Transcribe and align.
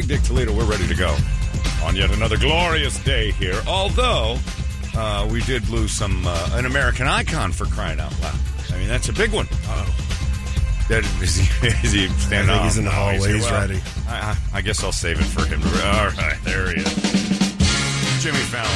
Big 0.00 0.08
Dick 0.08 0.22
Toledo. 0.22 0.56
We're 0.56 0.64
ready 0.64 0.86
to 0.86 0.94
go 0.94 1.14
on 1.84 1.94
yet 1.94 2.10
another 2.10 2.38
glorious 2.38 2.98
day 3.04 3.32
here. 3.32 3.60
Although 3.66 4.38
uh, 4.96 5.28
we 5.30 5.42
did 5.42 5.68
lose 5.68 5.92
some 5.92 6.22
uh, 6.26 6.48
an 6.54 6.64
American 6.64 7.06
icon 7.06 7.52
for 7.52 7.66
crying 7.66 8.00
out 8.00 8.18
loud. 8.22 8.34
I 8.72 8.78
mean, 8.78 8.88
that's 8.88 9.10
a 9.10 9.12
big 9.12 9.30
one. 9.30 9.46
Oh. 9.66 9.96
That, 10.88 11.04
is 11.22 11.36
he, 11.36 11.66
is 11.86 11.92
he 11.92 12.08
standing 12.16 12.48
I 12.48 12.54
think 12.54 12.64
he's 12.64 12.78
in 12.78 12.84
the 12.84 12.90
hallway. 12.90 13.18
here. 13.18 13.34
He's 13.36 13.44
Well, 13.44 13.60
ready. 13.60 13.80
I, 14.08 14.36
I, 14.54 14.58
I 14.58 14.60
guess 14.62 14.82
I'll 14.82 14.90
save 14.90 15.20
it 15.20 15.24
for 15.24 15.44
him. 15.44 15.60
All 15.84 16.08
right, 16.16 16.38
there 16.44 16.72
he 16.72 16.80
is. 16.80 18.22
Jimmy 18.22 18.38
Fallon. 18.48 18.70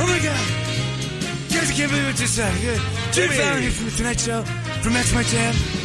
Oh 0.00 0.06
my 0.06 0.18
god! 0.24 1.52
Guys, 1.52 1.70
I 1.70 1.74
can't 1.74 1.90
believe 1.90 2.06
what 2.06 2.16
just 2.16 2.38
happened. 2.38 2.62
Good. 2.62 2.80
Jimmy 3.12 3.34
Fallon 3.36 3.60
here 3.62 3.70
from 3.72 3.84
the 3.84 3.90
Tonight 3.92 4.20
Show, 4.20 4.42
from 4.80 4.94
That's 4.94 5.12
My 5.12 5.22
Jam, 5.24 5.52
from 5.54 5.77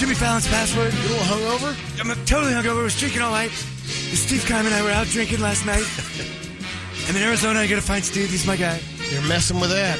Jimmy 0.00 0.14
Fallon's 0.14 0.48
Password. 0.48 0.94
You 0.94 1.00
a 1.00 1.12
little 1.12 1.28
hungover? 1.28 2.00
I'm 2.00 2.08
totally 2.24 2.54
hungover. 2.54 2.80
I 2.80 2.84
was 2.84 2.98
drinking 2.98 3.20
all 3.20 3.32
night. 3.32 3.50
Steve 3.50 4.40
Kime 4.48 4.64
and 4.64 4.72
I 4.72 4.80
were 4.82 4.88
out 4.88 5.06
drinking 5.08 5.40
last 5.40 5.66
night. 5.66 5.84
I'm 7.06 7.14
in 7.14 7.22
Arizona. 7.22 7.58
I 7.60 7.66
gotta 7.66 7.82
find 7.82 8.02
Steve. 8.02 8.30
He's 8.30 8.46
my 8.46 8.56
guy. 8.56 8.80
You're 9.10 9.20
messing 9.28 9.60
with 9.60 9.68
that. 9.68 9.98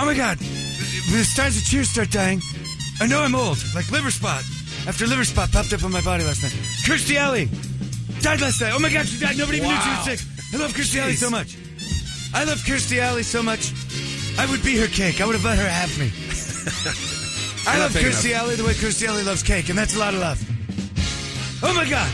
Oh 0.00 0.06
my 0.06 0.14
god! 0.14 0.38
When 0.40 1.18
the 1.18 1.28
stars 1.28 1.58
of 1.58 1.64
cheers 1.64 1.90
start 1.90 2.10
dying, 2.10 2.40
I 2.98 3.06
know 3.06 3.20
I'm 3.20 3.34
old, 3.34 3.58
like 3.74 3.90
liver 3.92 4.10
spot. 4.10 4.40
After 4.88 5.06
liver 5.06 5.24
spot 5.24 5.52
popped 5.52 5.74
up 5.74 5.84
on 5.84 5.92
my 5.92 6.00
body 6.00 6.24
last 6.24 6.42
night. 6.42 6.52
Kirstie 6.88 7.16
Alley 7.16 7.50
died 8.22 8.40
last 8.40 8.58
night. 8.58 8.72
Oh 8.74 8.78
my 8.78 8.90
god, 8.90 9.04
she 9.04 9.20
died. 9.20 9.36
Nobody 9.36 9.58
even 9.58 9.68
knew 9.68 9.76
she 9.76 9.90
was 9.90 10.18
sick. 10.18 10.20
I 10.54 10.56
love 10.64 10.72
Kirstie 10.72 10.98
Alley 10.98 11.12
so 11.12 11.28
much. 11.28 11.58
I 12.32 12.44
love 12.44 12.56
Kirstie 12.64 13.00
Alley 13.00 13.22
so 13.22 13.42
much. 13.42 13.74
I 14.38 14.50
would 14.50 14.64
be 14.64 14.78
her 14.78 14.86
cake. 14.86 15.20
I 15.20 15.26
would 15.26 15.36
have 15.36 15.44
let 15.44 15.58
her 15.58 15.68
have 15.68 15.92
me. 16.00 16.08
I 17.66 17.78
love 17.78 17.92
big 17.94 18.04
Kirstie 18.06 18.32
Alley 18.32 18.56
the 18.56 18.64
way 18.64 18.72
Kirstie 18.72 19.06
Alley 19.06 19.22
loves 19.22 19.42
cake, 19.42 19.68
and 19.68 19.78
that's 19.78 19.94
a 19.94 19.98
lot 19.98 20.14
of 20.14 20.20
love. 20.20 20.40
Oh 21.62 21.72
my 21.74 21.88
god! 21.88 22.10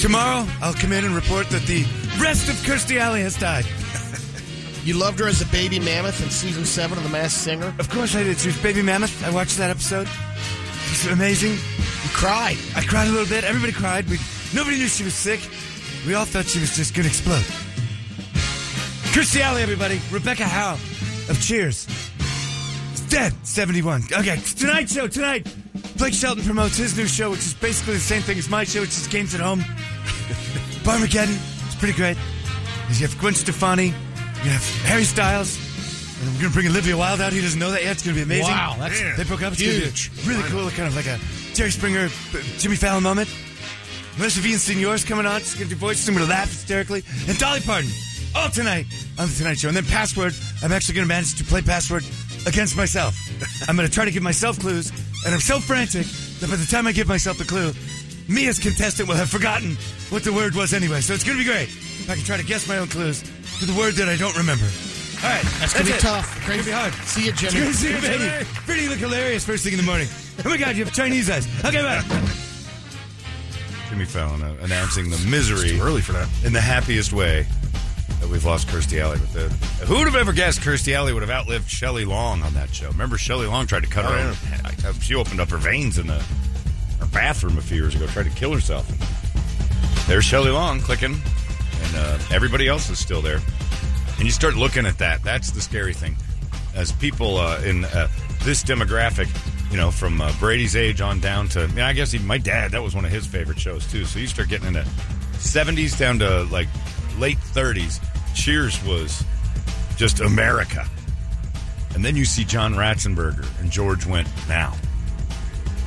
Tomorrow, 0.00 0.46
I'll 0.62 0.74
come 0.74 0.92
in 0.92 1.04
and 1.04 1.14
report 1.14 1.48
that 1.50 1.62
the 1.62 1.84
rest 2.20 2.48
of 2.48 2.54
Kirstie 2.56 2.98
Alley 2.98 3.22
has 3.22 3.36
died. 3.36 3.66
You 4.84 4.94
loved 4.94 5.18
her 5.18 5.28
as 5.28 5.42
a 5.42 5.46
baby 5.46 5.78
mammoth 5.78 6.22
in 6.22 6.30
season 6.30 6.64
seven 6.64 6.96
of 6.96 7.04
The 7.04 7.10
Masked 7.10 7.42
Singer. 7.42 7.74
Of 7.78 7.90
course 7.90 8.16
I 8.16 8.22
did. 8.22 8.38
She 8.38 8.48
was 8.48 8.62
Baby 8.62 8.80
Mammoth. 8.80 9.22
I 9.22 9.28
watched 9.28 9.58
that 9.58 9.68
episode. 9.68 10.06
It 10.06 10.90
was 10.90 11.06
amazing. 11.12 11.50
You 11.52 12.10
cried. 12.14 12.56
I 12.74 12.80
cried 12.82 13.06
a 13.08 13.10
little 13.10 13.28
bit. 13.28 13.44
Everybody 13.44 13.72
cried. 13.72 14.08
We, 14.08 14.16
nobody 14.54 14.78
knew 14.78 14.86
she 14.88 15.04
was 15.04 15.12
sick. 15.12 15.40
We 16.06 16.14
all 16.14 16.24
thought 16.24 16.46
she 16.46 16.58
was 16.58 16.74
just 16.74 16.94
going 16.94 17.04
to 17.04 17.10
explode. 17.10 17.44
Kirstie 19.12 19.42
Alley, 19.42 19.60
everybody. 19.62 20.00
Rebecca 20.10 20.44
Howe 20.44 20.78
of 21.28 21.38
Cheers. 21.42 21.86
Dead. 23.08 23.32
71. 23.46 24.02
Okay, 24.12 24.36
tonight 24.56 24.88
show, 24.88 25.08
tonight. 25.08 25.46
Blake 25.96 26.14
Shelton 26.14 26.44
promotes 26.44 26.76
his 26.76 26.96
new 26.96 27.06
show, 27.06 27.30
which 27.30 27.40
is 27.40 27.54
basically 27.54 27.94
the 27.94 28.00
same 28.00 28.22
thing 28.22 28.38
as 28.38 28.48
my 28.48 28.64
show, 28.64 28.80
which 28.80 28.90
is 28.90 29.06
Games 29.08 29.34
at 29.34 29.40
Home. 29.40 29.60
Barmageddon. 30.84 31.36
It's 31.66 31.74
pretty 31.76 31.94
great. 31.94 32.16
You 32.90 33.06
have 33.06 33.18
Gwen 33.18 33.34
Stefani. 33.34 33.86
You 33.86 34.50
have 34.50 34.64
Harry 34.84 35.04
Styles. 35.04 35.56
And 36.20 36.28
we're 36.34 36.40
going 36.40 36.50
to 36.50 36.54
bring 36.54 36.66
Olivia 36.66 36.96
Wilde 36.96 37.20
out. 37.20 37.32
He 37.32 37.40
doesn't 37.40 37.58
know 37.58 37.70
that 37.70 37.82
yet. 37.82 37.92
It's 37.92 38.02
going 38.02 38.16
to 38.16 38.24
be 38.24 38.24
amazing. 38.24 38.52
Wow, 38.52 38.76
that's 38.78 39.16
They 39.16 39.24
broke 39.24 39.42
up. 39.42 39.52
It's 39.52 39.62
huge. 39.62 40.10
Gonna 40.10 40.22
be 40.22 40.34
really 40.34 40.48
cool. 40.50 40.70
Kind 40.70 40.88
of 40.88 40.96
like 40.96 41.06
a 41.06 41.18
Jerry 41.54 41.70
Springer, 41.70 42.08
Jimmy 42.58 42.76
Fallon 42.76 43.02
moment. 43.02 43.28
Melissa 44.18 44.40
Villaseñor's 44.40 45.04
coming 45.04 45.26
on. 45.26 45.40
She's 45.40 45.54
going 45.54 45.68
to 45.68 45.74
do 45.74 45.78
voices. 45.78 46.08
I'm 46.08 46.14
going 46.14 46.26
to 46.26 46.30
laugh 46.30 46.50
hysterically. 46.50 47.04
And 47.28 47.38
Dolly 47.38 47.60
Parton. 47.60 47.90
All 48.34 48.50
tonight 48.50 48.86
on 49.18 49.28
The 49.28 49.34
Tonight 49.34 49.58
Show. 49.58 49.68
And 49.68 49.76
then 49.76 49.84
Password. 49.84 50.34
I'm 50.62 50.72
actually 50.72 50.96
going 50.96 51.06
to 51.06 51.08
manage 51.08 51.36
to 51.36 51.44
play 51.44 51.62
Password 51.62 52.04
against 52.46 52.76
myself. 52.76 53.16
I'm 53.68 53.76
going 53.76 53.88
to 53.88 53.92
try 53.94 54.04
to 54.04 54.10
give 54.10 54.22
myself 54.22 54.58
clues. 54.58 54.90
And 55.24 55.34
I'm 55.34 55.40
so 55.40 55.58
frantic 55.58 56.06
that 56.40 56.48
by 56.50 56.56
the 56.56 56.66
time 56.66 56.86
I 56.86 56.92
give 56.92 57.08
myself 57.08 57.38
the 57.38 57.44
clue, 57.44 57.72
me 58.28 58.46
as 58.48 58.58
contestant 58.58 59.08
will 59.08 59.16
have 59.16 59.30
forgotten 59.30 59.76
what 60.10 60.22
the 60.24 60.32
word 60.32 60.54
was 60.54 60.72
anyway. 60.72 61.00
So 61.00 61.14
it's 61.14 61.24
going 61.24 61.38
to 61.38 61.44
be 61.44 61.48
great 61.50 61.68
if 61.68 62.08
I 62.10 62.14
can 62.14 62.24
try 62.24 62.36
to 62.36 62.44
guess 62.44 62.68
my 62.68 62.78
own 62.78 62.88
clues 62.88 63.22
to 63.58 63.66
the 63.66 63.74
word 63.78 63.94
that 63.94 64.08
I 64.08 64.16
don't 64.16 64.36
remember. 64.36 64.64
All 65.24 65.28
right. 65.30 65.42
That's 65.58 65.72
gonna 65.72 65.86
be 65.86 65.90
it. 65.92 66.00
tough. 66.00 66.36
It's 66.38 66.46
going 66.46 66.58
to 66.60 66.64
be 66.66 66.70
hard. 66.70 66.92
See 67.04 67.24
you, 67.24 67.30
It's 67.30 67.40
Jimmy. 67.40 67.54
good 67.58 67.66
to 67.66 67.74
see 67.74 67.90
you, 67.94 68.00
baby. 68.00 68.44
Pretty 68.66 68.82
you 68.82 68.88
look 68.90 68.98
hilarious 68.98 69.44
first 69.44 69.64
thing 69.64 69.72
in 69.72 69.78
the 69.78 69.84
morning. 69.86 70.06
Oh 70.44 70.48
my 70.48 70.56
God, 70.56 70.76
you 70.76 70.84
have 70.84 70.94
Chinese 70.94 71.28
eyes. 71.28 71.46
Okay, 71.64 71.82
bye. 71.82 72.02
Jimmy 73.90 74.04
Fallon 74.04 74.42
uh, 74.42 74.54
announcing 74.62 75.10
the 75.10 75.18
misery 75.28 75.70
Too 75.70 75.80
early 75.82 76.02
for 76.02 76.12
that. 76.12 76.28
in 76.44 76.52
the 76.52 76.60
happiest 76.60 77.12
way 77.12 77.46
that 78.20 78.28
we've 78.28 78.44
lost 78.44 78.68
Kirstie 78.68 79.00
Alley. 79.00 79.18
With 79.20 79.32
the, 79.32 79.84
who 79.86 79.96
would 79.96 80.06
have 80.06 80.16
ever 80.16 80.32
guessed 80.32 80.60
Kirstie 80.60 80.94
Alley 80.94 81.12
would 81.12 81.22
have 81.22 81.30
outlived 81.30 81.68
Shelley 81.70 82.04
Long 82.04 82.42
on 82.42 82.54
that 82.54 82.74
show? 82.74 82.88
Remember, 82.88 83.16
Shelley 83.18 83.46
Long 83.46 83.66
tried 83.66 83.82
to 83.84 83.88
cut 83.88 84.04
Oh, 84.04 84.08
her 84.08 84.18
yeah. 84.50 84.88
own. 84.88 84.94
She 85.00 85.14
opened 85.14 85.40
up 85.40 85.50
her 85.50 85.56
veins 85.58 85.98
in 85.98 86.06
the 86.06 86.22
her 87.00 87.06
bathroom 87.12 87.58
a 87.58 87.62
few 87.62 87.76
years 87.76 87.94
ago, 87.94 88.06
tried 88.08 88.24
to 88.24 88.30
kill 88.30 88.52
herself. 88.52 88.86
There's 90.08 90.24
Shelley 90.24 90.50
Long 90.50 90.80
clicking, 90.80 91.12
and 91.14 91.96
uh, 91.96 92.18
everybody 92.32 92.66
else 92.66 92.88
is 92.90 92.98
still 92.98 93.20
there. 93.22 93.40
And 94.16 94.24
you 94.24 94.30
start 94.32 94.56
looking 94.56 94.84
at 94.86 94.98
that. 94.98 95.22
That's 95.22 95.50
the 95.52 95.60
scary 95.60 95.94
thing. 95.94 96.16
As 96.74 96.90
people 96.92 97.36
uh, 97.36 97.60
in 97.60 97.84
uh, 97.84 98.08
this 98.42 98.64
demographic, 98.64 99.28
you 99.70 99.76
know, 99.76 99.90
from 99.90 100.20
uh, 100.20 100.32
Brady's 100.40 100.74
age 100.76 101.00
on 101.00 101.20
down 101.20 101.48
to, 101.50 101.62
I, 101.64 101.66
mean, 101.68 101.80
I 101.80 101.92
guess 101.92 102.14
even 102.14 102.26
my 102.26 102.38
dad, 102.38 102.72
that 102.72 102.82
was 102.82 102.94
one 102.94 103.04
of 103.04 103.10
his 103.12 103.26
favorite 103.26 103.58
shows 103.60 103.86
too. 103.90 104.04
So 104.06 104.18
you 104.18 104.26
start 104.26 104.48
getting 104.48 104.68
into 104.68 104.82
70s 105.34 105.96
down 105.98 106.18
to 106.20 106.44
like 106.44 106.68
late 107.18 107.38
30s. 107.38 108.00
Cheers 108.34 108.82
was 108.84 109.24
just 109.96 110.20
America. 110.20 110.86
And 111.94 112.04
then 112.04 112.14
you 112.16 112.24
see 112.24 112.44
John 112.44 112.74
Ratzenberger 112.74 113.46
and 113.60 113.70
George 113.70 114.04
Wendt, 114.04 114.28
now. 114.48 114.74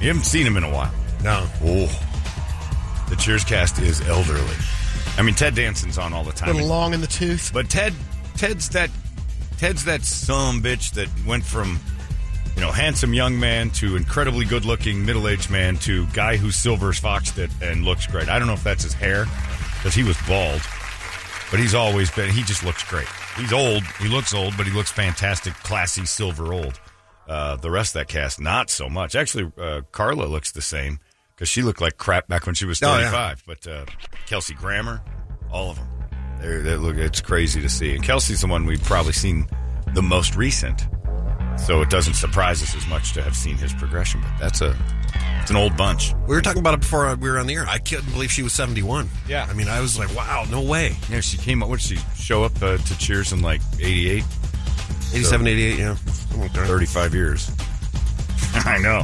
You 0.01 0.07
haven't 0.07 0.23
seen 0.23 0.45
him 0.45 0.57
in 0.57 0.63
a 0.63 0.71
while. 0.71 0.93
No. 1.23 1.47
Oh, 1.63 3.05
the 3.09 3.15
Cheers 3.15 3.43
cast 3.43 3.79
is 3.79 4.01
elderly. 4.07 4.55
I 5.17 5.21
mean, 5.21 5.35
Ted 5.35 5.55
Danson's 5.55 5.97
on 5.97 6.11
all 6.13 6.23
the 6.23 6.31
A 6.31 6.33
time. 6.33 6.53
little 6.53 6.67
long 6.67 6.93
in 6.93 7.01
the 7.01 7.07
tooth. 7.07 7.51
But 7.53 7.69
Ted, 7.69 7.93
Ted's 8.35 8.69
that, 8.69 8.89
Ted's 9.57 9.85
that 9.85 10.03
some 10.03 10.61
bitch 10.61 10.93
that 10.93 11.07
went 11.25 11.43
from, 11.45 11.79
you 12.55 12.61
know, 12.61 12.71
handsome 12.71 13.13
young 13.13 13.39
man 13.39 13.69
to 13.71 13.95
incredibly 13.95 14.45
good-looking 14.45 15.05
middle-aged 15.05 15.49
man 15.51 15.77
to 15.77 16.07
guy 16.07 16.35
who 16.37 16.49
silvers 16.49 16.97
foxed 16.97 17.37
it 17.37 17.51
and 17.61 17.85
looks 17.85 18.07
great. 18.07 18.27
I 18.27 18.39
don't 18.39 18.47
know 18.47 18.53
if 18.53 18.63
that's 18.63 18.83
his 18.83 18.93
hair 18.93 19.25
because 19.75 19.93
he 19.93 20.03
was 20.03 20.17
bald, 20.27 20.61
but 21.51 21.59
he's 21.59 21.75
always 21.75 22.09
been. 22.11 22.29
He 22.31 22.41
just 22.43 22.63
looks 22.63 22.83
great. 22.83 23.07
He's 23.37 23.53
old. 23.53 23.83
He 23.99 24.07
looks 24.07 24.33
old, 24.33 24.55
but 24.57 24.65
he 24.65 24.71
looks 24.73 24.91
fantastic, 24.91 25.53
classy, 25.55 26.05
silver 26.05 26.53
old. 26.53 26.79
Uh, 27.27 27.55
the 27.57 27.69
rest 27.69 27.95
of 27.95 27.99
that 28.01 28.07
cast, 28.07 28.39
not 28.41 28.69
so 28.69 28.89
much. 28.89 29.15
Actually, 29.15 29.51
uh, 29.61 29.81
Carla 29.91 30.25
looks 30.25 30.51
the 30.51 30.61
same 30.61 30.99
because 31.35 31.47
she 31.49 31.61
looked 31.61 31.79
like 31.81 31.97
crap 31.97 32.27
back 32.27 32.45
when 32.45 32.55
she 32.55 32.65
was 32.65 32.81
Oh, 32.83 32.97
yeah. 32.97 33.09
35. 33.11 33.43
But 33.45 33.67
uh, 33.67 33.85
Kelsey 34.25 34.53
Grammer, 34.53 35.01
all 35.51 35.69
of 35.69 35.77
them. 35.77 35.87
They're, 36.39 36.61
they 36.61 36.75
look, 36.75 36.97
it's 36.97 37.21
crazy 37.21 37.61
to 37.61 37.69
see. 37.69 37.93
And 37.95 38.03
Kelsey's 38.03 38.41
the 38.41 38.47
one 38.47 38.65
we've 38.65 38.83
probably 38.83 39.13
seen 39.13 39.45
the 39.93 40.01
most 40.01 40.35
recent. 40.35 40.87
So 41.57 41.81
it 41.81 41.89
doesn't 41.89 42.15
surprise 42.15 42.63
us 42.63 42.75
as 42.75 42.87
much 42.87 43.13
to 43.13 43.21
have 43.21 43.35
seen 43.35 43.55
his 43.57 43.73
progression. 43.73 44.21
But 44.21 44.37
that's 44.39 44.61
a 44.61 44.75
it's 45.41 45.49
an 45.49 45.57
old 45.57 45.75
bunch. 45.75 46.13
We 46.27 46.35
were 46.35 46.41
talking 46.41 46.59
about 46.59 46.75
it 46.75 46.81
before 46.81 47.13
we 47.15 47.29
were 47.29 47.39
on 47.39 47.47
the 47.47 47.55
air. 47.55 47.65
I 47.67 47.79
couldn't 47.79 48.11
believe 48.11 48.31
she 48.31 48.43
was 48.43 48.53
71. 48.53 49.09
Yeah. 49.27 49.47
I 49.49 49.53
mean, 49.53 49.67
I 49.67 49.81
was 49.81 49.97
like, 49.97 50.15
wow, 50.15 50.45
no 50.49 50.61
way. 50.61 50.95
Yeah, 51.09 51.21
she 51.21 51.37
came 51.37 51.63
up. 51.63 51.69
What 51.69 51.79
did 51.79 51.97
she 51.97 51.97
show 52.15 52.43
up 52.43 52.61
uh, 52.61 52.77
to 52.77 52.97
Cheers 52.97 53.33
in 53.33 53.41
like 53.41 53.61
88? 53.79 54.23
87, 55.13 55.47
88, 55.47 55.79
yeah. 55.79 55.95
Something 55.95 56.41
like 56.41 56.53
that. 56.53 56.67
35 56.67 57.13
years. 57.13 57.51
I 58.53 58.77
know. 58.79 59.03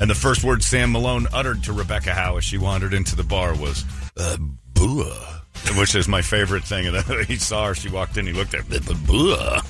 And 0.00 0.10
the 0.10 0.14
first 0.14 0.44
word 0.44 0.62
Sam 0.62 0.92
Malone 0.92 1.26
uttered 1.32 1.62
to 1.64 1.72
Rebecca 1.72 2.12
Howe 2.12 2.36
as 2.36 2.44
she 2.44 2.58
wandered 2.58 2.94
into 2.94 3.16
the 3.16 3.24
bar 3.24 3.54
was, 3.54 3.84
uh, 4.16 4.36
bua. 4.74 5.42
Which 5.76 5.94
is 5.94 6.08
my 6.08 6.22
favorite 6.22 6.64
thing. 6.64 6.86
And 6.86 6.96
he 7.26 7.36
saw 7.36 7.66
her, 7.66 7.74
she 7.74 7.88
walked 7.88 8.16
in, 8.16 8.26
he 8.26 8.32
looked 8.32 8.54
at 8.54 8.64
her, 8.64 8.94
bua. 9.06 9.62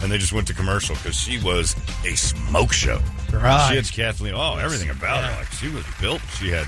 And 0.00 0.12
they 0.12 0.18
just 0.18 0.32
went 0.32 0.46
to 0.46 0.54
commercial 0.54 0.94
because 0.96 1.16
she 1.16 1.38
was 1.38 1.74
a 2.04 2.14
smoke 2.14 2.72
show. 2.72 3.00
Right. 3.32 3.68
She 3.70 3.76
had 3.76 3.90
Kathleen, 3.90 4.34
oh, 4.34 4.56
everything 4.56 4.90
about 4.90 5.24
her. 5.24 5.36
Like 5.38 5.50
she 5.52 5.68
was 5.68 5.84
built. 6.00 6.20
She 6.38 6.50
had, 6.50 6.66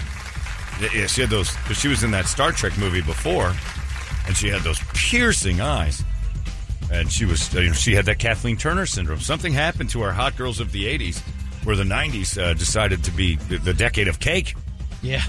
yeah, 0.92 1.06
she 1.06 1.20
had 1.20 1.30
those, 1.30 1.50
because 1.58 1.78
she 1.78 1.88
was 1.88 2.02
in 2.02 2.10
that 2.10 2.26
Star 2.26 2.50
Trek 2.50 2.76
movie 2.76 3.02
before, 3.02 3.54
and 4.26 4.36
she 4.36 4.48
had 4.48 4.62
those 4.62 4.80
piercing 4.94 5.60
eyes 5.60 6.02
and 6.90 7.10
she 7.10 7.24
was 7.24 7.52
you 7.54 7.68
know, 7.68 7.72
she 7.72 7.94
had 7.94 8.06
that 8.06 8.18
Kathleen 8.18 8.56
Turner 8.56 8.86
syndrome. 8.86 9.20
Something 9.20 9.52
happened 9.52 9.90
to 9.90 10.02
our 10.02 10.12
hot 10.12 10.36
girls 10.36 10.60
of 10.60 10.72
the 10.72 10.86
'80s, 10.86 11.20
where 11.64 11.76
the 11.76 11.84
'90s 11.84 12.40
uh, 12.40 12.54
decided 12.54 13.04
to 13.04 13.10
be 13.10 13.36
the, 13.36 13.58
the 13.58 13.74
decade 13.74 14.08
of 14.08 14.18
cake 14.18 14.54
Yeah. 15.02 15.22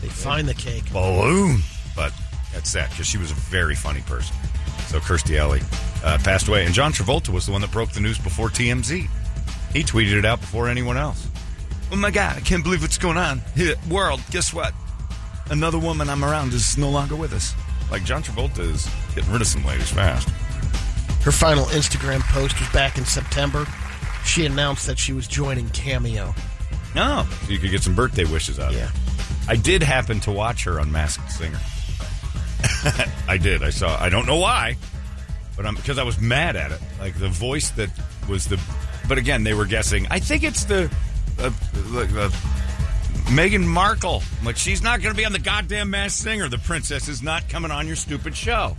They 0.00 0.08
find 0.08 0.46
the 0.46 0.54
cake. 0.54 0.92
balloon. 0.92 1.60
But 1.96 2.12
that's 2.52 2.72
that 2.72 2.90
because 2.90 3.06
she 3.06 3.16
was 3.16 3.30
a 3.30 3.34
very 3.34 3.74
funny 3.74 4.02
person. 4.02 4.34
So 4.88 4.98
Kirstie 4.98 5.38
Alley 5.38 5.60
uh, 6.04 6.18
passed 6.22 6.46
away, 6.48 6.64
and 6.66 6.74
John 6.74 6.92
Travolta 6.92 7.30
was 7.30 7.46
the 7.46 7.52
one 7.52 7.60
that 7.62 7.72
broke 7.72 7.90
the 7.90 8.00
news 8.00 8.18
before 8.18 8.48
TMZ. 8.48 9.08
He 9.72 9.82
tweeted 9.82 10.18
it 10.18 10.24
out 10.24 10.40
before 10.40 10.68
anyone 10.68 10.96
else. 10.96 11.26
Oh 11.90 11.96
my 11.96 12.10
God! 12.10 12.36
I 12.36 12.40
can't 12.40 12.62
believe 12.62 12.82
what's 12.82 12.98
going 12.98 13.16
on. 13.16 13.40
Here, 13.56 13.74
world, 13.90 14.20
guess 14.30 14.52
what? 14.54 14.72
Another 15.50 15.78
woman 15.78 16.08
I'm 16.08 16.24
around 16.24 16.52
is 16.52 16.78
no 16.78 16.88
longer 16.90 17.16
with 17.16 17.32
us. 17.32 17.54
Like 17.90 18.04
John 18.04 18.22
Travolta 18.22 18.60
is 18.60 18.88
getting 19.14 19.30
rid 19.32 19.40
of 19.40 19.46
some 19.46 19.64
ladies 19.64 19.90
fast. 19.90 20.28
Her 21.22 21.32
final 21.32 21.64
Instagram 21.66 22.20
post 22.20 22.58
was 22.60 22.68
back 22.70 22.98
in 22.98 23.04
September. 23.04 23.66
She 24.24 24.46
announced 24.46 24.86
that 24.86 24.98
she 24.98 25.12
was 25.12 25.26
joining 25.28 25.68
Cameo. 25.70 26.34
No, 26.94 27.26
so 27.44 27.50
you 27.52 27.58
could 27.58 27.70
get 27.70 27.82
some 27.82 27.94
birthday 27.94 28.24
wishes 28.24 28.58
out 28.58 28.70
of 28.72 28.78
Yeah. 28.78 28.86
her. 28.86 28.92
I 29.48 29.56
did 29.56 29.82
happen 29.82 30.20
to 30.20 30.32
watch 30.32 30.64
her 30.64 30.80
on 30.80 30.90
Masked 30.92 31.30
Singer. 31.30 31.60
I 33.28 33.36
did. 33.36 33.62
I 33.62 33.70
saw. 33.70 34.00
I 34.02 34.08
don't 34.08 34.26
know 34.26 34.36
why, 34.38 34.76
but 35.56 35.66
I'm 35.66 35.74
because 35.74 35.98
I 35.98 36.02
was 36.02 36.20
mad 36.20 36.56
at 36.56 36.72
it. 36.72 36.80
Like 36.98 37.18
the 37.18 37.28
voice 37.28 37.70
that 37.70 37.90
was 38.28 38.46
the. 38.46 38.60
But 39.08 39.18
again, 39.18 39.44
they 39.44 39.54
were 39.54 39.66
guessing. 39.66 40.06
I 40.10 40.18
think 40.18 40.44
it's 40.44 40.64
the. 40.64 40.90
Uh, 41.38 41.50
like, 41.90 42.10
uh, 42.12 42.30
Meghan 43.26 43.64
Markle. 43.64 44.22
I'm 44.40 44.46
like 44.46 44.56
she's 44.56 44.82
not 44.82 45.00
going 45.00 45.14
to 45.14 45.16
be 45.16 45.24
on 45.24 45.32
the 45.32 45.38
goddamn 45.38 45.90
Masked 45.90 46.22
Singer. 46.22 46.48
The 46.48 46.58
princess 46.58 47.08
is 47.08 47.22
not 47.22 47.48
coming 47.48 47.70
on 47.70 47.86
your 47.86 47.96
stupid 47.96 48.36
show. 48.36 48.76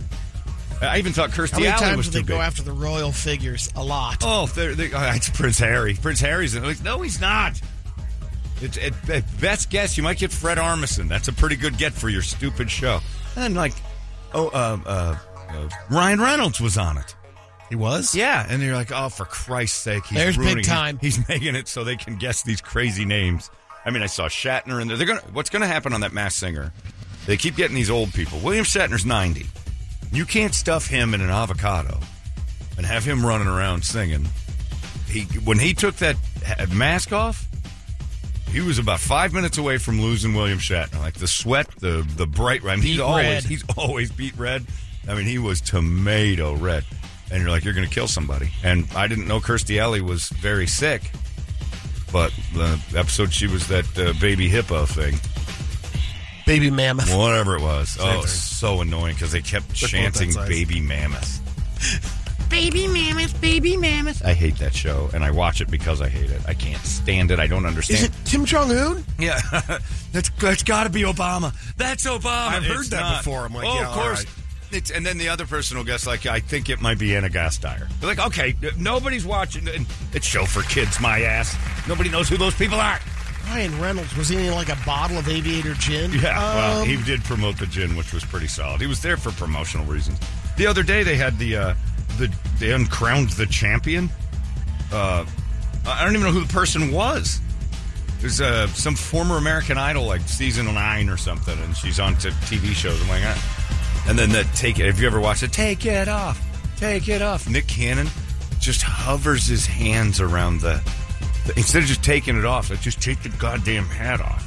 I 0.80 0.98
even 0.98 1.12
thought 1.12 1.30
How 1.30 1.42
Kirstie 1.42 1.52
many 1.54 1.68
Alley 1.68 1.80
times 1.80 1.96
was 1.96 2.06
do 2.08 2.18
too 2.18 2.24
they 2.24 2.28
go 2.28 2.34
big. 2.34 2.42
after 2.42 2.62
the 2.62 2.72
royal 2.72 3.10
figures? 3.10 3.70
A 3.76 3.82
lot. 3.82 4.18
Oh, 4.22 4.46
they're, 4.46 4.74
they 4.74 4.92
oh, 4.92 5.12
it's 5.14 5.30
Prince 5.30 5.58
Harry. 5.58 5.94
Prince 5.94 6.20
Harry's 6.20 6.54
in 6.54 6.64
it. 6.64 6.66
Like, 6.66 6.82
no, 6.82 7.00
he's 7.00 7.20
not. 7.20 7.60
It's 8.60 8.76
at, 8.78 9.08
at 9.08 9.40
best 9.40 9.70
guess 9.70 9.96
you 9.96 10.02
might 10.02 10.18
get 10.18 10.32
Fred 10.32 10.58
Armisen. 10.58 11.08
That's 11.08 11.28
a 11.28 11.32
pretty 11.32 11.56
good 11.56 11.78
get 11.78 11.92
for 11.92 12.08
your 12.08 12.22
stupid 12.22 12.70
show. 12.70 13.00
And 13.34 13.44
then 13.44 13.54
like, 13.54 13.74
oh, 14.34 14.48
uh, 14.48 14.78
uh, 14.84 14.88
uh, 14.88 15.18
Ryan 15.90 16.20
Reynolds 16.20 16.60
was 16.60 16.76
on 16.78 16.98
it. 16.98 17.14
He 17.68 17.74
was? 17.76 18.14
Yeah, 18.14 18.46
and 18.48 18.62
you're 18.62 18.76
like, 18.76 18.92
oh, 18.92 19.08
for 19.08 19.24
Christ's 19.24 19.78
sake, 19.80 20.06
he's 20.06 20.18
There's 20.18 20.36
big 20.36 20.44
ruining 20.46 20.64
it. 20.64 20.68
time. 20.68 20.98
He's 21.00 21.26
making 21.28 21.56
it 21.56 21.66
so 21.68 21.82
they 21.84 21.96
can 21.96 22.16
guess 22.16 22.42
these 22.42 22.60
crazy 22.60 23.04
names. 23.04 23.50
I 23.84 23.90
mean, 23.90 24.02
I 24.02 24.06
saw 24.06 24.28
Shatner 24.28 24.80
in 24.80 24.88
there. 24.88 24.96
They're 24.96 25.06
gonna. 25.06 25.22
What's 25.32 25.50
gonna 25.50 25.66
happen 25.66 25.92
on 25.92 26.00
that 26.00 26.12
Masked 26.12 26.38
Singer? 26.40 26.72
They 27.26 27.36
keep 27.36 27.56
getting 27.56 27.74
these 27.74 27.90
old 27.90 28.12
people. 28.14 28.38
William 28.40 28.64
Shatner's 28.64 29.04
ninety. 29.04 29.46
You 30.12 30.24
can't 30.24 30.54
stuff 30.54 30.86
him 30.86 31.12
in 31.14 31.20
an 31.20 31.30
avocado 31.30 31.98
and 32.76 32.86
have 32.86 33.04
him 33.04 33.24
running 33.26 33.48
around 33.48 33.84
singing. 33.84 34.26
He 35.08 35.22
when 35.44 35.58
he 35.58 35.74
took 35.74 35.96
that 35.96 36.16
mask 36.72 37.12
off, 37.12 37.46
he 38.50 38.60
was 38.60 38.78
about 38.78 39.00
five 39.00 39.32
minutes 39.32 39.58
away 39.58 39.78
from 39.78 40.00
losing 40.00 40.34
William 40.34 40.58
Shatner. 40.58 40.98
Like 41.00 41.14
the 41.14 41.26
sweat, 41.28 41.68
the 41.80 42.06
the 42.16 42.26
bright. 42.26 42.64
I 42.64 42.76
mean, 42.76 42.82
he's 42.82 42.96
Beet 42.96 43.00
always 43.02 43.24
red. 43.26 43.42
he's 43.44 43.64
always 43.76 44.12
beat 44.12 44.36
red. 44.38 44.64
I 45.08 45.14
mean, 45.14 45.26
he 45.26 45.38
was 45.38 45.60
tomato 45.60 46.54
red. 46.56 46.84
And 47.30 47.40
you're 47.42 47.50
like, 47.50 47.64
you're 47.64 47.74
going 47.74 47.88
to 47.88 47.92
kill 47.92 48.06
somebody. 48.08 48.50
And 48.62 48.86
I 48.94 49.08
didn't 49.08 49.26
know 49.26 49.40
Kirstie 49.40 49.80
Alley 49.80 50.00
was 50.00 50.28
very 50.28 50.66
sick, 50.68 51.10
but 52.12 52.32
the 52.54 52.80
episode 52.94 53.32
she 53.32 53.48
was 53.48 53.66
that 53.68 53.84
uh, 53.98 54.12
baby 54.20 54.48
hippo 54.48 54.86
thing, 54.86 55.16
Baby 56.46 56.70
mammoth. 56.70 57.12
whatever 57.16 57.56
it 57.56 57.62
was. 57.62 57.96
oh, 58.00 58.18
thing. 58.20 58.26
so 58.28 58.80
annoying 58.80 59.14
because 59.14 59.32
they 59.32 59.40
kept 59.42 59.66
about 59.66 59.90
chanting 59.90 60.28
that 60.28 60.34
size. 60.34 60.48
baby 60.48 60.80
mammoth. 60.80 61.42
Baby 62.48 62.86
mammoth. 62.86 63.40
Baby 63.40 63.76
mammoth. 63.76 64.24
I 64.24 64.32
hate 64.32 64.56
that 64.58 64.72
show, 64.72 65.10
and 65.12 65.24
I 65.24 65.32
watch 65.32 65.60
it 65.60 65.68
because 65.68 66.00
I 66.00 66.08
hate 66.08 66.30
it. 66.30 66.40
I 66.46 66.54
can't 66.54 66.80
stand 66.82 67.32
it. 67.32 67.40
I 67.40 67.48
don't 67.48 67.66
understand. 67.66 67.98
Is 67.98 68.04
it 68.04 68.12
Kim 68.24 68.44
Jong 68.44 68.70
Un? 68.70 69.04
Yeah, 69.18 69.40
that's 70.12 70.30
that's 70.40 70.62
got 70.62 70.84
to 70.84 70.90
be 70.90 71.02
Obama. 71.02 71.52
That's 71.76 72.06
Obama. 72.06 72.48
I've 72.50 72.64
heard 72.64 72.80
It's 72.80 72.90
that 72.90 73.00
not. 73.00 73.24
before. 73.24 73.40
I'm 73.44 73.52
like, 73.52 73.66
oh, 73.66 73.74
yeah, 73.74 73.80
of 73.82 73.88
all 73.88 73.94
course. 74.04 74.24
right. 74.24 74.34
It's, 74.72 74.90
and 74.90 75.06
then 75.06 75.18
the 75.18 75.28
other 75.28 75.46
person 75.46 75.76
will 75.76 75.84
guess, 75.84 76.06
like, 76.06 76.26
I 76.26 76.40
think 76.40 76.68
it 76.68 76.80
might 76.80 76.98
be 76.98 77.14
Anna 77.16 77.28
Gasteyer. 77.28 77.88
They're 78.00 78.08
like, 78.08 78.26
okay, 78.26 78.54
nobody's 78.78 79.24
watching. 79.24 79.68
and 79.68 79.86
It's 80.12 80.26
show 80.26 80.44
for 80.44 80.62
kids, 80.62 81.00
my 81.00 81.20
ass. 81.22 81.56
Nobody 81.88 82.10
knows 82.10 82.28
who 82.28 82.36
those 82.36 82.54
people 82.54 82.78
are. 82.80 82.98
Ryan 83.48 83.80
Reynolds 83.80 84.16
was 84.16 84.28
he 84.28 84.44
in 84.44 84.52
like 84.54 84.68
a 84.70 84.78
bottle 84.84 85.18
of 85.18 85.28
aviator 85.28 85.74
gin? 85.74 86.10
Yeah, 86.12 86.36
well, 86.36 86.82
Um, 86.82 86.88
he 86.88 86.96
did 87.04 87.22
promote 87.22 87.58
the 87.58 87.66
gin, 87.66 87.94
which 87.96 88.12
was 88.12 88.24
pretty 88.24 88.48
solid. 88.48 88.80
He 88.80 88.88
was 88.88 89.00
there 89.02 89.16
for 89.16 89.30
promotional 89.30 89.86
reasons. 89.86 90.18
The 90.56 90.66
other 90.66 90.82
day, 90.82 91.04
they 91.04 91.14
had 91.14 91.38
the 91.38 91.56
uh, 91.56 91.74
the 92.18 92.28
they 92.58 92.72
uncrowned 92.72 93.30
the 93.30 93.46
champion. 93.46 94.10
Uh, 94.92 95.24
I 95.86 96.04
don't 96.04 96.14
even 96.16 96.26
know 96.26 96.32
who 96.32 96.44
the 96.44 96.52
person 96.52 96.90
was. 96.90 97.38
There's 98.20 98.40
uh, 98.40 98.66
some 98.68 98.96
former 98.96 99.36
American 99.36 99.78
Idol, 99.78 100.06
like 100.06 100.22
season 100.22 100.66
nine 100.74 101.08
or 101.08 101.16
something, 101.16 101.56
and 101.60 101.76
she's 101.76 102.00
on 102.00 102.16
to 102.16 102.30
TV 102.30 102.72
shows. 102.74 103.00
I'm 103.00 103.08
like, 103.08 103.22
ah. 103.24 103.62
And 104.08 104.18
then 104.18 104.30
that 104.30 104.46
take 104.54 104.78
it. 104.78 104.86
Have 104.86 105.00
you 105.00 105.06
ever 105.06 105.20
watched 105.20 105.42
it? 105.42 105.52
Take 105.52 105.84
it 105.86 106.08
off, 106.08 106.40
take 106.78 107.08
it 107.08 107.22
off. 107.22 107.48
Nick 107.48 107.66
Cannon 107.66 108.08
just 108.60 108.82
hovers 108.82 109.46
his 109.46 109.66
hands 109.66 110.20
around 110.20 110.60
the. 110.60 110.80
the 111.46 111.52
instead 111.56 111.82
of 111.82 111.88
just 111.88 112.02
taking 112.02 112.36
it 112.36 112.44
off, 112.44 112.70
like 112.70 112.80
just 112.80 113.00
take 113.00 113.22
the 113.22 113.28
goddamn 113.30 113.86
hat 113.86 114.20
off. 114.20 114.42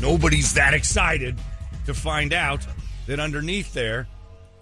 Nobody's 0.00 0.54
that 0.54 0.74
excited 0.74 1.38
to 1.86 1.94
find 1.94 2.32
out 2.32 2.66
that 3.06 3.20
underneath 3.20 3.72
there 3.74 4.06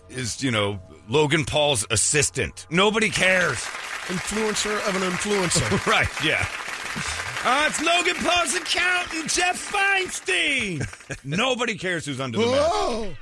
is, 0.08 0.43
you 0.43 0.50
know, 0.50 0.81
Logan 1.08 1.44
Paul's 1.44 1.87
assistant. 1.90 2.67
Nobody 2.70 3.08
cares. 3.11 3.58
influencer 4.06 4.76
of 4.88 4.96
an 4.96 5.02
influencer. 5.02 5.87
Right, 5.90 6.08
yeah. 6.25 6.46
Uh, 7.44 7.67
it's 7.69 7.82
Logan 7.82 8.14
Paul's 8.17 8.55
accountant, 8.55 9.31
Jeff 9.31 9.73
Feinstein. 9.73 10.87
Nobody 11.25 11.76
cares 11.76 12.05
who's 12.06 12.20
under 12.20 12.38
the 12.38 12.46
mask. 12.46 13.19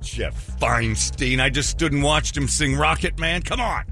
Jeff 0.00 0.58
Feinstein. 0.58 1.40
I 1.40 1.50
just 1.50 1.70
stood 1.70 1.92
and 1.92 2.02
watched 2.02 2.36
him 2.36 2.48
sing 2.48 2.76
Rocket 2.76 3.18
Man. 3.18 3.42
Come 3.42 3.60
on. 3.60 3.84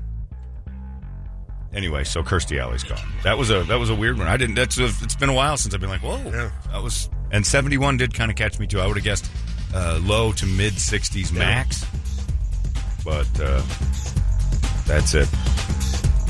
Anyway, 1.75 2.05
so 2.05 2.23
Kirstie 2.23 2.61
Alley's 2.61 2.85
gone. 2.85 3.01
That 3.25 3.37
was 3.37 3.51
a 3.51 3.65
that 3.65 3.81
was 3.81 3.91
a 3.91 3.95
weird 3.95 4.17
one. 4.17 4.29
I 4.29 4.37
didn't. 4.37 4.55
That's 4.55 4.79
a, 4.79 4.85
it's 4.85 5.17
been 5.17 5.29
a 5.29 5.35
while 5.35 5.57
since 5.57 5.75
I've 5.75 5.81
been 5.81 5.91
like, 5.91 6.03
whoa. 6.03 6.19
Yeah. 6.31 6.51
That 6.71 6.83
was 6.83 7.11
and 7.33 7.45
seventy 7.45 7.79
one 7.79 7.97
did 7.97 8.15
kind 8.15 8.31
of 8.31 8.37
catch 8.37 8.59
me 8.61 8.67
too. 8.67 8.81
I 8.81 8.87
would 8.87 8.97
have 8.97 9.05
guessed 9.05 9.29
uh, 9.75 9.99
low 10.03 10.31
to 10.33 10.47
mid 10.47 10.79
sixties 10.79 11.33
max, 11.33 11.85
but 13.05 13.29
uh, 13.41 13.61
that's 14.87 15.15
it. 15.15 15.29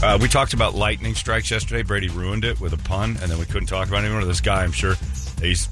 Uh, 0.02 0.18
we 0.20 0.28
talked 0.28 0.54
about 0.54 0.74
lightning 0.74 1.14
strikes 1.14 1.50
yesterday. 1.50 1.82
Brady 1.82 2.08
ruined 2.08 2.44
it 2.44 2.60
with 2.60 2.72
a 2.72 2.78
pun, 2.78 3.18
and 3.20 3.30
then 3.30 3.38
we 3.38 3.44
couldn't 3.44 3.68
talk 3.68 3.88
about 3.88 4.02
it 4.02 4.06
anymore. 4.06 4.24
This 4.24 4.40
guy, 4.40 4.62
I'm 4.62 4.72
sure, 4.72 4.94
he's 5.40 5.68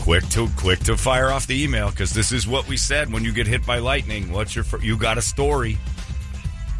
quick 0.00 0.26
to 0.30 0.48
quick 0.56 0.80
to 0.80 0.96
fire 0.96 1.30
off 1.30 1.46
the 1.46 1.62
email 1.62 1.90
because 1.90 2.12
this 2.12 2.32
is 2.32 2.48
what 2.48 2.66
we 2.66 2.76
said 2.76 3.12
when 3.12 3.22
you 3.22 3.32
get 3.32 3.46
hit 3.46 3.64
by 3.64 3.78
lightning. 3.78 4.32
What's 4.32 4.56
your 4.56 4.64
you 4.80 4.96
got 4.96 5.18
a 5.18 5.22
story? 5.22 5.78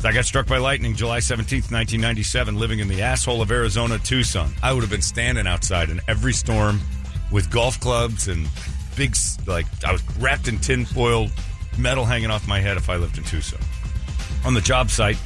I 0.02 0.12
got 0.12 0.24
struck 0.24 0.46
by 0.46 0.56
lightning 0.56 0.94
July 0.94 1.18
17th, 1.18 1.70
1997, 1.70 2.56
living 2.56 2.78
in 2.78 2.88
the 2.88 3.02
asshole 3.02 3.42
of 3.42 3.50
Arizona, 3.50 3.98
Tucson. 3.98 4.50
I 4.62 4.72
would 4.72 4.80
have 4.80 4.90
been 4.90 5.02
standing 5.02 5.46
outside 5.46 5.90
in 5.90 6.00
every 6.08 6.32
storm 6.32 6.80
with 7.30 7.50
golf 7.50 7.78
clubs 7.80 8.26
and 8.26 8.48
big, 8.96 9.14
like, 9.46 9.66
I 9.86 9.92
was 9.92 10.02
wrapped 10.18 10.48
in 10.48 10.58
tinfoil 10.58 11.28
metal 11.78 12.06
hanging 12.06 12.30
off 12.30 12.48
my 12.48 12.60
head 12.60 12.78
if 12.78 12.88
I 12.88 12.96
lived 12.96 13.18
in 13.18 13.24
Tucson. 13.24 13.60
On 14.46 14.54
the 14.54 14.62
job 14.62 14.90
site, 14.90 15.18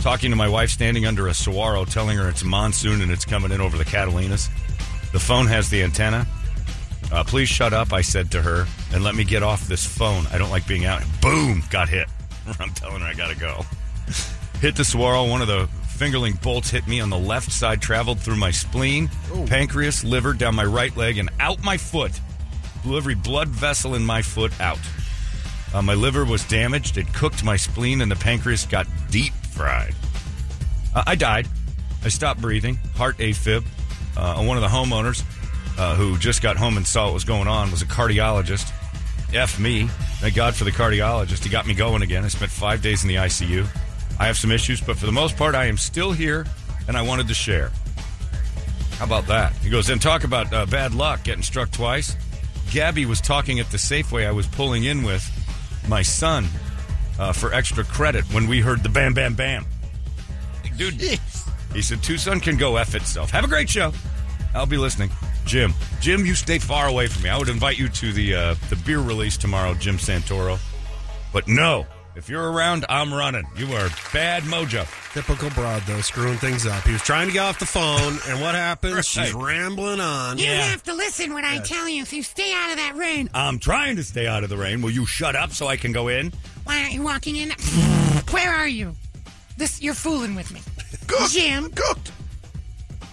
talking 0.00 0.30
to 0.30 0.36
my 0.36 0.48
wife 0.48 0.68
standing 0.68 1.06
under 1.06 1.28
a 1.28 1.34
saguaro, 1.34 1.86
telling 1.86 2.18
her 2.18 2.28
it's 2.28 2.44
monsoon 2.44 3.00
and 3.00 3.10
it's 3.10 3.24
coming 3.24 3.52
in 3.52 3.62
over 3.62 3.78
the 3.78 3.86
Catalinas. 3.86 4.50
The 5.12 5.18
phone 5.18 5.46
has 5.46 5.70
the 5.70 5.82
antenna. 5.82 6.26
Uh, 7.14 7.22
please 7.22 7.48
shut 7.48 7.72
up, 7.72 7.92
I 7.92 8.00
said 8.00 8.32
to 8.32 8.42
her, 8.42 8.66
and 8.92 9.04
let 9.04 9.14
me 9.14 9.22
get 9.22 9.44
off 9.44 9.68
this 9.68 9.86
phone. 9.86 10.26
I 10.32 10.38
don't 10.38 10.50
like 10.50 10.66
being 10.66 10.84
out. 10.84 11.00
Boom, 11.22 11.62
got 11.70 11.88
hit. 11.88 12.08
I'm 12.58 12.70
telling 12.70 13.02
her 13.02 13.06
I 13.06 13.14
gotta 13.14 13.36
go. 13.36 13.64
hit 14.60 14.74
the 14.74 14.84
saguaro. 14.84 15.24
One 15.28 15.40
of 15.40 15.46
the 15.46 15.68
fingerling 15.96 16.42
bolts 16.42 16.70
hit 16.70 16.88
me 16.88 17.00
on 17.00 17.10
the 17.10 17.18
left 17.18 17.52
side, 17.52 17.80
traveled 17.80 18.18
through 18.18 18.34
my 18.34 18.50
spleen, 18.50 19.08
pancreas, 19.46 20.02
liver, 20.02 20.32
down 20.32 20.56
my 20.56 20.64
right 20.64 20.94
leg, 20.96 21.18
and 21.18 21.30
out 21.38 21.62
my 21.62 21.76
foot. 21.76 22.20
Blew 22.82 22.96
every 22.96 23.14
blood 23.14 23.46
vessel 23.46 23.94
in 23.94 24.04
my 24.04 24.20
foot 24.20 24.52
out. 24.60 24.80
Uh, 25.72 25.82
my 25.82 25.94
liver 25.94 26.24
was 26.24 26.42
damaged. 26.48 26.98
It 26.98 27.14
cooked 27.14 27.44
my 27.44 27.56
spleen, 27.56 28.00
and 28.00 28.10
the 28.10 28.16
pancreas 28.16 28.66
got 28.66 28.88
deep 29.12 29.34
fried. 29.52 29.94
Uh, 30.92 31.04
I 31.06 31.14
died. 31.14 31.46
I 32.04 32.08
stopped 32.08 32.40
breathing. 32.40 32.74
Heart 32.96 33.18
AFib. 33.18 33.64
Uh, 34.16 34.42
one 34.44 34.56
of 34.56 34.62
the 34.62 34.68
homeowners 34.68 35.22
uh, 35.78 35.94
who 35.96 36.18
just 36.18 36.42
got 36.42 36.56
home 36.56 36.76
and 36.76 36.86
saw 36.86 37.06
what 37.06 37.14
was 37.14 37.24
going 37.24 37.48
on 37.48 37.70
was 37.70 37.82
a 37.82 37.86
cardiologist. 37.86 38.72
F 39.34 39.58
me. 39.58 39.88
Thank 40.20 40.34
God 40.34 40.54
for 40.54 40.64
the 40.64 40.70
cardiologist. 40.70 41.42
He 41.42 41.50
got 41.50 41.66
me 41.66 41.74
going 41.74 42.02
again. 42.02 42.24
I 42.24 42.28
spent 42.28 42.50
five 42.50 42.82
days 42.82 43.02
in 43.02 43.08
the 43.08 43.16
ICU. 43.16 43.66
I 44.18 44.26
have 44.26 44.36
some 44.36 44.52
issues, 44.52 44.80
but 44.80 44.96
for 44.96 45.06
the 45.06 45.12
most 45.12 45.36
part, 45.36 45.54
I 45.54 45.64
am 45.66 45.76
still 45.76 46.12
here, 46.12 46.46
and 46.86 46.96
I 46.96 47.02
wanted 47.02 47.26
to 47.28 47.34
share. 47.34 47.72
How 48.98 49.06
about 49.06 49.26
that? 49.26 49.52
He 49.56 49.70
goes, 49.70 49.88
then 49.88 49.98
talk 49.98 50.22
about 50.22 50.52
uh, 50.52 50.66
bad 50.66 50.94
luck, 50.94 51.24
getting 51.24 51.42
struck 51.42 51.72
twice. 51.72 52.16
Gabby 52.70 53.06
was 53.06 53.20
talking 53.20 53.58
at 53.58 53.70
the 53.70 53.76
Safeway 53.76 54.26
I 54.26 54.30
was 54.30 54.46
pulling 54.46 54.84
in 54.84 55.02
with 55.02 55.28
my 55.88 56.02
son 56.02 56.46
uh, 57.18 57.32
for 57.32 57.52
extra 57.52 57.82
credit 57.84 58.24
when 58.32 58.46
we 58.46 58.60
heard 58.60 58.82
the 58.82 58.88
bam, 58.88 59.14
bam, 59.14 59.34
bam. 59.34 59.66
Dude, 60.76 60.94
he 61.74 61.82
said, 61.82 62.02
Tucson 62.02 62.40
can 62.40 62.56
go 62.56 62.76
F 62.76 62.94
itself. 62.94 63.30
Have 63.30 63.44
a 63.44 63.48
great 63.48 63.68
show. 63.68 63.92
I'll 64.54 64.66
be 64.66 64.76
listening. 64.76 65.10
Jim. 65.44 65.74
Jim, 66.00 66.24
you 66.24 66.34
stay 66.34 66.58
far 66.58 66.88
away 66.88 67.06
from 67.06 67.22
me. 67.22 67.28
I 67.28 67.38
would 67.38 67.48
invite 67.48 67.78
you 67.78 67.88
to 67.88 68.12
the 68.12 68.34
uh, 68.34 68.54
the 68.70 68.76
beer 68.76 69.00
release 69.00 69.36
tomorrow, 69.36 69.74
Jim 69.74 69.96
Santoro. 69.96 70.58
But 71.32 71.48
no, 71.48 71.86
if 72.16 72.28
you're 72.28 72.52
around, 72.52 72.84
I'm 72.88 73.12
running. 73.12 73.44
You 73.56 73.66
are 73.74 73.88
bad 74.12 74.44
mojo. 74.44 74.86
Typical 75.12 75.50
broad, 75.50 75.82
though, 75.82 76.00
screwing 76.00 76.38
things 76.38 76.64
up. 76.64 76.84
He 76.84 76.92
was 76.92 77.02
trying 77.02 77.26
to 77.26 77.32
get 77.32 77.42
off 77.42 77.58
the 77.58 77.66
phone, 77.66 78.18
and 78.28 78.40
what 78.40 78.54
happens? 78.54 79.06
She's 79.06 79.34
rambling 79.34 79.98
on. 79.98 80.38
You 80.38 80.46
have 80.46 80.82
to 80.84 80.94
listen 80.94 81.34
when 81.34 81.44
I 81.44 81.58
tell 81.58 81.88
you. 81.88 82.04
So 82.04 82.14
you 82.16 82.22
stay 82.22 82.52
out 82.54 82.70
of 82.70 82.76
that 82.76 82.94
rain. 82.96 83.28
I'm 83.34 83.58
trying 83.58 83.96
to 83.96 84.04
stay 84.04 84.28
out 84.28 84.44
of 84.44 84.50
the 84.50 84.56
rain. 84.56 84.80
Will 84.80 84.90
you 84.90 85.06
shut 85.06 85.34
up 85.34 85.50
so 85.50 85.66
I 85.66 85.76
can 85.76 85.90
go 85.90 86.06
in? 86.06 86.32
Why 86.62 86.80
aren't 86.80 86.92
you 86.92 87.02
walking 87.02 87.34
in? 87.34 87.50
Where 88.30 88.54
are 88.54 88.68
you? 88.68 88.94
This 89.56 89.82
you're 89.82 89.94
fooling 89.94 90.34
with 90.36 90.52
me, 90.52 90.60
Jim. 91.30 91.70
Cooked. 91.70 92.12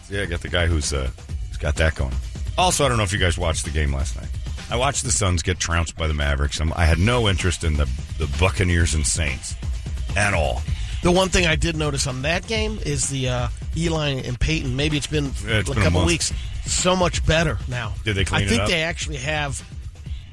Yeah, 0.09 0.23
I 0.23 0.25
got 0.25 0.41
the 0.41 0.49
guy 0.49 0.67
who's 0.67 0.93
uh, 0.93 1.09
who's 1.15 1.30
got 1.61 1.75
that 1.77 1.95
going. 1.95 2.13
Also, 2.57 2.83
I 2.85 2.89
don't 2.89 2.97
know 2.97 3.03
if 3.03 3.13
you 3.13 3.19
guys 3.19 3.37
watched 3.37 3.63
the 3.63 3.71
game 3.71 3.93
last 3.93 4.17
night. 4.19 4.27
I 4.69 4.75
watched 4.75 5.03
the 5.03 5.11
Suns 5.11 5.41
get 5.41 5.59
trounced 5.59 5.95
by 5.97 6.07
the 6.07 6.13
Mavericks. 6.13 6.59
I'm, 6.59 6.73
I 6.73 6.85
had 6.85 6.97
no 6.99 7.27
interest 7.29 7.63
in 7.63 7.77
the, 7.77 7.85
the 8.17 8.27
Buccaneers 8.39 8.93
and 8.93 9.05
Saints 9.05 9.55
at 10.15 10.33
all. 10.33 10.61
The 11.03 11.11
one 11.11 11.29
thing 11.29 11.45
I 11.47 11.55
did 11.55 11.75
notice 11.75 12.07
on 12.07 12.21
that 12.23 12.45
game 12.47 12.77
is 12.85 13.09
the 13.09 13.27
uh, 13.29 13.47
Eli 13.75 14.09
and 14.09 14.39
Peyton. 14.39 14.75
Maybe 14.75 14.97
it's 14.97 15.07
been 15.07 15.25
Yeah, 15.45 15.59
it's 15.59 15.69
a 15.69 15.73
been 15.73 15.83
couple 15.83 15.99
month. 16.01 16.07
weeks. 16.07 16.33
So 16.65 16.95
much 16.95 17.25
better 17.25 17.57
now. 17.67 17.93
Did 18.05 18.15
they 18.15 18.23
clean 18.25 18.43
I 18.43 18.47
think 18.47 18.67
they 18.67 18.83
actually 18.83 19.17
have 19.17 19.61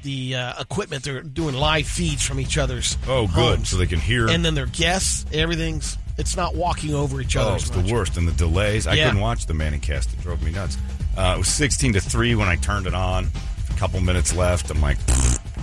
the 0.03 0.35
uh, 0.35 0.61
equipment. 0.61 1.03
They're 1.03 1.21
doing 1.21 1.55
live 1.55 1.87
feeds 1.87 2.23
from 2.25 2.39
each 2.39 2.57
other's. 2.57 2.97
Oh, 3.07 3.25
good. 3.27 3.33
homes. 3.57 3.69
So 3.69 3.77
they 3.77 3.87
can 3.87 3.99
hear. 3.99 4.29
and 4.29 4.45
then 4.45 4.53
their 4.55 4.67
guests. 4.67 5.25
Everything's. 5.33 5.97
It's 6.17 6.35
not 6.37 6.53
walking 6.55 6.93
over 6.93 7.19
each 7.19 7.35
other. 7.35 7.51
Oh, 7.51 7.55
it's 7.55 7.73
much. 7.75 7.85
the 7.85 7.93
worst. 7.93 8.17
And 8.17 8.27
the 8.27 8.31
delays. 8.33 8.85
I 8.87 8.93
Yeah. 8.93 9.05
couldn't 9.07 9.21
watch 9.21 9.47
the 9.47 9.53
Manning 9.53 9.79
cast. 9.81 10.13
It 10.13 10.21
drove 10.21 10.43
me 10.43 10.51
nuts. 10.51 10.77
Uh, 11.19 11.33
it 11.35 11.37
was 11.39 11.49
16 11.49 11.93
to 11.93 11.99
3 11.99 12.35
when 12.35 12.47
I 12.47 12.55
turned 12.55 12.87
it 12.87 12.93
on. 12.93 13.27
A 13.69 13.73
couple 13.73 13.99
minutes 13.99 14.33
left. 14.33 14.71
I'm 14.71 14.79
like, 14.79 14.97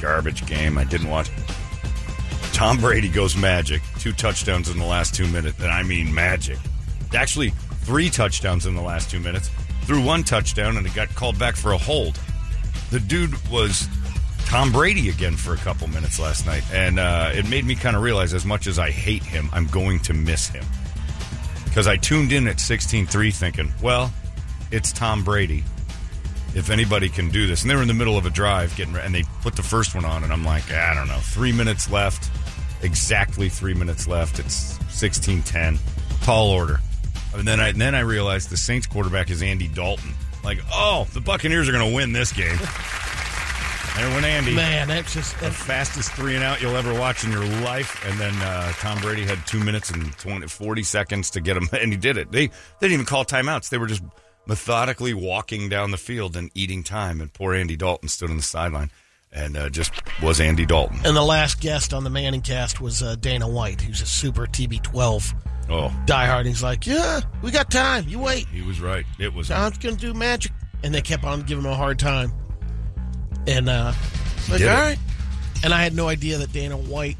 garbage 0.02 0.44
game. 0.44 0.76
I 0.76 0.84
didn't 0.84 1.08
watch. 1.08 1.30
Tom 2.52 2.76
Brady 2.76 3.08
goes 3.08 3.38
magic. 3.38 3.80
Two 3.98 4.12
touchdowns 4.12 4.68
in 4.68 4.78
the 4.78 4.84
last 4.84 5.14
two 5.14 5.26
minutes. 5.28 5.58
And 5.58 5.68
I 5.68 5.82
mean 5.82 6.14
magic. 6.14 6.58
Actually, 7.14 7.50
three 7.84 8.10
touchdowns 8.10 8.66
in 8.66 8.74
the 8.74 8.82
last 8.82 9.10
two 9.10 9.18
minutes. 9.18 9.50
Threw 9.84 10.04
one 10.04 10.24
touchdown 10.24 10.76
and 10.76 10.86
it 10.86 10.94
got 10.94 11.08
called 11.14 11.38
back 11.38 11.56
for 11.56 11.72
a 11.72 11.78
hold. 11.78 12.20
The 12.90 13.00
dude 13.00 13.34
was 13.50 13.88
Tom 14.44 14.70
Brady 14.70 15.08
again 15.08 15.36
for 15.36 15.54
a 15.54 15.58
couple 15.58 15.88
minutes 15.88 16.20
last 16.20 16.44
night. 16.44 16.64
And 16.70 16.98
uh, 16.98 17.30
it 17.32 17.48
made 17.48 17.64
me 17.64 17.76
kind 17.76 17.96
of 17.96 18.02
realize 18.02 18.34
as 18.34 18.44
much 18.44 18.66
as 18.66 18.78
I 18.78 18.90
hate 18.90 19.22
him, 19.22 19.48
I'm 19.54 19.68
going 19.68 20.00
to 20.00 20.12
miss 20.12 20.48
him 20.48 20.66
because 21.64 21.86
I 21.86 21.96
tuned 21.96 22.32
in 22.32 22.46
at 22.46 22.56
16-3 22.56 23.34
thinking, 23.34 23.72
well, 23.82 24.12
it's 24.70 24.92
Tom 24.92 25.24
Brady. 25.24 25.64
If 26.54 26.70
anybody 26.70 27.08
can 27.08 27.28
do 27.28 27.46
this, 27.46 27.62
and 27.62 27.70
they 27.70 27.74
were 27.74 27.82
in 27.82 27.88
the 27.88 27.94
middle 27.94 28.16
of 28.16 28.24
a 28.24 28.30
drive 28.30 28.74
getting, 28.76 28.94
re- 28.94 29.02
and 29.04 29.14
they 29.14 29.24
put 29.42 29.56
the 29.56 29.62
first 29.62 29.94
one 29.94 30.06
on, 30.06 30.24
and 30.24 30.32
I'm 30.32 30.44
like, 30.44 30.70
I 30.70 30.94
don't 30.94 31.08
know, 31.08 31.18
three 31.18 31.52
minutes 31.52 31.90
left, 31.90 32.30
exactly 32.82 33.50
three 33.50 33.74
minutes 33.74 34.08
left. 34.08 34.38
It's 34.38 34.78
16-10, 34.78 35.78
tall 36.22 36.48
order, 36.48 36.80
and 37.34 37.46
then 37.46 37.60
I 37.60 37.68
and 37.68 37.80
then 37.80 37.94
I 37.94 38.00
realized 38.00 38.48
the 38.48 38.56
Saints 38.56 38.86
quarterback 38.86 39.28
is 39.28 39.42
Andy 39.42 39.68
Dalton. 39.68 40.14
Like, 40.42 40.58
oh, 40.72 41.06
the 41.12 41.20
Buccaneers 41.20 41.68
are 41.68 41.72
going 41.72 41.90
to 41.90 41.94
win 41.94 42.12
this 42.12 42.32
game. 42.32 42.56
there 43.96 44.08
went 44.10 44.24
Andy 44.24 44.54
Man, 44.54 44.88
that's 44.88 45.12
just. 45.12 45.38
the 45.40 45.50
fastest 45.50 46.12
three 46.12 46.34
and 46.36 46.44
out 46.44 46.62
you'll 46.62 46.76
ever 46.76 46.94
watch 46.98 47.24
in 47.24 47.32
your 47.32 47.44
life. 47.44 48.04
And 48.06 48.18
then 48.18 48.34
uh, 48.34 48.72
Tom 48.74 48.98
Brady 49.00 49.24
had 49.24 49.44
two 49.46 49.58
minutes 49.58 49.90
and 49.90 50.16
20, 50.18 50.46
40 50.46 50.82
seconds 50.82 51.30
to 51.30 51.40
get 51.40 51.56
him, 51.56 51.68
and 51.80 51.92
he 51.92 51.98
did 51.98 52.16
it. 52.16 52.30
They, 52.30 52.46
they 52.46 52.52
didn't 52.80 52.94
even 52.94 53.06
call 53.06 53.24
timeouts. 53.24 53.70
They 53.70 53.78
were 53.78 53.86
just 53.86 54.02
methodically 54.46 55.12
walking 55.14 55.68
down 55.68 55.90
the 55.90 55.96
field 55.98 56.36
and 56.36 56.50
eating 56.54 56.82
time. 56.82 57.20
And 57.20 57.32
poor 57.32 57.54
Andy 57.54 57.76
Dalton 57.76 58.08
stood 58.08 58.30
on 58.30 58.36
the 58.36 58.42
sideline 58.42 58.90
and 59.32 59.56
uh, 59.56 59.68
just 59.68 59.92
was 60.22 60.40
Andy 60.40 60.64
Dalton. 60.66 61.00
And 61.04 61.16
the 61.16 61.22
last 61.22 61.60
guest 61.60 61.92
on 61.92 62.04
the 62.04 62.10
Manning 62.10 62.40
cast 62.42 62.80
was 62.80 63.02
uh, 63.02 63.16
Dana 63.16 63.48
White, 63.48 63.80
who's 63.80 64.00
a 64.00 64.06
super 64.06 64.46
TB12 64.46 65.34
Oh, 65.68 65.92
diehard. 66.06 66.46
He's 66.46 66.62
like, 66.62 66.86
yeah, 66.86 67.20
we 67.42 67.50
got 67.50 67.70
time. 67.72 68.06
You 68.06 68.20
wait. 68.20 68.46
he 68.46 68.62
was 68.62 68.80
right. 68.80 69.04
It 69.18 69.34
was. 69.34 69.48
Tom's 69.48 69.78
going 69.78 69.96
to 69.96 70.00
do 70.00 70.14
magic. 70.14 70.52
And 70.84 70.94
they 70.94 71.02
kept 71.02 71.24
on 71.24 71.42
giving 71.42 71.64
him 71.64 71.70
a 71.72 71.74
hard 71.74 71.98
time. 71.98 72.32
And, 73.48 73.68
uh, 73.68 73.92
like, 74.48 74.60
all 74.62 74.68
right. 74.68 74.98
And 75.64 75.74
I 75.74 75.82
had 75.82 75.92
no 75.94 76.06
idea 76.08 76.38
that 76.38 76.52
Dana 76.52 76.76
White 76.76 77.16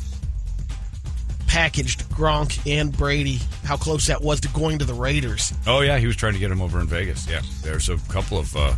packaged 1.47 2.09
Gronk 2.11 2.61
and 2.71 2.97
Brady, 2.97 3.39
how 3.65 3.77
close 3.77 4.07
that 4.07 4.23
was 4.23 4.41
to 4.41 4.49
going 4.49 4.79
to 4.79 4.85
the 4.85 4.95
Raiders. 4.95 5.53
Oh 5.67 5.81
yeah, 5.81 5.99
he 5.99 6.07
was 6.07 6.17
trying 6.17 6.35
to 6.35 6.39
get 6.39 6.51
him 6.51 6.61
over 6.61 6.81
in 6.81 6.87
Vegas. 6.87 7.29
Yeah, 7.29 7.43
there's 7.63 7.89
a 7.89 7.97
couple 8.09 8.39
of 8.39 8.55
uh, 8.57 8.73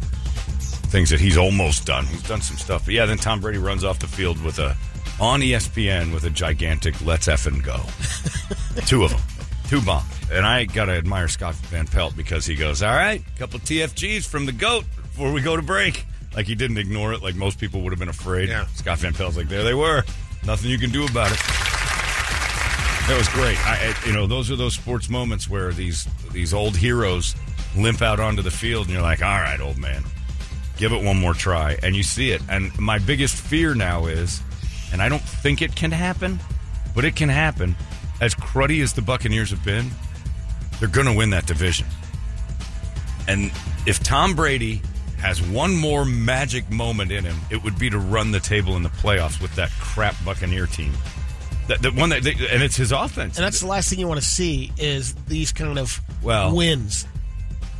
things 0.88 1.10
that 1.10 1.20
he's 1.20 1.36
almost 1.36 1.86
done. 1.86 2.06
He's 2.06 2.22
done 2.22 2.40
some 2.40 2.56
stuff, 2.56 2.84
but 2.84 2.94
yeah, 2.94 3.06
then 3.06 3.18
Tom 3.18 3.40
Brady 3.40 3.58
runs 3.58 3.84
off 3.84 3.98
the 3.98 4.06
field 4.06 4.42
with 4.42 4.58
a 4.58 4.76
on 5.20 5.40
ESPN 5.40 6.12
with 6.12 6.24
a 6.24 6.30
gigantic 6.30 7.00
"Let's 7.04 7.26
effing 7.26 7.62
go," 7.62 7.80
two 8.86 9.04
of 9.04 9.10
them, 9.10 9.20
two 9.68 9.84
bombs. 9.84 10.06
And 10.30 10.46
I 10.46 10.64
gotta 10.64 10.92
admire 10.92 11.28
Scott 11.28 11.54
Van 11.54 11.86
Pelt 11.86 12.16
because 12.16 12.46
he 12.46 12.54
goes, 12.54 12.82
"All 12.82 12.94
right, 12.94 13.22
couple 13.38 13.58
LFGs 13.60 14.26
from 14.26 14.46
the 14.46 14.52
goat 14.52 14.84
before 15.02 15.32
we 15.32 15.40
go 15.40 15.56
to 15.56 15.62
break." 15.62 16.04
Like 16.34 16.46
he 16.46 16.54
didn't 16.54 16.78
ignore 16.78 17.14
it, 17.14 17.22
like 17.22 17.34
most 17.34 17.58
people 17.58 17.80
would 17.82 17.92
have 17.92 17.98
been 17.98 18.08
afraid. 18.08 18.48
Yeah. 18.48 18.66
Scott 18.74 18.98
Van 18.98 19.14
Pelt's 19.14 19.36
like, 19.36 19.48
"There 19.48 19.64
they 19.64 19.74
were, 19.74 20.04
nothing 20.44 20.70
you 20.70 20.78
can 20.78 20.90
do 20.90 21.04
about 21.06 21.32
it." 21.32 21.77
That 23.08 23.16
was 23.16 23.28
great. 23.30 23.56
I, 23.66 23.94
you 24.04 24.12
know, 24.12 24.26
those 24.26 24.50
are 24.50 24.56
those 24.56 24.74
sports 24.74 25.08
moments 25.08 25.48
where 25.48 25.72
these 25.72 26.06
these 26.30 26.52
old 26.52 26.76
heroes 26.76 27.34
limp 27.74 28.02
out 28.02 28.20
onto 28.20 28.42
the 28.42 28.50
field, 28.50 28.84
and 28.84 28.92
you're 28.92 29.02
like, 29.02 29.22
"All 29.22 29.40
right, 29.40 29.58
old 29.58 29.78
man, 29.78 30.04
give 30.76 30.92
it 30.92 31.02
one 31.02 31.18
more 31.18 31.32
try." 31.32 31.78
And 31.82 31.96
you 31.96 32.02
see 32.02 32.32
it. 32.32 32.42
And 32.50 32.78
my 32.78 32.98
biggest 32.98 33.34
fear 33.34 33.74
now 33.74 34.04
is, 34.04 34.42
and 34.92 35.00
I 35.00 35.08
don't 35.08 35.22
think 35.22 35.62
it 35.62 35.74
can 35.74 35.90
happen, 35.90 36.38
but 36.94 37.06
it 37.06 37.16
can 37.16 37.30
happen. 37.30 37.76
As 38.20 38.34
cruddy 38.34 38.82
as 38.82 38.92
the 38.92 39.00
Buccaneers 39.00 39.48
have 39.50 39.64
been, 39.64 39.90
they're 40.78 40.88
going 40.88 41.06
to 41.06 41.14
win 41.14 41.30
that 41.30 41.46
division. 41.46 41.86
And 43.26 43.50
if 43.86 44.02
Tom 44.02 44.34
Brady 44.34 44.82
has 45.16 45.40
one 45.40 45.74
more 45.74 46.04
magic 46.04 46.70
moment 46.70 47.10
in 47.10 47.24
him, 47.24 47.36
it 47.50 47.64
would 47.64 47.78
be 47.78 47.88
to 47.88 47.98
run 47.98 48.32
the 48.32 48.40
table 48.40 48.76
in 48.76 48.82
the 48.82 48.90
playoffs 48.90 49.40
with 49.40 49.54
that 49.54 49.70
crap 49.80 50.14
Buccaneer 50.26 50.66
team. 50.66 50.92
That, 51.68 51.82
that 51.82 51.94
one 51.94 52.08
that, 52.10 52.26
and 52.26 52.62
it's 52.62 52.76
his 52.76 52.92
offense. 52.92 53.36
And 53.36 53.44
that's 53.44 53.60
the 53.60 53.66
last 53.66 53.90
thing 53.90 53.98
you 53.98 54.08
want 54.08 54.20
to 54.20 54.26
see 54.26 54.72
is 54.78 55.14
these 55.26 55.52
kind 55.52 55.78
of 55.78 56.00
Well- 56.22 56.54
wins 56.56 57.06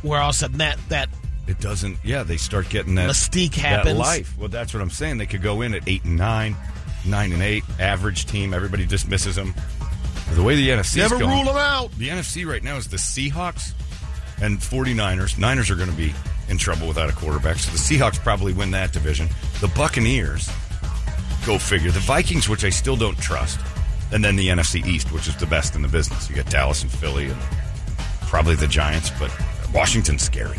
where 0.01 0.21
all 0.21 0.29
of 0.29 0.35
a 0.35 0.37
sudden 0.37 0.59
that, 0.59 0.77
that 0.89 1.09
it 1.47 1.59
doesn't. 1.59 1.97
Yeah, 2.03 2.21
they 2.23 2.37
start 2.37 2.69
getting 2.69 2.95
that 2.95 3.09
Mystique 3.09 3.55
that 3.55 3.61
happens. 3.61 3.97
life. 3.97 4.37
Well, 4.37 4.49
that's 4.49 4.73
what 4.73 4.81
I'm 4.81 4.91
saying. 4.91 5.17
They 5.17 5.25
could 5.25 5.41
go 5.41 5.61
in 5.61 5.73
at 5.73 5.81
eight 5.87 6.03
and 6.03 6.15
nine, 6.15 6.55
nine 7.05 7.31
and 7.33 7.41
eight, 7.41 7.63
average 7.79 8.25
team. 8.27 8.53
Everybody 8.53 8.85
dismisses 8.85 9.35
them. 9.35 9.55
The 10.33 10.43
way 10.43 10.55
the 10.55 10.69
NFC 10.69 10.97
never 10.97 11.15
is 11.15 11.21
going, 11.21 11.33
rule 11.35 11.45
them 11.45 11.57
out. 11.57 11.91
The 11.97 12.09
NFC 12.09 12.45
right 12.45 12.63
now 12.63 12.77
is 12.77 12.87
the 12.87 12.97
Seahawks 12.97 13.73
and 14.39 14.59
49ers. 14.59 15.39
Niners 15.39 15.71
are 15.71 15.75
going 15.75 15.89
to 15.89 15.95
be 15.97 16.13
in 16.49 16.59
trouble 16.59 16.87
without 16.87 17.09
a 17.09 17.13
quarterback, 17.13 17.57
so 17.57 17.71
the 17.71 17.77
Seahawks 17.79 18.19
probably 18.19 18.53
win 18.53 18.69
that 18.71 18.93
division. 18.93 19.27
The 19.59 19.67
Buccaneers, 19.69 20.47
go 21.47 21.57
figure. 21.57 21.89
The 21.89 21.99
Vikings, 22.01 22.47
which 22.47 22.63
I 22.63 22.69
still 22.69 22.95
don't 22.95 23.17
trust, 23.17 23.59
and 24.11 24.23
then 24.23 24.35
the 24.35 24.47
NFC 24.49 24.85
East, 24.85 25.11
which 25.11 25.27
is 25.27 25.35
the 25.37 25.45
best 25.45 25.75
in 25.75 25.81
the 25.81 25.87
business. 25.87 26.29
You 26.29 26.35
got 26.35 26.49
Dallas 26.49 26.81
and 26.83 26.91
Philly, 26.91 27.25
and 27.29 27.39
probably 28.21 28.55
the 28.55 28.67
Giants, 28.67 29.11
but 29.19 29.31
Washington's 29.73 30.21
scary. 30.23 30.57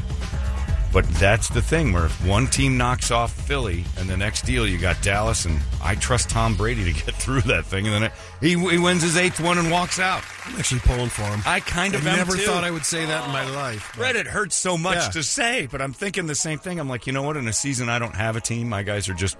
But 0.92 1.06
that's 1.20 1.48
the 1.48 1.62
thing 1.62 1.92
where 1.92 2.06
if 2.06 2.26
one 2.26 2.48
team 2.48 2.76
knocks 2.76 3.12
off 3.12 3.32
Philly 3.32 3.84
and 3.96 4.08
the 4.10 4.16
next 4.16 4.42
deal 4.44 4.66
you 4.66 4.76
got 4.76 5.00
Dallas 5.02 5.44
and 5.44 5.60
I 5.80 5.94
trust 5.94 6.30
Tom 6.30 6.56
Brady 6.56 6.82
to 6.82 6.92
get 6.92 7.14
through 7.22 7.42
that 7.42 7.64
thing 7.64 7.86
and 7.86 7.94
then 7.94 8.02
it, 8.04 8.12
he, 8.40 8.58
he 8.58 8.76
wins 8.76 9.00
his 9.02 9.16
eighth 9.16 9.38
one 9.38 9.56
and 9.58 9.70
walks 9.70 10.00
out. 10.00 10.24
I'm 10.46 10.56
actually 10.58 10.80
pulling 10.80 11.08
for 11.08 11.22
him. 11.22 11.42
I 11.46 11.60
kind 11.60 11.94
of 11.94 12.04
I 12.04 12.16
never 12.16 12.32
too. 12.36 12.42
thought 12.42 12.64
I 12.64 12.72
would 12.72 12.84
say 12.84 13.06
that 13.06 13.24
in 13.24 13.30
my 13.30 13.48
life. 13.54 13.88
but- 13.92 13.98
Brett, 13.98 14.16
it 14.16 14.26
hurts 14.26 14.56
so 14.56 14.76
much 14.76 14.96
Yeah. 14.96 15.08
to 15.10 15.22
say, 15.22 15.68
but 15.70 15.80
I'm 15.80 15.92
thinking 15.92 16.26
the 16.26 16.34
same 16.34 16.58
thing. 16.58 16.80
I'm 16.80 16.88
like, 16.88 17.06
you 17.06 17.12
know 17.12 17.22
what? 17.22 17.36
In 17.36 17.46
a 17.46 17.52
season 17.52 17.88
I 17.88 18.00
don't 18.00 18.16
have 18.16 18.34
a 18.34 18.40
team. 18.40 18.68
My 18.68 18.82
guys 18.82 19.08
are 19.08 19.14
just 19.14 19.36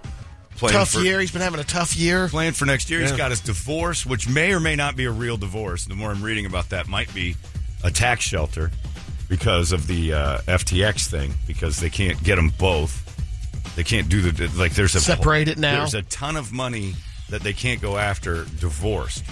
playing 0.57 0.75
Tough 0.75 0.91
for 0.91 1.01
year. 1.01 1.21
He's 1.21 1.31
been 1.31 1.43
having 1.43 1.61
a 1.61 1.65
tough 1.65 1.97
year. 1.97 2.29
playing 2.29 2.53
for 2.53 2.65
next 2.67 2.91
year. 2.91 3.01
He's 3.01 3.13
got 3.13 3.31
his 3.31 3.41
divorce, 3.41 4.05
which 4.05 4.29
may 4.29 4.53
or 4.53 4.61
may 4.61 4.77
not 4.77 4.97
be 4.97 5.05
a 5.05 5.11
real 5.11 5.37
divorce. 5.37 5.85
The 5.87 5.95
more 5.95 6.11
I'm 6.11 6.23
reading 6.23 6.47
about 6.47 6.71
that, 6.71 6.89
might 6.89 7.13
be 7.15 7.37
a 7.83 7.91
tax 7.91 8.23
shelter 8.25 8.71
because 9.29 9.73
of 9.73 9.87
the 9.87 10.13
uh, 10.13 10.39
FTX 10.43 11.09
thing. 11.09 11.33
Because 11.47 11.81
they 11.81 11.91
can't 11.91 12.23
get 12.23 12.37
them 12.37 12.53
both. 12.59 13.07
They 13.77 13.85
can't 13.85 14.09
do 14.09 14.21
the 14.21 14.49
like. 14.59 14.75
There's 14.75 14.95
a 14.95 15.01
Separate 15.01 15.49
it 15.49 15.59
now. 15.59 15.79
There's 15.79 15.95
a 15.95 16.03
ton 16.03 16.37
of 16.37 16.53
money 16.53 16.95
that 17.31 17.43
they 17.43 17.53
can't 17.53 17.81
go 17.81 17.97
after 17.97 18.45
divorced. 18.59 19.25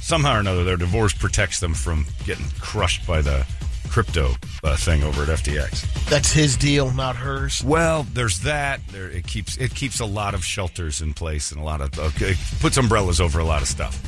Somehow 0.00 0.36
or 0.36 0.40
another, 0.40 0.64
their 0.64 0.76
divorce 0.76 1.12
protects 1.12 1.60
them 1.60 1.74
from 1.74 2.06
getting 2.24 2.46
crushed 2.58 3.06
by 3.06 3.22
the 3.22 3.46
crypto 3.88 4.32
uh, 4.64 4.76
thing 4.76 5.02
over 5.02 5.22
at 5.22 5.28
FTX. 5.28 6.08
That's 6.08 6.32
his 6.32 6.56
deal, 6.56 6.90
not 6.92 7.16
hers. 7.16 7.62
Well, 7.64 8.06
there's 8.12 8.40
that. 8.40 8.80
There, 8.88 9.10
it 9.10 9.26
keeps 9.26 9.56
it 9.56 9.74
keeps 9.74 10.00
a 10.00 10.06
lot 10.06 10.34
of 10.34 10.44
shelters 10.44 11.00
in 11.02 11.14
place 11.14 11.52
and 11.52 11.60
a 11.60 11.64
lot 11.64 11.80
of 11.80 11.98
okay, 11.98 12.30
it 12.30 12.38
puts 12.60 12.76
umbrellas 12.76 13.20
over 13.20 13.38
a 13.38 13.44
lot 13.44 13.62
of 13.62 13.68
stuff. 13.68 14.00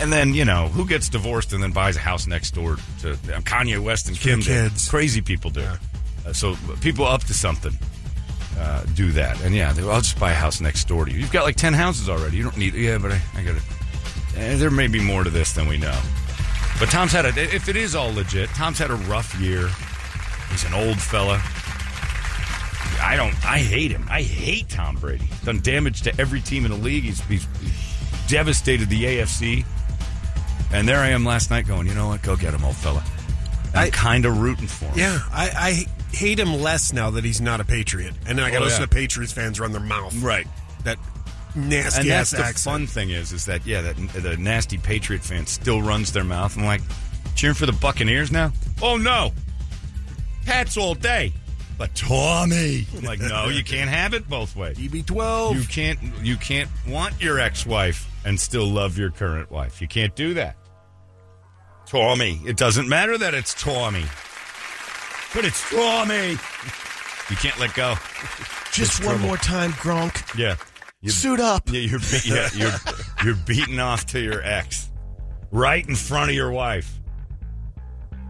And 0.00 0.12
then 0.12 0.34
you 0.34 0.44
know 0.44 0.68
who 0.68 0.86
gets 0.86 1.08
divorced 1.08 1.52
and 1.52 1.62
then 1.62 1.72
buys 1.72 1.96
a 1.96 2.00
house 2.00 2.26
next 2.26 2.52
door 2.52 2.76
to 3.00 3.12
uh, 3.12 3.40
Kanye 3.40 3.78
West 3.82 4.08
and 4.08 4.16
Kim? 4.16 4.40
kids. 4.40 4.88
Crazy 4.88 5.20
people 5.20 5.50
do. 5.50 5.66
Uh, 6.26 6.32
so 6.32 6.56
people 6.80 7.04
up 7.06 7.22
to 7.24 7.34
something 7.34 7.72
uh, 8.58 8.84
do 8.94 9.12
that. 9.12 9.40
And 9.42 9.54
yeah, 9.54 9.72
they, 9.72 9.82
I'll 9.82 10.00
just 10.00 10.18
buy 10.18 10.32
a 10.32 10.34
house 10.34 10.60
next 10.60 10.86
door 10.88 11.04
to 11.04 11.12
you. 11.12 11.18
You've 11.18 11.32
got 11.32 11.44
like 11.44 11.56
ten 11.56 11.72
houses 11.74 12.08
already. 12.08 12.36
You 12.36 12.44
don't 12.44 12.56
need. 12.56 12.74
Yeah, 12.74 12.98
but 12.98 13.12
I, 13.12 13.20
I 13.34 13.42
got 13.42 13.56
to. 13.56 13.62
Eh, 14.38 14.56
there 14.56 14.70
may 14.70 14.86
be 14.86 15.00
more 15.00 15.24
to 15.24 15.30
this 15.30 15.52
than 15.52 15.66
we 15.68 15.78
know. 15.78 15.98
But 16.78 16.90
Tom's 16.90 17.12
had 17.12 17.24
a. 17.24 17.28
If 17.28 17.68
it 17.68 17.76
is 17.76 17.94
all 17.94 18.12
legit, 18.12 18.48
Tom's 18.50 18.78
had 18.78 18.90
a 18.90 18.94
rough 18.96 19.38
year. 19.40 19.68
He's 20.50 20.64
an 20.64 20.74
old 20.74 21.00
fella. 21.00 21.40
I 23.02 23.14
don't. 23.16 23.34
I 23.46 23.58
hate 23.58 23.90
him. 23.90 24.06
I 24.10 24.22
hate 24.22 24.68
Tom 24.68 24.96
Brady. 24.96 25.28
Done 25.44 25.60
damage 25.60 26.02
to 26.02 26.20
every 26.20 26.40
team 26.40 26.64
in 26.64 26.70
the 26.70 26.76
league. 26.76 27.04
He's, 27.04 27.20
he's, 27.26 27.46
devastated 28.28 28.88
the 28.88 29.04
AFC. 29.04 29.64
And 30.72 30.88
there 30.88 30.98
I 30.98 31.08
am 31.08 31.24
last 31.24 31.50
night 31.50 31.66
going, 31.66 31.86
you 31.86 31.94
know 31.94 32.08
what? 32.08 32.22
Go 32.22 32.36
get 32.36 32.52
him, 32.52 32.64
old 32.64 32.76
fella. 32.76 33.04
I'm 33.74 33.90
kind 33.90 34.24
of 34.24 34.40
rooting 34.40 34.66
for 34.66 34.86
him. 34.86 34.98
Yeah, 34.98 35.20
I, 35.30 35.86
I 36.10 36.16
hate 36.16 36.38
him 36.38 36.54
less 36.54 36.92
now 36.92 37.10
that 37.10 37.24
he's 37.24 37.40
not 37.40 37.60
a 37.60 37.64
Patriot. 37.64 38.14
And 38.26 38.38
then 38.38 38.44
I 38.44 38.50
got 38.50 38.58
to 38.58 38.62
Oh, 38.62 38.66
listen 38.66 38.82
yeah. 38.82 38.86
to 38.86 38.94
Patriots 38.94 39.32
fans 39.32 39.60
run 39.60 39.72
their 39.72 39.80
mouth. 39.80 40.14
Right. 40.22 40.46
That 40.84 40.98
nasty 41.56 42.02
and 42.02 42.10
that's 42.10 42.32
ass 42.34 42.38
the 42.38 42.44
accent. 42.44 42.58
fun 42.58 42.86
thing 42.86 43.10
is, 43.10 43.32
is 43.32 43.44
that 43.46 43.66
yeah, 43.66 43.80
that 43.80 43.96
the 44.22 44.36
nasty 44.36 44.78
Patriot 44.78 45.22
fan 45.22 45.46
still 45.46 45.82
runs 45.82 46.12
their 46.12 46.24
mouth. 46.24 46.56
I'm 46.56 46.64
like, 46.64 46.82
cheering 47.34 47.54
for 47.54 47.66
the 47.66 47.72
Buccaneers 47.72 48.30
now? 48.30 48.52
Oh 48.82 48.96
no, 48.96 49.32
Pats 50.44 50.76
all 50.76 50.94
day, 50.94 51.32
but 51.78 51.94
Tommy. 51.94 52.86
I'm 52.96 53.02
like, 53.04 53.20
no, 53.20 53.48
you 53.48 53.64
can't 53.64 53.90
have 53.90 54.14
it 54.14 54.28
both 54.28 54.54
ways. 54.54 54.76
TB12. 54.78 55.54
You 55.54 55.64
can't, 55.66 55.98
you 56.22 56.36
can't 56.36 56.70
want 56.86 57.20
your 57.20 57.40
ex-wife 57.40 58.08
and 58.24 58.38
still 58.40 58.66
love 58.66 58.96
your 58.98 59.10
current 59.10 59.50
wife. 59.50 59.80
You 59.80 59.88
can't 59.88 60.14
do 60.14 60.34
that. 60.34 60.56
Tommy. 61.86 62.40
It 62.44 62.56
doesn't 62.56 62.88
matter 62.88 63.16
that 63.18 63.32
it's 63.34 63.54
Tommy, 63.54 64.04
but 65.34 65.44
it's 65.44 65.68
Tommy. 65.70 66.30
You 67.28 67.36
can't 67.36 67.58
let 67.58 67.74
go. 67.74 67.94
Just 68.72 68.98
It's 68.98 69.00
one 69.00 69.14
trouble. 69.16 69.26
more 69.28 69.36
time, 69.36 69.72
Gronk. 69.72 70.36
Yeah. 70.38 70.56
You- 71.02 71.10
Suit 71.10 71.40
up. 71.40 71.68
Yeah, 71.70 71.80
you're 71.80 71.98
be- 72.00 72.20
yeah, 72.24 72.48
you're 72.54 72.72
you're 73.24 73.34
beating 73.46 73.78
off 73.78 74.06
to 74.06 74.20
your 74.20 74.42
ex, 74.42 74.90
right 75.50 75.86
in 75.86 75.94
front 75.94 76.30
of 76.30 76.36
your 76.36 76.50
wife. 76.50 76.98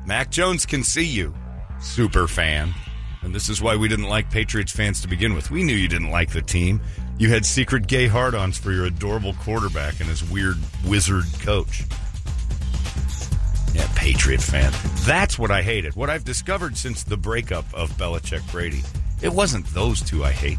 Mac 0.04 0.30
Jones 0.30 0.66
can 0.66 0.82
see 0.82 1.04
you, 1.04 1.34
super 1.80 2.26
fan, 2.28 2.74
and 3.22 3.34
this 3.34 3.48
is 3.48 3.62
why 3.62 3.76
we 3.76 3.88
didn't 3.88 4.08
like 4.08 4.30
Patriots 4.30 4.72
fans 4.72 5.00
to 5.02 5.08
begin 5.08 5.34
with. 5.34 5.50
We 5.50 5.62
knew 5.62 5.74
you 5.74 5.88
didn't 5.88 6.10
like 6.10 6.32
the 6.32 6.42
team. 6.42 6.80
You 7.18 7.30
had 7.30 7.46
secret 7.46 7.86
gay 7.86 8.08
hard-ons 8.08 8.58
for 8.58 8.72
your 8.72 8.84
adorable 8.84 9.32
quarterback 9.34 10.00
and 10.00 10.08
his 10.08 10.22
weird 10.28 10.56
wizard 10.84 11.24
coach. 11.40 11.84
Yeah, 13.74 13.88
Patriot 13.94 14.42
fan. 14.42 14.72
That's 15.06 15.38
what 15.38 15.50
I 15.50 15.62
hated. 15.62 15.96
What 15.96 16.10
I've 16.10 16.24
discovered 16.24 16.76
since 16.76 17.04
the 17.04 17.16
breakup 17.16 17.64
of 17.74 17.90
Belichick 17.92 18.48
Brady, 18.52 18.82
it 19.22 19.32
wasn't 19.32 19.66
those 19.68 20.02
two 20.02 20.24
I 20.24 20.32
hate. 20.32 20.58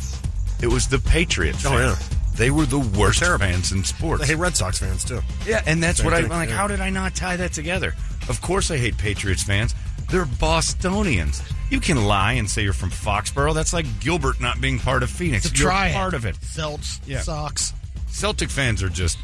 It 0.61 0.67
was 0.67 0.87
the 0.87 0.99
Patriots. 0.99 1.65
Oh, 1.65 1.77
yeah. 1.77 1.95
They 2.35 2.51
were 2.51 2.65
the 2.65 2.79
worst 2.79 3.19
fans 3.19 3.71
in 3.71 3.83
sports. 3.83 4.23
I 4.23 4.27
hate 4.27 4.35
Red 4.35 4.55
Sox 4.55 4.77
fans, 4.79 5.03
too. 5.03 5.21
Yeah, 5.45 5.63
and 5.65 5.81
that's 5.81 5.97
Same 5.99 6.05
what 6.05 6.13
I- 6.13 6.19
I'm 6.19 6.29
like. 6.29 6.49
yeah. 6.49 6.55
How 6.55 6.67
did 6.67 6.81
I 6.81 6.89
not 6.91 7.15
tie 7.15 7.35
that 7.37 7.51
together? 7.53 7.95
Of 8.29 8.41
course, 8.41 8.69
I 8.69 8.77
hate 8.77 8.97
Patriots 8.97 9.41
fans. 9.43 9.73
They're 10.11 10.25
Bostonians. 10.25 11.41
You 11.69 11.79
can 11.79 12.05
lie 12.05 12.33
and 12.33 12.49
say 12.49 12.63
you're 12.63 12.73
from 12.73 12.91
Foxborough. 12.91 13.53
That's 13.53 13.73
like 13.73 13.85
Gilbert 13.99 14.39
not 14.39 14.61
being 14.61 14.79
part 14.79 15.03
of 15.03 15.09
Phoenix. 15.09 15.45
It's 15.45 15.53
a 15.53 15.57
You're 15.57 15.69
triad. 15.71 15.95
part 15.95 16.13
of 16.13 16.25
it. 16.25 16.37
Celts, 16.41 17.01
Yeah. 17.05 17.21
Sox. 17.21 17.73
Celtic 18.07 18.49
fans 18.49 18.81
are 18.83 18.89
just 18.89 19.17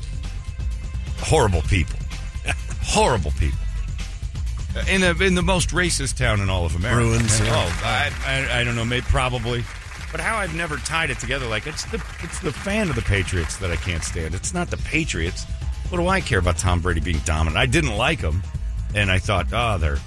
horrible 1.19 1.61
people. 1.63 1.97
horrible 2.81 3.31
people. 3.39 3.59
In, 4.89 5.03
a, 5.03 5.11
in 5.23 5.35
the 5.35 5.43
most 5.43 5.69
racist 5.69 6.17
town 6.17 6.41
in 6.41 6.49
all 6.49 6.65
of 6.65 6.75
America. 6.75 7.01
Bruins, 7.07 7.39
oh, 7.41 7.45
yeah. 7.45 7.51
Oh, 7.53 7.81
I, 7.85 8.11
I, 8.25 8.59
I 8.61 8.63
don't 8.63 8.75
know, 8.75 8.83
maybe 8.85 9.05
probably. 9.07 9.63
But 10.13 10.22
how 10.22 10.38
I've 10.38 10.53
never 10.53 10.77
tied 10.77 11.10
it 11.10 11.17
together, 11.20 11.48
like 11.48 11.65
it's 11.67 11.86
the 11.86 12.01
it's 12.22 12.39
the 12.39 12.53
fan 12.53 12.88
of 12.89 12.96
the 12.96 13.01
Patriots 13.01 13.58
that 13.58 13.72
I 13.72 13.75
can't 13.75 14.03
stand. 14.03 14.36
It's 14.36 14.53
not 14.53 14.70
the 14.70 14.77
Patriots. 14.77 15.43
What 15.89 15.97
do 15.97 16.08
I 16.08 16.21
care 16.21 16.38
about 16.39 16.58
Tom 16.60 16.82
Brady 16.82 17.02
being 17.02 17.17
dominant? 17.26 17.58
I 17.58 17.65
didn't 17.65 17.97
like 17.97 18.19
him, 18.21 18.43
and 18.93 19.12
I 19.12 19.17
thought, 19.17 19.47
oh, 19.52 19.80
they're 19.80 19.97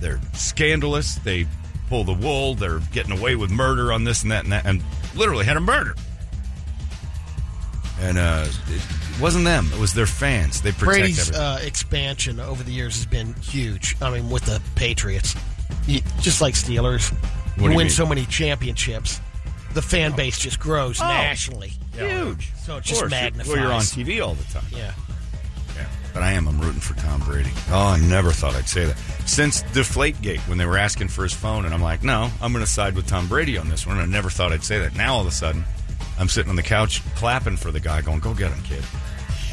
they're 0.00 0.20
scandalous. 0.32 1.16
They 1.16 1.46
pull 1.88 2.04
the 2.04 2.12
wool. 2.12 2.54
They're 2.54 2.78
getting 2.92 3.18
away 3.18 3.34
with 3.34 3.50
murder 3.50 3.92
on 3.92 4.04
this 4.04 4.22
and 4.22 4.30
that 4.30 4.44
and 4.44 4.52
that, 4.52 4.64
and 4.64 4.80
literally 5.16 5.44
had 5.44 5.56
a 5.56 5.60
murder. 5.60 5.96
And 8.00 8.16
uh, 8.16 8.46
it 8.68 9.20
wasn't 9.20 9.44
them; 9.44 9.68
it 9.72 9.80
was 9.80 9.92
their 9.92 10.06
fans. 10.06 10.62
They 10.62 10.70
protect 10.70 10.86
Brady's 11.00 11.32
uh, 11.32 11.58
expansion 11.64 12.38
over 12.38 12.62
the 12.62 12.70
years 12.70 12.94
has 12.94 13.06
been 13.06 13.34
huge. 13.34 13.96
I 14.00 14.10
mean, 14.10 14.30
with 14.30 14.44
the 14.44 14.62
Patriots, 14.76 15.34
You- 15.88 16.02
just 16.20 16.40
like 16.40 16.54
Steelers, 16.54 17.12
you 17.56 17.64
win 17.64 17.76
mean? 17.76 17.90
so 17.90 18.06
many 18.06 18.24
championships, 18.26 19.20
the 19.74 19.82
fan 19.82 20.12
base 20.16 20.38
just 20.38 20.58
grows 20.60 21.00
Oh, 21.00 21.06
nationally. 21.06 21.72
Huge. 21.94 22.52
So 22.56 22.76
it 22.78 22.84
just 22.84 23.08
magnifies. 23.10 23.48
Well, 23.52 23.62
you're 23.62 23.72
on 23.72 23.80
TV 23.82 24.24
all 24.24 24.34
the 24.34 24.44
time. 24.44 24.64
Yeah. 24.70 24.92
Yeah, 25.76 25.86
but 26.14 26.22
I 26.22 26.32
am. 26.32 26.48
I'm 26.48 26.60
rooting 26.60 26.80
for 26.80 26.94
Tom 26.98 27.20
Brady. 27.20 27.50
Oh, 27.70 27.86
I 27.88 28.00
never 28.00 28.30
thought 28.32 28.54
I'd 28.56 28.68
say 28.68 28.84
that. 28.86 28.96
Since 29.26 29.62
Deflategate, 29.64 30.40
when 30.48 30.58
they 30.58 30.66
were 30.66 30.78
asking 30.78 31.08
for 31.08 31.22
his 31.22 31.32
phone, 31.32 31.64
and 31.64 31.72
I'm 31.74 31.82
like, 31.82 32.02
no, 32.02 32.30
I'm 32.40 32.52
going 32.52 32.64
to 32.64 32.70
side 32.70 32.96
with 32.96 33.06
Tom 33.06 33.28
Brady 33.28 33.56
on 33.58 33.68
this 33.68 33.86
one. 33.86 33.98
And 33.98 34.10
I 34.10 34.12
never 34.16 34.28
thought 34.30 34.52
I'd 34.52 34.64
say 34.64 34.78
that. 34.80 34.96
Now 34.96 35.14
all 35.14 35.20
of 35.20 35.26
a 35.26 35.30
sudden, 35.30 35.64
I'm 36.18 36.28
sitting 36.28 36.50
on 36.50 36.56
the 36.56 36.62
couch 36.62 37.02
clapping 37.14 37.56
for 37.56 37.70
the 37.70 37.78
guy, 37.80 38.00
going, 38.02 38.18
"Go 38.20 38.34
get 38.34 38.50
him, 38.52 38.62
kid!" 38.64 38.82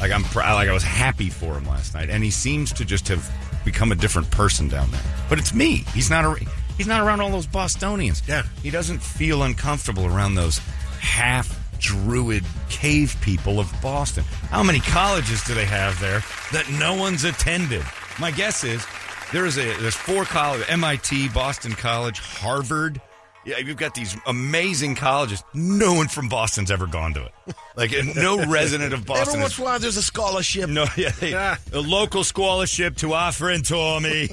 Like 0.00 0.10
I'm, 0.10 0.24
pr- 0.24 0.40
like 0.40 0.68
I 0.68 0.72
was 0.72 0.82
happy 0.82 1.30
for 1.30 1.54
him 1.54 1.64
last 1.66 1.94
night, 1.94 2.10
and 2.10 2.24
he 2.24 2.30
seems 2.30 2.72
to 2.74 2.84
just 2.84 3.06
have 3.08 3.30
become 3.64 3.92
a 3.92 3.94
different 3.94 4.30
person 4.30 4.68
down 4.68 4.90
there. 4.90 5.00
But 5.28 5.38
it's 5.38 5.54
me. 5.54 5.84
He's 5.94 6.10
not. 6.10 6.24
A, 6.24 6.46
he's 6.76 6.86
not 6.86 7.02
around 7.02 7.20
all 7.20 7.30
those 7.30 7.46
Bostonians. 7.46 8.22
Yeah. 8.26 8.42
he 8.62 8.70
doesn't 8.70 9.02
feel 9.02 9.42
uncomfortable 9.42 10.06
around 10.06 10.34
those 10.34 10.58
half 11.00 11.62
druid 11.78 12.44
cave 12.68 13.16
people 13.20 13.60
of 13.60 13.72
Boston. 13.82 14.24
How 14.50 14.62
many 14.62 14.80
colleges 14.80 15.42
do 15.44 15.54
they 15.54 15.66
have 15.66 15.98
there 16.00 16.22
that 16.52 16.68
no 16.78 16.94
one's 16.94 17.24
attended? 17.24 17.84
My 18.18 18.30
guess 18.30 18.64
is 18.64 18.84
there 19.32 19.46
is 19.46 19.58
a 19.58 19.64
there's 19.78 19.94
four 19.94 20.24
colleges: 20.24 20.66
MIT, 20.68 21.28
Boston 21.30 21.72
College, 21.72 22.20
Harvard. 22.20 23.00
Yeah, 23.44 23.58
you've 23.58 23.76
got 23.76 23.94
these 23.94 24.16
amazing 24.26 24.96
colleges. 24.96 25.44
No 25.54 25.94
one 25.94 26.08
from 26.08 26.28
Boston's 26.28 26.70
ever 26.70 26.88
gone 26.88 27.14
to 27.14 27.26
it. 27.26 27.32
Like 27.76 27.92
no 28.16 28.44
resident 28.48 28.92
of 28.92 29.06
Boston. 29.06 29.28
Every 29.28 29.40
once 29.42 29.58
in 29.58 29.62
a 29.62 29.66
while, 29.66 29.78
there's 29.78 29.96
a 29.96 30.02
scholarship. 30.02 30.68
no, 30.68 30.86
yeah, 30.96 31.10
they, 31.10 31.32
a 31.32 31.56
local 31.80 32.24
scholarship 32.24 32.96
to 32.96 33.12
our 33.12 33.30
friend 33.30 33.64
Tommy. 33.64 34.30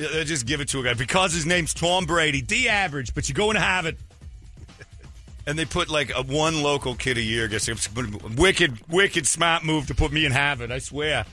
They 0.00 0.24
just 0.24 0.46
give 0.46 0.62
it 0.62 0.68
to 0.68 0.80
a 0.80 0.82
guy 0.82 0.94
because 0.94 1.34
his 1.34 1.44
name's 1.44 1.74
Tom 1.74 2.06
Brady, 2.06 2.40
D 2.40 2.70
average, 2.70 3.14
but 3.14 3.28
you 3.28 3.34
go 3.34 3.50
and 3.50 3.58
have 3.58 3.86
it. 3.86 3.98
And 5.46 5.58
they 5.58 5.64
put 5.64 5.88
like 5.88 6.12
a 6.14 6.22
one 6.22 6.62
local 6.62 6.94
kid 6.94 7.16
a 7.16 7.22
year. 7.22 7.48
Gets 7.48 7.68
wicked, 8.36 8.78
wicked 8.88 9.26
smart 9.26 9.64
move 9.64 9.86
to 9.86 9.94
put 9.94 10.12
me 10.12 10.26
in 10.26 10.32
Harvard. 10.32 10.70
I 10.70 10.78
swear. 10.78 11.24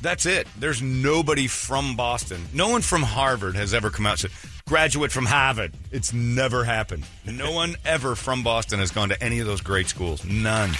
That's 0.00 0.26
it. 0.26 0.48
There's 0.58 0.82
nobody 0.82 1.46
from 1.46 1.96
Boston. 1.96 2.44
No 2.52 2.70
one 2.70 2.80
from 2.80 3.02
Harvard 3.02 3.54
has 3.54 3.72
ever 3.74 3.90
come 3.90 4.06
out 4.06 4.24
and 4.24 4.32
said, 4.32 4.50
graduate 4.66 5.12
from 5.12 5.26
Harvard. 5.26 5.74
It's 5.92 6.12
never 6.14 6.64
happened. 6.64 7.04
No 7.24 7.52
one 7.52 7.76
ever 7.84 8.16
from 8.16 8.42
Boston 8.42 8.80
has 8.80 8.90
gone 8.90 9.10
to 9.10 9.22
any 9.22 9.38
of 9.38 9.46
those 9.46 9.60
great 9.60 9.86
schools. 9.86 10.24
None. 10.24 10.70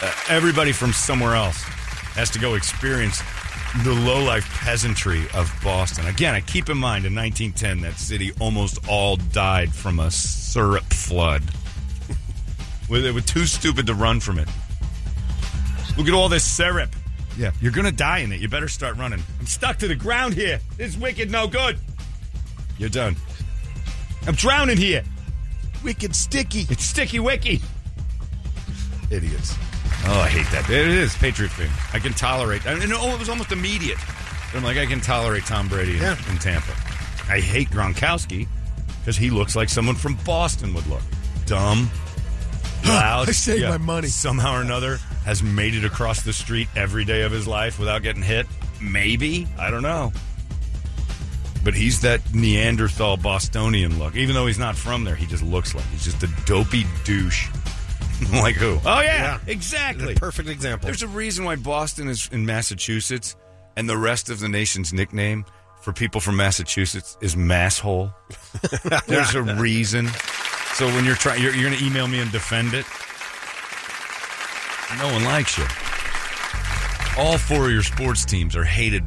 Uh, 0.00 0.12
everybody 0.28 0.72
from 0.72 0.92
somewhere 0.92 1.34
else 1.34 1.60
has 2.14 2.30
to 2.30 2.38
go 2.38 2.54
experience 2.54 3.22
the 3.84 3.92
low-life 3.92 4.44
peasantry 4.60 5.24
of 5.32 5.52
Boston. 5.62 6.06
Again, 6.06 6.34
I 6.34 6.40
keep 6.40 6.68
in 6.68 6.76
mind 6.76 7.06
in 7.06 7.14
1910 7.14 7.80
that 7.82 7.98
city 7.98 8.32
almost 8.40 8.78
all 8.88 9.16
died 9.16 9.72
from 9.72 10.00
a 10.00 10.10
syrup 10.10 10.84
flood. 10.84 11.42
they 12.90 13.12
were 13.12 13.20
too 13.20 13.46
stupid 13.46 13.86
to 13.86 13.94
run 13.94 14.18
from 14.18 14.38
it. 14.38 14.48
Look 15.96 16.08
at 16.08 16.14
all 16.14 16.28
this 16.28 16.44
syrup. 16.44 16.90
Yeah, 17.36 17.52
you're 17.60 17.72
gonna 17.72 17.92
die 17.92 18.18
in 18.18 18.32
it. 18.32 18.40
You 18.40 18.48
better 18.48 18.68
start 18.68 18.96
running. 18.96 19.22
I'm 19.38 19.46
stuck 19.46 19.78
to 19.78 19.88
the 19.88 19.94
ground 19.94 20.34
here. 20.34 20.60
This 20.76 20.94
is 20.94 20.98
wicked, 20.98 21.30
no 21.30 21.46
good. 21.46 21.78
You're 22.76 22.88
done. 22.88 23.16
I'm 24.26 24.34
drowning 24.34 24.76
here. 24.76 25.04
Wicked 25.84 26.14
sticky. 26.14 26.66
It's 26.68 26.84
sticky 26.84 27.20
wicky. 27.20 27.60
Idiots. 29.10 29.56
Oh, 30.06 30.20
I 30.20 30.28
hate 30.28 30.46
that. 30.52 30.68
It 30.70 30.88
is 30.88 31.14
Patriot 31.16 31.50
thing. 31.52 31.70
I 31.92 31.98
can 31.98 32.12
tolerate. 32.12 32.66
I 32.66 32.74
mean, 32.74 32.90
oh, 32.92 33.14
it 33.14 33.18
was 33.18 33.28
almost 33.28 33.52
immediate. 33.52 33.98
I'm 34.54 34.64
like, 34.64 34.76
I 34.78 34.86
can 34.86 35.00
tolerate 35.00 35.44
Tom 35.44 35.68
Brady 35.68 35.96
in, 35.96 36.02
Yeah. 36.02 36.16
in 36.30 36.38
Tampa. 36.38 36.72
I 37.28 37.38
hate 37.40 37.68
Gronkowski 37.70 38.48
because 39.00 39.16
he 39.16 39.30
looks 39.30 39.54
like 39.54 39.68
someone 39.68 39.94
from 39.94 40.14
Boston 40.24 40.74
would 40.74 40.86
look. 40.86 41.02
Dumb, 41.46 41.90
loud. 42.86 43.28
I 43.28 43.32
saved 43.32 43.64
my 43.64 43.78
money. 43.78 44.08
Somehow 44.08 44.54
or 44.56 44.62
another 44.62 44.96
has 45.24 45.42
made 45.42 45.74
it 45.74 45.84
across 45.84 46.22
the 46.22 46.32
street 46.32 46.68
every 46.74 47.04
day 47.04 47.22
of 47.22 47.30
his 47.30 47.46
life 47.46 47.78
without 47.78 48.02
getting 48.02 48.22
hit. 48.22 48.46
Maybe 48.80 49.46
I 49.58 49.70
don't 49.70 49.82
know. 49.82 50.12
But 51.62 51.74
he's 51.74 52.00
that 52.00 52.34
Neanderthal 52.34 53.18
Bostonian 53.18 53.98
look. 53.98 54.16
Even 54.16 54.34
though 54.34 54.46
he's 54.46 54.58
not 54.58 54.76
from 54.76 55.04
there, 55.04 55.14
he 55.14 55.26
just 55.26 55.42
looks 55.42 55.74
like 55.74 55.84
he's 55.92 56.04
just 56.04 56.22
a 56.22 56.28
dopey 56.46 56.86
douche. 57.04 57.48
like 58.32 58.54
who? 58.56 58.78
Oh 58.84 59.00
yeah, 59.00 59.02
Yeah. 59.02 59.38
exactly. 59.46 60.14
Perfect 60.14 60.48
example. 60.48 60.86
There's 60.86 61.02
a 61.02 61.08
reason 61.08 61.44
why 61.44 61.56
Boston 61.56 62.08
is 62.08 62.28
in 62.32 62.44
Massachusetts, 62.46 63.36
and 63.76 63.88
the 63.88 63.96
rest 63.96 64.28
of 64.30 64.40
the 64.40 64.48
nation's 64.48 64.92
nickname 64.92 65.44
for 65.82 65.92
people 65.92 66.20
from 66.20 66.36
Massachusetts 66.36 67.16
is 67.22 67.34
masshole. 67.36 68.12
There's 69.06 69.34
a 69.34 69.42
reason. 69.42 70.08
So 70.74 70.86
when 70.86 71.04
you're 71.04 71.14
trying, 71.14 71.42
you're, 71.42 71.54
you're 71.54 71.68
going 71.70 71.78
to 71.78 71.84
email 71.86 72.06
me 72.06 72.20
and 72.20 72.30
defend 72.30 72.74
it. 72.74 72.84
No 74.98 75.06
one 75.12 75.24
likes 75.24 75.56
you. 75.56 75.64
All 77.16 77.38
four 77.38 77.66
of 77.66 77.72
your 77.72 77.82
sports 77.82 78.24
teams 78.24 78.56
are 78.56 78.64
hated 78.64 79.04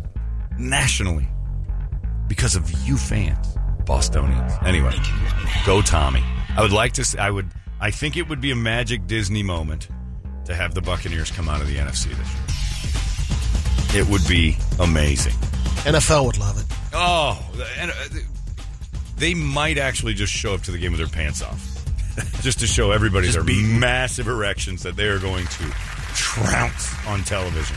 nationally 0.57 1.27
because 2.27 2.55
of 2.55 2.69
you 2.85 2.95
fans, 2.97 3.55
Bostonians. 3.85 4.53
Anyway, 4.65 4.93
go 5.65 5.81
Tommy. 5.81 6.23
I 6.55 6.61
would 6.61 6.71
like 6.71 6.93
to. 6.93 7.15
I 7.19 7.29
would. 7.29 7.47
I 7.83 7.91
think 7.91 8.15
it 8.15 8.29
would 8.29 8.39
be 8.39 8.51
a 8.51 8.55
magic 8.55 9.07
Disney 9.07 9.43
moment 9.43 9.89
to 10.45 10.55
have 10.55 10.73
the 10.73 10.81
Buccaneers 10.81 11.29
come 11.31 11.49
out 11.49 11.59
of 11.59 11.67
the 11.67 11.75
NFC 11.75 12.05
this 12.15 13.91
year. 13.91 14.01
It 14.01 14.09
would 14.09 14.25
be 14.25 14.55
amazing. 14.79 15.33
NFL 15.83 16.27
would 16.27 16.37
love 16.37 16.57
it. 16.57 16.65
Oh, 16.93 17.37
and, 17.77 17.91
uh, 17.91 17.93
they 19.17 19.33
might 19.33 19.77
actually 19.77 20.13
just 20.13 20.31
show 20.31 20.53
up 20.53 20.61
to 20.61 20.71
the 20.71 20.77
game 20.77 20.93
with 20.93 20.99
their 20.99 21.09
pants 21.09 21.41
off. 21.41 21.61
just 22.41 22.61
to 22.61 22.67
show 22.67 22.91
everybody 22.91 23.27
Just 23.27 23.35
their 23.35 23.43
beaten. 23.43 23.81
massive 23.81 24.29
erections 24.29 24.81
that 24.83 24.95
they 24.95 25.07
are 25.09 25.19
going 25.19 25.45
to 25.45 25.63
trounce 26.15 26.95
on 27.05 27.21
television. 27.23 27.75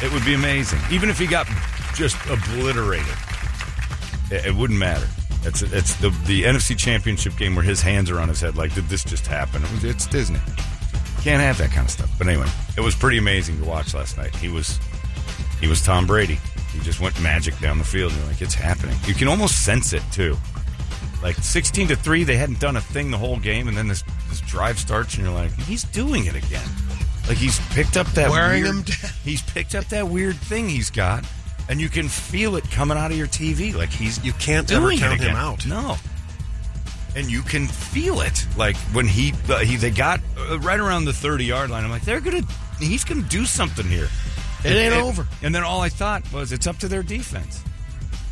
It 0.00 0.12
would 0.12 0.24
be 0.24 0.34
amazing. 0.34 0.78
Even 0.92 1.10
if 1.10 1.18
he 1.18 1.26
got 1.26 1.48
just 1.92 2.16
obliterated, 2.26 3.16
it, 4.30 4.46
it 4.46 4.54
wouldn't 4.54 4.78
matter. 4.78 5.08
It's 5.44 5.62
it's 5.62 5.94
the 5.96 6.10
the 6.26 6.42
NFC 6.44 6.76
Championship 6.76 7.36
game 7.36 7.54
where 7.54 7.64
his 7.64 7.80
hands 7.80 8.10
are 8.10 8.20
on 8.20 8.28
his 8.28 8.40
head. 8.40 8.56
Like, 8.56 8.74
did 8.74 8.84
this 8.88 9.04
just 9.04 9.26
happen? 9.26 9.62
It 9.62 9.72
was, 9.72 9.84
it's 9.84 10.06
Disney. 10.06 10.40
Can't 11.22 11.42
have 11.42 11.58
that 11.58 11.70
kind 11.70 11.86
of 11.86 11.90
stuff. 11.90 12.10
But 12.18 12.28
anyway, 12.28 12.46
it 12.76 12.80
was 12.80 12.94
pretty 12.94 13.18
amazing 13.18 13.58
to 13.58 13.64
watch 13.64 13.94
last 13.94 14.16
night. 14.16 14.34
He 14.36 14.48
was 14.48 14.78
he 15.60 15.66
was 15.66 15.82
Tom 15.82 16.06
Brady. 16.06 16.38
He 16.72 16.80
just 16.80 17.00
went 17.00 17.20
magic 17.22 17.58
down 17.60 17.78
the 17.78 17.84
field. 17.84 18.12
You're 18.12 18.26
like, 18.26 18.42
it's 18.42 18.54
happening. 18.54 18.96
You 19.06 19.14
can 19.14 19.26
almost 19.28 19.64
sense 19.64 19.92
it 19.92 20.02
too. 20.12 20.36
Like 21.22 21.36
sixteen 21.36 21.88
to 21.88 21.96
three, 21.96 22.24
they 22.24 22.36
hadn't 22.36 22.60
done 22.60 22.76
a 22.76 22.80
thing 22.80 23.10
the 23.10 23.18
whole 23.18 23.38
game, 23.38 23.68
and 23.68 23.76
then 23.76 23.88
this 23.88 24.04
this 24.28 24.40
drive 24.42 24.78
starts, 24.78 25.14
and 25.14 25.24
you're 25.24 25.34
like, 25.34 25.52
he's 25.62 25.84
doing 25.84 26.26
it 26.26 26.36
again. 26.36 26.68
Like 27.26 27.38
he's 27.38 27.58
picked 27.70 27.96
up 27.96 28.06
that 28.08 28.30
Wearing 28.30 28.62
weird, 28.62 28.74
him 28.76 28.82
down. 28.82 29.10
He's 29.24 29.42
picked 29.42 29.74
up 29.74 29.84
that 29.86 30.08
weird 30.08 30.36
thing 30.36 30.68
he's 30.68 30.90
got, 30.90 31.24
and 31.68 31.80
you 31.80 31.88
can 31.88 32.08
feel 32.08 32.56
it 32.56 32.70
coming 32.70 32.96
out 32.96 33.10
of 33.10 33.16
your 33.16 33.26
TV. 33.26 33.74
Like 33.74 33.90
he's 33.90 34.22
You 34.24 34.32
can't 34.34 34.70
ever 34.72 34.92
count 34.92 35.20
him 35.20 35.36
out. 35.36 35.66
No. 35.66 35.96
And 37.16 37.30
you 37.30 37.42
can 37.42 37.66
feel 37.66 38.20
it, 38.20 38.46
like 38.56 38.76
when 38.92 39.06
he 39.06 39.32
uh, 39.48 39.58
he 39.58 39.76
they 39.76 39.90
got 39.90 40.20
uh, 40.38 40.58
right 40.60 40.78
around 40.78 41.04
the 41.04 41.12
thirty 41.12 41.44
yard 41.44 41.70
line. 41.70 41.84
I'm 41.84 41.90
like, 41.90 42.02
they're 42.02 42.20
gonna, 42.20 42.42
he's 42.78 43.02
gonna 43.04 43.22
do 43.22 43.44
something 43.44 43.86
here. 43.86 44.08
It 44.64 44.72
ain't 44.72 44.94
over. 44.94 45.26
And 45.42 45.54
then 45.54 45.62
all 45.62 45.80
I 45.80 45.88
thought 45.88 46.30
was, 46.32 46.52
it's 46.52 46.66
up 46.66 46.78
to 46.78 46.88
their 46.88 47.02
defense. 47.02 47.62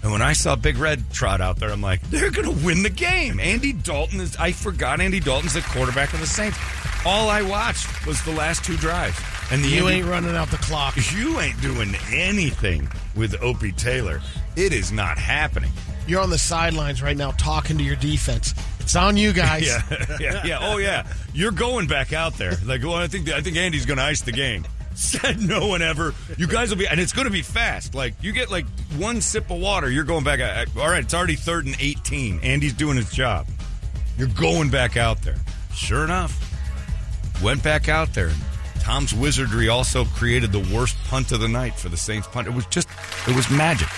And 0.03 0.13
when 0.13 0.23
I 0.23 0.35
saw 0.35 0.57
Big 0.57 0.77
Red 0.77 1.11
trot 1.11 1.41
out 1.41 1.57
there, 1.59 1.71
I'm 1.71 1.81
like, 1.81 2.01
they're 2.11 2.31
going 2.31 2.47
to 2.47 2.65
win 2.65 2.83
the 2.83 2.91
game. 2.91 3.41
Andy 3.41 3.73
Dalton 3.73 4.21
is, 4.21 4.37
I 4.37 4.53
forgot 4.53 5.01
Andy 5.01 5.21
Dalton's 5.21 5.55
the 5.55 5.63
quarterback 5.63 6.13
of 6.15 6.21
the 6.21 6.27
Saints. 6.27 6.59
All 7.05 7.29
I 7.29 7.43
watched 7.43 8.07
was 8.07 8.23
the 8.25 8.33
last 8.33 8.65
two 8.65 8.77
drives. 8.77 9.19
And 9.51 9.63
the 9.63 9.69
You 9.69 9.87
Andy- 9.87 9.99
ain't 10.01 10.07
running 10.07 10.35
out 10.37 10.51
the 10.51 10.57
clock. 10.59 10.97
you 11.15 11.39
ain't 11.41 11.61
doing 11.61 11.95
anything 12.13 12.89
with 13.15 13.41
Opie 13.43 13.73
Taylor. 13.73 14.21
It 14.57 14.73
is 14.73 14.91
not 14.93 15.19
happening. 15.19 15.71
You're 16.07 16.21
on 16.21 16.31
the 16.31 16.39
sidelines 16.39 17.03
right 17.03 17.17
now 17.17 17.33
talking 17.33 17.79
to 17.79 17.85
your 17.85 17.97
defense. 17.97 18.55
It's 18.81 18.95
on 18.97 19.17
you 19.17 19.33
guys. 19.33 19.67
Yeah, 19.91 20.17
yeah, 20.21 20.47
yeah. 20.47 20.59
Oh, 20.61 20.79
yeah. 20.79 21.07
You're 21.35 21.51
going 21.53 21.87
back 21.89 22.13
out 22.13 22.35
there. 22.35 22.57
Like, 22.65 22.83
well, 22.83 22.95
I 22.95 23.07
think 23.09 23.29
I 23.29 23.41
think 23.41 23.57
Andy's 23.57 23.85
going 23.87 23.99
to 23.99 24.05
ice 24.05 24.21
the 24.23 24.33
game. 24.33 24.65
Said 24.95 25.41
no 25.43 25.67
one 25.67 25.83
ever. 25.83 26.15
You 26.39 26.47
guys 26.47 26.71
will 26.71 26.77
be, 26.79 26.87
and 26.89 26.99
it's 27.01 27.13
going 27.13 27.27
to 27.27 27.33
be 27.33 27.43
fast. 27.43 27.95
Like 27.95 28.15
you 28.23 28.33
get 28.33 28.51
like 28.51 28.65
one 28.97 29.21
sip 29.21 29.51
of 29.51 29.59
water, 29.61 29.91
you're 29.91 30.05
going 30.05 30.25
back. 30.25 30.41
out. 30.41 30.69
All 30.79 30.89
right, 30.89 31.03
it's 31.05 31.13
already 31.13 31.35
third 31.35 31.67
and 31.67 31.77
eighteen. 31.81 32.41
Andy's 32.43 32.73
doing 32.73 32.97
his 32.97 33.11
job. 33.11 33.47
You're 34.17 34.29
going 34.29 34.71
back 34.71 34.97
out 34.97 35.21
there. 35.23 35.37
Sure 35.75 36.05
enough, 36.05 36.33
went 37.43 37.63
back 37.63 37.89
out 37.91 38.15
there. 38.15 38.31
Tom's 38.87 39.13
wizardry 39.13 39.69
also 39.69 40.05
created 40.05 40.53
the 40.53 40.61
worst 40.73 40.97
punt 41.09 41.33
of 41.33 41.41
the 41.41 41.49
night 41.49 41.75
for 41.75 41.89
the 41.89 41.97
Saints 41.97 42.29
punt. 42.29 42.47
It 42.47 42.55
was 42.55 42.67
just, 42.67 42.89
it 43.27 43.35
was 43.35 43.51
magic. 43.51 43.89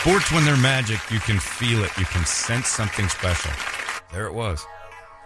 Sports, 0.00 0.32
when 0.32 0.46
they're 0.46 0.56
magic, 0.56 0.98
you 1.10 1.20
can 1.20 1.38
feel 1.38 1.84
it. 1.84 1.90
You 1.98 2.06
can 2.06 2.24
sense 2.24 2.68
something 2.68 3.06
special. 3.10 3.50
There 4.14 4.24
it 4.24 4.32
was. 4.32 4.64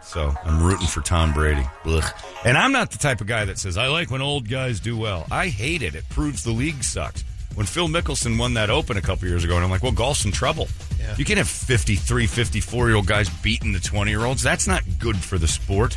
So 0.02 0.34
I'm 0.44 0.60
rooting 0.60 0.88
for 0.88 1.00
Tom 1.00 1.32
Brady. 1.32 1.64
Ugh. 1.84 2.04
And 2.44 2.58
I'm 2.58 2.72
not 2.72 2.90
the 2.90 2.98
type 2.98 3.20
of 3.20 3.28
guy 3.28 3.44
that 3.44 3.56
says, 3.56 3.78
I 3.78 3.86
like 3.86 4.10
when 4.10 4.20
old 4.20 4.48
guys 4.48 4.80
do 4.80 4.98
well. 4.98 5.28
I 5.30 5.46
hate 5.46 5.82
it. 5.82 5.94
It 5.94 6.08
proves 6.08 6.42
the 6.42 6.50
league 6.50 6.82
sucks. 6.82 7.22
When 7.54 7.66
Phil 7.66 7.86
Mickelson 7.86 8.36
won 8.36 8.54
that 8.54 8.68
Open 8.68 8.96
a 8.96 9.00
couple 9.00 9.28
years 9.28 9.44
ago, 9.44 9.54
and 9.54 9.64
I'm 9.64 9.70
like, 9.70 9.84
well, 9.84 9.92
golf's 9.92 10.24
in 10.24 10.32
trouble. 10.32 10.66
Yeah. 10.98 11.14
You 11.16 11.24
can't 11.24 11.38
have 11.38 11.48
53, 11.48 12.26
54 12.26 12.88
year 12.88 12.96
old 12.96 13.06
guys 13.06 13.30
beating 13.30 13.70
the 13.70 13.78
20 13.78 14.10
year 14.10 14.24
olds. 14.24 14.42
That's 14.42 14.66
not 14.66 14.82
good 14.98 15.16
for 15.16 15.38
the 15.38 15.46
sport. 15.46 15.96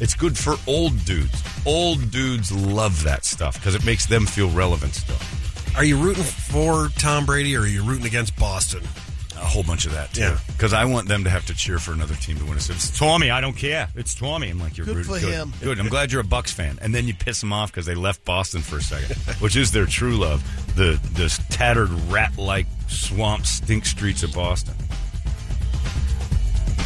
It's 0.00 0.14
good 0.14 0.36
for 0.36 0.56
old 0.66 1.04
dudes. 1.04 1.42
Old 1.66 2.10
dudes 2.10 2.50
love 2.52 3.04
that 3.04 3.24
stuff 3.24 3.54
because 3.54 3.74
it 3.74 3.84
makes 3.84 4.06
them 4.06 4.26
feel 4.26 4.48
relevant 4.50 4.94
still. 4.94 5.16
Are 5.76 5.84
you 5.84 5.96
rooting 5.98 6.24
for 6.24 6.88
Tom 6.98 7.26
Brady 7.26 7.54
or 7.56 7.60
are 7.60 7.66
you 7.66 7.82
rooting 7.84 8.06
against 8.06 8.36
Boston? 8.36 8.82
A 9.36 9.44
whole 9.44 9.62
bunch 9.62 9.86
of 9.86 9.92
that 9.92 10.12
too. 10.12 10.20
Yeah. 10.22 10.38
Because 10.48 10.74
I 10.74 10.84
want 10.84 11.08
them 11.08 11.24
to 11.24 11.30
have 11.30 11.46
to 11.46 11.54
cheer 11.54 11.78
for 11.78 11.92
another 11.92 12.14
team 12.14 12.36
to 12.38 12.44
win. 12.44 12.56
It's, 12.56 12.68
it's 12.68 12.98
Tommy. 12.98 13.30
I 13.30 13.40
don't 13.40 13.56
care. 13.56 13.88
It's 13.94 14.14
Tommy. 14.14 14.50
I'm 14.50 14.58
like, 14.58 14.76
you're 14.76 14.84
Good 14.84 14.96
rude. 14.96 15.06
for 15.06 15.18
good. 15.18 15.32
him. 15.32 15.52
Good. 15.62 15.78
I'm 15.80 15.88
glad 15.88 16.12
you're 16.12 16.20
a 16.20 16.24
Bucks 16.24 16.52
fan. 16.52 16.78
And 16.82 16.94
then 16.94 17.06
you 17.06 17.14
piss 17.14 17.40
them 17.40 17.52
off 17.52 17.70
because 17.70 17.86
they 17.86 17.94
left 17.94 18.22
Boston 18.26 18.60
for 18.60 18.76
a 18.76 18.82
second, 18.82 19.16
which 19.40 19.56
is 19.56 19.70
their 19.70 19.86
true 19.86 20.16
love. 20.16 20.42
The 20.76 21.00
the 21.14 21.28
tattered 21.48 21.90
rat-like 22.10 22.66
swamp 22.88 23.46
stink 23.46 23.86
streets 23.86 24.22
of 24.22 24.34
Boston. 24.34 24.74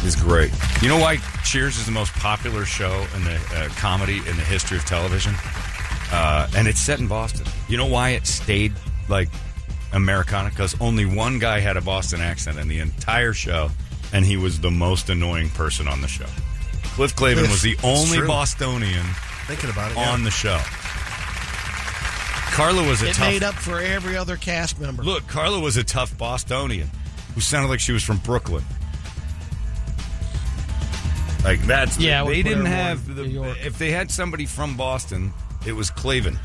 Is 0.03 0.15
great. 0.15 0.51
You 0.83 0.89
know 0.89 0.99
why 0.99 1.17
Cheers 1.43 1.77
is 1.77 1.85
the 1.87 1.91
most 1.91 2.13
popular 2.13 2.63
show 2.65 3.07
in 3.15 3.23
the 3.23 3.35
uh, 3.55 3.69
comedy 3.77 4.17
in 4.19 4.37
the 4.37 4.43
history 4.43 4.77
of 4.77 4.85
television? 4.85 5.33
Uh, 6.11 6.47
and 6.55 6.67
it's 6.67 6.79
set 6.79 6.99
in 6.99 7.07
Boston. 7.07 7.47
You 7.67 7.77
know 7.77 7.87
why 7.87 8.09
it 8.11 8.27
stayed 8.27 8.73
like 9.09 9.29
Americana? 9.93 10.49
Because 10.51 10.79
only 10.79 11.05
one 11.07 11.39
guy 11.39 11.59
had 11.59 11.75
a 11.75 11.81
Boston 11.81 12.21
accent 12.21 12.59
in 12.59 12.67
the 12.67 12.79
entire 12.79 13.33
show, 13.33 13.71
and 14.13 14.23
he 14.23 14.37
was 14.37 14.59
the 14.59 14.69
most 14.69 15.09
annoying 15.09 15.49
person 15.49 15.87
on 15.87 16.01
the 16.01 16.07
show. 16.07 16.27
Cliff 16.83 17.15
Clavin 17.15 17.49
was 17.49 17.63
the 17.63 17.75
only 17.83 18.17
true. 18.19 18.27
Bostonian 18.27 19.05
Thinking 19.47 19.71
about 19.71 19.91
it. 19.91 19.97
on 19.97 20.23
the 20.23 20.29
show. 20.31 20.59
Carla 22.53 22.87
was 22.87 23.01
a 23.01 23.07
It 23.09 23.15
tough. 23.15 23.27
made 23.27 23.43
up 23.43 23.55
for 23.55 23.79
every 23.79 24.15
other 24.15 24.37
cast 24.37 24.79
member. 24.79 25.01
Look, 25.03 25.27
Carla 25.27 25.59
was 25.59 25.77
a 25.77 25.83
tough 25.83 26.15
Bostonian 26.17 26.89
who 27.33 27.41
sounded 27.41 27.69
like 27.69 27.79
she 27.79 27.91
was 27.91 28.03
from 28.03 28.17
Brooklyn. 28.19 28.63
Like 31.45 31.61
that's 31.61 31.99
Yeah, 31.99 32.23
would 32.23 32.33
they 32.33 32.41
didn't 32.41 32.65
have 32.65 33.15
the, 33.15 33.23
if 33.63 33.77
they 33.77 33.91
had 33.91 34.09
somebody 34.09 34.47
from 34.47 34.75
Boston, 34.75 35.31
it 35.65 35.73
was 35.73 35.91
Clavin. 35.91 36.37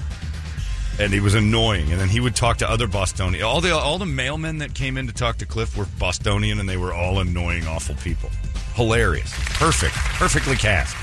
And 0.99 1.11
he 1.11 1.21
was 1.21 1.35
annoying, 1.35 1.91
and 1.91 1.99
then 1.99 2.11
he 2.11 2.21
would 2.21 2.37
talk 2.37 2.59
to 2.59 2.69
other 2.69 2.87
Bostonian. 2.87 3.43
All 3.43 3.63
the 3.63 3.75
all 3.75 3.97
the 3.97 4.05
mailmen 4.05 4.59
that 4.59 4.75
came 4.75 4.99
in 4.99 5.07
to 5.07 5.15
talk 5.15 5.39
to 5.39 5.47
Cliff 5.47 5.75
were 5.75 5.87
Bostonian, 5.99 6.61
and 6.61 6.69
they 6.69 6.77
were 6.77 6.93
all 6.93 7.21
annoying, 7.21 7.67
awful 7.67 7.95
people. 7.97 8.29
Hilarious, 8.75 9.33
perfect, 9.55 9.95
perfectly 9.95 10.57
cast. 10.57 10.95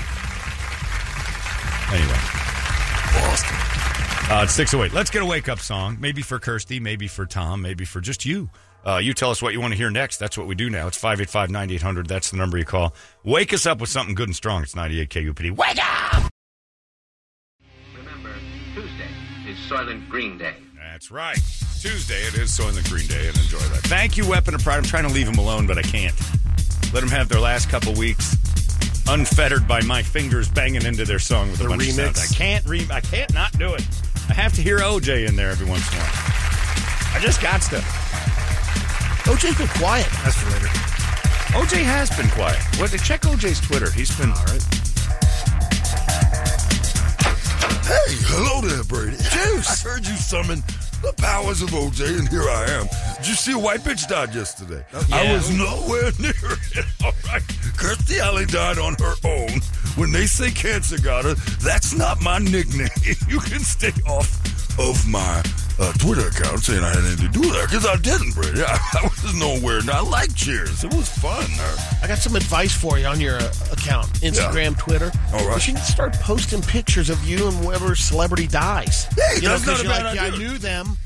Anyway, 1.92 2.20
Boston. 3.14 3.56
Uh, 4.30 4.42
it's 4.44 4.52
608. 4.52 4.94
Let's 4.94 5.10
get 5.10 5.22
a 5.22 5.26
wake 5.26 5.48
up 5.48 5.58
song. 5.58 5.96
Maybe 5.98 6.22
for 6.22 6.38
Kirstie, 6.38 6.80
maybe 6.80 7.08
for 7.08 7.26
Tom, 7.26 7.62
maybe 7.62 7.84
for 7.84 8.00
just 8.00 8.24
you. 8.24 8.50
Uh, 8.86 8.96
you 8.98 9.12
tell 9.12 9.30
us 9.30 9.42
what 9.42 9.52
you 9.52 9.60
want 9.60 9.72
to 9.72 9.76
hear 9.76 9.90
next. 9.90 10.18
That's 10.18 10.38
what 10.38 10.46
we 10.46 10.54
do 10.54 10.70
now. 10.70 10.86
It's 10.86 10.96
585 10.96 11.50
9800. 11.50 12.06
That's 12.06 12.30
the 12.30 12.36
number 12.36 12.58
you 12.58 12.64
call. 12.64 12.94
Wake 13.24 13.52
us 13.52 13.66
up 13.66 13.80
with 13.80 13.90
something 13.90 14.14
good 14.14 14.28
and 14.28 14.36
strong. 14.36 14.62
It's 14.62 14.74
98 14.76 15.10
KUPD. 15.10 15.56
Wake 15.56 15.78
up! 15.84 16.30
Remember, 17.96 18.30
Tuesday 18.74 19.08
is 19.48 19.56
Soylent 19.58 20.08
Green 20.08 20.38
Day. 20.38 20.54
That's 20.76 21.10
right. 21.10 21.36
Tuesday 21.80 22.20
it 22.22 22.34
is 22.34 22.50
Soylent 22.56 22.88
Green 22.88 23.06
Day, 23.06 23.28
and 23.28 23.36
enjoy 23.36 23.58
that. 23.58 23.82
Thank 23.84 24.16
you, 24.16 24.28
Weapon 24.28 24.54
of 24.54 24.62
Pride. 24.64 24.78
I'm 24.78 24.82
trying 24.84 25.06
to 25.06 25.12
leave 25.14 25.26
them 25.26 25.38
alone, 25.38 25.66
but 25.66 25.78
I 25.78 25.82
can't. 25.82 26.14
Let 26.92 27.00
them 27.00 27.10
have 27.10 27.28
their 27.28 27.40
last 27.40 27.68
couple 27.68 27.92
weeks 27.94 28.34
unfettered 29.08 29.66
by 29.68 29.80
my 29.82 30.02
fingers 30.02 30.48
banging 30.48 30.84
into 30.84 31.04
their 31.04 31.18
song 31.18 31.50
with 31.50 31.60
a 31.60 31.68
bunch 31.68 31.82
remix. 31.82 32.08
of 32.08 32.16
sounds. 32.16 32.32
I 32.32 32.34
can't 32.34 32.66
re- 32.66 32.86
I 32.90 33.00
can't 33.00 33.32
not 33.32 33.56
do 33.58 33.74
it. 33.74 33.86
I 34.28 34.32
have 34.34 34.52
to 34.54 34.62
hear 34.62 34.78
OJ 34.78 35.28
in 35.28 35.36
there 35.36 35.50
every 35.50 35.66
once 35.68 35.90
in 35.92 35.98
a 35.98 36.00
while. 36.00 37.14
I 37.14 37.18
just 37.20 37.40
got 37.40 37.60
to. 37.62 37.84
OJ's 39.28 39.58
been 39.58 39.68
quiet. 39.68 40.08
That's 40.24 40.36
for 40.36 40.50
later. 40.50 40.68
OJ 41.52 41.84
has 41.84 42.08
been 42.16 42.30
quiet. 42.30 42.58
What? 42.80 42.90
Check 43.04 43.20
OJ's 43.22 43.60
Twitter. 43.60 43.90
He's 43.90 44.16
been 44.18 44.30
all 44.30 44.44
right. 44.44 44.64
Hey, 47.84 48.16
hello 48.24 48.66
there, 48.66 48.84
Brady. 48.84 49.18
Juice. 49.18 49.68
I 49.86 49.88
heard 49.88 50.06
you 50.06 50.16
summon 50.16 50.62
the 51.02 51.12
powers 51.18 51.60
of 51.60 51.68
OJ, 51.70 52.18
and 52.18 52.28
here 52.28 52.48
I 52.48 52.64
am. 52.70 52.86
Did 53.18 53.28
you 53.28 53.34
see 53.34 53.52
a 53.52 53.58
white 53.58 53.80
bitch 53.80 54.08
died 54.08 54.34
yesterday? 54.34 54.82
Oh, 54.94 55.06
I 55.12 55.30
was 55.32 55.50
nowhere 55.50 56.10
near 56.18 56.32
it. 56.74 56.86
All 57.04 57.12
right. 57.28 57.42
Kirstie 57.76 58.20
Alley 58.20 58.46
died 58.46 58.78
on 58.78 58.94
her 58.94 59.14
own. 59.24 59.60
When 59.96 60.10
they 60.10 60.24
say 60.24 60.50
cancer 60.50 60.98
got 60.98 61.24
her, 61.24 61.34
that's 61.60 61.94
not 61.94 62.22
my 62.22 62.38
nickname. 62.38 62.88
You 63.28 63.40
can 63.40 63.60
stay 63.60 63.92
off 64.06 64.57
of 64.78 65.06
my 65.08 65.42
uh, 65.80 65.92
Twitter 65.94 66.26
account 66.28 66.60
saying 66.60 66.82
I 66.82 66.88
had 66.88 66.98
anything 67.04 67.26
to 67.26 67.32
do 67.32 67.40
with 67.40 67.52
that, 67.52 67.68
because 67.68 67.86
I 67.86 67.96
didn't, 67.96 68.34
Brady. 68.34 68.62
I, 68.62 68.78
I 68.94 69.02
was 69.02 69.34
nowhere. 69.34 69.78
And 69.78 69.90
I 69.90 70.00
like 70.00 70.34
Cheers. 70.34 70.84
It 70.84 70.92
was 70.94 71.08
fun. 71.08 71.44
I 72.02 72.06
got 72.08 72.18
some 72.18 72.34
advice 72.36 72.74
for 72.74 72.98
you 72.98 73.06
on 73.06 73.20
your 73.20 73.36
uh, 73.36 73.52
account, 73.72 74.06
Instagram, 74.20 74.76
Twitter. 74.78 75.10
All 75.32 75.46
right. 75.46 75.54
You 75.54 75.60
should 75.60 75.78
start 75.78 76.14
posting 76.14 76.62
pictures 76.62 77.10
of 77.10 77.22
you 77.28 77.46
and 77.48 77.56
whoever 77.64 77.94
celebrity 77.94 78.46
dies. 78.46 79.04
Hey, 79.16 79.36
you 79.36 79.42
know, 79.42 79.56
that's 79.56 79.66
not 79.66 79.76
'cause 79.76 79.84
a 79.84 79.88
bad 79.88 80.04
like, 80.04 80.14
yeah, 80.16 80.24
I 80.24 80.36
knew 80.36 80.58
them. 80.58 80.96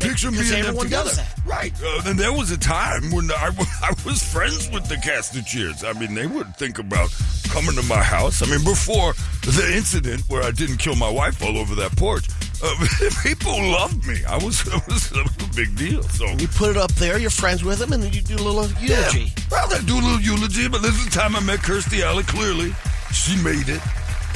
Picture 0.00 0.30
me 0.30 0.38
and 0.54 0.66
them 0.66 0.78
together. 0.78 1.10
Right. 1.44 1.72
Uh, 1.82 2.02
and 2.06 2.18
there 2.18 2.32
was 2.32 2.50
a 2.50 2.58
time 2.58 3.10
when 3.10 3.30
I, 3.30 3.50
I 3.82 3.94
was 4.04 4.22
friends 4.22 4.70
with 4.70 4.88
the 4.88 4.96
cast 4.96 5.36
of 5.36 5.46
Cheers. 5.46 5.84
I 5.84 5.92
mean, 5.94 6.14
they 6.14 6.26
would 6.26 6.54
think 6.56 6.78
about 6.78 7.10
coming 7.48 7.74
to 7.76 7.82
my 7.84 8.02
house. 8.02 8.42
I 8.42 8.46
mean, 8.50 8.64
before 8.64 9.14
the 9.42 9.72
incident 9.74 10.22
where 10.28 10.42
I 10.42 10.50
didn't 10.50 10.76
kill 10.78 10.96
my 10.96 11.10
wife 11.10 11.42
all 11.42 11.56
over 11.58 11.74
that 11.76 11.96
porch, 11.96 12.26
uh, 12.62 12.86
people 13.22 13.52
loved 13.52 14.06
me. 14.06 14.24
I 14.24 14.36
was, 14.36 14.66
it 14.66 14.86
was, 14.86 15.12
a 15.12 15.56
big 15.56 15.76
deal. 15.76 16.02
So 16.02 16.26
You 16.26 16.48
put 16.48 16.70
it 16.70 16.76
up 16.76 16.92
there, 16.92 17.18
you're 17.18 17.30
friends 17.30 17.64
with 17.64 17.80
him, 17.80 17.92
and 17.92 18.02
then 18.02 18.12
you 18.12 18.22
do 18.22 18.36
a 18.36 18.44
little 18.44 18.66
eulogy. 18.80 19.20
Yeah. 19.20 19.42
Well, 19.50 19.74
I 19.74 19.80
do 19.82 19.94
a 19.94 20.02
little 20.02 20.20
eulogy, 20.20 20.68
but 20.68 20.82
this 20.82 20.94
is 20.94 21.04
the 21.04 21.10
time 21.10 21.36
I 21.36 21.40
met 21.40 21.60
Kirstie 21.60 22.02
Alley. 22.02 22.24
Clearly, 22.24 22.72
she 23.12 23.36
made 23.42 23.68
it. 23.68 23.80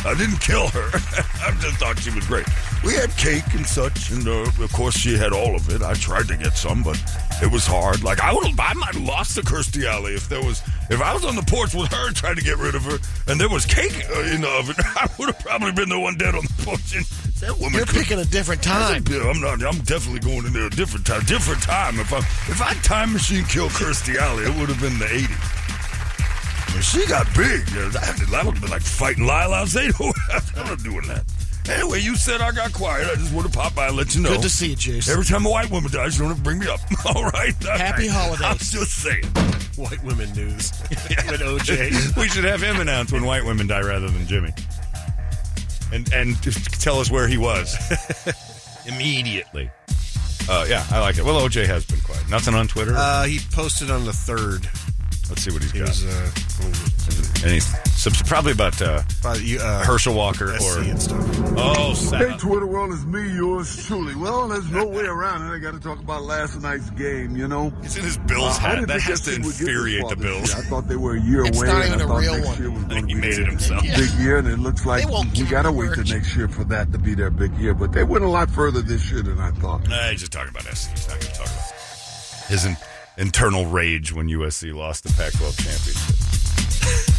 I 0.05 0.15
didn't 0.15 0.41
kill 0.41 0.69
her. 0.69 0.89
I 1.45 1.55
just 1.61 1.77
thought 1.77 1.99
she 1.99 2.11
was 2.11 2.27
great. 2.27 2.47
We 2.83 2.95
had 2.95 3.15
cake 3.19 3.53
and 3.53 3.67
such, 3.67 4.11
and 4.11 4.27
uh, 4.27 4.49
of 4.63 4.73
course 4.73 4.97
she 4.97 5.17
had 5.17 5.33
all 5.33 5.55
of 5.55 5.69
it. 5.69 5.83
I 5.83 5.93
tried 5.93 6.27
to 6.29 6.37
get 6.37 6.57
some, 6.57 6.83
but 6.83 6.99
it 7.43 7.53
was 7.53 7.67
hard. 7.67 8.03
Like 8.03 8.21
I 8.21 8.33
would, 8.33 8.47
I 8.59 8.73
might 8.75 8.95
have 8.95 9.03
lost 9.03 9.35
to 9.37 9.43
Kirstie 9.43 9.85
Alley 9.85 10.15
if 10.15 10.29
there 10.29 10.43
was, 10.43 10.63
if 10.89 11.03
I 11.03 11.13
was 11.13 11.25
on 11.27 11.37
the 11.37 11.43
porch 11.43 11.75
with 11.75 11.93
her 11.93 12.11
trying 12.13 12.37
to 12.37 12.43
get 12.43 12.57
rid 12.57 12.75
of 12.75 12.83
her, 12.85 12.99
and 13.31 13.39
there 13.39 13.51
was 13.51 13.67
cake 13.67 13.93
uh, 14.09 14.21
in 14.21 14.41
the 14.41 14.49
oven. 14.49 14.75
I 14.79 15.09
would 15.19 15.35
have 15.35 15.39
probably 15.41 15.73
been 15.73 15.91
the 15.91 16.01
one 16.01 16.17
dead 16.17 16.35
on 16.35 16.45
the 16.45 16.63
porch. 16.65 16.97
And 16.97 17.05
that 17.41 17.59
woman. 17.59 17.73
You're 17.75 17.87
could- 17.87 18.01
picking 18.01 18.19
a 18.19 18.25
different 18.25 18.63
time. 18.63 19.05
yeah, 19.11 19.23
I'm 19.29 19.41
not. 19.41 19.63
I'm 19.63 19.79
definitely 19.83 20.21
going 20.21 20.47
in 20.47 20.53
there 20.53 20.67
a 20.67 20.71
different 20.71 21.07
time. 21.07 21.23
Different 21.25 21.63
time. 21.63 21.99
If 21.99 22.13
I 22.13 22.19
if 22.19 22.61
I 22.63 22.75
time 22.83 23.13
machine 23.13 23.45
killed 23.45 23.73
Kirstie 23.73 24.17
Alley, 24.17 24.45
it 24.45 24.57
would 24.59 24.69
have 24.69 24.81
been 24.81 24.99
the 24.99 25.07
'80s. 25.07 26.75
When 26.75 26.83
she 26.83 27.05
got 27.07 27.27
big, 27.35 27.67
yeah, 27.75 27.89
that, 27.89 28.17
that 28.31 28.45
would 28.47 28.55
have 28.55 28.61
been 28.63 28.71
like 28.71 28.83
fighting 28.83 29.27
Lyle 29.27 29.51
Alzado. 29.65 30.13
I'm 30.57 30.67
not 30.67 30.83
doing 30.83 31.07
that. 31.09 31.25
Anyway, 31.69 32.01
you 32.01 32.17
said 32.17 32.41
I 32.41 32.53
got 32.53 32.73
quiet. 32.73 33.07
I 33.11 33.15
just 33.17 33.35
want 33.35 33.51
to 33.51 33.57
pop 33.57 33.75
by 33.75 33.89
and 33.89 33.97
let 33.97 34.15
you 34.15 34.23
know. 34.23 34.31
Good 34.31 34.43
to 34.43 34.49
see 34.51 34.71
you, 34.71 34.77
Juice. 34.77 35.09
Every 35.09 35.25
time 35.25 35.45
a 35.47 35.51
white 35.51 35.71
woman 35.71 35.91
dies, 35.93 36.17
you 36.17 36.21
don't 36.25 36.31
have 36.31 36.39
to 36.39 36.43
bring 36.43 36.59
me 36.59 36.69
up. 36.69 36.81
All 37.15 37.25
right. 37.25 37.55
Happy 37.63 38.09
right. 38.09 38.11
holidays. 38.11 38.47
I'm 38.47 38.57
just 38.59 39.03
saying. 39.03 39.25
White 39.77 40.03
women 40.03 40.33
news 40.33 40.73
with 40.91 41.41
OJ. 41.41 42.17
we 42.17 42.29
should 42.29 42.45
have 42.45 42.63
him 42.63 42.81
announce 42.81 43.13
when 43.13 43.25
white 43.25 43.45
women 43.45 43.67
die 43.67 43.81
rather 43.81 44.09
than 44.09 44.27
Jimmy, 44.27 44.53
and 45.93 46.13
and 46.13 46.41
just 46.43 46.81
tell 46.81 47.01
us 47.01 47.11
where 47.11 47.27
he 47.29 47.37
was 47.37 47.77
immediately. 48.87 49.71
Uh, 50.49 50.67
yeah, 50.69 50.85
I 50.91 51.01
like 51.01 51.19
it. 51.19 51.25
Well, 51.25 51.41
OJ 51.41 51.67
has 51.67 51.85
been 51.85 52.01
quiet. 52.01 52.29
Nothing 52.29 52.55
on 52.55 52.67
Twitter. 52.67 52.95
Uh, 52.97 53.25
he 53.25 53.39
posted 53.53 53.91
on 53.91 54.05
the 54.05 54.13
third. 54.13 54.69
Let's 55.31 55.43
see 55.43 55.53
what 55.53 55.63
he's 55.63 55.71
He 55.73 55.79
got. 55.79 55.89
was 55.89 56.05
uh, 56.05 56.31
and 57.43 57.53
he's 57.53 57.65
subs- 57.93 58.23
probably 58.23 58.53
about 58.53 58.83
uh, 58.83 59.03
about, 59.21 59.41
you, 59.41 59.59
uh, 59.61 59.85
Herschel 59.85 60.13
Walker 60.15 60.49
SC 60.59 60.63
or 60.63 60.81
and 60.83 61.01
stuff. 61.01 61.19
oh, 61.57 61.95
Hey, 62.19 62.37
Twitter 62.37 62.67
world, 62.67 62.93
it's 62.93 63.05
me, 63.05 63.33
yours 63.35 63.87
truly. 63.87 64.15
Well, 64.15 64.49
there's 64.49 64.69
no 64.71 64.87
way 64.87 65.05
around 65.05 65.51
it. 65.51 65.55
I 65.55 65.59
got 65.59 65.73
to 65.73 65.81
talk 65.81 65.99
about 66.01 66.25
last 66.25 66.61
night's 66.61 66.91
game, 66.91 67.37
you 67.37 67.49
know? 67.49 67.73
he's 67.81 67.97
in 67.97 68.05
his 68.05 68.19
Bills 68.19 68.43
Uh, 68.45 68.59
I 68.59 68.61
hat. 68.61 68.75
didn't 68.75 68.89
That 68.89 69.01
has 69.03 69.21
to 69.23 69.31
thing 69.31 69.41
would 69.43 69.53
get 69.53 69.59
this 69.59 69.61
infuriate 69.69 70.09
the 70.09 70.17
Bills. 70.17 70.55
I 70.55 70.61
thought 70.63 70.89
they 70.89 70.97
were 70.97 71.15
a 71.17 71.21
year 71.23 71.45
It's 71.47 71.57
away. 71.59 71.69
not 71.69 71.87
even 71.87 72.01
I 72.01 72.05
a 72.05 72.07
thought 72.09 72.21
real 72.21 72.35
next 72.35 72.47
one. 72.49 72.59
Year 72.59 72.71
was 72.71 72.79
I 72.85 72.89
gonna 72.89 72.95
think 72.95 73.09
he 73.09 73.15
be 73.15 73.21
made 73.21 73.39
it 73.39 73.47
himself. 73.47 73.83
Big 73.83 74.11
year, 74.21 74.37
and 74.39 74.49
it 74.49 74.59
looks 74.59 74.85
like 74.85 75.07
They 75.07 75.43
we 75.43 75.49
got 75.49 75.63
to 75.63 75.73
wait 75.73 75.87
till 75.95 75.97
merch. 75.99 76.11
next 76.11 76.37
year 76.37 76.49
for 76.49 76.65
that 76.65 76.93
to 76.93 76.99
be 76.99 77.15
their 77.15 77.31
big 77.31 77.55
year. 77.57 77.73
But 77.75 77.93
they 77.93 78.03
went 78.05 78.25
a 78.25 78.29
lot 78.29 78.51
further 78.51 78.83
this 78.83 79.11
year 79.11 79.23
than 79.23 79.39
I 79.41 79.53
thought. 79.53 79.89
Nah, 79.89 80.11
he's 80.11 80.21
just 80.21 80.33
talking 80.33 80.51
about 80.51 80.65
SC. 80.65 80.91
He's 80.91 81.09
not 81.09 81.21
going 81.21 81.33
to 81.33 81.39
talk 81.39 81.47
about 81.47 82.49
his 82.49 82.65
in- 82.67 82.77
internal 83.19 83.67
rage 83.67 84.13
when 84.13 84.29
USC 84.29 84.75
lost 84.75 85.05
the 85.05 85.11
Pac-12 85.11 85.57
championship. 85.65 86.17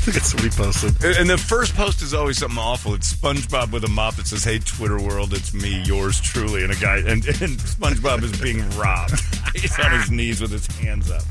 That's 0.05 0.33
what 0.33 0.43
he 0.43 0.49
posted. 0.49 1.03
And 1.19 1.29
the 1.29 1.37
first 1.37 1.75
post 1.75 2.01
is 2.01 2.13
always 2.15 2.39
something 2.39 2.57
awful. 2.57 2.95
It's 2.95 3.13
SpongeBob 3.13 3.71
with 3.71 3.83
a 3.83 3.87
mop 3.87 4.15
that 4.15 4.25
says, 4.25 4.43
"Hey 4.43 4.57
Twitter 4.57 4.99
world, 4.99 5.31
it's 5.31 5.53
me, 5.53 5.83
yours 5.83 6.19
truly," 6.19 6.63
and 6.63 6.73
a 6.73 6.75
guy 6.75 6.97
and, 6.97 7.23
and 7.27 7.59
SpongeBob 7.59 8.23
is 8.23 8.31
being 8.41 8.67
robbed. 8.71 9.13
He's 9.55 9.77
on 9.79 9.91
his 9.91 10.09
knees 10.09 10.41
with 10.41 10.49
his 10.51 10.65
hands 10.77 11.11
up. 11.11 11.23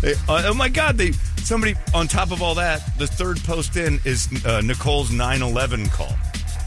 They- 0.00 0.14
uh, 0.26 0.42
oh 0.46 0.54
my 0.54 0.70
God! 0.70 0.96
They 0.96 1.12
somebody 1.42 1.74
on 1.92 2.08
top 2.08 2.30
of 2.30 2.40
all 2.40 2.54
that, 2.54 2.96
the 2.98 3.06
third 3.06 3.44
post 3.44 3.76
in 3.76 4.00
is 4.06 4.26
uh, 4.46 4.62
Nicole's 4.62 5.10
911 5.10 5.90
call. 5.90 6.16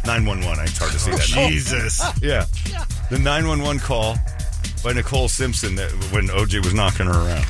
911. 0.05 0.63
It's 0.65 0.77
hard 0.77 0.91
to 0.91 0.99
see 0.99 1.11
that. 1.11 1.21
Jesus. 1.21 2.01
Yeah. 2.21 2.45
The 3.09 3.17
911 3.17 3.79
call 3.79 4.15
by 4.83 4.93
Nicole 4.93 5.27
Simpson 5.27 5.75
that, 5.75 5.91
when 6.11 6.27
OJ 6.27 6.63
was 6.63 6.73
knocking 6.73 7.05
her 7.05 7.11
around. 7.11 7.45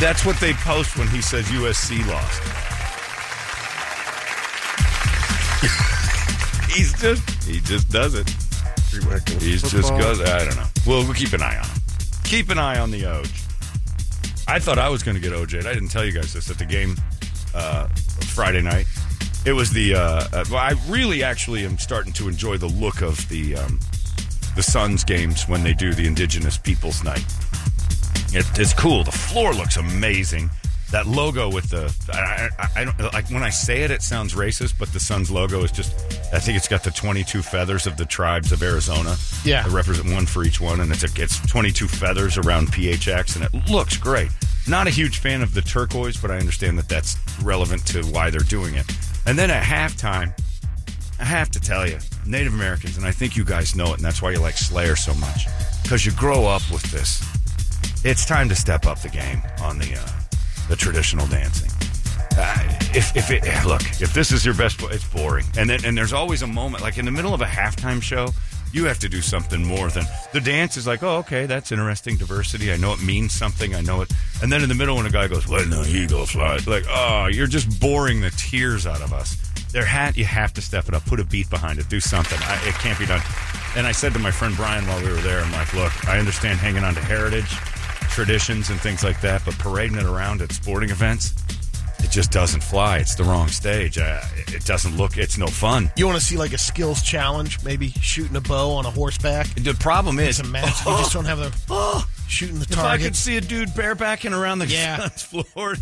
That's 0.00 0.24
what 0.24 0.38
they 0.40 0.52
post 0.54 0.98
when 0.98 1.08
he 1.08 1.22
says 1.22 1.46
USC 1.46 2.06
lost. 2.06 2.42
He's 6.70 6.92
just 7.00 7.44
he 7.44 7.60
just 7.60 7.88
does 7.90 8.14
it. 8.14 8.28
He's 9.40 9.62
just 9.62 9.90
goes. 9.90 10.20
I 10.20 10.44
don't 10.44 10.56
know. 10.56 10.66
Well, 10.86 11.04
we'll 11.04 11.14
keep 11.14 11.32
an 11.32 11.42
eye 11.42 11.56
on 11.58 11.64
him. 11.64 11.80
Keep 12.24 12.50
an 12.50 12.58
eye 12.58 12.78
on 12.78 12.90
the 12.90 13.02
Oj. 13.02 13.42
I 14.48 14.58
thought 14.58 14.78
I 14.78 14.88
was 14.88 15.02
going 15.02 15.16
to 15.16 15.20
get 15.20 15.32
OJ. 15.32 15.66
I 15.66 15.72
didn't 15.72 15.88
tell 15.88 16.04
you 16.04 16.12
guys 16.12 16.32
this 16.32 16.50
at 16.50 16.58
the 16.58 16.64
game 16.64 16.96
uh, 17.54 17.88
Friday 18.34 18.62
night. 18.62 18.86
It 19.44 19.52
was 19.52 19.70
the. 19.70 19.94
Uh, 19.94 20.00
uh, 20.32 20.44
well, 20.50 20.60
I 20.60 20.74
really 20.88 21.22
actually 21.22 21.64
am 21.64 21.78
starting 21.78 22.12
to 22.14 22.28
enjoy 22.28 22.58
the 22.58 22.66
look 22.66 23.00
of 23.00 23.28
the 23.28 23.56
um, 23.56 23.80
the 24.56 24.62
Suns 24.62 25.04
games 25.04 25.46
when 25.46 25.62
they 25.62 25.74
do 25.74 25.92
the 25.94 26.06
Indigenous 26.06 26.58
Peoples 26.58 27.04
Night. 27.04 27.24
It, 28.32 28.46
it's 28.58 28.72
cool. 28.74 29.04
The 29.04 29.12
floor 29.12 29.52
looks 29.52 29.76
amazing. 29.76 30.50
That 30.92 31.06
logo 31.06 31.50
with 31.50 31.68
the 31.70 31.92
I, 32.12 32.48
I, 32.58 32.82
I 32.82 32.84
don't 32.84 33.12
like 33.12 33.28
when 33.28 33.42
I 33.42 33.50
say 33.50 33.82
it, 33.82 33.90
it 33.90 34.02
sounds 34.02 34.34
racist, 34.34 34.74
but 34.78 34.92
the 34.92 35.00
Suns 35.00 35.30
logo 35.30 35.62
is 35.62 35.72
just. 35.72 35.92
I 36.32 36.38
think 36.38 36.56
it's 36.56 36.68
got 36.68 36.84
the 36.84 36.92
twenty-two 36.92 37.42
feathers 37.42 37.86
of 37.86 37.96
the 37.96 38.04
tribes 38.04 38.52
of 38.52 38.62
Arizona. 38.62 39.16
Yeah. 39.44 39.62
they 39.62 39.74
represent 39.74 40.12
one 40.12 40.26
for 40.26 40.44
each 40.44 40.60
one, 40.60 40.80
and 40.80 40.90
it's 40.92 41.02
a, 41.02 41.22
it's 41.22 41.44
twenty-two 41.46 41.88
feathers 41.88 42.38
around 42.38 42.68
PHX, 42.68 43.34
and 43.36 43.44
it 43.44 43.70
looks 43.70 43.96
great. 43.96 44.30
Not 44.68 44.86
a 44.86 44.90
huge 44.90 45.18
fan 45.18 45.42
of 45.42 45.54
the 45.54 45.60
turquoise, 45.60 46.16
but 46.16 46.30
I 46.30 46.38
understand 46.38 46.78
that 46.78 46.88
that's 46.88 47.16
relevant 47.42 47.84
to 47.88 48.02
why 48.04 48.30
they're 48.30 48.40
doing 48.40 48.74
it. 48.76 48.86
And 49.26 49.36
then 49.36 49.50
at 49.50 49.64
halftime, 49.64 50.32
I 51.18 51.24
have 51.24 51.50
to 51.50 51.60
tell 51.60 51.88
you, 51.88 51.98
Native 52.26 52.52
Americans, 52.52 52.96
and 52.96 53.06
I 53.06 53.10
think 53.10 53.36
you 53.36 53.44
guys 53.44 53.74
know 53.74 53.86
it, 53.92 53.94
and 53.96 54.04
that's 54.04 54.20
why 54.20 54.32
you 54.32 54.38
like 54.38 54.56
Slayer 54.56 54.96
so 54.96 55.14
much, 55.14 55.46
because 55.82 56.04
you 56.04 56.12
grow 56.12 56.46
up 56.46 56.62
with 56.70 56.82
this. 56.90 57.24
It's 58.04 58.26
time 58.26 58.48
to 58.50 58.54
step 58.54 58.86
up 58.86 59.00
the 59.00 59.08
game 59.08 59.42
on 59.62 59.78
the 59.78 59.94
uh, 59.94 60.08
the 60.68 60.76
traditional 60.76 61.26
dancing. 61.28 61.70
Uh, 62.38 62.78
if 62.94 63.16
if 63.16 63.30
it 63.30 63.42
look, 63.66 63.82
if 64.00 64.12
this 64.12 64.30
is 64.30 64.44
your 64.44 64.54
best, 64.54 64.82
it's 64.82 65.08
boring. 65.08 65.46
And 65.56 65.70
then 65.70 65.84
and 65.84 65.96
there's 65.96 66.12
always 66.12 66.42
a 66.42 66.46
moment, 66.46 66.82
like 66.82 66.98
in 66.98 67.04
the 67.06 67.10
middle 67.10 67.32
of 67.32 67.40
a 67.40 67.46
halftime 67.46 68.02
show, 68.02 68.28
you 68.72 68.84
have 68.84 68.98
to 68.98 69.08
do 69.08 69.22
something 69.22 69.64
more 69.64 69.88
than 69.88 70.04
the 70.32 70.40
dance 70.40 70.76
is 70.76 70.86
like, 70.86 71.02
oh, 71.02 71.16
okay, 71.18 71.46
that's 71.46 71.72
interesting 71.72 72.16
diversity. 72.16 72.72
I 72.72 72.76
know 72.76 72.92
it 72.92 73.02
means 73.02 73.32
something. 73.32 73.74
I 73.74 73.80
know 73.80 74.02
it. 74.02 74.12
And 74.42 74.52
then 74.52 74.62
in 74.62 74.68
the 74.68 74.74
middle, 74.74 74.96
when 74.96 75.06
a 75.06 75.10
guy 75.10 75.28
goes, 75.28 75.48
"When 75.48 75.70
the 75.70 75.82
eagle 75.88 76.26
flies," 76.26 76.66
like, 76.66 76.84
oh, 76.90 77.26
you're 77.26 77.46
just 77.46 77.80
boring 77.80 78.20
the 78.20 78.30
tears 78.30 78.86
out 78.86 79.00
of 79.00 79.12
us. 79.14 79.45
There 79.72 79.84
hat, 79.84 80.16
you 80.16 80.24
have 80.24 80.52
to 80.54 80.62
step 80.62 80.88
it 80.88 80.94
up, 80.94 81.04
put 81.06 81.20
a 81.20 81.24
beat 81.24 81.50
behind 81.50 81.78
it, 81.78 81.88
do 81.88 82.00
something. 82.00 82.38
I, 82.42 82.54
it 82.68 82.74
can't 82.74 82.98
be 82.98 83.06
done. 83.06 83.20
And 83.76 83.86
I 83.86 83.92
said 83.92 84.12
to 84.14 84.18
my 84.18 84.30
friend 84.30 84.56
Brian 84.56 84.86
while 84.86 85.02
we 85.02 85.10
were 85.10 85.20
there, 85.20 85.40
I'm 85.40 85.52
like, 85.52 85.72
look, 85.74 86.08
I 86.08 86.18
understand 86.18 86.58
hanging 86.58 86.82
on 86.84 86.94
to 86.94 87.00
heritage, 87.00 87.50
traditions, 88.10 88.70
and 88.70 88.80
things 88.80 89.04
like 89.04 89.20
that, 89.20 89.42
but 89.44 89.58
parading 89.58 89.98
it 89.98 90.04
around 90.06 90.40
at 90.40 90.52
sporting 90.52 90.90
events, 90.90 91.34
it 91.98 92.10
just 92.10 92.30
doesn't 92.30 92.62
fly. 92.62 92.98
It's 92.98 93.16
the 93.16 93.24
wrong 93.24 93.48
stage. 93.48 93.98
Uh, 93.98 94.20
it 94.48 94.64
doesn't 94.64 94.96
look. 94.96 95.18
It's 95.18 95.36
no 95.36 95.46
fun. 95.46 95.90
You 95.96 96.06
want 96.06 96.18
to 96.18 96.24
see 96.24 96.36
like 96.36 96.52
a 96.52 96.58
skills 96.58 97.02
challenge, 97.02 97.62
maybe 97.64 97.88
shooting 98.00 98.36
a 98.36 98.40
bow 98.40 98.70
on 98.72 98.86
a 98.86 98.90
horseback? 98.90 99.46
The 99.56 99.74
problem 99.74 100.18
is, 100.18 100.38
It's 100.38 100.48
a 100.48 100.50
match. 100.52 100.86
You 100.86 100.92
just 100.98 101.12
don't 101.12 101.24
have 101.26 101.38
the 101.38 102.06
shooting 102.28 102.58
the 102.60 102.66
target. 102.66 102.78
If 102.78 102.84
I 102.84 102.98
could 102.98 103.16
see 103.16 103.36
a 103.36 103.40
dude 103.40 103.70
barebacking 103.70 104.38
around 104.38 104.60
the 104.60 104.66
Yeah. 104.68 105.08
Suns 105.08 105.22
floor, 105.52 105.74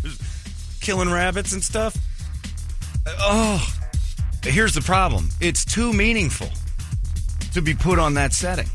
killing 0.81 1.11
rabbits 1.11 1.53
and 1.53 1.63
stuff. 1.63 1.95
Oh, 3.07 3.73
here's 4.43 4.73
the 4.73 4.81
problem: 4.81 5.29
it's 5.39 5.65
too 5.65 5.93
meaningful 5.93 6.49
to 7.53 7.61
be 7.61 7.73
put 7.73 7.99
on 7.99 8.13
that 8.15 8.33
setting. 8.33 8.67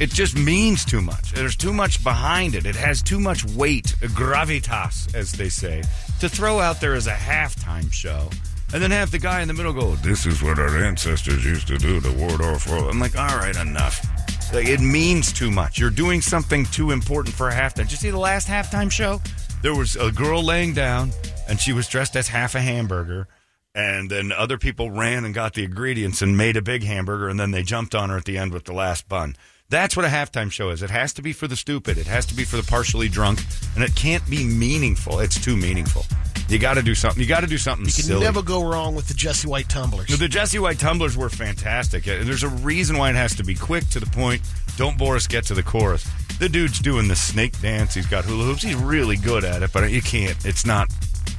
It 0.00 0.10
just 0.10 0.36
means 0.36 0.84
too 0.84 1.00
much. 1.00 1.32
There's 1.32 1.54
too 1.54 1.72
much 1.72 2.02
behind 2.02 2.54
it. 2.54 2.66
It 2.66 2.74
has 2.74 3.02
too 3.02 3.20
much 3.20 3.44
weight, 3.44 3.94
gravitas, 4.00 5.14
as 5.14 5.32
they 5.32 5.48
say, 5.48 5.82
to 6.20 6.28
throw 6.28 6.58
out 6.58 6.80
there 6.80 6.94
as 6.94 7.06
a 7.06 7.12
halftime 7.12 7.92
show. 7.92 8.28
And 8.72 8.82
then 8.82 8.90
have 8.90 9.10
the 9.10 9.18
guy 9.18 9.42
in 9.42 9.48
the 9.48 9.54
middle 9.54 9.72
go, 9.72 9.94
This 9.96 10.24
is 10.24 10.42
what 10.42 10.58
our 10.58 10.82
ancestors 10.82 11.44
used 11.44 11.66
to 11.68 11.76
do 11.76 12.00
to 12.00 12.10
ward 12.12 12.40
off. 12.40 12.68
war." 12.68 12.88
I'm 12.88 12.98
like, 12.98 13.16
All 13.16 13.36
right, 13.36 13.54
enough. 13.54 14.04
Like, 14.52 14.66
it 14.66 14.80
means 14.80 15.32
too 15.32 15.50
much. 15.50 15.78
You're 15.78 15.90
doing 15.90 16.20
something 16.20 16.64
too 16.66 16.90
important 16.90 17.34
for 17.34 17.48
a 17.48 17.52
halftime. 17.52 17.84
Did 17.84 17.92
you 17.92 17.96
see 17.98 18.10
the 18.10 18.18
last 18.18 18.48
halftime 18.48 18.90
show? 18.90 19.20
There 19.62 19.76
was 19.76 19.94
a 19.94 20.10
girl 20.10 20.42
laying 20.42 20.74
down, 20.74 21.12
and 21.48 21.60
she 21.60 21.72
was 21.72 21.86
dressed 21.86 22.16
as 22.16 22.26
half 22.26 22.56
a 22.56 22.60
hamburger. 22.60 23.28
And 23.76 24.10
then 24.10 24.32
other 24.32 24.58
people 24.58 24.90
ran 24.90 25.24
and 25.24 25.32
got 25.32 25.54
the 25.54 25.62
ingredients 25.62 26.20
and 26.20 26.36
made 26.36 26.56
a 26.56 26.62
big 26.62 26.82
hamburger, 26.82 27.28
and 27.28 27.38
then 27.38 27.52
they 27.52 27.62
jumped 27.62 27.94
on 27.94 28.10
her 28.10 28.16
at 28.16 28.24
the 28.24 28.36
end 28.36 28.52
with 28.52 28.64
the 28.64 28.72
last 28.72 29.08
bun. 29.08 29.36
That's 29.70 29.96
what 29.96 30.04
a 30.04 30.08
halftime 30.08 30.50
show 30.50 30.70
is. 30.70 30.82
It 30.82 30.90
has 30.90 31.12
to 31.14 31.22
be 31.22 31.32
for 31.32 31.46
the 31.46 31.56
stupid. 31.56 31.96
It 31.96 32.08
has 32.08 32.26
to 32.26 32.34
be 32.34 32.44
for 32.44 32.56
the 32.56 32.64
partially 32.64 33.08
drunk, 33.08 33.40
and 33.76 33.84
it 33.84 33.94
can't 33.94 34.28
be 34.28 34.44
meaningful. 34.44 35.20
It's 35.20 35.42
too 35.42 35.56
meaningful. 35.56 36.04
You 36.52 36.58
got 36.58 36.74
to 36.74 36.82
do 36.82 36.94
something. 36.94 37.22
You 37.22 37.26
got 37.26 37.40
to 37.40 37.46
do 37.46 37.56
something 37.56 37.86
you 37.86 37.92
can 37.92 38.02
silly. 38.04 38.20
never 38.20 38.42
go 38.42 38.62
wrong 38.62 38.94
with 38.94 39.08
the 39.08 39.14
Jesse 39.14 39.48
White 39.48 39.70
tumblers. 39.70 40.08
The 40.08 40.28
Jesse 40.28 40.58
White 40.58 40.78
tumblers 40.78 41.16
were 41.16 41.30
fantastic. 41.30 42.06
And 42.06 42.28
There's 42.28 42.42
a 42.42 42.48
reason 42.48 42.98
why 42.98 43.08
it 43.08 43.16
has 43.16 43.34
to 43.36 43.42
be 43.42 43.54
quick 43.54 43.88
to 43.88 44.00
the 44.00 44.06
point. 44.06 44.42
Don't 44.76 44.98
bore 44.98 45.16
us, 45.16 45.26
get 45.26 45.46
to 45.46 45.54
the 45.54 45.62
chorus. 45.62 46.06
The 46.38 46.50
dude's 46.50 46.78
doing 46.78 47.08
the 47.08 47.16
snake 47.16 47.58
dance. 47.62 47.94
He's 47.94 48.06
got 48.06 48.26
hula 48.26 48.44
hoops. 48.44 48.62
He's 48.62 48.74
really 48.74 49.16
good 49.16 49.44
at 49.44 49.62
it, 49.62 49.72
but 49.72 49.90
you 49.90 50.02
can't. 50.02 50.36
It's 50.44 50.66
not. 50.66 50.92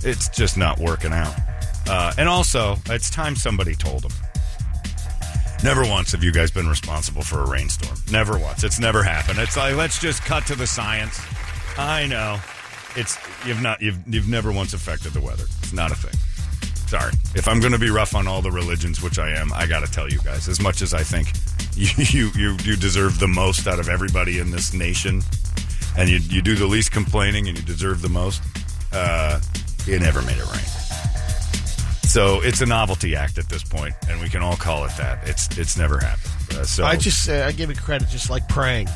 It's 0.04 0.30
just 0.30 0.58
not 0.58 0.80
working 0.80 1.14
out. 1.14 1.36
Uh, 1.88 2.14
and 2.18 2.28
also, 2.28 2.78
it's 2.88 3.12
time 3.12 3.36
somebody 3.36 3.76
told 3.76 4.06
him. 4.06 4.12
Never 5.64 5.84
once 5.84 6.12
have 6.12 6.24
you 6.24 6.32
guys 6.32 6.50
been 6.50 6.68
responsible 6.68 7.22
for 7.22 7.40
a 7.40 7.48
rainstorm. 7.48 7.98
Never 8.12 8.38
once. 8.40 8.64
It's 8.64 8.80
never 8.80 9.04
happened. 9.04 9.38
It's 9.38 9.56
like 9.56 9.76
let's 9.76 10.00
just 10.00 10.24
cut 10.24 10.46
to 10.48 10.56
the 10.56 10.68
science. 10.68 11.22
I 11.78 12.08
know. 12.08 12.40
It's 12.96 13.18
you've 13.46 13.62
not 13.62 13.82
you've 13.82 13.98
you've 14.08 14.28
never 14.28 14.52
once 14.52 14.74
affected 14.74 15.14
the 15.14 15.22
weather. 15.22 15.46
It's 15.60 15.74
not 15.74 15.92
a 15.92 15.96
thing. 15.96 16.20
Sorry. 16.88 17.12
If 17.34 17.48
I'm 17.48 17.60
going 17.60 17.72
to 17.72 17.80
be 17.80 17.90
rough 17.90 18.16
on 18.16 18.28
all 18.28 18.44
the 18.44 18.52
religions, 18.52 19.02
which 19.02 19.18
I 19.18 19.32
am, 19.32 19.52
I 19.54 19.66
got 19.66 19.84
to 19.84 19.92
tell 19.92 20.08
you 20.08 20.20
guys. 20.20 20.48
As 20.48 20.62
much 20.62 20.84
as 20.84 20.94
I 20.94 21.02
think 21.02 21.32
you 21.76 22.30
you 22.36 22.56
you, 22.64 22.76
deserve 22.76 23.20
the 23.20 23.28
most 23.28 23.66
out 23.68 23.80
of 23.80 23.90
everybody 23.90 24.38
in 24.38 24.52
this 24.52 24.74
nation, 24.74 25.22
and 25.98 26.08
you 26.08 26.18
you 26.18 26.42
do 26.42 26.56
the 26.56 26.68
least 26.68 26.92
complaining, 26.92 27.48
and 27.48 27.58
you 27.58 27.64
deserve 27.64 28.02
the 28.02 28.10
most, 28.10 28.44
uh, 28.92 29.40
you 29.86 29.98
never 30.00 30.22
made 30.22 30.38
it 30.38 30.46
rain. 30.52 30.66
So 32.04 32.42
it's 32.42 32.62
a 32.62 32.66
novelty 32.68 33.16
act 33.16 33.40
at 33.40 33.50
this 33.50 33.64
point, 33.64 33.96
and 34.08 34.22
we 34.22 34.30
can 34.30 34.44
all 34.44 34.56
call 34.56 34.86
it 34.86 34.92
that. 35.00 35.28
It's 35.28 35.58
it's 35.58 35.76
never 35.76 35.98
happened. 35.98 36.60
Uh, 36.60 36.64
so 36.64 36.86
I 36.86 36.96
just 36.96 37.28
uh, 37.28 37.46
I 37.48 37.54
give 37.54 37.72
it 37.72 37.78
credit, 37.80 38.08
just 38.10 38.30
like 38.30 38.48
praying. 38.48 38.88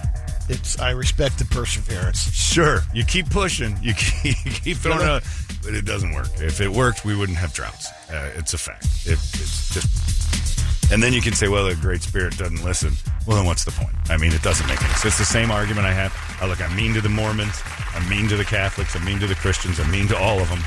It's 0.49 0.79
I 0.79 0.91
respect 0.91 1.39
the 1.39 1.45
perseverance. 1.45 2.31
Sure, 2.31 2.81
you 2.93 3.03
keep 3.03 3.29
pushing, 3.29 3.77
you 3.81 3.93
keep, 3.93 4.35
you 4.45 4.51
keep 4.51 4.77
throwing 4.77 5.05
out, 5.05 5.23
but 5.63 5.73
it 5.73 5.85
doesn't 5.85 6.13
work. 6.13 6.27
If 6.37 6.61
it 6.61 6.69
worked, 6.69 7.03
we 7.03 7.15
wouldn't 7.15 7.37
have 7.37 7.53
droughts. 7.53 7.89
Uh, 8.09 8.31
it's 8.35 8.53
a 8.53 8.57
fact. 8.57 8.85
It, 9.05 9.13
it's 9.13 9.73
just, 9.73 10.91
and 10.91 11.03
then 11.03 11.11
you 11.11 11.21
can 11.21 11.33
say, 11.33 11.49
well, 11.49 11.65
the 11.65 11.75
Great 11.75 12.01
Spirit 12.01 12.37
doesn't 12.37 12.63
listen. 12.63 12.93
Well, 13.27 13.35
then 13.37 13.45
what's 13.45 13.65
the 13.65 13.71
point? 13.71 13.95
I 14.09 14.15
mean, 14.15 14.31
it 14.31 14.41
doesn't 14.41 14.65
make 14.67 14.81
any 14.81 14.93
sense. 14.93 15.05
It's 15.05 15.17
the 15.17 15.25
same 15.25 15.51
argument 15.51 15.85
I 15.85 15.91
have. 15.91 16.15
Oh, 16.41 16.47
look, 16.47 16.61
I'm 16.61 16.73
mean 16.75 16.93
to 16.93 17.01
the 17.01 17.09
Mormons. 17.09 17.61
I'm 17.93 18.07
mean 18.07 18.29
to 18.29 18.37
the 18.37 18.45
Catholics. 18.45 18.95
I'm 18.95 19.03
mean 19.03 19.19
to 19.19 19.27
the 19.27 19.35
Christians. 19.35 19.79
I'm 19.81 19.91
mean 19.91 20.07
to 20.07 20.17
all 20.17 20.39
of 20.39 20.47
them. 20.47 20.59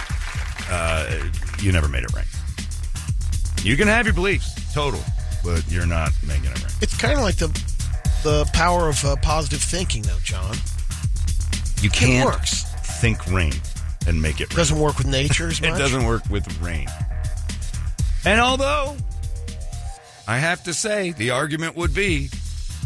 Uh, 0.69 1.25
you 1.61 1.73
never 1.73 1.89
made 1.89 2.05
it 2.05 2.13
rain. 2.15 2.27
You 3.63 3.77
can 3.77 3.89
have 3.89 4.05
your 4.05 4.15
beliefs, 4.15 4.75
total, 4.75 5.01
but 5.43 5.69
you're 5.71 5.87
not 5.87 6.13
making 6.27 6.51
it 6.51 6.63
rain. 6.63 6.73
It's 6.83 6.97
kind 6.97 7.15
of 7.15 7.21
like 7.21 7.37
the 7.37 7.49
the 8.23 8.49
power 8.53 8.89
of 8.89 9.05
uh, 9.05 9.17
positive 9.23 9.63
thinking, 9.63 10.03
though, 10.03 10.19
John. 10.23 10.57
You 11.83 11.91
can't 11.91 12.27
works. 12.27 12.65
think 13.01 13.27
rain 13.27 13.55
and 14.07 14.21
make 14.21 14.41
it 14.41 14.51
rain. 14.51 14.57
Doesn't 14.57 14.79
work 14.79 14.99
with 14.99 15.07
nature 15.07 15.49
as 15.49 15.61
much. 15.63 15.71
It 15.71 15.79
doesn't 15.79 16.05
work 16.05 16.29
with 16.29 16.61
rain. 16.61 16.89
And 18.25 18.41
although 18.41 18.97
I 20.29 20.39
have 20.39 20.63
to 20.65 20.75
say, 20.75 21.13
the 21.13 21.31
argument 21.31 21.77
would 21.77 21.95
be 21.95 22.29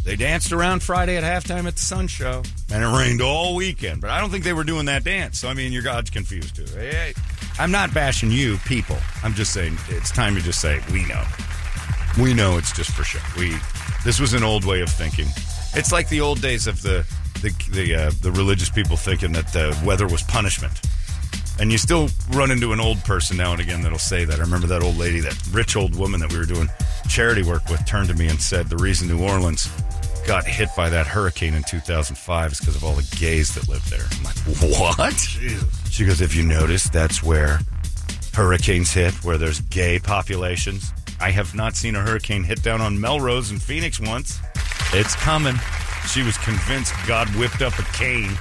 they 0.05 0.17
danced 0.17 0.53
around 0.53 0.83
Friday 0.83 1.17
at 1.17 1.25
halftime 1.25 1.67
at 1.67 1.75
the 1.75 1.81
Sun 1.81 2.09
Show, 2.09 2.43
and 2.71 2.85
it 2.85 2.87
rained 2.87 3.23
all 3.23 3.55
weekend. 3.55 4.01
But 4.03 4.11
I 4.11 4.21
don't 4.21 4.31
think 4.31 4.45
they 4.45 4.53
were 4.53 4.65
doing 4.65 4.85
that 4.87 5.03
dance. 5.03 5.41
So 5.41 5.49
I 5.49 5.55
mean, 5.55 5.73
your 5.73 5.83
God's 5.83 6.11
confused 6.11 6.57
too. 6.57 6.67
Hey, 6.77 6.91
hey, 6.91 7.15
I'm 7.59 7.71
not 7.71 7.93
bashing 7.95 8.31
you, 8.31 8.59
people. 8.67 8.99
I'm 9.23 9.35
just 9.35 9.53
saying 9.53 9.79
it's 9.89 10.11
time 10.11 10.35
to 10.37 10.43
just 10.43 10.61
say 10.61 10.81
we 10.93 11.05
know. 11.07 11.25
We 12.21 12.35
know 12.35 12.59
it's 12.59 12.73
just 12.73 12.91
for 12.93 13.03
show. 13.03 13.19
We 13.39 13.57
this 14.05 14.21
was 14.21 14.35
an 14.35 14.43
old 14.43 14.65
way 14.65 14.81
of 14.81 14.89
thinking. 14.89 15.27
It's 15.75 15.91
like 15.91 16.09
the 16.09 16.21
old 16.21 16.41
days 16.41 16.67
of 16.67 16.83
the 16.83 17.07
the 17.43 17.51
the, 17.71 17.95
uh, 17.95 18.11
the 18.21 18.33
religious 18.33 18.71
people 18.71 18.97
thinking 18.97 19.33
that 19.33 19.53
the 19.53 19.77
weather 19.85 20.07
was 20.07 20.23
punishment. 20.23 20.81
And 21.59 21.71
you 21.71 21.79
still 21.79 22.09
run 22.31 22.51
into 22.51 22.73
an 22.73 22.81
old 22.81 22.99
person 23.05 23.37
now 23.37 23.53
and 23.53 23.61
again 23.61 23.83
that'll 23.83 23.99
say 23.99 24.25
that. 24.25 24.39
I 24.39 24.43
remember 24.43 24.67
that 24.69 24.83
old 24.83 24.97
lady, 24.97 25.21
that 25.21 25.41
rich 25.53 25.77
old 25.77 25.97
woman 25.97 26.21
that 26.21 26.33
we 26.33 26.39
were 26.39 26.45
doing 26.45 26.69
charity 27.09 27.43
work 27.43 27.69
with, 27.69 27.85
turned 27.87 28.09
to 28.09 28.15
me 28.15 28.29
and 28.29 28.41
said 28.41 28.69
the 28.69 28.77
reason 28.77 29.09
New 29.09 29.23
Orleans 29.23 29.71
got 30.27 30.47
hit 30.47 30.69
by 30.77 30.89
that 30.89 31.07
hurricane 31.07 31.55
in 31.55 31.63
2005 31.63 32.53
is 32.53 32.59
because 32.59 32.77
of 32.77 32.85
all 32.85 32.95
the 32.95 33.17
gays 33.19 33.55
that 33.55 33.69
lived 33.69 33.91
there. 33.91 34.07
I'm 34.11 34.25
like, 34.25 34.37
what? 34.99 35.15
She 35.91 36.05
goes, 36.05 36.21
if 36.21 36.35
you 36.35 36.43
notice, 36.43 36.85
that's 36.85 37.23
where 37.23 37.61
hurricanes 38.33 38.93
hit, 38.93 39.13
where 39.23 39.39
there's 39.39 39.61
gay 39.61 39.99
populations. 39.99 40.93
I 41.21 41.31
have 41.31 41.55
not 41.55 41.77
seen 41.77 41.95
a 41.97 42.01
hurricane 42.01 42.45
hit 42.45 42.63
down 42.63 42.81
on 42.81 43.01
Melrose 43.01 43.51
in 43.51 43.59
Phoenix 43.59 44.01
once. 44.01 44.39
It's 44.93 45.15
coming. 45.17 45.55
She 46.09 46.23
was 46.23 46.37
convinced 46.39 46.93
God 47.07 47.29
whipped 47.37 47.63
up 47.63 47.79
a 47.79 47.83
cane. 47.97 48.37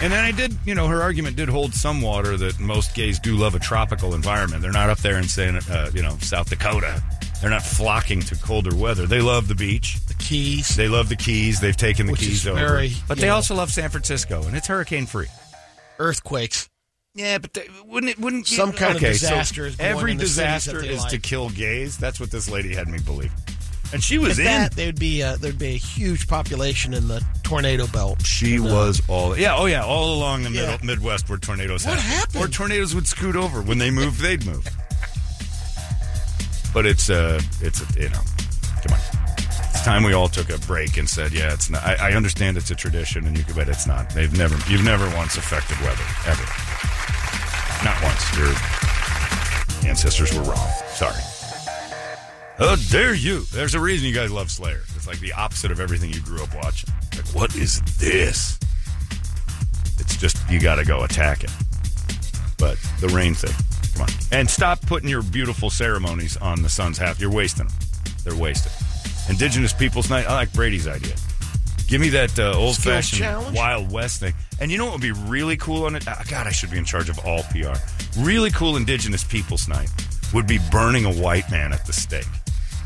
And 0.00 0.12
then 0.12 0.24
I 0.24 0.30
did, 0.30 0.56
you 0.64 0.74
know, 0.76 0.86
her 0.86 1.02
argument 1.02 1.34
did 1.36 1.48
hold 1.48 1.74
some 1.74 2.00
water 2.00 2.36
that 2.36 2.60
most 2.60 2.94
gays 2.94 3.18
do 3.18 3.34
love 3.36 3.56
a 3.56 3.58
tropical 3.58 4.14
environment. 4.14 4.62
They're 4.62 4.70
not 4.70 4.90
up 4.90 4.98
there 4.98 5.18
in 5.18 5.24
saying, 5.24 5.56
uh, 5.68 5.90
you 5.92 6.02
know, 6.02 6.16
South 6.20 6.50
Dakota. 6.50 7.02
They're 7.40 7.50
not 7.50 7.62
flocking 7.62 8.20
to 8.22 8.36
colder 8.36 8.74
weather. 8.76 9.06
They 9.06 9.20
love 9.20 9.48
the 9.48 9.54
beach. 9.56 9.96
The 10.06 10.14
Keys. 10.14 10.76
They 10.76 10.88
love 10.88 11.08
the 11.08 11.16
Keys. 11.16 11.60
They've 11.60 11.76
taken 11.76 12.06
the 12.06 12.14
Keys 12.14 12.46
over. 12.46 12.58
very, 12.58 12.92
but 13.08 13.18
they 13.18 13.26
know- 13.26 13.36
also 13.36 13.54
love 13.56 13.70
San 13.72 13.90
Francisco, 13.90 14.42
and 14.44 14.56
it's 14.56 14.66
hurricane 14.68 15.06
free. 15.06 15.26
Earthquakes. 15.98 16.68
Yeah, 17.14 17.38
but 17.38 17.52
they, 17.54 17.66
wouldn't 17.84 18.12
it? 18.12 18.18
Wouldn't 18.18 18.46
Some 18.46 18.72
kind 18.72 18.92
of 18.92 18.96
okay, 19.02 19.14
so 19.14 19.28
disaster 19.28 19.66
is 19.66 19.76
going 19.76 19.90
every 19.90 20.12
in 20.12 20.18
the 20.18 20.26
cities 20.26 20.36
that 20.36 20.72
disaster 20.72 20.84
is 20.84 21.00
like. 21.00 21.10
to 21.10 21.18
kill 21.18 21.50
gays. 21.50 21.96
That's 21.98 22.20
what 22.20 22.30
this 22.30 22.48
lady 22.48 22.74
had 22.74 22.86
me 22.88 22.98
believe, 23.04 23.32
and 23.92 24.02
she 24.04 24.18
was 24.18 24.38
At 24.38 24.38
in. 24.38 24.44
that, 24.44 24.72
there'd 24.72 25.00
be 25.00 25.22
uh, 25.22 25.36
there'd 25.36 25.58
be 25.58 25.68
a 25.74 25.78
huge 25.78 26.28
population 26.28 26.94
in 26.94 27.08
the 27.08 27.24
tornado 27.42 27.86
belt. 27.88 28.24
She 28.24 28.56
And, 28.56 28.68
uh, 28.68 28.74
was 28.74 29.02
all 29.08 29.36
yeah, 29.36 29.56
oh 29.56 29.66
yeah, 29.66 29.82
all 29.84 30.14
along 30.14 30.44
the 30.44 30.50
Yeah. 30.50 30.70
middle, 30.72 30.86
Midwest 30.86 31.28
where 31.28 31.38
tornadoes 31.38 31.84
What 31.84 31.98
happen. 31.98 32.10
happened? 32.18 32.44
Or 32.44 32.48
tornadoes 32.48 32.94
would 32.94 33.08
scoot 33.08 33.34
over 33.34 33.62
when 33.62 33.78
they 33.78 33.90
moved, 33.90 34.20
they'd 34.20 34.46
move. 34.46 34.68
But 36.72 36.86
it's 36.86 37.10
uh, 37.10 37.40
it's 37.62 37.80
a, 37.80 38.00
you 38.00 38.10
know, 38.10 38.20
come 38.86 38.92
on. 38.92 39.00
It's 39.70 39.82
time 39.82 40.04
we 40.04 40.12
all 40.12 40.28
took 40.28 40.50
a 40.50 40.58
break 40.66 40.98
and 40.98 41.08
said, 41.08 41.32
yeah, 41.32 41.52
it's 41.52 41.70
not. 41.70 41.82
I, 41.82 42.10
I 42.10 42.12
understand 42.12 42.56
it's 42.56 42.70
a 42.70 42.74
tradition, 42.74 43.26
and 43.26 43.36
you 43.36 43.42
can 43.44 43.54
bet 43.54 43.68
it's 43.68 43.86
not. 43.86 44.10
They've 44.10 44.36
never, 44.36 44.56
you've 44.70 44.84
never 44.84 45.08
once 45.16 45.36
affected 45.36 45.78
weather 45.80 46.02
ever, 46.26 46.42
not 47.84 48.02
once. 48.02 48.36
Your 48.36 48.52
ancestors 49.88 50.36
were 50.36 50.42
wrong. 50.42 50.68
Sorry. 50.88 51.20
How 52.58 52.74
dare 52.90 53.14
you? 53.14 53.40
There's 53.52 53.74
a 53.74 53.80
reason 53.80 54.08
you 54.08 54.14
guys 54.14 54.32
love 54.32 54.50
Slayer. 54.50 54.82
It's 54.96 55.06
like 55.06 55.20
the 55.20 55.32
opposite 55.32 55.70
of 55.70 55.78
everything 55.78 56.12
you 56.12 56.20
grew 56.20 56.42
up 56.42 56.54
watching. 56.56 56.92
Like, 57.14 57.26
what 57.34 57.54
is 57.54 57.80
this? 57.98 58.58
It's 59.98 60.16
just 60.16 60.36
you 60.50 60.58
got 60.60 60.76
to 60.76 60.84
go 60.84 61.04
attack 61.04 61.44
it. 61.44 61.50
But 62.58 62.76
the 63.00 63.08
rain 63.08 63.34
thing, 63.34 63.54
come 63.94 64.02
on, 64.02 64.08
and 64.32 64.50
stop 64.50 64.80
putting 64.82 65.08
your 65.08 65.22
beautiful 65.22 65.70
ceremonies 65.70 66.36
on 66.38 66.62
the 66.62 66.68
sun's 66.68 66.98
half. 66.98 67.20
You're 67.20 67.30
wasting 67.32 67.68
them. 67.68 67.76
They're 68.24 68.34
wasted. 68.34 68.72
Indigenous 69.28 69.72
Peoples 69.72 70.10
Night. 70.10 70.26
I 70.26 70.34
like 70.34 70.52
Brady's 70.52 70.88
idea. 70.88 71.14
Give 71.88 72.00
me 72.02 72.10
that 72.10 72.38
uh, 72.38 72.52
old 72.54 72.76
fashioned? 72.76 73.54
Wild 73.56 73.90
West 73.90 74.20
thing. 74.20 74.34
And 74.60 74.70
you 74.70 74.76
know 74.76 74.84
what 74.84 74.92
would 74.92 75.00
be 75.00 75.12
really 75.12 75.56
cool 75.56 75.84
on 75.86 75.96
it? 75.96 76.04
Ah, 76.06 76.22
God, 76.28 76.46
I 76.46 76.50
should 76.50 76.70
be 76.70 76.76
in 76.78 76.84
charge 76.84 77.08
of 77.08 77.18
all 77.20 77.42
PR. 77.44 77.72
Really 78.20 78.50
cool 78.50 78.76
Indigenous 78.76 79.24
Peoples 79.24 79.68
Night 79.68 79.88
would 80.34 80.46
be 80.46 80.58
burning 80.70 81.06
a 81.06 81.12
white 81.12 81.50
man 81.50 81.72
at 81.72 81.86
the 81.86 81.92
stake. 81.94 82.26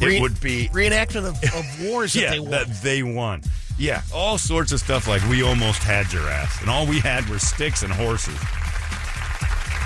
re- 0.00 0.18
it 0.18 0.22
would 0.22 0.40
be 0.40 0.68
reenactment 0.72 1.26
of, 1.28 1.36
of 1.54 1.84
wars 1.84 2.12
that 2.12 2.30
they 2.30 2.38
won. 2.38 2.50
that 2.50 2.68
they 2.82 3.02
won. 3.02 3.42
Yeah, 3.76 4.02
all 4.14 4.38
sorts 4.38 4.70
of 4.70 4.78
stuff 4.78 5.08
like 5.08 5.26
we 5.28 5.42
almost 5.42 5.82
had 5.82 6.12
your 6.12 6.28
ass, 6.28 6.60
and 6.60 6.70
all 6.70 6.86
we 6.86 7.00
had 7.00 7.28
were 7.28 7.40
sticks 7.40 7.82
and 7.82 7.92
horses. 7.92 8.38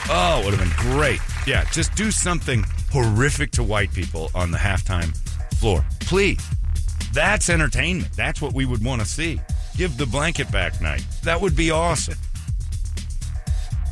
Oh, 0.09 0.43
would 0.45 0.55
have 0.55 0.61
been 0.61 0.93
great. 0.95 1.21
Yeah, 1.47 1.65
just 1.73 1.95
do 1.95 2.11
something 2.11 2.65
horrific 2.93 3.51
to 3.53 3.63
white 3.63 3.93
people 3.93 4.31
on 4.35 4.51
the 4.51 4.59
halftime 4.59 5.17
floor, 5.57 5.85
please. 6.01 6.45
That's 7.17 7.49
entertainment. 7.51 8.13
That's 8.15 8.41
what 8.43 8.53
we 8.53 8.67
would 8.67 8.85
want 8.85 9.01
to 9.01 9.07
see. 9.07 9.41
Give 9.77 9.97
the 9.97 10.07
blanket 10.07 10.53
back 10.53 10.81
night. 10.83 11.05
That 11.25 11.41
would 11.41 11.57
be 11.57 11.71
awesome. 11.71 12.15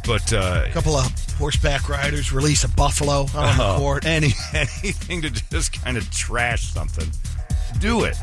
But 0.06 0.30
uh, 0.32 0.64
a 0.66 0.70
couple 0.70 0.94
of 0.96 1.10
horseback 1.38 1.88
riders 1.88 2.30
release 2.32 2.62
a 2.64 2.68
buffalo 2.68 3.22
out 3.22 3.34
on 3.34 3.56
the 3.56 3.64
Oh, 3.64 3.78
court. 3.78 4.04
Any 4.06 4.34
anything 4.52 5.22
to 5.22 5.30
just 5.30 5.82
kind 5.82 5.96
of 5.96 6.08
trash 6.10 6.64
something, 6.64 7.08
do 7.80 8.04
it. 8.04 8.16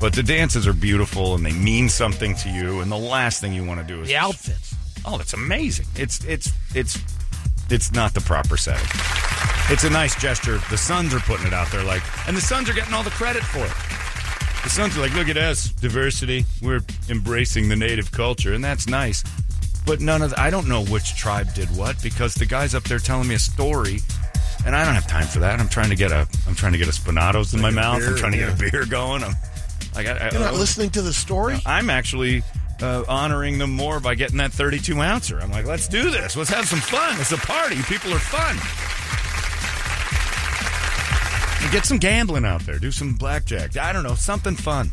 But 0.00 0.12
the 0.12 0.22
dances 0.22 0.66
are 0.68 0.72
beautiful 0.72 1.34
and 1.34 1.44
they 1.44 1.52
mean 1.52 1.88
something 1.88 2.36
to 2.36 2.48
you. 2.48 2.80
And 2.80 2.90
the 2.92 2.96
last 2.96 3.40
thing 3.40 3.52
you 3.52 3.64
want 3.64 3.80
to 3.80 3.86
do 3.86 4.00
is 4.02 4.06
The 4.08 4.16
outfits. 4.16 4.76
Oh, 5.04 5.18
it's 5.18 5.32
amazing. 5.32 5.86
It's 5.96 6.24
it's 6.24 6.52
it's 6.74 6.98
it's 7.68 7.90
not 7.92 8.14
the 8.14 8.20
proper 8.20 8.56
setting. 8.56 8.86
It's 9.70 9.82
a 9.84 9.90
nice 9.90 10.14
gesture. 10.20 10.60
The 10.70 10.78
Suns 10.78 11.12
are 11.14 11.20
putting 11.20 11.46
it 11.48 11.52
out 11.52 11.70
there, 11.70 11.82
like, 11.84 12.02
and 12.26 12.34
the 12.36 12.40
Suns 12.40 12.70
are 12.70 12.72
getting 12.72 12.94
all 12.94 13.02
the 13.02 13.10
credit 13.10 13.42
for 13.42 13.58
it. 13.66 13.72
The 14.64 14.70
Suns 14.70 14.96
are 14.96 15.00
like, 15.00 15.14
look 15.14 15.28
at 15.28 15.36
us, 15.36 15.68
diversity. 15.70 16.44
We're 16.60 16.80
embracing 17.08 17.68
the 17.68 17.76
native 17.76 18.12
culture, 18.12 18.52
and 18.52 18.62
that's 18.62 18.86
nice. 18.86 19.24
But 19.86 20.00
none 20.00 20.20
of 20.20 20.30
the, 20.30 20.40
I 20.40 20.50
don't 20.50 20.68
know 20.68 20.84
which 20.84 21.16
tribe 21.16 21.54
did 21.54 21.74
what 21.76 22.02
because 22.02 22.34
the 22.34 22.44
guy's 22.44 22.74
up 22.74 22.82
there 22.84 22.98
telling 22.98 23.28
me 23.28 23.34
a 23.34 23.38
story, 23.38 24.00
and 24.66 24.76
I 24.76 24.84
don't 24.84 24.94
have 24.94 25.06
time 25.06 25.26
for 25.26 25.38
that. 25.38 25.58
I'm 25.58 25.68
trying 25.68 25.88
to 25.88 25.96
get 25.96 26.12
a 26.12 26.28
I'm 26.46 26.54
trying 26.54 26.72
to 26.72 26.78
get 26.78 26.88
a 26.88 26.92
spinatos 26.92 27.54
in 27.54 27.62
my 27.62 27.70
mouth. 27.70 28.02
I'm 28.06 28.16
trying 28.16 28.32
to 28.32 28.38
get 28.38 28.50
a 28.50 28.70
beer 28.70 28.84
going. 28.84 29.24
I'm 29.24 29.34
like, 29.94 30.06
I, 30.06 30.12
I, 30.18 30.30
You're 30.30 30.40
not 30.40 30.54
listening 30.54 30.90
to 30.90 31.02
the 31.02 31.12
story? 31.14 31.58
I'm 31.64 31.88
actually 31.88 32.42
uh, 32.82 33.04
honoring 33.08 33.58
them 33.58 33.70
more 33.72 34.00
by 34.00 34.14
getting 34.14 34.36
that 34.38 34.52
32 34.52 35.00
ouncer. 35.00 35.40
I'm 35.40 35.50
like, 35.50 35.64
let's 35.66 35.88
do 35.88 36.10
this. 36.10 36.36
Let's 36.36 36.50
have 36.50 36.66
some 36.66 36.80
fun. 36.80 37.18
It's 37.20 37.32
a 37.32 37.38
party. 37.38 37.76
People 37.82 38.12
are 38.12 38.18
fun. 38.18 38.56
Get 41.70 41.84
some 41.84 41.98
gambling 41.98 42.46
out 42.46 42.62
there. 42.62 42.78
Do 42.78 42.90
some 42.90 43.14
blackjack. 43.14 43.76
I 43.76 43.92
don't 43.92 44.02
know, 44.02 44.14
something 44.14 44.56
fun. 44.56 44.90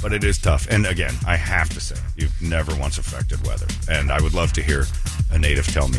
But 0.00 0.12
it 0.12 0.22
is 0.24 0.38
tough. 0.38 0.66
And 0.70 0.86
again, 0.86 1.12
I 1.26 1.36
have 1.36 1.68
to 1.70 1.80
say, 1.80 1.96
you've 2.16 2.40
never 2.40 2.74
once 2.76 2.98
affected 2.98 3.44
weather. 3.46 3.66
And 3.90 4.10
I 4.10 4.22
would 4.22 4.32
love 4.32 4.52
to 4.54 4.62
hear 4.62 4.86
a 5.32 5.38
native 5.38 5.66
tell 5.66 5.88
me, 5.88 5.98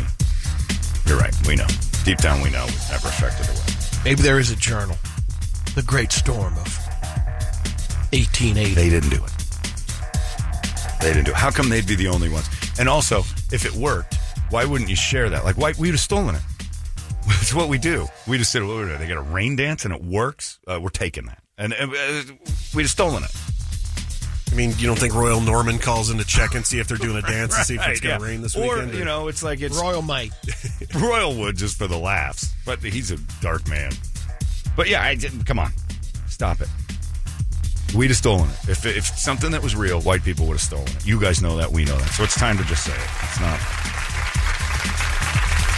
you're 1.06 1.18
right. 1.18 1.34
We 1.46 1.54
know. 1.56 1.66
Deep 2.04 2.18
down, 2.18 2.40
we 2.40 2.50
know 2.50 2.64
we've 2.64 2.90
never 2.90 3.08
affected 3.08 3.46
the 3.46 3.52
weather. 3.52 3.72
Maybe 4.04 4.22
there 4.22 4.38
is 4.38 4.50
a 4.50 4.56
journal. 4.56 4.96
The 5.74 5.82
Great 5.82 6.12
Storm 6.12 6.54
of 6.54 6.78
1880. 8.12 8.74
They 8.74 8.90
didn't 8.90 9.10
do 9.10 9.22
it. 9.22 9.32
They 11.00 11.12
didn't 11.12 11.26
do 11.26 11.32
it. 11.32 11.36
How 11.36 11.50
come 11.50 11.68
they'd 11.68 11.86
be 11.86 11.94
the 11.94 12.08
only 12.08 12.30
ones? 12.30 12.48
And 12.78 12.88
also, 12.88 13.20
if 13.52 13.64
it 13.66 13.72
worked, 13.72 14.16
why 14.50 14.64
wouldn't 14.64 14.88
you 14.88 14.96
share 14.96 15.28
that? 15.30 15.44
Like, 15.44 15.58
why 15.58 15.74
we'd 15.78 15.90
have 15.90 16.00
stolen 16.00 16.34
it. 16.34 16.42
It's 17.26 17.54
what 17.54 17.68
we 17.68 17.78
do. 17.78 18.06
We 18.26 18.38
just 18.38 18.52
said, 18.52 18.62
well, 18.62 18.84
they 18.86 19.06
got 19.06 19.16
a 19.16 19.22
rain 19.22 19.56
dance 19.56 19.84
and 19.84 19.94
it 19.94 20.02
works. 20.02 20.58
Uh, 20.66 20.78
we're 20.80 20.90
taking 20.90 21.26
that, 21.26 21.42
and 21.56 21.72
uh, 21.72 21.86
we'd 22.74 22.82
have 22.82 22.90
stolen 22.90 23.22
it. 23.24 23.30
I 24.54 24.56
mean, 24.56 24.72
you 24.78 24.86
don't 24.86 24.98
think 24.98 25.14
Royal 25.14 25.40
Norman 25.40 25.78
calls 25.78 26.10
in 26.10 26.18
to 26.18 26.24
check 26.24 26.54
and 26.54 26.64
see 26.64 26.78
if 26.78 26.86
they're 26.86 26.96
doing 26.96 27.16
a 27.16 27.22
dance 27.26 27.56
and 27.56 27.66
see 27.66 27.74
if 27.74 27.88
it's 27.88 28.00
going 28.00 28.20
to 28.20 28.24
yeah. 28.24 28.30
rain 28.30 28.40
this 28.40 28.54
or, 28.54 28.76
weekend? 28.76 28.94
you 28.94 29.04
know, 29.04 29.26
it's 29.26 29.42
like 29.42 29.60
it's 29.60 29.76
Royal 29.76 30.00
Might. 30.00 30.30
Royal 30.94 31.34
would 31.34 31.56
just 31.56 31.76
for 31.76 31.88
the 31.88 31.98
laughs, 31.98 32.52
but 32.64 32.80
he's 32.80 33.10
a 33.10 33.16
dark 33.40 33.66
man. 33.68 33.90
But 34.76 34.88
yeah, 34.88 35.02
I 35.02 35.16
didn't. 35.16 35.44
Come 35.44 35.58
on, 35.58 35.72
stop 36.28 36.60
it. 36.60 36.68
We'd 37.96 38.08
have 38.08 38.16
stolen 38.16 38.48
it. 38.48 38.68
If, 38.68 38.86
if 38.86 39.06
something 39.06 39.50
that 39.52 39.62
was 39.62 39.76
real, 39.76 40.00
white 40.00 40.24
people 40.24 40.46
would 40.46 40.54
have 40.54 40.60
stolen 40.60 40.86
it. 40.88 41.06
You 41.06 41.20
guys 41.20 41.42
know 41.42 41.56
that. 41.56 41.70
We 41.70 41.84
know 41.84 41.96
that. 41.96 42.10
So 42.10 42.24
it's 42.24 42.34
time 42.34 42.56
to 42.58 42.64
just 42.64 42.84
say 42.84 42.92
it. 42.92 43.10
It's 43.22 43.40
not. 43.40 43.58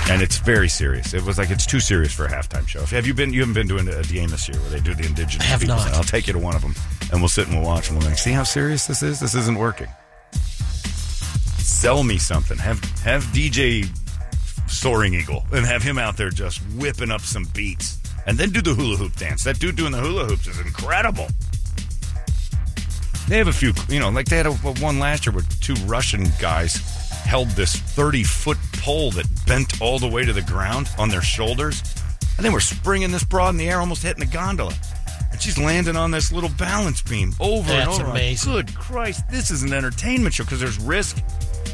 And 0.08 0.22
it's 0.22 0.38
very 0.38 0.68
serious. 0.68 1.14
It 1.14 1.22
was 1.24 1.36
like 1.36 1.50
it's 1.50 1.66
too 1.66 1.80
serious 1.80 2.12
for 2.12 2.26
a 2.26 2.28
halftime 2.30 2.66
show. 2.68 2.84
Have 2.84 3.06
you 3.06 3.14
been? 3.14 3.32
You 3.32 3.40
haven't 3.40 3.54
been 3.54 3.68
to 3.68 3.98
a 3.98 4.02
game 4.04 4.28
this 4.28 4.48
year 4.48 4.58
where 4.60 4.70
they 4.70 4.80
do 4.80 4.94
the 4.94 5.04
indigenous. 5.04 5.44
I 5.44 5.50
have 5.50 5.60
peoples 5.60 5.84
not. 5.84 5.94
I'll 5.94 6.04
take 6.04 6.28
you 6.28 6.32
to 6.32 6.38
one 6.38 6.54
of 6.54 6.62
them, 6.62 6.74
and 7.10 7.20
we'll 7.20 7.28
sit 7.28 7.48
and 7.48 7.56
we'll 7.56 7.66
watch, 7.66 7.88
and 7.88 7.98
we'll 7.98 8.08
like, 8.08 8.18
see 8.18 8.30
how 8.30 8.44
serious 8.44 8.86
this 8.86 9.02
is. 9.02 9.18
This 9.18 9.34
isn't 9.34 9.58
working. 9.58 9.88
Sell 11.58 12.04
me 12.04 12.18
something. 12.18 12.56
Have 12.58 12.78
have 13.00 13.24
DJ 13.24 13.88
Soaring 14.68 15.14
Eagle 15.14 15.44
and 15.52 15.66
have 15.66 15.82
him 15.82 15.98
out 15.98 16.16
there 16.16 16.30
just 16.30 16.60
whipping 16.76 17.10
up 17.10 17.22
some 17.22 17.44
beats, 17.52 17.98
and 18.26 18.38
then 18.38 18.50
do 18.50 18.62
the 18.62 18.74
hula 18.74 18.96
hoop 18.96 19.16
dance. 19.16 19.42
That 19.42 19.58
dude 19.58 19.74
doing 19.74 19.92
the 19.92 20.00
hula 20.00 20.26
hoops 20.26 20.46
is 20.46 20.60
incredible. 20.60 21.26
They 23.26 23.38
have 23.38 23.48
a 23.48 23.52
few, 23.52 23.72
you 23.88 23.98
know, 23.98 24.08
like 24.10 24.26
they 24.26 24.36
had 24.36 24.46
a, 24.46 24.50
a 24.50 24.72
one 24.80 25.00
last 25.00 25.26
year 25.26 25.34
with 25.34 25.60
two 25.60 25.74
Russian 25.86 26.26
guys 26.40 26.95
held 27.26 27.48
this 27.50 27.76
30 27.76 28.22
foot 28.22 28.58
pole 28.74 29.10
that 29.12 29.26
bent 29.46 29.80
all 29.80 29.98
the 29.98 30.08
way 30.08 30.24
to 30.24 30.32
the 30.32 30.42
ground 30.42 30.88
on 30.98 31.08
their 31.08 31.22
shoulders. 31.22 31.82
And 32.36 32.44
they 32.44 32.50
were 32.50 32.60
springing 32.60 33.10
this 33.10 33.24
broad 33.24 33.50
in 33.50 33.56
the 33.56 33.68
air, 33.68 33.80
almost 33.80 34.02
hitting 34.02 34.20
the 34.20 34.32
gondola. 34.32 34.74
And 35.32 35.40
she's 35.40 35.58
landing 35.58 35.96
on 35.96 36.10
this 36.10 36.32
little 36.32 36.50
balance 36.50 37.02
beam 37.02 37.34
over 37.40 37.70
and 37.70 37.80
That's 37.80 37.98
over. 37.98 38.04
Like, 38.04 38.12
amazing. 38.12 38.52
Good 38.52 38.74
Christ, 38.74 39.28
this 39.30 39.50
is 39.50 39.62
an 39.62 39.72
entertainment 39.72 40.34
show 40.34 40.44
because 40.44 40.60
there's 40.60 40.78
risk. 40.78 41.22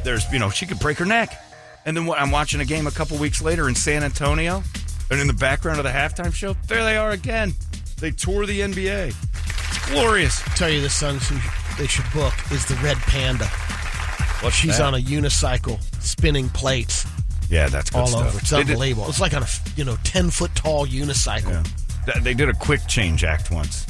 There's, 0.05 0.30
you 0.32 0.38
know, 0.38 0.50
she 0.50 0.66
could 0.66 0.78
break 0.80 0.98
her 0.98 1.05
neck. 1.05 1.38
And 1.84 1.96
then 1.96 2.07
what, 2.07 2.20
I'm 2.20 2.30
watching 2.30 2.61
a 2.61 2.64
game 2.64 2.86
a 2.86 2.90
couple 2.90 3.18
weeks 3.18 3.42
later 3.42 3.68
in 3.68 3.74
San 3.74 4.05
Antonio, 4.05 4.62
and 5.11 5.20
in 5.20 5.26
the 5.26 5.32
background 5.32 5.78
of 5.78 5.84
the 5.84 5.90
halftime 5.90 6.32
show, 6.32 6.55
there 6.68 6.84
they 6.84 6.96
are 6.96 7.11
again. 7.11 7.55
They 8.00 8.12
tour 8.12 8.46
the 8.46 8.61
NBA. 8.61 9.14
Glorious. 9.90 10.40
tell 10.57 10.70
you 10.70 10.80
the 10.80 10.88
songs 10.90 11.28
who 11.28 11.36
they 11.76 11.88
should 11.88 12.11
book 12.12 12.34
is 12.50 12.64
the 12.66 12.76
Red 12.76 12.96
Panda. 12.98 13.50
What's 14.43 14.57
She's 14.57 14.78
that? 14.78 14.86
on 14.86 14.95
a 14.95 14.99
unicycle 14.99 15.80
spinning 16.03 16.49
plates 16.51 17.07
Yeah, 17.49 17.68
that's 17.68 17.90
good 17.90 17.99
all 18.01 18.07
stuff. 18.09 18.26
over. 18.28 18.38
It's 18.38 18.51
They 18.51 18.59
did- 18.59 18.70
unbelievable. 18.70 19.09
It's 19.09 19.20
like 19.20 19.34
on 19.34 19.43
a 19.43 19.49
you 19.76 19.84
know 19.84 19.97
ten 20.05 20.30
foot 20.30 20.55
tall 20.55 20.86
unicycle. 20.86 21.64
Yeah. 22.07 22.18
They 22.20 22.34
did 22.34 22.49
a 22.49 22.55
quick 22.55 22.80
change 22.88 23.22
act 23.24 23.51
once. 23.51 23.86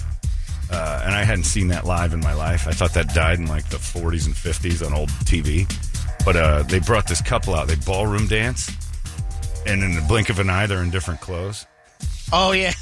Uh, 0.70 1.02
and 1.04 1.14
I 1.14 1.22
hadn't 1.24 1.44
seen 1.44 1.68
that 1.68 1.84
live 1.86 2.12
in 2.14 2.20
my 2.20 2.32
life. 2.34 2.66
I 2.66 2.72
thought 2.72 2.94
that 2.94 3.12
died 3.14 3.38
in 3.38 3.46
like 3.46 3.68
the 3.68 3.76
40s 3.76 4.24
and 4.26 4.34
50s 4.34 4.86
on 4.86 4.94
old 4.94 5.10
TV. 5.24 5.66
But 6.24 6.36
uh, 6.36 6.62
they 6.62 6.78
brought 6.78 7.06
this 7.06 7.20
couple 7.20 7.54
out. 7.54 7.68
They 7.68 7.74
ballroom 7.74 8.26
dance. 8.26 8.70
And 9.66 9.82
in 9.82 9.94
the 9.94 10.00
blink 10.02 10.28
of 10.30 10.38
an 10.38 10.48
eye, 10.50 10.66
they're 10.66 10.82
in 10.82 10.90
different 10.90 11.20
clothes. 11.20 11.66
Oh 12.32 12.52
yeah. 12.52 12.72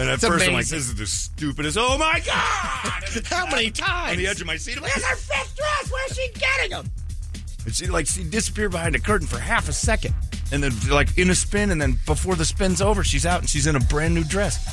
And 0.00 0.08
at 0.08 0.14
It's 0.14 0.26
first, 0.26 0.46
I'm 0.46 0.54
like, 0.54 0.64
amazing. 0.64 0.78
this 0.78 0.86
is 0.88 0.94
the 0.94 1.06
stupidest. 1.06 1.76
Oh 1.78 1.98
my 1.98 2.22
God! 2.24 3.24
How 3.26 3.44
many 3.50 3.70
times? 3.70 4.10
on 4.12 4.16
the 4.16 4.26
edge 4.26 4.40
of 4.40 4.46
my 4.46 4.56
seat. 4.56 4.78
I'm 4.78 4.82
like, 4.82 4.96
Where's 4.96 5.04
her 5.04 5.16
fifth 5.16 5.56
dress? 5.56 5.92
Where's 5.92 6.16
she 6.16 6.28
getting 6.40 6.70
them? 6.70 6.90
And 7.66 7.74
she 7.74 7.86
like 7.86 8.06
she 8.06 8.24
disappeared 8.24 8.70
behind 8.70 8.96
a 8.96 8.98
curtain 8.98 9.26
for 9.26 9.38
half 9.38 9.68
a 9.68 9.74
second, 9.74 10.14
and 10.52 10.62
then 10.62 10.72
like 10.90 11.18
in 11.18 11.28
a 11.28 11.34
spin, 11.34 11.70
and 11.70 11.78
then 11.82 11.98
before 12.06 12.34
the 12.34 12.46
spin's 12.46 12.80
over, 12.80 13.04
she's 13.04 13.26
out 13.26 13.40
and 13.40 13.48
she's 13.50 13.66
in 13.66 13.76
a 13.76 13.80
brand 13.80 14.14
new 14.14 14.24
dress. 14.24 14.66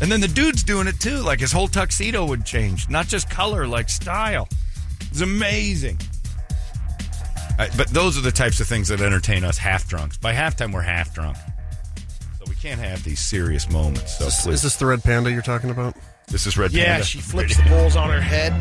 And 0.00 0.10
then 0.10 0.20
the 0.20 0.26
dude's 0.26 0.64
doing 0.64 0.88
it 0.88 0.98
too. 0.98 1.18
Like 1.18 1.38
his 1.38 1.52
whole 1.52 1.68
tuxedo 1.68 2.26
would 2.26 2.44
change, 2.44 2.90
not 2.90 3.06
just 3.06 3.30
color, 3.30 3.68
like 3.68 3.88
style. 3.88 4.48
It's 5.02 5.20
amazing. 5.20 6.00
But 7.56 7.86
those 7.90 8.18
are 8.18 8.22
the 8.22 8.32
types 8.32 8.58
of 8.58 8.66
things 8.66 8.88
that 8.88 9.00
entertain 9.00 9.44
us 9.44 9.56
half 9.56 9.86
drunks. 9.86 10.18
By 10.18 10.34
halftime, 10.34 10.72
we're 10.72 10.80
half 10.82 11.14
drunk. 11.14 11.36
So 12.64 12.70
we 12.70 12.76
can't 12.76 12.88
have 12.88 13.04
these 13.04 13.20
serious 13.20 13.68
moments. 13.70 14.18
So 14.18 14.26
Is, 14.26 14.40
please, 14.40 14.54
is 14.54 14.62
this 14.62 14.76
the 14.76 14.86
red 14.86 15.04
panda 15.04 15.30
you're 15.30 15.42
talking 15.42 15.68
about? 15.68 15.94
this 16.28 16.46
is 16.46 16.56
Red 16.56 16.72
Yeah, 16.72 16.84
Panda. 16.84 16.98
Yeah, 17.00 17.04
she 17.04 17.20
flips 17.20 17.56
the 17.58 17.62
balls 17.64 17.94
on 17.94 18.08
her 18.08 18.22
head. 18.22 18.54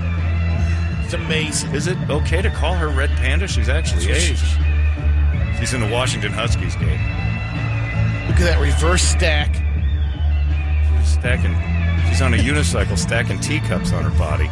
It's 1.06 1.14
amazing. 1.14 1.74
Is 1.74 1.88
it 1.88 1.98
okay 2.10 2.42
to 2.42 2.50
call 2.50 2.74
her 2.74 2.90
Red 2.90 3.12
Panda? 3.12 3.48
She's 3.48 3.70
actually 3.70 4.08
That's 4.08 4.30
aged. 4.30 5.58
She's 5.58 5.74
in 5.74 5.80
the 5.80 5.90
Washington 5.90 6.34
Huskies 6.34 6.76
game. 6.76 7.00
Look 8.28 8.40
at 8.42 8.46
that 8.46 8.60
reverse 8.60 9.04
stack. 9.04 9.54
She's 11.00 11.14
stacking. 11.14 11.56
She's 12.10 12.22
on 12.22 12.34
a 12.34 12.38
unicycle 12.38 12.98
stacking 12.98 13.40
teacups 13.40 13.94
on 13.94 14.04
her 14.04 14.18
body. 14.20 14.50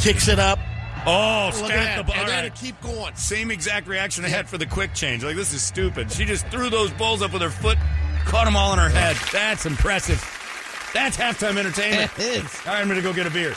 Kicks 0.00 0.26
it 0.26 0.40
up. 0.40 0.58
Oh, 1.06 1.52
Look 1.62 1.70
at 1.70 2.06
that. 2.06 2.16
And 2.16 2.28
then 2.28 2.44
it 2.44 2.54
keep 2.56 2.80
going. 2.80 3.14
Same 3.14 3.52
exact 3.52 3.86
reaction 3.86 4.24
I 4.24 4.28
had 4.28 4.48
for 4.48 4.58
the 4.58 4.66
quick 4.66 4.94
change. 4.94 5.22
Like 5.22 5.36
this 5.36 5.52
is 5.54 5.62
stupid. 5.62 6.10
She 6.10 6.24
just 6.24 6.46
threw 6.48 6.70
those 6.70 6.90
balls 6.92 7.22
up 7.22 7.32
with 7.32 7.42
her 7.42 7.50
foot, 7.50 7.78
caught 8.28 8.44
them 8.44 8.56
all 8.56 8.72
in 8.72 8.78
her 8.78 8.88
head. 8.88 9.16
That's 9.32 9.66
impressive. 9.66 10.18
That's 10.94 11.16
halftime 11.16 11.56
entertainment. 11.58 12.10
It 12.18 12.44
is. 12.44 12.60
All 12.66 12.72
right, 12.74 12.80
I'm 12.80 12.86
going 12.88 12.96
to 12.96 13.02
go 13.02 13.12
get 13.12 13.26
a 13.26 13.30
beer. 13.30 13.54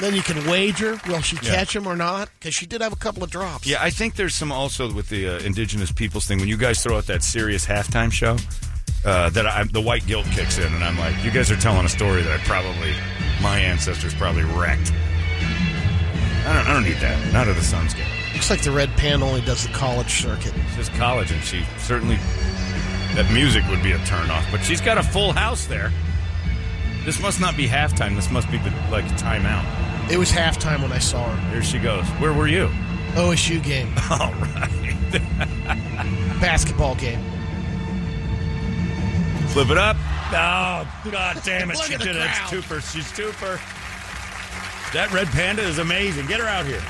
Then 0.00 0.14
you 0.14 0.22
can 0.22 0.48
wager 0.48 0.98
will 1.06 1.20
she 1.20 1.36
Yeah. 1.42 1.54
catch 1.56 1.76
him 1.76 1.86
or 1.86 1.94
not? 1.94 2.30
Because 2.38 2.54
she 2.54 2.64
did 2.64 2.80
have 2.80 2.92
a 2.92 2.96
couple 2.96 3.22
of 3.22 3.30
drops. 3.30 3.66
Yeah, 3.66 3.82
I 3.82 3.90
think 3.90 4.14
there's 4.16 4.34
some 4.34 4.50
also 4.50 4.90
with 4.92 5.08
the 5.10 5.28
uh, 5.28 5.38
indigenous 5.40 5.92
peoples 5.92 6.24
thing. 6.26 6.38
When 6.38 6.48
you 6.48 6.56
guys 6.56 6.82
throw 6.82 6.96
out 6.96 7.06
that 7.06 7.22
serious 7.22 7.66
halftime 7.66 8.10
show, 8.10 8.36
uh, 9.04 9.28
that 9.30 9.46
I, 9.46 9.64
the 9.64 9.80
white 9.80 10.06
guilt 10.06 10.24
kicks 10.32 10.56
in, 10.58 10.72
and 10.72 10.82
I'm 10.82 10.98
like, 10.98 11.22
you 11.22 11.30
guys 11.30 11.50
are 11.50 11.56
telling 11.56 11.84
a 11.84 11.88
story 11.88 12.22
that 12.22 12.32
I 12.40 12.42
probably 12.44 12.94
my 13.42 13.58
ancestors 13.58 14.14
probably 14.14 14.44
wrecked. 14.44 14.90
I 16.46 16.52
don't, 16.54 16.66
I 16.68 16.72
don't 16.72 16.84
need 16.84 16.96
that. 16.96 17.32
Not 17.32 17.48
at 17.48 17.56
the 17.56 17.62
Suns 17.62 17.92
game. 17.94 18.06
Looks 18.32 18.48
like 18.50 18.62
the 18.62 18.70
Red 18.70 18.88
Pan 18.96 19.22
only 19.22 19.42
does 19.42 19.66
the 19.66 19.72
college 19.72 20.10
circuit. 20.22 20.52
It's 20.66 20.76
just 20.76 20.92
college, 20.94 21.30
and 21.30 21.42
she 21.42 21.62
certainly 21.78 22.16
that 23.14 23.30
music 23.32 23.64
would 23.68 23.82
be 23.82 23.92
a 23.92 23.98
turnoff. 23.98 24.50
But 24.50 24.62
she's 24.62 24.80
got 24.80 24.98
a 24.98 25.02
full 25.02 25.32
house 25.32 25.66
there. 25.66 25.92
This 27.04 27.20
must 27.20 27.40
not 27.40 27.56
be 27.56 27.66
halftime. 27.66 28.14
This 28.14 28.30
must 28.30 28.50
be 28.50 28.58
the 28.58 28.70
like 28.90 29.04
timeout. 29.16 29.64
It 30.10 30.18
was 30.18 30.30
halftime 30.30 30.82
when 30.82 30.92
I 30.92 30.98
saw 30.98 31.28
her. 31.34 31.50
Here 31.52 31.62
she 31.62 31.78
goes. 31.78 32.04
Where 32.20 32.32
were 32.32 32.48
you? 32.48 32.68
OSU 33.14 33.62
game, 33.62 33.92
All 34.10 34.32
right. 34.34 34.70
basketball 36.40 36.94
game. 36.94 37.20
Flip 39.48 39.70
it 39.70 39.78
up. 39.78 39.96
Oh, 40.32 41.10
god 41.10 41.40
damn 41.44 41.70
it. 41.70 41.76
She 41.82 41.96
did 41.96 42.16
it. 42.16 42.22
It's. 42.22 42.38
Tooper. 42.50 42.80
She's 42.92 43.10
Tooper. 43.12 43.58
That 44.92 45.10
red 45.12 45.26
panda 45.28 45.62
is 45.62 45.78
amazing. 45.78 46.26
Get 46.26 46.40
her 46.40 46.46
out 46.46 46.66
here. 46.66 46.82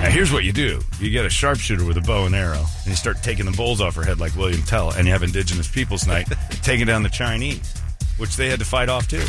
Now, 0.00 0.10
here's 0.10 0.32
what 0.32 0.44
you 0.44 0.52
do 0.52 0.80
you 1.00 1.10
get 1.10 1.26
a 1.26 1.30
sharpshooter 1.30 1.84
with 1.84 1.96
a 1.96 2.00
bow 2.00 2.26
and 2.26 2.34
arrow, 2.34 2.58
and 2.78 2.86
you 2.86 2.94
start 2.94 3.20
taking 3.22 3.46
the 3.46 3.52
bowls 3.52 3.80
off 3.80 3.96
her 3.96 4.04
head 4.04 4.20
like 4.20 4.34
William 4.36 4.62
Tell, 4.62 4.90
and 4.92 5.06
you 5.06 5.12
have 5.12 5.24
Indigenous 5.24 5.66
Peoples 5.68 6.06
Night 6.06 6.28
taking 6.62 6.86
down 6.86 7.02
the 7.02 7.08
Chinese, 7.08 7.74
which 8.16 8.36
they 8.36 8.48
had 8.48 8.60
to 8.60 8.64
fight 8.64 8.88
off 8.88 9.08
too. 9.08 9.24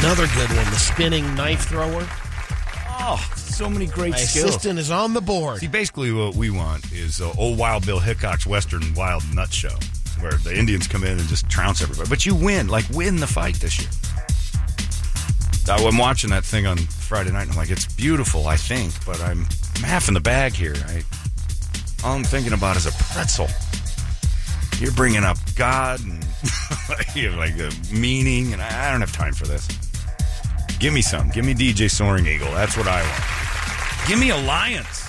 Another 0.00 0.26
good 0.34 0.48
one, 0.56 0.64
the 0.70 0.78
spinning 0.78 1.34
knife 1.34 1.66
thrower. 1.68 2.06
Oh, 3.00 3.32
so 3.36 3.68
many 3.70 3.86
great 3.86 4.10
My 4.12 4.16
skills. 4.18 4.50
assistant 4.50 4.78
is 4.78 4.90
on 4.90 5.12
the 5.14 5.20
board. 5.20 5.58
See, 5.58 5.66
basically, 5.68 6.12
what 6.12 6.34
we 6.34 6.50
want 6.50 6.92
is 6.92 7.20
uh, 7.20 7.32
old 7.38 7.58
Wild 7.58 7.86
Bill 7.86 7.98
Hickok's 7.98 8.46
Western 8.46 8.94
Wild 8.94 9.22
Nut 9.34 9.52
Show, 9.52 9.74
where 10.20 10.32
the 10.32 10.56
Indians 10.56 10.86
come 10.86 11.02
in 11.02 11.18
and 11.18 11.28
just 11.28 11.48
trounce 11.48 11.82
everybody. 11.82 12.08
But 12.08 12.26
you 12.26 12.34
win, 12.34 12.68
like 12.68 12.84
win 12.90 13.16
the 13.16 13.26
fight 13.26 13.56
this 13.56 13.80
year. 13.80 13.88
I'm 15.68 15.98
watching 15.98 16.30
that 16.30 16.44
thing 16.44 16.66
on 16.66 16.76
Friday 16.76 17.30
night, 17.30 17.42
and 17.42 17.52
I'm 17.52 17.56
like, 17.56 17.70
it's 17.70 17.86
beautiful, 17.94 18.46
I 18.46 18.56
think, 18.56 18.92
but 19.06 19.20
I'm, 19.20 19.46
I'm 19.76 19.82
half 19.82 20.08
in 20.08 20.14
the 20.14 20.20
bag 20.20 20.52
here. 20.52 20.74
I, 20.86 21.02
all 22.04 22.16
I'm 22.16 22.24
thinking 22.24 22.52
about 22.52 22.76
is 22.76 22.86
a 22.86 22.92
pretzel. 22.92 23.48
You're 24.78 24.92
bringing 24.92 25.22
up 25.22 25.38
God 25.54 26.00
and 26.00 26.24
like 27.36 27.58
a 27.58 27.70
meaning, 27.92 28.52
and 28.52 28.60
I, 28.60 28.88
I 28.88 28.90
don't 28.90 29.00
have 29.00 29.12
time 29.12 29.34
for 29.34 29.46
this. 29.46 29.68
Give 30.80 30.92
me 30.92 31.02
some. 31.02 31.30
Give 31.30 31.44
me 31.44 31.54
DJ 31.54 31.88
Soaring 31.88 32.26
Eagle. 32.26 32.50
That's 32.50 32.76
what 32.76 32.88
I 32.88 33.02
want. 33.02 34.08
Give 34.08 34.18
me 34.18 34.30
Alliance. 34.30 35.08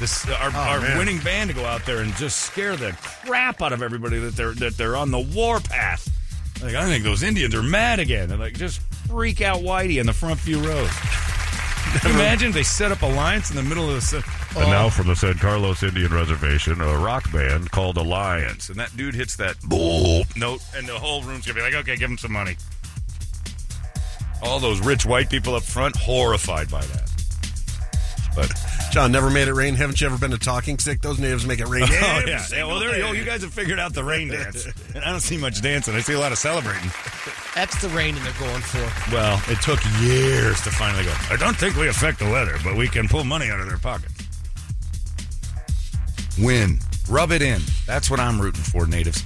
This 0.00 0.28
our, 0.30 0.50
oh, 0.52 0.58
our 0.58 0.80
winning 0.98 1.18
band 1.18 1.50
to 1.50 1.54
go 1.54 1.64
out 1.64 1.84
there 1.84 1.98
and 1.98 2.12
just 2.16 2.40
scare 2.40 2.74
the 2.74 2.92
crap 3.24 3.62
out 3.62 3.72
of 3.72 3.82
everybody 3.82 4.18
that 4.18 4.34
they're 4.34 4.54
that 4.54 4.76
they're 4.76 4.96
on 4.96 5.10
the 5.10 5.20
war 5.20 5.60
path. 5.60 6.08
Like 6.62 6.74
I 6.74 6.84
think 6.86 7.04
those 7.04 7.22
Indians 7.22 7.54
are 7.54 7.62
mad 7.62 7.98
again. 8.00 8.28
They're 8.28 8.38
like 8.38 8.54
just 8.54 8.80
freak 9.08 9.40
out 9.40 9.60
Whitey 9.60 9.98
in 10.00 10.06
the 10.06 10.12
front 10.12 10.38
few 10.40 10.58
rows. 10.60 10.90
Imagine 12.04 12.52
they 12.52 12.62
set 12.62 12.92
up 12.92 13.02
Alliance 13.02 13.50
in 13.50 13.56
the 13.56 13.62
middle 13.62 13.88
of 13.88 13.94
the. 13.96 14.00
se- 14.00 14.22
Oh. 14.56 14.60
And 14.62 14.70
now 14.70 14.86
oh. 14.86 14.90
from 14.90 15.06
the 15.06 15.14
San 15.14 15.34
Carlos 15.34 15.80
Indian 15.84 16.12
Reservation, 16.12 16.80
a 16.80 16.98
rock 16.98 17.30
band 17.30 17.70
called 17.70 17.96
Alliance. 17.96 18.68
And 18.68 18.80
that 18.80 18.96
dude 18.96 19.14
hits 19.14 19.36
that 19.36 19.54
note, 19.68 20.60
and 20.74 20.88
the 20.88 20.98
whole 20.98 21.22
room's 21.22 21.46
going 21.46 21.54
to 21.54 21.54
be 21.54 21.60
like, 21.60 21.74
okay, 21.74 21.94
give 21.96 22.10
him 22.10 22.18
some 22.18 22.32
money. 22.32 22.56
All 24.42 24.58
those 24.58 24.80
rich 24.80 25.06
white 25.06 25.30
people 25.30 25.54
up 25.54 25.62
front, 25.62 25.94
horrified 25.94 26.68
by 26.68 26.80
that. 26.80 27.09
But 28.34 28.52
John 28.90 29.12
never 29.12 29.30
made 29.30 29.48
it 29.48 29.54
rain. 29.54 29.74
Haven't 29.74 30.00
you 30.00 30.06
ever 30.06 30.18
been 30.18 30.30
to 30.30 30.38
Talking 30.38 30.78
Stick? 30.78 31.00
Those 31.00 31.18
natives 31.18 31.46
make 31.46 31.60
it 31.60 31.66
rain. 31.68 31.86
Oh 31.90 32.22
yeah. 32.26 32.42
yeah 32.52 32.64
well, 32.64 32.78
there 32.80 32.96
you 32.96 33.02
go. 33.02 33.12
You 33.12 33.24
guys 33.24 33.42
have 33.42 33.52
figured 33.52 33.78
out 33.78 33.92
the 33.92 34.02
rain 34.04 34.28
dance, 34.28 34.66
and 34.94 35.04
I 35.04 35.10
don't 35.10 35.20
see 35.20 35.36
much 35.36 35.60
dancing. 35.60 35.94
I 35.94 36.00
see 36.00 36.14
a 36.14 36.18
lot 36.18 36.32
of 36.32 36.38
celebrating. 36.38 36.90
That's 37.54 37.80
the 37.82 37.88
raining 37.90 38.22
they're 38.22 38.32
going 38.38 38.62
for. 38.62 39.14
Well, 39.14 39.40
it 39.48 39.60
took 39.60 39.80
years 40.00 40.60
to 40.62 40.70
finally 40.70 41.04
go. 41.04 41.14
I 41.30 41.36
don't 41.36 41.56
think 41.56 41.76
we 41.76 41.88
affect 41.88 42.18
the 42.18 42.30
weather, 42.30 42.56
but 42.64 42.76
we 42.76 42.88
can 42.88 43.06
pull 43.08 43.24
money 43.24 43.50
out 43.50 43.60
of 43.60 43.68
their 43.68 43.78
pockets. 43.78 44.14
Win, 46.38 46.78
rub 47.08 47.32
it 47.32 47.42
in. 47.42 47.60
That's 47.86 48.10
what 48.10 48.20
I'm 48.20 48.40
rooting 48.40 48.62
for, 48.62 48.86
natives. 48.86 49.22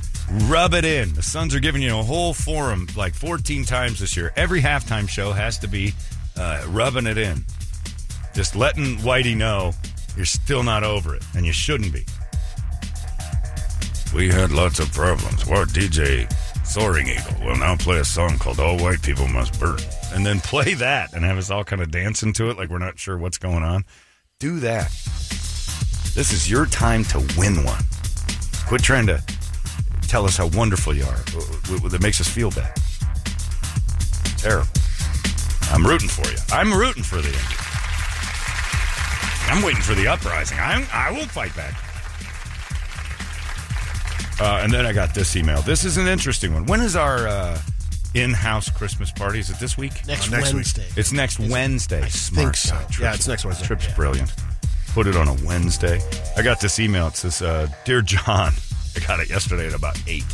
Rub 0.49 0.75
it 0.75 0.85
in. 0.85 1.13
The 1.15 1.23
Suns 1.23 1.55
are 1.55 1.61
giving 1.61 1.83
you 1.83 1.99
a 1.99 2.03
whole 2.03 2.35
forum 2.35 2.89
like 2.97 3.15
14 3.15 3.65
times 3.65 4.01
this 4.01 4.17
year. 4.17 4.33
Every 4.37 4.61
halftime 4.61 5.09
show 5.09 5.33
has 5.33 5.59
to 5.59 5.69
be 5.69 5.95
uh, 6.37 6.65
rubbing 6.69 7.07
it 7.07 7.19
in. 7.19 7.45
Just 8.35 8.57
letting 8.57 8.97
Whitey 8.99 9.37
know 9.37 9.72
you're 10.16 10.24
still 10.24 10.62
not 10.62 10.82
over 10.85 11.14
it, 11.14 11.22
and 11.37 11.47
you 11.47 11.53
shouldn't 11.53 11.93
be. 11.93 12.05
We 14.14 14.28
had 14.28 14.53
lots 14.53 14.78
of 14.78 14.93
problems. 14.93 15.47
Well, 15.47 15.64
DJ 15.66 16.30
Soaring 16.64 17.09
Eagle 17.09 17.45
will 17.47 17.57
now 17.57 17.76
play 17.76 17.99
a 17.99 18.05
song 18.05 18.39
called 18.39 18.61
All 18.61 18.78
White 18.78 19.03
People 19.03 19.26
Must 19.28 19.59
Burn. 19.61 19.78
And 20.12 20.24
then 20.24 20.41
play 20.41 20.74
that 20.74 21.12
and 21.12 21.24
have 21.24 21.37
us 21.39 21.51
all 21.51 21.64
kind 21.64 21.82
of 21.82 21.91
dancing 21.91 22.32
to 22.35 22.51
it 22.51 22.57
like 22.57 22.70
we're 22.70 22.78
not 22.78 22.99
sure 22.99 23.18
what's 23.18 23.39
going 23.39 23.62
on. 23.64 23.85
Do 24.39 24.61
that. 24.61 24.89
This 26.14 26.32
is 26.32 26.49
your 26.49 26.66
time 26.66 27.03
to 27.07 27.18
win 27.37 27.64
one. 27.64 27.82
Quit 28.66 28.82
trying 28.82 29.07
to 29.09 29.22
tell 30.03 30.24
us 30.24 30.37
how 30.37 30.47
wonderful 30.49 30.95
you 30.95 31.05
are. 31.05 31.14
Uh, 31.37 31.61
w- 31.64 31.89
That 31.89 32.03
makes 32.03 32.20
us 32.20 32.28
feel 32.28 32.51
bad. 32.51 32.72
Terrible. 34.39 34.68
I'm 35.72 35.85
rooting 35.85 36.09
for 36.09 36.28
you. 36.30 36.37
I'm 36.53 36.72
rooting 36.72 37.03
for 37.03 37.16
the 37.16 37.28
Indians. 37.28 37.64
I'm 39.49 39.63
waiting 39.63 39.83
for 39.83 39.95
the 39.95 40.07
uprising. 40.09 40.59
I'm, 40.61 40.87
I 40.93 41.11
will 41.13 41.27
fight 41.27 41.55
back. 41.57 41.75
Uh, 44.41 44.61
and 44.63 44.73
then 44.73 44.85
I 44.85 44.93
got 44.93 45.15
this 45.15 45.37
email. 45.37 45.63
This 45.63 45.85
is 45.85 45.97
an 45.97 46.09
interesting 46.09 46.53
one. 46.53 46.67
When 46.67 46.81
is 46.81 46.97
our 46.97 47.29
uh, 47.29 47.61
in-house 48.15 48.69
Christmas 48.71 49.13
party? 49.13 49.39
Is 49.39 49.51
it 49.51 49.59
this 49.61 49.79
week? 49.79 49.93
Next, 50.07 50.31
next 50.31 50.47
week. 50.49 50.55
Wednesday. 50.55 50.87
It's 50.97 51.13
next 51.13 51.39
Wednesday. 51.39 52.03
I 52.03 52.09
Smart 52.09 52.45
think 52.45 52.57
so. 52.57 52.75
guy. 52.75 52.87
Yeah, 53.01 53.15
it's 53.15 53.29
next 53.29 53.45
Wednesday. 53.45 53.67
Trip's 53.67 53.93
brilliant. 53.95 54.33
Put 54.93 55.07
it 55.07 55.17
on 55.17 55.29
a 55.29 55.35
Wednesday. 55.45 56.01
I 56.37 56.43
got 56.43 56.61
this 56.61 56.81
email. 56.81 57.09
It 57.09 57.17
says, 57.17 57.43
uh, 57.43 57.69
"Dear 57.85 58.01
John, 58.03 58.53
I 58.97 59.01
got 59.07 59.21
it 59.21 59.29
yesterday 59.31 59.67
at 59.69 59.75
about 59.75 60.01
eight. 60.09 60.25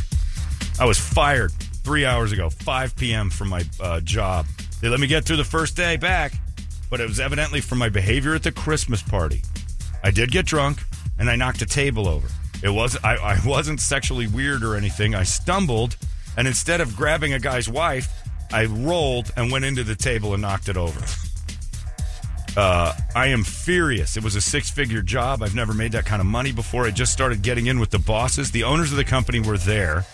I 0.79 0.85
was 0.85 0.97
fired 0.97 1.51
three 1.83 2.05
hours 2.05 2.31
ago, 2.31 2.49
5 2.49 2.95
p.m. 2.95 3.29
from 3.29 3.49
my 3.49 3.63
uh, 3.79 3.99
job. 4.01 4.45
They 4.81 4.87
let 4.89 4.99
me 4.99 5.07
get 5.07 5.25
through 5.25 5.37
the 5.37 5.43
first 5.43 5.75
day 5.75 5.97
back, 5.97 6.33
but 6.91 6.99
it 6.99 7.07
was 7.07 7.19
evidently 7.19 7.61
from 7.61 7.79
my 7.79 7.89
behavior 7.89 8.35
at 8.35 8.43
the 8.43 8.51
Christmas 8.51 9.01
party. 9.01 9.41
I 10.03 10.11
did 10.11 10.29
get 10.29 10.45
drunk, 10.45 10.83
and 11.17 11.29
I 11.29 11.35
knocked 11.35 11.61
a 11.63 11.65
table 11.65 12.07
over. 12.07 12.27
It 12.61 12.69
was 12.69 12.97
I, 13.03 13.15
I 13.15 13.39
wasn't 13.43 13.79
sexually 13.79 14.27
weird 14.27 14.63
or 14.63 14.75
anything. 14.75 15.15
I 15.15 15.23
stumbled, 15.23 15.95
and 16.37 16.47
instead 16.47 16.81
of 16.81 16.95
grabbing 16.95 17.33
a 17.33 17.39
guy's 17.39 17.67
wife, 17.67 18.11
I 18.51 18.65
rolled 18.65 19.31
and 19.35 19.51
went 19.51 19.65
into 19.65 19.83
the 19.83 19.95
table 19.95 20.33
and 20.33 20.41
knocked 20.41 20.69
it 20.69 20.77
over. 20.77 21.01
Uh, 22.57 22.93
I 23.15 23.27
am 23.27 23.45
furious. 23.45 24.17
It 24.17 24.23
was 24.23 24.35
a 24.35 24.41
six 24.41 24.69
figure 24.69 25.01
job. 25.01 25.41
I've 25.41 25.55
never 25.55 25.73
made 25.73 25.93
that 25.93 26.05
kind 26.05 26.19
of 26.19 26.25
money 26.25 26.51
before. 26.51 26.85
I 26.85 26.91
just 26.91 27.13
started 27.13 27.41
getting 27.41 27.67
in 27.67 27.79
with 27.79 27.91
the 27.91 27.99
bosses. 27.99 28.51
The 28.51 28.65
owners 28.65 28.91
of 28.91 28.97
the 28.97 29.05
company 29.05 29.39
were 29.39 29.57
there, 29.57 30.05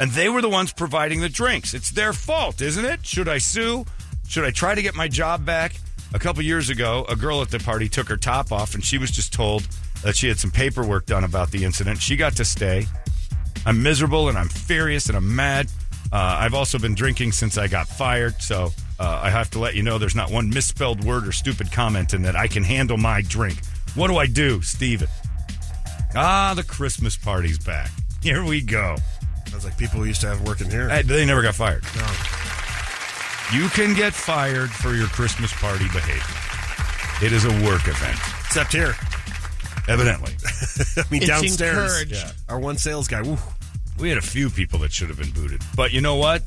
and 0.00 0.10
they 0.10 0.28
were 0.28 0.42
the 0.42 0.48
ones 0.48 0.72
providing 0.72 1.20
the 1.20 1.28
drinks. 1.28 1.72
It's 1.72 1.90
their 1.90 2.12
fault, 2.12 2.60
isn't 2.60 2.84
it? 2.84 3.06
Should 3.06 3.28
I 3.28 3.38
sue? 3.38 3.84
Should 4.26 4.44
I 4.44 4.50
try 4.50 4.74
to 4.74 4.82
get 4.82 4.96
my 4.96 5.06
job 5.06 5.46
back? 5.46 5.76
A 6.16 6.18
couple 6.18 6.42
years 6.42 6.70
ago, 6.70 7.04
a 7.10 7.14
girl 7.14 7.42
at 7.42 7.50
the 7.50 7.58
party 7.58 7.90
took 7.90 8.08
her 8.08 8.16
top 8.16 8.50
off, 8.50 8.74
and 8.74 8.82
she 8.82 8.96
was 8.96 9.10
just 9.10 9.34
told 9.34 9.68
that 10.02 10.16
she 10.16 10.28
had 10.28 10.38
some 10.38 10.50
paperwork 10.50 11.04
done 11.04 11.24
about 11.24 11.50
the 11.50 11.62
incident. 11.62 12.00
She 12.00 12.16
got 12.16 12.34
to 12.36 12.44
stay. 12.44 12.86
I'm 13.66 13.82
miserable 13.82 14.30
and 14.30 14.38
I'm 14.38 14.48
furious 14.48 15.08
and 15.08 15.16
I'm 15.16 15.36
mad. 15.36 15.70
Uh, 16.10 16.38
I've 16.40 16.54
also 16.54 16.78
been 16.78 16.94
drinking 16.94 17.32
since 17.32 17.58
I 17.58 17.68
got 17.68 17.86
fired, 17.86 18.40
so 18.40 18.72
uh, 18.98 19.20
I 19.22 19.28
have 19.28 19.50
to 19.50 19.58
let 19.58 19.74
you 19.74 19.82
know 19.82 19.98
there's 19.98 20.14
not 20.14 20.30
one 20.30 20.48
misspelled 20.48 21.04
word 21.04 21.28
or 21.28 21.32
stupid 21.32 21.70
comment 21.70 22.14
in 22.14 22.22
that 22.22 22.34
I 22.34 22.46
can 22.48 22.64
handle 22.64 22.96
my 22.96 23.20
drink. 23.20 23.58
What 23.94 24.08
do 24.08 24.16
I 24.16 24.26
do, 24.26 24.62
Steven? 24.62 25.08
Ah, 26.14 26.54
the 26.56 26.64
Christmas 26.64 27.18
party's 27.18 27.58
back. 27.58 27.90
Here 28.22 28.42
we 28.42 28.62
go. 28.62 28.96
Sounds 29.48 29.66
like 29.66 29.76
people 29.76 30.06
used 30.06 30.22
to 30.22 30.28
have 30.28 30.40
working 30.48 30.70
here. 30.70 30.88
Uh, 30.90 31.02
They 31.04 31.26
never 31.26 31.42
got 31.42 31.56
fired. 31.56 31.84
You 33.54 33.68
can 33.68 33.94
get 33.94 34.12
fired 34.12 34.70
for 34.70 34.94
your 34.94 35.06
Christmas 35.06 35.52
party 35.52 35.84
behavior. 35.92 37.24
It 37.24 37.32
is 37.32 37.44
a 37.44 37.50
work 37.64 37.86
event, 37.86 38.18
Except 38.44 38.72
here. 38.72 38.94
evidently. 39.88 40.32
I 40.96 41.02
mean, 41.10 41.22
It's 41.22 41.26
downstairs. 41.26 41.76
encouraged. 42.02 42.12
Yeah. 42.12 42.32
Our 42.48 42.58
one 42.58 42.76
sales 42.76 43.06
guy. 43.08 43.22
Woo. 43.22 43.38
We 43.98 44.08
had 44.08 44.18
a 44.18 44.22
few 44.22 44.50
people 44.50 44.80
that 44.80 44.92
should 44.92 45.08
have 45.08 45.18
been 45.18 45.30
booted. 45.30 45.62
But 45.76 45.92
you 45.92 46.00
know 46.00 46.16
what? 46.16 46.42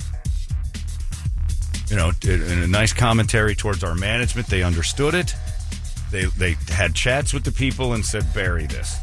You 1.89 1.95
know, 1.95 2.11
in 2.23 2.41
in 2.43 2.59
a 2.63 2.67
nice 2.67 2.93
commentary 2.93 3.55
towards 3.55 3.83
our 3.83 3.95
management, 3.95 4.47
they 4.47 4.61
understood 4.61 5.15
it. 5.15 5.33
They 6.11 6.25
they 6.25 6.55
had 6.69 6.93
chats 6.93 7.33
with 7.33 7.43
the 7.45 7.51
people 7.51 7.93
and 7.93 8.05
said, 8.05 8.31
"Bury 8.33 8.67
this. 8.67 8.97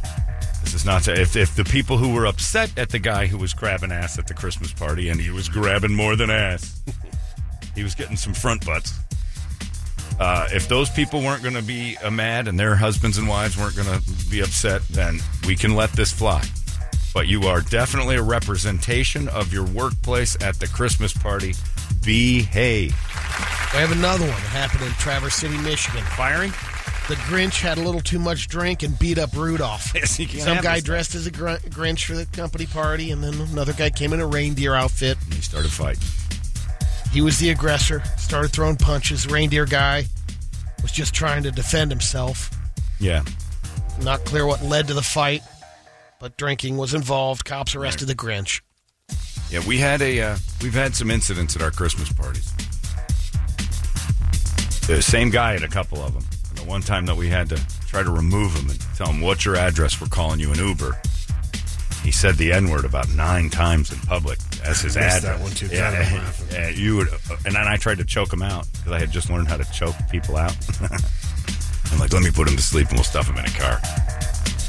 This 0.63 0.75
is 0.75 0.85
not 0.85 1.03
to, 1.05 1.21
if 1.21 1.35
if 1.35 1.57
the 1.57 1.65
people 1.65 1.97
who 1.99 2.13
were 2.15 2.27
upset 2.27 2.79
at 2.79 2.91
the 2.91 3.01
guy 3.01 3.27
who 3.27 3.39
was 3.39 3.55
grabbing 3.55 3.91
ass 3.91 4.19
at 4.21 4.29
the 4.29 4.35
Christmas 4.35 4.73
party 4.73 5.09
and 5.09 5.21
he 5.21 5.31
was 5.31 5.49
grabbing 5.49 5.95
more 5.95 6.15
than 6.15 6.31
ass, 6.31 6.81
he 7.77 7.85
was 7.85 7.95
getting 7.95 8.17
some 8.17 8.35
front 8.35 8.67
butts. 8.67 8.99
Uh, 10.19 10.49
if 10.53 10.67
those 10.67 10.91
people 10.91 11.21
weren't 11.21 11.43
going 11.43 11.55
to 11.55 11.63
be 11.63 11.97
uh, 11.99 12.11
mad 12.11 12.49
and 12.49 12.59
their 12.59 12.75
husbands 12.75 13.19
and 13.19 13.29
wives 13.29 13.57
weren't 13.57 13.77
going 13.77 13.87
to 13.87 14.31
be 14.31 14.41
upset, 14.41 14.83
then 14.89 15.21
we 15.47 15.55
can 15.55 15.77
let 15.77 15.93
this 15.93 16.11
fly 16.11 16.43
but 17.17 17.29
you 17.29 17.45
are 17.45 17.63
definitely 17.63 18.17
a 18.17 18.23
representation 18.23 19.27
of 19.29 19.51
your 19.51 19.65
workplace 19.65 20.37
at 20.43 20.55
the 20.57 20.67
Christmas 20.67 21.15
party. 21.15 21.55
Behave. 22.05 22.91
We 23.73 23.79
have 23.79 23.91
another 23.91 24.27
one 24.27 24.35
that 24.35 24.51
happened 24.51 24.83
in 24.83 24.91
Traverse 24.99 25.37
City, 25.37 25.57
Michigan. 25.57 26.03
Firing? 26.15 26.51
The 27.09 27.15
Grinch 27.25 27.63
had 27.63 27.79
a 27.79 27.81
little 27.81 28.03
too 28.03 28.19
much 28.19 28.49
drink 28.49 28.83
and 28.83 28.99
beat 28.99 29.17
up 29.17 29.33
Rudolph. 29.35 29.93
Yes, 29.95 30.19
you 30.19 30.27
can't 30.27 30.43
Some 30.43 30.59
guy 30.59 30.81
dressed 30.81 31.15
as 31.15 31.27
a 31.27 31.31
gr- 31.31 31.57
Grinch 31.71 32.05
for 32.05 32.17
the 32.17 32.27
company 32.27 32.67
party, 32.67 33.11
and 33.13 33.25
then 33.25 33.33
another 33.49 33.73
guy 33.73 33.89
came 33.89 34.13
in 34.13 34.21
a 34.21 34.27
reindeer 34.27 34.75
outfit. 34.75 35.17
And 35.25 35.33
he 35.33 35.41
started 35.41 35.73
fighting. 35.73 36.03
He 37.17 37.23
was 37.23 37.39
the 37.39 37.49
aggressor, 37.49 38.03
started 38.19 38.53
throwing 38.53 38.77
punches. 38.77 39.27
Reindeer 39.27 39.65
guy 39.65 40.05
was 40.83 40.93
just 40.93 41.15
trying 41.15 41.45
to 41.45 41.51
defend 41.51 41.91
himself. 41.91 42.51
Yeah. 43.01 43.25
Not 44.03 44.23
clear 44.27 44.47
what 44.47 44.63
led 44.63 44.89
to 44.89 44.93
the 44.93 45.01
fight, 45.01 45.41
but 46.21 46.37
drinking 46.37 46.77
was 46.77 46.93
involved. 46.93 47.47
Cops 47.47 47.75
arrested 47.75 48.09
the 48.09 48.15
Grinch. 48.15 48.61
Yeah, 49.49 49.67
we 49.67 49.79
had 49.79 50.03
a 50.03 50.21
uh, 50.21 50.37
we've 50.63 50.75
had 50.75 50.95
some 50.95 51.11
incidents 51.11 51.57
at 51.57 51.63
our 51.63 51.71
Christmas 51.71 52.13
parties. 52.13 52.53
The 54.87 55.01
same 55.01 55.31
guy 55.31 55.55
at 55.55 55.63
a 55.63 55.69
couple 55.69 56.03
of 56.03 56.13
them. 56.13 56.25
And 56.51 56.59
the 56.59 56.65
one 56.65 56.83
time 56.83 57.07
that 57.07 57.17
we 57.17 57.31
had 57.31 57.49
to 57.49 57.57
try 57.87 58.03
to 58.03 58.11
remove 58.11 58.55
him 58.55 58.69
and 58.69 58.79
tell 58.95 59.07
him 59.07 59.23
what's 59.23 59.43
your 59.47 59.57
address, 59.57 59.99
we're 60.03 60.09
calling 60.09 60.39
you 60.39 60.53
an 60.53 60.59
Uber. 60.59 61.01
He 62.03 62.13
said 62.13 62.37
the 62.37 62.53
N 62.53 62.71
word 62.71 62.85
about 62.85 63.09
nine 63.11 63.51
times 63.51 63.93
in 63.93 63.99
public 64.01 64.39
as 64.65 64.81
his 64.81 64.97
address. 64.97 65.23
that 65.23 65.41
one, 65.41 65.51
too. 65.51 65.67
Yeah, 65.67 66.33
yeah, 66.53 66.69
you 66.69 66.97
would, 66.97 67.09
and 67.45 67.55
then 67.55 67.67
I 67.67 67.77
tried 67.77 67.99
to 67.99 68.05
choke 68.05 68.33
him 68.33 68.43
out 68.43 68.67
because 68.73 68.93
I 68.93 68.99
had 68.99 69.11
just 69.11 69.29
learned 69.31 69.49
how 69.49 69.57
to 69.57 69.65
choke 69.73 69.97
people 70.11 70.37
out. 70.37 70.57
I'm 71.93 71.99
like, 71.99 72.13
let 72.13 72.23
me 72.23 72.31
put 72.31 72.49
him 72.49 72.57
to 72.57 72.63
sleep 72.63 72.89
and 72.89 72.97
we'll 72.97 73.05
stuff 73.05 73.29
him 73.29 73.37
in 73.37 73.45
a 73.45 73.51
car. 73.51 73.81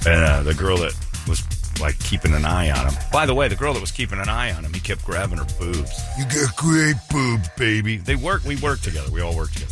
And 0.05 0.23
uh, 0.23 0.43
the 0.43 0.53
girl 0.53 0.77
that 0.77 0.95
was 1.27 1.43
like 1.79 1.97
keeping 1.99 2.33
an 2.33 2.45
eye 2.45 2.71
on 2.71 2.91
him. 2.91 2.93
By 3.11 3.25
the 3.25 3.33
way, 3.33 3.47
the 3.47 3.55
girl 3.55 3.73
that 3.73 3.81
was 3.81 3.91
keeping 3.91 4.19
an 4.19 4.29
eye 4.29 4.51
on 4.51 4.63
him, 4.63 4.73
he 4.73 4.79
kept 4.79 5.03
grabbing 5.05 5.37
her 5.37 5.47
boobs. 5.59 6.01
You 6.17 6.25
got 6.25 6.55
great 6.55 6.95
boobs, 7.11 7.49
baby. 7.57 7.97
They 7.97 8.15
work. 8.15 8.43
We 8.45 8.55
work 8.57 8.81
together. 8.81 9.11
We 9.11 9.21
all 9.21 9.35
work 9.35 9.51
together. 9.51 9.71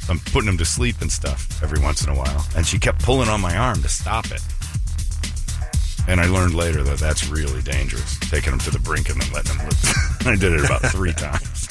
So 0.00 0.12
I'm 0.12 0.18
putting 0.20 0.48
him 0.48 0.58
to 0.58 0.64
sleep 0.64 1.00
and 1.00 1.12
stuff 1.12 1.62
every 1.62 1.80
once 1.80 2.02
in 2.02 2.10
a 2.10 2.14
while, 2.14 2.46
and 2.56 2.66
she 2.66 2.78
kept 2.78 3.02
pulling 3.02 3.28
on 3.28 3.40
my 3.40 3.56
arm 3.56 3.82
to 3.82 3.88
stop 3.88 4.26
it. 4.30 4.42
And 6.08 6.20
I 6.20 6.26
learned 6.26 6.54
later 6.54 6.82
that 6.84 6.98
that's 6.98 7.28
really 7.28 7.60
dangerous, 7.62 8.18
taking 8.30 8.52
him 8.52 8.58
to 8.60 8.70
the 8.70 8.78
brink 8.78 9.10
and 9.10 9.20
then 9.20 9.30
letting 9.32 9.52
him 9.58 9.66
live. 9.68 10.16
I 10.26 10.36
did 10.36 10.52
it 10.54 10.64
about 10.64 10.80
three 10.86 11.12
times. 11.16 11.66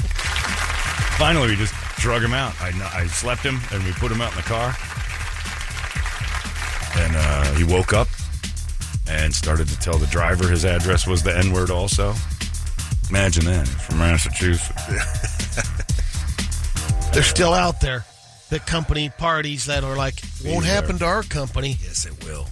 Finally, 1.17 1.47
we 1.49 1.55
just 1.55 1.73
drug 1.97 2.21
him 2.21 2.33
out. 2.33 2.53
I, 2.61 2.71
I 2.93 3.07
slept 3.07 3.41
him, 3.41 3.59
and 3.71 3.83
we 3.83 3.91
put 3.93 4.11
him 4.11 4.21
out 4.21 4.29
in 4.31 4.37
the 4.37 4.43
car. 4.43 4.75
And 6.99 7.15
uh, 7.15 7.53
he 7.55 7.63
woke 7.63 7.93
up 7.93 8.07
and 9.09 9.33
started 9.33 9.67
to 9.69 9.79
tell 9.79 9.97
the 9.97 10.05
driver 10.07 10.47
his 10.47 10.65
address 10.65 11.07
was 11.07 11.23
the 11.23 11.35
N 11.35 11.51
word 11.51 11.71
also. 11.71 12.13
Imagine 13.09 13.45
that. 13.45 13.67
He's 13.67 13.81
from 13.81 13.97
Massachusetts. 13.97 14.85
They're 17.13 17.23
still 17.23 17.53
out 17.53 17.81
there. 17.81 18.05
the 18.49 18.59
company 18.59 19.09
parties 19.09 19.65
that 19.65 19.83
are 19.83 19.95
like 19.95 20.15
won't 20.45 20.65
happen 20.65 20.99
to 20.99 21.05
our 21.05 21.23
company. 21.23 21.77
Yes, 21.81 22.05
it 22.05 22.23
will. 22.23 22.47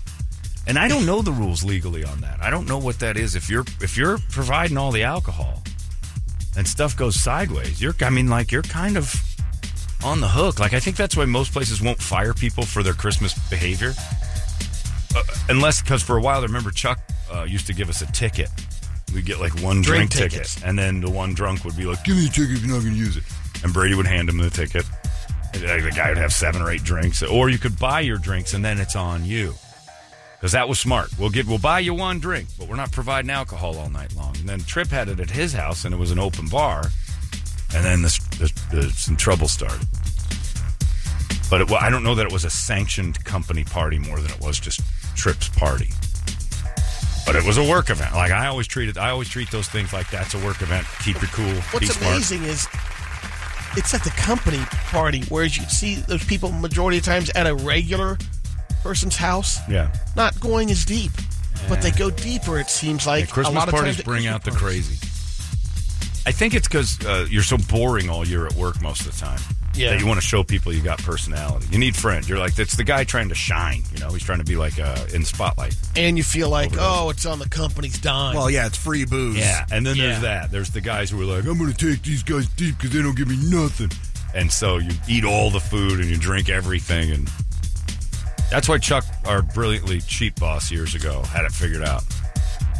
And 0.67 0.79
I 0.79 0.87
don't 0.87 1.05
know 1.05 1.21
the 1.21 1.31
rules 1.31 1.63
legally 1.63 2.03
on 2.03 2.21
that. 2.21 2.41
I 2.41 2.49
don't 2.49 2.67
know 2.67 2.79
what 2.79 2.99
that 2.99 3.17
is. 3.17 3.35
If 3.35 3.49
you're 3.49 3.65
if 3.81 3.97
you're 3.97 4.17
providing 4.31 4.77
all 4.77 4.91
the 4.91 5.03
alcohol 5.03 5.61
and 6.57 6.67
stuff 6.67 6.97
goes 6.97 7.19
sideways, 7.19 7.81
you're 7.81 7.93
I 8.01 8.09
mean 8.09 8.29
like 8.29 8.51
you're 8.51 8.63
kind 8.63 8.97
of 8.97 9.13
on 10.03 10.21
the 10.21 10.27
hook. 10.27 10.59
Like 10.59 10.73
I 10.73 10.79
think 10.79 10.95
that's 10.95 11.15
why 11.15 11.25
most 11.25 11.53
places 11.53 11.81
won't 11.81 12.01
fire 12.01 12.33
people 12.33 12.65
for 12.65 12.81
their 12.81 12.93
Christmas 12.93 13.37
behavior. 13.49 13.93
Uh, 15.15 15.23
unless 15.49 15.81
because 15.81 16.01
for 16.01 16.17
a 16.17 16.21
while, 16.21 16.39
I 16.39 16.43
remember 16.43 16.71
Chuck 16.71 16.99
uh, 17.33 17.43
used 17.43 17.67
to 17.67 17.73
give 17.73 17.89
us 17.89 18.01
a 18.01 18.11
ticket. 18.11 18.49
We'd 19.13 19.25
get 19.25 19.39
like 19.39 19.53
one 19.61 19.81
drink, 19.81 20.11
Drink 20.11 20.31
ticket, 20.31 20.57
and 20.65 20.77
then 20.77 20.99
the 20.99 21.09
one 21.09 21.35
drunk 21.35 21.63
would 21.63 21.77
be 21.77 21.85
like, 21.85 22.03
"Give 22.03 22.17
me 22.17 22.25
a 22.25 22.29
ticket 22.29 22.57
if 22.57 22.65
you're 22.65 22.73
not 22.75 22.81
going 22.81 22.95
to 22.95 22.99
use 22.99 23.17
it." 23.17 23.23
And 23.63 23.71
Brady 23.71 23.95
would 23.95 24.07
hand 24.07 24.29
him 24.29 24.37
the 24.37 24.49
ticket. 24.49 24.85
And 25.53 25.63
uh, 25.63 25.77
the 25.77 25.91
guy 25.95 26.09
would 26.09 26.17
have 26.17 26.33
seven 26.33 26.61
or 26.61 26.69
eight 26.69 26.83
drinks, 26.83 27.23
or 27.23 27.49
you 27.49 27.57
could 27.57 27.79
buy 27.79 28.01
your 28.01 28.17
drinks, 28.17 28.53
and 28.53 28.65
then 28.65 28.77
it's 28.79 28.95
on 28.95 29.23
you 29.23 29.53
because 30.45 30.51
that 30.51 30.69
was 30.69 30.77
smart. 30.77 31.09
We'll 31.17 31.31
give, 31.31 31.47
we'll 31.47 31.57
buy 31.57 31.79
you 31.79 31.95
one 31.95 32.19
drink, 32.19 32.49
but 32.59 32.67
we're 32.67 32.75
not 32.75 32.91
providing 32.91 33.31
alcohol 33.31 33.79
all 33.79 33.89
night 33.89 34.15
long. 34.15 34.37
And 34.37 34.47
then 34.47 34.59
Trip 34.59 34.89
had 34.89 35.09
it 35.09 35.19
at 35.19 35.31
his 35.31 35.53
house, 35.53 35.85
and 35.85 35.91
it 35.91 35.97
was 35.97 36.11
an 36.11 36.19
open 36.19 36.47
bar, 36.49 36.83
and 37.73 37.83
then 37.83 38.03
this, 38.03 38.19
this, 38.37 38.51
this 38.71 38.95
some 38.99 39.17
trouble 39.17 39.47
started. 39.47 39.87
But 41.49 41.61
it, 41.61 41.71
wa- 41.71 41.79
I 41.81 41.89
don't 41.89 42.03
know 42.03 42.13
that 42.13 42.27
it 42.27 42.31
was 42.31 42.45
a 42.45 42.51
sanctioned 42.51 43.25
company 43.25 43.63
party 43.63 43.97
more 43.97 44.19
than 44.19 44.29
it 44.29 44.39
was 44.39 44.59
just 44.59 44.81
Trip's 45.15 45.49
party. 45.49 45.89
But 47.25 47.35
it 47.35 47.43
was 47.43 47.57
a 47.57 47.67
work 47.67 47.89
event. 47.89 48.13
Like 48.13 48.31
I 48.31 48.45
always 48.45 48.67
treat 48.67 48.87
it. 48.87 48.99
I 48.99 49.09
always 49.09 49.29
treat 49.29 49.49
those 49.49 49.67
things 49.67 49.93
like 49.93 50.11
that's 50.11 50.35
a 50.35 50.45
work 50.45 50.61
event. 50.61 50.85
Keep 51.03 51.23
your 51.23 51.31
cool. 51.31 51.47
be 51.53 51.59
What's 51.71 51.95
smart. 51.95 52.13
amazing 52.13 52.43
is 52.43 52.67
it's 53.77 53.95
at 53.95 54.03
the 54.03 54.11
company 54.11 54.59
party, 54.91 55.23
whereas 55.27 55.57
you 55.57 55.63
see 55.63 55.95
those 55.95 56.23
people 56.23 56.51
majority 56.51 56.99
of 56.99 57.03
times 57.03 57.31
at 57.31 57.47
a 57.47 57.55
regular 57.55 58.19
person's 58.85 59.15
house, 59.15 59.57
Yeah. 59.67 59.91
not 60.15 60.39
going 60.39 60.69
as 60.69 60.85
deep. 60.85 61.11
But 61.67 61.81
they 61.81 61.89
go 61.89 62.11
deeper, 62.11 62.59
it 62.59 62.69
seems 62.69 63.07
like. 63.07 63.25
Yeah, 63.25 63.31
Christmas 63.33 63.55
a 63.55 63.57
lot 63.59 63.67
of 63.67 63.73
parties 63.73 63.95
times 63.95 63.99
at 64.01 64.05
bring 64.05 64.23
Christmas 64.25 64.35
out 64.35 64.43
the 64.43 64.51
crazy. 64.51 64.95
I 66.27 66.31
think 66.31 66.53
it's 66.53 66.67
because 66.67 67.03
uh, 67.03 67.25
you're 67.29 67.41
so 67.41 67.57
boring 67.57 68.09
all 68.11 68.27
year 68.27 68.45
at 68.45 68.53
work 68.53 68.81
most 68.83 69.07
of 69.07 69.13
the 69.13 69.19
time. 69.19 69.39
Yeah. 69.73 69.89
That 69.91 69.99
you 69.99 70.05
want 70.07 70.19
to 70.21 70.25
show 70.25 70.43
people 70.43 70.71
you 70.71 70.81
got 70.83 70.99
personality. 70.99 71.65
You 71.71 71.79
need 71.79 71.95
friends. 71.95 72.29
You're 72.29 72.37
like, 72.37 72.57
it's 72.59 72.77
the 72.77 72.83
guy 72.83 73.03
trying 73.05 73.29
to 73.29 73.35
shine. 73.35 73.81
You 73.91 73.99
know, 73.99 74.09
he's 74.09 74.23
trying 74.23 74.37
to 74.39 74.45
be 74.45 74.55
like 74.55 74.79
uh, 74.79 75.05
in 75.13 75.21
the 75.21 75.27
spotlight. 75.27 75.75
And 75.95 76.15
you 76.17 76.23
feel 76.23 76.49
like, 76.49 76.73
Over 76.73 76.81
oh, 76.81 77.09
it's 77.09 77.25
on 77.25 77.39
the 77.39 77.49
company's 77.49 77.97
dime. 77.99 78.35
Well, 78.35 78.49
yeah, 78.51 78.67
it's 78.67 78.77
free 78.77 79.05
booze. 79.05 79.37
Yeah. 79.37 79.65
And 79.71 79.83
then 79.85 79.95
Yeah. 79.95 80.03
there's 80.09 80.21
that. 80.21 80.51
There's 80.51 80.69
the 80.69 80.81
guys 80.81 81.09
who 81.09 81.19
are 81.21 81.25
like, 81.25 81.45
I'm 81.45 81.57
going 81.57 81.73
to 81.73 81.91
take 81.93 82.03
these 82.03 82.21
guys 82.23 82.47
deep 82.49 82.77
because 82.77 82.91
they 82.91 83.01
don't 83.01 83.17
give 83.17 83.27
me 83.27 83.37
nothing. 83.49 83.91
And 84.35 84.51
so 84.51 84.77
you 84.77 84.91
eat 85.09 85.25
all 85.25 85.49
the 85.49 85.59
food 85.59 85.99
and 85.99 86.05
you 86.05 86.17
drink 86.17 86.49
everything. 86.49 87.11
And 87.11 87.29
that's 88.49 88.69
why 88.69 88.77
Chuck, 88.77 89.05
our 89.25 89.41
brilliantly 89.41 90.01
cheap 90.01 90.39
boss 90.39 90.71
years 90.71 90.95
ago, 90.95 91.21
had 91.23 91.45
it 91.45 91.51
figured 91.51 91.83
out. 91.83 92.03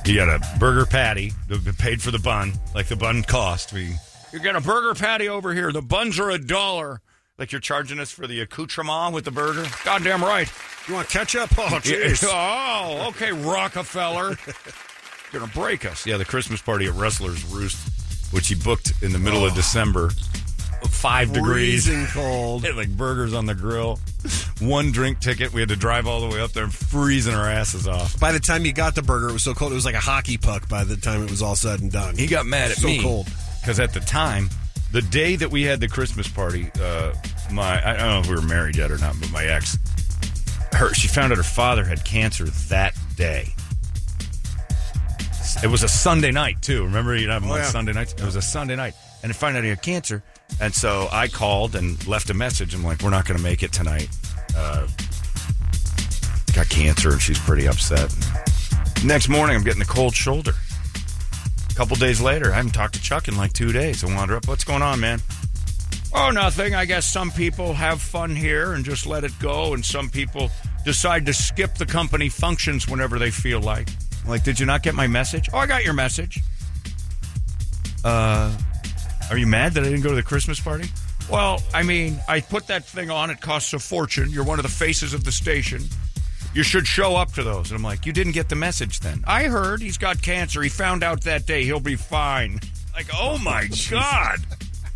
He 0.06 0.16
got 0.16 0.30
a 0.30 0.60
burger 0.60 0.86
patty, 0.86 1.34
that 1.48 1.78
paid 1.80 2.02
for 2.02 2.12
the 2.12 2.20
bun, 2.20 2.54
like 2.76 2.88
the 2.88 2.96
bun 2.96 3.24
cost. 3.24 3.74
We, 3.74 3.96
you 4.32 4.40
get 4.40 4.56
a 4.56 4.62
burger 4.62 4.94
patty 4.94 5.28
over 5.28 5.54
here. 5.54 5.72
The 5.72 5.82
buns 5.82 6.20
are 6.20 6.30
a 6.30 6.38
dollar. 6.38 7.02
Like 7.38 7.52
you're 7.52 7.62
charging 7.62 8.00
us 8.00 8.12
for 8.12 8.28
the 8.28 8.40
accoutrement 8.42 9.14
with 9.14 9.26
the 9.26 9.32
burger? 9.32 9.66
Goddamn 9.84 10.24
right. 10.24 10.50
You 10.88 10.94
want 10.94 11.10
ketchup? 11.10 11.50
Oh, 11.58 11.80
jeez. 11.82 12.24
Oh, 12.32 13.08
okay, 13.10 13.32
Rockefeller. 13.32 14.38
Gonna 15.34 15.48
break 15.48 15.86
us. 15.86 16.06
Yeah, 16.06 16.18
the 16.18 16.26
Christmas 16.26 16.62
party 16.62 16.86
at 16.86 16.94
Rustler's 16.94 17.44
Rooste, 17.46 18.32
which 18.32 18.48
he 18.48 18.56
booked 18.56 18.94
in 19.02 19.12
the 19.12 19.20
middle 19.20 19.44
of 19.44 19.54
December. 19.56 20.12
Five 20.90 21.34
degrees. 21.34 21.86
Freezing 21.88 22.08
cold. 22.08 22.66
Like 22.76 22.90
burgers 22.90 23.34
on 23.34 23.46
the 23.46 23.56
grill. 23.56 24.00
One 24.60 24.92
drink 24.92 25.20
ticket. 25.20 25.54
We 25.54 25.62
had 25.62 25.70
to 25.70 25.76
drive 25.76 26.08
all 26.08 26.22
the 26.22 26.28
way 26.28 26.42
up 26.42 26.52
there, 26.52 26.68
freezing 26.68 27.34
our 27.34 27.48
asses 27.48 27.88
off. 27.88 28.20
By 28.20 28.32
the 28.32 28.40
time 28.40 28.66
you 28.66 28.74
got 28.74 28.96
the 28.96 29.02
burger, 29.02 29.30
it 29.30 29.34
was 29.34 29.44
so 29.44 29.54
cold. 29.54 29.72
It 29.72 29.76
was 29.76 29.86
like 29.86 29.96
a 29.96 30.00
hockey 30.00 30.38
puck 30.38 30.68
by 30.68 30.84
the 30.84 30.98
time 30.98 31.24
it 31.24 31.30
was 31.30 31.42
all 31.42 31.56
said 31.56 31.80
and 31.82 31.92
done. 31.92 32.16
He 32.18 32.28
got 32.28 32.46
mad 32.46 32.72
at 32.72 32.78
so 32.78 32.88
me 32.88 32.98
So 32.98 33.04
cold. 33.04 33.28
because 33.62 33.80
at 33.80 33.94
the 33.94 34.00
time, 34.02 34.50
the 34.92 35.02
day 35.02 35.36
that 35.36 35.52
we 35.52 35.64
had 35.64 35.80
the 35.80 35.88
Christmas 35.88 36.28
party, 36.28 36.70
uh, 36.82 37.14
my 37.52 37.80
I 37.86 37.98
don't 37.98 38.08
know 38.08 38.20
if 38.20 38.30
we 38.30 38.36
were 38.36 38.42
married 38.42 38.76
yet 38.78 38.92
or 38.92 38.98
not, 38.98 39.16
but 39.20 39.32
my 39.32 39.46
ex, 39.46 39.78
her 40.74 40.94
she 40.94 41.08
found 41.08 41.32
out 41.32 41.38
her 41.38 41.44
father 41.44 41.84
had 41.86 42.04
cancer 42.04 42.46
that 42.46 42.96
day. 43.16 43.54
It 45.64 45.68
was 45.68 45.84
a 45.84 45.88
Sunday 45.88 46.32
night 46.32 46.62
too. 46.62 46.84
Remember, 46.84 47.16
you 47.16 47.28
know, 47.28 47.36
on 47.36 47.44
yeah. 47.44 47.64
Sunday 47.64 47.94
nights. 47.94 48.14
It 48.14 48.24
was 48.24 48.36
a 48.36 48.42
Sunday 48.42 48.76
night, 48.76 48.94
and 49.24 49.32
I 49.32 49.34
found 49.34 49.56
out 49.56 49.64
he 49.64 49.70
had 49.70 49.82
cancer, 49.82 50.22
and 50.60 50.74
so 50.74 51.08
I 51.12 51.28
called 51.28 51.76
and 51.76 52.06
left 52.08 52.30
a 52.30 52.34
message. 52.34 52.74
I'm 52.74 52.84
like, 52.84 53.02
"We're 53.02 53.10
not 53.10 53.26
going 53.26 53.38
to 53.38 53.44
make 53.44 53.64
it 53.64 53.72
tonight. 53.72 54.10
Uh, 54.56 54.88
got 56.54 56.70
cancer, 56.70 57.12
and 57.12 57.22
she's 57.22 57.40
pretty 57.40 57.68
upset." 57.68 58.14
Next 59.04 59.30
morning, 59.30 59.56
I'm 59.56 59.64
getting 59.64 59.82
a 59.82 59.86
cold 59.86 60.16
shoulder. 60.16 60.54
A 61.70 61.74
couple 61.76 61.96
days 61.98 62.22
later, 62.22 62.52
I 62.52 62.56
haven't 62.56 62.72
talked 62.72 62.96
to 62.96 63.02
Chuck 63.02 63.28
in 63.28 63.36
like 63.36 63.54
two 63.54 63.72
days. 63.72 64.04
I 64.04 64.16
wander 64.16 64.38
up. 64.38 64.48
What's 64.48 64.64
going 64.64 64.82
on, 64.82 65.00
man? 65.00 65.22
Oh, 66.14 66.32
nothing. 66.32 66.74
I 66.74 66.86
guess 66.86 67.06
some 67.06 67.30
people 67.30 67.74
have 67.74 68.02
fun 68.02 68.34
here 68.34 68.74
and 68.74 68.86
just 68.86 69.06
let 69.06 69.26
it 69.26 69.38
go, 69.40 69.74
and 69.74 69.84
some 69.84 70.10
people 70.10 70.50
decide 70.86 71.26
to 71.26 71.34
skip 71.34 71.76
the 71.76 71.86
company 71.86 72.30
functions 72.30 72.88
whenever 72.88 73.20
they 73.20 73.32
feel 73.32 73.60
like. 73.60 73.90
Like, 74.26 74.44
did 74.44 74.58
you 74.60 74.66
not 74.66 74.82
get 74.82 74.96
my 74.96 75.08
message? 75.08 75.50
Oh, 75.52 75.58
I 75.58 75.68
got 75.68 75.84
your 75.84 75.94
message. 75.94 76.40
Uh, 78.06 78.56
are 79.30 79.38
you 79.38 79.48
mad 79.48 79.74
that 79.74 79.84
I 79.84 79.88
didn't 79.88 80.02
go 80.02 80.10
to 80.10 80.16
the 80.16 80.24
Christmas 80.24 80.60
party? 80.60 80.90
Well, 81.30 81.62
I 81.74 81.84
mean, 81.84 82.20
I 82.28 82.42
put 82.42 82.68
that 82.68 82.86
thing 82.86 83.10
on. 83.10 83.30
It 83.30 83.42
costs 83.42 83.74
a 83.74 83.80
fortune. 83.80 84.30
You're 84.30 84.44
one 84.44 84.60
of 84.60 84.64
the 84.64 84.70
faces 84.72 85.14
of 85.14 85.24
the 85.24 85.32
station. 85.32 85.82
You 86.54 86.64
should 86.64 86.88
show 86.88 87.16
up 87.16 87.34
to 87.34 87.44
those. 87.44 87.72
And 87.72 87.78
I'm 87.78 87.84
like, 87.84 88.06
you 88.06 88.14
didn't 88.14 88.34
get 88.34 88.48
the 88.48 88.56
message 88.56 89.00
then. 89.00 89.24
I 89.28 89.46
heard 89.46 89.82
he's 89.82 89.98
got 89.98 90.22
cancer. 90.22 90.62
He 90.62 90.70
found 90.70 91.04
out 91.04 91.22
that 91.24 91.46
day. 91.46 91.64
He'll 91.64 91.80
be 91.80 91.96
fine. 91.96 92.60
Like, 92.94 93.08
oh 93.14 93.38
my 93.40 93.68
God. 93.92 94.40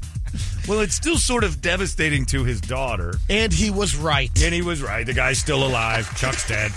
well, 0.68 0.80
it's 0.80 0.96
still 0.96 1.18
sort 1.18 1.44
of 1.44 1.62
devastating 1.62 2.26
to 2.28 2.44
his 2.46 2.62
daughter. 2.62 3.16
and 3.30 3.52
he 3.52 3.72
was 3.72 3.96
right. 3.96 4.32
And 4.42 4.54
he 4.54 4.62
was 4.62 4.82
right. 4.82 5.06
The 5.06 5.14
guy's 5.14 5.40
still 5.40 5.66
alive. 5.66 6.08
Chuck's 6.16 6.48
dead. 6.48 6.72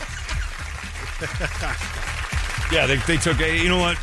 yeah, 2.72 2.86
they, 2.86 2.96
they 3.06 3.18
took 3.18 3.38
a, 3.40 3.56
you 3.56 3.68
know 3.68 3.78
what? 3.78 3.98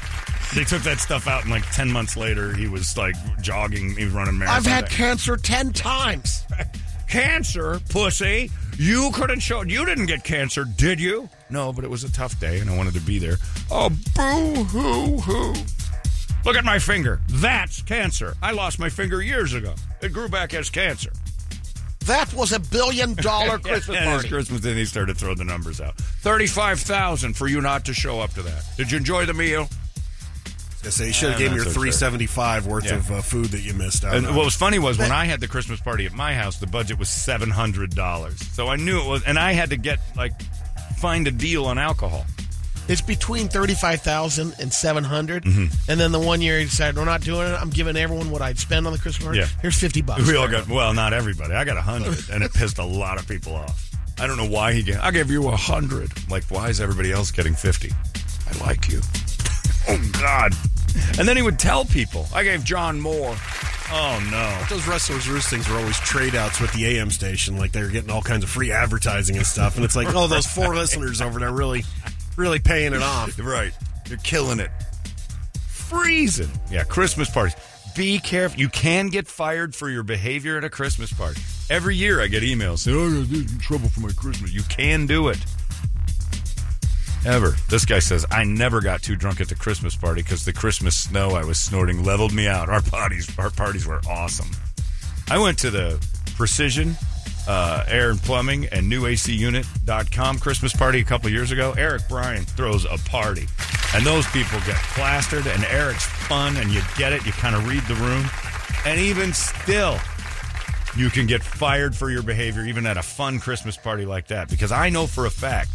They 0.56 0.64
took 0.64 0.82
that 0.84 1.00
stuff 1.00 1.28
out, 1.28 1.44
and 1.44 1.52
like 1.52 1.70
10 1.72 1.92
months 1.92 2.18
later, 2.18 2.54
he 2.54 2.68
was 2.68 2.98
like 2.98 3.16
jogging. 3.42 3.96
He 3.96 4.06
was 4.06 4.14
running 4.14 4.36
marathons. 4.36 4.48
I've 4.50 4.66
had 4.66 4.90
cancer 4.90 5.38
10 5.38 5.74
times. 5.74 6.44
cancer, 7.08 7.80
pussy. 7.90 8.50
You 8.78 9.12
couldn't 9.14 9.42
show. 9.42 9.62
You 9.64 9.86
didn't 9.86 10.06
get 10.06 10.24
cancer, 10.24 10.64
did 10.64 11.00
you? 11.00 11.30
No, 11.50 11.74
but 11.74 11.84
it 11.84 11.90
was 11.90 12.04
a 12.04 12.12
tough 12.12 12.40
day, 12.40 12.60
and 12.60 12.70
I 12.70 12.78
wanted 12.78 12.94
to 12.94 13.02
be 13.02 13.20
there. 13.20 13.38
Oh, 13.70 13.90
boo 14.16 14.64
hoo 14.64 15.18
hoo! 15.20 15.54
Look 16.46 16.56
at 16.56 16.64
my 16.64 16.80
finger. 16.80 17.20
That's 17.28 17.82
cancer. 17.82 18.36
I 18.42 18.52
lost 18.52 18.80
my 18.80 18.90
finger 18.90 19.22
years 19.22 19.54
ago. 19.54 19.74
It 20.02 20.14
grew 20.14 20.30
back 20.30 20.54
as 20.54 20.70
cancer. 20.70 21.12
That 22.06 22.34
was 22.34 22.54
a 22.54 22.60
billion 22.60 23.14
dollar 23.16 23.60
Christmas 23.60 23.98
and 23.98 24.06
party. 24.06 24.30
Christmas, 24.30 24.62
then 24.62 24.78
he 24.78 24.86
started 24.86 25.18
throwing 25.18 25.38
the 25.38 25.44
numbers 25.44 25.82
out. 25.82 25.98
Thirty-five 25.98 26.80
thousand 26.80 27.36
for 27.36 27.48
you 27.48 27.62
not 27.62 27.86
to 27.86 27.94
show 27.94 28.22
up 28.22 28.32
to 28.34 28.42
that. 28.44 28.64
Did 28.78 28.92
you 28.92 28.98
enjoy 28.98 29.26
the 29.26 29.34
meal? 29.34 29.70
I 30.86 30.90
say 30.90 31.08
you 31.08 31.14
should 31.14 31.30
have 31.32 31.38
I'm 31.38 31.44
gave 31.44 31.52
me 31.52 31.56
your 31.58 31.66
so 31.66 31.72
sure. 31.72 31.82
three 31.82 31.92
seventy 31.92 32.26
five 32.26 32.66
worth 32.66 32.86
Yeah. 32.86 32.96
of 32.96 33.12
uh, 33.12 33.22
food 33.22 33.48
that 33.48 33.60
you 33.60 33.74
missed 33.74 34.04
out. 34.06 34.16
And 34.16 34.26
on. 34.26 34.36
what 34.36 34.46
was 34.46 34.56
funny 34.56 34.80
was 34.80 34.98
when 34.98 35.12
I 35.12 35.26
had 35.26 35.40
the 35.42 35.48
Christmas 35.48 35.80
party 35.82 36.06
at 36.06 36.14
my 36.14 36.34
house, 36.34 36.58
the 36.58 36.68
budget 36.68 36.98
was 36.98 37.10
seven 37.10 37.50
hundred 37.50 37.96
dollars. 37.96 38.40
So 38.54 38.68
I 38.70 38.76
knew 38.78 39.00
it 39.02 39.08
was, 39.08 39.24
and 39.24 39.38
I 39.38 39.52
had 39.52 39.72
to 39.72 39.78
get 39.78 40.00
like 40.16 40.32
find 40.98 41.28
a 41.28 41.32
deal 41.32 41.66
on 41.66 41.78
alcohol. 41.78 42.26
It's 42.88 43.02
between 43.02 43.50
35000 43.50 44.56
and 44.60 44.74
700 44.74 45.44
Mm-hmm. 45.44 45.92
And 45.92 46.00
then 46.00 46.12
the 46.12 46.20
one 46.20 46.42
year 46.42 46.58
he 46.58 46.66
decided, 46.66 46.98
we're 46.98 47.06
not 47.06 47.22
doing 47.22 47.48
it. 47.48 47.54
I'm 47.54 47.70
giving 47.70 47.96
everyone 47.96 48.32
what 48.32 48.42
I'd 48.42 48.58
spend 48.58 48.88
on 48.88 48.94
the 48.94 48.98
Christmas 48.98 49.26
party. 49.26 49.40
Yeah. 49.42 49.48
Here's 49.62 49.78
50 49.78 50.02
bucks. 50.02 50.28
We 50.28 50.36
all 50.36 50.48
got 50.48 50.68
well, 50.68 50.92
not 50.96 51.14
everybody. 51.14 51.54
I 51.54 51.66
got 51.66 51.78
a 51.78 51.82
hundred, 51.82 52.18
and 52.32 52.44
it 52.44 52.52
pissed 52.54 52.80
a 52.80 52.84
lot 52.86 53.20
of 53.20 53.28
people 53.28 53.54
off. 53.54 53.92
I 54.20 54.26
don't 54.26 54.38
know 54.38 54.48
why 54.50 54.74
he 54.74 54.82
gave. 54.82 55.00
I 55.02 55.12
gave 55.12 55.30
you 55.30 55.48
a 55.50 55.56
hundred. 55.56 56.10
Like, 56.32 56.46
why 56.46 56.70
is 56.70 56.82
everybody 56.82 57.12
else 57.12 57.30
getting 57.32 57.54
fifty? 57.54 57.92
I 58.52 58.66
like 58.66 58.90
you. 58.90 59.02
Oh 59.88 60.12
God! 60.20 60.54
And 61.18 61.28
then 61.28 61.36
he 61.38 61.42
would 61.42 61.60
tell 61.60 61.86
people, 61.86 62.28
I 62.34 62.44
gave 62.44 62.64
John 62.64 63.00
more. 63.00 63.36
Oh 63.92 64.28
no! 64.32 64.66
Those 64.70 64.88
Rustlers 64.88 65.28
Rooste 65.28 65.50
things 65.50 65.68
were 65.68 65.78
always 65.78 65.98
trade 66.00 66.36
outs 66.36 66.60
with 66.62 66.72
the 66.74 66.86
AM 66.86 67.10
station. 67.10 67.58
Like 67.58 67.72
they 67.72 67.82
were 67.82 67.90
getting 67.90 68.12
all 68.12 68.22
kinds 68.22 68.44
of 68.44 68.50
free 68.50 68.72
advertising 68.72 69.38
and 69.38 69.46
stuff. 69.46 69.76
And 69.76 69.86
it's 69.86 69.96
like, 69.96 70.14
oh, 70.14 70.28
those 70.28 70.46
four 70.46 70.76
listeners 70.76 71.22
over 71.22 71.40
there 71.40 71.52
really, 71.52 71.84
really 72.38 72.60
paying 72.60 72.94
it 72.94 73.02
off. 73.02 73.38
Right, 73.40 73.74
you're 74.08 74.20
killing 74.20 74.60
it. 74.60 74.70
Freezing. 75.68 76.52
Yeah, 76.70 76.84
Christmas 76.84 77.30
parties. 77.30 77.56
Be 77.96 78.20
careful. 78.20 78.60
You 78.60 78.70
can 78.70 79.08
get 79.08 79.28
fired 79.28 79.74
for 79.74 79.90
your 79.90 80.04
behavior 80.04 80.58
at 80.58 80.64
a 80.64 80.70
Christmas 80.70 81.12
party. 81.12 81.42
Every 81.70 81.96
year 81.96 82.22
I 82.22 82.28
get 82.28 82.44
emails 82.44 82.80
saying, 82.80 82.96
"Oh, 82.96 83.22
I 83.22 83.26
got 83.26 83.52
in 83.52 83.60
trouble 83.60 83.90
for 83.90 84.02
my 84.02 84.12
Christmas." 84.12 84.54
You 84.54 84.62
can 84.64 85.08
do 85.08 85.30
it. 85.30 85.40
Ever. 87.26 87.56
This 87.70 87.86
guy 87.86 88.00
says, 88.00 88.26
I 88.32 88.44
never 88.46 88.82
got 88.82 89.02
too 89.02 89.16
drunk 89.16 89.42
at 89.42 89.50
the 89.50 89.56
Christmas 89.56 89.96
party 89.96 90.22
because 90.22 90.46
the 90.46 90.54
Christmas 90.54 90.96
snow 90.96 91.32
I 91.32 91.44
was 91.44 91.60
snorting 91.60 92.04
leveled 92.04 92.34
me 92.34 92.48
out. 92.48 92.70
Our 92.70 92.82
parties, 92.82 93.30
our 93.38 93.50
parties 93.50 93.86
were 93.86 94.00
awesome. 94.10 94.50
I 95.30 95.38
went 95.38 95.60
to 95.60 95.70
the 95.70 96.04
Precision 96.36 96.96
uh, 97.48 97.84
Air 97.88 98.12
and 98.12 98.22
Plumbing 98.22 98.68
and 98.68 98.92
NewACUnit.com 98.92 100.40
Christmas 100.40 100.74
party 100.74 101.00
a 101.00 101.04
couple 101.04 101.30
years 101.30 101.52
ago. 101.52 101.74
Eric 101.78 102.08
Bryan 102.08 102.46
throws 102.46 102.86
a 102.86 102.98
party, 103.10 103.48
and 103.94 104.06
those 104.06 104.26
people 104.28 104.60
get 104.66 104.76
plastered. 104.76 105.46
And 105.46 105.66
Eric's 105.66 106.06
fun, 106.06 106.56
and 106.58 106.72
you 106.72 106.82
get 106.98 107.12
it. 107.12 107.26
You 107.26 107.34
kind 107.34 107.56
of 107.56 107.68
read 107.68 107.84
the 107.84 107.96
room, 107.96 108.26
and 108.86 109.00
even 109.00 109.34
still, 109.34 109.98
you 110.96 111.10
can 111.10 111.28
get 111.28 111.44
fired 111.44 111.96
for 111.96 112.10
your 112.10 112.24
behavior, 112.24 112.66
even 112.66 112.86
at 112.86 112.98
a 112.98 113.04
fun 113.04 113.40
Christmas 113.40 113.76
party 113.76 114.06
like 114.06 114.28
that. 114.28 114.50
Because 114.50 114.72
I 114.72 114.90
know 114.90 115.06
for 115.06 115.26
a 115.26 115.32
fact 115.32 115.70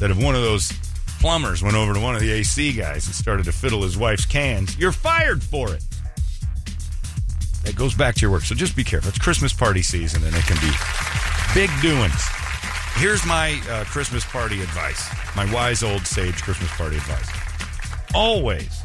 that 0.00 0.10
if 0.10 0.22
one 0.22 0.34
of 0.34 0.42
those 0.42 0.72
plumbers 1.20 1.62
went 1.62 1.76
over 1.76 1.94
to 1.94 2.00
one 2.00 2.14
of 2.14 2.20
the 2.20 2.32
AC 2.32 2.72
guys 2.72 3.06
and 3.06 3.14
started 3.14 3.44
to 3.44 3.52
fiddle 3.52 3.82
his 3.82 3.96
wife's 3.96 4.26
cans, 4.26 4.76
you're 4.78 4.92
fired 4.92 5.42
for 5.42 5.72
it. 5.72 5.84
That 7.64 7.76
goes 7.76 7.94
back 7.94 8.14
to 8.16 8.22
your 8.22 8.30
work. 8.30 8.42
So 8.42 8.54
just 8.54 8.74
be 8.74 8.82
careful. 8.82 9.10
It's 9.10 9.18
Christmas 9.18 9.52
party 9.52 9.82
season 9.82 10.24
and 10.24 10.34
it 10.34 10.44
can 10.44 10.56
be 10.60 10.74
big 11.54 11.70
doings. 11.82 12.24
Here's 12.94 13.24
my 13.26 13.60
uh, 13.68 13.84
Christmas 13.84 14.24
party 14.24 14.60
advice 14.62 15.08
my 15.36 15.50
wise 15.52 15.82
old 15.82 16.06
sage 16.06 16.42
Christmas 16.42 16.70
party 16.72 16.96
advice. 16.96 17.30
Always 18.14 18.82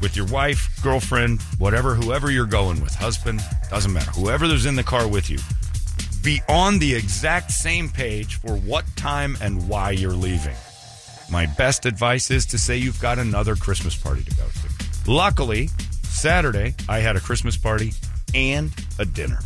with 0.00 0.16
your 0.16 0.26
wife, 0.26 0.68
girlfriend, 0.82 1.40
whatever, 1.58 1.94
whoever 1.94 2.30
you're 2.30 2.46
going 2.46 2.80
with, 2.82 2.94
husband, 2.94 3.40
doesn't 3.70 3.92
matter, 3.92 4.10
whoever 4.10 4.46
there's 4.46 4.66
in 4.66 4.76
the 4.76 4.82
car 4.82 5.08
with 5.08 5.30
you, 5.30 5.38
be 6.24 6.40
on 6.48 6.78
the 6.78 6.94
exact 6.94 7.50
same 7.50 7.90
page 7.90 8.36
for 8.36 8.56
what 8.56 8.84
time 8.96 9.36
and 9.42 9.68
why 9.68 9.90
you're 9.90 10.12
leaving. 10.12 10.56
My 11.30 11.44
best 11.44 11.84
advice 11.84 12.30
is 12.30 12.46
to 12.46 12.58
say 12.58 12.78
you've 12.78 13.00
got 13.00 13.18
another 13.18 13.54
Christmas 13.54 13.94
party 13.94 14.24
to 14.24 14.34
go 14.34 14.44
to. 14.44 15.10
Luckily, 15.10 15.68
Saturday, 16.02 16.74
I 16.88 17.00
had 17.00 17.16
a 17.16 17.20
Christmas 17.20 17.58
party 17.58 17.92
and 18.34 18.72
a 18.98 19.04
dinner. 19.04 19.40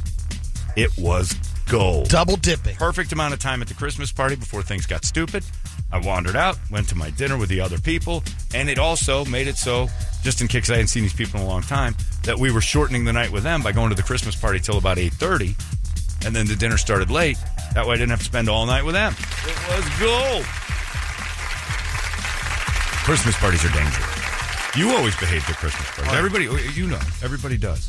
It 0.76 0.96
was 0.96 1.34
gold. 1.68 2.08
Double 2.08 2.36
dipping. 2.36 2.76
Perfect 2.76 3.10
amount 3.10 3.34
of 3.34 3.40
time 3.40 3.60
at 3.60 3.68
the 3.68 3.74
Christmas 3.74 4.12
party 4.12 4.36
before 4.36 4.62
things 4.62 4.86
got 4.86 5.04
stupid. 5.04 5.44
I 5.90 5.98
wandered 5.98 6.36
out, 6.36 6.58
went 6.70 6.88
to 6.90 6.94
my 6.94 7.10
dinner 7.10 7.36
with 7.36 7.48
the 7.48 7.60
other 7.60 7.78
people, 7.78 8.22
and 8.54 8.68
it 8.68 8.78
also 8.78 9.24
made 9.24 9.48
it 9.48 9.56
so, 9.56 9.88
just 10.22 10.40
in 10.40 10.46
case 10.48 10.70
I 10.70 10.74
hadn't 10.74 10.88
seen 10.88 11.02
these 11.02 11.14
people 11.14 11.40
in 11.40 11.46
a 11.46 11.48
long 11.48 11.62
time, 11.62 11.96
that 12.24 12.38
we 12.38 12.52
were 12.52 12.60
shortening 12.60 13.04
the 13.04 13.12
night 13.12 13.32
with 13.32 13.42
them 13.42 13.62
by 13.62 13.72
going 13.72 13.88
to 13.88 13.96
the 13.96 14.02
Christmas 14.02 14.36
party 14.36 14.60
till 14.60 14.78
about 14.78 14.98
8.30, 14.98 15.56
and 16.24 16.34
then 16.34 16.46
the 16.46 16.56
dinner 16.56 16.76
started 16.78 17.10
late. 17.10 17.36
That 17.74 17.86
way 17.86 17.94
I 17.94 17.96
didn't 17.96 18.10
have 18.10 18.18
to 18.20 18.24
spend 18.24 18.48
all 18.48 18.66
night 18.66 18.84
with 18.84 18.94
them. 18.94 19.12
It 19.46 19.56
was 19.68 19.98
gold. 20.00 20.44
Christmas 23.04 23.36
parties 23.38 23.64
are 23.64 23.72
dangerous. 23.72 24.76
You 24.76 24.90
always 24.90 25.16
behaved 25.16 25.48
at 25.48 25.56
Christmas 25.56 25.88
parties. 25.92 26.12
Everybody, 26.14 26.44
you 26.74 26.86
know, 26.88 27.00
everybody 27.22 27.56
does. 27.56 27.88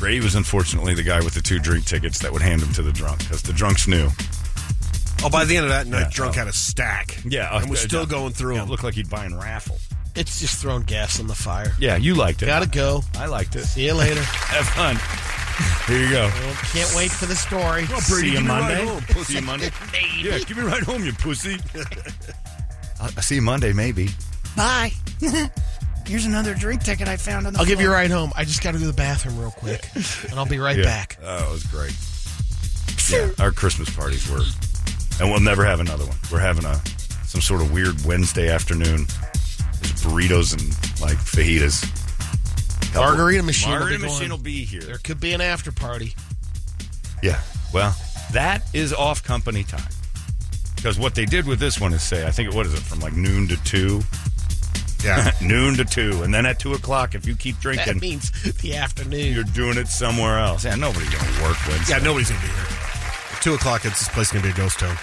Ray 0.00 0.20
was 0.20 0.34
unfortunately 0.34 0.94
the 0.94 1.02
guy 1.02 1.20
with 1.20 1.34
the 1.34 1.40
two 1.42 1.58
drink 1.58 1.84
tickets 1.84 2.20
that 2.20 2.32
would 2.32 2.40
hand 2.42 2.60
them 2.62 2.72
to 2.74 2.82
the 2.82 2.92
drunk 2.92 3.18
because 3.18 3.42
the 3.42 3.52
drunks 3.52 3.86
knew. 3.88 4.08
Oh, 5.22 5.28
by 5.28 5.44
the 5.44 5.56
end 5.56 5.64
of 5.66 5.70
that 5.70 5.86
night, 5.88 6.00
Yeah. 6.04 6.10
drunk 6.12 6.36
had 6.36 6.46
a 6.48 6.52
stack. 6.52 7.18
Yeah, 7.24 7.54
and 7.60 7.68
was 7.68 7.84
uh, 7.84 7.88
still 7.88 8.00
yeah. 8.02 8.06
going 8.08 8.32
through 8.32 8.54
Yeah, 8.54 8.60
it 8.60 8.62
them. 8.62 8.70
looked 8.70 8.84
like 8.84 8.94
he'd 8.94 9.10
buying 9.10 9.36
raffle. 9.36 9.78
It's 10.14 10.40
just 10.40 10.56
throwing 10.62 10.84
gas 10.84 11.20
on 11.20 11.26
the 11.26 11.34
fire. 11.34 11.74
Yeah, 11.78 11.96
you 11.96 12.14
liked 12.14 12.42
it. 12.42 12.46
Gotta 12.46 12.68
go. 12.68 13.02
I 13.18 13.26
liked 13.26 13.54
it. 13.56 13.64
See 13.64 13.84
you 13.86 13.94
later. 13.94 14.22
Have 14.24 14.66
fun. 14.68 14.96
Here 15.86 15.98
you 16.02 16.10
go. 16.10 16.22
Well, 16.32 16.54
can't 16.72 16.92
wait 16.94 17.10
for 17.10 17.26
the 17.26 17.34
story. 17.36 17.86
See 17.86 18.26
you 18.26 18.32
give 18.32 18.42
me 18.42 18.48
Monday. 18.48 18.86
home, 18.86 19.02
See 19.24 19.34
you 19.36 19.42
Monday. 19.42 19.70
Yeah, 20.20 20.38
give 20.38 20.56
me 20.56 20.62
right 20.64 20.82
home, 20.82 21.04
you 21.04 21.12
pussy. 21.12 21.58
I'll 23.00 23.10
I'll 23.16 23.22
see 23.22 23.36
you 23.36 23.42
Monday, 23.42 23.72
maybe. 23.72 24.08
Bye. 24.56 24.92
Here's 26.06 26.26
another 26.26 26.54
drink 26.54 26.82
ticket 26.82 27.08
I 27.08 27.16
found 27.16 27.46
on 27.46 27.52
the 27.52 27.58
I'll 27.60 27.64
give 27.66 27.80
you 27.80 27.88
a 27.88 27.92
ride 27.92 28.10
home. 28.10 28.32
I 28.36 28.44
just 28.44 28.62
got 28.62 28.72
to 28.72 28.78
do 28.78 28.86
the 28.86 28.92
bathroom 28.92 29.38
real 29.38 29.50
quick, 29.52 29.88
and 29.94 30.34
I'll 30.38 30.44
be 30.46 30.58
right 30.58 30.76
Yeah. 30.76 30.84
back. 30.84 31.18
Oh, 31.24 31.48
it 31.48 31.52
was 31.52 31.64
great. 31.64 31.94
Yeah, 33.10 33.30
our 33.44 33.50
Christmas 33.50 33.88
parties 33.94 34.28
were, 34.30 34.42
and 35.20 35.30
we'll 35.30 35.40
never 35.40 35.64
have 35.64 35.80
another 35.80 36.04
one. 36.06 36.16
We're 36.30 36.40
having 36.40 36.64
a 36.64 36.80
some 37.24 37.40
sort 37.40 37.60
of 37.62 37.72
weird 37.72 38.04
Wednesday 38.04 38.48
afternoon. 38.50 39.06
There's 39.80 40.02
burritos 40.02 40.52
and 40.52 40.68
like 41.00 41.16
fajitas. 41.16 41.84
Couple- 42.92 43.02
Margarita 43.02 43.42
machine 43.42 43.70
will 43.70 43.76
be 43.78 43.80
Margarita 43.80 44.02
going. 44.02 44.12
machine 44.14 44.30
will 44.30 44.38
be 44.38 44.64
here. 44.64 44.80
There 44.82 44.98
could 44.98 45.20
be 45.20 45.32
an 45.32 45.40
after 45.40 45.72
party. 45.72 46.14
Yeah. 47.22 47.40
Well, 47.72 47.94
that 48.32 48.62
is 48.74 48.92
off 48.92 49.22
company 49.22 49.64
time. 49.64 49.82
Because 50.76 50.98
what 50.98 51.14
they 51.14 51.26
did 51.26 51.46
with 51.46 51.58
this 51.60 51.78
one 51.80 51.92
is 51.92 52.02
say, 52.02 52.26
I 52.26 52.30
think, 52.30 52.54
what 52.54 52.64
is 52.66 52.72
it, 52.74 52.80
from 52.80 53.00
like 53.00 53.12
noon 53.12 53.46
to 53.48 53.56
two? 53.64 54.00
Yeah. 55.04 55.30
noon 55.42 55.74
to 55.76 55.84
two. 55.84 56.22
And 56.22 56.32
then 56.32 56.46
at 56.46 56.58
two 56.58 56.72
o'clock, 56.72 57.14
if 57.14 57.26
you 57.26 57.34
keep 57.36 57.58
drinking, 57.60 57.94
That 57.94 58.00
means 58.00 58.30
the 58.60 58.76
afternoon. 58.76 59.32
you're 59.34 59.44
doing 59.44 59.76
it 59.78 59.88
somewhere 59.88 60.38
else. 60.38 60.64
Yeah, 60.64 60.74
nobody's 60.76 61.10
going 61.10 61.24
to 61.24 61.42
work 61.42 61.56
Wednesday. 61.68 61.94
yeah, 61.96 62.02
nobody's 62.02 62.30
going 62.30 62.40
to 62.40 62.46
be 62.46 62.52
here. 62.52 62.66
At 63.36 63.42
2 63.42 63.54
o'clock, 63.54 63.84
it's, 63.84 63.98
this 64.00 64.08
place 64.08 64.32
going 64.32 64.42
to 64.42 64.48
be 64.48 64.54
a 64.54 64.56
ghost 64.56 64.78
town. 64.80 64.96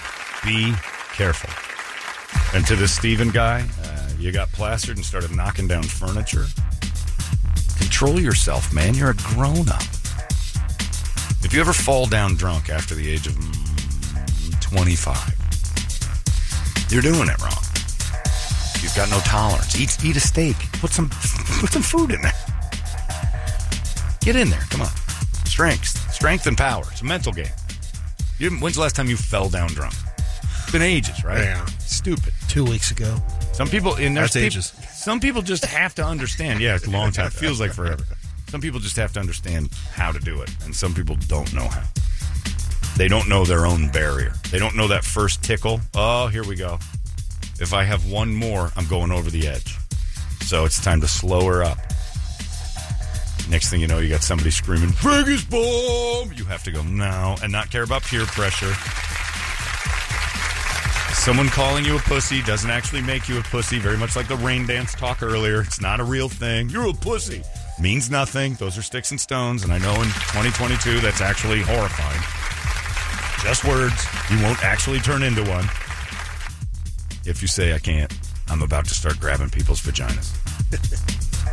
Be 0.44 0.72
careful. 1.14 1.50
And 2.56 2.66
to 2.66 2.76
this 2.76 2.94
Steven 2.94 3.30
guy, 3.30 3.66
uh, 3.84 4.08
you 4.18 4.30
got 4.32 4.50
plastered 4.52 4.96
and 4.96 5.04
started 5.06 5.34
knocking 5.34 5.66
down 5.68 5.82
furniture. 5.84 6.46
Control 7.78 8.20
yourself, 8.20 8.72
man. 8.72 8.94
You're 8.94 9.10
a 9.10 9.14
grown 9.14 9.68
up. 9.68 9.82
If 11.42 11.52
you 11.52 11.60
ever 11.60 11.72
fall 11.72 12.06
down 12.06 12.34
drunk 12.34 12.68
after 12.68 12.94
the 12.94 13.08
age 13.08 13.26
of 13.26 13.34
mm, 13.34 14.60
25, 14.60 15.34
you're 16.90 17.02
doing 17.02 17.28
it 17.28 17.38
wrong. 17.40 17.52
You've 18.82 18.94
got 18.94 19.10
no 19.10 19.18
tolerance. 19.20 19.78
Eat, 19.80 19.96
eat 20.04 20.16
a 20.16 20.20
steak. 20.20 20.56
Put 20.74 20.90
some, 20.90 21.08
put 21.60 21.70
some 21.72 21.82
food 21.82 22.10
in 22.12 22.20
there. 22.22 22.32
Get 24.20 24.36
in 24.36 24.50
there. 24.50 24.60
Come 24.70 24.82
on. 24.82 24.90
Strength, 25.46 26.12
strength 26.12 26.46
and 26.46 26.56
power. 26.56 26.84
It's 26.92 27.00
a 27.00 27.04
mental 27.04 27.32
game. 27.32 27.46
You, 28.38 28.50
when's 28.50 28.76
the 28.76 28.82
last 28.82 28.94
time 28.94 29.08
you 29.08 29.16
fell 29.16 29.48
down 29.48 29.68
drunk? 29.70 29.94
It's 30.62 30.70
been 30.72 30.82
ages, 30.82 31.24
right? 31.24 31.38
Yeah. 31.38 31.64
Stupid. 31.78 32.32
Two 32.48 32.64
weeks 32.64 32.90
ago. 32.90 33.16
Some 33.52 33.68
people 33.68 33.96
in 33.96 34.14
there's 34.14 34.32
That's 34.32 34.34
peop- 34.34 34.44
ages. 34.44 34.72
Some 35.08 35.20
people 35.20 35.40
just 35.40 35.64
have 35.64 35.94
to 35.94 36.04
understand. 36.04 36.60
Yeah, 36.60 36.74
it's 36.74 36.86
a 36.86 36.90
long 36.90 37.12
time. 37.12 37.28
It 37.28 37.32
feels 37.32 37.58
like 37.58 37.72
forever. 37.72 38.04
Some 38.48 38.60
people 38.60 38.78
just 38.78 38.96
have 38.96 39.10
to 39.14 39.20
understand 39.20 39.70
how 39.90 40.12
to 40.12 40.18
do 40.18 40.42
it, 40.42 40.50
and 40.66 40.76
some 40.76 40.92
people 40.92 41.16
don't 41.28 41.50
know 41.54 41.66
how. 41.66 41.82
They 42.98 43.08
don't 43.08 43.26
know 43.26 43.46
their 43.46 43.64
own 43.64 43.88
barrier. 43.88 44.34
They 44.50 44.58
don't 44.58 44.76
know 44.76 44.86
that 44.88 45.04
first 45.04 45.42
tickle. 45.42 45.80
Oh, 45.94 46.26
here 46.26 46.44
we 46.44 46.56
go. 46.56 46.78
If 47.58 47.72
I 47.72 47.84
have 47.84 48.04
one 48.10 48.34
more, 48.34 48.70
I'm 48.76 48.86
going 48.86 49.10
over 49.10 49.30
the 49.30 49.48
edge. 49.48 49.78
So 50.42 50.66
it's 50.66 50.78
time 50.78 51.00
to 51.00 51.08
slow 51.08 51.46
her 51.46 51.64
up. 51.64 51.78
Next 53.48 53.70
thing 53.70 53.80
you 53.80 53.86
know, 53.86 54.00
you 54.00 54.10
got 54.10 54.22
somebody 54.22 54.50
screaming, 54.50 54.90
Vegas 54.90 55.42
bomb! 55.42 56.34
You 56.34 56.44
have 56.44 56.64
to 56.64 56.70
go, 56.70 56.82
no, 56.82 57.34
and 57.42 57.50
not 57.50 57.70
care 57.70 57.82
about 57.82 58.02
peer 58.02 58.26
pressure. 58.26 58.74
Someone 61.12 61.48
calling 61.48 61.84
you 61.84 61.96
a 61.96 62.00
pussy 62.00 62.42
doesn't 62.42 62.70
actually 62.70 63.02
make 63.02 63.28
you 63.28 63.38
a 63.38 63.42
pussy, 63.42 63.78
very 63.78 63.96
much 63.96 64.16
like 64.16 64.28
the 64.28 64.36
rain 64.36 64.66
dance 64.66 64.94
talk 64.94 65.22
earlier. 65.22 65.60
It's 65.60 65.80
not 65.80 66.00
a 66.00 66.04
real 66.04 66.28
thing. 66.28 66.70
You're 66.70 66.88
a 66.88 66.92
pussy. 66.92 67.42
Means 67.80 68.10
nothing. 68.10 68.54
Those 68.54 68.78
are 68.78 68.82
sticks 68.82 69.10
and 69.10 69.20
stones, 69.20 69.62
and 69.62 69.72
I 69.72 69.78
know 69.78 69.94
in 69.94 70.08
2022 70.08 71.00
that's 71.00 71.20
actually 71.20 71.60
horrifying. 71.62 72.20
Just 73.42 73.64
words. 73.64 74.06
You 74.30 74.42
won't 74.42 74.62
actually 74.64 75.00
turn 75.00 75.22
into 75.22 75.42
one. 75.42 75.64
If 77.26 77.42
you 77.42 77.48
say 77.48 77.74
I 77.74 77.78
can't, 77.78 78.12
I'm 78.48 78.62
about 78.62 78.86
to 78.86 78.94
start 78.94 79.20
grabbing 79.20 79.50
people's 79.50 79.82
vaginas. 79.82 80.34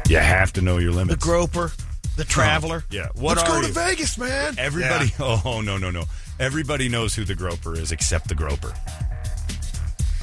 you 0.09 0.17
have 0.17 0.53
to 0.53 0.61
know 0.61 0.77
your 0.77 0.91
limits. 0.91 1.19
The 1.23 1.29
groper, 1.29 1.71
the 2.15 2.23
traveler. 2.23 2.85
Yeah. 2.89 3.09
What 3.15 3.37
Let's 3.37 3.49
go 3.49 3.61
to 3.61 3.67
you? 3.67 3.73
Vegas, 3.73 4.17
man. 4.17 4.55
Everybody. 4.57 5.11
Oh 5.19 5.61
no 5.61 5.77
no 5.77 5.91
no! 5.91 6.05
Everybody 6.39 6.87
knows 6.89 7.13
who 7.15 7.23
the 7.25 7.35
groper 7.35 7.77
is 7.77 7.91
except 7.91 8.29
the 8.29 8.35
groper. 8.35 8.73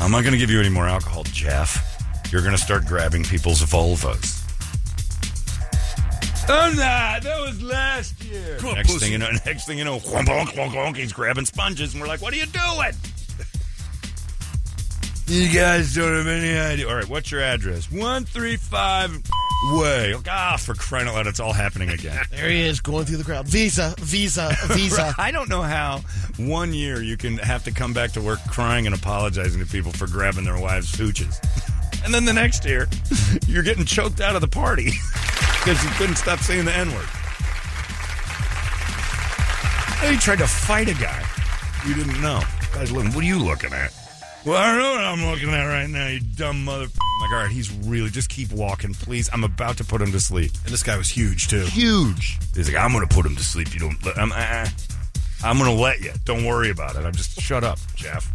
I'm 0.03 0.11
not 0.11 0.23
going 0.23 0.33
to 0.33 0.39
give 0.39 0.51
you 0.51 0.59
any 0.59 0.69
more 0.69 0.89
alcohol, 0.89 1.23
Jeff. 1.23 2.03
You're 2.33 2.41
going 2.43 2.57
to 2.57 2.61
start 2.61 2.85
grabbing 2.85 3.23
people's 3.23 3.63
vulvas. 3.63 4.41
I'm 6.49 6.73
oh, 6.73 6.75
not. 6.75 7.23
That 7.23 7.41
was 7.41 7.63
last 7.63 8.25
year. 8.25 8.59
Next 8.61 8.99
thing 8.99 9.13
you 9.13 9.19
know, 9.19 9.31
next 9.47 9.65
thing 9.65 9.79
you 9.79 9.85
know, 9.85 10.01
he's 10.97 11.13
grabbing 11.13 11.45
sponges, 11.45 11.95
and 11.95 12.03
we're 12.03 12.09
like, 12.09 12.21
"What 12.21 12.35
are 12.35 12.37
you 12.37 12.47
doing?" 12.47 12.93
You 15.33 15.49
guys 15.49 15.95
don't 15.95 16.15
have 16.15 16.27
any 16.27 16.59
idea. 16.59 16.87
All 16.87 16.95
right, 16.95 17.09
what's 17.09 17.31
your 17.31 17.41
address? 17.41 17.91
One 17.91 18.27
three 18.27 18.57
five 18.57 19.19
way. 19.73 20.15
Ah, 20.29 20.59
for 20.59 20.75
crying 20.75 21.09
out 21.09 21.15
loud, 21.15 21.27
it's 21.27 21.41
all 21.41 21.55
happening 21.55 21.89
again. 21.89 22.23
There 22.31 22.51
he 22.51 22.61
is, 22.63 22.81
going 22.81 23.07
through 23.07 23.17
the 23.17 23.25
crowd. 23.25 23.49
Visa, 23.49 23.95
Visa, 23.99 24.55
Visa. 24.67 25.15
I 25.17 25.31
don't 25.31 25.49
know 25.49 25.63
how 25.63 26.01
one 26.37 26.75
year 26.75 27.03
you 27.03 27.17
can 27.17 27.39
have 27.39 27.65
to 27.65 27.73
come 27.73 27.95
back 27.95 28.13
to 28.13 28.21
work 28.21 28.41
crying 28.51 28.85
and 28.85 28.95
apologizing 28.95 29.59
to 29.65 29.67
people 29.67 29.91
for 29.93 30.07
grabbing 30.07 30.45
their 30.45 30.61
wives' 30.61 30.93
pooches. 30.93 31.39
And 32.05 32.13
then 32.13 32.27
the 32.27 32.35
next 32.35 32.67
year, 32.67 32.89
you're 33.47 33.63
getting 33.63 33.87
choked 33.87 34.21
out 34.21 34.35
of 34.35 34.43
the 34.43 34.49
party 34.49 34.93
because 35.61 35.83
you 35.83 35.89
couldn't 35.93 36.17
stop 36.17 36.41
saying 36.41 36.67
the 36.67 36.77
N 36.77 36.89
word. 36.89 37.09
You 40.13 40.19
tried 40.19 40.41
to 40.41 40.47
fight 40.47 40.89
a 40.89 40.95
guy 40.95 41.25
you 41.87 41.95
didn't 41.95 42.21
know. 42.21 42.41
Guys, 42.75 42.93
looking, 42.93 43.13
what 43.13 43.25
are 43.25 43.27
you 43.27 43.39
looking 43.39 43.73
at? 43.73 43.93
Well, 44.45 44.57
I 44.57 44.73
don't 44.73 44.79
know 44.81 44.93
what 44.95 45.05
I'm 45.05 45.31
looking 45.31 45.51
at 45.51 45.65
right 45.67 45.89
now, 45.89 46.09
you 46.09 46.19
dumb 46.19 46.65
mother. 46.65 46.85
I'm 46.87 47.21
like, 47.21 47.31
all 47.31 47.45
right, 47.45 47.51
he's 47.51 47.71
really, 47.71 48.11
just 48.11 48.29
keep 48.29 48.51
walking, 48.51 48.93
please. 48.93 49.31
I'm 49.33 49.45
about 49.45 49.77
to 49.77 49.85
put 49.85 50.03
him 50.03 50.11
to 50.11 50.19
sleep 50.21 50.51
And 50.65 50.73
this 50.73 50.83
guy 50.83 50.97
was 50.97 51.09
huge, 51.09 51.47
too. 51.47 51.61
huge. 51.67 52.39
He's 52.55 52.69
like, 52.73 52.83
I'm 52.83 52.91
going 52.93 53.07
to 53.07 53.15
put 53.15 53.25
him 53.25 53.37
to 53.37 53.43
sleep. 53.45 53.73
You 53.73 53.79
don't. 53.81 54.05
Let, 54.05 54.19
I'm, 54.19 54.33
uh, 54.33 54.67
I'm 55.45 55.59
going 55.59 55.71
to 55.75 55.81
let 55.81 56.01
you. 56.01 56.13
Don't 56.25 56.45
worry 56.45 56.71
about 56.71 56.97
it. 56.97 57.05
I'm 57.05 57.13
just 57.15 57.41
shut 57.41 57.63
up, 57.63 57.79
Jeff. 57.95 58.29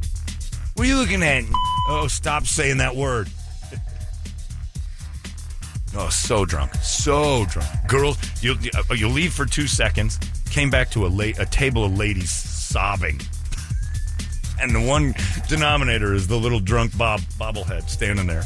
What 0.75 0.85
are 0.85 0.89
you 0.89 0.95
looking 0.97 1.23
at? 1.23 1.43
Oh, 1.89 2.07
stop 2.07 2.45
saying 2.45 2.77
that 2.77 2.95
word. 2.95 3.29
Oh, 5.99 6.09
so 6.09 6.45
drunk, 6.45 6.75
so 6.75 7.45
drunk. 7.45 7.67
Girls, 7.87 8.17
you 8.43 8.55
uh, 8.75 8.93
you 8.93 9.07
leave 9.07 9.33
for 9.33 9.45
two 9.45 9.65
seconds. 9.67 10.19
Came 10.51 10.69
back 10.69 10.91
to 10.91 11.07
a 11.07 11.07
la- 11.07 11.31
a 11.39 11.45
table 11.45 11.85
of 11.85 11.97
ladies 11.97 12.29
sobbing, 12.29 13.19
and 14.61 14.73
the 14.73 14.81
one 14.81 15.13
denominator 15.47 16.13
is 16.13 16.27
the 16.27 16.37
little 16.37 16.59
drunk 16.59 16.97
Bob 16.97 17.21
bobblehead 17.39 17.89
standing 17.89 18.27
there. 18.27 18.43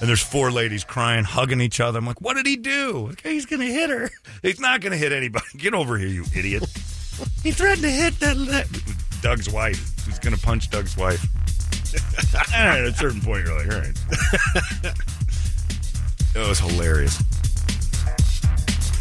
And 0.00 0.08
there's 0.08 0.22
four 0.22 0.50
ladies 0.50 0.82
crying, 0.82 1.22
hugging 1.24 1.60
each 1.60 1.78
other. 1.78 1.98
I'm 1.98 2.06
like, 2.06 2.20
what 2.20 2.34
did 2.34 2.46
he 2.46 2.56
do? 2.56 3.08
Okay, 3.12 3.34
he's 3.34 3.46
gonna 3.46 3.66
hit 3.66 3.88
her. 3.90 4.10
He's 4.42 4.58
not 4.58 4.80
gonna 4.80 4.96
hit 4.96 5.12
anybody. 5.12 5.44
Get 5.56 5.74
over 5.74 5.96
here, 5.96 6.08
you 6.08 6.24
idiot. 6.34 6.64
he 7.44 7.52
threatened 7.52 7.82
to 7.82 7.90
hit 7.90 8.18
that 8.18 8.36
le- 8.36 8.64
Doug's 9.20 9.48
wife. 9.48 10.04
He's 10.04 10.18
gonna 10.18 10.36
punch 10.36 10.70
Doug's 10.70 10.96
wife. 10.96 11.24
at 12.54 12.84
a 12.84 12.92
certain 12.94 13.20
point, 13.20 13.46
you're 13.46 13.56
like, 13.56 13.72
all 13.72 13.80
right. 13.80 14.94
It 16.34 16.48
was 16.48 16.58
hilarious. 16.58 17.18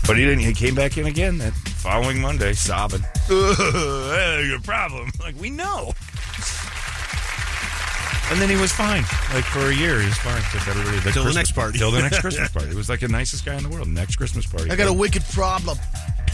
But 0.06 0.18
he 0.18 0.26
didn't. 0.26 0.40
He 0.40 0.54
came 0.54 0.76
back 0.76 0.98
in 0.98 1.06
again 1.06 1.38
that 1.38 1.54
following 1.82 2.22
Monday, 2.22 2.54
sobbing. 2.54 3.04
Your 3.30 4.60
problem? 4.62 5.10
Like 5.20 5.40
we 5.40 5.50
know. 5.50 5.94
And 8.32 8.40
then 8.42 8.50
he 8.50 8.56
was 8.56 8.72
fine. 8.72 9.04
Like 9.34 9.44
for 9.44 9.70
a 9.70 9.76
year, 9.76 10.00
he 10.00 10.06
was 10.06 10.18
fine. 10.18 10.42
Took 10.52 10.68
everybody 10.68 11.12
Till 11.12 11.24
the 11.24 11.34
next 11.34 11.52
party. 11.52 11.78
Till 11.78 11.92
the 11.92 12.02
next 12.02 12.20
Christmas 12.22 12.50
party. 12.54 12.70
It 12.70 12.76
was 12.76 12.90
like 12.90 13.02
the 13.02 13.08
nicest 13.08 13.46
guy 13.46 13.56
in 13.56 13.64
the 13.64 13.70
world. 13.70 13.88
Next 13.88 14.16
Christmas 14.16 14.46
party. 14.46 14.72
I 14.72 14.76
got 14.76 14.88
a 14.88 14.94
wicked 14.94 15.24
problem. 15.34 15.78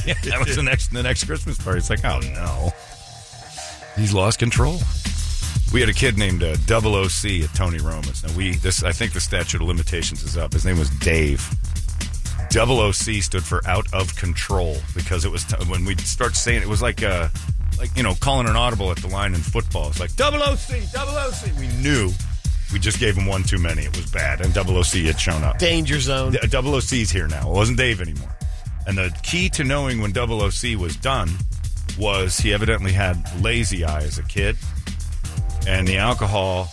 Yeah, 0.05 0.13
that 0.25 0.45
was 0.45 0.55
the 0.55 0.63
next 0.63 0.93
the 0.93 1.03
next 1.03 1.25
Christmas 1.25 1.57
party. 1.57 1.79
It's 1.79 1.89
like, 1.89 2.05
oh 2.05 2.19
no, 2.19 2.71
he's 3.99 4.13
lost 4.13 4.39
control. 4.39 4.79
We 5.73 5.81
had 5.81 5.89
a 5.89 5.93
kid 5.93 6.17
named 6.17 6.43
uh, 6.43 6.55
Double 6.65 6.95
OC 6.95 7.43
at 7.43 7.53
Tony 7.55 7.79
Roma's. 7.79 8.23
Now 8.23 8.33
we 8.37 8.55
this 8.57 8.83
I 8.83 8.91
think 8.93 9.13
the 9.13 9.19
statute 9.19 9.61
of 9.61 9.67
limitations 9.67 10.23
is 10.23 10.37
up. 10.37 10.53
His 10.53 10.65
name 10.65 10.77
was 10.79 10.89
Dave. 10.91 11.49
Double 12.49 12.79
OC 12.79 13.21
stood 13.21 13.43
for 13.43 13.61
out 13.67 13.85
of 13.93 14.15
control 14.15 14.77
because 14.95 15.25
it 15.25 15.31
was 15.31 15.43
t- 15.43 15.55
when 15.67 15.85
we 15.85 15.95
start 15.97 16.35
saying 16.35 16.61
it 16.61 16.67
was 16.67 16.81
like 16.81 17.03
uh 17.03 17.27
like 17.77 17.95
you 17.95 18.03
know 18.03 18.15
calling 18.15 18.47
an 18.47 18.55
audible 18.55 18.89
at 18.91 18.97
the 18.97 19.07
line 19.07 19.33
in 19.33 19.41
football. 19.41 19.89
It's 19.89 19.99
like 19.99 20.15
Double 20.15 20.41
OC, 20.41 20.91
Double 20.91 21.13
OC. 21.15 21.57
We 21.59 21.67
knew. 21.81 22.09
We 22.73 22.79
just 22.79 22.99
gave 22.99 23.15
him 23.15 23.25
one 23.27 23.43
too 23.43 23.59
many. 23.59 23.83
It 23.83 23.95
was 23.95 24.09
bad, 24.11 24.41
and 24.41 24.53
Double 24.53 24.75
OC 24.77 24.93
had 25.05 25.19
shown 25.19 25.43
up. 25.43 25.57
Danger 25.57 25.99
zone. 26.01 26.35
Double 26.49 26.75
OC's 26.75 27.09
here 27.09 27.27
now. 27.27 27.49
It 27.49 27.53
wasn't 27.53 27.77
Dave 27.77 28.01
anymore. 28.01 28.35
And 28.85 28.97
the 28.97 29.17
key 29.23 29.49
to 29.51 29.63
knowing 29.63 30.01
when 30.01 30.11
Double 30.11 30.41
OC 30.41 30.77
was 30.77 30.95
done 30.97 31.29
was 31.97 32.37
he 32.37 32.53
evidently 32.53 32.91
had 32.91 33.23
lazy 33.41 33.83
eye 33.85 34.01
as 34.01 34.17
a 34.17 34.23
kid, 34.23 34.57
and 35.67 35.87
the 35.87 35.97
alcohol 35.97 36.69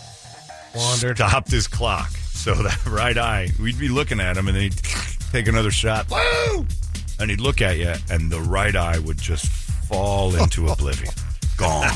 Wandered. 0.75 1.17
stopped 1.17 1.51
his 1.51 1.67
clock. 1.69 2.11
So 2.11 2.55
that 2.63 2.85
right 2.87 3.17
eye, 3.17 3.51
we'd 3.61 3.79
be 3.79 3.89
looking 3.89 4.19
at 4.21 4.37
him, 4.37 4.49
and 4.49 4.57
then 4.57 4.65
he'd 4.65 4.83
take 5.35 5.49
another 5.49 5.73
shot. 5.73 6.09
Woo! 6.11 6.65
And 7.19 7.29
he'd 7.29 7.41
look 7.41 7.61
at 7.61 7.77
you, 7.77 7.93
and 8.09 8.31
the 8.31 8.41
right 8.41 8.77
eye 8.77 9.01
would 9.01 9.19
just 9.19 9.47
fall 9.47 10.33
into 10.37 10.69
oblivion. 10.73 11.13
Gone. 11.57 11.91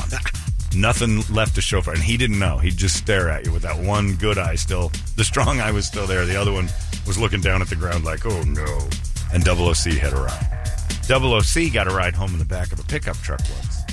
Nothing 0.75 1.23
left 1.33 1.55
to 1.55 1.61
show 1.61 1.81
for 1.81 1.91
it. 1.91 1.95
And 1.95 2.03
he 2.03 2.17
didn't 2.17 2.37
know. 2.37 2.57
He'd 2.57 2.75
just 2.75 2.97
stare 2.97 3.29
at 3.29 3.45
you 3.45 3.53
with 3.53 3.61
that 3.61 3.79
one 3.79 4.15
good 4.15 4.37
eye 4.37 4.55
still. 4.55 4.91
The 5.15 5.23
strong 5.23 5.61
eye 5.61 5.71
was 5.71 5.87
still 5.87 6.05
there. 6.05 6.25
The 6.25 6.35
other 6.35 6.51
one 6.51 6.67
was 7.07 7.17
looking 7.17 7.39
down 7.39 7.61
at 7.61 7.69
the 7.69 7.77
ground 7.77 8.03
like, 8.03 8.25
oh 8.25 8.43
no. 8.43 8.87
And 9.33 9.43
Double 9.43 9.67
OC 9.67 9.93
had 9.93 10.11
a 10.11 10.21
ride. 10.21 10.67
Double 11.07 11.33
OC 11.33 11.71
got 11.73 11.87
a 11.87 11.91
ride 11.91 12.15
home 12.15 12.33
in 12.33 12.39
the 12.39 12.45
back 12.45 12.73
of 12.73 12.79
a 12.79 12.83
pickup 12.83 13.17
truck 13.17 13.39
once. 13.39 13.83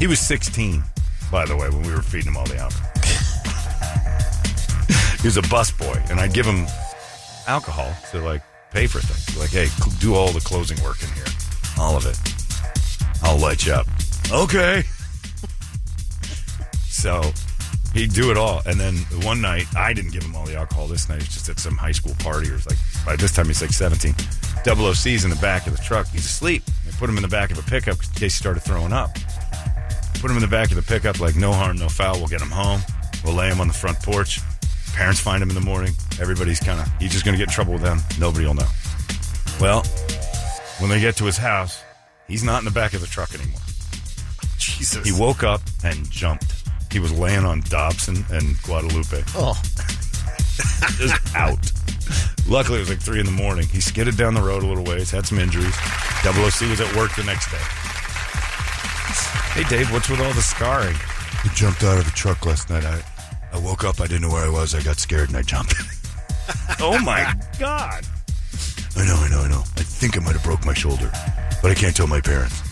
He 0.00 0.08
was 0.08 0.18
16, 0.18 0.82
by 1.30 1.46
the 1.46 1.56
way, 1.56 1.68
when 1.70 1.82
we 1.82 1.92
were 1.92 2.02
feeding 2.02 2.32
him 2.32 2.36
all 2.36 2.46
the 2.46 2.56
alcohol. 2.56 2.90
he 5.22 5.26
was 5.28 5.36
a 5.36 5.42
bus 5.42 5.70
boy, 5.70 6.02
and 6.10 6.18
I'd 6.18 6.34
give 6.34 6.46
him 6.46 6.66
alcohol 7.46 7.94
to 8.10 8.20
like 8.20 8.42
pay 8.70 8.86
for 8.86 9.00
things. 9.00 9.38
Like, 9.38 9.50
hey, 9.50 9.68
do 9.98 10.14
all 10.14 10.32
the 10.32 10.40
closing 10.40 10.82
work 10.82 11.02
in 11.02 11.08
here, 11.10 11.24
all 11.78 11.96
of 11.96 12.06
it. 12.06 12.18
I'll 13.22 13.38
light 13.38 13.66
you 13.66 13.72
up. 13.72 13.86
Okay. 14.30 14.82
so 16.88 17.22
he'd 17.94 18.12
do 18.12 18.30
it 18.30 18.36
all, 18.36 18.62
and 18.66 18.78
then 18.78 18.94
one 19.24 19.40
night 19.40 19.66
I 19.76 19.92
didn't 19.92 20.12
give 20.12 20.22
him 20.22 20.36
all 20.36 20.46
the 20.46 20.56
alcohol. 20.56 20.86
This 20.86 21.08
night, 21.08 21.22
he's 21.22 21.34
just 21.34 21.48
at 21.48 21.58
some 21.58 21.76
high 21.76 21.92
school 21.92 22.14
party, 22.18 22.50
or 22.50 22.54
it's 22.54 22.66
like 22.66 22.78
by 23.04 23.16
this 23.16 23.32
time 23.32 23.46
he's 23.46 23.60
like 23.60 23.72
seventeen. 23.72 24.14
Double 24.64 24.86
OC's 24.86 25.24
in 25.24 25.30
the 25.30 25.38
back 25.40 25.66
of 25.66 25.76
the 25.76 25.82
truck. 25.82 26.06
He's 26.08 26.26
asleep. 26.26 26.62
They 26.84 26.92
put 26.92 27.08
him 27.08 27.16
in 27.16 27.22
the 27.22 27.28
back 27.28 27.50
of 27.50 27.58
a 27.58 27.62
pickup 27.62 27.94
in 27.94 28.10
case 28.10 28.20
he 28.20 28.28
started 28.30 28.60
throwing 28.60 28.92
up. 28.92 29.16
Put 30.20 30.30
him 30.30 30.36
in 30.36 30.42
the 30.42 30.48
back 30.48 30.70
of 30.70 30.76
the 30.76 30.82
pickup, 30.82 31.20
like 31.20 31.36
no 31.36 31.52
harm, 31.52 31.76
no 31.76 31.88
foul. 31.88 32.18
We'll 32.18 32.26
get 32.26 32.42
him 32.42 32.50
home. 32.50 32.80
We'll 33.24 33.34
lay 33.34 33.48
him 33.48 33.60
on 33.60 33.68
the 33.68 33.74
front 33.74 33.98
porch. 34.00 34.40
Parents 34.94 35.20
find 35.20 35.42
him 35.42 35.48
in 35.48 35.54
the 35.54 35.60
morning. 35.60 35.92
Everybody's 36.20 36.60
kind 36.60 36.80
of, 36.80 36.88
he's 36.98 37.12
just 37.12 37.24
going 37.24 37.34
to 37.34 37.38
get 37.38 37.48
in 37.48 37.54
trouble 37.54 37.72
with 37.74 37.82
them. 37.82 38.00
Nobody 38.18 38.46
will 38.46 38.54
know. 38.54 38.68
Well, 39.60 39.82
when 40.78 40.90
they 40.90 41.00
get 41.00 41.16
to 41.16 41.24
his 41.24 41.36
house, 41.36 41.82
he's 42.26 42.42
not 42.42 42.58
in 42.60 42.64
the 42.64 42.70
back 42.70 42.94
of 42.94 43.00
the 43.00 43.06
truck 43.06 43.34
anymore. 43.34 43.60
Jesus. 44.58 45.04
He 45.06 45.12
woke 45.12 45.42
up 45.42 45.60
and 45.84 46.08
jumped. 46.10 46.52
He 46.90 46.98
was 46.98 47.16
laying 47.16 47.44
on 47.44 47.60
Dobson 47.68 48.24
and 48.30 48.60
Guadalupe. 48.62 49.22
Oh, 49.36 49.60
Just 50.98 51.36
out. 51.36 51.72
Luckily, 52.48 52.78
it 52.78 52.80
was 52.80 52.88
like 52.88 53.00
three 53.00 53.20
in 53.20 53.26
the 53.26 53.32
morning. 53.32 53.66
He 53.68 53.80
skidded 53.80 54.16
down 54.16 54.34
the 54.34 54.40
road 54.40 54.62
a 54.62 54.66
little 54.66 54.84
ways, 54.84 55.10
had 55.10 55.26
some 55.26 55.38
injuries. 55.38 55.76
Double 56.24 56.42
OC 56.44 56.62
was 56.62 56.80
at 56.80 56.94
work 56.96 57.14
the 57.14 57.24
next 57.24 57.50
day. 57.50 57.58
Hey, 59.52 59.64
Dave, 59.68 59.92
what's 59.92 60.08
with 60.08 60.20
all 60.20 60.32
the 60.32 60.42
scarring? 60.42 60.96
He 61.42 61.50
jumped 61.54 61.82
out 61.84 61.98
of 61.98 62.04
the 62.04 62.10
truck 62.12 62.46
last 62.46 62.70
night. 62.70 62.84
I, 62.84 63.02
I 63.52 63.58
woke 63.58 63.84
up. 63.84 64.00
I 64.00 64.06
didn't 64.06 64.22
know 64.22 64.30
where 64.30 64.44
I 64.44 64.48
was. 64.48 64.74
I 64.74 64.82
got 64.82 64.98
scared 64.98 65.28
and 65.28 65.36
I 65.36 65.42
jumped. 65.42 65.74
Oh 66.80 66.98
my 67.00 67.34
God! 67.58 68.06
I 68.96 69.04
know, 69.06 69.16
I 69.16 69.28
know, 69.28 69.40
I 69.40 69.48
know. 69.48 69.60
I 69.60 69.82
think 69.82 70.16
I 70.16 70.20
might 70.20 70.32
have 70.32 70.42
broke 70.44 70.64
my 70.64 70.74
shoulder, 70.74 71.10
but 71.60 71.70
I 71.70 71.74
can't 71.74 71.94
tell 71.94 72.06
my 72.06 72.20
parents. 72.20 72.62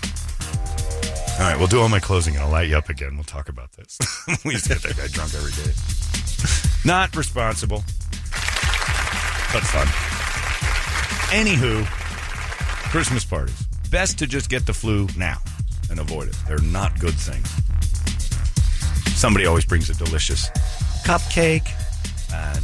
All 1.39 1.41
right, 1.41 1.57
we'll 1.59 1.67
do 1.67 1.81
all 1.81 1.89
my 1.89 2.01
closing 2.01 2.35
and 2.35 2.43
I'll 2.45 2.51
light 2.51 2.69
you 2.69 2.77
up 2.79 2.89
again. 2.89 3.15
We'll 3.15 3.25
talk 3.25 3.49
about 3.49 3.73
this. 3.73 3.99
we 4.45 4.53
used 4.53 4.65
to 4.65 4.71
get 4.71 4.83
that 4.83 4.97
guy 4.97 5.07
drunk 5.09 5.35
every 5.35 5.53
day. 5.53 5.73
Not 6.85 7.15
responsible, 7.15 7.85
but 9.53 9.63
fun. 9.63 9.87
Anywho, 11.37 11.85
Christmas 12.91 13.25
parties. 13.25 13.67
Best 13.91 14.19
to 14.21 14.27
just 14.27 14.49
get 14.49 14.67
the 14.67 14.73
flu 14.73 15.09
now 15.17 15.39
and 15.91 16.01
avoid 16.01 16.29
it. 16.29 16.37
They're 16.49 16.59
not 16.59 16.99
good 16.99 17.15
things. 17.15 17.53
Somebody 19.17 19.47
always 19.47 19.65
brings 19.65 19.89
a 19.89 19.95
delicious 19.95 20.51
cupcake. 21.05 21.67
And 22.33 22.63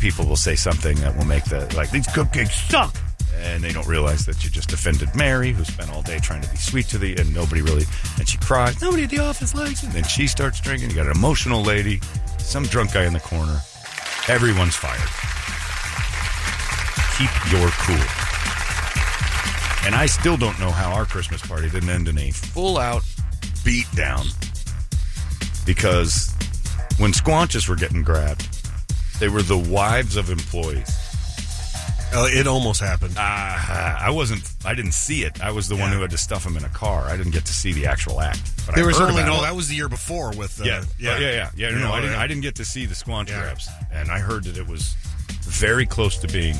people 0.00 0.26
will 0.26 0.36
say 0.36 0.56
something 0.56 0.96
that 1.00 1.14
will 1.14 1.26
make 1.26 1.44
the, 1.44 1.72
like, 1.76 1.90
these 1.90 2.06
cupcakes 2.06 2.70
suck. 2.70 2.96
And 3.36 3.62
they 3.62 3.70
don't 3.70 3.86
realize 3.86 4.24
that 4.24 4.42
you 4.42 4.48
just 4.48 4.72
offended 4.72 5.14
Mary, 5.14 5.52
who 5.52 5.62
spent 5.62 5.92
all 5.92 6.00
day 6.00 6.18
trying 6.18 6.40
to 6.40 6.48
be 6.48 6.56
sweet 6.56 6.86
to 6.86 6.98
the, 6.98 7.14
and 7.16 7.34
nobody 7.34 7.60
really, 7.60 7.84
and 8.18 8.26
she 8.26 8.38
cries. 8.38 8.80
Nobody 8.80 9.04
at 9.04 9.10
the 9.10 9.18
office 9.18 9.54
likes 9.54 9.82
it. 9.82 9.86
And 9.86 9.92
then 9.92 10.04
she 10.04 10.26
starts 10.26 10.58
drinking. 10.60 10.88
You 10.88 10.96
got 10.96 11.06
an 11.06 11.12
emotional 11.12 11.62
lady, 11.62 12.00
some 12.38 12.64
drunk 12.64 12.94
guy 12.94 13.04
in 13.04 13.12
the 13.12 13.20
corner. 13.20 13.60
Everyone's 14.26 14.76
fired. 14.76 15.10
Keep 17.18 17.52
your 17.52 17.68
cool. 17.84 18.06
And 19.84 19.94
I 19.94 20.06
still 20.06 20.38
don't 20.38 20.58
know 20.58 20.70
how 20.70 20.92
our 20.92 21.04
Christmas 21.04 21.42
party 21.42 21.68
didn't 21.68 21.90
end 21.90 22.08
in 22.08 22.16
a 22.16 22.30
full 22.30 22.78
out 22.78 23.02
beat 23.64 23.86
down 23.94 24.26
because 25.66 26.32
when 26.98 27.12
squanches 27.12 27.68
were 27.68 27.76
getting 27.76 28.02
grabbed, 28.02 28.48
they 29.20 29.28
were 29.28 29.42
the 29.42 29.58
wives 29.58 30.16
of 30.16 30.30
employees. 30.30 30.90
Uh, 32.16 32.28
it 32.30 32.46
almost 32.46 32.80
happened. 32.80 33.16
Uh, 33.18 33.20
I 33.20 34.08
wasn't. 34.10 34.48
I 34.64 34.74
didn't 34.74 34.92
see 34.92 35.24
it. 35.24 35.42
I 35.42 35.50
was 35.50 35.68
the 35.68 35.74
one 35.74 35.90
who 35.90 36.00
had 36.00 36.10
to 36.10 36.18
stuff 36.18 36.44
them 36.44 36.56
in 36.56 36.64
a 36.64 36.68
car. 36.68 37.06
I 37.06 37.16
didn't 37.16 37.32
get 37.32 37.44
to 37.46 37.52
see 37.52 37.72
the 37.72 37.86
actual 37.86 38.20
act. 38.20 38.40
But 38.66 38.76
There 38.76 38.84
I 38.84 38.86
was 38.86 39.00
only 39.00 39.24
no. 39.24 39.38
it. 39.38 39.42
That 39.42 39.56
was 39.56 39.66
the 39.68 39.74
year 39.74 39.88
before 39.88 40.30
with 40.36 40.60
uh, 40.60 40.64
yeah, 40.64 40.84
yeah, 40.96 41.18
yeah, 41.18 41.30
yeah, 41.32 41.50
yeah. 41.56 41.70
No, 41.70 41.78
no, 41.88 41.92
I 41.92 42.00
didn't. 42.00 42.16
I 42.16 42.26
didn't 42.28 42.42
get 42.42 42.54
to 42.56 42.64
see 42.64 42.86
the 42.86 42.94
squanch 42.94 43.30
Yeah. 43.30 43.40
grabs, 43.40 43.68
and 43.92 44.12
I 44.12 44.20
heard 44.20 44.44
that 44.44 44.56
it 44.56 44.66
was 44.68 44.94
very 45.42 45.86
close 45.86 46.16
to 46.18 46.28
being. 46.28 46.54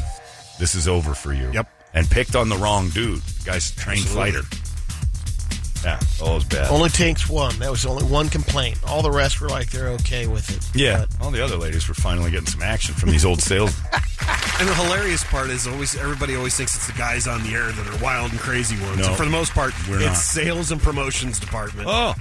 This 0.59 0.75
is 0.75 0.89
over 0.89 1.15
for 1.15 1.33
you. 1.33 1.51
Yep. 1.53 1.69
And 1.95 2.11
picked 2.11 2.35
on 2.35 2.49
the 2.49 2.57
wrong 2.57 2.89
dude. 2.89 3.21
The 3.21 3.45
guy's 3.51 3.71
trained 3.71 4.01
Absolutely. 4.01 4.33
fighter. 4.33 4.47
Yeah, 5.85 6.01
all 6.23 6.37
was 6.37 6.45
bad. 6.45 6.71
only 6.71 6.89
takes 6.89 7.29
one. 7.29 7.59
That 7.59 7.71
was 7.71 7.85
only 7.85 8.05
one 8.05 8.29
complaint. 8.31 8.79
All 8.87 9.03
the 9.03 9.11
rest 9.11 9.41
were 9.41 9.49
like 9.51 9.71
they're 9.71 9.91
okay 9.91 10.27
with 10.27 10.49
it. 10.57 10.67
yeah, 10.75 11.05
But 11.19 11.25
all 11.25 11.31
the 11.31 11.45
other 11.45 11.57
ladies 11.57 11.87
were 11.89 11.95
finally 11.95 12.31
getting 12.31 12.47
some 12.47 12.63
action 12.63 12.95
from 12.95 13.11
these 13.11 13.25
old 13.25 13.41
sales. 13.43 13.75
And 14.61 14.69
the 14.69 14.75
hilarious 14.75 15.25
part 15.25 15.51
is 15.51 15.67
always 15.67 15.97
everybody 15.97 16.37
always 16.37 16.55
thinks 16.57 16.77
it's 16.77 16.87
the 16.87 16.93
guys 16.93 17.27
on 17.27 17.43
the 17.43 17.51
air 17.51 17.73
that 17.73 17.87
are 17.89 18.03
wild 18.03 18.31
and 18.31 18.39
crazy 18.41 18.81
ones. 18.81 18.99
No, 18.99 19.09
and 19.09 19.17
for 19.17 19.25
the 19.25 19.31
most 19.31 19.53
part, 19.53 19.75
we're 19.89 19.97
it's 19.97 20.05
not. 20.07 20.17
sales 20.17 20.71
and 20.71 20.81
promotions 20.81 21.41
department. 21.41 21.89
oh, 21.91 22.15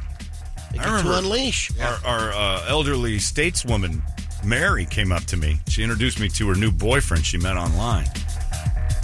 they 0.71 0.79
I 0.79 0.85
remember- 0.85 1.11
to 1.11 1.17
unleash. 1.19 1.71
Our, 1.79 1.99
our 2.03 2.33
uh, 2.33 2.65
elderly 2.67 3.17
stateswoman, 3.19 4.01
Mary, 4.43 4.85
came 4.85 5.11
up 5.11 5.23
to 5.25 5.37
me. 5.37 5.59
She 5.69 5.83
introduced 5.83 6.19
me 6.19 6.27
to 6.29 6.47
her 6.49 6.55
new 6.55 6.71
boyfriend 6.71 7.23
she 7.23 7.37
met 7.37 7.55
online. 7.55 8.05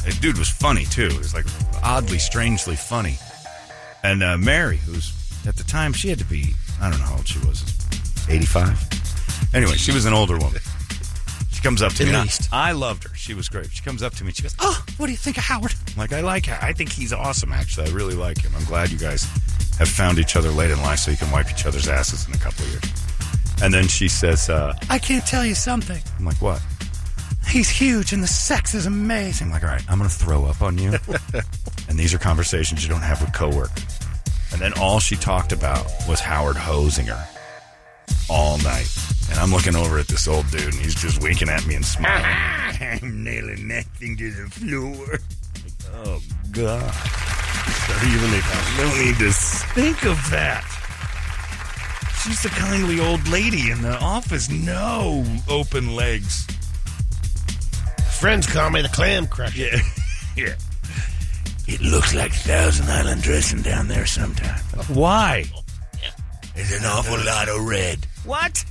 The 0.05 0.17
dude 0.19 0.39
was 0.39 0.49
funny, 0.49 0.85
too. 0.85 1.09
He 1.09 1.17
was 1.19 1.33
like 1.35 1.45
oddly, 1.83 2.17
strangely 2.17 2.75
funny. 2.75 3.17
And 4.03 4.23
uh, 4.23 4.37
Mary, 4.37 4.77
who's 4.77 5.13
at 5.47 5.55
the 5.57 5.63
time, 5.63 5.93
she 5.93 6.09
had 6.09 6.19
to 6.19 6.25
be, 6.25 6.53
I 6.81 6.89
don't 6.89 6.99
know 6.99 7.05
how 7.05 7.15
old 7.17 7.27
she 7.27 7.39
was, 7.39 7.63
85? 8.29 9.49
Anyway, 9.53 9.73
she 9.73 9.91
was 9.91 10.05
an 10.05 10.13
older 10.13 10.37
woman. 10.37 10.61
She 11.51 11.61
comes 11.61 11.81
up 11.81 11.91
to 11.93 12.03
At 12.03 12.05
me. 12.05 12.09
and 12.09 12.17
I- 12.17 12.23
least. 12.23 12.49
I, 12.53 12.71
loved 12.71 13.03
her. 13.03 13.13
She 13.15 13.33
was 13.33 13.49
great. 13.49 13.69
She 13.71 13.81
comes 13.83 14.01
up 14.01 14.13
to 14.15 14.23
me. 14.23 14.31
She 14.31 14.43
goes, 14.43 14.55
"Oh, 14.59 14.81
what 14.97 15.07
do 15.07 15.11
you 15.11 15.17
think 15.17 15.37
of 15.37 15.43
Howard?" 15.43 15.73
I'm 15.89 15.97
like, 15.97 16.13
"I 16.13 16.21
like. 16.21 16.47
I 16.47 16.71
think 16.71 16.89
he's 16.91 17.11
awesome. 17.11 17.51
Actually, 17.51 17.89
I 17.89 17.93
really 17.93 18.13
like 18.15 18.39
him. 18.41 18.53
I'm 18.55 18.63
glad 18.63 18.91
you 18.91 18.97
guys 18.97 19.23
have 19.77 19.89
found 19.89 20.19
each 20.19 20.37
other 20.37 20.51
late 20.51 20.71
in 20.71 20.79
life, 20.81 20.99
so 20.99 21.11
you 21.11 21.17
can 21.17 21.29
wipe 21.31 21.49
each 21.51 21.65
other's 21.65 21.89
asses 21.89 22.25
in 22.29 22.33
a 22.33 22.37
couple 22.37 22.63
of 22.63 22.71
years." 22.71 22.83
And 23.61 23.73
then 23.73 23.89
she 23.89 24.07
says, 24.07 24.49
uh, 24.49 24.73
I 24.89 24.99
can't 24.99 25.25
tell 25.27 25.45
you 25.45 25.53
something. 25.53 26.01
"I'm 26.17 26.23
like, 26.23 26.41
what?" 26.41 26.61
He's 27.49 27.69
huge 27.69 28.13
and 28.13 28.21
the 28.21 28.27
sex 28.27 28.75
is 28.75 28.85
amazing. 28.85 29.47
I'm 29.47 29.53
like, 29.53 29.63
"All 29.63 29.69
right, 29.69 29.83
I'm 29.89 29.97
going 29.97 30.09
to 30.09 30.15
throw 30.15 30.45
up 30.45 30.61
on 30.61 30.77
you." 30.77 30.93
and 31.89 31.97
these 31.97 32.13
are 32.13 32.19
conversations 32.19 32.83
you 32.83 32.89
don't 32.89 33.01
have 33.01 33.21
with 33.21 33.33
coworkers. 33.33 33.99
And 34.51 34.61
then 34.61 34.73
all 34.79 34.99
she 34.99 35.15
talked 35.15 35.51
about 35.51 35.85
was 36.07 36.19
Howard 36.19 36.57
hosing 36.57 37.07
her 37.07 37.27
all 38.29 38.57
night. 38.59 38.87
And 39.29 39.39
I'm 39.39 39.51
looking 39.51 39.75
over 39.75 39.99
at 39.99 40.07
this 40.07 40.27
old 40.27 40.49
dude, 40.49 40.63
and 40.63 40.73
he's 40.73 40.95
just 40.95 41.21
winking 41.21 41.49
at 41.49 41.65
me 41.67 41.75
and 41.75 41.85
smiling. 41.85 42.25
I'm 43.03 43.23
nailing 43.23 43.67
that 43.69 43.85
thing 43.85 44.17
to 44.17 44.31
the 44.31 44.49
floor. 44.49 45.19
Oh, 45.93 46.21
God. 46.51 46.93
Even 48.05 48.31
they 48.31 48.41
No 48.77 48.95
need 49.03 49.17
to 49.17 49.31
think 49.31 50.05
of 50.05 50.17
that. 50.31 50.63
She's 52.23 52.41
the 52.43 52.49
kindly 52.49 52.99
old 52.99 53.27
lady 53.27 53.71
in 53.71 53.81
the 53.81 53.97
office. 53.99 54.49
No 54.49 55.25
open 55.47 55.95
legs. 55.95 56.47
Friends 58.19 58.47
call 58.47 58.69
me 58.69 58.81
the 58.81 58.89
clam 58.89 59.27
crusher. 59.27 59.61
Yeah. 59.61 59.79
yeah. 60.35 60.55
It 61.67 61.81
looks 61.81 62.13
like 62.13 62.33
Thousand 62.33 62.89
Island 62.89 63.21
dressing 63.21 63.61
down 63.61 63.87
there 63.87 64.05
sometime. 64.05 64.59
Why? 64.87 65.45
There's 66.55 66.71
an 66.73 66.85
awful 66.85 67.17
lot 67.23 67.47
of 67.47 67.65
red. 67.65 67.99
What? 68.25 68.65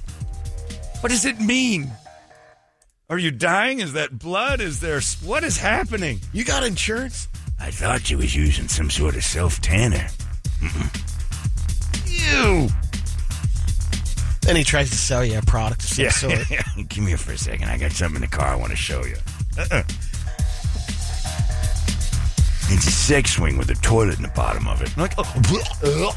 What 1.00 1.08
does 1.10 1.24
it 1.24 1.40
mean? 1.40 1.90
Are 3.08 3.18
you 3.18 3.30
dying? 3.30 3.80
Is 3.80 3.94
that 3.94 4.18
blood? 4.18 4.60
Is 4.60 4.80
there. 4.80 5.00
What 5.24 5.44
is 5.44 5.56
happening? 5.56 6.20
You 6.32 6.44
got 6.44 6.62
insurance? 6.64 7.28
I 7.58 7.70
thought 7.70 8.10
you 8.10 8.18
was 8.18 8.36
using 8.36 8.68
some 8.68 8.90
sort 8.90 9.16
of 9.16 9.24
self 9.24 9.60
tanner. 9.62 10.06
You. 12.06 12.68
Then 14.42 14.56
he 14.56 14.64
tries 14.64 14.90
to 14.90 14.96
sell 14.96 15.24
you 15.24 15.38
a 15.38 15.42
product 15.42 15.82
of 15.84 15.88
some 15.88 16.04
Yeah. 16.04 16.10
sort. 16.10 16.38
Give 16.88 17.04
me 17.04 17.12
a 17.12 17.16
for 17.16 17.32
a 17.32 17.38
second. 17.38 17.68
I 17.70 17.78
got 17.78 17.92
something 17.92 18.16
in 18.22 18.28
the 18.28 18.36
car 18.36 18.48
I 18.48 18.54
want 18.56 18.70
to 18.70 18.76
show 18.76 19.04
you. 19.04 19.16
Uh-uh. 19.58 19.82
It's 22.70 22.86
a 22.86 22.90
sex 22.90 23.32
swing 23.32 23.58
with 23.58 23.70
a 23.70 23.74
toilet 23.76 24.16
in 24.16 24.22
the 24.22 24.28
bottom 24.28 24.68
of 24.68 24.82
it. 24.82 24.96
Like, 24.96 25.14
oh. 25.18 26.16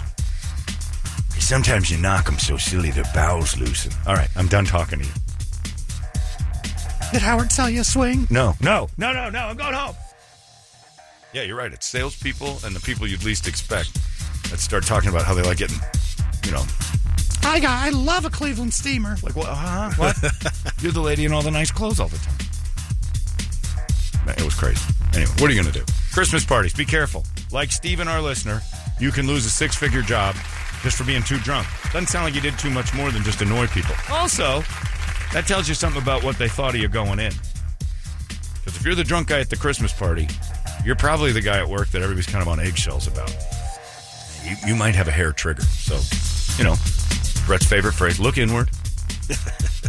Sometimes 1.39 1.89
you 1.89 1.97
knock 1.97 2.25
them 2.25 2.37
so 2.37 2.55
silly 2.55 2.91
their 2.91 3.09
bowels 3.13 3.57
loosen. 3.57 3.91
All 4.05 4.13
right, 4.13 4.29
I'm 4.35 4.47
done 4.47 4.65
talking 4.65 4.99
to 4.99 5.05
you. 5.05 5.11
Did 7.11 7.21
Howard 7.21 7.51
sell 7.51 7.69
you 7.69 7.81
a 7.81 7.83
swing? 7.83 8.27
No, 8.29 8.53
no, 8.61 8.87
no, 8.97 9.11
no, 9.11 9.29
no. 9.29 9.39
I'm 9.39 9.57
going 9.57 9.73
home. 9.73 9.95
Yeah, 11.33 11.43
you're 11.43 11.57
right. 11.57 11.73
It's 11.73 11.87
salespeople 11.87 12.59
and 12.63 12.75
the 12.75 12.79
people 12.79 13.07
you'd 13.07 13.23
least 13.23 13.47
expect 13.47 13.93
that 14.49 14.59
start 14.59 14.85
talking 14.85 15.09
about 15.09 15.23
how 15.23 15.33
they 15.33 15.41
like 15.41 15.57
getting, 15.57 15.77
you 16.45 16.51
know, 16.51 16.63
I 17.43 17.59
got. 17.59 17.85
I 17.85 17.89
love 17.89 18.25
a 18.25 18.29
Cleveland 18.29 18.73
steamer. 18.73 19.17
like 19.23 19.35
uh-huh, 19.35 19.91
what? 19.97 20.15
Huh? 20.15 20.29
What? 20.53 20.83
you're 20.83 20.91
the 20.91 21.01
lady 21.01 21.25
in 21.25 21.33
all 21.33 21.41
the 21.41 21.51
nice 21.51 21.71
clothes 21.71 21.99
all 21.99 22.07
the 22.07 22.17
time. 22.17 22.35
It 24.37 24.43
was 24.43 24.55
crazy. 24.55 24.81
Anyway, 25.13 25.31
what 25.39 25.49
are 25.49 25.53
you 25.53 25.61
going 25.61 25.73
to 25.73 25.79
do? 25.79 25.85
Christmas 26.13 26.45
parties. 26.45 26.73
Be 26.73 26.85
careful. 26.85 27.25
Like 27.51 27.71
Steven, 27.71 28.07
our 28.07 28.21
listener, 28.21 28.61
you 28.99 29.11
can 29.11 29.27
lose 29.27 29.45
a 29.45 29.49
six-figure 29.49 30.01
job 30.03 30.35
just 30.81 30.97
for 30.97 31.03
being 31.03 31.23
too 31.23 31.37
drunk. 31.39 31.67
Doesn't 31.91 32.07
sound 32.07 32.25
like 32.25 32.35
you 32.35 32.41
did 32.41 32.57
too 32.57 32.69
much 32.69 32.93
more 32.93 33.11
than 33.11 33.23
just 33.23 33.41
annoy 33.41 33.67
people. 33.67 33.95
Also, 34.09 34.63
that 35.33 35.45
tells 35.47 35.67
you 35.67 35.75
something 35.75 36.01
about 36.01 36.23
what 36.23 36.37
they 36.37 36.47
thought 36.47 36.75
of 36.75 36.81
you 36.81 36.87
going 36.87 37.19
in. 37.19 37.33
Because 38.59 38.75
if 38.75 38.85
you're 38.85 38.95
the 38.95 39.03
drunk 39.03 39.27
guy 39.29 39.39
at 39.39 39.49
the 39.49 39.57
Christmas 39.57 39.93
party, 39.93 40.27
you're 40.85 40.95
probably 40.95 41.31
the 41.31 41.41
guy 41.41 41.59
at 41.59 41.67
work 41.67 41.89
that 41.89 42.01
everybody's 42.01 42.27
kind 42.27 42.41
of 42.41 42.47
on 42.47 42.59
eggshells 42.59 43.07
about. 43.07 43.35
You, 44.43 44.55
you 44.67 44.75
might 44.75 44.95
have 44.95 45.07
a 45.07 45.11
hair 45.11 45.31
trigger. 45.31 45.63
So, 45.63 45.99
you 46.57 46.63
know, 46.63 46.75
Brett's 47.45 47.65
favorite 47.65 47.93
phrase 47.93 48.19
look 48.19 48.37
inward. 48.37 48.69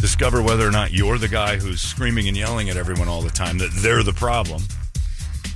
Discover 0.00 0.42
whether 0.42 0.66
or 0.66 0.70
not 0.70 0.92
you're 0.92 1.18
the 1.18 1.28
guy 1.28 1.56
who's 1.56 1.80
screaming 1.80 2.26
and 2.28 2.36
yelling 2.36 2.70
at 2.70 2.76
everyone 2.76 3.08
all 3.08 3.20
the 3.22 3.30
time, 3.30 3.58
that 3.58 3.70
they're 3.74 4.02
the 4.02 4.12
problem. 4.14 4.62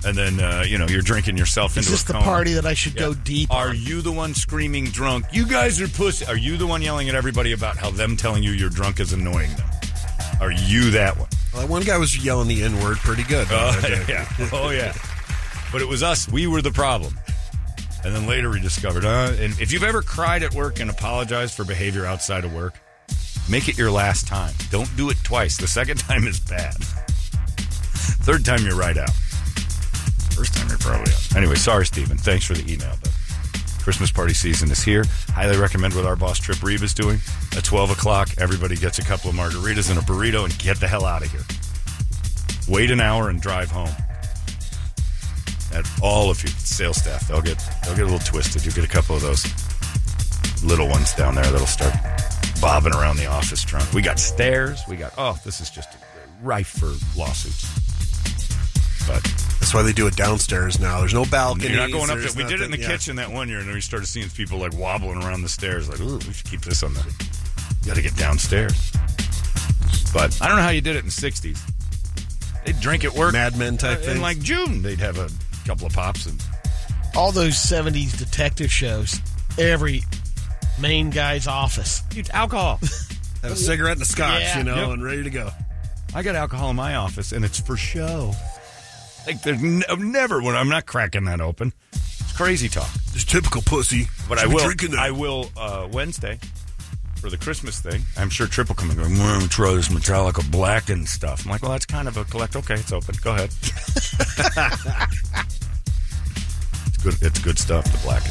And 0.07 0.14
then, 0.16 0.38
uh, 0.38 0.64
you 0.66 0.76
know, 0.76 0.86
you're 0.86 1.01
drinking 1.01 1.38
yourself 1.38 1.78
Is 1.78 1.88
this 1.88 2.03
a 2.03 2.07
the 2.09 2.12
coma. 2.12 2.24
party 2.26 2.53
that 2.53 2.66
I 2.66 2.74
should 2.74 2.95
go 2.95 3.14
deep 3.14 3.51
Are 3.51 3.70
on? 3.70 3.76
you 3.78 4.03
the 4.03 4.12
one 4.12 4.34
screaming 4.34 4.84
drunk? 4.86 5.24
You 5.32 5.47
guys 5.47 5.80
are 5.80 5.88
pussy. 5.88 6.26
Are 6.26 6.36
you 6.36 6.59
the 6.59 6.66
one 6.66 6.82
yelling 6.82 7.09
at 7.09 7.14
everybody 7.14 7.53
about 7.53 7.78
how 7.78 7.90
them 7.90 8.16
telling 8.18 8.42
you 8.42 8.51
you're 8.51 8.68
drunk 8.68 9.01
is 9.01 9.14
annoying 9.14 9.51
them? 9.57 9.66
Are 10.42 10.53
you 10.53 10.90
that 10.90 11.16
one? 11.16 11.28
Well, 11.55 11.62
that 11.62 11.70
one 11.70 11.82
guy 11.84 11.97
was 11.97 12.22
yelling 12.22 12.49
the 12.49 12.62
N 12.64 12.78
word 12.82 12.99
pretty 12.99 13.22
good. 13.22 13.47
Oh, 13.51 13.80
yeah. 14.09 14.28
Oh, 14.53 14.68
yeah. 14.68 14.92
But 15.72 15.80
it 15.80 15.88
was 15.88 16.03
us. 16.03 16.28
We 16.28 16.47
were 16.47 16.61
the 16.61 16.70
problem. 16.72 17.14
And 18.05 18.14
then 18.14 18.26
later 18.26 18.51
we 18.51 18.61
discovered, 18.61 19.07
uh, 19.07 19.32
and 19.38 19.59
if 19.59 19.72
you've 19.72 19.84
ever 19.84 20.03
cried 20.03 20.42
at 20.42 20.53
work 20.53 20.80
and 20.80 20.90
apologized 20.90 21.55
for 21.55 21.64
behavior 21.64 22.05
outside 22.05 22.45
of 22.45 22.53
work, 22.53 22.74
make 23.49 23.68
it 23.68 23.76
your 23.76 23.90
last 23.90 24.26
time. 24.26 24.55
Don't 24.70 24.95
do 24.97 25.11
it 25.11 25.16
twice. 25.22 25.57
The 25.57 25.66
second 25.66 25.99
time 26.09 26.26
is 26.26 26.40
bad. 26.40 26.74
Third 28.24 28.45
time 28.45 28.64
you're 28.64 28.76
right 28.76 28.97
out. 28.97 29.12
First 30.34 30.55
time 30.55 30.68
you're 30.68 30.78
probably 30.78 31.12
out. 31.12 31.36
Anyway, 31.36 31.55
sorry, 31.55 31.86
Stephen. 31.86 32.16
Thanks 32.16 32.45
for 32.45 32.55
the 32.55 32.72
email. 32.72 32.95
But 33.03 33.12
Christmas 33.82 34.11
party 34.11 34.32
season 34.32 34.70
is 34.70 34.82
here. 34.82 35.05
Highly 35.28 35.59
recommend 35.59 35.95
what 35.95 36.07
our 36.07 36.16
boss 36.16 36.38
Trip 36.38 36.62
Reeve 36.62 36.82
is 36.82 36.95
doing. 36.95 37.20
At 37.57 37.64
12 37.64 37.90
o'clock, 37.90 38.30
everybody 38.38 38.76
gets 38.76 38.99
a 38.99 39.05
couple 39.05 39.30
of 39.30 39.36
margaritas 39.36 39.90
and 39.90 39.99
a 39.99 40.03
burrito 40.03 40.45
and 40.45 40.59
get 40.59 40.80
the 40.80 40.88
hell 40.88 41.05
out 41.05 41.22
of 41.22 41.30
here. 41.30 41.45
Wait 42.66 42.90
an 42.90 43.01
hour 43.01 43.28
and 43.28 43.40
drive 43.40 43.70
home. 43.70 43.95
At 45.72 45.86
all 46.03 46.30
of 46.30 46.42
you 46.42 46.49
sales 46.49 46.97
staff, 46.97 47.28
they'll 47.28 47.42
get 47.42 47.62
they'll 47.84 47.97
get 47.97 48.05
a 48.05 48.11
little 48.11 48.20
twisted. 48.20 48.64
You'll 48.64 48.74
get 48.74 48.84
a 48.84 48.88
couple 48.88 49.16
of 49.16 49.22
those 49.22 49.45
little 50.64 50.88
ones 50.88 51.12
down 51.14 51.34
there 51.34 51.45
that'll 51.45 51.66
start 51.66 51.95
bobbing 52.65 52.95
around 52.95 53.19
the 53.19 53.27
office 53.27 53.62
trunk. 53.62 53.93
We 53.93 54.01
got 54.01 54.19
stairs. 54.19 54.83
We 54.89 54.97
got 54.97 55.12
oh, 55.19 55.39
this 55.45 55.61
is 55.61 55.69
just 55.69 55.91
rife 56.43 56.69
for 56.69 56.87
lawsuits. 57.19 57.69
But 59.07 59.23
That's 59.61 59.75
why 59.75 59.83
they 59.83 59.93
do 59.93 60.07
it 60.07 60.17
downstairs 60.17 60.81
now. 60.81 61.01
There's 61.01 61.12
no 61.12 61.27
balcony. 61.27 61.69
you're 61.69 61.77
not 61.77 61.93
going 61.93 62.09
up 62.09 62.17
there. 62.17 62.31
We 62.35 62.45
did 62.45 62.62
it 62.62 62.65
in 62.65 62.71
the 62.71 62.79
kitchen 62.79 63.17
that 63.17 63.31
one 63.31 63.51
year, 63.51 63.59
and 63.59 63.69
then 63.69 63.75
we 63.75 63.83
started 63.83 64.07
seeing 64.07 64.31
people 64.31 64.59
like 64.59 64.73
wobbling 64.73 65.23
around 65.23 65.43
the 65.43 65.49
stairs. 65.51 65.91
Like, 65.91 66.01
ooh, 66.01 66.17
we 66.17 66.33
should 66.33 66.47
keep 66.47 66.62
this 66.62 66.83
on 66.83 66.95
the. 66.95 67.29
Got 67.87 67.97
to 67.97 68.03
get 68.03 68.17
downstairs. 68.17 68.93
But 70.15 70.41
I 70.41 70.49
don't 70.49 70.57
know 70.57 70.62
how 70.62 70.71
you 70.71 70.81
did 70.81 70.97
it 70.97 71.01
in 71.01 71.05
the 71.05 71.11
'60s. 71.11 71.61
They'd 72.65 72.81
drink 72.81 73.05
at 73.05 73.12
work, 73.12 73.35
Mad 73.35 73.59
Men 73.59 73.77
type 73.77 73.99
uh, 73.99 74.01
in 74.01 74.07
thing. 74.07 74.23
like 74.23 74.39
June. 74.39 74.81
They'd 74.81 75.01
have 75.01 75.19
a 75.19 75.29
couple 75.67 75.87
of 75.87 75.93
pops 75.93 76.25
and 76.25 76.43
All 77.15 77.31
those 77.31 77.57
70s 77.57 78.17
detective 78.19 78.73
shows, 78.73 79.21
every 79.59 80.03
main 80.81 81.11
guy's 81.11 81.47
office. 81.47 82.01
Dude, 82.11 82.31
alcohol. 82.31 82.79
Have 83.43 83.53
a 83.53 83.57
cigarette 83.57 83.93
and 83.95 84.03
a 84.03 84.07
scotch, 84.07 84.41
Yeah. 84.43 84.59
you 84.59 84.64
know, 84.64 84.75
Yep. 84.77 84.89
and 84.91 85.05
ready 85.05 85.22
to 85.25 85.31
go. 85.31 85.51
I 86.14 86.22
got 86.22 86.35
alcohol 86.37 86.70
in 86.70 86.77
my 86.77 86.95
office, 86.95 87.33
and 87.33 87.45
it's 87.45 87.61
for 87.61 87.77
show. 87.77 88.33
Like 89.27 89.43
there's 89.43 89.62
n- 89.62 89.83
never 89.99 90.41
when 90.43 90.55
I'm 90.57 90.68
not 90.68 90.87
cracking 90.87 91.25
that 91.25 91.41
open. 91.41 91.72
It's 91.93 92.33
crazy 92.37 92.68
talk. 92.68 92.89
It's 93.14 93.25
typical 93.25 93.62
pussy. 93.62 94.09
But 94.29 94.39
I 94.39 94.43
Should 94.43 94.49
be 94.51 94.55
will. 94.57 94.64
drinking 94.64 94.91
that. 94.93 95.01
I 95.01 95.11
will 95.11 95.51
uh, 95.57 95.89
Wednesday 95.93 96.39
for 97.20 97.31
the 97.31 97.37
Christmas 97.39 97.81
thing. 97.81 98.03
I'm 98.16 98.29
sure 98.31 98.47
Trip 98.47 98.68
will 98.68 98.75
come 98.75 98.91
and 98.91 98.99
go. 98.99 99.05
I'm 99.05 99.16
going 99.16 99.41
to 99.41 99.49
try 99.49 99.72
this 99.75 99.89
Metallica 99.89 100.49
Blackened 100.51 101.09
stuff. 101.09 101.45
I'm 101.45 101.51
like, 101.51 101.62
well, 101.62 101.72
that's 101.72 101.87
kind 101.87 102.07
of 102.09 102.16
a 102.16 102.25
collect. 102.25 102.55
Okay, 102.57 102.75
it's 102.75 102.93
open. 102.93 103.14
Go 103.22 103.33
ahead. 103.35 103.51
it's 106.87 106.97
good. 107.03 107.14
It's 107.22 107.39
good 107.41 107.59
stuff. 107.59 107.85
The 107.85 107.99
Black, 108.05 108.22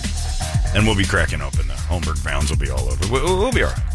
and 0.75 0.85
we'll 0.85 0.97
be 0.97 1.05
cracking 1.05 1.41
open. 1.41 1.67
The 1.67 1.73
Holmberg 1.73 2.21
Browns 2.23 2.49
will 2.49 2.57
be 2.57 2.69
all 2.69 2.87
over. 2.87 3.11
We'll, 3.11 3.37
we'll 3.37 3.51
be 3.51 3.63
all 3.63 3.71
right. 3.71 3.93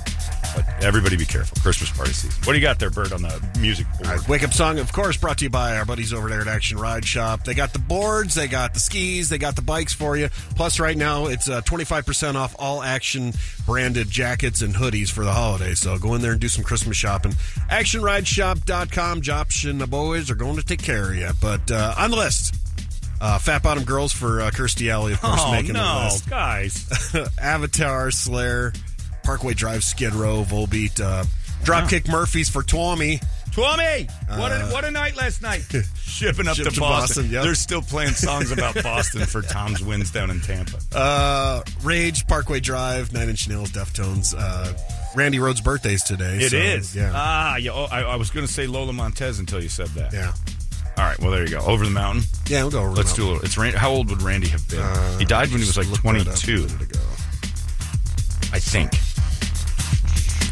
But 0.56 0.64
everybody, 0.82 1.16
be 1.16 1.24
careful. 1.24 1.60
Christmas 1.60 1.90
party 1.90 2.12
season. 2.12 2.42
What 2.44 2.52
do 2.52 2.58
you 2.58 2.62
got 2.62 2.78
there, 2.78 2.90
Bird, 2.90 3.12
on 3.12 3.22
the 3.22 3.48
music 3.60 3.86
board? 3.94 4.06
Right, 4.06 4.28
Wake 4.28 4.42
Up 4.42 4.52
Song, 4.52 4.78
of 4.78 4.92
course, 4.92 5.16
brought 5.16 5.38
to 5.38 5.44
you 5.44 5.50
by 5.50 5.76
our 5.76 5.84
buddies 5.84 6.12
over 6.12 6.28
there 6.28 6.40
at 6.40 6.48
Action 6.48 6.78
Ride 6.78 7.04
Shop. 7.04 7.44
They 7.44 7.54
got 7.54 7.72
the 7.72 7.78
boards, 7.78 8.34
they 8.34 8.48
got 8.48 8.74
the 8.74 8.80
skis, 8.80 9.28
they 9.28 9.38
got 9.38 9.56
the 9.56 9.62
bikes 9.62 9.92
for 9.92 10.16
you. 10.16 10.28
Plus, 10.56 10.80
right 10.80 10.96
now, 10.96 11.26
it's 11.26 11.48
uh, 11.48 11.60
25% 11.62 12.34
off 12.34 12.56
all 12.58 12.82
Action 12.82 13.32
branded 13.66 14.10
jackets 14.10 14.62
and 14.62 14.74
hoodies 14.74 15.10
for 15.10 15.24
the 15.24 15.32
holidays. 15.32 15.80
So 15.80 15.98
go 15.98 16.14
in 16.14 16.22
there 16.22 16.32
and 16.32 16.40
do 16.40 16.48
some 16.48 16.64
Christmas 16.64 16.96
shopping. 16.96 17.32
ActionRideShop.com. 17.70 19.20
Jops 19.22 19.68
and 19.68 19.80
the 19.80 19.86
boys 19.86 20.30
are 20.30 20.34
going 20.34 20.56
to 20.56 20.64
take 20.64 20.82
care 20.82 21.10
of 21.10 21.16
you. 21.16 21.30
But 21.40 21.70
uh, 21.70 21.94
on 21.98 22.10
the 22.10 22.16
list, 22.16 22.54
uh, 23.20 23.38
Fat 23.38 23.62
Bottom 23.62 23.84
Girls 23.84 24.12
for 24.12 24.40
uh, 24.40 24.50
Kirstie 24.50 24.90
Alley, 24.90 25.12
of 25.12 25.20
course, 25.20 25.40
oh 25.44 25.52
making 25.52 25.74
the 25.74 25.80
no, 25.80 26.04
list. 26.04 26.28
guys! 26.28 27.14
Avatar, 27.40 28.10
Slayer, 28.10 28.72
Parkway 29.24 29.54
Drive, 29.54 29.84
Skid 29.84 30.14
Row, 30.14 30.44
Volbeat, 30.44 31.00
uh, 31.00 31.24
Dropkick 31.62 32.08
Murphys 32.10 32.48
for 32.48 32.62
Tommy. 32.62 33.20
Twommy, 33.50 34.08
what 34.38 34.52
a 34.52 34.66
what 34.72 34.84
a 34.84 34.90
night 34.90 35.16
last 35.16 35.42
night. 35.42 35.64
Shipping 36.00 36.46
up 36.46 36.56
to, 36.56 36.64
to 36.64 36.70
Boston. 36.70 36.78
Boston, 36.80 37.30
yep. 37.30 37.42
They're 37.42 37.54
still 37.54 37.82
playing 37.82 38.12
songs 38.12 38.52
about 38.52 38.74
Boston 38.82 39.26
for 39.26 39.42
Tom's 39.42 39.82
wins 39.82 40.10
down 40.12 40.30
in 40.30 40.40
Tampa. 40.40 40.78
Uh, 40.94 41.62
Rage, 41.82 42.26
Parkway 42.26 42.60
Drive, 42.60 43.12
Nine 43.12 43.28
Inch 43.28 43.48
Nails, 43.48 43.70
Deftones. 43.70 44.34
Uh, 44.36 44.74
Randy 45.16 45.38
Rhoads' 45.38 45.64
birthday's 45.64 46.04
today. 46.04 46.38
It 46.38 46.50
so, 46.50 46.56
is. 46.56 46.94
Yeah. 46.94 47.12
Ah, 47.14 47.56
yeah. 47.56 47.72
Oh, 47.72 47.88
I, 47.90 48.02
I 48.02 48.16
was 48.16 48.30
going 48.30 48.46
to 48.46 48.52
say 48.52 48.66
Lola 48.66 48.92
Montez 48.92 49.38
until 49.38 49.60
you 49.62 49.68
said 49.68 49.88
that. 49.88 50.12
yeah. 50.12 50.32
All 50.98 51.04
right. 51.04 51.18
Well, 51.20 51.30
there 51.30 51.44
you 51.44 51.50
go. 51.50 51.60
Over 51.60 51.84
the 51.84 51.90
mountain. 51.92 52.24
Yeah, 52.48 52.62
we'll 52.62 52.72
go 52.72 52.80
over 52.82 52.90
Let's 52.90 53.12
the 53.12 53.16
do 53.16 53.22
a 53.22 53.26
little. 53.28 53.44
It's 53.44 53.56
Randy, 53.56 53.78
how 53.78 53.90
old 53.90 54.10
would 54.10 54.20
Randy 54.22 54.48
have 54.48 54.66
been? 54.68 54.80
Uh, 54.80 55.18
he 55.18 55.24
died 55.24 55.48
when 55.50 55.60
he 55.60 55.66
was 55.66 55.76
like 55.76 55.86
just 55.86 56.04
looked 56.04 56.18
that 56.18 56.26
up 56.28 56.34
a 56.34 56.40
22. 56.40 56.64
I 58.52 58.58
think. 58.58 58.90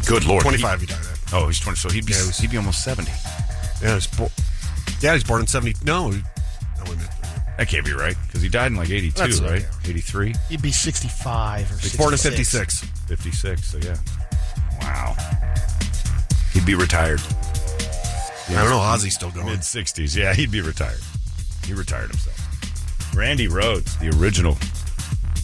Good 0.07 0.25
lord. 0.25 0.43
25 0.43 0.79
he 0.81 0.85
died 0.87 0.97
at. 0.99 1.33
Oh, 1.33 1.47
he's 1.47 1.59
20. 1.59 1.75
So 1.77 1.89
he'd 1.89 2.05
be 2.05 2.13
Yeah, 2.13 2.21
he 2.21 2.27
was- 2.27 2.37
he'd 2.37 2.51
be 2.51 2.57
almost 2.57 2.81
70. 2.83 3.11
Yeah, 3.81 3.95
he's 3.95 4.07
bo- 4.07 4.31
yeah, 5.01 5.13
he's 5.13 5.23
born 5.25 5.41
in 5.41 5.47
70. 5.47 5.75
No. 5.83 6.11
he- 6.11 6.17
no 6.19 6.23
wait 6.83 6.89
a 6.93 6.95
minute. 6.95 7.11
That 7.57 7.67
can't 7.67 7.85
be 7.85 7.91
right 7.93 8.15
because 8.27 8.41
he 8.41 8.49
died 8.49 8.67
in 8.71 8.77
like 8.77 8.89
82, 8.89 9.19
That's 9.19 9.39
right? 9.41 9.65
83, 9.83 10.33
He'd 10.47 10.61
be 10.61 10.71
65 10.71 11.63
or 11.71 11.73
He's 11.73 11.91
66. 11.91 11.97
born 11.97 12.13
in 12.13 12.17
56. 12.19 12.79
56. 13.07 13.67
So 13.67 13.77
yeah. 13.79 13.97
Wow. 14.81 15.15
He'd 16.53 16.65
be 16.65 16.75
retired. 16.75 17.19
I 18.49 18.61
don't 18.61 18.69
know. 18.69 18.79
Ozzy's 18.79 19.13
still 19.15 19.31
going. 19.31 19.45
Mid 19.47 19.59
60s. 19.59 20.15
Yeah, 20.15 20.33
he'd 20.33 20.51
be 20.51 20.61
retired. 20.61 21.01
He 21.65 21.73
retired 21.73 22.09
himself. 22.09 23.13
Randy 23.15 23.47
Rhoads, 23.47 23.99
the 23.99 24.15
original, 24.21 24.57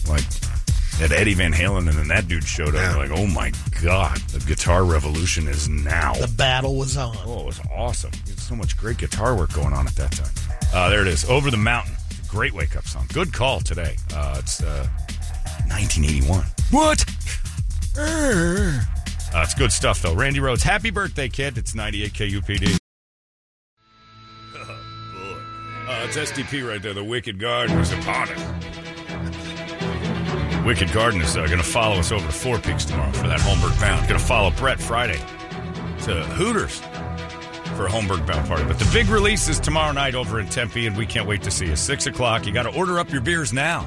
like, 0.08 0.24
had 0.98 1.12
Eddie 1.12 1.34
Van 1.34 1.52
Halen, 1.52 1.88
and 1.88 1.98
then 1.98 2.08
that 2.08 2.28
dude 2.28 2.44
showed 2.44 2.68
up. 2.68 2.74
Yeah. 2.74 2.92
They're 2.92 3.08
Like, 3.08 3.18
oh 3.18 3.26
my 3.26 3.52
God, 3.82 4.16
the 4.30 4.38
guitar 4.46 4.84
revolution 4.84 5.48
is 5.48 5.68
now. 5.68 6.14
The 6.14 6.28
battle 6.28 6.76
was 6.76 6.96
on. 6.96 7.16
Oh, 7.26 7.40
it 7.40 7.46
was 7.46 7.60
awesome. 7.74 8.12
There's 8.24 8.40
so 8.40 8.54
much 8.54 8.76
great 8.76 8.98
guitar 8.98 9.36
work 9.36 9.52
going 9.52 9.72
on 9.72 9.86
at 9.86 9.94
that 9.96 10.12
time. 10.12 10.30
Uh, 10.72 10.88
there 10.88 11.02
it 11.02 11.08
is. 11.08 11.28
Over 11.28 11.50
the 11.50 11.56
Mountain. 11.56 11.94
Great 12.28 12.52
wake 12.52 12.76
up 12.76 12.84
song. 12.86 13.06
Good 13.12 13.32
call 13.32 13.60
today. 13.60 13.96
Uh, 14.14 14.36
it's 14.38 14.62
uh, 14.62 14.88
1981. 15.68 16.44
What? 16.70 17.04
Uh, 19.34 19.42
it's 19.42 19.54
good 19.54 19.72
stuff, 19.72 20.00
though. 20.00 20.14
Randy 20.14 20.38
Rhoads, 20.38 20.62
happy 20.62 20.90
birthday, 20.90 21.28
kid. 21.28 21.58
It's 21.58 21.74
98 21.74 22.12
KUPD. 22.12 22.78
Uh, 25.86 26.06
it's 26.06 26.16
STP 26.16 26.66
right 26.66 26.80
there. 26.80 26.94
The 26.94 27.04
Wicked 27.04 27.38
Garden 27.38 27.78
is 27.78 27.92
upon 27.92 28.28
us. 28.30 28.40
Wicked 30.64 30.90
Garden 30.92 31.20
is 31.20 31.36
uh, 31.36 31.44
going 31.46 31.58
to 31.58 31.64
follow 31.64 31.96
us 31.96 32.10
over 32.10 32.26
to 32.26 32.32
Four 32.32 32.58
Peaks 32.58 32.86
tomorrow 32.86 33.12
for 33.12 33.28
that 33.28 33.38
Holmberg 33.40 33.78
Bound. 33.80 34.08
Going 34.08 34.18
to 34.18 34.26
follow 34.26 34.50
Brett 34.52 34.80
Friday 34.80 35.18
to 36.04 36.24
Hooters 36.24 36.80
for 37.76 37.86
a 37.86 37.90
Holmberg 37.90 38.26
Bound 38.26 38.48
party. 38.48 38.64
But 38.64 38.78
the 38.78 38.88
big 38.92 39.08
release 39.08 39.48
is 39.48 39.60
tomorrow 39.60 39.92
night 39.92 40.14
over 40.14 40.40
in 40.40 40.46
Tempe, 40.48 40.86
and 40.86 40.96
we 40.96 41.04
can't 41.04 41.28
wait 41.28 41.42
to 41.42 41.50
see 41.50 41.66
you. 41.66 41.76
Six 41.76 42.06
o'clock. 42.06 42.46
You 42.46 42.52
got 42.52 42.62
to 42.62 42.74
order 42.74 42.98
up 42.98 43.12
your 43.12 43.20
beers 43.20 43.52
now. 43.52 43.86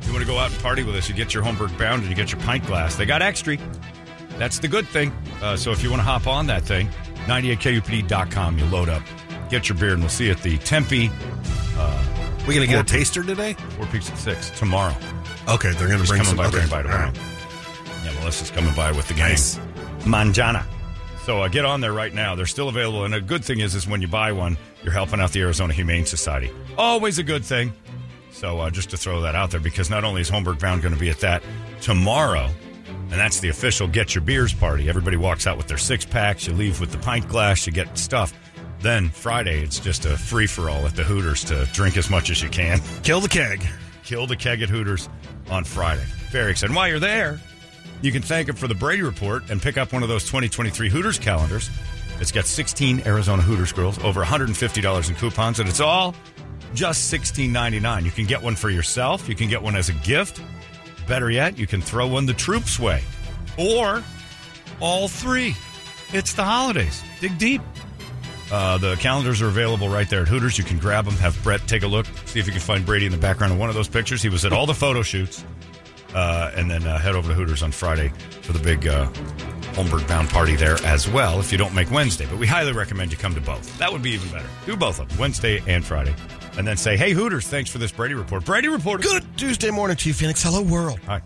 If 0.00 0.06
you 0.06 0.12
want 0.12 0.24
to 0.24 0.30
go 0.30 0.38
out 0.38 0.52
and 0.52 0.60
party 0.60 0.84
with 0.84 0.94
us, 0.94 1.08
you 1.08 1.16
get 1.16 1.34
your 1.34 1.42
Holmberg 1.42 1.76
Bound 1.78 2.02
and 2.02 2.10
you 2.10 2.14
get 2.14 2.30
your 2.30 2.40
pint 2.42 2.64
glass. 2.66 2.94
They 2.94 3.06
got 3.06 3.22
extra. 3.22 3.56
That's 4.38 4.60
the 4.60 4.68
good 4.68 4.86
thing. 4.86 5.10
Uh, 5.42 5.56
so 5.56 5.72
if 5.72 5.82
you 5.82 5.90
want 5.90 6.00
to 6.00 6.04
hop 6.04 6.28
on 6.28 6.46
that 6.46 6.62
thing, 6.62 6.88
98kupd.com, 7.26 8.58
you 8.58 8.66
load 8.66 8.88
up, 8.88 9.02
get 9.50 9.68
your 9.68 9.78
beer, 9.78 9.92
and 9.92 10.00
we'll 10.00 10.10
see 10.10 10.26
you 10.26 10.32
at 10.32 10.42
the 10.42 10.58
Tempe 10.58 11.10
We 12.46 12.54
gonna 12.54 12.66
get 12.66 12.80
a 12.80 12.84
taster 12.84 13.22
today? 13.22 13.54
Four 13.76 13.86
Peaks 13.86 14.10
at 14.10 14.18
six 14.18 14.50
tomorrow. 14.50 14.94
Okay, 15.48 15.72
they're 15.72 15.88
gonna 15.88 16.04
bring 16.04 16.22
coming 16.22 16.24
some. 16.24 16.36
by, 16.36 16.46
okay. 16.46 16.58
bring 16.58 16.68
by 16.68 16.82
tomorrow. 16.82 17.06
Right. 17.06 17.20
Yeah, 18.04 18.12
Melissa's 18.20 18.50
coming 18.50 18.74
by 18.74 18.92
with 18.92 19.08
the 19.08 19.14
gang. 19.14 19.30
Nice. 19.30 19.58
Manjana. 20.00 20.64
So 21.24 21.40
uh, 21.40 21.48
get 21.48 21.64
on 21.64 21.80
there 21.80 21.94
right 21.94 22.12
now. 22.12 22.34
They're 22.34 22.44
still 22.44 22.68
available. 22.68 23.06
And 23.06 23.14
a 23.14 23.20
good 23.20 23.42
thing 23.42 23.60
is, 23.60 23.74
is 23.74 23.88
when 23.88 24.02
you 24.02 24.08
buy 24.08 24.32
one, 24.32 24.58
you're 24.82 24.92
helping 24.92 25.20
out 25.20 25.32
the 25.32 25.40
Arizona 25.40 25.72
Humane 25.72 26.04
Society. 26.04 26.50
Always 26.76 27.18
a 27.18 27.22
good 27.22 27.42
thing. 27.46 27.72
So 28.30 28.60
uh, 28.60 28.68
just 28.68 28.90
to 28.90 28.98
throw 28.98 29.22
that 29.22 29.34
out 29.34 29.50
there, 29.50 29.60
because 29.60 29.88
not 29.88 30.04
only 30.04 30.20
is 30.20 30.30
Holmberg 30.30 30.60
Bound 30.60 30.82
going 30.82 30.92
to 30.92 31.00
be 31.00 31.08
at 31.08 31.20
that 31.20 31.42
tomorrow, 31.80 32.50
and 32.86 33.12
that's 33.12 33.40
the 33.40 33.48
official 33.48 33.88
Get 33.88 34.14
Your 34.14 34.22
Beers 34.22 34.52
party. 34.52 34.86
Everybody 34.88 35.16
walks 35.16 35.46
out 35.46 35.56
with 35.56 35.66
their 35.66 35.78
six 35.78 36.04
packs. 36.04 36.46
You 36.46 36.52
leave 36.52 36.78
with 36.78 36.92
the 36.92 36.98
pint 36.98 37.26
glass. 37.26 37.66
You 37.66 37.72
get 37.72 37.96
stuff. 37.96 38.34
Then 38.84 39.08
Friday, 39.08 39.62
it's 39.62 39.80
just 39.80 40.04
a 40.04 40.14
free 40.14 40.46
for 40.46 40.68
all 40.68 40.84
at 40.84 40.94
the 40.94 41.04
Hooters 41.04 41.42
to 41.44 41.66
drink 41.72 41.96
as 41.96 42.10
much 42.10 42.28
as 42.28 42.42
you 42.42 42.50
can. 42.50 42.80
Kill 43.02 43.18
the 43.18 43.30
keg. 43.30 43.66
Kill 44.02 44.26
the 44.26 44.36
keg 44.36 44.60
at 44.60 44.68
Hooters 44.68 45.08
on 45.48 45.64
Friday. 45.64 46.04
Very 46.30 46.50
excited. 46.50 46.76
While 46.76 46.88
you're 46.88 47.00
there, 47.00 47.40
you 48.02 48.12
can 48.12 48.20
thank 48.20 48.46
them 48.46 48.56
for 48.56 48.68
the 48.68 48.74
Brady 48.74 49.00
Report 49.00 49.48
and 49.48 49.62
pick 49.62 49.78
up 49.78 49.94
one 49.94 50.02
of 50.02 50.10
those 50.10 50.24
2023 50.24 50.90
Hooters 50.90 51.18
calendars. 51.18 51.70
It's 52.20 52.30
got 52.30 52.44
16 52.44 53.04
Arizona 53.06 53.40
Hooters 53.40 53.72
grills, 53.72 53.98
over 54.04 54.22
$150 54.22 55.08
in 55.08 55.14
coupons, 55.14 55.60
and 55.60 55.66
it's 55.66 55.80
all 55.80 56.14
just 56.74 57.10
$16.99. 57.10 58.04
You 58.04 58.10
can 58.10 58.26
get 58.26 58.42
one 58.42 58.54
for 58.54 58.68
yourself. 58.68 59.26
You 59.30 59.34
can 59.34 59.48
get 59.48 59.62
one 59.62 59.76
as 59.76 59.88
a 59.88 59.94
gift. 59.94 60.42
Better 61.08 61.30
yet, 61.30 61.56
you 61.56 61.66
can 61.66 61.80
throw 61.80 62.06
one 62.06 62.26
the 62.26 62.34
troops 62.34 62.78
way. 62.78 63.02
Or 63.56 64.04
all 64.78 65.08
three. 65.08 65.56
It's 66.12 66.34
the 66.34 66.44
holidays. 66.44 67.02
Dig 67.20 67.38
deep. 67.38 67.62
Uh, 68.54 68.78
the 68.78 68.94
calendars 69.00 69.42
are 69.42 69.48
available 69.48 69.88
right 69.88 70.08
there 70.08 70.22
at 70.22 70.28
Hooters. 70.28 70.56
You 70.56 70.62
can 70.62 70.78
grab 70.78 71.06
them, 71.06 71.14
have 71.14 71.36
Brett 71.42 71.66
take 71.66 71.82
a 71.82 71.88
look, 71.88 72.06
see 72.24 72.38
if 72.38 72.46
you 72.46 72.52
can 72.52 72.60
find 72.60 72.86
Brady 72.86 73.04
in 73.04 73.10
the 73.10 73.18
background 73.18 73.52
of 73.52 73.58
one 73.58 73.68
of 73.68 73.74
those 73.74 73.88
pictures. 73.88 74.22
He 74.22 74.28
was 74.28 74.44
at 74.44 74.52
all 74.52 74.64
the 74.64 74.74
photo 74.74 75.02
shoots. 75.02 75.44
Uh, 76.14 76.52
and 76.54 76.70
then 76.70 76.86
uh, 76.86 76.96
head 76.96 77.16
over 77.16 77.26
to 77.26 77.34
Hooters 77.34 77.64
on 77.64 77.72
Friday 77.72 78.12
for 78.42 78.52
the 78.52 78.60
big 78.60 78.86
uh, 78.86 79.06
Holmberg 79.72 80.06
bound 80.06 80.28
party 80.28 80.54
there 80.54 80.76
as 80.84 81.08
well 81.08 81.40
if 81.40 81.50
you 81.50 81.58
don't 81.58 81.74
make 81.74 81.90
Wednesday. 81.90 82.26
But 82.26 82.38
we 82.38 82.46
highly 82.46 82.70
recommend 82.70 83.10
you 83.10 83.18
come 83.18 83.34
to 83.34 83.40
both. 83.40 83.76
That 83.78 83.92
would 83.92 84.02
be 84.02 84.10
even 84.12 84.28
better. 84.30 84.46
Do 84.66 84.76
both 84.76 85.00
of 85.00 85.08
them, 85.08 85.18
Wednesday 85.18 85.60
and 85.66 85.84
Friday. 85.84 86.14
And 86.56 86.64
then 86.64 86.76
say, 86.76 86.96
hey, 86.96 87.10
Hooters, 87.10 87.48
thanks 87.48 87.68
for 87.68 87.78
this 87.78 87.90
Brady 87.90 88.14
report. 88.14 88.44
Brady 88.44 88.68
report. 88.68 89.02
Good 89.02 89.24
Tuesday 89.36 89.72
morning 89.72 89.96
to 89.96 90.08
you, 90.08 90.14
Phoenix. 90.14 90.44
Hello, 90.44 90.62
world. 90.62 91.00
Hi. 91.06 91.22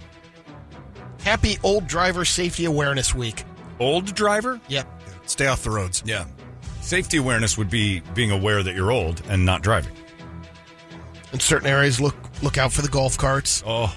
Happy 1.21 1.59
Old 1.63 1.87
Driver 1.87 2.25
Safety 2.25 2.65
Awareness 2.65 3.15
Week. 3.15 3.45
Old 3.79 4.15
driver? 4.15 4.59
Yep. 4.69 4.89
Stay 5.27 5.47
off 5.47 5.63
the 5.63 5.71
roads. 5.71 6.03
Yeah. 6.07 6.25
Safety 6.89 7.19
awareness 7.19 7.59
would 7.59 7.69
be 7.69 8.01
being 8.15 8.31
aware 8.31 8.63
that 8.63 8.75
you're 8.75 8.91
old 8.91 9.21
and 9.29 9.45
not 9.45 9.61
driving. 9.61 9.93
In 11.35 11.39
certain 11.39 11.69
areas, 11.69 12.01
look 12.01 12.17
look 12.43 12.57
out 12.57 12.73
for 12.73 12.81
the 12.81 12.89
golf 12.89 13.19
carts. 13.19 13.63
Oh, 13.67 13.95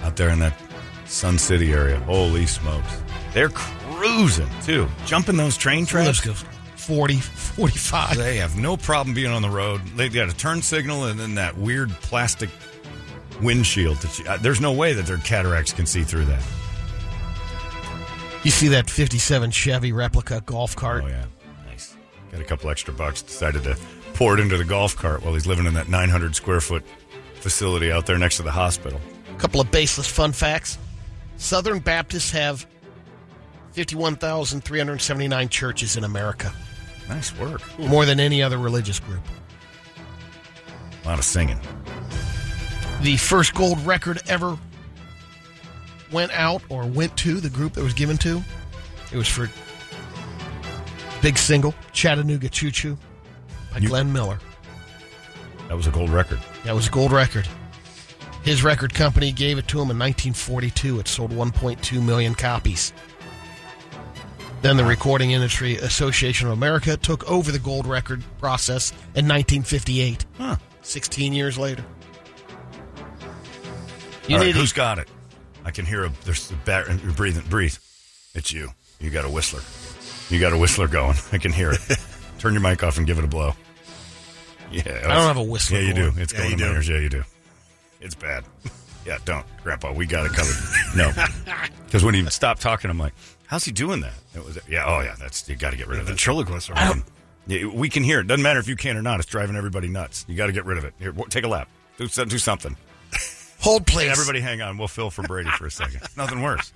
out 0.00 0.16
there 0.16 0.30
in 0.30 0.38
that 0.38 0.58
Sun 1.04 1.36
City 1.38 1.74
area. 1.74 1.98
Holy 2.00 2.46
smokes. 2.46 3.02
They're 3.34 3.50
cruising, 3.50 4.48
too. 4.62 4.88
Jumping 5.04 5.36
those 5.36 5.58
train 5.58 5.80
Let's 5.80 6.22
tracks. 6.22 6.24
go 6.24 6.48
40, 6.76 7.16
45. 7.16 8.16
They 8.16 8.38
have 8.38 8.56
no 8.56 8.78
problem 8.78 9.14
being 9.14 9.30
on 9.30 9.42
the 9.42 9.50
road. 9.50 9.82
They've 9.96 10.10
got 10.10 10.30
a 10.30 10.34
turn 10.34 10.62
signal 10.62 11.04
and 11.04 11.20
then 11.20 11.34
that 11.34 11.58
weird 11.58 11.90
plastic 11.90 12.48
windshield. 13.42 13.98
That 13.98 14.18
you, 14.18 14.24
uh, 14.24 14.38
there's 14.38 14.62
no 14.62 14.72
way 14.72 14.94
that 14.94 15.04
their 15.04 15.18
cataracts 15.18 15.74
can 15.74 15.84
see 15.84 16.04
through 16.04 16.24
that. 16.24 16.42
You 18.46 18.52
see 18.52 18.68
that 18.68 18.88
57 18.88 19.50
Chevy 19.50 19.90
replica 19.90 20.40
golf 20.46 20.76
cart? 20.76 21.02
Oh, 21.02 21.08
yeah. 21.08 21.24
Nice. 21.66 21.96
Got 22.30 22.40
a 22.40 22.44
couple 22.44 22.70
extra 22.70 22.94
bucks. 22.94 23.20
Decided 23.20 23.64
to 23.64 23.76
pour 24.14 24.34
it 24.38 24.40
into 24.40 24.56
the 24.56 24.62
golf 24.62 24.94
cart 24.94 25.24
while 25.24 25.34
he's 25.34 25.48
living 25.48 25.66
in 25.66 25.74
that 25.74 25.88
900 25.88 26.36
square 26.36 26.60
foot 26.60 26.84
facility 27.34 27.90
out 27.90 28.06
there 28.06 28.16
next 28.18 28.36
to 28.36 28.44
the 28.44 28.52
hospital. 28.52 29.00
A 29.34 29.38
couple 29.40 29.60
of 29.60 29.72
baseless 29.72 30.06
fun 30.06 30.30
facts. 30.30 30.78
Southern 31.38 31.80
Baptists 31.80 32.30
have 32.30 32.68
51,379 33.72 35.48
churches 35.48 35.96
in 35.96 36.04
America, 36.04 36.52
Nice 37.08 37.36
work. 37.36 37.62
more 37.80 38.04
than 38.04 38.20
any 38.20 38.44
other 38.44 38.58
religious 38.58 39.00
group. 39.00 39.22
A 41.02 41.08
lot 41.08 41.18
of 41.18 41.24
singing. 41.24 41.58
The 43.02 43.16
first 43.16 43.54
gold 43.54 43.84
record 43.84 44.22
ever 44.28 44.56
went 46.12 46.32
out 46.32 46.62
or 46.68 46.86
went 46.86 47.16
to 47.18 47.40
the 47.40 47.50
group 47.50 47.74
that 47.74 47.82
was 47.82 47.94
given 47.94 48.16
to. 48.18 48.42
It 49.12 49.16
was 49.16 49.28
for 49.28 49.50
big 51.22 51.38
single 51.38 51.74
Chattanooga 51.92 52.48
Choo 52.48 52.70
Choo 52.70 52.96
by 53.72 53.78
You- 53.78 53.88
Glenn 53.88 54.12
Miller. 54.12 54.38
That 55.68 55.76
was 55.76 55.86
a 55.86 55.90
gold 55.90 56.10
record. 56.10 56.38
That 56.64 56.74
was 56.74 56.86
a 56.86 56.90
gold 56.90 57.12
record. 57.12 57.48
His 58.44 58.62
record 58.62 58.94
company 58.94 59.32
gave 59.32 59.58
it 59.58 59.66
to 59.68 59.78
him 59.78 59.90
in 59.90 59.98
1942. 59.98 61.00
It 61.00 61.08
sold 61.08 61.32
1.2 61.32 62.00
million 62.00 62.34
copies. 62.36 62.92
Then 64.62 64.76
the 64.76 64.84
Recording 64.84 65.32
Industry 65.32 65.76
Association 65.76 66.46
of 66.46 66.52
America 66.52 66.96
took 66.96 67.28
over 67.28 67.50
the 67.50 67.58
gold 67.58 67.86
record 67.86 68.22
process 68.38 68.90
in 69.14 69.26
1958. 69.26 70.24
Huh. 70.38 70.56
16 70.82 71.32
years 71.32 71.58
later. 71.58 71.84
You 74.28 74.36
right, 74.36 74.46
need 74.46 74.54
who's 74.54 74.72
got 74.72 74.98
it? 74.98 75.08
I 75.66 75.70
can 75.72 75.84
hear 75.84 76.04
a 76.04 76.12
there's 76.24 76.50
a 76.50 76.54
bat, 76.54 76.86
you're 77.02 77.12
breathing. 77.12 77.44
Breathe. 77.50 77.76
It's 78.34 78.52
you. 78.52 78.70
You 79.00 79.10
got 79.10 79.24
a 79.26 79.28
whistler. 79.28 79.60
You 80.32 80.40
got 80.40 80.52
a 80.54 80.58
whistler 80.58 80.88
going. 80.88 81.16
I 81.32 81.38
can 81.38 81.52
hear 81.52 81.72
it. 81.72 81.80
Turn 82.38 82.52
your 82.54 82.62
mic 82.62 82.82
off 82.82 82.96
and 82.96 83.06
give 83.06 83.18
it 83.18 83.24
a 83.24 83.28
blow. 83.28 83.52
Yeah, 84.70 84.82
I 85.04 85.08
don't 85.14 85.26
have 85.28 85.36
a 85.36 85.42
whistler 85.42 85.80
Yeah, 85.80 85.88
you 85.88 85.94
going. 85.94 86.14
do. 86.14 86.20
It's 86.22 86.32
Yeah, 86.32 86.38
going 86.38 86.58
you 86.58 86.64
in 86.64 86.70
my 86.70 86.76
ears. 86.76 86.88
Yeah, 86.88 86.98
you 86.98 87.08
do. 87.08 87.24
It's 88.00 88.14
bad. 88.14 88.44
Yeah, 89.06 89.18
don't, 89.24 89.46
Grandpa. 89.62 89.92
We 89.92 90.04
got 90.04 90.26
it 90.26 90.32
covered. 90.32 90.56
No, 90.96 91.12
because 91.84 92.02
when 92.02 92.12
he 92.14 92.26
stopped 92.28 92.60
talking, 92.60 92.90
I'm 92.90 92.98
like, 92.98 93.12
How's 93.46 93.64
he 93.64 93.70
doing 93.70 94.00
that? 94.00 94.14
It 94.34 94.44
was, 94.44 94.58
yeah, 94.68 94.82
oh 94.84 94.98
yeah, 95.00 95.14
that's 95.16 95.48
you 95.48 95.54
got 95.54 95.70
to 95.70 95.76
get 95.76 95.86
rid 95.86 96.00
of 96.00 96.06
it. 96.06 96.08
Ventriloquist. 96.08 96.70
Yeah, 97.46 97.66
we 97.66 97.88
can 97.88 98.02
hear 98.02 98.18
it. 98.18 98.26
Doesn't 98.26 98.42
matter 98.42 98.58
if 98.58 98.66
you 98.66 98.74
can 98.74 98.96
or 98.96 99.02
not. 99.02 99.20
It's 99.20 99.28
driving 99.28 99.54
everybody 99.54 99.86
nuts. 99.86 100.24
You 100.26 100.34
got 100.36 100.46
to 100.46 100.52
get 100.52 100.64
rid 100.64 100.76
of 100.78 100.84
it. 100.84 100.94
Here, 100.98 101.12
take 101.30 101.44
a 101.44 101.48
lap. 101.48 101.68
Do, 101.98 102.08
do 102.08 102.38
something. 102.38 102.76
Hold, 103.66 103.86
please. 103.86 104.04
Hey, 104.04 104.10
everybody, 104.10 104.40
hang 104.40 104.62
on. 104.62 104.78
We'll 104.78 104.86
fill 104.88 105.10
for 105.10 105.22
Brady 105.22 105.50
for 105.50 105.66
a 105.66 105.70
second. 105.70 106.00
Nothing 106.16 106.40
worse. 106.40 106.72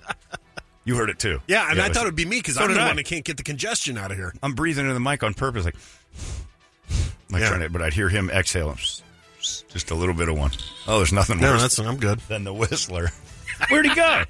You 0.83 0.95
heard 0.95 1.09
it 1.09 1.19
too. 1.19 1.39
Yeah, 1.47 1.69
and 1.69 1.79
I 1.79 1.83
listen. 1.83 1.93
thought 1.93 2.01
it'd 2.03 2.15
be 2.15 2.25
me 2.25 2.37
because 2.39 2.55
So 2.55 2.63
I'm 2.63 2.73
the 2.73 2.81
I. 2.81 2.87
one 2.87 2.95
that 2.97 3.05
can't 3.05 3.23
get 3.23 3.37
the 3.37 3.43
congestion 3.43 3.97
out 3.97 4.11
of 4.11 4.17
here. 4.17 4.33
I'm 4.43 4.53
breathing 4.53 4.83
into 4.83 4.93
the 4.93 4.99
mic 4.99 5.23
on 5.23 5.33
purpose, 5.33 5.63
like, 5.63 5.75
like 7.29 7.41
Yeah. 7.41 7.47
trying 7.49 7.61
to, 7.61 7.69
but 7.69 7.81
I'd 7.81 7.93
hear 7.93 8.09
him 8.09 8.29
exhale 8.29 8.75
just 9.39 9.89
a 9.91 9.95
little 9.95 10.13
bit 10.13 10.27
of 10.27 10.37
one. 10.37 10.51
Oh, 10.87 10.97
there's 10.97 11.13
nothing 11.13 11.39
No, 11.39 11.51
worse 11.51 11.61
that's 11.61 11.79
I'm 11.79 11.97
good. 11.97 12.19
than 12.27 12.43
the 12.43 12.53
whistler. 12.53 13.09
Where'd 13.69 13.85
he 13.85 13.95
go? 13.95 14.23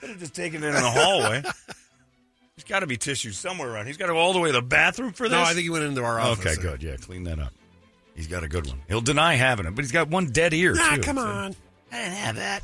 Could 0.00 0.10
have 0.10 0.18
just 0.18 0.34
taken 0.34 0.62
it 0.64 0.68
in 0.68 0.74
the 0.74 0.80
hallway. 0.90 1.42
There's 1.42 2.64
got 2.68 2.80
to 2.80 2.86
be 2.86 2.96
tissue 2.96 3.30
somewhere 3.30 3.70
around. 3.72 3.86
He's 3.86 3.96
got 3.98 4.06
to 4.06 4.12
go 4.14 4.18
all 4.18 4.32
the 4.32 4.40
way 4.40 4.48
to 4.48 4.52
the 4.54 4.62
bathroom 4.62 5.12
for 5.12 5.28
this. 5.28 5.36
No, 5.38 5.42
I 5.42 5.52
think 5.52 5.60
he 5.64 5.70
went 5.70 5.84
into 5.84 6.02
our 6.02 6.18
office. 6.18 6.44
Okay, 6.44 6.60
good. 6.60 6.82
Yeah, 6.82 6.96
clean 6.96 7.24
that 7.24 7.38
up. 7.38 7.52
He's 8.14 8.26
got 8.26 8.42
a 8.42 8.48
good 8.48 8.66
one. 8.66 8.80
He'll 8.88 9.00
deny 9.00 9.34
having 9.34 9.66
it, 9.66 9.74
but 9.74 9.84
he's 9.84 9.92
got 9.92 10.08
one 10.08 10.26
dead 10.26 10.52
ear. 10.54 10.74
Ah, 10.78 10.94
too. 10.96 11.02
come 11.02 11.16
So- 11.16 11.22
on. 11.26 11.56
I 11.94 11.98
didn't 11.98 12.14
have 12.14 12.36
that. 12.36 12.62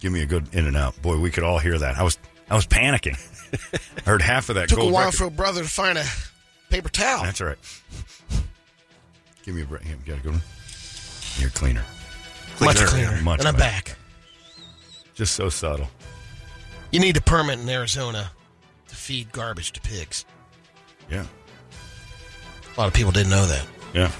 Give 0.00 0.12
me 0.12 0.22
a 0.22 0.26
good 0.26 0.54
in 0.54 0.66
and 0.66 0.76
out. 0.76 1.00
Boy, 1.02 1.18
we 1.18 1.30
could 1.30 1.42
all 1.44 1.58
hear 1.58 1.78
that. 1.78 1.96
I 1.96 2.02
was 2.02 2.18
I 2.50 2.54
was 2.54 2.66
panicking. 2.66 3.16
I 3.96 4.00
heard 4.08 4.22
half 4.22 4.48
of 4.48 4.54
that. 4.56 4.68
Took 4.68 4.78
a 4.78 4.84
while 4.84 5.06
record. 5.06 5.16
for 5.16 5.24
a 5.24 5.30
brother 5.30 5.62
to 5.62 5.68
find 5.68 5.98
a 5.98 6.04
paper 6.70 6.88
towel. 6.88 7.22
That's 7.24 7.40
all 7.40 7.48
right. 7.48 7.58
Give 9.44 9.54
me 9.54 9.62
a 9.62 9.64
break. 9.64 9.84
You 9.86 9.96
got 10.06 10.18
a 10.18 10.22
good 10.22 10.32
one. 10.32 10.42
You're 11.38 11.50
cleaner. 11.50 11.82
much 12.60 12.76
Cleaner, 12.76 12.86
cleaner. 13.08 13.22
much 13.22 13.38
and 13.40 13.48
I'm 13.48 13.54
better. 13.56 13.64
back. 13.64 13.96
Just 15.14 15.34
so 15.34 15.48
subtle. 15.48 15.88
You 16.92 17.00
need 17.00 17.16
a 17.16 17.20
permit 17.22 17.58
in 17.58 17.68
Arizona 17.68 18.30
to 18.88 18.94
feed 18.94 19.32
garbage 19.32 19.72
to 19.72 19.80
pigs. 19.80 20.24
Yeah. 21.10 21.24
A 22.76 22.80
lot 22.80 22.88
of 22.88 22.94
people 22.94 23.10
didn't 23.12 23.30
know 23.30 23.46
that. 23.46 23.66
Yeah. 23.94 24.10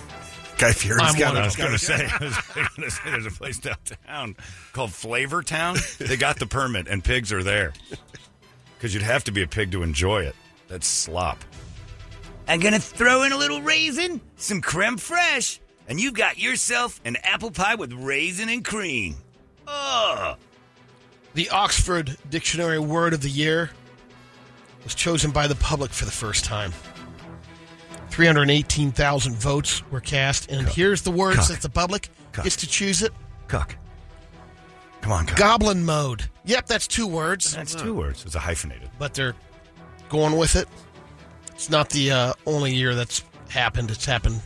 Guy 0.58 0.72
Fieri's 0.72 1.00
I'm 1.02 1.18
got 1.18 1.34
one 1.34 1.42
I 1.42 1.44
was 1.46 1.56
going 1.56 1.72
to 1.72 1.78
say, 1.78 1.94
I 2.20 2.24
was 2.24 2.36
going 2.54 2.66
to 2.76 2.90
say, 2.90 3.10
there's 3.10 3.26
a 3.26 3.30
place 3.30 3.58
downtown 3.58 4.36
called 4.72 4.92
Flavor 4.92 5.42
Town. 5.42 5.76
They 5.98 6.16
got 6.16 6.38
the 6.38 6.46
permit, 6.46 6.88
and 6.88 7.02
pigs 7.02 7.32
are 7.32 7.42
there. 7.44 7.72
Because 8.76 8.92
you'd 8.92 9.02
have 9.04 9.24
to 9.24 9.32
be 9.32 9.42
a 9.42 9.46
pig 9.46 9.72
to 9.72 9.82
enjoy 9.82 10.22
it. 10.22 10.34
That's 10.68 10.86
slop. 10.86 11.44
I'm 12.48 12.60
gonna 12.60 12.78
throw 12.80 13.24
in 13.24 13.32
a 13.32 13.36
little 13.36 13.60
raisin, 13.60 14.20
some 14.36 14.60
creme 14.60 14.96
fraiche, 14.96 15.58
and 15.86 16.00
you've 16.00 16.14
got 16.14 16.38
yourself 16.38 17.00
an 17.04 17.16
apple 17.22 17.50
pie 17.50 17.74
with 17.74 17.92
raisin 17.92 18.48
and 18.48 18.64
cream. 18.64 19.16
Oh, 19.66 20.36
The 21.34 21.50
Oxford 21.50 22.16
Dictionary 22.30 22.78
Word 22.78 23.12
of 23.12 23.20
the 23.20 23.28
Year 23.28 23.70
was 24.82 24.94
chosen 24.94 25.30
by 25.30 25.46
the 25.46 25.56
public 25.56 25.90
for 25.90 26.04
the 26.06 26.10
first 26.10 26.44
time. 26.44 26.72
318,000 28.18 29.36
votes 29.36 29.88
were 29.92 30.00
cast, 30.00 30.50
and 30.50 30.68
here's 30.68 31.02
the 31.02 31.10
words 31.12 31.36
Cuck. 31.36 31.46
that 31.50 31.60
the 31.60 31.68
public 31.68 32.08
Cuck. 32.32 32.42
gets 32.42 32.56
to 32.56 32.66
choose 32.66 33.00
it. 33.00 33.12
Cuck. 33.46 33.76
Come 35.02 35.12
on, 35.12 35.24
Cuck. 35.24 35.38
Goblin 35.38 35.84
mode. 35.84 36.28
Yep, 36.44 36.66
that's 36.66 36.88
two 36.88 37.06
words, 37.06 37.54
That's 37.54 37.76
two 37.76 37.94
words. 37.94 38.24
It's 38.26 38.34
a 38.34 38.40
hyphenated. 38.40 38.90
but 38.98 39.14
they're 39.14 39.36
going 40.08 40.36
with 40.36 40.56
it. 40.56 40.66
It's 41.54 41.70
not 41.70 41.90
the 41.90 42.10
uh, 42.10 42.32
only 42.44 42.74
year 42.74 42.96
that's 42.96 43.22
happened. 43.50 43.88
It's 43.92 44.04
happened 44.04 44.42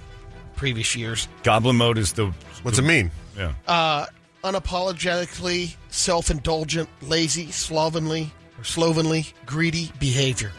previous 0.54 0.94
years. 0.94 1.26
Goblin 1.42 1.76
mode 1.76 1.96
is 1.96 2.12
the. 2.12 2.26
What's 2.64 2.78
it 2.78 2.82
mean? 2.82 3.10
Yeah. 3.38 3.54
Uh, 3.66 4.04
unapologetically 4.44 5.76
self-indulgent, 5.88 6.90
lazy, 7.00 7.50
slovenly, 7.50 8.32
or 8.58 8.64
slovenly, 8.64 9.28
greedy 9.46 9.90
behavior. 9.98 10.52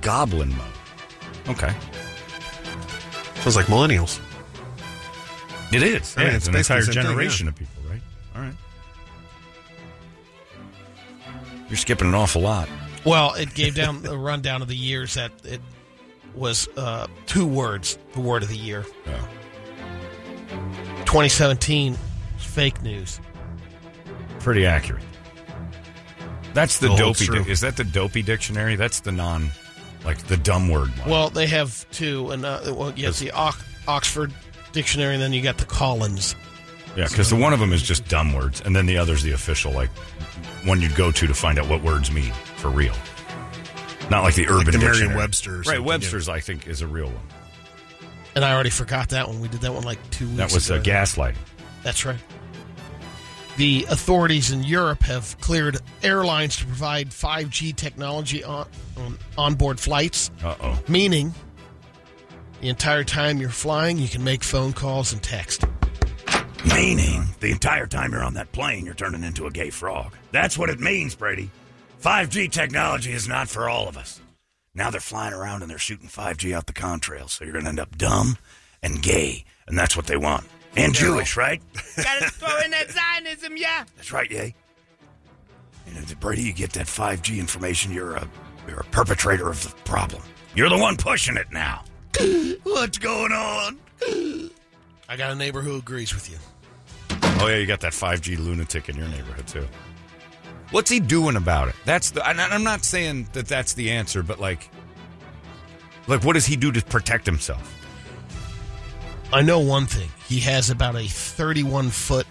Goblin 0.00 0.48
mode. 0.56 0.77
Okay. 1.48 1.74
Sounds 3.36 3.56
like 3.56 3.66
millennials. 3.66 4.20
It 5.72 5.82
is. 5.82 6.16
I 6.16 6.20
mean, 6.20 6.30
Yeah, 6.30 6.36
it's 6.36 6.46
it's 6.46 6.46
an 6.48 6.52
basically 6.54 6.58
entire 6.58 6.80
the 6.80 6.84
same 6.86 6.94
thing, 6.94 7.02
generation 7.02 7.46
yeah. 7.46 7.50
of 7.50 7.56
people, 7.56 7.82
right? 7.90 8.00
All 8.36 8.42
right. 8.42 8.54
You're 11.68 11.76
skipping 11.76 12.08
an 12.08 12.14
awful 12.14 12.42
lot. 12.42 12.68
Well, 13.04 13.34
it 13.34 13.54
gave 13.54 13.74
down 13.74 14.04
a 14.08 14.16
rundown 14.16 14.62
of 14.62 14.68
the 14.68 14.76
years 14.76 15.14
that 15.14 15.30
it 15.44 15.60
was 16.34 16.68
uh, 16.76 17.06
two 17.26 17.46
words, 17.46 17.98
the 18.12 18.20
word 18.20 18.42
of 18.42 18.48
the 18.48 18.56
year. 18.56 18.84
Yeah. 19.06 19.26
2017, 21.04 21.96
fake 22.38 22.82
news. 22.82 23.20
Pretty 24.40 24.66
accurate. 24.66 25.02
That's 26.54 26.78
the 26.78 26.88
The 26.88 26.96
dopey. 26.96 27.26
Di- 27.26 27.50
is 27.50 27.60
that 27.60 27.76
the 27.76 27.84
dopey 27.84 28.22
dictionary? 28.22 28.76
That's 28.76 29.00
the 29.00 29.12
non, 29.12 29.50
like 30.08 30.26
the 30.26 30.38
dumb 30.38 30.68
word 30.70 30.88
one. 31.00 31.10
Well, 31.10 31.28
they 31.30 31.46
have 31.48 31.84
two, 31.90 32.30
and 32.30 32.44
uh, 32.44 32.60
well, 32.74 32.92
you 32.96 33.04
have 33.04 33.18
the 33.18 33.30
Ox- 33.32 33.62
Oxford 33.86 34.32
Dictionary, 34.72 35.12
and 35.14 35.22
then 35.22 35.34
you 35.34 35.42
got 35.42 35.58
the 35.58 35.66
Collins. 35.66 36.34
yeah, 36.96 37.06
because 37.08 37.28
the 37.28 37.36
one 37.36 37.52
of 37.52 37.60
them 37.60 37.74
is 37.74 37.82
just 37.82 38.08
dumb 38.08 38.32
words, 38.32 38.62
and 38.62 38.74
then 38.74 38.86
the 38.86 38.96
other's 38.96 39.22
the 39.22 39.32
official, 39.32 39.70
like 39.72 39.90
one 40.64 40.80
you'd 40.80 40.94
go 40.96 41.12
to 41.12 41.26
to 41.26 41.34
find 41.34 41.58
out 41.58 41.68
what 41.68 41.82
words 41.82 42.10
mean 42.10 42.32
for 42.56 42.70
real. 42.70 42.94
Not 44.10 44.22
like 44.22 44.34
the 44.34 44.46
Urban 44.46 44.56
Like 44.58 44.64
the 44.66 44.72
Dictionary. 44.72 44.98
Merriam-Webster 45.08 45.56
Right, 45.58 45.64
something, 45.64 45.84
Webster's 45.84 46.28
I 46.30 46.40
think 46.40 46.66
is 46.66 46.80
a 46.80 46.86
real 46.86 47.08
one. 47.08 47.20
And 48.34 48.44
I 48.46 48.54
already 48.54 48.70
forgot 48.70 49.10
that 49.10 49.28
one. 49.28 49.40
We 49.40 49.48
did 49.48 49.60
that 49.60 49.74
one 49.74 49.82
like 49.82 49.98
two 50.10 50.24
weeks 50.26 50.38
That 50.38 50.52
was 50.54 50.70
uh, 50.70 50.74
ago. 50.76 50.90
gaslighting. 50.90 51.36
That's 51.82 52.06
right. 52.06 52.18
The 53.58 53.86
authorities 53.90 54.52
in 54.52 54.62
Europe 54.62 55.02
have 55.02 55.36
cleared 55.40 55.78
airlines 56.04 56.56
to 56.58 56.64
provide 56.64 57.08
5G 57.10 57.74
technology 57.74 58.44
on, 58.44 58.68
on 58.96 59.18
onboard 59.36 59.80
flights, 59.80 60.30
Uh 60.44 60.54
oh. 60.60 60.78
meaning 60.86 61.34
the 62.60 62.68
entire 62.68 63.02
time 63.04 63.38
you're 63.38 63.50
flying, 63.50 63.98
you 63.98 64.08
can 64.08 64.22
make 64.22 64.44
phone 64.44 64.72
calls 64.72 65.12
and 65.12 65.20
text. 65.22 65.64
meaning 66.72 67.24
the 67.40 67.50
entire 67.50 67.86
time 67.88 68.12
you're 68.12 68.22
on 68.22 68.34
that 68.34 68.52
plane, 68.52 68.84
you're 68.84 68.94
turning 68.94 69.24
into 69.24 69.46
a 69.46 69.50
gay 69.50 69.70
frog. 69.70 70.12
That's 70.30 70.56
what 70.56 70.70
it 70.70 70.78
means, 70.80 71.14
Brady. 71.16 71.50
5G 72.00 72.50
technology 72.52 73.12
is 73.12 73.26
not 73.26 73.48
for 73.48 73.68
all 73.68 73.88
of 73.88 73.96
us. 73.96 74.20
Now 74.72 74.90
they're 74.90 75.00
flying 75.00 75.34
around 75.34 75.62
and 75.62 75.70
they're 75.70 75.78
shooting 75.78 76.06
5G 76.08 76.52
out 76.54 76.66
the 76.66 76.72
contrails, 76.72 77.30
so 77.30 77.44
you're 77.44 77.52
going 77.54 77.64
to 77.64 77.70
end 77.70 77.80
up 77.80 77.98
dumb 77.98 78.38
and 78.84 79.02
gay, 79.02 79.44
and 79.66 79.76
that's 79.76 79.96
what 79.96 80.06
they 80.06 80.16
want. 80.16 80.44
And 80.84 80.94
Jewish, 80.94 81.36
right? 81.36 81.62
Gotta 81.96 82.30
throw 82.30 82.60
in 82.64 82.70
that 82.70 82.90
Zionism, 82.90 83.56
yeah. 83.56 83.84
That's 83.96 84.12
right, 84.12 84.30
yay. 84.30 84.54
And 85.86 85.96
if 85.96 86.20
Brady, 86.20 86.42
you 86.42 86.52
get 86.52 86.72
that 86.72 86.86
5G 86.86 87.38
information, 87.38 87.92
you're 87.92 88.14
a 88.14 88.28
you're 88.68 88.80
a 88.80 88.84
perpetrator 88.84 89.48
of 89.48 89.62
the 89.62 89.70
problem. 89.82 90.22
You're 90.54 90.68
the 90.68 90.76
one 90.76 90.96
pushing 90.96 91.36
it 91.36 91.50
now. 91.50 91.84
What's 92.62 92.98
going 92.98 93.32
on? 93.32 93.78
I 95.08 95.16
got 95.16 95.30
a 95.30 95.34
neighbor 95.34 95.62
who 95.62 95.76
agrees 95.76 96.14
with 96.14 96.30
you. 96.30 96.36
Oh 97.40 97.46
yeah, 97.48 97.56
you 97.56 97.66
got 97.66 97.80
that 97.80 97.92
5G 97.92 98.38
lunatic 98.38 98.88
in 98.88 98.96
your 98.96 99.08
neighborhood 99.08 99.46
too. 99.46 99.66
What's 100.70 100.90
he 100.90 101.00
doing 101.00 101.36
about 101.36 101.68
it? 101.68 101.74
That's 101.84 102.10
the. 102.10 102.26
and 102.28 102.40
I'm 102.40 102.64
not 102.64 102.84
saying 102.84 103.28
that 103.32 103.46
that's 103.46 103.72
the 103.72 103.90
answer, 103.90 104.22
but 104.22 104.38
like, 104.38 104.68
like 106.06 106.24
what 106.24 106.34
does 106.34 106.44
he 106.44 106.56
do 106.56 106.70
to 106.72 106.84
protect 106.84 107.24
himself? 107.24 107.77
I 109.32 109.42
know 109.42 109.58
one 109.60 109.86
thing. 109.86 110.08
He 110.28 110.40
has 110.40 110.70
about 110.70 110.96
a 110.96 111.06
31 111.06 111.90
foot, 111.90 112.26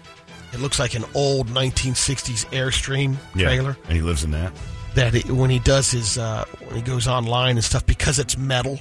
it 0.52 0.60
looks 0.60 0.78
like 0.78 0.94
an 0.94 1.04
old 1.14 1.48
1960s 1.48 2.46
Airstream 2.46 3.16
trailer. 3.38 3.76
and 3.84 3.92
he 3.92 4.00
lives 4.02 4.24
in 4.24 4.30
that. 4.32 4.52
That 4.94 5.14
it, 5.14 5.30
when 5.30 5.50
he 5.50 5.58
does 5.60 5.90
his, 5.90 6.18
uh, 6.18 6.44
when 6.66 6.76
he 6.76 6.82
goes 6.82 7.06
online 7.06 7.56
and 7.56 7.64
stuff, 7.64 7.84
because 7.86 8.18
it's 8.18 8.36
metal, 8.36 8.80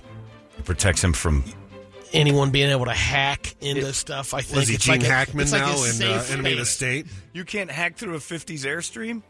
It 0.58 0.66
protects 0.66 1.04
him 1.04 1.14
from. 1.14 1.44
anyone 2.14 2.50
being 2.50 2.70
able 2.72 2.86
to 2.86 2.94
hack 2.94 3.54
into 3.62 3.92
stuff, 3.94 4.34
I 4.34 4.42
think 4.42 4.58
Was 4.60 4.68
he 4.70 4.76
it's 4.76 4.86
Gene 4.86 5.00
like 5.00 5.04
a- 5.08 5.12
Hackman 5.12 5.44
it's 5.44 5.52
like 5.52 5.62
a 5.62 5.66
now 5.66 5.84
in 5.84 6.02
uh, 6.18 6.24
Enemy 6.32 6.54
of 6.54 6.60
the. 6.60 6.66
State? 6.66 7.06
You 7.34 7.44
can't 7.46 7.70
hack 7.70 7.98
through 7.98 8.16
a 8.16 8.20
50s 8.20 8.62
Airstream. 8.62 9.22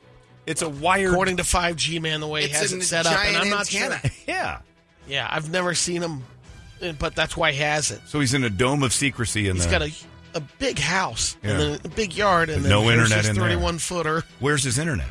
It's 0.46 0.62
a 0.62 0.70
wired. 0.70 1.12
According 1.12 1.38
to 1.38 1.44
5G, 1.44 2.00
man, 2.02 2.22
the 2.22 2.28
way 2.28 2.42
he 2.44 2.48
It's 2.52 2.60
has 2.60 2.72
it 2.72 2.82
set 2.84 3.06
up, 3.06 3.18
and 3.26 3.36
I'm 3.36 3.50
not 3.50 3.74
antenna. 3.74 4.00
sure. 4.00 4.12
yeah. 4.28 4.60
Yeah, 5.08 5.28
I've 5.30 5.50
never 5.50 5.74
seen 5.74 6.02
him, 6.02 6.24
but 7.00 7.16
that's 7.16 7.36
why 7.38 7.52
he 7.52 7.60
has 7.60 7.92
it. 7.92 8.02
So 8.08 8.20
he's 8.20 8.34
in 8.34 8.44
a 8.44 8.50
dome 8.50 8.84
of 8.84 8.94
secrecy, 8.94 9.48
and 9.50 9.58
He's 9.58 9.68
got 9.68 9.82
a 9.82 9.92
a 10.36 10.42
big 10.60 10.78
house 10.78 11.36
Yeah. 11.44 11.52
and 11.52 11.60
then 11.60 11.80
a 11.84 11.90
big 11.90 12.14
yard, 12.16 12.50
and 12.50 12.62
But 12.62 12.70
then 12.70 12.84
no 12.84 12.92
internet 12.92 13.20
his 13.20 13.30
in 13.30 13.36
there. 13.36 13.46
31 13.50 13.80
footer. 13.80 14.24
Where's 14.40 14.64
his 14.64 14.78
internet? 14.78 15.08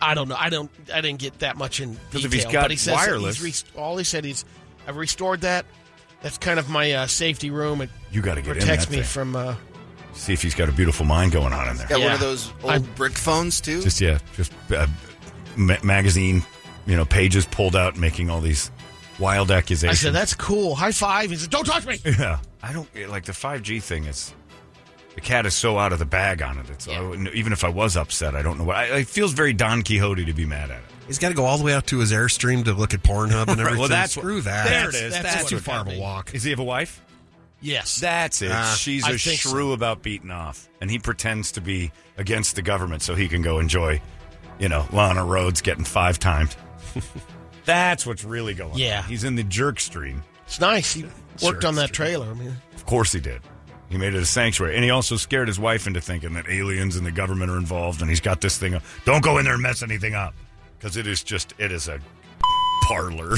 I 0.00 0.14
don't 0.14 0.28
know. 0.28 0.36
I 0.38 0.48
don't. 0.48 0.70
I 0.94 1.00
didn't 1.00 1.18
get 1.18 1.40
that 1.40 1.56
much 1.56 1.80
in 1.80 1.90
detail. 1.94 2.10
'Cause 2.12 2.24
if 2.24 2.32
he's 2.32 2.44
got 2.46 2.62
but 2.62 2.70
he 2.70 2.76
says 2.76 2.94
wireless- 2.94 3.36
he's 3.36 3.44
rest- 3.44 3.66
all 3.76 3.98
he 3.98 4.04
said 4.04 4.24
is, 4.24 4.44
I've 4.86 4.96
restored 4.96 5.40
that. 5.42 5.66
That's 6.22 6.38
kind 6.38 6.58
of 6.58 6.68
my 6.68 6.92
uh, 6.92 7.06
safety 7.08 7.50
room. 7.50 7.80
It 7.80 7.90
You 8.10 8.22
got 8.22 8.34
to 8.36 8.42
get 8.42 8.56
in 8.56 8.60
protects 8.62 8.86
that 8.86 8.90
me 8.92 8.98
thing. 8.98 9.06
from. 9.06 9.36
Uh, 9.36 9.54
See 10.14 10.32
if 10.32 10.40
he's 10.42 10.54
got 10.54 10.68
a 10.68 10.72
beautiful 10.72 11.04
mind 11.06 11.30
going 11.32 11.52
on 11.52 11.68
in 11.68 11.76
there. 11.76 11.86
Got 11.86 12.00
one 12.00 12.12
of 12.12 12.18
those 12.20 12.50
old 12.62 12.72
I'm- 12.72 12.88
brick 12.96 13.16
phones 13.18 13.60
too. 13.60 13.82
Just 13.82 14.00
yeah, 14.00 14.18
just 14.36 14.52
uh, 14.74 14.86
ma- 15.56 15.76
magazine, 15.82 16.42
you 16.86 16.96
know, 16.96 17.04
pages 17.04 17.44
pulled 17.46 17.76
out, 17.76 17.96
making 17.96 18.30
all 18.30 18.40
these 18.40 18.70
wild 19.18 19.50
accusation. 19.50 19.90
I 19.90 19.94
said 19.94 20.12
that's 20.14 20.34
cool. 20.34 20.74
High 20.74 20.92
five. 20.92 21.30
He 21.30 21.36
said, 21.36 21.50
"Don't 21.50 21.64
touch 21.64 21.86
me." 21.86 21.98
Yeah, 22.04 22.38
I 22.62 22.72
don't 22.72 22.88
like 23.08 23.24
the 23.24 23.32
five 23.32 23.62
G 23.62 23.80
thing. 23.80 24.04
Is 24.04 24.34
The 25.14 25.20
cat 25.20 25.46
is 25.46 25.54
so 25.54 25.78
out 25.78 25.92
of 25.92 25.98
the 25.98 26.04
bag 26.06 26.42
on 26.42 26.58
it. 26.58 26.70
It's 26.70 26.88
I 26.88 27.02
even 27.34 27.52
if 27.52 27.64
I 27.64 27.68
was 27.68 27.96
upset, 27.96 28.34
I 28.34 28.42
don't 28.42 28.58
know 28.58 28.64
what. 28.64 28.76
I, 28.76 28.84
it 28.98 29.08
feels 29.08 29.32
very 29.32 29.52
Don 29.52 29.82
Quixote 29.82 30.24
to 30.24 30.32
be 30.32 30.46
mad 30.46 30.70
at 30.70 30.78
it. 30.78 30.84
He's 31.06 31.18
got 31.18 31.30
to 31.30 31.34
go 31.34 31.44
all 31.46 31.56
the 31.56 31.64
way 31.64 31.72
out 31.72 31.86
to 31.86 31.98
his 32.00 32.12
airstream 32.12 32.64
to 32.66 32.74
look 32.74 32.92
at 32.92 33.02
Pornhub 33.02 33.48
and 33.48 33.48
Right, 33.48 33.58
everything. 33.60 33.78
well, 33.78 33.88
that's 33.88 34.14
what- 34.16 34.22
screw 34.24 34.40
that. 34.42 34.68
There 34.68 34.88
it 34.90 34.94
is. 34.94 35.12
That's 35.14 35.22
That's, 35.24 35.42
what 35.44 35.48
too 35.48 35.58
far 35.58 35.80
of 35.80 35.88
a 35.88 35.98
walk. 35.98 36.34
Is 36.34 36.42
he 36.42 36.50
have 36.50 36.58
a 36.58 36.64
wife? 36.64 37.02
Yes. 37.62 37.96
That's 37.98 38.42
it. 38.42 38.52
Ah, 38.52 38.76
She's 38.78 39.04
I 39.04 39.12
a 39.12 39.18
think 39.18 39.40
so. 39.40 39.48
shrew 39.48 39.72
about 39.72 40.02
beating 40.02 40.30
off, 40.30 40.68
and 40.82 40.90
he 40.90 40.98
pretends 40.98 41.52
to 41.52 41.60
be 41.62 41.90
against 42.18 42.56
the 42.56 42.62
government 42.62 43.02
so 43.02 43.14
he 43.14 43.26
can 43.26 43.40
go 43.42 43.58
enjoy, 43.58 44.00
you 44.58 44.68
know, 44.68 44.86
Lana 44.92 45.22
Rhoades 45.22 45.62
getting 45.62 45.84
five 45.84 46.18
timed. 46.18 46.54
That's 47.68 48.06
what's 48.06 48.24
really 48.24 48.54
going 48.54 48.72
on. 48.72 48.78
Yeah. 48.78 49.02
He's 49.02 49.24
in 49.24 49.34
the 49.36 49.44
jerk 49.44 49.78
stream. 49.78 50.22
it's 50.46 50.58
nice. 50.58 50.94
He 50.94 51.02
worked 51.42 51.62
Sure, 51.62 51.66
on 51.66 51.74
that 51.74 51.90
it's 51.90 51.96
trailer. 51.96 52.26
I 52.26 52.32
mean, 52.34 52.56
Of 52.74 52.86
course 52.86 53.12
he 53.12 53.20
did. 53.20 53.42
He 53.90 53.98
made 53.98 54.14
it 54.14 54.22
a 54.22 54.26
sanctuary. 54.26 54.74
And 54.74 54.82
he 54.84 54.90
also 54.90 55.16
scared 55.16 55.48
his 55.48 55.58
wife 55.60 55.86
into 55.86 56.00
thinking 56.00 56.32
that 56.32 56.48
aliens 56.48 56.96
and 56.96 57.04
the 57.06 57.10
government 57.12 57.50
are 57.50 57.58
involved, 57.58 58.00
and 58.00 58.08
he's 58.10 58.20
got 58.20 58.40
this 58.40 58.56
thing. 58.58 58.78
Don't 59.04 59.22
go 59.22 59.36
in 59.38 59.44
there 59.44 59.54
and 59.54 59.62
mess 59.62 59.82
anything 59.82 60.14
up. 60.14 60.34
Because 60.78 60.96
it 60.96 61.06
is 61.06 61.22
just, 61.22 61.52
it 61.58 61.70
is 61.72 61.88
a 61.88 62.00
parlor. 62.88 63.36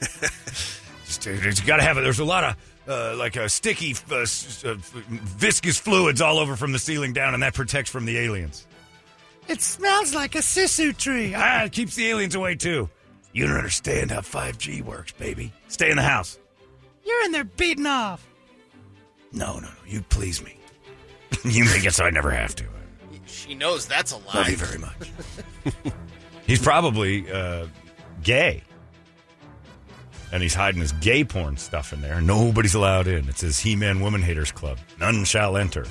just, 1.04 1.26
you 1.26 1.66
got 1.66 1.76
to 1.76 1.82
have 1.82 1.98
it. 1.98 2.02
There's 2.02 2.18
a 2.20 2.24
lot 2.24 2.44
of, 2.44 2.56
uh, 2.88 3.16
like, 3.16 3.36
a 3.36 3.48
sticky, 3.48 3.94
uh, 4.10 4.16
s- 4.20 4.64
uh, 4.64 4.76
viscous 4.78 5.78
fluids 5.78 6.20
all 6.20 6.38
over 6.38 6.56
from 6.56 6.72
the 6.72 6.78
ceiling 6.78 7.12
down, 7.12 7.34
and 7.34 7.42
that 7.42 7.54
protects 7.54 7.90
from 7.90 8.04
the 8.06 8.18
aliens. 8.18 8.66
It 9.48 9.60
smells 9.62 10.14
like 10.14 10.34
a 10.34 10.38
sisu 10.38 10.96
tree. 10.96 11.34
Ah, 11.36 11.64
it 11.64 11.72
keeps 11.72 11.94
the 11.96 12.08
aliens 12.08 12.34
away, 12.34 12.54
too. 12.54 12.88
You 13.38 13.46
don't 13.46 13.56
understand 13.56 14.10
how 14.10 14.18
5G 14.18 14.82
works, 14.82 15.12
baby. 15.12 15.52
Stay 15.68 15.92
in 15.92 15.96
the 15.96 16.02
house. 16.02 16.40
You're 17.04 17.24
in 17.24 17.30
there 17.30 17.44
beating 17.44 17.86
off. 17.86 18.28
No, 19.30 19.60
no, 19.60 19.68
no. 19.68 19.68
You 19.86 20.02
please 20.02 20.42
me. 20.42 20.58
you 21.44 21.64
make 21.66 21.84
it 21.84 21.94
so 21.94 22.04
I 22.04 22.10
never 22.10 22.32
have 22.32 22.56
to. 22.56 22.64
she 23.26 23.54
knows 23.54 23.86
that's 23.86 24.10
a 24.10 24.16
lie. 24.16 24.34
Love 24.34 24.48
you 24.48 24.56
very 24.56 24.78
much. 24.78 25.12
he's 26.48 26.60
probably 26.60 27.30
uh, 27.30 27.68
gay. 28.24 28.64
And 30.32 30.42
he's 30.42 30.54
hiding 30.54 30.80
his 30.80 30.90
gay 30.90 31.22
porn 31.22 31.58
stuff 31.58 31.92
in 31.92 32.00
there. 32.00 32.20
Nobody's 32.20 32.74
allowed 32.74 33.06
in. 33.06 33.28
It's 33.28 33.42
his 33.42 33.60
He 33.60 33.76
Man 33.76 34.00
Woman 34.00 34.20
Haters 34.20 34.50
Club. 34.50 34.78
None 34.98 35.24
shall 35.24 35.56
enter. 35.56 35.86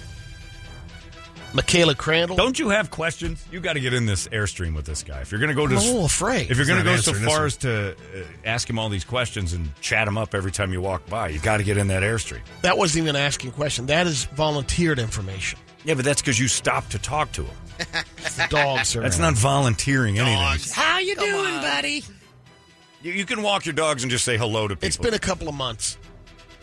Michaela 1.57 1.95
Crandall. 1.95 2.37
Don't 2.37 2.59
you 2.59 2.69
have 2.69 2.91
questions? 2.91 3.43
You 3.51 3.59
got 3.59 3.73
to 3.73 3.79
get 3.79 3.91
in 3.91 4.05
this 4.05 4.27
airstream 4.27 4.75
with 4.75 4.85
this 4.85 5.01
guy. 5.01 5.21
If 5.21 5.31
you're 5.31 5.39
going 5.39 5.49
to 5.49 5.55
go 5.55 5.65
to, 5.65 5.75
I'm 5.75 5.81
a 5.81 5.85
little 5.85 6.05
afraid. 6.05 6.51
if 6.51 6.57
you're 6.57 6.67
going 6.67 6.77
to 6.77 6.85
go 6.85 6.95
so 6.97 7.13
far 7.13 7.47
as 7.47 7.57
to 7.57 7.93
uh, 7.93 8.23
ask 8.45 8.69
him 8.69 8.77
all 8.77 8.89
these 8.89 9.03
questions 9.03 9.53
and 9.53 9.75
chat 9.81 10.07
him 10.07 10.19
up 10.19 10.35
every 10.35 10.51
time 10.51 10.71
you 10.71 10.81
walk 10.81 11.07
by, 11.07 11.29
you 11.29 11.39
got 11.39 11.57
to 11.57 11.63
get 11.63 11.77
in 11.77 11.87
that 11.87 12.03
airstream. 12.03 12.41
That 12.61 12.77
wasn't 12.77 13.05
even 13.05 13.15
asking 13.15 13.49
a 13.49 13.53
question. 13.53 13.87
That 13.87 14.05
is 14.05 14.25
volunteered 14.25 14.99
information. 14.99 15.57
Yeah, 15.83 15.95
but 15.95 16.05
that's 16.05 16.21
because 16.21 16.39
you 16.39 16.47
stopped 16.47 16.91
to 16.91 16.99
talk 16.99 17.31
to 17.31 17.43
him. 17.43 17.55
The 17.79 18.47
dogs 18.51 18.95
are. 18.95 19.01
That's 19.01 19.17
not 19.17 19.33
volunteering 19.33 20.19
anything. 20.19 20.73
How 20.75 20.99
you 20.99 21.15
doing, 21.15 21.55
buddy? 21.55 22.03
You, 23.01 23.13
you 23.13 23.25
can 23.25 23.41
walk 23.41 23.65
your 23.65 23.73
dogs 23.73 24.03
and 24.03 24.11
just 24.11 24.25
say 24.25 24.37
hello 24.37 24.67
to 24.67 24.75
people. 24.75 24.85
It's 24.85 24.97
been 24.97 25.15
a 25.15 25.19
couple 25.19 25.49
of 25.49 25.55
months. 25.55 25.97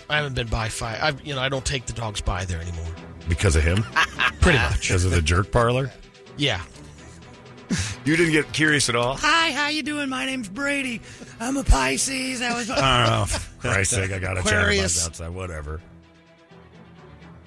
I 0.08 0.16
haven't 0.16 0.34
been 0.34 0.46
by 0.46 0.68
five. 0.68 1.00
I, 1.02 1.20
you 1.24 1.34
know, 1.34 1.40
I 1.40 1.48
don't 1.48 1.64
take 1.64 1.86
the 1.86 1.94
dogs 1.94 2.20
by 2.20 2.44
there 2.44 2.60
anymore. 2.60 2.86
Because 3.28 3.56
of 3.56 3.62
him. 3.62 3.82
Pretty 4.40 4.58
much. 4.58 4.80
Because 4.88 5.04
of 5.04 5.10
the 5.10 5.22
jerk 5.22 5.50
parlor? 5.50 5.90
Yeah. 6.36 6.60
You 8.04 8.16
didn't 8.18 8.32
get 8.32 8.52
curious 8.52 8.90
at 8.90 8.96
all? 8.96 9.16
Hi, 9.16 9.50
how 9.52 9.68
you 9.68 9.82
doing? 9.82 10.10
My 10.10 10.26
name's 10.26 10.50
Brady. 10.50 11.00
I'm 11.40 11.56
a 11.56 11.64
Pisces. 11.64 12.42
I 12.42 12.54
was. 12.54 12.68
I 12.70 13.06
don't 13.06 13.16
know. 13.20 13.24
For 13.24 13.68
Christ's 13.68 13.94
sake, 13.94 14.12
I 14.12 14.18
got 14.18 14.34
to 14.34 14.42
chat 14.42 14.48
about 14.48 14.60
Aquarius. 14.60 15.06
outside. 15.06 15.30
Whatever. 15.30 15.80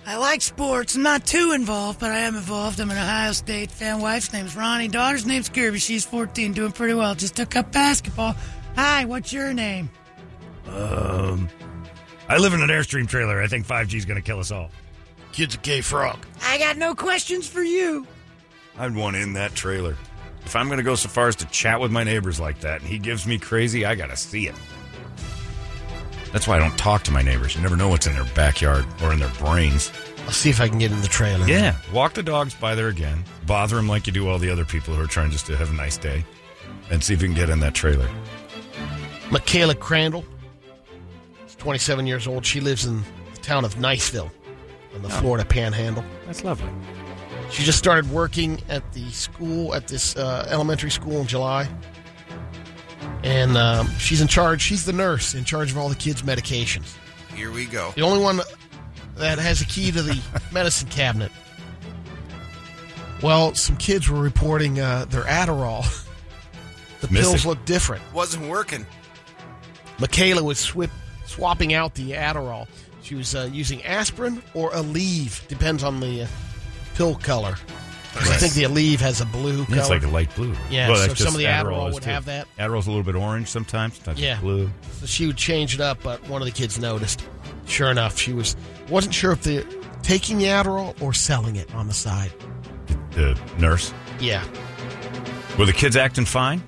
I 0.08 0.18
like 0.18 0.42
sports. 0.42 0.96
I'm 0.96 1.04
not 1.04 1.28
too 1.28 1.52
involved, 1.54 2.00
but 2.00 2.10
I 2.10 2.20
am 2.22 2.36
involved. 2.36 2.80
I'm 2.80 2.90
an 2.90 2.98
Ohio 2.98 3.34
State 3.34 3.70
fan. 3.70 4.02
Wife's 4.02 4.34
name's 4.34 4.56
Ronnie. 4.56 4.88
Daughter's 4.88 5.28
name's 5.28 5.48
Kirby. 5.50 5.78
She's 5.78 6.06
14, 6.06 6.54
doing 6.54 6.72
pretty 6.72 6.96
well. 6.96 7.14
Just 7.14 7.36
took 7.36 7.56
up 7.56 7.72
basketball. 7.72 8.36
Hi, 8.76 9.06
what's 9.06 9.32
your 9.32 9.54
name? 9.54 9.92
Um, 10.70 11.50
I 12.28 12.38
live 12.38 12.54
in 12.54 12.62
an 12.62 12.70
Airstream 12.70 13.08
trailer. 13.08 13.40
I 13.40 13.46
think 13.48 13.68
5G's 13.68 14.06
going 14.06 14.20
to 14.20 14.26
kill 14.26 14.40
us 14.40 14.50
all. 14.52 14.72
Kid's 15.32 15.56
a 15.56 15.60
gay 15.60 15.82
frog. 15.82 16.18
I 16.44 16.58
got 16.58 16.78
no 16.78 16.96
questions 16.96 17.48
for 17.48 17.62
you. 17.62 18.08
I'd 18.78 18.96
want 18.96 19.16
in 19.16 19.34
that 19.34 19.56
trailer. 19.56 19.96
If 20.46 20.56
I'm 20.56 20.68
going 20.68 20.78
to 20.78 20.84
go 20.84 20.96
so 20.96 21.10
far 21.10 21.28
as 21.28 21.36
to 21.38 21.46
chat 21.48 21.82
with 21.82 21.92
my 21.92 22.04
neighbors 22.04 22.40
like 22.40 22.62
that 22.62 22.82
and 22.82 22.90
he 22.90 23.00
gives 23.00 23.28
me 23.28 23.38
crazy, 23.38 23.86
I 23.86 23.96
got 23.96 24.10
to 24.10 24.16
see 24.16 24.48
it. 24.48 24.56
That's 26.32 26.48
why 26.48 26.56
I 26.56 26.60
don't 26.60 26.78
talk 26.78 27.04
to 27.04 27.12
my 27.12 27.22
neighbors. 27.22 27.56
You 27.56 27.62
never 27.62 27.76
know 27.76 27.90
what's 27.90 28.08
in 28.08 28.14
their 28.14 28.26
backyard 28.34 28.86
or 29.02 29.12
in 29.12 29.20
their 29.20 29.32
brains. 29.40 29.92
I'll 30.26 30.32
see 30.32 30.50
if 30.50 30.62
I 30.62 30.68
can 30.68 30.78
get 30.78 30.92
in 30.92 31.02
the 31.02 31.08
trailer. 31.08 31.48
Yeah. 31.48 31.76
Walk 31.94 32.14
the 32.14 32.24
dogs 32.24 32.54
by 32.54 32.76
there 32.76 32.90
again. 32.90 33.24
Bother 33.46 33.76
them 33.76 33.88
like 33.88 34.08
you 34.08 34.14
do 34.14 34.30
all 34.30 34.38
the 34.38 34.50
other 34.50 34.66
people 34.66 34.94
who 34.94 35.02
are 35.02 35.08
trying 35.08 35.32
just 35.32 35.46
to 35.48 35.58
have 35.58 35.70
a 35.70 35.76
nice 35.76 35.98
day. 35.98 36.26
And 36.90 37.04
see 37.04 37.14
if 37.14 37.22
you 37.22 37.28
can 37.28 37.36
get 37.36 37.50
in 37.50 37.60
that 37.62 37.74
trailer. 37.74 38.10
Michaela 39.32 39.76
Crandall. 39.76 40.26
She's 41.46 41.56
27 41.56 42.08
years 42.08 42.28
old. 42.28 42.46
She 42.46 42.60
lives 42.60 42.86
in 42.86 43.04
the 43.34 43.42
town 43.42 43.66
of 43.66 43.76
Niceville 43.76 44.32
on 44.96 45.02
the 45.02 45.10
Florida 45.10 45.46
Panhandle. 45.46 46.04
That's 46.26 46.44
lovely. 46.44 46.70
She 47.52 47.64
just 47.64 47.78
started 47.78 48.10
working 48.12 48.62
at 48.68 48.92
the 48.94 49.10
school, 49.12 49.74
at 49.74 49.88
this 49.88 50.16
uh, 50.16 50.48
elementary 50.50 50.92
school 50.92 51.22
in 51.22 51.28
July. 51.28 51.68
And 53.24 53.58
um, 53.58 53.90
she's 53.98 54.22
in 54.22 54.28
charge. 54.28 54.62
She's 54.62 54.86
the 54.86 54.94
nurse 54.94 55.34
in 55.34 55.44
charge 55.44 55.72
of 55.72 55.78
all 55.78 55.90
the 55.90 55.96
kids' 55.96 56.22
medications. 56.24 56.96
Here 57.34 57.52
we 57.52 57.66
go. 57.66 57.92
The 57.96 58.02
only 58.02 58.22
one 58.22 58.42
that 59.16 59.40
has 59.40 59.62
a 59.62 59.66
key 59.66 59.92
to 59.92 60.02
the 60.02 60.22
medicine 60.52 60.90
cabinet. 60.90 61.32
Well, 63.22 63.56
some 63.56 63.78
kids 63.78 64.10
were 64.10 64.22
reporting 64.22 64.80
uh, 64.80 65.06
their 65.06 65.24
Adderall. 65.24 65.84
The 67.02 67.08
Missing. 67.12 67.32
pills 67.32 67.46
look 67.46 67.64
different. 67.66 68.02
Wasn't 68.14 68.48
working. 68.48 68.86
Michaela 70.00 70.44
was 70.44 70.60
swip, 70.60 70.92
swapping 71.26 71.74
out 71.74 71.96
the 71.96 72.12
Adderall. 72.12 72.68
She 73.08 73.16
was 73.16 73.34
uh, 73.36 73.50
using 73.54 73.82
aspirin 73.86 74.44
or 74.54 74.70
Aleve, 74.72 75.48
depends 75.48 75.82
on 75.82 76.02
the 76.02 76.24
uh, 76.24 76.28
pill 76.96 77.16
color. 77.16 77.56
I 78.16 78.36
think 78.38 78.52
the 78.54 78.64
Aleve 78.64 79.00
has 79.00 79.22
a 79.22 79.26
blue 79.26 79.64
color. 79.66 79.78
It's 79.80 79.90
like 79.90 80.04
a 80.04 80.08
light 80.10 80.36
blue. 80.36 80.54
Yeah, 80.70 80.90
Well, 80.90 81.08
so 81.08 81.14
some 81.14 81.28
of 81.34 81.38
the 81.40 81.46
Adderall 81.46 81.88
is 81.88 81.94
would 81.94 82.04
too. 82.04 82.10
have 82.10 82.26
that. 82.26 82.48
Adderall's 82.60 82.88
a 82.88 82.90
little 82.90 83.06
bit 83.06 83.16
orange 83.16 83.48
sometimes. 83.48 83.96
Sometimes 83.96 84.20
Yeah. 84.20 84.42
blue. 84.42 84.70
So 85.00 85.06
she 85.06 85.26
would 85.26 85.38
change 85.38 85.74
it 85.74 85.80
up, 85.80 86.00
but 86.04 86.28
one 86.28 86.42
of 86.42 86.46
the 86.48 86.52
kids 86.52 86.78
noticed. 86.78 87.24
Sure 87.66 87.90
enough, 87.92 88.18
she 88.18 88.34
was 88.34 88.58
wasn't 88.90 89.14
sure 89.16 89.32
if 89.32 89.42
they're 89.44 89.64
taking 90.04 90.38
the 90.40 90.46
Adderall 90.46 91.00
or 91.02 91.14
selling 91.14 91.56
it 91.56 91.74
on 91.74 91.88
the 91.88 91.94
side. 91.94 92.34
The 93.12 93.40
nurse. 93.58 93.94
Yeah. 94.20 94.44
Were 95.58 95.66
the 95.66 95.72
kids 95.74 95.96
acting 95.96 96.26
fine? 96.26 96.62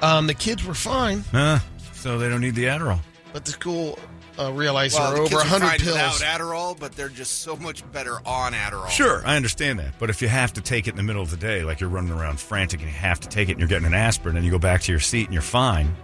Um, 0.00 0.26
the 0.26 0.34
kids 0.34 0.64
were 0.64 0.72
fine, 0.74 1.22
Uh, 1.34 1.58
so 1.92 2.16
they 2.18 2.30
don't 2.30 2.40
need 2.40 2.54
the 2.54 2.64
Adderall. 2.64 3.00
but 3.34 3.44
the 3.44 3.52
school 3.52 3.98
uh, 4.46 4.52
realized 4.52 4.98
Well, 4.98 5.14
there 5.14 5.14
the 5.28 5.34
were 5.34 5.40
over 5.40 5.42
kids 5.42 5.52
are 5.52 5.58
100 5.58 5.66
fine 5.68 5.78
pills. 5.80 5.94
without 6.20 6.40
Adderall, 6.40 6.78
but 6.78 6.92
they're 6.92 7.08
just 7.08 7.40
so 7.42 7.56
much 7.56 7.90
better 7.92 8.16
on 8.26 8.52
Adderall. 8.52 8.88
Sure, 8.88 9.22
I 9.26 9.36
understand 9.36 9.78
that. 9.78 9.94
But 9.98 10.10
if 10.10 10.20
you 10.22 10.28
have 10.28 10.52
to 10.54 10.60
take 10.60 10.86
it 10.88 10.90
in 10.90 10.96
the 10.96 11.02
middle 11.02 11.22
of 11.22 11.30
the 11.30 11.36
day, 11.36 11.62
like 11.64 11.80
you're 11.80 11.90
running 11.90 12.12
around 12.12 12.40
frantic 12.40 12.80
and 12.80 12.88
you 12.88 12.96
have 12.96 13.20
to 13.20 13.28
take 13.28 13.48
it 13.48 13.52
and 13.52 13.60
you're 13.60 13.68
getting 13.68 13.86
an 13.86 13.94
aspirin 13.94 14.36
and 14.36 14.44
you 14.44 14.50
go 14.50 14.58
back 14.58 14.80
to 14.82 14.92
your 14.92 15.00
seat 15.00 15.24
and 15.26 15.32
you're 15.32 15.42
fine, 15.42 15.94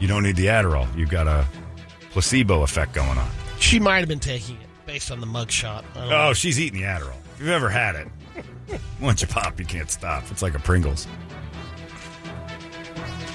you 0.00 0.06
don't 0.08 0.22
need 0.22 0.36
the 0.36 0.46
Adderall. 0.46 0.86
You've 0.96 1.10
got 1.10 1.26
a 1.26 1.44
placebo 2.10 2.62
effect 2.62 2.92
going 2.94 3.18
on. 3.18 3.30
She 3.60 3.80
might 3.80 3.98
have 3.98 4.08
been 4.08 4.20
taking 4.20 4.56
it 4.56 4.68
based 4.86 5.10
on 5.10 5.20
the 5.20 5.26
mugshot. 5.26 5.84
I 5.94 6.00
don't 6.00 6.08
know. 6.10 6.28
Oh, 6.28 6.32
she's 6.32 6.60
eating 6.60 6.80
the 6.80 6.86
Adderall. 6.86 7.16
If 7.34 7.40
you've 7.40 7.48
ever 7.50 7.68
had 7.68 7.94
it, 7.96 8.08
once 9.00 9.22
you 9.22 9.28
pop, 9.28 9.58
you 9.58 9.66
can't 9.66 9.90
stop. 9.90 10.24
It's 10.30 10.42
like 10.42 10.54
a 10.54 10.58
Pringles. 10.58 11.06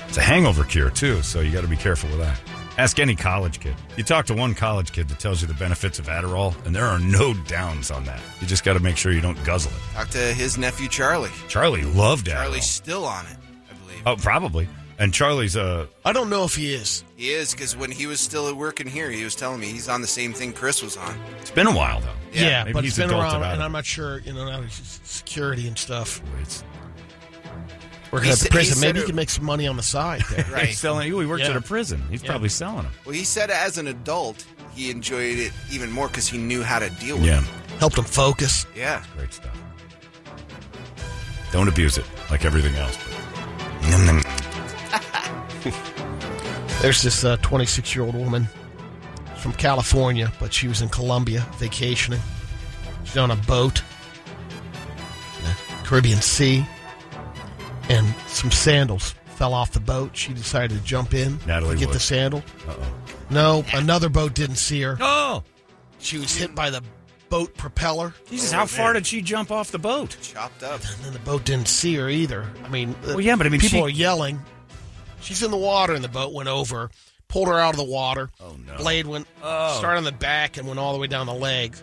It's 0.07 0.18
a 0.18 0.22
hangover 0.22 0.64
cure, 0.64 0.90
too, 0.91 1.22
so 1.23 1.40
you 1.41 1.52
got 1.52 1.61
to 1.61 1.68
be 1.68 1.76
careful 1.77 2.10
with 2.10 2.19
that. 2.19 2.40
Ask 2.77 2.99
any 2.99 3.15
college 3.15 3.59
kid. 3.59 3.75
You 3.97 4.03
talk 4.03 4.25
to 4.27 4.33
one 4.33 4.55
college 4.55 4.91
kid 4.91 5.07
that 5.09 5.19
tells 5.19 5.41
you 5.41 5.47
the 5.47 5.53
benefits 5.53 5.99
of 5.99 6.07
Adderall, 6.07 6.53
and 6.65 6.75
there 6.75 6.85
are 6.85 6.97
no 6.99 7.33
downs 7.47 7.91
on 7.91 8.03
that. 8.05 8.19
You 8.41 8.47
just 8.47 8.63
got 8.63 8.73
to 8.73 8.79
make 8.79 8.97
sure 8.97 9.11
you 9.11 9.21
don't 9.21 9.41
guzzle 9.43 9.71
it. 9.71 9.93
Talk 9.93 10.09
to 10.09 10.17
his 10.17 10.57
nephew 10.57 10.87
Charlie. 10.87 11.29
Charlie 11.47 11.83
loved 11.83 12.27
Adderall. 12.27 12.43
Charlie's 12.43 12.69
still 12.69 13.05
on 13.05 13.25
it, 13.27 13.37
I 13.69 13.73
believe. 13.85 14.01
Oh, 14.07 14.15
probably. 14.15 14.67
And 14.97 15.13
Charlie's 15.13 15.57
uh 15.57 15.87
I 16.05 16.13
don't 16.13 16.29
know 16.29 16.45
if 16.45 16.55
he 16.55 16.73
is. 16.73 17.03
He 17.15 17.31
is 17.31 17.51
because 17.51 17.75
when 17.75 17.91
he 17.91 18.05
was 18.07 18.19
still 18.19 18.53
working 18.55 18.87
here, 18.87 19.09
he 19.09 19.23
was 19.23 19.35
telling 19.35 19.59
me 19.59 19.67
he's 19.67 19.89
on 19.89 20.01
the 20.01 20.07
same 20.07 20.33
thing 20.33 20.53
Chris 20.53 20.83
was 20.83 20.97
on. 20.97 21.15
it's 21.41 21.51
been 21.51 21.67
a 21.67 21.75
while 21.75 21.99
though. 21.99 22.09
Yeah, 22.31 22.63
maybe 22.63 22.73
but 22.73 22.83
he's 22.83 22.97
it's 22.97 23.07
been 23.07 23.19
around, 23.19 23.43
and 23.43 23.53
of 23.53 23.59
I'm 23.59 23.71
not 23.71 23.85
sure, 23.85 24.19
you 24.19 24.33
know, 24.33 24.45
now 24.45 24.61
he's 24.61 24.99
security 25.03 25.67
and 25.67 25.77
stuff. 25.77 26.21
It's, 26.41 26.63
Working 28.14 28.27
He 28.27 28.31
at 28.31 28.38
the 28.38 28.44
said- 28.45 28.52
prison. 28.52 28.76
said 28.76 28.81
Maybe 28.88 28.99
it- 28.99 29.02
he 29.02 29.06
can 29.07 29.15
make 29.15 29.30
some 29.31 29.44
money 29.44 29.68
on 29.68 29.76
the 29.76 29.81
side 29.84 30.22
there. 30.30 30.45
Right. 30.52 30.68
he's 30.68 30.77
selling. 30.80 31.07
He 31.07 31.14
works 31.26 31.41
Yeah. 31.44 31.49
at 31.49 31.56
a 31.57 31.61
prison. 31.61 32.03
He's 32.11 32.22
Yeah. 32.22 32.30
probably 32.30 32.49
selling 32.49 32.84
them. 32.84 32.91
Well, 33.06 33.15
he 33.15 33.23
said 33.26 33.49
as 33.49 33.77
an 33.80 33.88
adult, 33.88 34.45
he 34.76 34.91
enjoyed 34.91 35.40
it 35.40 35.52
even 35.72 35.91
more 35.91 36.07
because 36.07 36.27
he 36.27 36.38
knew 36.38 36.61
how 36.64 36.77
to 36.80 36.90
deal 36.91 37.18
with 37.18 37.26
Yeah, 37.26 37.40
it. 37.41 37.48
Helped 37.80 37.98
him 37.98 38.06
focus. 38.06 38.65
Yeah. 38.76 39.02
great 39.18 39.34
stuff. 39.34 39.57
Don't 41.52 41.68
abuse 41.68 41.98
it 41.98 42.06
like 42.30 42.45
everything 42.45 42.76
else. 42.76 42.98
There's 46.81 47.02
this 47.02 47.23
uh, 47.23 47.38
26 47.41 47.95
year 47.95 48.03
old 48.06 48.15
woman 48.15 48.48
from 49.38 49.53
California, 49.53 50.31
but 50.40 50.53
she 50.53 50.68
was 50.68 50.81
in 50.81 50.90
Colombia 50.90 51.45
vacationing. 51.57 52.19
She's 53.06 53.18
on 53.18 53.31
a 53.31 53.35
boat 53.35 53.81
in 55.40 55.45
the 55.45 55.56
Caribbean 55.88 56.22
Sea, 56.22 56.65
and 57.89 58.07
some 58.27 58.51
sandals 58.51 59.15
fell 59.35 59.53
off 59.53 59.72
the 59.72 59.80
boat. 59.80 60.15
She 60.15 60.34
decided 60.34 60.77
to 60.77 60.84
jump 60.84 61.14
in 61.14 61.39
Natalie 61.47 61.76
to 61.76 61.80
get 61.80 61.88
Wood. 61.89 61.95
the 61.95 61.99
sandal. 61.99 62.43
Uh-oh. 62.68 62.93
No, 63.30 63.65
another 63.73 64.10
boat 64.10 64.34
didn't 64.35 64.57
see 64.57 64.81
her. 64.81 64.97
Oh, 64.99 65.43
She 65.99 66.18
was 66.18 66.35
hit 66.35 66.53
by 66.53 66.69
the 66.69 66.84
boat 67.30 67.55
propeller, 67.55 68.14
Jesus! 68.30 68.53
Oh, 68.53 68.57
how 68.57 68.65
far 68.68 68.93
did 68.93 69.07
she 69.07 69.22
jump 69.22 69.49
off 69.49 69.72
the 69.72 69.80
boat? 69.80 70.15
Chopped 70.22 70.61
up. 70.64 70.81
and 70.85 71.03
then 71.05 71.14
the 71.14 71.19
boat 71.19 71.43
didn't 71.45 71.68
see 71.68 71.95
her 71.95 72.07
either. 72.10 72.47
I 72.64 72.68
mean, 72.69 72.91
uh, 73.03 73.07
Well, 73.07 73.22
yeah, 73.22 73.35
but 73.35 73.47
I 73.47 73.49
mean, 73.49 73.60
people 73.60 73.80
she- 73.80 73.84
are 73.85 73.89
yelling. 73.89 74.39
She's 75.22 75.41
in 75.41 75.49
the 75.51 75.57
water, 75.57 75.93
and 75.93 76.03
the 76.03 76.10
boat 76.10 76.34
went 76.34 76.49
over, 76.49 76.91
pulled 77.30 77.47
her 77.47 77.57
out 77.60 77.72
of 77.72 77.77
the 77.77 77.85
water. 77.85 78.30
Oh, 78.41 78.55
no. 78.68 78.76
Blade 78.76 79.07
went 79.07 79.26
Oh. 79.41 79.76
started 79.77 79.97
on 79.99 80.03
the 80.03 80.11
back 80.11 80.57
and 80.57 80.68
went 80.68 80.80
all 80.80 80.93
the 80.93 80.99
way 80.99 81.07
down 81.07 81.26
the 81.26 81.34
leg. 81.34 81.76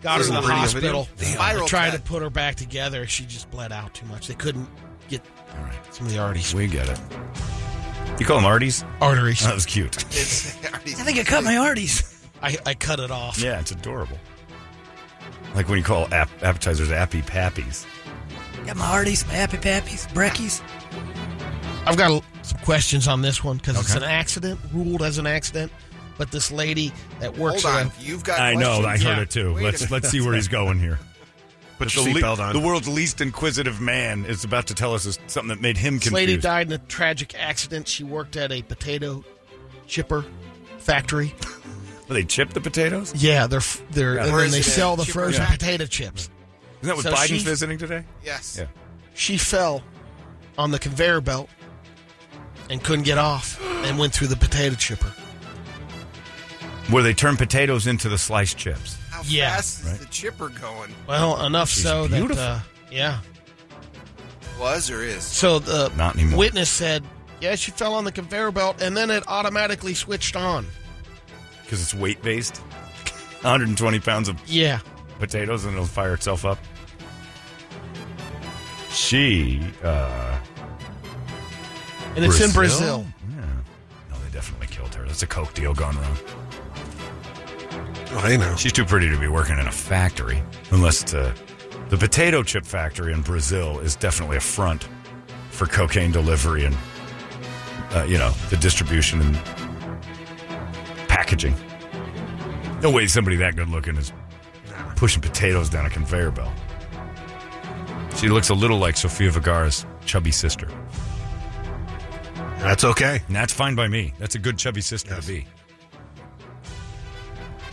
Got 0.00 0.14
her 0.16 0.20
Is 0.22 0.28
to 0.28 0.32
it 0.32 0.36
the 0.36 0.38
a 0.38 0.48
radio 0.48 0.56
hospital. 0.56 1.08
video? 1.16 1.32
They 1.34 1.38
Viral 1.38 1.66
tried 1.66 1.90
to 1.90 1.98
cut. 1.98 2.04
put 2.06 2.22
her 2.22 2.30
back 2.30 2.54
together. 2.54 3.06
She 3.06 3.26
just 3.26 3.50
bled 3.50 3.72
out 3.72 3.92
too 3.92 4.06
much. 4.06 4.26
They 4.28 4.34
couldn't 4.34 4.68
get 5.08 5.22
All 5.56 5.64
right, 5.64 5.94
some 5.94 6.06
of 6.06 6.12
the 6.12 6.18
arteries. 6.18 6.54
we 6.54 6.66
get 6.66 6.88
it. 6.88 6.98
You 8.20 8.26
call 8.26 8.40
them 8.40 8.44
arties? 8.50 8.84
Arteries. 9.00 9.40
That 9.44 9.54
was 9.54 9.64
cute. 9.66 9.96
It's, 10.10 10.56
I 10.74 10.78
think 10.78 11.18
I 11.18 11.24
cut 11.24 11.44
my 11.44 11.54
arties. 11.54 12.14
I, 12.42 12.56
I 12.66 12.74
cut 12.74 13.00
it 13.00 13.10
off. 13.10 13.38
yeah, 13.38 13.58
it's 13.60 13.70
adorable. 13.70 14.18
Like 15.54 15.68
when 15.68 15.78
you 15.78 15.84
call 15.84 16.12
ap- 16.12 16.30
appetizers 16.42 16.90
appy 16.90 17.22
pappies. 17.22 17.86
Got 18.66 18.76
my 18.76 18.84
arties, 18.86 19.26
my 19.26 19.34
happy 19.34 19.56
pappies, 19.56 20.06
breckies. 20.12 20.60
I've 21.86 21.96
got 21.96 22.10
a- 22.10 22.44
some 22.44 22.58
questions 22.60 23.08
on 23.08 23.22
this 23.22 23.42
one 23.42 23.56
because 23.58 23.78
it's 23.80 23.94
Okay. 23.96 24.04
an 24.04 24.10
accident, 24.10 24.60
ruled 24.72 25.02
as 25.02 25.18
an 25.18 25.26
accident. 25.26 25.72
But 26.18 26.30
this 26.32 26.50
lady 26.50 26.92
that 27.20 27.36
works 27.38 27.62
hold 27.62 27.74
at 27.76 27.80
on. 27.86 27.92
a- 27.98 28.02
You've 28.02 28.24
got. 28.24 28.40
I 28.40 28.54
know. 28.54 28.78
I 28.80 28.96
questions? 28.98 29.04
heard 29.04 29.16
Yeah. 29.16 29.22
it 29.22 29.30
too. 29.30 29.54
Wait 29.54 29.60
a 29.60 29.64
let's 29.64 29.80
minute. 29.82 29.92
let's 29.92 30.08
see 30.10 30.20
where 30.20 30.34
he's 30.34 30.48
going 30.48 30.78
here. 30.80 30.98
Put 31.78 31.92
The 31.92 32.02
your 32.02 32.20
le- 32.20 32.42
on. 32.42 32.52
The 32.52 32.60
world's 32.60 32.88
least 32.88 33.20
inquisitive 33.20 33.80
man 33.80 34.24
is 34.24 34.42
about 34.44 34.66
to 34.66 34.74
tell 34.74 34.94
us 34.94 35.04
something 35.28 35.48
that 35.48 35.60
made 35.60 35.76
him 35.76 35.94
This 35.94 36.08
confused. 36.08 36.12
lady 36.14 36.36
died 36.36 36.66
in 36.66 36.72
a 36.72 36.78
tragic 36.78 37.34
accident. 37.38 37.86
She 37.86 38.02
worked 38.02 38.36
at 38.36 38.50
a 38.50 38.62
potato 38.62 39.24
chipper 39.86 40.24
factory. 40.78 41.34
Well, 42.08 42.14
they 42.16 42.24
chip 42.24 42.50
the 42.52 42.60
potatoes. 42.60 43.12
Yeah, 43.14 43.46
they're 43.46 43.58
f- 43.60 43.80
they're 43.90 44.14
Yeah. 44.16 44.24
and 44.26 44.34
then 44.38 44.50
they 44.50 44.62
sell 44.62 44.96
the 44.96 45.04
chipper 45.04 45.20
frozen 45.20 45.40
factory? 45.42 45.58
potato 45.58 45.86
chips. 45.86 46.30
Isn't 46.82 46.88
that 46.88 46.96
what 46.96 47.02
So 47.04 47.12
Biden's 47.12 47.28
she- 47.28 47.38
visiting 47.40 47.78
today? 47.78 48.04
Yes. 48.24 48.56
Yeah. 48.58 48.66
She 49.14 49.36
fell 49.38 49.82
on 50.56 50.70
the 50.72 50.78
conveyor 50.78 51.20
belt 51.20 51.48
and 52.70 52.82
couldn't 52.82 53.04
get 53.04 53.18
off 53.18 53.60
and 53.84 53.98
went 53.98 54.14
through 54.14 54.28
the 54.28 54.36
potato 54.36 54.74
chipper. 54.74 55.12
Where 56.90 57.02
they 57.02 57.14
turn 57.14 57.36
potatoes 57.36 57.86
into 57.86 58.08
the 58.08 58.18
sliced 58.18 58.56
chips. 58.56 58.96
How 59.18 59.24
Yeah. 59.26 59.56
fast 59.56 59.80
is 59.80 59.84
Right. 59.86 59.98
the 60.00 60.06
chipper 60.06 60.48
going? 60.48 60.94
Well, 61.08 61.44
enough 61.44 61.70
She's 61.70 61.82
so 61.82 62.06
beautiful. 62.06 62.36
that 62.36 62.48
uh, 62.50 62.60
yeah. 62.90 63.18
Was 64.60 64.90
or 64.90 65.02
is? 65.02 65.24
So 65.24 65.58
the 65.58 65.90
Not 65.96 66.14
anymore. 66.14 66.38
witness 66.38 66.70
said, 66.70 67.04
"Yeah, 67.40 67.56
she 67.56 67.72
fell 67.72 67.94
on 67.94 68.04
the 68.04 68.12
conveyor 68.12 68.52
belt 68.52 68.80
and 68.80 68.96
then 68.96 69.10
it 69.10 69.24
automatically 69.26 69.94
switched 69.94 70.36
on." 70.36 70.66
Because 71.64 71.82
it's 71.82 71.94
weight 71.94 72.22
based. 72.22 72.58
120 73.42 73.98
pounds 74.08 74.28
of 74.28 74.36
Yeah. 74.46 74.78
potatoes 75.18 75.64
and 75.64 75.74
it'll 75.74 75.86
fire 75.86 76.14
itself 76.14 76.44
up. 76.44 76.58
She, 78.92 79.60
uh. 79.82 80.38
And 82.16 82.24
it's 82.24 82.40
in 82.40 82.52
Brazil. 82.52 83.04
Yeah. 83.30 83.40
No, 84.10 84.16
they 84.24 84.30
definitely 84.32 84.68
killed 84.68 84.94
her. 84.94 85.04
That's 85.06 85.22
a 85.22 85.26
coke 85.26 85.54
deal 85.54 85.74
gone 85.74 85.96
wrong. 85.96 86.16
Oh, 88.10 88.36
know. 88.36 88.56
She's 88.56 88.72
too 88.72 88.84
pretty 88.84 89.08
to 89.10 89.18
be 89.18 89.28
working 89.28 89.58
in 89.58 89.66
a 89.66 89.72
factory. 89.72 90.42
Unless 90.70 91.02
it's 91.02 91.12
a, 91.14 91.34
the 91.90 91.96
potato 91.96 92.42
chip 92.42 92.64
factory 92.64 93.12
in 93.12 93.20
Brazil 93.22 93.78
is 93.80 93.96
definitely 93.96 94.36
a 94.38 94.40
front 94.40 94.88
for 95.50 95.66
cocaine 95.66 96.10
delivery 96.12 96.64
and, 96.64 96.76
uh, 97.92 98.04
you 98.08 98.16
know, 98.18 98.30
the 98.50 98.56
distribution 98.56 99.20
and 99.20 99.34
packaging. 101.08 101.54
No 102.82 102.90
way 102.90 103.06
somebody 103.08 103.36
that 103.36 103.56
good 103.56 103.68
looking 103.68 103.96
is 103.96 104.12
pushing 104.96 105.20
potatoes 105.20 105.68
down 105.68 105.84
a 105.86 105.90
conveyor 105.90 106.30
belt. 106.30 106.52
She 108.16 108.28
looks 108.28 108.48
a 108.48 108.54
little 108.54 108.78
like 108.78 108.96
Sofia 108.96 109.30
Vergara's 109.30 109.84
chubby 110.04 110.30
sister. 110.30 110.68
That's 112.58 112.84
okay. 112.84 113.22
And 113.26 113.36
that's 113.36 113.52
fine 113.52 113.74
by 113.74 113.86
me. 113.88 114.12
That's 114.18 114.34
a 114.34 114.38
good 114.38 114.58
chubby 114.58 114.80
sister 114.80 115.14
Yes. 115.14 115.26
to 115.26 115.32
be. 115.32 115.46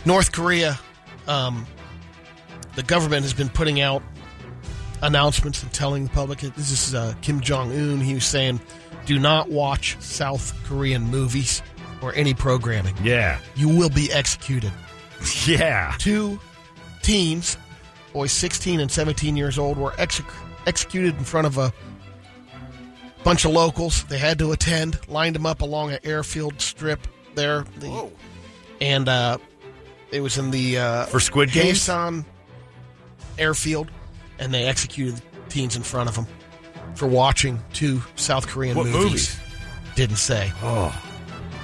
North 0.06 0.30
Korea, 0.30 0.78
um, 1.26 1.66
the 2.76 2.82
government 2.84 3.22
has 3.22 3.34
been 3.34 3.48
putting 3.48 3.80
out 3.80 4.02
announcements 5.02 5.62
and 5.62 5.72
telling 5.72 6.04
the 6.04 6.10
public. 6.10 6.38
This 6.38 6.70
is 6.70 6.94
uh, 6.94 7.14
Kim 7.22 7.40
Jong 7.40 7.72
Un. 7.72 8.00
He 8.00 8.14
was 8.14 8.24
saying, 8.24 8.60
"Do 9.04 9.18
not 9.18 9.50
watch 9.50 9.96
South 10.00 10.54
Korean 10.64 11.02
movies 11.02 11.60
or 12.00 12.14
any 12.14 12.34
programming. 12.34 12.94
Yeah. 13.02 13.40
You 13.56 13.68
will 13.68 13.90
be 13.90 14.10
executed." 14.12 14.72
Yeah. 15.46 15.94
Two 15.98 16.38
teens, 17.02 17.56
boys 18.12 18.32
16 18.32 18.80
and 18.80 18.92
17 18.92 19.34
years 19.34 19.58
old, 19.58 19.78
were 19.78 19.94
exe- 19.98 20.20
executed 20.66 21.16
in 21.16 21.24
front 21.24 21.46
of 21.46 21.56
a 21.56 21.72
bunch 23.24 23.46
of 23.46 23.52
locals. 23.52 24.04
They 24.04 24.18
had 24.18 24.38
to 24.40 24.52
attend, 24.52 25.00
lined 25.08 25.34
them 25.34 25.46
up 25.46 25.62
along 25.62 25.92
an 25.92 26.00
airfield 26.04 26.60
strip 26.60 27.00
there. 27.34 27.64
The, 27.78 28.10
and 28.82 29.08
uh, 29.08 29.38
it 30.10 30.20
was 30.20 30.38
in 30.38 30.50
the 30.50 30.78
uh, 30.78 31.06
For 31.06 31.20
Squid 31.20 31.50
Games? 31.52 31.78
Kaesong 31.80 32.24
airfield, 33.38 33.90
and 34.38 34.52
they 34.52 34.64
executed 34.64 35.20
teens 35.48 35.76
in 35.76 35.82
front 35.82 36.08
of 36.08 36.14
them 36.14 36.26
for 36.94 37.06
watching 37.06 37.62
two 37.72 38.02
South 38.16 38.46
Korean 38.46 38.76
What 38.76 38.86
movies. 38.86 39.02
movies? 39.04 39.40
Didn't 39.94 40.16
say. 40.16 40.52
Oh. 40.62 40.88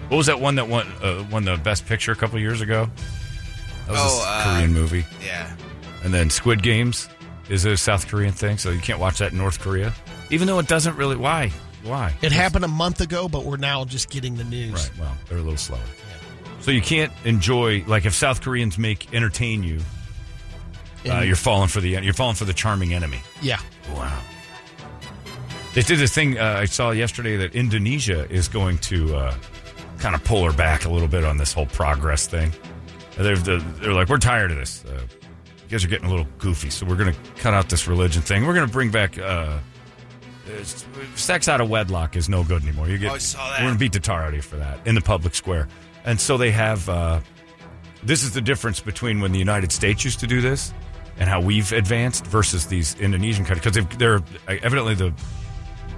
What 0.09 0.17
was 0.19 0.27
that 0.27 0.41
one 0.41 0.57
that 0.57 0.69
won 0.69 0.87
uh, 1.03 1.25
won 1.31 1.45
the 1.45 1.57
best 1.57 1.87
picture 1.87 2.13
a 2.13 2.17
couple 2.17 2.39
years 2.39 2.61
ago? 2.61 2.89
That 3.87 3.93
was 3.93 3.99
Oh, 4.01 4.25
a 4.25 4.29
uh, 4.29 4.55
Korean 4.55 4.73
movie. 4.75 5.05
Yeah. 5.25 5.55
And 6.05 6.13
then 6.13 6.29
Squid 6.31 6.63
Games 6.63 7.09
is 7.49 7.65
a 7.65 7.77
South 7.77 8.09
Korean 8.09 8.33
thing, 8.33 8.59
so 8.59 8.71
you 8.71 8.81
can't 8.81 8.99
watch 9.01 9.19
that 9.19 9.33
in 9.33 9.39
North 9.39 9.61
Korea. 9.61 9.93
Even 10.31 10.47
though 10.47 10.59
it 10.59 10.69
doesn't 10.69 10.97
really 10.97 11.17
why? 11.17 11.51
Why? 11.85 12.15
It 12.23 12.31
happened 12.33 12.65
a 12.65 12.69
month 12.69 13.01
ago, 13.01 13.29
but 13.29 13.45
we're 13.45 13.57
now 13.57 13.85
just 13.85 14.09
getting 14.11 14.37
the 14.37 14.45
news. 14.45 14.73
Right. 14.73 14.91
Well, 15.01 15.17
they're 15.29 15.39
a 15.39 15.43
little 15.43 15.57
slower. 15.59 15.81
So 16.63 16.71
you 16.71 16.81
can't 16.81 17.13
enjoy 17.25 17.85
like 17.87 18.07
if 18.07 18.15
South 18.15 18.41
Koreans 18.41 18.79
make 18.79 19.13
entertain 19.13 19.63
you, 19.63 19.81
uh, 21.11 21.21
you're 21.21 21.37
falling 21.37 21.69
for 21.69 21.81
the 21.81 21.91
you're 21.91 22.15
falling 22.15 22.37
for 22.37 22.45
the 22.45 22.53
charming 22.55 22.95
enemy. 22.95 23.21
Yeah. 23.41 23.61
Wow. 23.95 24.21
They 25.75 25.83
did 25.83 25.99
this 25.99 26.15
thing 26.15 26.39
uh, 26.39 26.57
I 26.59 26.67
saw 26.67 26.91
yesterday 26.91 27.37
that 27.39 27.55
Indonesia 27.55 28.31
is 28.31 28.47
going 28.47 28.79
to 28.79 29.17
uh, 29.17 29.35
kind 29.99 30.15
of 30.15 30.23
pull 30.23 30.45
her 30.45 30.53
back 30.53 30.85
a 30.85 30.91
little 30.91 31.09
bit 31.09 31.25
on 31.25 31.39
this 31.39 31.53
whole 31.53 31.67
progress 31.67 32.27
thing. 32.27 32.53
They're, 33.17 33.37
they're, 33.37 33.93
like, 33.93 34.09
we're 34.09 34.19
tired 34.19 34.51
of 34.51 34.59
this. 34.59 34.85
Uh, 34.85 35.01
you 35.21 35.69
guys 35.71 35.85
are 35.85 35.89
getting 35.89 36.07
a 36.07 36.11
little 36.11 36.27
goofy, 36.39 36.71
so 36.71 36.85
we're 36.87 36.97
going 36.97 37.13
to 37.15 37.19
cut 37.37 37.55
out 37.55 37.69
this 37.71 37.87
religion 37.89 38.21
thing. 38.23 38.47
We're 38.47 38.55
going 38.55 38.67
to 38.67 38.73
bring 38.73 38.91
back 38.91 39.19
uh, 39.19 39.59
sex 41.15 41.49
out 41.49 41.61
of 41.61 41.71
wedlock 41.71 42.17
is 42.17 42.29
no 42.29 42.45
good 42.45 42.63
anymore. 42.63 42.89
You 42.89 42.99
get, 42.99 43.11
Oh, 43.11 43.15
I 43.15 43.19
saw 43.19 43.49
that. 43.51 43.61
We're 43.61 43.67
going 43.67 43.75
to 43.75 43.79
beat 43.79 43.93
the 43.93 44.01
tar 44.01 44.23
out 44.23 44.29
of 44.29 44.35
you 44.35 44.43
for 44.43 44.57
that 44.57 44.87
in 44.87 44.95
the 44.95 45.01
public 45.01 45.35
square. 45.35 45.69
And 46.05 46.21
so 46.21 46.37
they 46.37 46.51
have. 46.51 46.89
Uh, 46.89 47.21
this 48.03 48.25
is 48.25 48.33
the 48.33 48.41
difference 48.41 48.81
between 48.81 49.21
when 49.21 49.31
the 49.33 49.39
United 49.39 49.71
States 49.71 50.05
used 50.05 50.21
to 50.21 50.27
do 50.27 50.41
this 50.41 50.75
and 51.19 51.29
how 51.29 51.41
we've 51.41 51.71
advanced 51.73 52.27
versus 52.27 52.67
these 52.67 52.99
Indonesian 52.99 53.45
countries 53.45 53.77
because 53.77 53.97
they're 53.99 54.21
evidently 54.49 54.95
the 54.95 55.15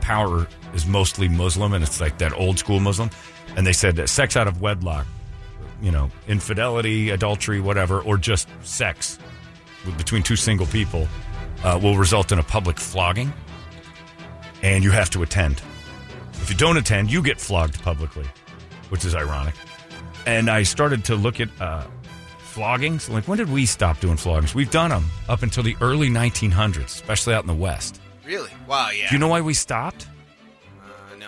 power 0.02 0.46
is 0.74 0.86
mostly 0.86 1.28
Muslim 1.28 1.72
and 1.72 1.82
it's 1.82 2.00
like 2.00 2.18
that 2.18 2.32
old 2.34 2.58
school 2.58 2.78
Muslim. 2.78 3.08
And 3.56 3.66
they 3.66 3.72
said 3.72 4.06
sex 4.08 4.36
out 4.36 4.46
of 4.46 4.60
wedlock, 4.60 5.06
you 5.80 5.90
know, 5.90 6.10
infidelity, 6.28 7.10
adultery, 7.10 7.60
whatever, 7.60 8.00
or 8.00 8.18
just 8.18 8.48
sex 8.62 9.18
between 9.96 10.22
two 10.22 10.36
single 10.36 10.66
people 10.66 11.08
uh, 11.62 11.78
will 11.82 11.96
result 11.96 12.32
in 12.32 12.38
a 12.38 12.42
public 12.42 12.78
flogging 12.78 13.32
and 14.62 14.82
you 14.82 14.90
have 14.90 15.10
to 15.10 15.22
attend. 15.22 15.62
If 16.34 16.50
you 16.50 16.56
don't 16.56 16.76
attend, 16.76 17.10
you 17.10 17.22
get 17.22 17.40
flogged 17.40 17.80
publicly, 17.82 18.26
which 18.88 19.04
is 19.04 19.14
ironic. 19.14 19.54
And 20.26 20.50
I 20.50 20.62
started 20.62 21.04
to 21.06 21.16
look 21.16 21.40
at 21.40 21.48
uh, 21.60 21.84
floggings. 22.38 23.08
Like, 23.10 23.28
when 23.28 23.38
did 23.38 23.50
we 23.50 23.66
stop 23.66 24.00
doing 24.00 24.16
floggings? 24.16 24.54
We've 24.54 24.70
done 24.70 24.90
them 24.90 25.04
up 25.28 25.42
until 25.42 25.62
the 25.62 25.76
early 25.80 26.08
1900s, 26.08 26.84
especially 26.86 27.34
out 27.34 27.42
in 27.42 27.48
the 27.48 27.54
West. 27.54 28.00
Really? 28.24 28.50
Wow. 28.66 28.90
Yeah. 28.90 29.08
Do 29.08 29.14
you 29.14 29.18
know 29.18 29.28
why 29.28 29.40
we 29.40 29.54
stopped? 29.54 30.06
Uh, 30.80 31.16
no. 31.18 31.26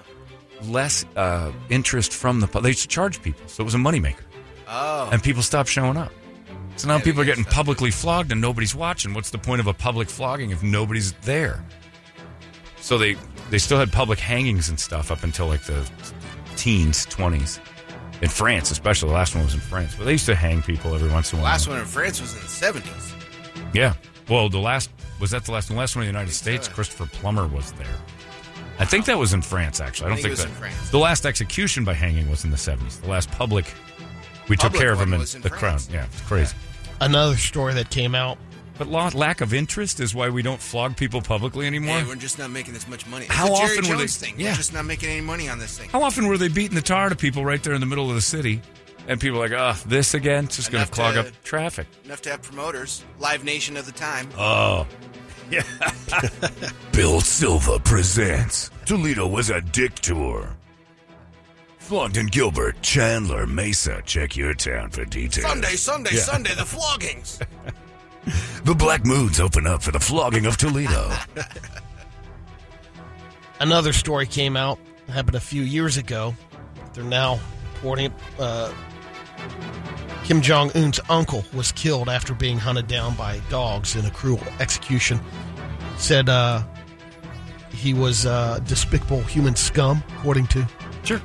Less 0.71 1.05
uh, 1.17 1.53
interest 1.69 2.13
from 2.13 2.41
the 2.41 2.47
public. 2.47 2.63
They 2.63 2.69
used 2.71 2.83
to 2.83 2.89
charge 2.89 3.21
people, 3.23 3.47
so 3.49 3.63
it 3.63 3.65
was 3.65 3.75
a 3.75 3.79
moneymaker. 3.79 4.23
Oh. 4.69 5.09
And 5.13 5.23
people 5.23 5.43
stopped 5.43 5.69
showing 5.69 5.97
up. 5.97 6.13
So 6.77 6.89
now 6.89 6.97
Yeah, 6.97 7.03
people 7.05 7.23
are 7.23 7.25
getting 7.25 7.45
publicly 7.45 7.91
flogged 7.91 8.33
and 8.33 8.41
nobody's 8.41 8.75
watching. 8.75 9.15
What's 9.15 9.31
the 9.31 9.39
point 9.39 9.61
of 9.61 9.67
a 9.67 9.73
public 9.73 10.09
flogging 10.09 10.51
if 10.51 10.63
nobody's 10.63 11.13
there? 11.23 11.65
So 12.81 12.99
they 12.99 13.17
they 13.51 13.59
still 13.59 13.79
had 13.79 13.93
public 13.93 14.19
hangings 14.19 14.69
and 14.69 14.79
stuff 14.79 15.11
up 15.11 15.23
until 15.25 15.47
like 15.47 15.63
the 15.65 15.89
teens, 16.57 17.07
20s. 17.07 17.61
In 18.23 18.29
France, 18.29 18.71
especially. 18.71 19.09
The 19.11 19.15
last 19.15 19.35
one 19.35 19.45
was 19.45 19.55
in 19.55 19.61
France. 19.61 19.95
But 19.95 20.05
they 20.05 20.13
used 20.13 20.27
to 20.27 20.35
hang 20.35 20.63
people 20.63 20.95
every 20.95 21.11
once 21.11 21.33
in 21.33 21.39
a 21.39 21.43
while. 21.43 21.51
The 21.51 21.53
last 21.53 21.69
one 21.69 21.79
in 21.79 21.85
France 21.85 22.21
was 22.21 22.35
in 22.35 22.41
the 22.41 22.49
seventies. 22.49 23.13
Yeah. 23.75 23.95
Well, 24.29 24.49
the 24.49 24.59
last 24.59 24.91
was 25.21 25.31
that 25.33 25.45
the 25.45 25.53
last 25.53 25.69
the 25.69 25.75
last 25.75 25.97
one 25.97 26.05
in 26.05 26.13
the 26.13 26.19
United 26.19 26.35
States. 26.35 26.67
Christopher 26.69 27.07
Plummer 27.07 27.47
was 27.47 27.73
there. 27.73 27.87
I 28.79 28.85
think 28.85 29.05
that 29.07 29.19
was 29.19 29.33
in 29.35 29.43
France. 29.43 29.81
Actually, 29.81 30.07
I 30.07 30.09
don't 30.11 30.19
I 30.19 30.23
think 30.23 30.37
think, 30.37 30.49
it 30.49 30.51
was 30.51 30.59
that 30.59 30.67
in 30.67 30.73
France. 30.75 30.91
the 30.91 30.99
last 30.99 31.27
execution 31.27 31.85
by 31.85 31.95
hanging 31.95 32.29
was 32.31 32.45
in 32.45 32.51
the 32.51 32.57
seventies. 32.57 32.99
The 33.01 33.09
last 33.09 33.31
public 33.33 33.73
we 34.49 34.57
took 34.57 34.75
care 34.75 34.93
of 34.93 35.01
him 35.01 35.13
in 35.13 35.21
in 35.21 35.27
the 35.43 35.49
France. 35.49 35.87
crown. 35.87 35.95
Yeah, 35.95 36.05
it's 36.07 36.21
crazy. 36.23 36.55
Another 37.01 37.37
story 37.37 37.75
that 37.75 37.91
came 37.91 38.15
out. 38.15 38.39
But 38.79 38.89
la- 38.89 39.11
lack 39.15 39.41
of 39.41 39.55
interest 39.55 40.01
is 40.01 40.15
why 40.15 40.29
we 40.29 40.43
don't 40.43 40.61
flog 40.61 40.97
people 40.97 41.23
publicly 41.23 41.67
anymore. 41.67 41.99
Hey, 42.01 42.07
we're 42.07 42.15
just 42.17 42.39
not 42.39 42.51
making 42.51 42.75
this 42.75 42.87
much 42.89 43.07
money. 43.07 43.25
It's 43.25 43.35
How 43.35 43.53
often 43.53 43.89
were 43.89 43.97
they- 43.97 44.07
thing. 44.07 44.35
Yeah. 44.39 44.51
We're 44.51 44.57
just 44.57 44.75
not 44.75 44.85
making 44.85 45.09
any 45.09 45.23
money 45.23 45.49
on 45.49 45.59
this 45.59 45.79
thing. 45.79 45.89
How 45.91 46.03
often 46.03 46.27
were 46.27 46.37
they 46.37 46.49
beating 46.49 46.75
the 46.75 46.83
tar 46.83 47.09
to 47.09 47.17
people 47.17 47.45
right 47.45 47.63
there 47.63 47.73
in 47.75 47.81
the 47.81 47.87
middle 47.87 48.09
of 48.09 48.15
the 48.15 48.21
city? 48.21 48.61
And 49.09 49.21
people 49.21 49.39
are 49.43 49.49
like, 49.49 49.59
oh, 49.59 49.81
this 49.89 50.15
again? 50.15 50.45
It's 50.45 50.57
just 50.57 50.73
going 50.73 50.85
to 50.85 50.91
clog 50.91 51.17
up 51.17 51.27
traffic. 51.45 51.87
Enough 52.05 52.23
to 52.23 52.31
have 52.31 52.43
promoters. 52.43 53.05
Live 53.21 53.45
Nation 53.45 53.77
of 53.77 53.87
the 53.87 53.93
time. 53.93 54.29
Oh. 54.37 54.87
Yeah. 55.49 55.63
Bill 56.93 57.21
Silva 57.21 57.79
presents 57.79 58.69
Toledo 58.85 59.29
was 59.29 59.49
a 59.49 59.61
dick 59.61 59.95
tour. 59.95 60.51
Flogged 61.79 62.33
Gilbert, 62.33 62.83
Chandler, 62.83 63.47
Mesa. 63.47 64.03
Check 64.05 64.37
your 64.37 64.55
town 64.55 64.91
for 64.91 65.05
details. 65.05 65.47
Sunday, 65.47 65.77
Sunday, 65.77 66.17
Sunday, 66.17 66.51
the 66.57 66.63
floggings. 66.65 67.41
The 68.65 68.75
Black 68.75 69.05
Moons 69.05 69.39
open 69.39 69.67
up 69.67 69.83
for 69.83 69.93
the 69.93 70.01
flogging 70.01 70.47
of 70.47 70.57
Toledo. 70.57 71.13
Another 73.61 73.93
story 73.93 74.27
came 74.27 74.57
out. 74.57 74.79
Happened 75.09 75.37
a 75.37 75.41
few 75.41 75.63
years 75.63 75.97
ago. 75.97 76.35
They're 76.93 77.05
now 77.05 77.39
reporting 77.75 78.13
uh, 78.39 78.73
Kim 80.25 80.43
Jong 80.43 80.73
Un's 80.75 80.99
uncle 81.09 81.45
was 81.55 81.71
killed 81.71 82.09
after 82.09 82.35
being 82.35 82.59
hunted 82.59 82.89
down 82.89 83.15
by 83.15 83.41
dogs 83.49 83.95
in 83.95 84.05
a 84.05 84.11
cruel 84.11 84.41
execution. 84.59 85.21
Said 85.97 86.29
uh, 86.29 86.63
he 87.73 87.95
was 87.95 88.27
uh, 88.27 88.59
despicable 88.67 89.21
human 89.21 89.55
scum, 89.55 90.03
according 90.19 90.49
to 90.49 90.67
Sure. 91.05 91.23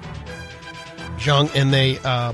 Jung, 1.19 1.49
and 1.55 1.73
they 1.73 1.97
uh, 2.03 2.33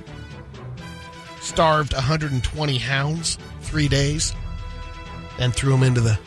starved 1.39 1.94
120 1.94 2.77
hounds 2.77 3.38
three 3.61 3.88
days 3.88 4.34
and 5.39 5.53
threw 5.53 5.73
him 5.73 5.84
into 5.84 6.01
the 6.01 6.19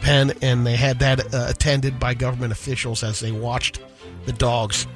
pen, 0.00 0.32
and 0.42 0.66
they 0.66 0.76
had 0.76 0.98
that 1.00 1.34
uh, 1.34 1.46
attended 1.48 1.98
by 1.98 2.14
government 2.14 2.52
officials 2.52 3.02
as 3.02 3.20
they 3.20 3.32
watched 3.32 3.80
the 4.26 4.32
dogs 4.32 4.86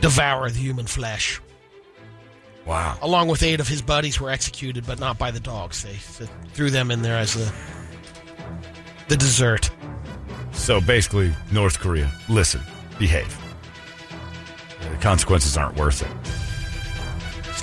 devour 0.00 0.48
the 0.50 0.58
human 0.58 0.86
flesh. 0.86 1.40
Wow. 2.66 2.98
Along 3.00 3.28
with 3.28 3.42
eight 3.42 3.60
of 3.60 3.68
his 3.68 3.80
buddies 3.80 4.20
were 4.20 4.30
executed, 4.30 4.86
but 4.86 5.00
not 5.00 5.18
by 5.18 5.30
the 5.30 5.40
dogs. 5.40 5.82
They, 5.82 5.96
they 6.18 6.30
threw 6.52 6.70
them 6.70 6.90
in 6.90 7.02
there 7.02 7.16
as 7.16 7.34
the 7.34 7.52
the 9.08 9.16
dessert. 9.16 9.70
So 10.52 10.80
basically, 10.80 11.32
North 11.50 11.80
Korea, 11.80 12.12
listen, 12.28 12.60
behave. 12.98 13.36
The 14.80 14.96
consequences 14.98 15.56
aren't 15.56 15.76
worth 15.76 16.02
it. 16.02 16.47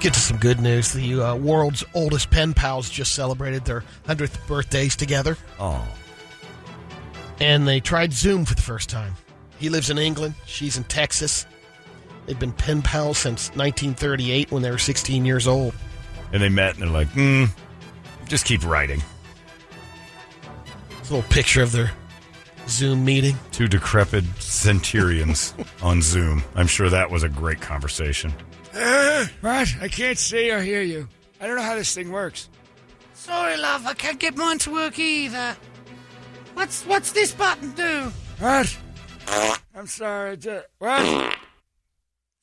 Get 0.06 0.14
to 0.14 0.20
some 0.20 0.38
good 0.38 0.60
news. 0.60 0.94
The 0.94 1.20
uh, 1.20 1.36
world's 1.36 1.84
oldest 1.96 2.30
pen 2.30 2.54
pals 2.54 2.92
just 2.92 3.16
celebrated 3.16 3.66
their 3.66 3.84
100th 4.08 4.38
birthdays 4.46 4.96
together. 4.96 5.36
Oh. 5.60 5.84
and 7.40 7.68
they 7.68 7.80
tried 7.80 8.14
Zoom 8.14 8.46
for 8.46 8.54
the 8.54 8.62
first 8.62 8.88
time. 8.88 9.16
He 9.58 9.70
lives 9.70 9.90
in 9.90 9.98
England, 9.98 10.36
she's 10.46 10.78
in 10.78 10.84
Texas. 10.84 11.48
They've 12.28 12.38
been 12.38 12.52
pen 12.52 12.84
pals 12.84 13.18
since 13.18 13.50
1938 13.56 14.52
when 14.52 14.62
they 14.62 14.70
were 14.70 14.78
16 14.78 15.26
years 15.26 15.48
old. 15.48 15.74
And 16.32 16.40
they 16.40 16.50
met 16.50 16.76
and 16.76 16.84
they're 16.84 16.90
like, 16.92 17.08
hmm, 17.08 17.46
just 18.28 18.46
keep 18.46 18.64
writing. 18.64 19.02
It's 21.00 21.10
a 21.10 21.16
little 21.16 21.28
picture 21.32 21.64
of 21.64 21.72
their 21.72 21.90
Zoom 22.68 23.04
meeting. 23.04 23.38
Two 23.52 23.68
decrepit 23.68 24.24
centurions 24.38 25.56
on 25.82 26.04
Zoom. 26.04 26.44
I'm 26.54 26.68
sure 26.68 26.92
that 26.92 27.10
was 27.10 27.24
a 27.24 27.30
great 27.30 27.60
conversation. 27.60 28.36
What? 29.42 29.76
I 29.82 29.88
can't 29.90 30.18
see 30.18 30.52
or 30.52 30.62
hear 30.62 30.82
you. 30.82 31.08
I 31.40 31.48
don't 31.48 31.56
know 31.56 31.62
how 31.62 31.76
this 31.76 31.94
thing 31.96 32.12
works. 32.12 32.50
Sorry, 33.14 33.58
love, 33.58 33.86
I 33.86 33.94
can't 33.94 34.20
get 34.20 34.36
mine 34.36 34.58
to 34.60 34.72
work 34.72 35.00
either. 35.00 35.56
What's 36.54 36.84
what's 36.86 37.12
this 37.12 37.32
button 37.34 37.72
do? 37.72 38.12
What? 38.40 38.78
I'm 39.74 39.88
sorry. 39.88 40.38
ju- 40.38 40.62
What? 40.80 41.36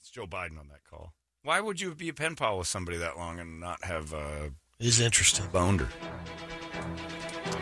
It's 0.00 0.10
Joe 0.10 0.26
Biden 0.26 0.58
on 0.58 0.68
that 0.68 0.84
call. 0.90 1.12
Why 1.44 1.60
would 1.60 1.80
you 1.80 1.94
be 1.94 2.08
a 2.08 2.12
pen 2.14 2.34
pal 2.36 2.58
with 2.58 2.66
somebody 2.66 2.98
that 2.98 3.16
long 3.18 3.38
and 3.38 3.60
not 3.60 3.84
have 3.84 4.12
uh, 4.14 4.48
Is 4.78 5.00
interesting. 5.00 5.46
boned 5.52 5.80
her? 5.80 5.88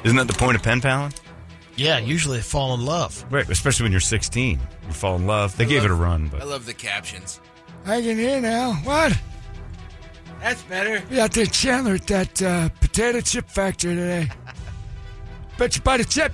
Isn't 0.04 0.16
that 0.16 0.26
the 0.28 0.34
point 0.34 0.56
of 0.56 0.62
pen 0.62 0.80
paling? 0.80 1.12
Yeah, 1.76 1.98
usually 1.98 2.38
they 2.38 2.42
fall 2.42 2.74
in 2.74 2.84
love. 2.84 3.24
Right, 3.30 3.48
especially 3.48 3.84
when 3.84 3.92
you're 3.92 4.00
16. 4.00 4.58
You 4.86 4.92
fall 4.92 5.16
in 5.16 5.26
love. 5.26 5.56
They 5.56 5.64
I 5.64 5.68
gave 5.68 5.82
love- 5.82 5.90
it 5.90 5.94
a 5.94 5.96
run, 5.96 6.28
but 6.28 6.40
I 6.40 6.44
love 6.44 6.66
the 6.66 6.74
captions. 6.74 7.40
I 7.86 8.02
can 8.02 8.16
hear 8.18 8.40
now. 8.40 8.72
What? 8.84 9.18
That's 10.40 10.62
better. 10.62 11.02
We 11.10 11.20
out 11.20 11.32
there 11.32 11.46
Chandler 11.46 11.94
at 11.94 12.06
that 12.06 12.42
uh, 12.42 12.68
potato 12.80 13.20
chip 13.20 13.48
factory 13.48 13.94
today. 13.94 14.30
Bet 15.58 15.76
you 15.76 15.82
buy 15.82 15.98
the 15.98 16.04
chip. 16.04 16.32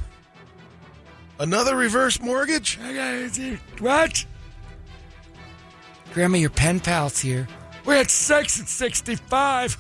Another 1.39 1.77
reverse 1.77 2.21
mortgage? 2.21 2.79
I 2.83 2.95
got 2.95 3.15
it. 3.15 3.33
dude. 3.35 3.59
What? 3.81 4.25
Grandma, 6.15 6.39
your 6.39 6.51
pen 6.51 6.81
pal's 6.81 7.19
here. 7.19 7.47
We 7.85 7.95
had 7.95 8.11
sex 8.11 8.61
at 8.61 8.69
65. 8.69 9.77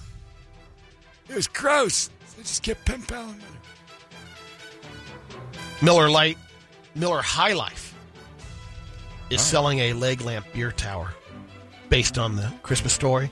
It 1.28 1.34
was 1.34 1.48
gross. 1.48 2.10
So 2.26 2.36
I 2.38 2.42
just 2.42 2.62
kept 2.62 2.84
pen 2.84 3.02
paling. 3.02 3.40
Miller 5.82 6.10
Lite, 6.10 6.38
Miller 6.94 7.22
High 7.22 7.52
Life 7.52 7.94
is 9.30 9.40
selling 9.40 9.78
a 9.80 9.92
leg 9.92 10.20
lamp 10.20 10.46
beer 10.52 10.72
tower 10.72 11.12
based 11.88 12.18
on 12.18 12.36
the 12.36 12.52
Christmas 12.62 12.92
story. 12.92 13.30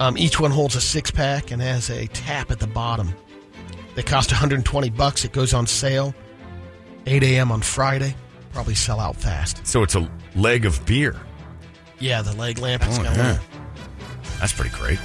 Um, 0.00 0.16
each 0.18 0.40
one 0.40 0.50
holds 0.50 0.74
a 0.76 0.80
six 0.80 1.10
pack 1.10 1.50
and 1.50 1.60
has 1.62 1.90
a 1.90 2.06
tap 2.08 2.50
at 2.50 2.58
the 2.58 2.66
bottom. 2.66 3.12
They 3.94 4.02
cost 4.02 4.30
120 4.32 4.90
bucks. 4.90 5.24
It 5.24 5.32
goes 5.32 5.52
on 5.54 5.66
sale 5.66 6.14
8 7.06 7.22
a.m. 7.22 7.52
on 7.52 7.60
Friday. 7.62 8.14
Probably 8.52 8.74
sell 8.74 9.00
out 9.00 9.16
fast. 9.16 9.66
so 9.66 9.82
it's 9.82 9.94
a 9.94 10.10
leg 10.34 10.64
of 10.66 10.84
beer. 10.86 11.16
Yeah, 11.98 12.22
the 12.22 12.32
leg 12.36 12.58
lamp. 12.58 12.82
It's 12.84 12.98
Oh, 12.98 13.02
got 13.02 13.16
yeah. 13.16 13.38
That's 14.40 14.52
pretty 14.52 14.74
great. 14.76 14.98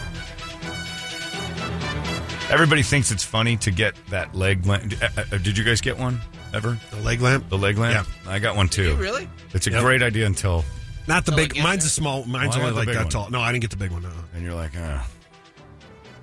Everybody 2.50 2.82
thinks 2.82 3.12
it's 3.12 3.24
funny 3.26 3.58
to 3.58 3.72
get 3.72 3.94
that 4.10 4.34
leg 4.34 4.66
lamp. 4.66 4.94
Uh, 5.02 5.10
uh, 5.18 5.38
Did 5.38 5.58
you 5.58 5.64
guys 5.66 5.82
get 5.82 5.98
one 5.98 6.20
ever? 6.54 6.78
The 6.92 7.02
leg 7.02 7.20
lamp? 7.22 7.50
The 7.50 7.58
leg 7.58 7.78
lamp? 7.78 8.08
Yeah. 8.26 8.32
I 8.32 8.40
got 8.40 8.56
one 8.56 8.70
too. 8.70 8.96
really? 8.96 9.28
It's 9.54 9.68
a 9.68 9.72
Yep. 9.72 9.82
great 9.82 10.02
idea 10.02 10.26
until, 10.26 10.64
Not 11.08 11.26
the 11.26 11.32
Until 11.32 11.48
big. 11.48 11.58
it 11.58 11.64
Mine's 11.64 11.86
a 11.86 11.90
small. 11.90 12.26
Mine's 12.26 12.56
I 12.56 12.60
only 12.60 12.70
got 12.72 12.74
the 12.74 12.76
like 12.80 12.86
big 12.88 12.96
that 12.96 13.04
one. 13.06 13.10
tall. 13.12 13.30
No, 13.30 13.40
I 13.40 13.52
didn't 13.52 13.62
get 13.62 13.72
the 13.72 13.78
big 13.78 13.92
one. 13.92 14.04
No. 14.04 14.10
and 14.36 14.44
you're 14.44 14.54
like, 14.56 14.72
ah, 14.78 15.08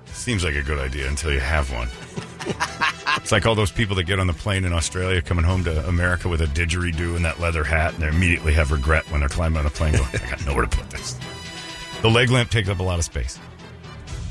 seems 0.07 0.43
like 0.43 0.55
a 0.55 0.61
good 0.61 0.79
idea 0.79 1.07
until 1.07 1.31
you 1.33 1.39
have 1.39 1.71
one. 1.73 1.89
it's 3.17 3.31
like 3.31 3.45
all 3.45 3.55
those 3.55 3.71
people 3.71 3.95
that 3.95 4.03
get 4.03 4.19
on 4.19 4.27
the 4.27 4.33
plane 4.33 4.63
in 4.65 4.73
Australia 4.73 5.21
coming 5.21 5.43
home 5.43 5.63
to 5.63 5.87
America 5.87 6.29
with 6.29 6.41
a 6.41 6.45
didgeridoo 6.45 7.15
and 7.15 7.25
that 7.25 7.39
leather 7.39 7.63
hat, 7.63 7.93
and 7.95 8.03
they 8.03 8.07
immediately 8.07 8.53
have 8.53 8.71
regret 8.71 9.09
when 9.11 9.19
they're 9.19 9.29
climbing 9.29 9.57
on 9.59 9.65
a 9.65 9.69
plane. 9.69 9.93
Going, 9.93 10.05
I 10.13 10.29
got 10.29 10.45
nowhere 10.45 10.65
to 10.65 10.77
put 10.77 10.89
this. 10.89 11.17
The 12.01 12.09
leg 12.09 12.29
lamp 12.29 12.51
takes 12.51 12.69
up 12.69 12.79
a 12.79 12.83
lot 12.83 12.99
of 12.99 13.05
space. 13.05 13.39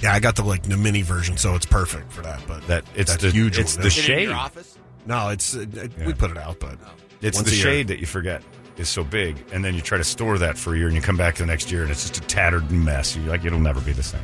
Yeah, 0.02 0.12
I 0.12 0.20
got 0.20 0.36
the 0.36 0.44
like 0.44 0.62
the 0.62 0.76
mini 0.76 1.02
version, 1.02 1.36
so 1.36 1.54
it's 1.54 1.66
perfect 1.66 2.12
for 2.12 2.22
that. 2.22 2.40
But 2.46 2.66
That 2.66 2.84
it's 2.94 3.10
that's 3.12 3.22
the 3.24 3.30
huge. 3.30 3.58
It's 3.58 3.76
one, 3.76 3.82
the 3.84 3.88
yeah. 3.88 3.98
Is 3.98 3.98
it 3.98 4.10
in 4.10 4.16
shade. 4.18 4.28
your 4.28 4.34
office? 4.36 4.78
No, 5.06 5.28
it's 5.30 5.56
uh, 5.56 5.60
it, 5.60 5.92
Yeah. 5.98 6.06
we 6.06 6.12
put 6.14 6.30
it 6.30 6.38
out, 6.38 6.60
but 6.60 6.76
It's 7.22 7.36
once 7.38 7.48
the 7.48 7.54
a 7.54 7.56
year. 7.56 7.64
shade 7.64 7.88
that 7.88 7.98
you 7.98 8.06
forget 8.06 8.42
is 8.76 8.88
so 8.88 9.04
big, 9.04 9.36
and 9.52 9.64
then 9.64 9.74
you 9.74 9.80
try 9.80 9.98
to 9.98 10.04
store 10.04 10.38
that 10.38 10.58
for 10.58 10.74
a 10.74 10.78
year, 10.78 10.86
and 10.86 10.96
you 10.96 11.02
come 11.02 11.16
back 11.16 11.36
the 11.36 11.46
next 11.46 11.70
year, 11.70 11.82
and 11.82 11.90
it's 11.90 12.08
just 12.08 12.18
a 12.24 12.26
tattered 12.26 12.70
mess. 12.70 13.16
You're 13.16 13.26
like, 13.26 13.44
it'll 13.44 13.58
never 13.60 13.80
be 13.80 13.92
the 13.92 14.02
same. 14.02 14.20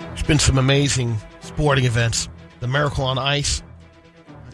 There's 0.00 0.22
been 0.22 0.38
some 0.38 0.58
amazing 0.58 1.16
sporting 1.40 1.84
events. 1.84 2.28
The 2.60 2.68
Miracle 2.68 3.04
on 3.04 3.18
Ice, 3.18 3.62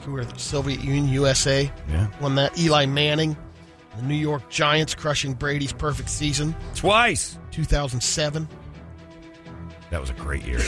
where 0.06 0.24
the 0.24 0.38
Soviet 0.38 0.82
Union, 0.82 1.08
USA, 1.08 1.70
Yeah, 1.90 2.06
won 2.20 2.34
that. 2.36 2.58
Eli 2.58 2.86
Manning, 2.86 3.36
the 3.96 4.02
New 4.02 4.14
York 4.14 4.48
Giants 4.48 4.94
crushing 4.94 5.34
Brady's 5.34 5.72
perfect 5.74 6.08
season, 6.08 6.56
twice. 6.74 7.38
2007. 7.50 8.48
That 9.90 10.00
was 10.00 10.08
a 10.08 10.14
great 10.14 10.44
year. 10.46 10.60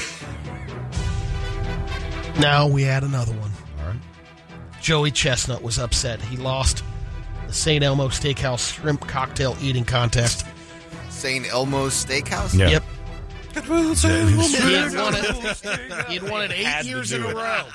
Now 2.39 2.67
we 2.67 2.85
add 2.85 3.03
another 3.05 3.33
one. 3.33 3.51
All 3.81 3.87
right. 3.89 4.01
Joey 4.81 5.11
Chestnut 5.11 5.63
was 5.63 5.79
upset. 5.79 6.21
He 6.23 6.37
lost 6.37 6.83
the 7.51 7.57
St. 7.57 7.83
Elmo 7.83 8.07
Steakhouse 8.09 8.75
shrimp 8.75 9.01
cocktail 9.09 9.57
eating 9.61 9.85
contest. 9.85 10.47
St. 11.09 11.53
Elmo's 11.53 12.05
Steakhouse? 12.05 12.57
Yeah. 12.57 12.69
Yep. 12.71 12.85
He 13.53 13.61
had 13.61 13.69
won 14.95 15.15
it, 15.17 16.07
he 16.09 16.15
had 16.15 16.31
won 16.31 16.43
it 16.45 16.53
eight 16.53 16.83
to 16.83 16.87
years 16.87 17.11
do 17.11 17.17
in 17.17 17.23
a 17.25 17.29
it. 17.31 17.35
row. 17.35 17.67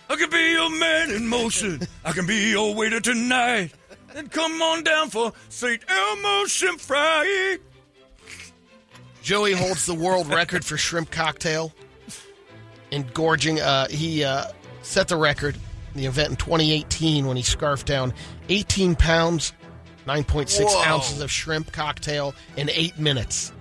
I 0.09 0.15
can 0.15 0.29
be 0.29 0.51
your 0.51 0.69
man 0.69 1.09
in 1.09 1.25
motion. 1.27 1.81
I 2.05 2.11
can 2.11 2.27
be 2.27 2.51
your 2.51 2.75
waiter 2.75 2.99
tonight. 2.99 3.71
Then 4.13 4.27
come 4.27 4.61
on 4.61 4.83
down 4.83 5.09
for 5.09 5.33
St. 5.49 5.81
Elmo 5.89 6.45
shrimp 6.45 6.79
fry. 6.79 7.57
Joey 9.23 9.53
holds 9.53 9.87
the 9.87 9.95
world 9.95 10.27
record 10.27 10.63
for 10.63 10.77
shrimp 10.77 11.09
cocktail 11.09 11.73
engorging. 12.91 13.59
Uh, 13.59 13.87
he 13.87 14.23
uh, 14.23 14.45
set 14.83 15.07
the 15.07 15.17
record 15.17 15.55
in 15.55 15.61
the 15.97 16.05
event 16.05 16.29
in 16.31 16.35
2018 16.35 17.25
when 17.27 17.37
he 17.37 17.43
scarfed 17.43 17.85
down 17.87 18.13
18 18.49 18.95
pounds, 18.95 19.53
9.6 20.07 20.63
Whoa. 20.65 20.83
ounces 20.83 21.21
of 21.21 21.31
shrimp 21.31 21.71
cocktail 21.71 22.33
in 22.57 22.69
eight 22.71 22.97
minutes. 22.99 23.51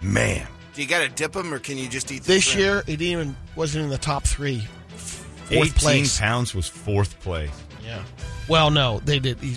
Man. 0.00 0.46
Do 0.74 0.82
you 0.82 0.88
got 0.88 1.00
to 1.02 1.08
dip 1.08 1.32
them, 1.32 1.52
or 1.52 1.58
can 1.58 1.76
you 1.78 1.88
just 1.88 2.10
eat 2.12 2.22
the 2.22 2.34
This 2.34 2.44
shrimp? 2.44 2.60
year, 2.60 2.94
it 2.94 3.02
even 3.02 3.36
wasn't 3.56 3.84
in 3.84 3.90
the 3.90 3.98
top 3.98 4.24
three. 4.24 4.60
Fourth 4.88 5.52
18 5.52 5.72
place. 5.72 6.18
pounds 6.20 6.54
was 6.54 6.68
fourth 6.68 7.18
place. 7.20 7.50
Yeah. 7.84 8.02
Well, 8.48 8.70
no, 8.70 9.00
they 9.04 9.18
did. 9.18 9.38
He, 9.40 9.56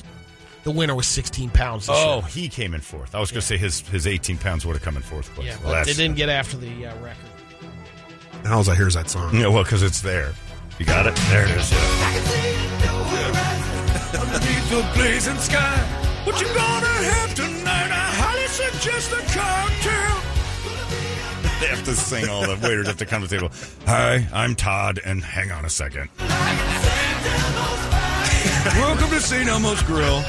the 0.64 0.72
winner 0.72 0.96
was 0.96 1.08
16 1.08 1.50
pounds. 1.52 1.86
This 1.88 1.96
Oh, 2.00 2.20
year. 2.20 2.28
he 2.30 2.50
came 2.50 2.74
in 2.74 2.82
fourth. 2.82 3.14
I 3.14 3.20
was 3.20 3.30
going 3.32 3.42
to 3.42 3.46
say 3.48 3.58
his, 3.58 3.82
his 3.82 4.08
18 4.08 4.38
pounds 4.38 4.66
would 4.66 4.74
have 4.74 4.82
come 4.82 4.96
in 4.98 5.04
fourth 5.04 5.30
place. 5.36 5.48
yeah, 5.50 5.58
Well, 5.64 5.74
but 5.74 5.86
they 5.86 5.94
didn't 5.94 6.16
get 6.16 6.30
after 6.30 6.58
the 6.58 6.88
uh, 6.88 6.96
record. 6.96 7.18
And 8.44 8.52
all 8.54 8.68
I 8.70 8.76
hear 8.76 8.88
is 8.88 8.96
that 8.96 9.10
song. 9.10 9.36
Yeah, 9.36 9.48
well, 9.48 9.64
because 9.64 9.84
it's 9.84 10.02
there. 10.02 10.34
You 10.80 10.86
got 10.86 11.06
it? 11.06 11.16
There 11.30 11.46
it 11.46 11.52
is. 11.52 11.72
Underneath 14.20 14.70
the 14.70 14.90
blazing 14.96 15.38
sky. 15.38 15.78
What 16.26 16.42
you 16.42 16.48
gonna 16.48 16.88
have 16.88 17.36
tonight? 17.36 17.92
I 17.92 18.10
highly 18.18 18.48
suggest 18.48 19.12
a 19.12 19.22
cocktail. 19.38 20.20
They 21.60 21.70
have 21.70 21.84
to 21.86 21.96
sing 21.96 22.28
all 22.28 22.42
the 22.42 22.56
waiters 22.68 22.88
have 22.88 22.98
to 22.98 23.06
come 23.06 23.22
to 23.22 23.28
the 23.28 23.36
table. 23.38 23.50
Hi, 23.86 24.28
I'm 24.34 24.54
Todd, 24.54 25.00
and 25.06 25.24
hang 25.24 25.50
on 25.52 25.64
a 25.64 25.70
second. 25.70 26.10
Welcome 28.76 29.10
to 29.12 29.22
St. 29.22 29.48
Elmo's 29.48 29.82
Grill. 29.84 30.20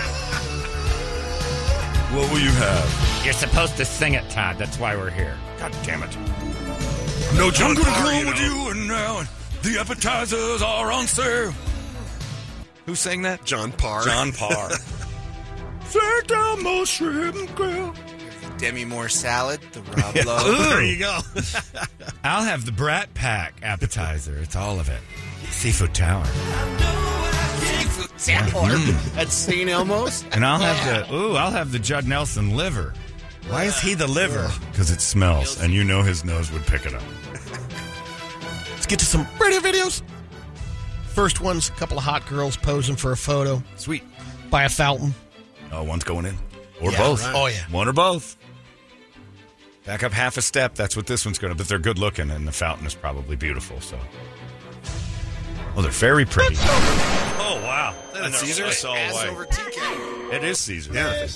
What 2.12 2.30
will 2.30 2.38
you 2.38 2.52
have? 2.52 3.24
You're 3.24 3.32
supposed 3.32 3.76
to 3.78 3.84
sing 3.84 4.14
it, 4.14 4.30
Todd. 4.30 4.58
That's 4.58 4.78
why 4.78 4.94
we're 4.94 5.10
here. 5.10 5.36
God 5.58 5.74
damn 5.82 6.04
it. 6.04 6.16
No, 7.34 7.50
I'm 7.52 7.74
gonna 7.74 8.20
you 8.20 8.26
with 8.28 8.40
you, 8.40 8.70
and 8.70 8.86
now 8.86 9.24
the 9.64 9.80
appetizers 9.80 10.60
are 10.62 10.92
on 10.92 11.06
sale. 11.06 11.52
Who 12.84 12.94
sang 12.94 13.22
that? 13.22 13.44
John 13.44 13.72
Parr. 13.72 14.04
John 14.04 14.30
Parr. 14.32 14.70
St. 15.86 16.30
Elmo's 16.30 16.88
Shrimp 16.90 17.54
Grill. 17.54 17.94
Demi 18.58 18.84
Moore 18.84 19.08
salad, 19.08 19.60
the 19.72 19.80
Rob 19.96 20.16
Lowe. 20.26 20.68
there 20.68 20.84
you 20.84 20.98
go. 20.98 21.18
I'll 22.24 22.44
have 22.44 22.66
the 22.66 22.72
Brat 22.72 23.14
Pack 23.14 23.54
appetizer. 23.62 24.36
It's 24.36 24.54
all 24.54 24.78
of 24.78 24.88
it. 24.88 25.00
Seafood 25.50 25.94
Tower. 25.94 26.24
At 29.16 29.28
St. 29.30 29.68
Elmo's? 29.68 30.24
And 30.32 30.44
I'll 30.44 30.58
have 30.60 31.08
the 31.08 31.14
ooh, 31.14 31.36
I'll 31.36 31.50
have 31.50 31.72
the 31.72 31.78
Judd 31.78 32.06
Nelson 32.06 32.54
liver. 32.56 32.92
Why 33.48 33.64
is 33.64 33.78
he 33.80 33.94
the 33.94 34.06
liver? 34.06 34.50
Because 34.70 34.90
it 34.90 35.00
smells, 35.00 35.60
and 35.60 35.72
you 35.72 35.84
know 35.84 36.02
his 36.02 36.24
nose 36.24 36.50
would 36.52 36.66
pick 36.66 36.86
it 36.86 36.94
up. 36.94 37.02
Let's 38.84 38.90
get 38.90 38.98
to 38.98 39.06
some 39.06 39.26
radio 39.40 39.60
videos. 39.60 40.02
First 41.06 41.40
one's 41.40 41.70
a 41.70 41.72
couple 41.72 41.96
of 41.96 42.04
hot 42.04 42.26
girls 42.26 42.54
posing 42.58 42.96
for 42.96 43.12
a 43.12 43.16
photo 43.16 43.62
Sweet. 43.76 44.02
by 44.50 44.64
a 44.64 44.68
fountain. 44.68 45.14
Oh, 45.72 45.84
one's 45.84 46.04
going 46.04 46.26
in, 46.26 46.36
or 46.82 46.92
Yeah, 46.92 46.98
both. 46.98 47.22
right. 47.24 47.34
Oh, 47.34 47.46
yeah. 47.46 47.64
one 47.70 47.88
or 47.88 47.94
both. 47.94 48.36
Back 49.86 50.02
up 50.02 50.12
half 50.12 50.36
a 50.36 50.42
step. 50.42 50.74
That's 50.74 50.96
what 50.96 51.06
this 51.06 51.24
one's 51.24 51.38
going 51.38 51.50
to. 51.50 51.56
But 51.56 51.66
they're 51.66 51.78
good 51.78 51.98
looking, 51.98 52.30
and 52.30 52.46
the 52.46 52.52
fountain 52.52 52.86
is 52.86 52.94
probably 52.94 53.36
beautiful. 53.36 53.80
So, 53.80 53.98
oh, 55.76 55.82
they're 55.82 55.90
very 55.90 56.24
pretty. 56.24 56.56
oh 56.58 57.60
wow, 57.62 57.94
That's 58.12 58.38
Caesar's? 58.38 58.84
all 58.84 58.94
Ass 58.96 59.14
white. 59.14 59.28
over 59.28 59.46
TK. 59.46 60.32
It 60.32 60.44
is 60.44 60.58
Caesar. 60.60 60.92
Yeah. 60.92 61.26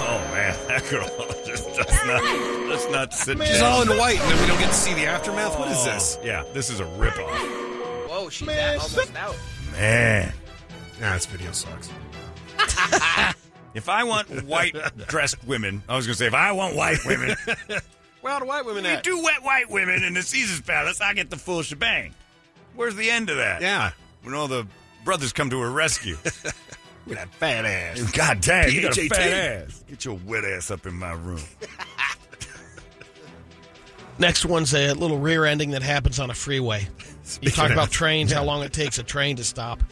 Oh 0.00 0.20
man, 0.32 0.56
that 0.68 0.86
girl 0.90 1.06
just 1.46 1.66
does 1.74 2.06
not. 2.06 2.22
Does 2.68 2.90
not 2.90 3.12
sit. 3.14 3.38
She's 3.46 3.58
down. 3.58 3.72
all 3.72 3.82
in 3.82 3.98
white, 3.98 4.18
and 4.20 4.30
then 4.30 4.40
we 4.40 4.46
don't 4.46 4.58
get 4.58 4.68
to 4.68 4.74
see 4.74 4.94
the 4.94 5.06
aftermath. 5.06 5.58
What 5.58 5.68
is 5.68 5.84
this? 5.84 6.18
Oh, 6.20 6.24
yeah, 6.24 6.44
this 6.54 6.70
is 6.70 6.80
a 6.80 6.84
ripoff. 6.84 7.28
Whoa, 8.08 8.28
she's 8.30 8.48
out- 8.48 8.80
almost 8.80 9.16
out. 9.16 9.36
Man, 9.72 10.32
Nah, 11.00 11.14
this 11.14 11.26
video 11.26 11.52
sucks. 11.52 11.90
if 13.74 13.88
I 13.88 14.04
want 14.04 14.28
white 14.44 14.74
dressed 15.06 15.36
women, 15.46 15.82
I 15.88 15.96
was 15.96 16.06
going 16.06 16.14
to 16.14 16.18
say 16.18 16.26
if 16.26 16.34
I 16.34 16.52
want 16.52 16.74
white 16.74 16.98
women, 17.06 17.36
Well, 18.22 18.40
the 18.40 18.46
white 18.46 18.64
women 18.64 18.84
at? 18.86 18.90
you 18.90 18.96
at. 18.96 19.04
do 19.18 19.22
wet 19.22 19.42
white 19.44 19.70
women 19.70 20.02
in 20.02 20.14
the 20.14 20.22
Caesar's 20.22 20.60
Palace, 20.62 21.00
I 21.00 21.12
get 21.14 21.30
the 21.30 21.36
full 21.36 21.62
shebang. 21.62 22.14
Where's 22.78 22.94
the 22.94 23.10
end 23.10 23.28
of 23.28 23.38
that? 23.38 23.60
Yeah. 23.60 23.90
When 24.22 24.34
all 24.34 24.46
the 24.46 24.64
brothers 25.04 25.32
come 25.32 25.50
to 25.50 25.58
her 25.58 25.70
rescue. 25.70 26.16
With 27.06 27.16
that 27.16 27.28
fat 27.34 27.64
ass. 27.64 28.00
God 28.12 28.40
damn, 28.40 28.70
you 28.70 28.82
got 28.82 28.96
a 28.96 29.08
fat 29.08 29.64
ass. 29.66 29.84
Get 29.88 30.04
your 30.04 30.14
wet 30.24 30.44
ass 30.44 30.70
up 30.70 30.86
in 30.86 30.94
my 30.94 31.10
room. 31.14 31.40
Next 34.20 34.44
one's 34.44 34.72
a 34.74 34.92
little 34.92 35.18
rear 35.18 35.44
ending 35.44 35.70
that 35.72 35.82
happens 35.82 36.20
on 36.20 36.30
a 36.30 36.34
freeway. 36.34 36.86
You 37.40 37.50
talk 37.50 37.66
of- 37.66 37.72
about 37.72 37.90
trains, 37.90 38.32
how 38.32 38.44
long 38.44 38.62
it 38.62 38.72
takes 38.72 39.00
a 39.00 39.02
train 39.02 39.34
to 39.36 39.44
stop. 39.44 39.82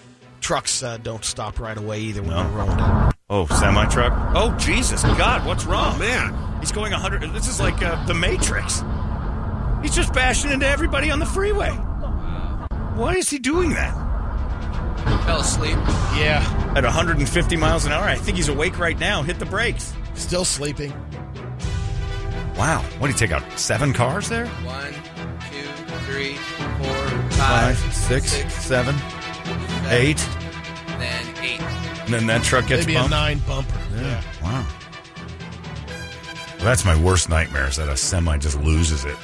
Trucks 0.40 0.84
uh, 0.84 0.98
don't 0.98 1.24
stop 1.24 1.58
right 1.58 1.76
away 1.76 1.98
either 2.02 2.22
when 2.22 2.30
No. 2.30 2.44
they're 2.44 2.52
rolling. 2.52 3.12
Oh, 3.28 3.46
semi 3.46 3.84
truck. 3.86 4.12
Oh, 4.36 4.56
Jesus 4.58 5.02
God, 5.02 5.44
what's 5.44 5.64
wrong? 5.64 5.94
Oh, 5.96 5.98
man. 5.98 6.60
He's 6.60 6.70
going 6.70 6.92
100. 6.92 7.32
This 7.32 7.48
is 7.48 7.58
like 7.58 7.82
uh, 7.82 8.04
the 8.06 8.14
Matrix. 8.14 8.84
He's 9.82 9.94
just 9.96 10.12
bashing 10.12 10.52
into 10.52 10.68
everybody 10.68 11.10
on 11.10 11.18
the 11.18 11.26
freeway. 11.26 11.76
Why 12.96 13.14
is 13.14 13.28
he 13.30 13.38
doing 13.38 13.70
that? 13.70 13.94
Fell 15.24 15.40
asleep. 15.40 15.76
Yeah, 16.16 16.42
At 16.76 16.84
150 16.84 17.56
miles 17.56 17.84
an 17.84 17.92
hour? 17.92 18.04
I 18.04 18.16
think 18.16 18.36
he's 18.36 18.48
awake 18.48 18.78
right 18.78 18.98
now. 18.98 19.22
Hit 19.22 19.38
the 19.38 19.46
brakes. 19.46 19.92
still 20.14 20.44
sleeping. 20.44 20.92
Wow. 22.56 22.82
What 22.98 23.08
did 23.08 23.14
he 23.18 23.26
take 23.26 23.32
out? 23.32 23.58
Seven 23.58 23.92
cars 23.92 24.28
there? 24.28 24.46
One, 24.46 24.92
two, 25.50 25.84
three, 26.10 26.34
four, 26.34 26.94
Five, 27.32 27.76
five, 27.78 27.94
six, 27.94 28.32
six, 28.32 28.54
seven, 28.54 28.96
seven, 28.96 29.92
eight. 29.92 30.16
then 30.98 31.26
eight. 31.44 31.60
And 31.60 32.14
then 32.14 32.26
that 32.28 32.42
truck 32.42 32.66
gets 32.66 32.86
Maybe 32.86 32.96
a 32.96 33.00
bumped. 33.00 33.10
nine 33.10 33.38
bumper. 33.46 33.78
Yeah. 33.94 34.22
Wow. 34.42 34.66
Well, 36.56 36.64
that's 36.64 36.84
my 36.86 36.96
worst 37.00 37.28
nightmare 37.28 37.68
is 37.68 37.76
that 37.76 37.88
a 37.88 37.96
semi 37.96 38.38
just 38.38 38.58
loses 38.62 39.04
it. 39.04 39.16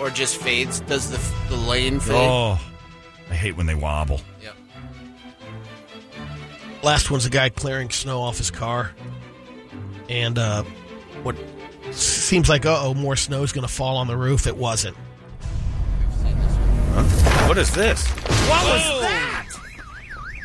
Yeah. 0.00 0.06
Or 0.06 0.10
just 0.10 0.36
fades. 0.38 0.80
Does 0.80 1.10
the 1.10 1.18
the 1.48 1.56
lane 1.60 2.00
fade? 2.00 2.16
Oh, 2.16 2.58
I 3.28 3.34
hate 3.34 3.56
when 3.56 3.66
they 3.66 3.74
wobble. 3.74 4.20
Yep. 4.42 4.56
Last 6.82 7.10
one's 7.10 7.26
a 7.26 7.30
guy 7.30 7.50
clearing 7.50 7.90
snow 7.90 8.22
off 8.22 8.38
his 8.38 8.50
car, 8.50 8.92
and 10.08 10.38
uh, 10.38 10.62
what 11.22 11.36
seems 11.92 12.48
like 12.48 12.64
uh 12.66 12.78
oh 12.82 12.94
more 12.94 13.16
snow's 13.16 13.52
going 13.52 13.66
to 13.66 13.72
fall 13.72 13.96
on 13.96 14.06
the 14.06 14.16
roof. 14.16 14.46
It 14.46 14.56
wasn't. 14.56 14.96
What 17.46 17.58
is 17.58 17.72
this? 17.72 18.06
What 18.08 18.64
was 18.64 19.00
that? 19.00 19.46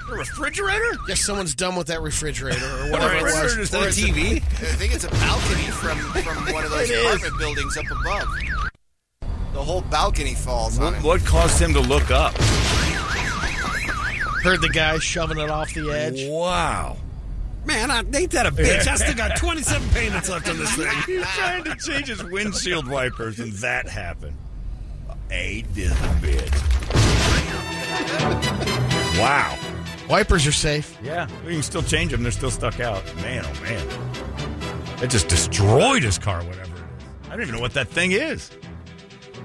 A 0.10 0.12
refrigerator? 0.14 0.98
Yes, 1.08 1.22
someone's 1.22 1.56
done 1.56 1.76
with 1.76 1.88
that 1.88 2.02
refrigerator 2.02 2.66
or 2.66 2.92
whatever 2.92 3.16
it 3.16 3.24
was. 3.24 3.56
Refrigerator's 3.58 3.58
Is 3.58 3.70
that 3.72 3.84
a 3.84 4.12
TV? 4.12 4.36
I 4.38 4.76
think 4.76 4.94
it's 4.94 5.04
a 5.04 5.10
balcony 5.10 5.64
from 5.72 5.98
from 6.00 6.54
one 6.54 6.64
of 6.64 6.72
those 6.72 6.90
apartment 6.90 7.38
buildings 7.40 7.78
up 7.78 7.86
above. 7.92 8.28
The 9.56 9.64
whole 9.64 9.82
balcony 9.84 10.34
falls 10.34 10.78
on 10.78 10.96
What, 10.96 11.04
what 11.04 11.26
caused 11.26 11.62
him 11.62 11.72
to 11.76 11.80
look 11.80 12.12
up? 12.12 12.34
Heard 14.44 14.60
the 14.60 14.68
guy 14.68 15.00
shoving 15.00 15.38
it 15.38 15.50
off 15.50 15.74
the 15.74 15.92
edge. 15.92 16.28
Wow. 16.28 16.98
Man, 17.64 17.90
I, 17.90 18.00
ain't 18.00 18.32
that 18.32 18.48
a 18.48 18.52
bitch? 18.52 18.86
I 18.86 18.96
still 18.96 19.16
got 19.16 19.38
27 19.38 19.90
payments 19.92 20.28
left 20.28 20.50
on 20.50 20.58
this 20.58 20.76
thing. 20.76 20.92
He's 21.08 21.26
trying 21.26 21.64
to 21.64 21.76
change 21.78 22.08
his 22.10 22.22
windshield 22.22 22.86
wipers, 22.90 23.40
and 23.40 23.54
that 23.54 23.88
happened. 23.88 24.36
Ain't 25.32 25.74
this 25.74 25.94
a 25.94 26.20
bitch? 26.20 26.52
Wow. 29.18 29.58
Wipers 30.10 30.46
are 30.46 30.52
safe. 30.52 31.00
Yeah, 31.02 31.30
we 31.46 31.54
can 31.54 31.64
still 31.64 31.82
change 31.82 32.12
them. 32.12 32.24
They're 32.24 32.34
still 32.34 32.52
stuck 32.52 32.82
out. 32.82 33.06
Man, 33.22 33.46
oh 33.46 33.62
man. 33.62 35.02
It 35.02 35.10
just 35.10 35.30
destroyed 35.30 36.04
his 36.04 36.18
car, 36.18 36.44
whatever 36.44 36.76
it 36.76 36.80
is. 36.80 37.28
I 37.28 37.30
don't 37.30 37.42
even 37.44 37.56
know 37.56 37.62
what 37.62 37.74
that 37.76 37.88
thing 37.88 38.12
is. 38.12 38.52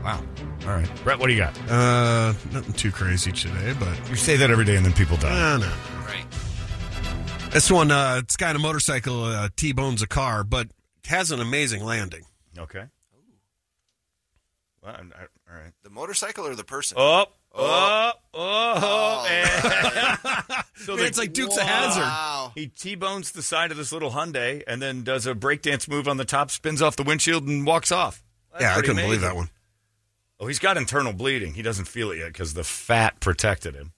Wow. 0.02 0.22
All 0.62 0.68
right. 0.68 0.88
Brett, 1.04 1.18
what 1.18 1.26
do 1.26 1.32
you 1.34 1.38
got? 1.38 1.56
Uh, 1.70 2.32
nothing 2.52 2.72
too 2.72 2.90
crazy 2.90 3.32
today, 3.32 3.74
but 3.78 4.08
You 4.08 4.16
say 4.16 4.36
that 4.36 4.50
every 4.50 4.64
day 4.64 4.76
and 4.76 4.84
then 4.84 4.92
people 4.94 5.16
die. 5.18 5.54
I 5.56 5.58
don't. 5.58 6.06
Right. 6.06 6.24
This 7.52 7.70
one, 7.70 7.90
uh, 7.90 8.22
this 8.26 8.36
guy 8.36 8.50
on 8.50 8.56
a 8.56 8.60
motorcycle 8.60 9.24
uh, 9.24 9.48
T-bones 9.56 10.02
a 10.02 10.06
car, 10.06 10.42
but 10.44 10.68
has 11.06 11.30
an 11.32 11.40
amazing 11.40 11.84
landing. 11.84 12.22
Okay. 12.58 12.84
Well, 14.82 14.94
I- 14.96 15.52
all 15.52 15.60
right. 15.60 15.72
The 15.82 15.90
motorcycle 15.90 16.46
or 16.46 16.54
the 16.54 16.64
person? 16.64 16.96
Oh, 16.98 17.26
oh, 17.54 18.12
oh. 18.32 19.26
and- 19.28 20.64
so 20.76 20.96
Man, 20.96 21.04
it's 21.06 21.18
like 21.18 21.32
Dukes 21.34 21.56
of 21.56 21.64
Hazzard. 21.64 22.02
Wow. 22.04 22.52
He 22.54 22.68
T-bones 22.68 23.32
the 23.32 23.42
side 23.42 23.70
of 23.70 23.76
this 23.76 23.92
little 23.92 24.12
Hyundai 24.12 24.62
and 24.66 24.80
then 24.80 25.02
does 25.02 25.26
a 25.26 25.34
breakdance 25.34 25.88
move 25.88 26.08
on 26.08 26.16
the 26.16 26.24
top, 26.24 26.50
spins 26.50 26.80
off 26.80 26.96
the 26.96 27.02
windshield, 27.02 27.46
and 27.48 27.66
walks 27.66 27.92
off. 27.92 28.22
That's 28.52 28.62
yeah, 28.62 28.70
I 28.70 28.74
pretty 28.74 28.88
couldn't 28.88 29.02
believe 29.04 29.18
amazing. 29.22 29.28
that 29.28 29.36
one. 29.36 29.50
Oh, 30.40 30.46
he's 30.46 30.58
got 30.58 30.78
internal 30.78 31.12
bleeding. 31.12 31.52
He 31.52 31.60
doesn't 31.60 31.84
feel 31.84 32.10
it 32.12 32.18
yet 32.18 32.28
because 32.28 32.54
the 32.54 32.64
fat 32.64 33.20
protected 33.20 33.74
him. 33.74 33.92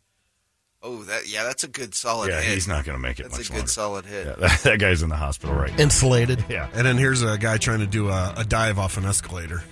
Oh, 0.82 1.04
that 1.04 1.28
yeah, 1.28 1.44
that's 1.44 1.62
a 1.62 1.68
good 1.68 1.94
solid. 1.94 2.30
Yeah, 2.30 2.40
hit. 2.40 2.54
he's 2.54 2.66
not 2.66 2.84
going 2.84 2.96
to 2.96 3.00
make 3.00 3.20
it. 3.20 3.30
That's 3.30 3.48
a 3.48 3.52
good 3.52 3.58
longer. 3.58 3.70
solid 3.70 4.04
hit. 4.04 4.26
Yeah, 4.26 4.32
that, 4.38 4.60
that, 4.64 4.78
guy's 4.80 5.02
in 5.02 5.08
the 5.08 5.16
hospital 5.16 5.54
right 5.54 5.70
now. 5.70 5.84
Insulated. 5.84 6.44
Yeah. 6.48 6.68
And 6.74 6.84
then 6.84 6.98
here's 6.98 7.22
a 7.22 7.38
guy 7.38 7.56
trying 7.56 7.78
to 7.78 7.86
do 7.86 8.08
a, 8.08 8.34
a 8.36 8.44
dive 8.44 8.78
off 8.78 8.96
an 8.98 9.04
escalator. 9.04 9.62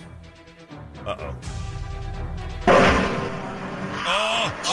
Uh 1.05 1.17
oh. 1.19 1.35
Oh! 4.07 4.53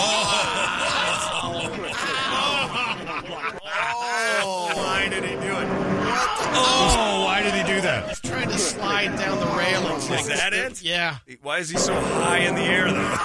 Oh! 4.40 4.72
Why 4.76 5.08
did 5.10 5.24
he 5.24 5.32
do 5.32 5.36
it? 5.36 5.68
What? 5.68 6.38
Oh! 6.54 7.24
Why 7.26 7.42
did 7.42 7.54
he 7.54 7.64
do 7.64 7.82
that? 7.82 8.08
He's 8.10 8.20
trying 8.22 8.50
to 8.50 8.57
slide 9.06 9.18
down 9.18 9.40
the 9.40 9.46
railings. 9.58 10.10
Is 10.10 10.28
that 10.28 10.54
it? 10.54 10.82
Yeah. 10.82 11.18
Why 11.42 11.60
is 11.60 11.70
he 11.70 11.78
so 11.78 11.94
high 11.94 12.40
in 12.40 12.56
the 12.56 12.62
air 12.62 12.92
though? 12.92 13.16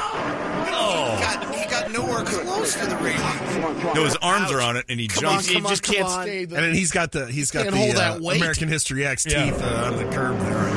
Oh. 0.74 1.16
He 1.16 1.22
got, 1.22 1.54
he 1.54 1.70
got 1.70 1.90
nowhere 1.92 2.24
close 2.24 2.74
to 2.74 2.86
the 2.86 2.96
railing. 2.96 3.94
No, 3.94 4.04
his 4.04 4.16
arms 4.16 4.50
are 4.50 4.60
on 4.60 4.76
it, 4.76 4.84
and 4.88 4.98
he 5.00 5.08
Come 5.08 5.24
on, 5.26 5.32
jumps. 5.34 5.48
he 5.48 5.60
just 5.60 5.82
can't 5.82 6.08
stay. 6.08 6.42
And 6.42 6.50
then 6.50 6.74
he's 6.74 6.90
got 6.90 7.12
the 7.12 7.26
he's 7.26 7.50
got 7.50 7.66
the 7.70 7.92
uh. 7.92 8.18
American 8.36 8.68
History 8.68 9.04
X 9.06 9.26
Yeah. 9.26 9.44
teeth 9.44 9.62
uh, 9.62 9.90
on 9.92 9.96
the 9.96 10.04
curb 10.14 10.38
there. 10.38 10.68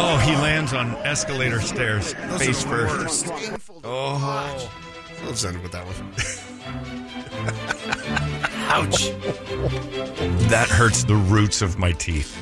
Oh, 0.00 0.20
he 0.24 0.32
lands 0.36 0.72
on 0.72 0.94
escalator 1.06 1.60
stairs, 1.60 2.14
Those 2.14 2.42
face 2.44 2.62
first. 2.64 3.26
worst. 3.26 3.50
Oh, 3.84 4.70
Let's 5.24 5.44
end 5.44 5.60
with 5.62 5.72
that 5.72 5.84
one. 5.84 5.94
ouch! 8.70 9.10
That 10.48 10.68
hurts 10.68 11.02
the 11.04 11.16
roots 11.16 11.60
of 11.60 11.76
my 11.78 11.90
teeth. 11.92 12.36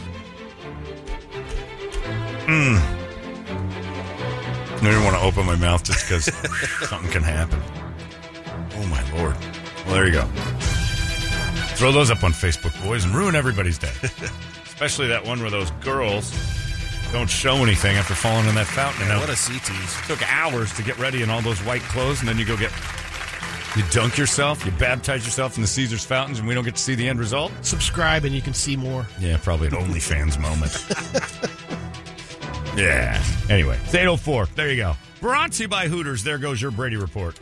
Mmm. 2.47 2.79
I 4.77 4.79
don't 4.83 4.93
even 4.93 5.05
want 5.05 5.17
to 5.17 5.23
open 5.23 5.47
my 5.47 5.57
mouth 5.57 5.83
just 5.83 6.09
because 6.09 6.25
something 6.89 7.11
can 7.11 7.23
happen. 7.23 7.61
Oh 8.77 8.87
my 8.87 9.03
lord! 9.19 9.37
Well, 9.85 9.95
there 9.95 10.07
you 10.07 10.13
go. 10.13 10.25
Throw 11.77 11.93
those 11.93 12.11
up 12.11 12.23
on 12.25 12.33
Facebook, 12.33 12.73
boys, 12.87 13.05
and 13.05 13.15
ruin 13.15 13.35
everybody's 13.35 13.79
day. 13.79 13.93
Especially 14.65 15.09
that 15.09 15.25
one 15.27 15.41
where 15.41 15.51
those 15.51 15.71
girls 15.83 16.31
don't 17.13 17.29
show 17.31 17.57
anything 17.57 17.97
after 17.97 18.15
falling 18.15 18.47
in 18.49 18.55
that 18.55 18.67
fountain. 18.67 19.03
You 19.07 19.09
know, 19.15 19.21
What 19.21 19.31
a 19.31 19.37
sea 19.37 19.59
tease. 19.59 19.97
took 20.07 20.23
hours 20.33 20.73
to 20.75 20.83
get 20.83 20.99
ready 20.99 21.23
in 21.23 21.31
all 21.31 21.41
those 21.43 21.59
white 21.65 21.83
clothes, 21.83 22.21
and 22.21 22.29
then 22.29 22.39
you 22.39 22.45
go 22.45 22.57
get. 22.57 22.71
You 23.77 23.83
dunk 23.91 24.17
yourself, 24.17 24.65
you 24.65 24.71
baptize 24.73 25.27
yourself 25.27 25.57
in 25.57 25.63
the 25.63 25.69
Caesar's 25.69 26.03
fountains, 26.05 26.39
and 26.39 26.49
we 26.49 26.55
don't 26.55 26.65
get 26.65 26.77
to 26.77 26.81
see 26.83 26.95
the 26.95 27.07
end 27.09 27.19
result? 27.19 27.53
Subscribe 27.61 28.25
and 28.25 28.35
you 28.35 28.41
can 28.41 28.55
see 28.55 28.75
more. 28.75 29.07
Yeah, 29.19 29.37
probably 29.37 29.67
an 29.69 29.75
OnlyFans 29.75 30.39
moment. 30.41 30.73
yeah. 32.77 33.23
Anyway, 33.49 33.79
it's 33.85 33.95
804. 33.95 34.47
There 34.55 34.71
you 34.71 34.77
go. 34.77 34.95
You 35.23 35.69
by 35.69 35.89
Hooters. 35.89 36.23
There 36.23 36.39
goes 36.39 36.61
your 36.61 36.71
Brady 36.71 36.97
report. 36.97 37.39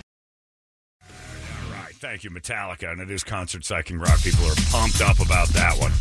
All 1.03 1.73
right. 1.73 1.95
Thank 1.95 2.25
you, 2.25 2.31
Metallica. 2.31 2.91
And 2.91 3.01
it 3.01 3.11
is 3.11 3.25
Concert 3.25 3.63
Psyching 3.63 4.01
Rock. 4.01 4.23
People 4.23 4.47
are 4.47 4.55
pumped 4.71 5.01
up 5.01 5.21
about 5.21 5.49
that 5.49 5.77
one. 5.79 5.93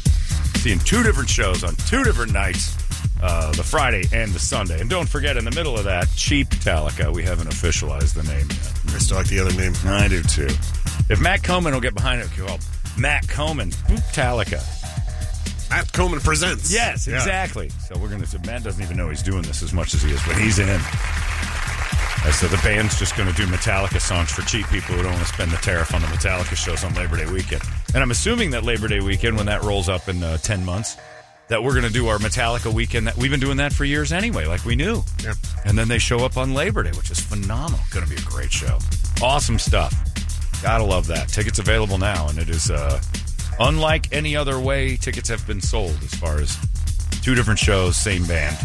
Seeing 0.61 0.79
two 0.79 1.03
different 1.03 1.29
shows 1.29 1.63
on 1.63 1.75
two 1.75 2.03
different 2.03 2.31
nights, 2.31 2.77
uh, 3.21 3.51
the 3.53 3.63
Friday 3.63 4.03
and 4.13 4.31
the 4.31 4.39
Sunday. 4.39 4.79
And 4.79 4.89
don't 4.89 5.09
forget, 5.09 5.35
in 5.35 5.45
the 5.45 5.51
middle 5.51 5.77
of 5.77 5.83
that, 5.85 6.07
Cheap 6.15 6.49
Metallica. 6.49 7.11
We 7.11 7.23
haven't 7.23 7.47
officialized 7.47 8.13
the 8.13 8.23
name 8.23 8.47
yet. 8.49 8.95
I 8.95 8.99
still 8.99 9.17
like 9.17 9.27
the 9.27 9.39
other 9.39 9.53
name. 9.53 9.73
I 9.85 10.07
do 10.07 10.21
too. 10.23 10.49
If 11.09 11.19
Matt 11.19 11.43
Coman 11.43 11.73
will 11.73 11.81
get 11.81 11.95
behind 11.95 12.21
it, 12.21 12.29
called 12.31 12.65
Matt 12.97 13.27
Coman 13.27 13.71
Metallica. 13.71 14.61
Matt 15.69 15.91
Coleman 15.93 16.19
presents. 16.19 16.71
Yes, 16.71 17.07
Yeah. 17.07 17.15
exactly. 17.15 17.69
So 17.87 17.97
we're 17.99 18.09
gonna. 18.09 18.25
Matt 18.45 18.63
doesn't 18.63 18.81
even 18.83 18.97
know 18.97 19.09
he's 19.09 19.23
doing 19.23 19.41
this 19.43 19.63
as 19.63 19.73
much 19.73 19.93
as 19.93 20.01
he 20.01 20.11
is, 20.11 20.21
but 20.27 20.37
he's 20.37 20.59
in. 20.59 20.79
So 22.31 22.47
the 22.47 22.59
band's 22.63 22.97
just 22.97 23.17
going 23.17 23.27
to 23.29 23.35
do 23.35 23.45
Metallica 23.47 23.99
songs 23.99 24.31
for 24.31 24.43
cheap 24.43 24.65
people 24.69 24.95
who 24.95 25.03
don't 25.03 25.11
want 25.11 25.27
to 25.27 25.33
spend 25.33 25.51
the 25.51 25.57
tariff 25.57 25.93
on 25.93 25.99
the 25.99 26.07
Metallica 26.07 26.55
shows 26.55 26.83
on 26.85 26.93
Labor 26.95 27.17
Day 27.17 27.29
weekend. 27.29 27.61
And 27.93 28.01
I'm 28.01 28.11
assuming 28.11 28.51
that 28.51 28.63
Labor 28.63 28.87
Day 28.87 29.01
weekend, 29.01 29.35
when 29.35 29.45
that 29.47 29.61
rolls 29.61 29.89
up 29.89 30.07
in 30.07 30.23
uh, 30.23 30.37
ten 30.37 30.63
months, 30.63 30.95
that 31.49 31.61
we're 31.61 31.73
going 31.73 31.83
to 31.85 31.91
do 31.91 32.07
our 32.07 32.17
Metallica 32.19 32.73
weekend. 32.73 33.07
That 33.07 33.17
we've 33.17 33.29
been 33.29 33.41
doing 33.41 33.57
that 33.57 33.73
for 33.73 33.83
years 33.83 34.13
anyway, 34.13 34.45
like 34.45 34.63
we 34.63 34.75
knew. 34.77 35.03
Yeah. 35.21 35.33
And 35.65 35.77
then 35.77 35.89
they 35.89 35.97
show 35.99 36.19
up 36.19 36.37
on 36.37 36.53
Labor 36.53 36.81
Day, 36.83 36.91
which 36.91 37.11
is 37.11 37.19
phenomenal. 37.19 37.81
Going 37.91 38.05
to 38.05 38.09
be 38.09 38.15
a 38.19 38.23
great 38.25 38.53
show. 38.53 38.79
Awesome 39.21 39.59
stuff. 39.59 39.93
Gotta 40.61 40.85
love 40.85 41.07
that. 41.07 41.27
Tickets 41.27 41.59
available 41.59 41.97
now, 41.97 42.29
and 42.29 42.39
it 42.39 42.47
is 42.49 42.71
uh, 42.71 43.01
unlike 43.59 44.11
any 44.11 44.35
other 44.35 44.59
way 44.59 44.95
tickets 44.97 45.29
have 45.29 45.45
been 45.47 45.61
sold. 45.61 45.97
As 46.03 46.13
far 46.15 46.39
as 46.39 46.57
two 47.21 47.35
different 47.35 47.59
shows, 47.59 47.95
same 47.95 48.25
band, 48.25 48.57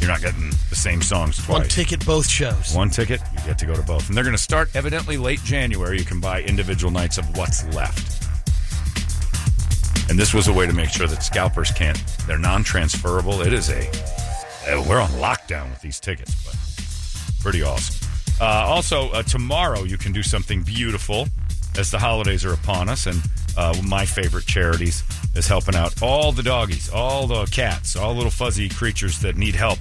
you're 0.00 0.10
not 0.10 0.20
getting 0.20 0.50
the 0.70 0.76
same 0.76 1.02
songs 1.02 1.36
twice. 1.36 1.60
One 1.60 1.68
ticket, 1.68 2.04
both 2.04 2.28
shows. 2.28 2.74
One 2.74 2.90
ticket, 2.90 3.20
you 3.32 3.44
get 3.46 3.58
to 3.58 3.66
go 3.66 3.74
to 3.74 3.82
both. 3.82 4.08
And 4.08 4.16
they're 4.16 4.24
going 4.24 4.36
to 4.36 4.42
start 4.42 4.74
evidently 4.74 5.16
late 5.16 5.42
January. 5.44 5.98
You 5.98 6.04
can 6.04 6.20
buy 6.20 6.42
individual 6.42 6.92
nights 6.92 7.18
of 7.18 7.36
what's 7.36 7.64
left. 7.74 8.22
And 10.10 10.18
this 10.18 10.34
was 10.34 10.48
a 10.48 10.52
way 10.52 10.66
to 10.66 10.72
make 10.72 10.90
sure 10.90 11.06
that 11.06 11.22
scalpers 11.22 11.70
can't, 11.70 12.02
they're 12.26 12.38
non 12.38 12.62
transferable. 12.64 13.40
It 13.40 13.52
is 13.52 13.70
a, 13.70 13.88
uh, 14.68 14.84
we're 14.86 15.00
on 15.00 15.08
lockdown 15.12 15.70
with 15.70 15.80
these 15.80 15.98
tickets, 15.98 16.34
but 16.44 16.54
pretty 17.42 17.62
awesome. 17.62 18.08
Uh, 18.40 18.44
also, 18.44 19.10
uh, 19.12 19.22
tomorrow 19.22 19.84
you 19.84 19.96
can 19.96 20.12
do 20.12 20.22
something 20.22 20.62
beautiful 20.62 21.28
as 21.78 21.90
the 21.90 21.98
holidays 21.98 22.44
are 22.44 22.52
upon 22.52 22.88
us. 22.88 23.06
And 23.06 23.22
uh, 23.56 23.74
my 23.86 24.04
favorite 24.06 24.46
charities 24.46 25.02
is 25.34 25.46
helping 25.46 25.74
out 25.74 26.02
all 26.02 26.32
the 26.32 26.42
doggies, 26.42 26.88
all 26.88 27.26
the 27.26 27.44
cats, 27.46 27.96
all 27.96 28.14
little 28.14 28.30
fuzzy 28.30 28.68
creatures 28.68 29.20
that 29.20 29.36
need 29.36 29.54
help. 29.54 29.78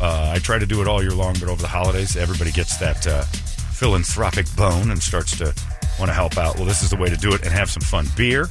Uh, 0.00 0.32
I 0.34 0.38
try 0.38 0.58
to 0.58 0.66
do 0.66 0.80
it 0.80 0.88
all 0.88 1.02
year 1.02 1.12
long, 1.12 1.34
but 1.34 1.48
over 1.48 1.60
the 1.60 1.68
holidays, 1.68 2.16
everybody 2.16 2.52
gets 2.52 2.78
that 2.78 3.06
uh, 3.06 3.22
philanthropic 3.22 4.46
bone 4.56 4.90
and 4.90 5.02
starts 5.02 5.36
to 5.38 5.54
want 5.98 6.08
to 6.08 6.14
help 6.14 6.38
out. 6.38 6.56
Well, 6.56 6.64
this 6.64 6.82
is 6.82 6.90
the 6.90 6.96
way 6.96 7.08
to 7.08 7.16
do 7.16 7.34
it 7.34 7.42
and 7.42 7.50
have 7.52 7.70
some 7.70 7.82
fun. 7.82 8.06
Beer, 8.16 8.48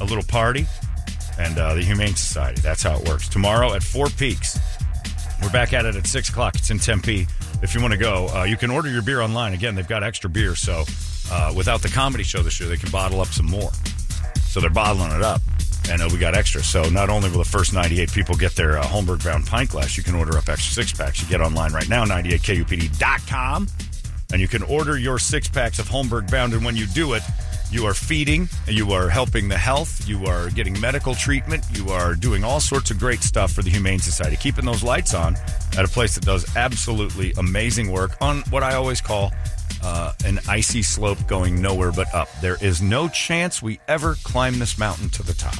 a 0.00 0.04
little 0.04 0.22
party, 0.22 0.66
and 1.38 1.58
uh, 1.58 1.74
the 1.74 1.82
Humane 1.82 2.14
Society. 2.14 2.60
That's 2.60 2.82
how 2.82 2.98
it 2.98 3.08
works. 3.08 3.28
Tomorrow 3.28 3.74
at 3.74 3.82
Four 3.82 4.08
Peaks. 4.08 4.58
We're 5.42 5.50
back 5.50 5.72
at 5.72 5.84
it 5.84 5.94
at 5.94 6.06
6 6.06 6.28
o'clock. 6.28 6.56
It's 6.56 6.70
in 6.70 6.78
Tempe. 6.78 7.26
If 7.62 7.74
you 7.74 7.80
want 7.80 7.92
to 7.92 7.98
go, 7.98 8.28
uh, 8.28 8.44
you 8.44 8.56
can 8.56 8.70
order 8.70 8.88
your 8.90 9.02
beer 9.02 9.20
online. 9.20 9.52
Again, 9.52 9.74
they've 9.74 9.86
got 9.86 10.02
extra 10.02 10.28
beer, 10.28 10.54
so 10.56 10.84
uh, 11.30 11.52
without 11.56 11.82
the 11.82 11.88
comedy 11.88 12.24
show 12.24 12.42
this 12.42 12.58
year, 12.60 12.68
they 12.68 12.76
can 12.76 12.90
bottle 12.90 13.20
up 13.20 13.28
some 13.28 13.46
more. 13.46 13.70
So 14.42 14.60
they're 14.60 14.70
bottling 14.70 15.12
it 15.12 15.22
up, 15.22 15.40
and 15.90 16.00
uh, 16.00 16.08
we 16.10 16.18
got 16.18 16.34
extra. 16.34 16.62
So 16.62 16.88
not 16.88 17.10
only 17.10 17.30
will 17.30 17.38
the 17.38 17.44
first 17.44 17.72
98 17.72 18.12
people 18.12 18.34
get 18.34 18.52
their 18.56 18.78
uh, 18.78 18.82
Holmberg 18.82 19.22
bound 19.24 19.46
pint 19.46 19.70
glass, 19.70 19.96
you 19.96 20.02
can 20.02 20.14
order 20.14 20.36
up 20.38 20.48
extra 20.48 20.72
six 20.72 20.92
packs. 20.92 21.22
You 21.22 21.28
get 21.28 21.40
online 21.40 21.72
right 21.72 21.88
now, 21.88 22.04
98kupd.com, 22.04 23.68
and 24.32 24.40
you 24.40 24.48
can 24.48 24.62
order 24.62 24.98
your 24.98 25.18
six 25.18 25.48
packs 25.48 25.78
of 25.78 25.88
Holmberg 25.88 26.30
bound. 26.30 26.54
And 26.54 26.64
when 26.64 26.76
you 26.76 26.86
do 26.86 27.12
it, 27.12 27.22
you 27.70 27.84
are 27.84 27.94
feeding, 27.94 28.48
you 28.66 28.92
are 28.92 29.10
helping 29.10 29.48
the 29.48 29.58
health, 29.58 30.08
you 30.08 30.24
are 30.24 30.48
getting 30.50 30.78
medical 30.80 31.14
treatment, 31.14 31.62
you 31.74 31.90
are 31.90 32.14
doing 32.14 32.42
all 32.42 32.60
sorts 32.60 32.90
of 32.90 32.98
great 32.98 33.22
stuff 33.22 33.52
for 33.52 33.62
the 33.62 33.68
Humane 33.68 33.98
Society, 33.98 34.36
keeping 34.36 34.64
those 34.64 34.82
lights 34.82 35.12
on 35.12 35.36
at 35.76 35.84
a 35.84 35.88
place 35.88 36.14
that 36.14 36.24
does 36.24 36.56
absolutely 36.56 37.32
amazing 37.36 37.92
work 37.92 38.16
on 38.22 38.40
what 38.48 38.62
I 38.62 38.74
always 38.74 39.02
call 39.02 39.32
uh, 39.82 40.12
an 40.24 40.38
icy 40.48 40.82
slope 40.82 41.26
going 41.26 41.60
nowhere 41.60 41.92
but 41.92 42.12
up. 42.14 42.28
There 42.40 42.56
is 42.60 42.82
no 42.82 43.08
chance 43.08 43.62
we 43.62 43.80
ever 43.88 44.16
climb 44.24 44.58
this 44.58 44.78
mountain 44.78 45.08
to 45.10 45.22
the 45.22 45.34
top. 45.34 45.56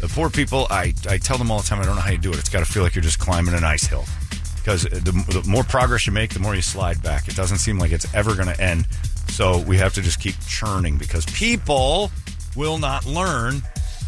The 0.00 0.08
poor 0.08 0.30
people, 0.30 0.66
I, 0.70 0.94
I 1.08 1.18
tell 1.18 1.36
them 1.36 1.50
all 1.50 1.60
the 1.60 1.66
time, 1.66 1.80
I 1.80 1.84
don't 1.84 1.96
know 1.96 2.02
how 2.02 2.10
you 2.10 2.18
do 2.18 2.30
it. 2.30 2.38
It's 2.38 2.48
got 2.48 2.64
to 2.64 2.72
feel 2.72 2.82
like 2.82 2.94
you're 2.94 3.02
just 3.02 3.18
climbing 3.18 3.54
an 3.54 3.64
ice 3.64 3.86
hill. 3.86 4.04
Because 4.56 4.84
the, 4.84 5.12
the 5.12 5.44
more 5.48 5.64
progress 5.64 6.06
you 6.06 6.12
make, 6.12 6.32
the 6.32 6.40
more 6.40 6.54
you 6.54 6.62
slide 6.62 7.02
back. 7.02 7.28
It 7.28 7.36
doesn't 7.36 7.58
seem 7.58 7.78
like 7.78 7.92
it's 7.92 8.12
ever 8.14 8.34
going 8.34 8.48
to 8.48 8.60
end. 8.60 8.86
So 9.28 9.58
we 9.58 9.76
have 9.78 9.94
to 9.94 10.02
just 10.02 10.20
keep 10.20 10.34
churning 10.46 10.98
because 10.98 11.24
people 11.26 12.10
will 12.56 12.78
not 12.78 13.06
learn 13.06 13.62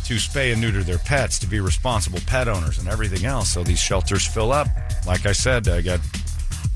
to 0.04 0.14
spay 0.14 0.52
and 0.52 0.60
neuter 0.60 0.82
their 0.82 0.98
pets, 0.98 1.38
to 1.38 1.46
be 1.46 1.60
responsible 1.60 2.18
pet 2.26 2.48
owners 2.48 2.78
and 2.78 2.88
everything 2.88 3.24
else. 3.24 3.50
So 3.50 3.62
these 3.62 3.78
shelters 3.78 4.26
fill 4.26 4.52
up. 4.52 4.66
Like 5.06 5.26
I 5.26 5.32
said, 5.32 5.68
I 5.68 5.80
got 5.80 6.00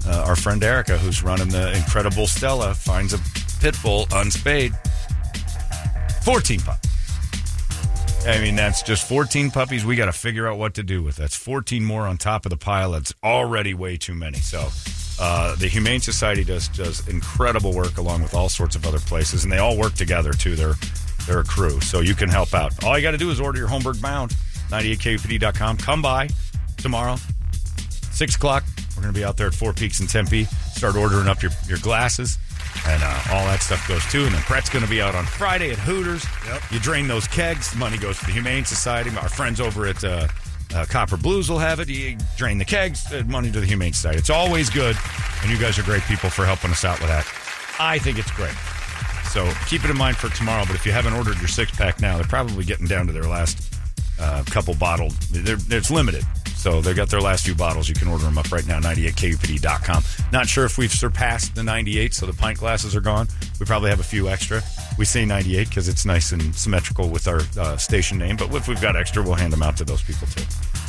uh, 0.07 0.25
our 0.27 0.37
friend 0.37 0.63
Erica, 0.63 0.99
who's 0.99 1.23
running 1.23 1.49
the 1.49 1.77
incredible 1.77 2.27
Stella, 2.27 2.75
finds 2.75 3.13
a 3.13 3.19
pit 3.61 3.77
bull 3.83 4.07
unspayed. 4.13 4.73
14 6.23 6.61
puppies. 6.61 6.91
I 8.27 8.41
mean, 8.41 8.57
that's 8.57 8.83
just 8.83 9.09
14 9.09 9.53
puppies 9.53 9.85
we 9.85 9.95
got 9.95 10.07
to 10.07 10.13
figure 10.13 10.49
out 10.49 10.59
what 10.59 10.75
to 10.75 10.83
do 10.83 11.03
with. 11.03 11.15
That's 11.15 11.37
14 11.37 11.85
more 11.85 12.07
on 12.07 12.17
top 12.17 12.45
of 12.45 12.51
the 12.51 12.57
pile. 12.57 12.91
That's 12.91 13.15
already 13.23 13.75
way 13.75 13.97
too 13.97 14.15
many. 14.15 14.39
So, 14.39 14.69
uh, 15.21 15.55
the 15.57 15.69
Humane 15.69 16.01
Society 16.01 16.45
does 16.45 16.69
does 16.69 17.07
incredible 17.09 17.73
work 17.73 17.97
along 17.99 18.23
with 18.23 18.35
all 18.35 18.49
sorts 18.49 18.77
of 18.77 18.87
other 18.87 18.99
places, 18.99 19.45
and 19.45 19.53
they 19.53 19.59
all 19.59 19.77
work 19.77 19.95
together 19.95 20.33
too. 20.33 20.57
They're 20.57 20.75
they're 21.27 21.41
a 21.41 21.45
crew, 21.45 21.81
so 21.81 22.01
you 22.01 22.15
can 22.15 22.29
help 22.29 22.53
out. 22.53 22.85
All 22.85 22.97
you 22.99 23.03
got 23.03 23.13
to 23.13 23.19
do 23.19 23.31
is 23.31 23.41
order 23.41 23.59
your 23.59 23.69
Holmberg 23.69 24.03
Bound, 24.03 24.33
98kupd.com. 24.71 25.79
Come 25.79 26.03
by 26.03 26.29
tomorrow, 26.77 27.17
six 28.17 28.35
o'clock. 28.35 28.65
We're 28.97 29.03
going 29.03 29.15
to 29.15 29.19
be 29.19 29.25
out 29.25 29.37
there 29.37 29.49
at 29.49 29.55
Four 29.55 29.73
Peaks 29.73 30.01
in 30.01 30.07
Tempe. 30.07 30.45
Start 30.45 30.97
ordering 30.97 31.29
up 31.29 31.43
your 31.43 31.53
your 31.69 31.79
glasses. 31.79 32.39
And 32.87 33.03
uh, 33.03 33.23
all 33.33 33.45
that 33.47 33.63
stuff 33.63 33.87
goes 33.89 34.05
too. 34.07 34.25
And 34.25 34.35
then 34.35 34.43
Brett's 34.47 34.69
going 34.69 34.85
to 34.85 34.91
be 34.91 35.01
out 35.01 35.15
on 35.15 35.25
Friday 35.25 35.71
at 35.71 35.79
Hooters. 35.79 36.25
Yep. 36.47 36.63
You 36.71 36.81
drain 36.81 37.09
those 37.09 37.27
kegs. 37.27 37.71
The 37.71 37.79
money 37.79 37.97
goes 37.97 38.19
to 38.19 38.27
the 38.27 38.33
Humane 38.33 38.65
Society. 38.65 39.11
Our 39.17 39.29
friends 39.29 39.61
over 39.61 39.87
at 39.87 40.03
uh, 40.05 40.29
uh, 40.75 40.85
Copper 40.89 41.17
Blues 41.17 41.51
will 41.51 41.59
have 41.59 41.81
it. 41.81 41.89
You 41.89 42.17
drain 42.37 42.59
the 42.59 42.65
kegs, 42.65 43.11
uh, 43.13 43.23
money 43.27 43.51
to 43.51 43.61
the 43.61 43.67
Humane 43.67 43.93
Society. 43.93 44.19
It's 44.19 44.31
always 44.31 44.69
good. 44.69 44.97
And 45.43 45.51
you 45.51 45.59
guys 45.59 45.79
are 45.79 45.83
great 45.83 46.03
people 46.03 46.31
for 46.31 46.45
helping 46.45 46.71
us 46.71 46.85
out 46.85 46.99
with 47.01 47.09
that. 47.09 47.27
I 47.79 47.99
think 47.99 48.19
it's 48.19 48.31
great. 48.33 48.55
So 49.31 49.51
keep 49.69 49.85
it 49.85 49.91
in 49.91 49.97
mind 49.97 50.17
for 50.17 50.29
tomorrow. 50.31 50.65
But 50.67 50.77
if 50.77 50.87
you 50.87 50.93
haven't 50.93 51.15
ordered 51.15 51.39
your 51.39 51.49
six 51.49 51.71
pack 51.73 52.01
now, 52.01 52.17
they're 52.17 52.27
probably 52.27 52.65
getting 52.65 52.87
down 52.87 53.07
to 53.07 53.13
their 53.13 53.25
last 53.25 53.76
uh, 54.19 54.43
couple 54.47 54.75
bottled. 54.75 55.13
They're, 55.31 55.59
it's 55.71 55.91
limited. 55.91 56.25
So 56.57 56.81
they've 56.81 56.97
got 56.97 57.11
their 57.11 57.21
last 57.21 57.45
few 57.45 57.55
bottles. 57.55 57.89
You 57.89 57.95
can 57.95 58.09
order 58.09 58.25
them 58.25 58.39
up 58.39 58.51
right 58.51 58.67
now, 58.67 58.81
98kupd.com. 58.81 60.03
Not 60.33 60.49
sure 60.49 60.65
if 60.65 60.79
we've 60.79 60.91
surpassed 60.91 61.55
the 61.55 61.63
98, 61.63 62.13
so 62.13 62.27
the 62.27 62.33
pint 62.33 62.59
glasses 62.59 62.97
are 62.97 63.01
gone. 63.01 63.29
We 63.61 63.67
probably 63.67 63.91
have 63.91 64.01
a 64.01 64.05
few 64.05 64.29
extra. 64.29 64.63
We 64.99 65.05
say 65.05 65.25
98 65.25 65.69
because 65.69 65.87
it's 65.87 66.05
nice 66.05 66.33
and 66.33 66.55
symmetrical 66.55 67.09
with 67.09 67.29
our 67.29 67.43
uh, 67.59 67.77
station 67.77 68.19
name, 68.19 68.37
but 68.37 68.53
if 68.55 68.67
we've 68.67 68.81
got 68.81 68.97
extra, 68.97 69.23
we'll 69.23 69.35
hand 69.35 69.53
them 69.53 69.63
out 69.63 69.77
to 69.77 69.85
those 69.85 70.03
people 70.03 70.27
too. 70.27 70.43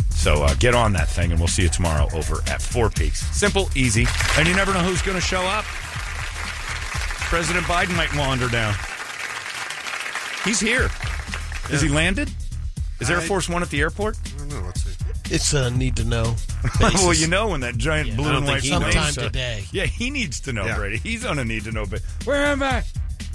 So 0.09 0.41
uh, 0.43 0.55
get 0.55 0.73
on 0.73 0.93
that 0.93 1.09
thing, 1.09 1.31
and 1.31 1.39
we'll 1.39 1.47
see 1.47 1.63
you 1.63 1.69
tomorrow 1.69 2.07
over 2.13 2.41
at 2.47 2.59
Four 2.59 2.89
Peaks. 2.89 3.19
Simple, 3.37 3.69
easy, 3.75 4.07
and 4.37 4.47
you 4.47 4.55
never 4.55 4.73
know 4.73 4.79
who's 4.79 5.03
going 5.03 5.15
to 5.15 5.21
show 5.21 5.41
up. 5.41 5.65
President 7.29 7.65
Biden 7.65 7.95
might 7.95 8.15
wander 8.15 8.47
down. 8.47 8.73
He's 10.43 10.59
here. 10.59 10.89
Is 11.69 11.81
he 11.81 11.89
landed? 11.89 12.31
Is 12.99 13.09
Air 13.09 13.19
I- 13.19 13.25
Force 13.27 13.47
One 13.49 13.61
at 13.61 13.69
the 13.69 13.79
airport? 13.81 14.17
I 14.25 14.37
don't 14.39 14.49
know. 14.49 14.61
Let's 14.65 14.83
see. 14.83 14.91
It's 15.29 15.53
a 15.53 15.69
need 15.69 15.97
to 15.97 16.03
know. 16.05 16.35
well, 16.79 17.13
you 17.13 17.27
know 17.27 17.49
when 17.49 17.59
that 17.61 17.77
giant 17.77 18.15
blue 18.15 18.29
I 18.31 18.37
and 18.37 18.45
think 18.45 18.55
white 18.55 18.63
he 18.63 18.69
plane 18.69 18.81
knows. 18.81 18.93
Sometime 18.93 19.13
show- 19.13 19.21
today. 19.23 19.63
Yeah, 19.71 19.85
he 19.85 20.09
needs 20.09 20.39
to 20.41 20.53
know, 20.53 20.65
Yeah. 20.65 20.77
Brady. 20.77 20.97
He's 20.97 21.25
on 21.25 21.37
a 21.39 21.45
need 21.45 21.65
to 21.65 21.71
know. 21.71 21.85
But 21.85 22.01
where 22.23 22.45
am 22.45 22.63
I? 22.63 22.83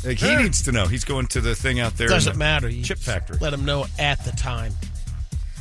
Like, 0.04 0.18
he 0.18 0.34
needs 0.36 0.62
to 0.62 0.72
know. 0.72 0.86
He's 0.86 1.04
going 1.04 1.26
to 1.28 1.40
the 1.40 1.54
thing 1.54 1.78
out 1.78 1.96
there. 1.96 2.08
in 2.08 2.12
Doesn't 2.12 2.32
the 2.32 2.38
matter. 2.38 2.68
You 2.68 2.82
Chip 2.82 2.98
factory. 2.98 3.38
Let 3.40 3.52
him 3.52 3.64
know 3.64 3.86
at 3.98 4.24
the 4.24 4.32
time. 4.32 4.72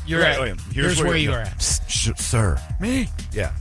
You're 0.08 0.22
Right, 0.22 0.32
at. 0.32 0.40
oh, 0.40 0.44
yeah. 0.46 0.54
Here's, 0.74 1.00
where, 1.04 1.16
you 1.16 1.30
you're 1.32 1.44
go. 1.44 1.50
at. 1.50 1.62
Sh- 1.62 2.10
sir. 2.16 2.60
Me? 2.80 3.08
Yeah. 3.34 3.52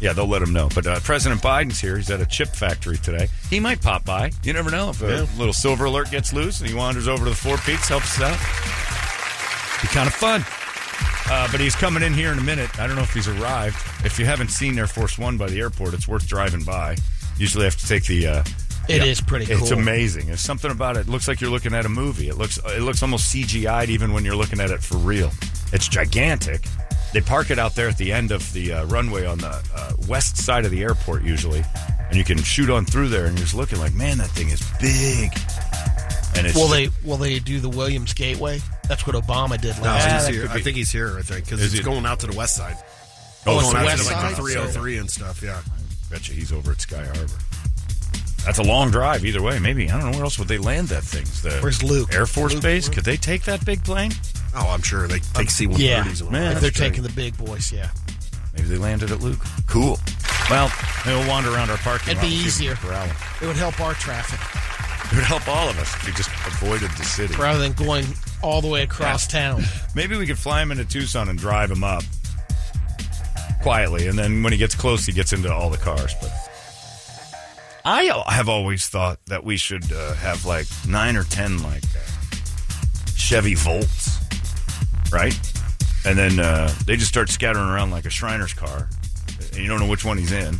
Yeah, 0.00 0.12
they'll 0.14 0.26
let 0.26 0.42
him 0.42 0.52
know. 0.52 0.68
But 0.74 0.86
uh, 0.88 0.98
President 1.00 1.40
Biden's 1.42 1.80
here. 1.80 1.96
He's 1.96 2.10
at 2.10 2.20
a 2.20 2.26
chip 2.26 2.48
factory 2.48 2.96
today. 2.96 3.28
He 3.50 3.60
might 3.60 3.80
pop 3.80 4.04
by. 4.04 4.32
You 4.42 4.52
never 4.52 4.70
know 4.70 4.90
if 4.90 5.00
a 5.00 5.06
Yeah. 5.06 5.26
little 5.38 5.52
silver 5.52 5.84
alert 5.84 6.10
gets 6.10 6.32
loose 6.32 6.60
and 6.60 6.68
he 6.68 6.74
wanders 6.74 7.06
over 7.06 7.22
to 7.24 7.30
the 7.30 7.36
Four 7.36 7.56
Peaks, 7.58 7.88
helps 7.88 8.20
us 8.20 8.32
out. 8.32 9.03
Be 9.84 9.88
kind 9.90 10.06
of 10.08 10.14
fun. 10.14 10.42
Uh, 11.30 11.46
but 11.52 11.60
he's 11.60 11.74
coming 11.76 12.02
in 12.02 12.14
here 12.14 12.32
in 12.32 12.38
a 12.38 12.42
minute. 12.42 12.78
I 12.80 12.86
don't 12.86 12.96
know 12.96 13.02
if 13.02 13.12
he's 13.12 13.28
arrived. 13.28 13.76
If 14.02 14.18
you 14.18 14.24
haven't 14.24 14.48
seen 14.48 14.78
Air 14.78 14.86
Force 14.86 15.18
One 15.18 15.36
by 15.36 15.46
the 15.48 15.60
airport, 15.60 15.92
it's 15.92 16.08
worth 16.08 16.26
driving 16.26 16.62
by. 16.64 16.96
Usually 17.36 17.64
I 17.64 17.66
have 17.66 17.76
to 17.76 17.86
take 17.86 18.06
the. 18.06 18.26
Uh, 18.26 18.44
It 18.88 19.02
yeah, 19.02 19.04
is 19.04 19.20
pretty 19.20 19.52
It's 19.52 19.72
amazing. 19.72 20.26
There's 20.28 20.40
something 20.40 20.70
about 20.70 20.96
it. 20.96 21.00
It 21.00 21.08
looks 21.08 21.28
like 21.28 21.42
you're 21.42 21.50
looking 21.50 21.74
at 21.74 21.84
a 21.84 21.90
movie. 21.90 22.28
It 22.28 22.38
looks 22.38 22.56
it 22.64 22.80
looks 22.80 23.02
almost 23.02 23.34
CGI'd 23.34 23.90
even 23.90 24.14
when 24.14 24.24
you're 24.24 24.36
looking 24.36 24.58
at 24.58 24.70
it 24.70 24.82
for 24.82 24.96
real. 24.96 25.30
It's 25.74 25.86
gigantic. 25.86 26.64
They 27.12 27.20
park 27.20 27.50
it 27.50 27.58
out 27.58 27.74
there 27.74 27.90
at 27.90 27.98
the 27.98 28.10
end 28.10 28.30
of 28.32 28.50
the 28.54 28.72
uh, 28.72 28.84
runway 28.86 29.26
on 29.26 29.36
the 29.36 29.62
uh, 29.74 29.92
west 30.08 30.38
side 30.38 30.64
of 30.64 30.70
the 30.70 30.82
airport 30.82 31.24
usually, 31.24 31.62
and 32.08 32.16
you 32.16 32.24
can 32.24 32.38
shoot 32.38 32.70
on 32.70 32.86
through 32.86 33.08
there. 33.08 33.26
And 33.26 33.36
you're 33.36 33.44
just 33.44 33.54
looking 33.54 33.78
like, 33.80 33.92
man, 33.92 34.16
that 34.16 34.30
thing 34.30 34.48
is 34.48 34.62
big. 34.80 35.30
And 36.36 36.46
it's 36.46 36.56
Will 36.56 36.68
they 36.68 36.88
will 37.04 37.16
they 37.16 37.38
do 37.38 37.60
the 37.60 37.68
Williams 37.68 38.12
Gateway? 38.12 38.60
That's 38.88 39.06
what 39.06 39.14
Obama 39.16 39.60
did 39.60 39.76
No, 39.78 39.84
last. 39.84 40.26
He's 40.28 40.36
here. 40.36 40.48
I 40.50 40.60
think 40.60 40.76
he's 40.76 40.90
here. 40.90 41.16
I 41.18 41.22
think 41.22 41.44
because 41.44 41.60
Is 41.60 41.72
it's 41.74 41.78
he- 41.78 41.82
going 41.84 42.04
out 42.06 42.20
to 42.20 42.26
the 42.26 42.36
west 42.36 42.56
side. 42.56 42.76
Oh, 43.46 43.58
it's 43.58 43.62
going 43.62 43.74
the 43.74 43.80
out 43.80 43.84
west 43.86 44.02
to 44.08 44.14
like 44.14 44.20
side? 44.22 44.30
the 44.32 44.36
303 44.36 44.96
and 44.98 45.10
stuff. 45.10 45.42
Yeah. 45.42 45.60
Bet 46.10 46.28
you 46.28 46.34
he's 46.34 46.52
over 46.52 46.72
at 46.72 46.80
Sky 46.80 47.04
Harbor. 47.04 47.32
That's 48.44 48.58
a 48.58 48.62
long 48.62 48.90
drive 48.90 49.24
either 49.24 49.40
way. 49.42 49.58
Maybe 49.58 49.88
I 49.90 49.98
don't 50.00 50.10
know 50.10 50.16
where 50.16 50.24
else 50.24 50.38
would 50.38 50.48
they 50.48 50.58
land 50.58 50.88
that 50.88 51.02
thing. 51.02 51.24
The 51.48 51.60
Where's 51.60 51.82
Luke? 51.82 52.12
Air 52.12 52.26
Force 52.26 52.52
Luke, 52.54 52.62
Base? 52.62 52.88
where- 52.88 52.96
Could 52.96 53.04
they 53.04 53.16
take 53.16 53.44
that 53.44 53.64
big 53.64 53.82
plane? 53.84 54.12
Oh, 54.56 54.68
I'm 54.70 54.82
sure 54.82 55.06
they 55.08 55.18
take 55.20 55.38
um, 55.38 55.46
C-130s. 55.48 55.78
Yeah, 55.78 56.06
and 56.08 56.22
all 56.22 56.30
Man, 56.30 56.42
if 56.52 56.60
they're 56.60 56.70
that's 56.70 56.78
great. 56.78 56.88
taking 56.90 57.02
the 57.04 57.08
big 57.12 57.36
boys, 57.38 57.72
yeah. 57.72 57.88
Maybe 58.54 58.68
they 58.68 58.76
landed 58.76 59.10
at 59.10 59.20
Luke. 59.20 59.40
Cool. 59.66 59.98
Well, 60.50 60.70
maybe 61.06 61.18
we'll 61.18 61.28
wander 61.28 61.50
around 61.54 61.70
our 61.70 61.78
parking 61.78 62.10
It'd 62.12 62.20
be 62.20 62.26
and 62.28 62.36
see 62.36 62.36
if 62.36 62.42
we 62.42 62.46
easier. 62.48 62.74
can 62.76 62.88
corral 62.88 63.02
'em. 63.08 63.16
It 63.42 63.46
would 63.46 63.56
help 63.56 63.80
our 63.80 63.94
traffic 63.94 64.38
It 65.14 65.18
would 65.18 65.26
help 65.26 65.46
all 65.46 65.68
of 65.68 65.78
us 65.78 65.94
if 65.94 66.06
we 66.06 66.12
just 66.12 66.28
avoided 66.44 66.90
the 66.90 67.04
city. 67.04 67.36
rather 67.36 67.60
than 67.60 67.72
going 67.74 68.04
all 68.42 68.60
the 68.60 68.66
way 68.66 68.82
across 68.82 69.28
town. 69.28 69.62
Maybe 69.94 70.16
we 70.16 70.26
could 70.26 70.40
fly 70.40 70.60
him 70.60 70.72
into 70.72 70.84
Tucson 70.84 71.28
and 71.28 71.38
drive 71.38 71.70
him 71.70 71.84
up 71.84 72.02
quietly, 73.62 74.08
and 74.08 74.18
then 74.18 74.42
when 74.42 74.52
he 74.52 74.58
gets 74.58 74.74
close, 74.74 75.06
he 75.06 75.12
gets 75.12 75.32
into 75.32 75.52
all 75.52 75.70
the 75.70 75.76
cars. 75.76 76.12
But 76.20 76.32
I 77.84 78.24
have 78.26 78.48
always 78.48 78.88
thought 78.88 79.20
that 79.26 79.44
we 79.44 79.56
should 79.56 79.92
uh, 79.92 80.14
have 80.14 80.46
like 80.46 80.66
nine 80.88 81.14
or 81.14 81.22
ten 81.22 81.62
like 81.62 81.84
uh, 81.84 82.36
Chevy 83.14 83.54
Volts, 83.54 84.18
right? 85.12 85.38
And 86.04 86.18
then 86.18 86.40
uh, 86.40 86.74
they 86.86 86.96
just 86.96 87.08
start 87.08 87.28
scattering 87.28 87.68
around 87.68 87.92
like 87.92 88.04
a 88.04 88.10
Shriner's 88.10 88.52
car, 88.52 88.88
and 89.38 89.58
you 89.58 89.68
don't 89.68 89.78
know 89.78 89.88
which 89.88 90.04
one 90.04 90.18
he's 90.18 90.32
in, 90.32 90.58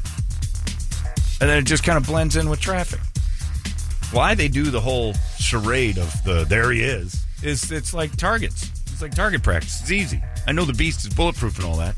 and 1.40 1.50
then 1.50 1.58
it 1.58 1.64
just 1.64 1.82
kind 1.82 1.98
of 1.98 2.06
blends 2.06 2.36
in 2.36 2.48
with 2.48 2.60
traffic. 2.60 3.00
Why 4.14 4.34
they 4.34 4.48
do 4.48 4.64
the 4.64 4.80
whole 4.80 5.14
charade 5.38 5.98
of 5.98 6.24
the 6.24 6.44
there 6.44 6.70
he 6.70 6.82
is 6.82 7.24
is 7.42 7.70
it's 7.70 7.92
like 7.92 8.16
targets. 8.16 8.70
It's 8.92 9.02
like 9.02 9.14
target 9.14 9.42
practice. 9.42 9.80
It's 9.80 9.90
easy. 9.90 10.22
I 10.46 10.52
know 10.52 10.64
the 10.64 10.72
beast 10.72 11.06
is 11.06 11.12
bulletproof 11.12 11.58
and 11.58 11.66
all 11.66 11.76
that. 11.76 11.96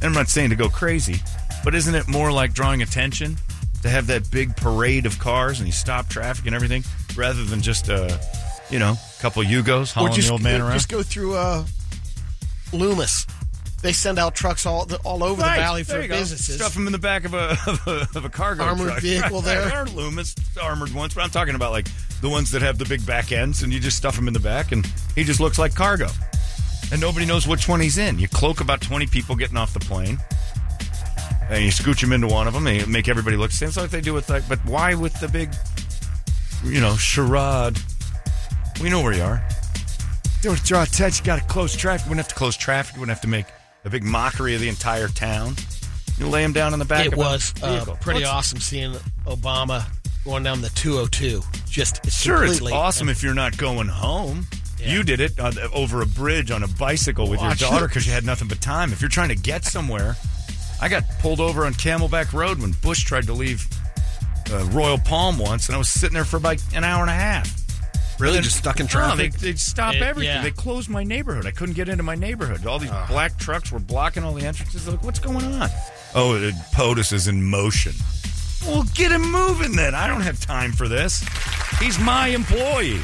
And 0.00 0.04
I'm 0.04 0.12
not 0.12 0.28
saying 0.28 0.50
to 0.50 0.56
go 0.56 0.68
crazy, 0.68 1.20
but 1.64 1.74
isn't 1.74 1.94
it 1.94 2.08
more 2.08 2.32
like 2.32 2.54
drawing 2.54 2.82
attention 2.82 3.36
to 3.82 3.88
have 3.88 4.06
that 4.08 4.30
big 4.30 4.56
parade 4.56 5.06
of 5.06 5.18
cars 5.18 5.60
and 5.60 5.66
you 5.66 5.72
stop 5.72 6.08
traffic 6.08 6.46
and 6.46 6.54
everything 6.54 6.84
rather 7.16 7.44
than 7.44 7.60
just 7.60 7.90
uh, 7.90 8.16
you 8.70 8.78
know, 8.78 8.92
a 8.92 9.22
couple 9.22 9.42
Yugos 9.42 9.92
hauling 9.92 10.12
just, 10.12 10.28
the 10.28 10.32
old 10.32 10.42
man 10.42 10.60
around? 10.60 10.72
just 10.72 10.88
go 10.88 11.02
through 11.02 11.34
uh, 11.34 11.64
Loomis. 12.72 13.26
They 13.80 13.92
send 13.92 14.18
out 14.18 14.34
trucks 14.34 14.66
all 14.66 14.86
the, 14.86 14.96
all 14.98 15.22
over 15.22 15.40
Right, 15.40 15.54
the 15.56 15.60
valley 15.62 15.82
there 15.84 15.96
for 15.98 16.02
you 16.02 16.08
go. 16.08 16.16
businesses. 16.18 16.56
Stuff 16.56 16.74
them 16.74 16.86
in 16.86 16.92
the 16.92 16.98
back 16.98 17.24
of 17.24 17.32
a 17.34 17.56
of 17.66 17.86
a, 17.86 18.18
of 18.18 18.24
a 18.24 18.28
cargo 18.28 18.64
Armored 18.64 18.88
truck. 18.88 19.00
vehicle 19.02 19.40
there. 19.42 19.64
There 19.68 19.78
are 19.78 19.86
Loomis 19.86 20.34
armored 20.60 20.92
ones, 20.92 21.14
but 21.14 21.22
I'm 21.22 21.30
talking 21.30 21.54
about 21.54 21.70
like 21.70 21.86
the 22.20 22.28
ones 22.28 22.50
that 22.50 22.62
have 22.62 22.78
the 22.78 22.84
big 22.86 23.06
back 23.06 23.30
ends, 23.30 23.62
and 23.62 23.72
you 23.72 23.78
just 23.78 23.96
stuff 23.96 24.16
them 24.16 24.26
in 24.26 24.34
the 24.34 24.40
back, 24.40 24.72
and 24.72 24.84
he 25.14 25.22
just 25.22 25.38
looks 25.38 25.58
like 25.60 25.74
cargo, 25.76 26.08
and 26.90 27.00
nobody 27.00 27.24
knows 27.24 27.46
which 27.46 27.68
one 27.68 27.80
he's 27.80 27.98
in. 27.98 28.18
You 28.18 28.26
cloak 28.28 28.60
about 28.60 28.80
20 28.80 29.06
people 29.06 29.36
getting 29.36 29.56
off 29.56 29.72
the 29.72 29.78
plane, 29.80 30.18
and 31.48 31.64
you 31.64 31.70
scooch 31.70 32.00
them 32.00 32.12
into 32.12 32.26
one 32.26 32.48
of 32.48 32.54
them, 32.54 32.66
and 32.66 32.80
you 32.80 32.86
make 32.86 33.08
everybody 33.08 33.36
look 33.36 33.50
the 33.52 33.56
same. 33.56 33.68
It's 33.68 33.76
like 33.76 33.90
they 33.90 34.00
do 34.00 34.12
with 34.12 34.28
like, 34.28 34.48
but 34.48 34.58
why 34.64 34.94
with 34.96 35.18
the 35.20 35.28
big, 35.28 35.54
you 36.64 36.80
know, 36.80 36.96
charade? 36.96 37.78
We 38.82 38.90
know 38.90 39.02
where 39.02 39.12
you 39.12 39.22
are. 39.22 39.46
Don't 40.42 40.62
draw 40.64 40.82
attention. 40.82 41.24
Got 41.24 41.40
to 41.40 41.44
close 41.46 41.76
traffic. 41.76 42.06
We 42.06 42.10
wouldn't 42.10 42.24
have 42.26 42.28
to 42.28 42.34
close 42.34 42.56
traffic. 42.56 42.94
We 42.96 43.00
wouldn't 43.00 43.14
have 43.16 43.22
to 43.22 43.28
make 43.28 43.46
a 43.84 43.90
big 43.90 44.04
mockery 44.04 44.54
of 44.54 44.60
the 44.60 44.68
entire 44.68 45.08
town. 45.08 45.54
You 46.18 46.26
lay 46.28 46.42
him 46.42 46.52
down 46.52 46.72
in 46.72 46.78
the 46.78 46.84
back. 46.84 47.06
it 47.06 47.16
was 47.16 47.54
uh, 47.62 47.84
pretty 48.00 48.20
What's- 48.20 48.30
awesome 48.30 48.60
seeing 48.60 48.92
Obama 49.24 49.84
going 50.24 50.42
down 50.42 50.60
the 50.60 50.70
202. 50.70 51.42
Just 51.68 52.10
Sure, 52.10 52.44
it's 52.44 52.60
awesome 52.60 53.08
if 53.08 53.22
you're 53.22 53.34
not 53.34 53.56
going 53.56 53.88
home. 53.88 54.46
You 54.80 55.02
did 55.02 55.20
it 55.20 55.38
uh, 55.38 55.52
over 55.72 56.02
a 56.02 56.06
bridge 56.06 56.50
on 56.50 56.62
a 56.62 56.68
bicycle 56.68 57.28
with 57.28 57.40
Watch 57.40 57.60
your 57.60 57.70
daughter 57.70 57.88
because 57.88 58.06
you 58.06 58.12
had 58.12 58.24
nothing 58.24 58.46
but 58.48 58.60
time. 58.60 58.92
If 58.92 59.00
you're 59.00 59.08
trying 59.08 59.28
to 59.30 59.34
get 59.34 59.64
somewhere, 59.64 60.16
I 60.80 60.88
got 60.88 61.02
pulled 61.18 61.40
over 61.40 61.66
on 61.66 61.74
Camelback 61.74 62.32
Road 62.32 62.60
when 62.60 62.72
Bush 62.80 63.04
tried 63.04 63.26
to 63.26 63.32
leave 63.32 63.66
uh, 64.52 64.64
Royal 64.66 64.98
Palm 64.98 65.38
once, 65.38 65.66
and 65.66 65.74
I 65.74 65.78
was 65.78 65.88
sitting 65.88 66.14
there 66.14 66.24
for 66.24 66.36
about 66.36 66.62
an 66.74 66.84
hour 66.84 67.02
and 67.02 67.10
a 67.10 67.14
half. 67.14 67.52
Really? 68.18 68.36
And- 68.38 68.44
Just 68.44 68.56
stuck 68.56 68.80
in 68.80 68.86
No, 68.86 68.90
traffic? 68.90 69.32
they, 69.34 69.38
they'd 69.48 69.58
stop 69.60 69.94
It- 69.94 70.02
everything. 70.02 70.34
yeah. 70.34 70.42
They 70.42 70.50
closed 70.50 70.88
my 70.88 71.04
neighborhood. 71.04 71.46
I 71.46 71.50
couldn't 71.52 71.74
get 71.76 71.88
into 71.88 72.02
my 72.02 72.14
neighborhood. 72.16 72.66
All 72.66 72.78
these 72.78 72.90
black 73.08 73.38
trucks 73.38 73.70
were 73.70 73.78
blocking 73.78 74.24
all 74.24 74.34
the 74.34 74.44
entrances. 74.44 74.84
They're 74.84 74.94
like, 74.94 75.04
what's 75.04 75.18
going 75.20 75.44
on? 75.44 75.68
Oh, 76.14 76.34
uh, 76.36 76.50
POTUS 76.74 77.12
is 77.12 77.28
in 77.28 77.44
motion. 77.44 77.92
Well, 78.66 78.84
get 78.94 79.12
him 79.12 79.30
moving 79.30 79.76
then. 79.76 79.94
I 79.94 80.08
don't 80.08 80.22
have 80.22 80.40
time 80.40 80.72
for 80.72 80.88
this. 80.88 81.24
He's 81.80 81.98
my 82.00 82.28
employee. 82.28 83.00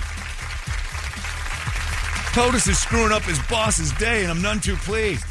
POTUS 2.35 2.67
is 2.69 2.79
screwing 2.79 3.13
up 3.13 3.23
his 3.23 3.39
boss's 3.49 3.93
day, 3.93 4.23
and 4.23 4.31
I'm 4.31 4.43
none 4.43 4.59
too 4.59 4.75
pleased. 4.77 5.25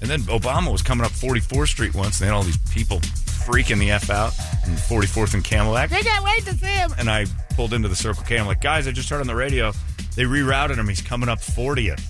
And 0.00 0.08
then 0.08 0.20
Obama 0.22 0.70
was 0.70 0.82
coming 0.82 1.04
up 1.04 1.10
44th 1.10 1.68
Street 1.68 1.94
once, 1.94 2.20
and 2.20 2.22
they 2.22 2.26
had 2.26 2.34
all 2.36 2.44
these 2.44 2.58
people 2.70 3.00
freaking 3.46 3.78
the 3.78 3.92
F 3.92 4.10
out 4.10 4.32
in 4.66 4.74
44th 4.74 5.34
and 5.34 5.44
Camelback. 5.44 5.92
I 5.92 6.02
can't 6.02 6.24
wait 6.24 6.44
to 6.46 6.54
see 6.54 6.66
him. 6.66 6.92
And 6.98 7.08
I 7.08 7.26
pulled 7.54 7.72
into 7.72 7.88
the 7.88 7.94
Circle 7.94 8.24
K. 8.24 8.38
I'm 8.38 8.46
like, 8.46 8.60
guys, 8.60 8.88
I 8.88 8.90
just 8.90 9.08
heard 9.08 9.20
on 9.20 9.26
the 9.26 9.36
radio 9.36 9.72
they 10.16 10.24
rerouted 10.24 10.76
him. 10.76 10.88
He's 10.88 11.02
coming 11.02 11.28
up 11.28 11.38
40th. 11.38 12.02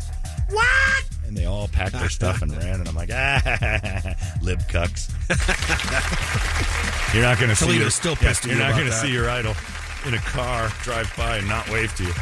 What? 0.51 1.05
And 1.27 1.37
they 1.37 1.45
all 1.45 1.69
packed 1.69 1.93
their 1.93 2.09
stuff 2.09 2.41
and 2.41 2.57
ran. 2.57 2.81
And 2.81 2.89
I'm 2.89 2.95
like, 2.95 3.11
ah, 3.13 3.43
lib 4.43 4.61
cucks. 4.61 5.11
you're 7.15 7.25
not 7.25 7.39
going 7.39 7.51
to 7.51 7.57
see 7.57 7.67
Toledo's 7.67 7.81
your, 7.81 7.91
still 7.91 8.17
pissed 8.17 8.45
at 8.45 8.51
You're 8.51 8.61
not 8.61 8.75
going 8.75 8.87
to 8.87 8.93
see 8.93 9.13
your 9.13 9.29
idol 9.29 9.55
in 10.07 10.15
a 10.15 10.19
car 10.19 10.69
drive 10.83 11.13
by 11.17 11.39
and 11.39 11.49
not 11.49 11.69
wave 11.69 11.95
to 11.97 12.05
you. 12.05 12.13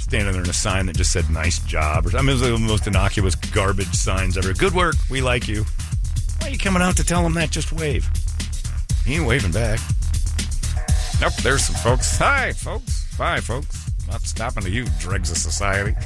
Standing 0.00 0.32
there 0.32 0.42
in 0.42 0.50
a 0.50 0.52
sign 0.52 0.86
that 0.86 0.96
just 0.96 1.12
said 1.12 1.28
"nice 1.30 1.58
job" 1.60 2.06
or 2.06 2.16
I 2.16 2.20
mean, 2.20 2.28
it 2.28 2.32
was 2.34 2.42
like 2.42 2.52
the 2.52 2.58
most 2.58 2.86
innocuous 2.86 3.34
garbage 3.34 3.92
signs 3.92 4.38
ever. 4.38 4.52
Good 4.52 4.72
work, 4.72 4.94
we 5.10 5.20
like 5.20 5.48
you. 5.48 5.64
Why 6.46 6.50
are 6.50 6.52
you 6.52 6.58
coming 6.60 6.80
out 6.80 6.96
to 6.98 7.04
tell 7.04 7.26
him 7.26 7.34
that? 7.34 7.50
Just 7.50 7.72
wave. 7.72 8.08
He 9.04 9.16
ain't 9.16 9.26
waving 9.26 9.50
back. 9.50 9.80
Nope, 11.20 11.34
there's 11.42 11.64
some 11.64 11.74
folks. 11.74 12.16
Hi, 12.18 12.52
folks. 12.52 13.12
Bye, 13.16 13.40
folks. 13.40 13.90
Not 14.06 14.20
stopping 14.20 14.62
to 14.62 14.70
you, 14.70 14.86
dregs 15.00 15.28
of 15.32 15.38
society. 15.38 15.96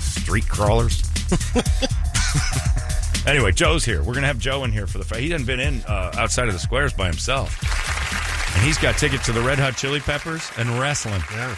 Street 0.00 0.48
crawlers. 0.48 1.02
anyway, 3.26 3.52
Joe's 3.52 3.84
here. 3.84 3.98
We're 3.98 4.14
going 4.14 4.22
to 4.22 4.28
have 4.28 4.38
Joe 4.38 4.64
in 4.64 4.72
here 4.72 4.86
for 4.86 4.96
the 4.96 5.04
fight. 5.04 5.20
He 5.20 5.28
hasn't 5.28 5.46
been 5.46 5.60
in 5.60 5.82
uh, 5.86 6.12
outside 6.16 6.48
of 6.48 6.54
the 6.54 6.58
squares 6.58 6.94
by 6.94 7.04
himself. 7.04 7.54
And 8.56 8.64
he's 8.64 8.78
got 8.78 8.96
tickets 8.96 9.26
to 9.26 9.32
the 9.32 9.42
Red 9.42 9.58
Hot 9.58 9.76
Chili 9.76 10.00
Peppers 10.00 10.50
and 10.56 10.70
wrestling. 10.80 11.20
Yeah. 11.32 11.54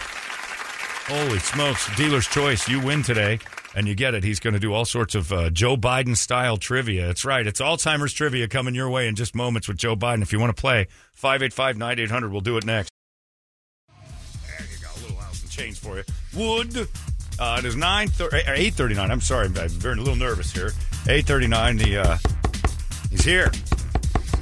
Holy 1.06 1.38
smokes. 1.38 1.88
Dealer's 1.96 2.26
choice. 2.26 2.68
You 2.68 2.80
win 2.80 3.04
today. 3.04 3.38
And 3.74 3.86
you 3.86 3.94
get 3.94 4.14
it. 4.14 4.24
He's 4.24 4.40
going 4.40 4.54
to 4.54 4.60
do 4.60 4.72
all 4.72 4.84
sorts 4.84 5.14
of 5.14 5.32
uh, 5.32 5.50
Joe 5.50 5.76
Biden 5.76 6.16
style 6.16 6.56
trivia. 6.56 7.06
That's 7.06 7.24
right. 7.24 7.46
It's 7.46 7.60
Alzheimer's 7.60 8.12
trivia 8.12 8.48
coming 8.48 8.74
your 8.74 8.90
way 8.90 9.08
in 9.08 9.14
just 9.14 9.34
moments 9.34 9.68
with 9.68 9.76
Joe 9.76 9.96
Biden. 9.96 10.22
If 10.22 10.32
you 10.32 10.40
want 10.40 10.54
to 10.54 10.60
play, 10.60 10.86
585 11.14 11.78
9800. 11.78 12.32
We'll 12.32 12.40
do 12.40 12.56
it 12.56 12.64
next. 12.66 12.90
There 13.88 14.66
you 14.66 14.78
go. 14.82 14.88
A 14.94 15.00
little 15.02 15.16
house 15.18 15.42
and 15.42 15.50
change 15.50 15.78
for 15.78 15.96
you. 15.96 16.04
Wood. 16.34 16.88
Uh, 17.38 17.56
it 17.58 17.64
is 17.64 17.74
9 17.74 18.08
eight 18.48 18.74
thirty 18.74 18.94
nine. 18.94 19.10
I'm 19.10 19.22
sorry, 19.22 19.46
I'm 19.46 19.54
very 19.54 19.94
a 19.94 19.96
little 19.96 20.14
nervous 20.14 20.52
here. 20.52 20.72
Eight 21.08 21.24
thirty 21.24 21.46
nine. 21.46 21.78
The 21.78 21.96
uh, 21.96 22.18
he's 23.10 23.24
here. 23.24 23.50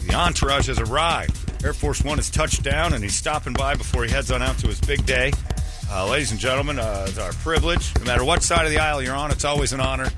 The 0.07 0.15
entourage 0.15 0.67
has 0.67 0.81
arrived. 0.81 1.65
Air 1.65 1.75
Force 1.75 2.03
One 2.03 2.19
has 2.19 2.29
touched 2.29 2.65
down, 2.65 2.95
and 2.95 3.03
he's 3.05 3.15
stopping 3.15 3.53
by 3.53 3.77
before 3.77 4.05
he 4.05 4.11
heads 4.11 4.33
on 4.33 4.43
out 4.43 4.59
to 4.59 4.67
his 4.67 4.81
big 4.81 5.07
day. 5.07 5.33
Uh, 5.91 6.07
ladies 6.07 6.31
and 6.33 6.39
gentlemen, 6.39 6.79
uh, 6.79 7.07
it's 7.09 7.19
our 7.19 7.33
privilege. 7.33 7.95
No 7.99 8.05
matter 8.05 8.23
what 8.23 8.43
side 8.43 8.67
of 8.67 8.71
the 8.71 8.79
aisle 8.79 9.03
you're 9.03 9.15
on, 9.15 9.31
it's 9.31 9.47
always 9.47 9.73
an 9.73 9.81
honor 9.81 10.11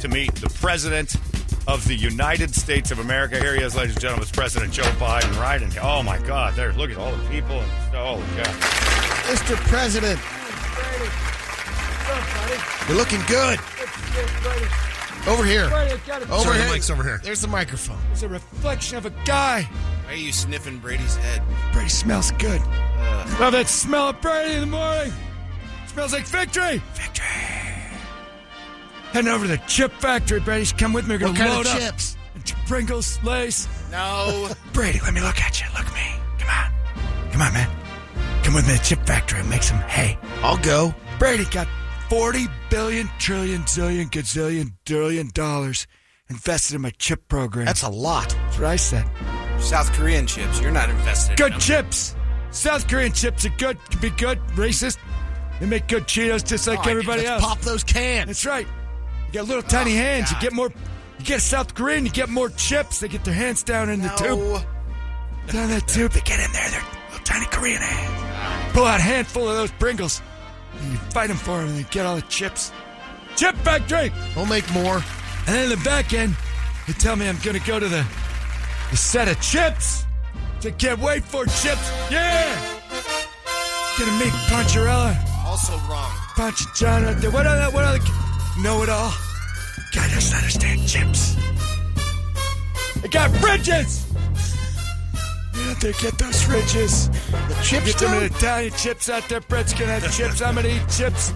to 0.00 0.08
meet 0.08 0.34
the 0.36 0.48
President 0.48 1.14
of 1.68 1.86
the 1.86 1.94
United 1.94 2.54
States 2.54 2.90
of 2.90 3.00
America. 3.00 3.38
Here 3.38 3.54
he 3.54 3.62
is, 3.62 3.76
ladies 3.76 3.96
and 3.96 4.00
gentlemen. 4.00 4.22
It's 4.22 4.32
President 4.32 4.72
Joe 4.72 4.82
Biden, 4.98 5.38
right? 5.38 5.60
And 5.60 5.76
oh 5.82 6.02
my 6.02 6.18
God, 6.18 6.54
there! 6.54 6.72
Look 6.72 6.90
at 6.90 6.96
all 6.96 7.14
the 7.14 7.28
people. 7.28 7.60
And, 7.60 7.70
oh 7.94 8.16
God, 8.34 8.46
Mr. 9.26 9.56
President, 9.68 10.18
you're 12.88 12.96
looking 12.96 13.20
good. 13.28 13.60
Over 15.28 15.44
here. 15.44 15.64
Over 15.64 16.42
Sorry, 16.42 16.56
here. 16.58 16.66
the 16.66 16.72
mic's 16.72 16.90
over 16.90 17.02
here. 17.04 17.20
There's 17.22 17.42
the 17.42 17.48
microphone. 17.48 17.98
It's 18.12 18.22
a 18.22 18.28
reflection 18.28 18.96
of 18.98 19.06
a 19.06 19.10
guy. 19.24 19.62
Why 20.06 20.12
are 20.12 20.16
you 20.16 20.32
sniffing 20.32 20.78
Brady's 20.78 21.16
head? 21.16 21.42
Brady 21.72 21.88
smells 21.90 22.30
good. 22.32 22.60
Uh. 22.62 23.36
Love 23.38 23.52
that 23.52 23.68
smell 23.68 24.08
of 24.08 24.20
Brady 24.20 24.54
in 24.54 24.60
the 24.62 24.66
morning. 24.66 25.12
Smells 25.88 26.12
like 26.12 26.26
victory. 26.26 26.82
Victory. 26.94 27.26
Heading 29.12 29.28
over 29.30 29.44
to 29.46 29.50
the 29.52 29.62
chip 29.66 29.92
factory, 30.00 30.40
Brady. 30.40 30.70
Come 30.78 30.92
with 30.92 31.06
me. 31.06 31.16
We're 31.16 31.26
What 31.28 31.36
gonna 31.36 31.50
kind 31.50 31.52
load 31.52 31.66
of 31.66 31.72
up. 31.74 31.78
chips? 31.80 32.16
Pringles, 32.66 33.18
Lace. 33.22 33.68
No. 33.90 34.48
Brady, 34.72 35.00
let 35.00 35.12
me 35.12 35.20
look 35.20 35.40
at 35.40 35.60
you. 35.60 35.66
Look 35.76 35.86
at 35.86 35.94
me. 35.94 36.22
Come 36.38 36.48
on. 36.48 37.30
Come 37.32 37.42
on, 37.42 37.52
man. 37.52 37.68
Come 38.42 38.54
with 38.54 38.66
me 38.66 38.72
to 38.74 38.78
the 38.78 38.84
chip 38.84 39.04
factory 39.06 39.40
and 39.40 39.50
make 39.50 39.62
some 39.62 39.78
hay. 39.80 40.16
I'll 40.42 40.56
go. 40.58 40.94
Brady 41.18 41.44
got 41.46 41.66
40 42.10 42.48
billion, 42.70 43.08
trillion, 43.20 43.62
zillion, 43.62 44.10
gazillion, 44.10 44.72
billion 44.84 45.28
dollars 45.28 45.86
invested 46.28 46.74
in 46.74 46.80
my 46.80 46.90
chip 46.98 47.28
program. 47.28 47.66
That's 47.66 47.84
a 47.84 47.88
lot. 47.88 48.30
That's 48.30 48.58
what 48.58 48.66
I 48.66 48.74
said. 48.74 49.04
South 49.60 49.92
Korean 49.92 50.26
chips. 50.26 50.60
You're 50.60 50.72
not 50.72 50.90
invested. 50.90 51.36
Good 51.36 51.52
them. 51.52 51.60
chips. 51.60 52.16
South 52.50 52.88
Korean 52.88 53.12
chips 53.12 53.46
are 53.46 53.52
good. 53.58 53.78
Can 53.90 54.00
be 54.00 54.10
good. 54.10 54.40
Racist. 54.56 54.98
They 55.60 55.66
make 55.66 55.86
good 55.86 56.04
Cheetos 56.04 56.44
just 56.44 56.66
like 56.66 56.84
Oh, 56.84 56.90
everybody 56.90 57.26
else. 57.26 57.44
Pop 57.44 57.60
those 57.60 57.84
cans. 57.84 58.26
That's 58.26 58.44
right. 58.44 58.66
You 59.28 59.32
got 59.32 59.46
little 59.46 59.62
tiny 59.62 59.92
oh, 59.92 60.02
hands. 60.02 60.32
You 60.32 60.40
get 60.40 60.52
more. 60.52 60.72
You 61.20 61.24
get 61.24 61.42
South 61.42 61.74
Korean. 61.76 62.04
You 62.04 62.10
get 62.10 62.28
more 62.28 62.48
chips. 62.48 62.98
They 62.98 63.06
get 63.06 63.24
their 63.24 63.34
hands 63.34 63.62
down 63.62 63.88
in 63.88 64.00
the 64.00 64.08
tube. 64.08 64.64
Down 65.52 65.68
that 65.68 65.86
tube. 65.86 66.10
They 66.10 66.20
get 66.22 66.40
in 66.40 66.50
there. 66.52 66.70
They're 66.70 66.82
little 67.10 67.24
tiny 67.24 67.46
Korean 67.46 67.80
hands. 67.80 68.72
Pull 68.72 68.84
out 68.84 68.98
a 68.98 69.02
handful 69.02 69.48
of 69.48 69.54
those 69.54 69.70
Pringles. 69.72 70.22
And 70.80 70.92
you 70.92 70.98
fight 70.98 71.28
them 71.28 71.36
for 71.36 71.58
them 71.58 71.68
and 71.68 71.78
you 71.78 71.84
get 71.84 72.06
all 72.06 72.16
the 72.16 72.22
chips. 72.22 72.72
Chip 73.36 73.54
factory. 73.56 74.12
We'll 74.34 74.46
make 74.46 74.70
more. 74.72 74.96
And 75.46 75.48
then 75.48 75.64
in 75.64 75.70
the 75.70 75.84
back 75.84 76.12
end, 76.12 76.36
they 76.86 76.92
tell 76.94 77.16
me 77.16 77.28
I'm 77.28 77.38
going 77.38 77.58
to 77.58 77.66
go 77.66 77.78
to 77.78 77.88
the, 77.88 78.06
the 78.90 78.96
set 78.96 79.28
of 79.28 79.40
chips. 79.40 80.04
To 80.62 80.70
can't 80.72 81.00
wait 81.00 81.24
for 81.24 81.46
chips. 81.46 81.90
Yeah. 82.10 82.80
Gonna 83.98 84.12
meet 84.18 84.32
Poncherello. 84.48 85.16
Also 85.46 85.72
wrong. 85.88 86.10
Punch 86.36 86.60
John 86.74 87.04
right 87.04 87.16
there. 87.16 87.30
What 87.30 87.46
other, 87.46 87.74
what 87.74 87.84
other 87.84 87.98
know 88.62 88.82
it 88.82 88.88
all? 88.88 89.12
Guy 89.94 90.08
doesn't 90.08 90.36
understand 90.36 90.86
chips. 90.86 91.34
They 93.00 93.08
got 93.08 93.30
fridges. 93.30 94.09
Yeah, 95.54 95.74
they 95.80 95.92
get 95.94 96.18
those 96.18 96.42
fridges. 96.42 97.10
The 97.48 97.54
chips, 97.62 97.86
Get 97.86 97.98
them 97.98 98.20
dude? 98.20 98.32
Italian 98.32 98.72
chips 98.74 99.08
out 99.08 99.28
there. 99.28 99.40
Brett's 99.40 99.72
gonna 99.72 99.98
have 99.98 100.12
chips. 100.16 100.40
I'm 100.42 100.54
gonna 100.54 100.68
eat 100.68 100.88
chips. 100.88 101.32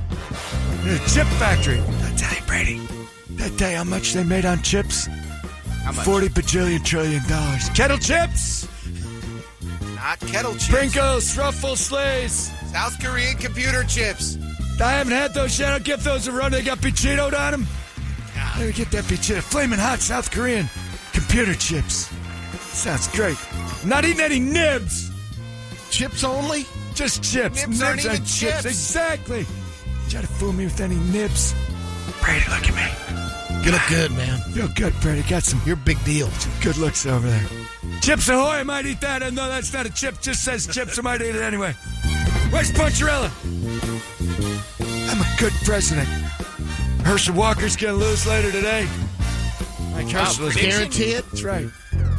In 0.84 0.90
a 0.90 0.98
chip 1.08 1.26
factory. 1.38 1.80
I 1.80 2.14
tell 2.16 2.34
you, 2.34 2.42
Brady. 2.46 2.80
That 3.30 3.56
day, 3.56 3.74
how 3.74 3.84
much 3.84 4.12
they 4.12 4.24
made 4.24 4.44
on 4.44 4.62
chips? 4.62 5.08
Forty 6.04 6.28
bajillion 6.28 6.82
trillion 6.84 7.22
dollars. 7.28 7.68
Kettle 7.70 7.98
chips, 7.98 8.66
Not 9.96 10.18
kettle 10.20 10.52
chips. 10.54 10.68
Pringles, 10.68 11.36
Ruffles, 11.36 11.80
Slays. 11.80 12.52
South 12.72 12.98
Korean 13.02 13.36
computer 13.36 13.84
chips. 13.84 14.38
I 14.80 14.92
haven't 14.92 15.12
had 15.12 15.34
those 15.34 15.58
yet. 15.58 15.72
I'll 15.72 15.80
give 15.80 16.02
those 16.02 16.26
a 16.26 16.32
run. 16.32 16.52
They 16.52 16.62
got 16.62 16.78
Pichitoed 16.78 17.38
on 17.38 17.50
them. 17.52 17.66
Let 18.58 18.66
me 18.66 18.72
get 18.72 18.90
that 18.92 19.04
Pichito. 19.04 19.40
Flaming 19.42 19.78
hot 19.78 20.00
South 20.00 20.30
Korean 20.30 20.68
computer 21.12 21.54
chips. 21.54 22.10
Sounds 22.74 23.08
great. 23.08 23.38
Not 23.84 24.04
eating 24.04 24.20
any 24.20 24.40
nibs. 24.40 25.10
Chips 25.90 26.24
only? 26.24 26.66
Just 26.94 27.22
chips. 27.22 27.66
Nibs 27.66 27.82
aren't 27.82 28.04
even 28.04 28.16
chips. 28.18 28.40
chips. 28.40 28.64
Exactly. 28.64 29.46
Try 30.08 30.20
to 30.20 30.26
fool 30.26 30.52
me 30.52 30.64
with 30.64 30.80
any 30.80 30.96
nibs. 30.96 31.54
Brady, 32.20 32.44
look 32.50 32.68
at 32.68 32.74
me. 32.74 33.64
You 33.64 33.70
look 33.70 33.82
good, 33.88 34.10
man. 34.12 34.40
Feel 34.52 34.68
good, 34.74 34.92
Brady. 35.00 35.22
Got 35.22 35.44
some 35.44 35.60
You're 35.64 35.76
a 35.76 35.78
big 35.78 36.02
deal. 36.04 36.28
good 36.62 36.76
looks 36.76 37.06
over 37.06 37.26
there. 37.28 37.46
Chips 38.02 38.28
Ahoy, 38.28 38.56
I 38.56 38.62
might 38.64 38.86
eat 38.86 39.00
that. 39.00 39.22
And 39.22 39.36
no, 39.36 39.48
that's 39.48 39.72
not 39.72 39.86
a 39.86 39.90
chip. 39.92 40.20
Just 40.20 40.44
says 40.44 40.66
chips. 40.66 40.98
I 40.98 41.02
might 41.02 41.22
eat 41.22 41.34
it 41.34 41.42
anyway. 41.42 41.72
Where's 42.50 42.70
Poncherello? 42.72 43.30
I'm 45.10 45.20
a 45.20 45.36
good 45.38 45.52
president. 45.64 46.08
Herschel 47.06 47.34
Walker's 47.34 47.76
gonna 47.76 47.94
lose 47.94 48.26
later 48.26 48.50
today. 48.50 48.86
Herschel 49.92 50.46
is 50.48 50.56
Guarantee 50.56 51.12
it? 51.12 51.24
That's 51.30 51.42
right. 51.42 51.68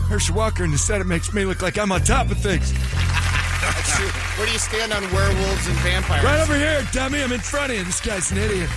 Herschel 0.07 0.35
Walker 0.35 0.63
in 0.63 0.71
the 0.71 0.77
Senate 0.77 1.07
makes 1.07 1.33
me 1.33 1.45
look 1.45 1.61
like 1.61 1.77
I'm 1.77 1.91
on 1.91 2.01
top 2.01 2.29
of 2.29 2.37
things. 2.37 2.71
That's 2.71 3.97
true. 3.97 4.07
Where 4.37 4.45
do 4.45 4.53
you 4.53 4.59
stand 4.59 4.93
on 4.93 5.01
werewolves 5.11 5.67
and 5.67 5.75
vampires? 5.77 6.23
Right 6.23 6.39
over 6.39 6.55
here, 6.55 6.87
dummy. 6.91 7.23
I'm 7.23 7.31
in 7.31 7.39
front 7.39 7.71
of 7.71 7.77
you. 7.77 7.83
This 7.83 7.99
guy's 8.01 8.31
an 8.31 8.37
idiot. 8.37 8.69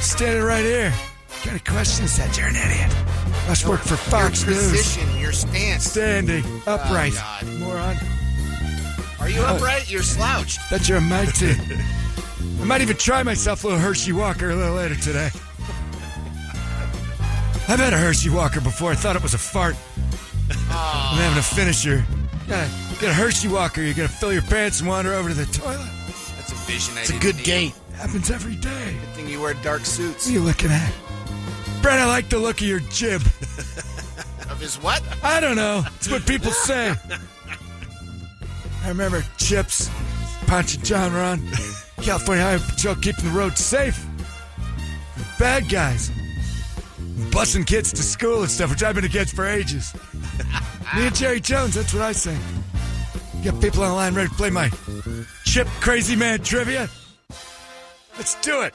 Standing 0.00 0.42
right 0.42 0.64
here. 0.64 0.90
What 0.90 1.42
kind 1.44 1.56
of 1.56 1.64
question 1.64 2.04
is 2.04 2.16
that? 2.16 2.36
You're 2.36 2.48
an 2.48 2.56
idiot. 2.56 2.90
Must 3.46 3.66
work 3.66 3.80
for 3.80 3.90
Your 3.90 3.98
Fox 3.98 4.44
News. 4.44 4.70
position, 4.70 5.18
your 5.18 5.32
stance. 5.32 5.84
Standing 5.84 6.42
oh, 6.66 6.74
upright. 6.74 7.12
Oh, 7.16 7.58
Moron. 7.60 7.96
Are 9.20 9.28
you 9.28 9.40
oh. 9.40 9.54
upright? 9.54 9.88
You're 9.90 10.02
slouched. 10.02 10.58
Bet 10.70 10.88
you're 10.88 10.98
a 10.98 11.00
mite. 11.00 11.40
I 11.40 12.64
might 12.64 12.80
even 12.80 12.96
try 12.96 13.22
myself 13.22 13.62
a 13.62 13.68
little 13.68 13.80
Hershey 13.80 14.12
Walker 14.12 14.50
a 14.50 14.56
little 14.56 14.74
later 14.74 14.96
today. 14.96 15.30
I've 17.68 17.80
had 17.80 17.92
a 17.92 17.98
Hershey 17.98 18.30
Walker 18.30 18.60
before. 18.60 18.92
I 18.92 18.94
thought 18.94 19.16
it 19.16 19.22
was 19.22 19.34
a 19.34 19.38
fart. 19.38 19.74
Ah. 20.70 21.12
I'm 21.12 21.18
having 21.20 21.38
a 21.38 21.42
finisher. 21.42 21.96
You 22.44 22.48
Gotta 22.48 22.70
get 23.00 23.10
a 23.10 23.14
Hershey 23.14 23.48
Walker. 23.48 23.82
You're 23.82 23.94
gonna 23.94 24.08
fill 24.08 24.32
your 24.32 24.42
pants 24.42 24.80
and 24.80 24.88
wander 24.88 25.12
over 25.14 25.28
to 25.30 25.34
the 25.34 25.46
toilet. 25.46 25.90
That's 26.36 26.52
a 26.52 26.54
vision 26.70 26.96
I 26.96 27.00
It's 27.00 27.10
a 27.10 27.12
didn't 27.14 27.22
good 27.22 27.36
need. 27.36 27.44
gate. 27.44 27.74
Happens 27.96 28.30
every 28.30 28.54
day. 28.56 28.96
Good 29.00 29.08
thing 29.14 29.28
you 29.28 29.40
wear 29.40 29.54
dark 29.54 29.84
suits. 29.84 30.26
What 30.26 30.30
are 30.30 30.32
you 30.34 30.40
looking 30.40 30.70
at? 30.70 30.92
Brett, 31.82 31.98
I 31.98 32.06
like 32.06 32.28
the 32.28 32.38
look 32.38 32.60
of 32.60 32.66
your 32.66 32.80
jib. 32.80 33.22
Of 34.48 34.60
his 34.60 34.76
what? 34.76 35.02
I 35.24 35.40
don't 35.40 35.56
know. 35.56 35.82
It's 35.96 36.08
what 36.08 36.24
people 36.24 36.52
say. 36.52 36.94
I 38.84 38.88
remember 38.88 39.24
Chips, 39.38 39.90
Ponch 40.46 40.76
and 40.76 40.84
John 40.84 41.12
were 41.12 41.18
on 41.20 41.40
California 42.02 42.44
Highway 42.44 42.62
Patrol 42.68 42.94
keeping 42.94 43.24
the 43.24 43.30
roads 43.32 43.58
safe. 43.60 43.96
from 43.96 45.24
Bad 45.38 45.68
guys. 45.68 46.10
Busing 47.16 47.66
kids 47.66 47.92
to 47.94 48.02
school 48.02 48.42
and 48.42 48.50
stuff, 48.50 48.70
which 48.70 48.82
I've 48.82 48.94
been 48.94 49.04
against 49.04 49.34
for 49.34 49.46
ages. 49.46 49.94
Me 50.94 51.06
and 51.06 51.14
Jerry 51.14 51.40
Jones, 51.40 51.74
that's 51.74 51.94
what 51.94 52.02
I 52.02 52.12
say. 52.12 52.36
You 53.38 53.50
got 53.50 53.60
people 53.60 53.82
on 53.82 53.88
the 53.90 53.94
line 53.94 54.14
ready 54.14 54.28
to 54.28 54.34
play 54.34 54.50
my 54.50 54.70
Chip 55.44 55.66
Crazy 55.80 56.14
Man 56.14 56.40
trivia? 56.40 56.90
Let's 58.16 58.34
do 58.42 58.62
it. 58.62 58.74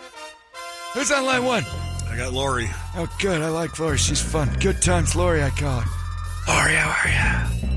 Who's 0.94 1.12
on 1.12 1.26
line 1.26 1.46
one? 1.46 1.64
I 2.10 2.18
got 2.18 2.34
Lori. 2.34 2.68
Oh, 2.96 3.08
good. 3.20 3.42
I 3.42 3.50
like 3.50 3.78
Lori. 3.80 3.98
She's 3.98 4.22
fun. 4.22 4.54
Good 4.60 4.82
times, 4.82 5.16
Lori, 5.16 5.44
I 5.44 5.50
call 5.52 5.80
her. 5.80 5.90
Lori, 6.48 6.74
how 6.74 6.90
are 6.90 7.08
you? 7.08 7.72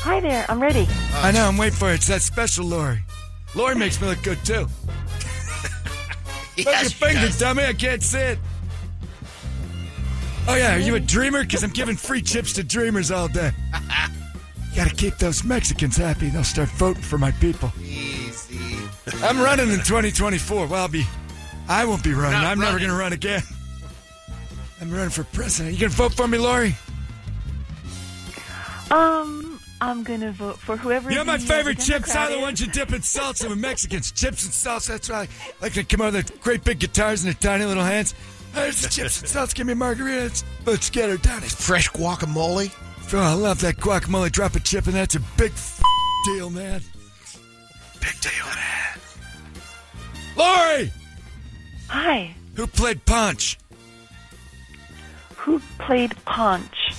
Hi 0.00 0.20
there, 0.20 0.46
I'm 0.48 0.60
ready. 0.60 0.88
I 1.14 1.30
know, 1.32 1.46
I'm 1.46 1.56
waiting 1.56 1.76
for 1.76 1.90
it. 1.90 1.96
It's 1.96 2.06
that 2.08 2.22
special 2.22 2.64
Lori. 2.66 3.00
Lori 3.54 3.74
makes 3.74 4.00
me 4.00 4.08
look 4.08 4.22
good, 4.22 4.42
too. 4.44 4.66
yes, 6.56 6.66
Look 6.66 6.66
your 6.66 6.90
finger, 6.90 7.38
dummy. 7.38 7.64
I 7.64 7.72
can't 7.74 8.02
see 8.02 8.18
it. 8.18 8.38
Oh, 10.48 10.54
yeah. 10.56 10.76
Are 10.76 10.78
you 10.78 10.94
a 10.94 11.00
dreamer? 11.00 11.42
Because 11.44 11.62
I'm 11.62 11.70
giving 11.70 11.94
free 11.96 12.22
chips 12.22 12.54
to 12.54 12.64
dreamers 12.64 13.10
all 13.10 13.28
day. 13.28 13.50
Gotta 14.74 14.94
keep 14.94 15.18
those 15.18 15.44
Mexicans 15.44 15.96
happy. 15.96 16.30
They'll 16.30 16.44
start 16.44 16.70
voting 16.70 17.02
for 17.02 17.18
my 17.18 17.32
people. 17.32 17.70
Easy. 17.82 18.58
I'm 19.22 19.38
running 19.38 19.68
in 19.68 19.78
2024. 19.80 20.66
Well, 20.66 20.74
I'll 20.82 20.88
be. 20.88 21.04
I 21.68 21.84
won't 21.84 22.02
be 22.02 22.14
running. 22.14 22.40
not 22.40 22.46
I'm 22.46 22.58
never 22.60 22.78
going 22.78 22.90
to 22.90 22.96
run 22.96 23.12
again. 23.12 23.42
I'm 24.80 24.90
running 24.90 25.10
for 25.10 25.24
president. 25.24 25.74
You 25.74 25.80
going 25.80 25.90
to 25.90 25.96
vote 25.96 26.14
for 26.14 26.26
me, 26.26 26.38
Lori? 26.38 26.74
Um, 28.90 29.60
I'm 29.82 30.02
going 30.02 30.20
to 30.20 30.32
vote 30.32 30.58
for 30.58 30.78
whoever. 30.78 31.10
You 31.10 31.16
know 31.16 31.24
my 31.24 31.36
favorite 31.36 31.78
chips 31.78 32.12
Democrat 32.12 32.16
are 32.16 32.30
the 32.30 32.36
is. 32.36 32.42
ones 32.42 32.60
you 32.62 32.68
dip 32.68 32.92
in 32.92 33.00
salsa 33.00 33.50
with 33.50 33.58
Mexicans. 33.58 34.12
Chips 34.12 34.44
and 34.44 34.52
salsa. 34.52 34.88
That's 34.88 35.10
right. 35.10 35.28
Like 35.60 35.74
they 35.74 35.84
come 35.84 36.00
out 36.00 36.14
with 36.14 36.26
their 36.26 36.38
great 36.38 36.64
big 36.64 36.78
guitars 36.78 37.22
and 37.22 37.34
their 37.34 37.40
tiny 37.40 37.66
little 37.66 37.84
hands. 37.84 38.14
There's 38.54 38.82
the 38.82 38.88
chips 38.88 39.20
and 39.20 39.28
salsa. 39.28 39.54
Give 39.54 39.66
me 39.66 39.74
margaritas. 39.74 40.44
Let's 40.66 40.90
get 40.90 41.08
her 41.08 41.16
done. 41.16 41.42
It's 41.44 41.54
Fresh 41.54 41.90
guacamole. 41.90 42.72
Oh, 43.14 43.18
I 43.18 43.32
love 43.34 43.60
that 43.62 43.76
guacamole. 43.76 44.30
Drop 44.32 44.54
a 44.56 44.60
chip, 44.60 44.86
and 44.86 44.94
that's 44.94 45.14
a 45.14 45.20
big 45.36 45.52
f- 45.52 45.80
deal, 46.26 46.50
man. 46.50 46.80
Big 48.00 48.20
deal, 48.20 48.46
man. 48.54 48.98
Lori, 50.36 50.92
Hi. 51.88 52.34
who 52.54 52.66
played 52.66 53.04
Punch? 53.06 53.58
Who 55.36 55.60
played 55.78 56.14
Punch? 56.24 56.92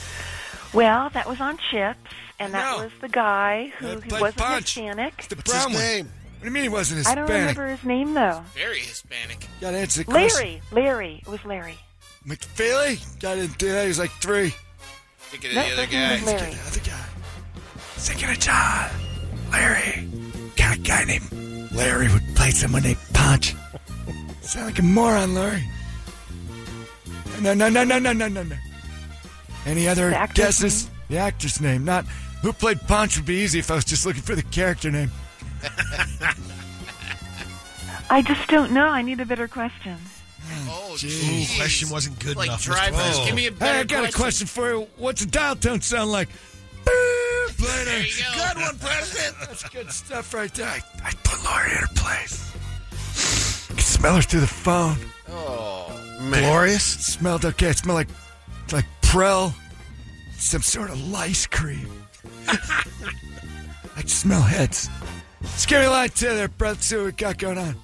Well, 0.73 1.09
that 1.11 1.27
was 1.27 1.39
on 1.39 1.57
Chips, 1.57 1.99
and 2.39 2.53
that 2.53 2.77
No. 2.77 2.84
was 2.84 2.91
the 3.01 3.09
guy 3.09 3.71
who, 3.77 3.88
who 3.88 4.01
played 4.01 4.21
wasn't 4.21 4.38
Punch. 4.38 4.76
Hispanic. 4.76 5.26
The 5.30 5.35
What's 5.35 5.51
brown 5.51 5.69
his 5.71 5.77
one. 5.80 5.85
name? 5.88 6.11
What 6.40 6.44
do 6.44 6.48
you 6.48 6.53
mean 6.53 6.64
he 6.64 6.70
wasn't 6.70 6.99
Hispanic? 6.99 7.18
I 7.18 7.28
don't 7.28 7.38
remember 7.40 7.68
his 7.68 7.84
name 7.84 8.14
though. 8.14 8.41
Very 8.56 8.80
Hispanic. 8.80 9.45
Got 9.60 9.72
to 9.72 9.78
answer 9.78 9.99
the 9.99 10.06
question. 10.06 10.40
Larry. 10.40 10.61
Larry. 10.72 11.16
It 11.22 11.28
was 11.28 11.44
Larry. 11.44 11.78
McFeely? 12.26 13.20
Guy 13.20 13.36
didn't 13.36 13.60
that. 13.60 13.82
He 13.82 13.88
was 13.90 13.99
like 13.99 14.11
three. 14.22 14.53
Thinking 15.18 15.49
of 15.49 15.56
No, 15.57 15.64
the 15.64 15.74
other 15.74 15.86
his 15.86 15.91
name 15.91 16.11
was 16.11 16.22
guy. 16.22 16.38
Larry. 16.38 16.53
The 16.53 16.68
other 16.68 16.80
guy. 16.80 17.06
Thinking 17.98 18.30
of 18.30 18.40
John. 18.40 18.90
Larry. 19.52 20.07
Got 20.56 20.78
a 20.78 20.80
guy 20.80 21.03
named 21.03 21.72
Larry 21.74 22.07
would 22.11 22.36
play 22.36 22.52
someone 22.52 22.84
named 22.84 22.98
Punch. 23.14 23.53
Sound 24.41 24.68
like 24.68 24.80
a 24.80 24.84
moron, 24.84 25.36
Larry. 25.36 25.64
No, 27.41 27.53
no, 27.53 27.68
no, 27.68 27.84
no, 27.84 27.99
no, 27.99 28.14
no, 28.14 28.28
no, 28.30 28.44
no. 28.44 28.56
Any 29.66 29.90
other 29.90 30.10
The 30.11 30.18
actor's 30.18 30.45
guesses? 30.45 30.90
The 31.10 31.18
actor's 31.18 31.60
name, 31.60 31.84
not 31.84 32.06
who 32.41 32.53
played 32.53 32.80
Punch 32.82 33.18
would 33.18 33.26
be 33.26 33.36
easy 33.36 33.60
if 33.60 33.70
I 33.70 33.76
was 33.76 33.84
just 33.86 34.06
looking 34.06 34.22
for 34.22 34.36
the 34.36 34.44
character 34.44 34.90
name. 34.90 35.11
I 38.10 38.22
just 38.22 38.48
don't 38.49 38.72
know. 38.72 38.88
I 38.88 39.02
need 39.02 39.19
a 39.19 39.26
better 39.26 39.48
question. 39.48 39.98
Oh, 40.68 40.94
Ooh, 40.94 41.45
question 41.57 41.90
wasn't 41.90 42.19
good 42.19 42.38
like 42.38 42.48
enough. 42.48 42.61
Mr. 42.64 42.72
drivers. 42.72 43.19
Give 43.26 43.36
me 43.36 43.48
a 43.48 43.52
better 43.52 43.73
Hey, 43.73 43.80
I 43.81 43.84
got 43.84 44.10
a 44.10 44.11
question 44.11 44.48
for 44.48 44.69
you. 44.72 44.88
What's 44.98 45.22
a 45.22 45.27
dial 45.27 45.56
tone 45.56 45.81
sound 45.81 46.11
like? 46.11 46.30
Boop. 46.86 47.57
There 47.57 48.02
you 48.02 48.14
go. 48.18 48.48
Good 48.48 48.57
one, 48.61 48.77
President. 48.80 49.36
That's 49.41 49.69
good 49.69 49.91
stuff 49.91 50.34
right 50.34 50.53
there. 50.53 50.68
I, 50.68 50.80
I 51.03 51.11
put 51.23 51.44
Lori 51.44 51.72
in 51.72 51.77
her 51.77 51.88
place. 51.95 52.52
I 53.69 53.73
can 53.73 53.80
smell 53.80 54.15
her 54.15 54.22
through 54.22 54.41
the 54.41 54.48
phone. 54.48 54.98
Oh, 55.30 55.91
man. 56.22 56.44
Glorious. 56.44 56.95
It 56.95 57.02
smelled 57.03 57.45
okay. 57.45 57.69
It 57.69 57.77
smelled 57.77 57.98
like 57.98 58.10
like 58.72 58.86
Prell, 59.02 59.53
some 60.38 60.61
sort 60.61 60.90
of 60.90 61.10
lice 61.10 61.45
cream. 61.48 61.90
I 62.48 63.95
can 63.98 64.07
smell 64.07 64.41
heads. 64.41 64.90
Scary 65.44 65.88
line 65.88 66.10
two 66.10 66.28
there, 66.28 66.48
brother. 66.48 66.74
Let's 66.76 66.86
see 66.86 66.95
what 66.98 67.06
we 67.06 67.11
got 67.14 67.38
going 67.38 67.57
on. 67.57 67.76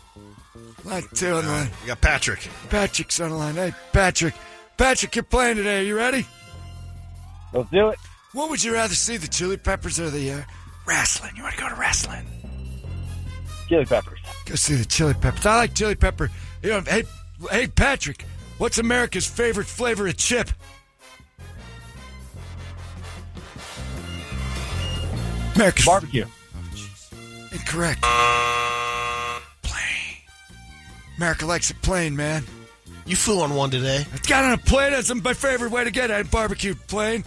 Line 0.83 1.03
two 1.13 1.33
on 1.33 1.45
the 1.45 1.51
line. 1.51 1.69
You 1.81 1.87
got 1.87 2.01
Patrick. 2.01 2.47
Patrick's 2.69 3.19
on 3.19 3.29
the 3.29 3.35
line. 3.35 3.55
Hey, 3.55 3.73
Patrick. 3.91 4.35
Patrick, 4.77 5.15
you're 5.15 5.23
playing 5.23 5.55
today. 5.57 5.79
Are 5.79 5.83
you 5.83 5.95
ready? 5.95 6.25
Let's 7.53 7.69
do 7.71 7.89
it. 7.89 7.99
What 8.33 8.49
would 8.49 8.63
you 8.63 8.73
rather 8.73 8.93
see, 8.93 9.17
the 9.17 9.27
Chili 9.27 9.57
Peppers 9.57 9.99
or 9.99 10.09
the 10.09 10.31
uh, 10.31 10.41
wrestling? 10.85 11.31
You 11.37 11.43
want 11.43 11.55
to 11.55 11.61
go 11.61 11.69
to 11.69 11.75
wrestling? 11.75 12.25
Chili 13.69 13.85
peppers. 13.85 14.19
Go 14.45 14.55
see 14.55 14.75
the 14.75 14.85
Chili 14.85 15.13
Peppers. 15.13 15.45
I 15.45 15.55
like 15.55 15.73
Chili 15.73 15.95
Pepper. 15.95 16.29
You 16.61 16.69
know, 16.69 16.81
hey, 16.81 17.03
hey, 17.49 17.67
Patrick, 17.67 18.25
what's 18.57 18.77
America's 18.77 19.25
favorite 19.25 19.67
flavor 19.67 20.07
of 20.07 20.17
chip? 20.17 20.49
America's 25.55 25.85
Barbecue. 25.85 26.25
Incorrect. 27.55 28.01
Plain. 29.61 30.17
America 31.17 31.45
likes 31.45 31.69
it 31.71 31.81
plain, 31.81 32.15
man. 32.15 32.43
You 33.05 33.15
flew 33.15 33.41
on 33.41 33.55
one 33.55 33.69
today. 33.69 34.05
It's 34.13 34.27
got 34.27 34.43
on 34.45 34.53
a 34.53 34.57
plane. 34.57 34.91
That's 34.91 35.13
my 35.13 35.33
favorite 35.33 35.71
way 35.71 35.83
to 35.83 35.91
get 35.91 36.09
it. 36.11 36.31
Barbecue 36.31 36.73
plane. 36.75 37.23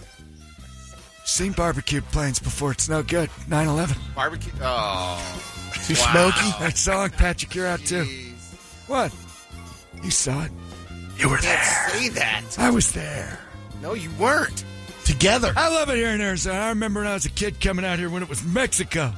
Seen 1.23 1.51
barbecue 1.53 2.01
planes 2.01 2.39
before. 2.39 2.71
It's 2.71 2.89
no 2.89 3.03
good. 3.03 3.29
9/11. 3.47 3.95
barbecue. 4.15 4.51
Oh, 4.61 5.21
Too 5.85 5.93
Wow. 5.93 6.11
smoky. 6.31 6.51
That 6.59 6.77
song, 6.77 7.09
Patrick, 7.11 7.53
you're 7.55 7.67
out 7.67 7.79
too. 7.85 8.05
What? 8.87 9.11
You 10.03 10.11
saw 10.11 10.43
it. 10.43 10.51
You 11.17 11.29
were 11.29 11.37
there. 11.41 11.89
say 11.89 12.09
that. 12.09 12.43
I 12.57 12.69
was 12.71 12.91
there. 12.91 13.39
No, 13.81 13.93
you 13.93 14.09
weren't. 14.11 14.63
Together. 15.05 15.53
I 15.55 15.69
love 15.69 15.89
it 15.89 15.95
here 15.97 16.09
in 16.09 16.21
Arizona. 16.21 16.59
I 16.59 16.69
remember 16.69 17.01
when 17.01 17.09
I 17.09 17.13
was 17.13 17.25
a 17.25 17.29
kid 17.29 17.59
coming 17.61 17.85
out 17.85 17.99
here 17.99 18.09
when 18.09 18.21
it 18.23 18.29
was 18.29 18.43
Mexico. 18.43 19.13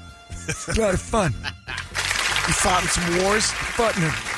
A 0.48 0.80
lot 0.80 0.94
of 0.94 1.02
fun. 1.02 1.34
You 1.34 2.54
fought 2.54 2.82
in 2.84 2.90
some 2.90 3.24
wars. 3.24 3.52
Fought 3.52 3.96
in 3.96 4.04
the 4.04 4.32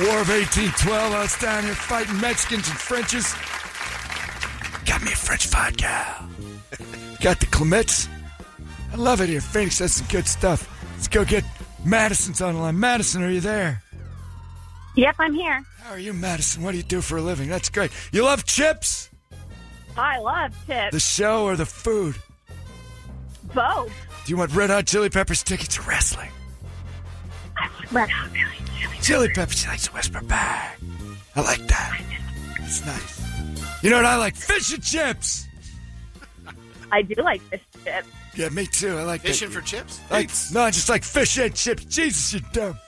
War 0.00 0.20
of 0.20 0.28
1812. 0.28 1.12
I 1.12 1.20
was 1.20 1.36
down 1.38 1.64
here 1.64 1.74
fighting 1.74 2.20
Mexicans 2.20 2.68
and 2.68 2.78
Frenches. 2.78 3.34
Got 4.84 5.02
me 5.02 5.12
a 5.12 5.16
French 5.16 5.46
vodka. 5.48 6.28
Got 7.20 7.40
the 7.40 7.46
Clements. 7.46 8.08
I 8.92 8.96
love 8.96 9.20
it 9.20 9.28
here. 9.28 9.40
Phoenix 9.40 9.78
has 9.78 9.94
some 9.94 10.06
good 10.08 10.26
stuff. 10.26 10.68
Let's 10.94 11.08
go 11.08 11.24
get 11.24 11.44
Madison's 11.84 12.40
on 12.40 12.54
the 12.54 12.60
line. 12.60 12.78
Madison, 12.78 13.22
are 13.22 13.30
you 13.30 13.40
there? 13.40 13.82
Yep, 14.96 15.16
I'm 15.18 15.34
here. 15.34 15.62
How 15.82 15.92
are 15.92 15.98
you, 15.98 16.12
Madison? 16.12 16.62
What 16.62 16.72
do 16.72 16.76
you 16.76 16.82
do 16.82 17.00
for 17.00 17.18
a 17.18 17.22
living? 17.22 17.48
That's 17.48 17.68
great. 17.68 17.90
You 18.12 18.24
love 18.24 18.44
chips? 18.44 19.10
I 19.96 20.18
love 20.18 20.54
chips. 20.66 20.92
The 20.92 21.00
show 21.00 21.44
or 21.44 21.56
the 21.56 21.66
food? 21.66 22.16
Both. 23.54 23.92
Do 24.30 24.34
you 24.34 24.38
want 24.38 24.54
Red 24.54 24.70
Hot 24.70 24.86
Chili 24.86 25.10
Peppers 25.10 25.42
tickets 25.42 25.74
to 25.74 25.82
wrestling? 25.82 26.30
I 27.56 27.68
want 27.68 27.90
Red 27.90 28.10
Hot 28.10 28.30
Chili 28.32 28.48
Peppers. 28.80 29.04
Chili 29.04 29.28
Peppers, 29.30 29.58
she 29.58 29.66
likes 29.66 29.86
to 29.88 29.92
whisper 29.92 30.20
back. 30.22 30.78
I 31.34 31.40
like 31.40 31.66
that. 31.66 32.00
It's 32.60 32.86
nice. 32.86 33.82
You 33.82 33.90
know 33.90 33.96
what 33.96 34.04
I 34.04 34.14
like? 34.18 34.36
Fish 34.36 34.72
and 34.72 34.84
chips. 34.84 35.48
I 36.92 37.02
do 37.02 37.20
like 37.24 37.40
fish 37.40 37.60
and 37.74 37.84
chips. 37.84 38.08
Yeah, 38.36 38.50
me 38.50 38.66
too. 38.66 38.98
I 38.98 39.02
like 39.02 39.22
Fishing 39.22 39.48
that. 39.48 39.54
for 39.56 39.66
chips? 39.66 40.00
Like, 40.12 40.30
no, 40.52 40.60
I 40.60 40.70
just 40.70 40.88
like 40.88 41.02
fish 41.02 41.36
and 41.36 41.52
chips. 41.52 41.84
Jesus, 41.86 42.32
you're 42.32 42.42
dumb. 42.52 42.78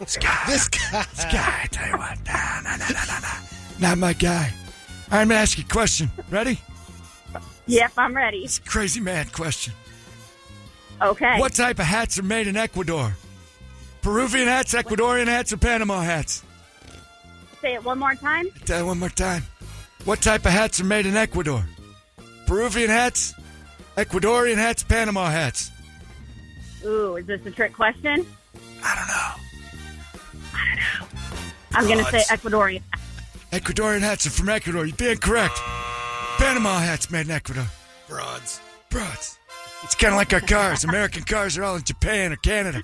This 0.00 0.18
guy. 0.18 0.38
This 0.48 0.68
guy. 0.68 1.06
This 1.14 1.24
guy, 1.24 1.60
I 1.62 1.66
tell 1.68 1.88
you 1.88 1.96
what. 1.96 2.18
Nah, 2.26 2.60
nah, 2.60 2.76
nah, 2.76 2.88
nah, 2.90 3.04
nah, 3.06 3.20
nah. 3.20 3.38
Not 3.80 3.96
my 3.96 4.12
guy. 4.12 4.52
All 4.52 5.16
right, 5.16 5.22
I'm 5.22 5.28
going 5.28 5.38
to 5.38 5.42
ask 5.42 5.56
you 5.56 5.64
a 5.66 5.72
question. 5.72 6.10
Ready? 6.28 6.60
Yep, 7.68 7.92
I'm 7.96 8.14
ready. 8.14 8.44
It's 8.44 8.58
a 8.58 8.62
crazy 8.62 9.00
mad 9.00 9.32
question. 9.32 9.72
Okay. 11.00 11.38
What 11.40 11.54
type 11.54 11.78
of 11.78 11.84
hats 11.84 12.18
are 12.18 12.22
made 12.22 12.46
in 12.46 12.56
Ecuador? 12.56 13.16
Peruvian 14.02 14.48
hats, 14.48 14.74
Ecuadorian 14.74 15.26
hats, 15.26 15.52
or 15.52 15.56
Panama 15.56 16.00
hats? 16.00 16.42
Say 17.60 17.74
it 17.74 17.84
one 17.84 17.98
more 17.98 18.14
time. 18.14 18.48
Tell 18.64 18.80
you 18.80 18.86
one 18.86 18.98
more 18.98 19.08
time. 19.08 19.44
What 20.04 20.20
type 20.20 20.44
of 20.44 20.52
hats 20.52 20.80
are 20.80 20.84
made 20.84 21.06
in 21.06 21.16
Ecuador? 21.16 21.64
Peruvian 22.46 22.90
hats, 22.90 23.32
Ecuadorian 23.96 24.56
hats, 24.56 24.82
Panama 24.82 25.30
hats. 25.30 25.70
Ooh, 26.84 27.16
is 27.16 27.26
this 27.26 27.44
a 27.46 27.50
trick 27.52 27.72
question? 27.72 28.26
I 28.84 28.96
don't 28.96 29.06
know. 29.06 30.50
I 30.52 30.66
don't 30.66 31.10
know. 31.10 31.18
I'm 31.74 31.84
going 31.86 31.98
to 32.04 32.10
say 32.10 32.18
it's- 32.18 32.30
Ecuadorian. 32.30 32.82
Ecuadorian 33.52 34.00
hats 34.00 34.26
are 34.26 34.30
from 34.30 34.48
Ecuador. 34.48 34.84
You're 34.86 34.96
being 34.96 35.18
correct. 35.18 35.58
Panama 36.38 36.78
hats 36.80 37.10
made 37.10 37.26
in 37.26 37.30
Ecuador. 37.30 37.66
Broads. 38.08 38.60
Broads. 38.90 39.38
It's 39.82 39.94
kind 39.94 40.12
of 40.12 40.16
like 40.16 40.32
our 40.32 40.40
cars. 40.40 40.84
American 40.84 41.22
cars 41.22 41.58
are 41.58 41.64
all 41.64 41.76
in 41.76 41.82
Japan 41.82 42.32
or 42.32 42.36
Canada. 42.36 42.82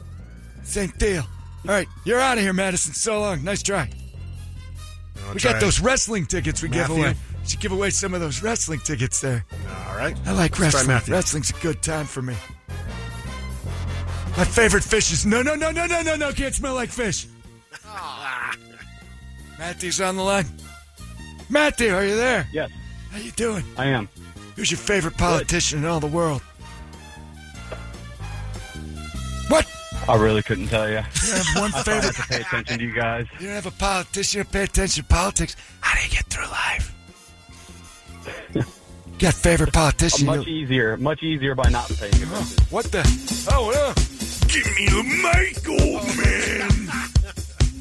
Same 0.62 0.92
deal. 0.98 1.22
All 1.22 1.74
right, 1.74 1.88
you're 2.04 2.20
out 2.20 2.38
of 2.38 2.44
here, 2.44 2.52
Madison. 2.52 2.92
So 2.92 3.20
long. 3.20 3.44
Nice 3.44 3.62
try. 3.62 3.90
We 5.32 5.40
try 5.40 5.52
got 5.52 5.60
those 5.60 5.80
wrestling 5.80 6.26
tickets 6.26 6.62
we 6.62 6.68
give 6.68 6.90
away. 6.90 7.14
We 7.42 7.48
should 7.48 7.60
give 7.60 7.72
away 7.72 7.90
some 7.90 8.14
of 8.14 8.20
those 8.20 8.42
wrestling 8.42 8.80
tickets 8.80 9.20
there. 9.20 9.44
All 9.88 9.96
right. 9.96 10.16
I 10.26 10.32
like 10.32 10.58
Let's 10.58 10.74
wrestling. 10.74 10.86
Matthew. 10.88 11.14
Wrestling's 11.14 11.50
a 11.50 11.54
good 11.54 11.82
time 11.82 12.06
for 12.06 12.22
me. 12.22 12.34
My 14.36 14.44
favorite 14.44 14.84
fish 14.84 15.10
is 15.12 15.26
no, 15.26 15.42
no, 15.42 15.54
no, 15.54 15.70
no, 15.70 15.86
no, 15.86 16.02
no, 16.02 16.14
no. 16.16 16.32
Can't 16.32 16.54
smell 16.54 16.74
like 16.74 16.90
fish. 16.90 17.26
Matthew's 19.58 20.00
on 20.00 20.16
the 20.16 20.22
line. 20.22 20.46
Matthew, 21.50 21.92
are 21.94 22.04
you 22.04 22.14
there? 22.14 22.46
Yes, 22.52 22.70
How 23.10 23.18
you 23.18 23.32
doing? 23.32 23.64
I 23.76 23.86
am. 23.86 24.08
Who's 24.54 24.70
your 24.70 24.78
favorite 24.78 25.16
politician 25.16 25.80
in 25.80 25.84
all 25.86 26.00
the 26.00 26.06
world? 26.06 26.42
What? 29.48 29.66
I 30.08 30.16
really 30.16 30.42
couldn't 30.42 30.68
tell 30.68 30.88
you. 30.88 30.96
You 30.96 31.00
have 31.00 31.46
one 31.56 31.72
I 31.74 31.78
I 31.80 31.82
favorite. 31.82 32.14
to 32.14 32.22
pay 32.28 32.40
attention 32.40 32.78
to 32.78 32.84
you 32.84 32.92
guys. 32.94 33.26
You 33.40 33.46
don't 33.46 33.54
have 33.56 33.66
a 33.66 33.70
politician 33.72 34.44
to 34.44 34.50
pay 34.50 34.62
attention 34.64 35.02
to 35.04 35.08
politics. 35.08 35.56
How 35.80 35.96
do 35.96 36.02
you 36.04 36.10
get 36.10 36.24
through 36.26 36.46
life? 36.46 36.94
You 38.54 38.64
got 39.18 39.34
favorite 39.34 39.72
politician? 39.72 40.26
much 40.26 40.46
you- 40.46 40.64
easier, 40.64 40.96
much 40.96 41.22
easier 41.22 41.54
by 41.54 41.68
not 41.70 41.88
paying 41.88 42.12
attention. 42.14 42.64
What 42.70 42.86
the? 42.92 43.02
Oh, 43.52 43.70
no. 43.70 43.94
Give 44.48 44.66
me 44.76 44.86
the 44.86 45.02
mic, 45.02 45.68
old 45.68 46.06
man. 46.16 46.88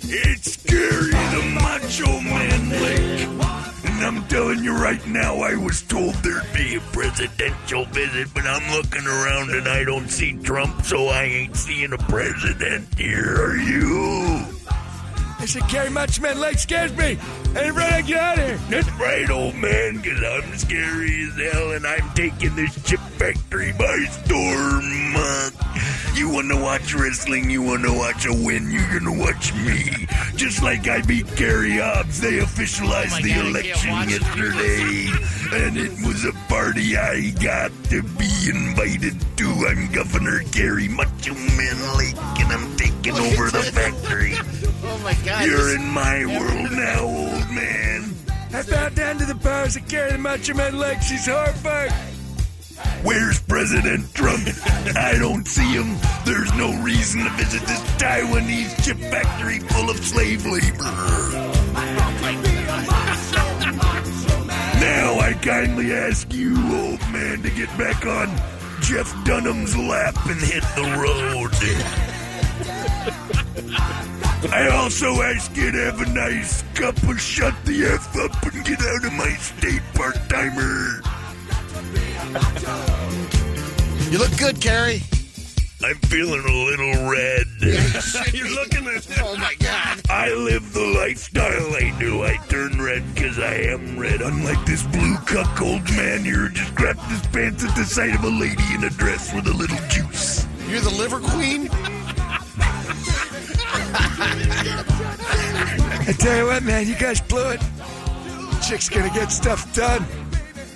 It's 0.09 0.55
Kari 0.63 1.11
the 1.11 1.43
Macho 1.61 2.19
Man 2.21 2.69
Lake. 2.69 3.27
And 3.97 4.05
I'm 4.05 4.27
telling 4.27 4.63
you 4.63 4.77
right 4.77 5.03
now, 5.07 5.37
I 5.37 5.55
was 5.55 5.81
told 5.81 6.13
there'd 6.17 6.53
be 6.53 6.75
a 6.75 6.79
presidential 6.79 7.83
visit, 7.85 8.31
but 8.31 8.45
I'm 8.45 8.71
looking 8.71 9.07
around 9.07 9.49
and 9.49 9.67
I 9.67 9.83
don't 9.85 10.07
see 10.07 10.33
Trump, 10.43 10.85
so 10.85 11.07
I 11.07 11.23
ain't 11.23 11.55
seeing 11.55 11.91
a 11.91 11.97
president 11.97 12.93
here. 12.95 13.43
Are 13.43 13.57
you? 13.57 14.56
I 15.39 15.45
said, 15.45 15.63
Kari 15.69 15.89
Macho 15.91 16.21
Man 16.21 16.39
Lake 16.39 16.57
scares 16.57 16.95
me. 16.97 17.17
And 17.55 17.75
right, 17.75 17.93
I 17.93 18.01
get 18.01 18.17
out 18.19 18.39
of 18.39 18.45
here. 18.45 18.57
That's 18.69 18.91
right, 18.99 19.29
old 19.29 19.55
man, 19.55 19.97
because 19.97 20.21
I'm 20.23 20.57
scary 20.57 21.27
as 21.29 21.53
hell 21.53 21.71
and 21.71 21.85
I'm 21.85 22.09
taking 22.15 22.55
this 22.55 22.73
chip 22.83 22.99
factory 22.99 23.71
by 23.73 23.97
storm. 24.09 24.83
You 26.15 26.29
want 26.29 26.49
to 26.49 26.57
watch 26.59 26.95
wrestling? 26.95 27.49
You 27.51 27.61
want 27.61 27.83
to 27.83 27.93
watch 27.93 28.25
a 28.25 28.33
win? 28.33 28.71
You're 28.71 28.99
going 28.99 29.05
to 29.15 29.19
watch 29.23 29.53
me. 29.53 30.07
Just 30.35 30.63
like 30.63 30.87
I 30.87 31.01
beat 31.03 31.27
Gary 31.35 31.77
Hobbs, 31.77 32.19
they 32.19 32.39
officialized 32.39 33.19
Oh 33.19 33.21
the 33.21 33.33
God, 33.35 33.45
election 33.47 34.09
yesterday. 34.09 35.65
and 35.65 35.77
it 35.77 35.91
was 36.05 36.25
a 36.25 36.33
party 36.49 36.97
I 36.97 37.29
got 37.41 37.71
to 37.91 38.01
be 38.01 38.49
invited 38.49 39.15
to. 39.37 39.45
I'm 39.69 39.91
Governor 39.91 40.41
Kari 40.51 40.87
Macho 40.87 41.33
Man 41.35 41.97
Lake, 41.97 42.17
and 42.41 42.51
I'm 42.51 42.75
taking 42.77 43.13
over 43.13 43.51
the 43.51 43.61
factory. 43.71 44.33
Oh 44.89 44.97
my 44.99 45.13
God! 45.25 45.36
You're 45.43 45.75
in 45.75 45.85
my 45.89 46.25
world 46.25 46.71
now, 46.71 47.01
old 47.01 47.49
man. 47.51 48.15
I 48.53 48.63
bow 48.63 48.89
down 48.89 49.17
to 49.19 49.25
the 49.25 49.35
powers 49.35 49.75
that 49.75 49.87
carry 49.87 50.11
the 50.11 50.17
Macho 50.17 50.53
Man 50.55 50.77
Lake. 50.79 51.01
She's 51.01 51.27
horrified. 51.27 51.91
Where's 53.03 53.39
President 53.41 54.13
Trump? 54.15 54.47
I 54.95 55.15
don't 55.19 55.47
see 55.47 55.71
him. 55.73 55.95
There's 56.25 56.51
no 56.53 56.71
reason 56.81 57.23
to 57.23 57.29
visit 57.31 57.61
this 57.61 57.79
Taiwanese 57.97 58.83
chip 58.83 58.97
factory 58.97 59.59
full 59.59 59.89
of 59.89 59.97
slave 59.97 60.45
labor. 60.45 60.83
Now 64.79 65.19
I 65.19 65.37
kindly 65.41 65.93
ask 65.93 66.33
you, 66.33 66.55
old 66.55 66.99
man, 67.11 67.43
to 67.43 67.51
get 67.51 67.69
back 67.77 68.05
on 68.05 68.27
Jeff 68.81 69.13
Dunham's 69.23 69.77
lap 69.77 70.15
and 70.25 70.39
hit 70.41 70.63
the 70.75 70.83
road. 70.97 71.53
I 74.45 74.69
also 74.69 75.21
ask 75.23 75.55
you 75.57 75.71
to 75.71 75.77
have 75.85 75.99
a 75.99 76.09
nice 76.11 76.63
cup 76.75 76.95
of 77.03 77.19
shut 77.19 77.55
the 77.65 77.85
F 77.85 78.15
up 78.17 78.43
and 78.43 78.63
get 78.63 78.79
out 78.81 79.03
of 79.03 79.13
my 79.13 79.29
state 79.37 79.81
part 79.95 80.15
timer. 80.29 81.01
You 84.11 84.19
look 84.19 84.37
good, 84.37 84.61
Kari. 84.61 85.01
I'm 85.83 85.95
feeling 86.05 86.43
a 86.43 86.53
little 86.53 87.09
red. 87.09 87.47
You're 88.33 88.49
looking 88.49 88.85
at. 88.87 89.07
Oh 89.21 89.35
my 89.37 89.55
God! 89.59 90.01
I 90.09 90.33
live 90.33 90.71
the 90.71 90.85
lifestyle 90.85 91.75
I 91.75 91.95
do. 91.99 92.23
I 92.23 92.37
turn 92.47 92.81
red 92.81 93.03
because 93.13 93.39
I 93.39 93.53
am 93.55 93.97
red. 93.97 94.21
Unlike 94.21 94.65
this 94.65 94.83
blue 94.83 95.17
cuckold 95.25 95.83
man 95.91 96.23
here 96.23 96.47
who 96.47 96.49
just 96.49 96.73
grabbed 96.75 97.01
his 97.11 97.21
pants 97.27 97.63
at 97.63 97.75
the 97.75 97.85
sight 97.85 98.13
of 98.13 98.23
a 98.23 98.29
lady 98.29 98.63
in 98.73 98.83
a 98.83 98.89
dress 98.91 99.33
with 99.33 99.47
a 99.47 99.53
little 99.53 99.77
juice. 99.87 100.47
You're 100.67 100.81
the 100.81 100.91
liver 100.91 101.19
queen. 101.19 101.69
I 104.19 106.13
tell 106.17 106.37
you 106.37 106.45
what, 106.45 106.63
man, 106.63 106.87
you 106.87 106.95
guys 106.95 107.21
blew 107.21 107.49
it. 107.51 107.61
Chick's 108.67 108.89
gonna 108.89 109.13
get 109.13 109.31
stuff 109.31 109.71
done. 109.73 110.05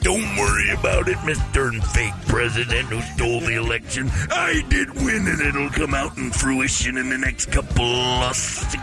Don't 0.02 0.36
worry 0.36 0.72
about 0.72 1.08
it, 1.08 1.18
Mr. 1.20 1.74
Fake 1.94 2.14
President 2.28 2.88
who 2.88 3.02
stole 3.02 3.40
the 3.42 3.56
election. 3.56 4.10
I 4.32 4.64
did 4.70 4.94
win, 4.96 5.28
and 5.28 5.42
it'll 5.42 5.70
come 5.70 5.94
out 5.94 6.18
in 6.18 6.32
fruition 6.32 6.98
in 6.98 7.10
the 7.10 7.18
next 7.18 7.52
couple 7.52 7.86
of 7.86 8.36
six. 8.36 8.82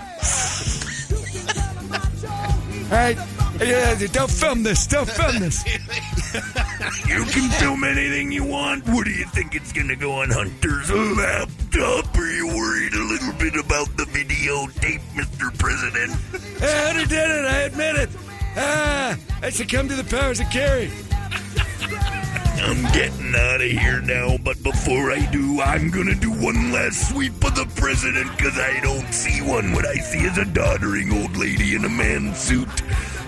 All 2.84 2.96
right, 2.96 3.18
yeah, 3.60 3.96
don't 4.12 4.30
film 4.30 4.62
this. 4.62 4.86
Don't 4.86 5.08
film 5.10 5.40
this. 5.40 5.64
You 7.08 7.24
can 7.24 7.50
film 7.50 7.84
anything 7.84 8.30
you 8.32 8.44
want. 8.44 8.86
What 8.88 9.04
do 9.04 9.10
you 9.10 9.24
think 9.26 9.54
it's 9.54 9.72
gonna 9.72 9.96
go 9.96 10.12
on 10.12 10.30
Hunter's 10.30 10.90
laptop? 10.90 12.16
Are 12.16 12.30
you 12.30 12.48
worried 12.48 12.92
a 12.92 13.02
little 13.02 13.32
bit 13.34 13.56
about 13.56 13.88
the 13.96 14.04
videotape, 14.04 15.00
Mr. 15.14 15.56
President? 15.58 16.12
Hunter 16.60 17.06
did 17.06 17.30
it. 17.30 17.44
I 17.44 17.58
admit 17.62 17.96
it. 17.96 18.10
Ah, 18.56 19.16
I 19.42 19.50
succumbed 19.50 19.90
to 19.90 19.96
the 19.96 20.04
powers 20.04 20.40
of 20.40 20.50
carry. 20.50 20.90
I'm 22.60 22.82
getting 22.92 23.34
out 23.34 23.60
of 23.60 23.70
here 23.70 24.00
now, 24.00 24.36
but 24.38 24.62
before 24.62 25.12
I 25.12 25.24
do, 25.30 25.60
I'm 25.60 25.90
gonna 25.90 26.14
do 26.14 26.30
one 26.30 26.72
last 26.72 27.10
sweep 27.10 27.32
of 27.44 27.54
the 27.54 27.66
president 27.76 28.30
because 28.36 28.58
I 28.58 28.80
don't 28.80 29.12
see 29.12 29.40
one. 29.42 29.72
What 29.72 29.86
I 29.86 29.94
see 29.94 30.18
is 30.18 30.38
a 30.38 30.44
doddering 30.44 31.12
old 31.12 31.36
lady 31.36 31.74
in 31.74 31.84
a 31.84 31.88
man 31.88 32.34
suit. 32.34 32.68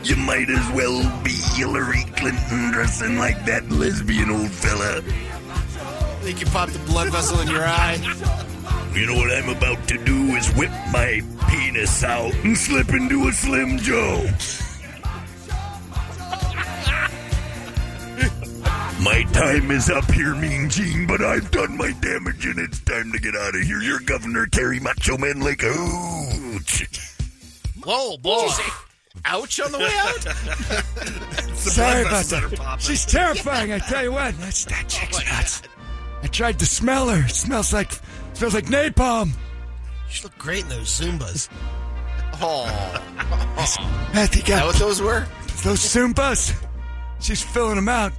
You 0.03 0.17
might 0.17 0.51
as 0.51 0.71
well 0.73 1.03
be 1.23 1.33
Hillary 1.55 2.05
Clinton 2.17 2.73
dressing 2.73 3.19
like 3.19 3.45
that 3.47 3.71
lesbian 3.71 4.31
old 4.31 4.51
fella. 4.51 4.99
I 4.99 6.23
think 6.23 6.41
you 6.41 6.47
popped 6.47 6.75
a 6.75 6.79
blood 6.81 7.09
vessel 7.11 7.41
in 7.41 7.49
your 7.49 7.65
eye. 7.65 7.99
You 8.95 9.07
know 9.07 9.15
what 9.15 9.31
I'm 9.31 9.49
about 9.49 9.87
to 9.89 10.05
do 10.05 10.35
is 10.37 10.53
whip 10.55 10.73
my 10.93 11.21
penis 11.49 12.03
out 12.03 12.35
and 12.45 12.57
slip 12.57 12.89
into 12.91 13.29
a 13.29 13.33
Slim 13.33 13.79
Joe. 13.79 14.29
My 19.03 19.23
time 19.33 19.71
is 19.71 19.89
up 19.89 20.11
here, 20.11 20.35
Mean 20.35 20.69
Gene, 20.69 21.07
but 21.07 21.23
I've 21.23 21.51
done 21.51 21.77
my 21.79 21.91
damage 22.03 22.45
and 22.45 22.59
it's 22.59 22.81
time 22.81 23.11
to 23.13 23.19
get 23.19 23.35
out 23.35 23.55
of 23.55 23.63
here. 23.63 23.81
Your 23.81 23.99
Governor 24.01 24.47
Terry 24.47 24.79
Macho 24.79 25.17
Man 25.17 25.41
Lake 25.41 25.65
Ouch. 25.65 27.17
Whoa, 27.83 28.19
boy! 28.19 28.49
Ouch 29.25 29.61
on 29.61 29.73
the 29.73 29.79
way 29.79 29.97
out. 29.97 31.55
Sorry 31.57 32.03
about 32.03 32.25
that 32.27 32.61
are 32.61 32.79
She's 32.79 33.07
terrifying. 33.07 33.73
I 33.73 33.79
tell 33.79 34.03
you 34.03 34.13
what, 34.13 34.37
that's 34.39 34.67
that 34.67 34.87
chick's 34.89 35.25
nuts. 35.25 35.63
I 36.23 36.27
tried 36.27 36.59
to 36.59 36.67
smell 36.67 37.09
her. 37.09 37.25
It 37.25 37.31
smells 37.31 37.73
like 37.73 37.93
smells 38.35 38.55
like 38.55 38.67
napalm. 38.67 39.31
You 40.11 40.23
look 40.25 40.37
great 40.37 40.65
in 40.65 40.69
those 40.69 41.01
Zubaz. 41.01 41.49
Oh, 42.43 42.65
Matthew 44.15 44.41
that 44.43 44.49
got 44.49 44.65
what 44.67 44.77
those 44.77 45.03
were? 45.03 45.27
those 45.63 45.81
Zubaz. 45.81 46.55
She's 47.21 47.43
filling 47.43 47.77
them 47.77 47.89
out. 47.89 48.13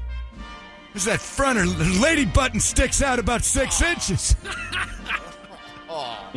There's 0.94 1.06
that 1.06 1.22
front. 1.22 1.58
Her 1.58 1.66
her 1.66 2.02
lady 2.02 2.26
button 2.26 2.60
sticks 2.60 3.02
out 3.02 3.20
about 3.20 3.44
six 3.44 3.82
oh. 3.82 3.88
inches. 3.88 4.36
Oh. 5.94 6.32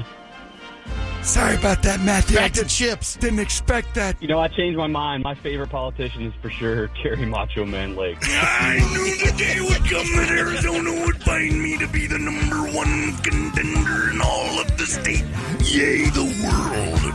Sorry 1.23 1.55
about 1.57 1.83
that, 1.85 2.01
Matthew. 2.01 2.37
I 2.37 2.43
Back 2.43 2.53
to 2.55 2.63
did, 2.63 2.69
chips. 2.69 3.17
didn't 3.17 3.39
expect 3.39 3.95
that. 3.95 4.21
You 4.21 4.27
know, 4.29 4.41
I 4.41 4.49
changed 4.49 4.77
my 4.77 4.89
mind. 4.89 5.23
My 5.23 5.35
favorite 5.35 5.71
politician 5.71 6.27
is 6.27 6.35
for 6.43 6.51
sure 6.51 6.89
Terry 7.03 7.25
Macho 7.25 7.65
Man 7.65 7.97
Lake. 7.97 8.19
I 8.21 8.75
knew 8.93 9.17
the 9.25 9.33
day 9.39 9.61
would 9.61 9.89
come 9.89 10.07
that 10.17 10.29
Arizona 10.31 11.07
would 11.07 11.23
find 11.23 11.63
me 11.63 11.79
to 11.79 11.87
be 11.89 12.07
the 12.07 12.19
number 12.19 12.77
one 12.77 13.17
contender 13.23 14.11
in 14.11 14.21
all 14.21 14.61
of 14.61 14.77
the 14.77 14.85
state, 14.85 15.25
yay, 15.61 16.05
the 16.11 16.25
world. 16.45 17.15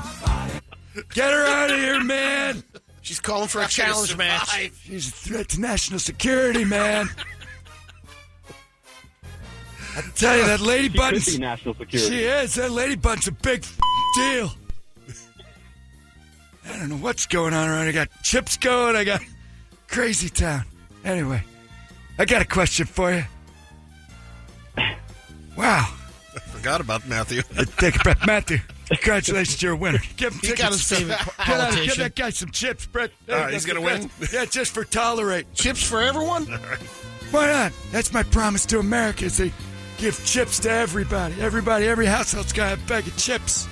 Get 1.14 1.32
her 1.32 1.46
out 1.46 1.70
of 1.70 1.78
here, 1.78 2.04
man. 2.04 2.64
She's 3.10 3.20
calling 3.20 3.48
for 3.48 3.60
a 3.64 3.68
challenge 3.68 4.16
match. 4.18 4.72
She's 4.84 5.08
a 5.08 5.12
threat 5.12 5.50
to 5.50 5.60
national 5.60 5.98
security, 5.98 6.64
man. 6.64 7.10
I 9.98 10.02
tell 10.14 10.38
you, 10.38 10.46
that 10.46 10.60
lady 10.60 10.84
She 10.84 10.90
could 10.90 10.98
button's 11.00 11.40
national 11.40 11.74
security. 11.74 12.08
She 12.08 12.24
is. 12.26 12.54
That 12.54 12.70
lady 12.70 12.96
button's 12.96 13.28
a 13.28 13.32
big 13.32 13.64
f- 13.64 13.80
deal. 14.16 14.52
I 16.72 16.78
don't 16.78 16.90
know 16.90 16.98
what's 16.98 17.26
going 17.26 17.56
on 17.56 17.68
around. 17.68 17.88
I 17.88 17.94
got 17.94 18.10
chips 18.22 18.58
going. 18.58 18.96
I 18.96 19.04
got 19.04 19.22
crazy 19.88 20.30
town. 20.30 20.66
Anyway, 21.04 21.44
I 22.20 22.26
got 22.26 22.44
a 22.44 22.46
question 22.46 22.86
for 22.86 23.12
you. 23.12 23.24
Wow. 25.58 25.94
I 26.36 26.40
Forgot 26.42 26.80
about 26.80 27.08
Matthew. 27.08 27.42
Take 27.78 27.96
a 27.96 28.00
breath, 28.04 28.28
Matthew. 28.28 28.60
Congratulations, 28.90 29.62
you're 29.62 29.74
a 29.74 29.78
winner. 29.78 30.00
Give 30.18 30.34
him 30.34 30.40
He 30.42 30.48
tickets. 30.48 30.62
got 30.62 30.72
his 30.72 30.84
favorite 30.90 31.20
Get 31.38 31.50
out, 31.60 31.74
give 31.76 31.98
that 31.98 32.16
guy 32.16 32.30
some 32.32 32.50
chips, 32.52 32.86
Brett. 32.86 33.12
There 33.26 33.36
All 33.36 33.40
you 33.42 33.46
right, 33.46 33.50
go. 33.52 33.54
he's 33.56 33.66
gonna 33.66 33.82
win. 33.82 34.10
Yeah, 34.34 34.46
just 34.46 34.74
for 34.74 34.84
tolerate. 34.84 35.54
Chips 35.54 35.84
for 35.88 36.02
everyone. 36.02 36.46
Why 37.32 37.48
not? 37.48 37.72
That's 37.92 38.12
my 38.14 38.24
promise 38.24 38.66
to 38.68 38.80
America. 38.80 39.26
Is 39.26 39.38
they 39.38 39.52
give 39.98 40.24
chips 40.26 40.60
to 40.62 40.72
everybody. 40.72 41.40
Everybody, 41.40 41.88
every 41.88 42.08
household's 42.08 42.52
got 42.54 42.74
a 42.74 42.82
bag 42.88 43.06
of 43.08 43.16
chips. 43.18 43.68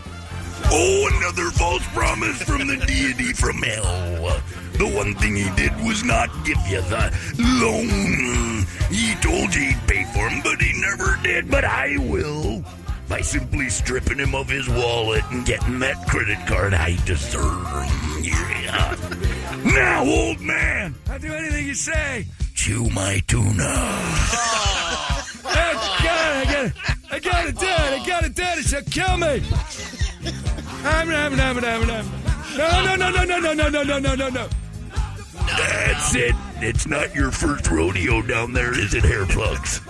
Oh, 0.70 1.10
another 1.20 1.50
false 1.52 1.86
promise 1.94 2.42
from 2.44 2.68
the 2.68 2.78
deity 2.78 3.34
from 3.34 3.58
hell. 3.58 4.42
The 4.74 4.88
one 4.88 5.16
thing 5.16 5.36
he 5.36 5.50
did 5.56 5.72
was 5.84 6.04
not 6.04 6.30
give 6.46 6.58
you 6.68 6.82
the 6.82 7.12
loan. 7.40 8.66
He 8.92 9.16
told 9.16 9.54
you 9.56 9.62
he'd 9.62 9.88
pay 9.88 10.04
for 10.14 10.30
him, 10.30 10.42
but 10.44 10.62
he 10.62 10.80
never 10.82 11.18
did. 11.24 11.50
But 11.50 11.64
I 11.66 11.98
will. 11.98 12.64
By 13.08 13.22
simply 13.22 13.70
stripping 13.70 14.18
him 14.18 14.36
of 14.36 14.50
his 14.50 14.68
wallet 14.68 15.24
and 15.32 15.46
getting 15.46 15.80
that 15.80 16.06
credit 16.08 16.38
card 16.46 16.74
I 16.74 16.98
deserve. 17.06 17.66
Yeah. 18.22 18.96
Now, 19.64 20.06
old 20.06 20.42
man, 20.42 20.94
I'll 21.10 21.20
do 21.20 21.34
anything 21.34 21.68
you 21.68 21.74
say. 21.74 22.26
chew 22.54 22.90
my 22.90 23.22
tuna. 23.28 24.04
Oh, 25.50 25.98
I 26.04 26.44
gotta, 26.46 26.74
I 27.10 27.20
gotta 27.20 27.52
do 27.54 27.66
it. 27.66 28.02
I 28.02 28.06
gotta 28.06 28.30
do 28.30 28.44
it. 28.44 28.66
She'll 28.66 28.82
kill 28.84 29.18
me. 29.18 29.42
I'm, 30.84 31.10
I'm, 31.10 31.40
I'm, 31.40 31.58
I'm, 31.64 31.90
I'm. 31.90 32.06
No, 32.58 32.84
no, 32.84 32.96
no, 32.96 33.10
no, 33.12 33.24
no, 33.24 33.40
no, 33.40 33.54
no, 33.54 33.70
no, 33.70 33.84
no, 33.84 34.00
no, 34.00 34.16
no, 34.16 34.30
no. 34.30 34.50
That's 35.48 36.16
it. 36.16 36.36
It's 36.58 36.86
not 36.88 37.16
your 37.16 37.32
first 37.32 37.70
rodeo 37.70 38.22
down 38.22 38.52
there, 38.54 38.78
is 38.78 38.94
it, 38.94 39.04
hair 39.04 39.26
plugs? 39.26 39.82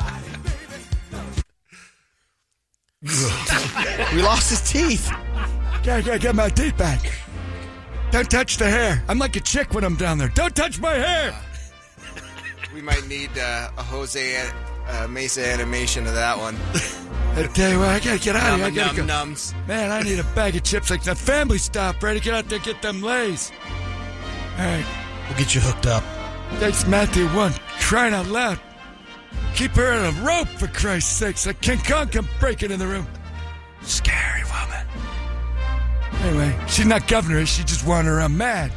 we 4.14 4.22
lost 4.22 4.50
his 4.50 4.62
teeth. 4.70 5.10
Gotta, 5.84 6.04
gotta 6.04 6.20
get 6.20 6.36
my 6.36 6.50
teeth 6.50 6.78
back. 6.78 7.12
Don't 8.12 8.30
touch 8.30 8.58
the 8.58 8.70
hair. 8.70 9.04
I'm 9.08 9.20
like 9.20 9.36
a 9.36 9.40
chick 9.40 9.74
when 9.74 9.84
I'm 9.84 9.96
down 9.96 10.18
there. 10.18 10.30
Don't 10.30 10.56
touch 10.56 10.80
my 10.80 10.94
hair. 10.94 11.36
We 12.74 12.82
might 12.84 13.08
need 13.08 13.32
uh, 13.40 13.72
a 13.76 13.82
Jose 13.82 14.50
uh, 14.88 15.08
Mesa 15.08 15.48
animation 15.48 16.06
of 16.06 16.14
that 16.14 16.38
one. 16.38 16.56
I 17.36 17.48
tell 17.52 17.72
you 17.72 17.80
what, 17.80 17.88
I 17.90 18.00
gotta 18.00 18.20
get 18.20 18.36
out 18.36 18.52
of 18.54 18.58
here. 18.58 18.66
I 18.66 18.70
Num- 18.70 18.76
gotta 18.76 18.98
num- 18.98 19.08
go. 19.08 19.14
nums. 19.34 19.68
Man, 19.68 19.90
I 19.90 20.04
need 20.04 20.20
a 20.20 20.24
bag 20.36 20.56
of 20.56 20.62
chips 20.64 20.92
like 20.92 21.02
that 21.06 21.18
family 21.18 21.58
stop. 21.58 22.04
Ready 22.04 22.20
get 22.20 22.36
out 22.36 22.48
there, 22.50 22.60
get 22.60 22.80
them 22.84 23.02
lays. 23.02 23.52
All 24.60 24.66
right. 24.66 24.86
We'll 25.28 25.40
get 25.40 25.56
you 25.56 25.62
hooked 25.62 25.88
up. 25.88 26.04
Thanks, 26.60 26.86
Matthew. 26.86 27.26
One 27.30 27.54
crying 27.80 28.14
out 28.14 28.28
loud. 28.28 28.60
Keep 29.58 29.72
her 29.72 29.92
on 29.92 30.06
a 30.06 30.22
rope 30.22 30.48
for 30.50 30.68
Christ's 30.68 31.12
sakes. 31.12 31.48
Like 31.48 31.60
King 31.62 31.80
Kong 31.80 32.08
come 32.10 32.28
breaking 32.40 32.70
in 32.70 32.78
the 32.78 32.86
room. 32.86 33.08
Scary 33.82 34.44
woman. 34.44 34.86
Anyway, 36.22 36.60
she's 36.68 36.86
not 36.86 37.08
governor. 37.08 37.44
She 37.48 37.64
just 37.64 37.84
wandering 37.84 38.20
around 38.20 38.38
mad. 38.38 38.72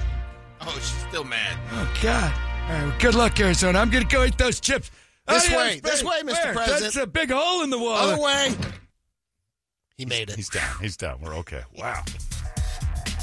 Oh, 0.63 0.73
she's 0.77 1.07
still 1.07 1.25
mad. 1.25 1.59
Oh 1.73 1.93
God! 2.03 2.33
All 2.33 2.75
right, 2.75 2.87
well, 2.87 2.95
good 2.99 3.15
luck, 3.15 3.39
Arizona. 3.39 3.79
I'm 3.79 3.91
gonna 3.91 4.07
go 4.07 4.25
eat 4.25 4.39
those 4.39 4.59
chips. 4.59 4.91
This 5.29 5.49
Adios, 5.49 5.59
way, 5.59 5.81
this 5.81 6.03
way, 6.03 6.23
Mr. 6.23 6.33
Where? 6.33 6.55
President. 6.55 6.81
That's 6.81 6.97
a 6.97 7.07
big 7.07 7.31
hole 7.31 7.63
in 7.63 7.69
the 7.69 7.79
wall. 7.79 7.97
Other 7.97 8.23
way. 8.23 8.55
He 9.99 10.07
made 10.07 10.31
it. 10.31 10.37
He's 10.37 10.49
down. 10.49 10.77
He's 10.81 10.97
down. 10.97 11.21
We're 11.21 11.35
okay. 11.35 11.61
Wow. 11.77 12.03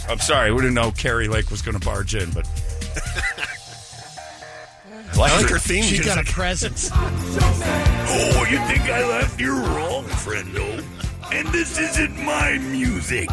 I'm 0.07 0.19
sorry. 0.19 0.51
We 0.51 0.59
didn't 0.59 0.75
know 0.75 0.91
Kari 0.91 1.27
Lake 1.27 1.49
was 1.49 1.63
going 1.63 1.77
to 1.77 1.83
barge 1.83 2.13
in, 2.13 2.29
but. 2.29 2.47
I 5.13 5.37
like 5.41 5.49
her 5.49 5.59
theme 5.59 5.83
She 5.83 5.97
got 5.99 6.17
a 6.17 6.21
music. 6.21 6.33
presence. 6.33 6.91
Oh, 8.09 8.45
you 8.49 8.57
think 8.67 8.89
I 8.89 9.05
left? 9.05 9.39
You're 9.39 9.53
wrong, 9.55 10.05
friendo. 10.05 10.81
And 11.33 11.45
this 11.49 11.77
isn't 11.77 12.17
my 12.23 12.57
music. 12.57 13.27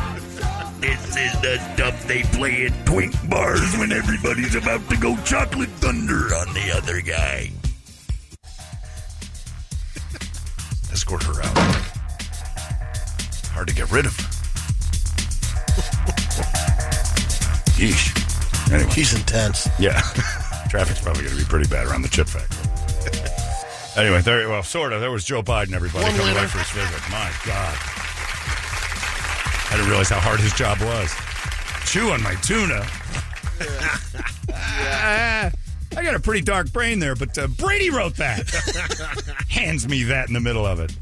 This 0.81 1.17
is 1.17 1.33
the 1.43 1.59
stuff 1.75 2.07
they 2.09 2.23
play 2.25 2.67
at 2.67 2.87
twink 2.87 3.15
bars 3.31 3.77
when 3.79 3.93
everybody's 3.93 4.57
about 4.57 4.87
to 4.91 4.97
go 4.97 5.17
chocolate 5.25 5.69
thunder 5.79 6.35
on 6.35 6.53
the 6.55 6.73
other 6.77 7.01
guy. 7.01 7.51
Escort 10.93 11.23
her 11.23 11.41
out. 11.43 11.57
Hard 13.53 13.69
to 13.69 13.75
get 13.75 13.91
rid 13.93 14.07
of. 14.07 14.13
Yeesh. 17.79 18.73
Anyway. 18.73 18.91
He's 18.93 19.15
intense. 19.15 19.69
Yeah. 19.79 20.03
Traffic's 20.75 21.01
probably 21.01 21.23
going 21.23 21.37
to 21.37 21.41
be 21.41 21.49
pretty 21.49 21.71
bad 21.71 21.87
around 21.87 22.03
the 22.03 22.09
chip 22.09 22.27
factory. 22.27 22.67
anyway, 23.97 24.21
there. 24.23 24.49
Well, 24.49 24.65
sort 24.65 24.93
of. 24.93 25.01
There 25.01 25.13
was 25.13 25.23
Joe 25.23 25.41
Biden. 25.41 25.73
Everybody 25.73 26.03
One 26.03 26.11
coming 26.17 26.35
winner. 26.35 26.41
back 26.41 26.51
for 26.51 26.59
his 26.59 26.71
visit. 26.71 27.01
My 27.13 27.31
God. 27.47 27.79
I 29.71 29.77
didn't 29.77 29.87
realize 29.89 30.09
how 30.09 30.19
hard 30.19 30.41
his 30.41 30.53
job 30.55 30.81
was. 30.81 31.15
Chew 31.87 32.11
on 32.11 32.21
my 32.25 32.35
tuna. 32.43 32.85
Ah, 34.53 35.53
I 35.97 36.03
got 36.03 36.17
a 36.17 36.19
pretty 36.19 36.41
dark 36.41 36.73
brain 36.73 36.99
there, 36.99 37.15
but 37.15 37.39
uh, 37.39 37.47
Brady 37.47 37.91
wrote 37.91 38.17
that. 38.17 38.51
Hands 39.49 39.87
me 39.87 40.03
that 40.03 40.27
in 40.27 40.35
the 40.35 40.41
middle 40.41 40.67
of 40.67 40.81
it. 40.81 40.93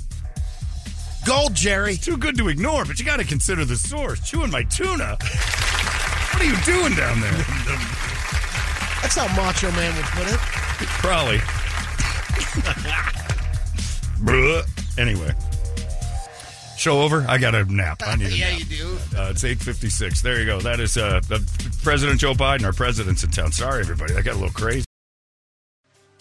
Gold, 1.25 1.55
Jerry. 1.55 1.97
Too 1.97 2.19
good 2.19 2.37
to 2.37 2.49
ignore, 2.49 2.85
but 2.85 2.99
you 2.99 3.07
got 3.07 3.21
to 3.21 3.25
consider 3.25 3.65
the 3.65 3.77
source. 3.77 4.21
Chewing 4.21 4.51
my 4.51 4.65
tuna. 4.65 5.17
What 5.17 6.43
are 6.43 6.45
you 6.45 6.57
doing 6.67 6.95
down 6.95 7.23
there? 7.23 8.12
That's 9.03 9.17
how 9.17 9.27
Macho 9.37 9.71
Man 9.73 9.95
would 9.97 10.05
put 10.07 10.29
it. 10.33 10.39
Probably. 11.03 11.39
Bruh. 14.25 14.99
Anyway. 14.99 15.33
Show 16.77 17.01
over. 17.03 17.25
I 17.29 17.39
got 17.39 17.55
a 17.55 17.65
nap. 17.73 18.03
I 18.05 18.17
need 18.17 18.29
a 18.33 18.37
Yeah, 18.37 18.51
nap. 18.51 18.59
you 18.61 18.65
do. 18.65 18.99
Uh, 19.17 19.29
it's 19.31 19.43
8.56. 19.45 20.21
There 20.23 20.41
you 20.41 20.47
go. 20.47 20.61
That 20.61 20.81
is 20.81 20.97
uh, 20.97 21.21
President 21.83 22.21
Joe 22.21 22.33
Biden. 22.35 22.65
Our 22.65 22.73
president's 22.73 23.23
in 23.25 23.31
town. 23.31 23.53
Sorry, 23.53 23.81
everybody. 23.81 24.15
That 24.15 24.25
got 24.25 24.33
a 24.35 24.39
little 24.39 24.51
crazy. 24.53 24.85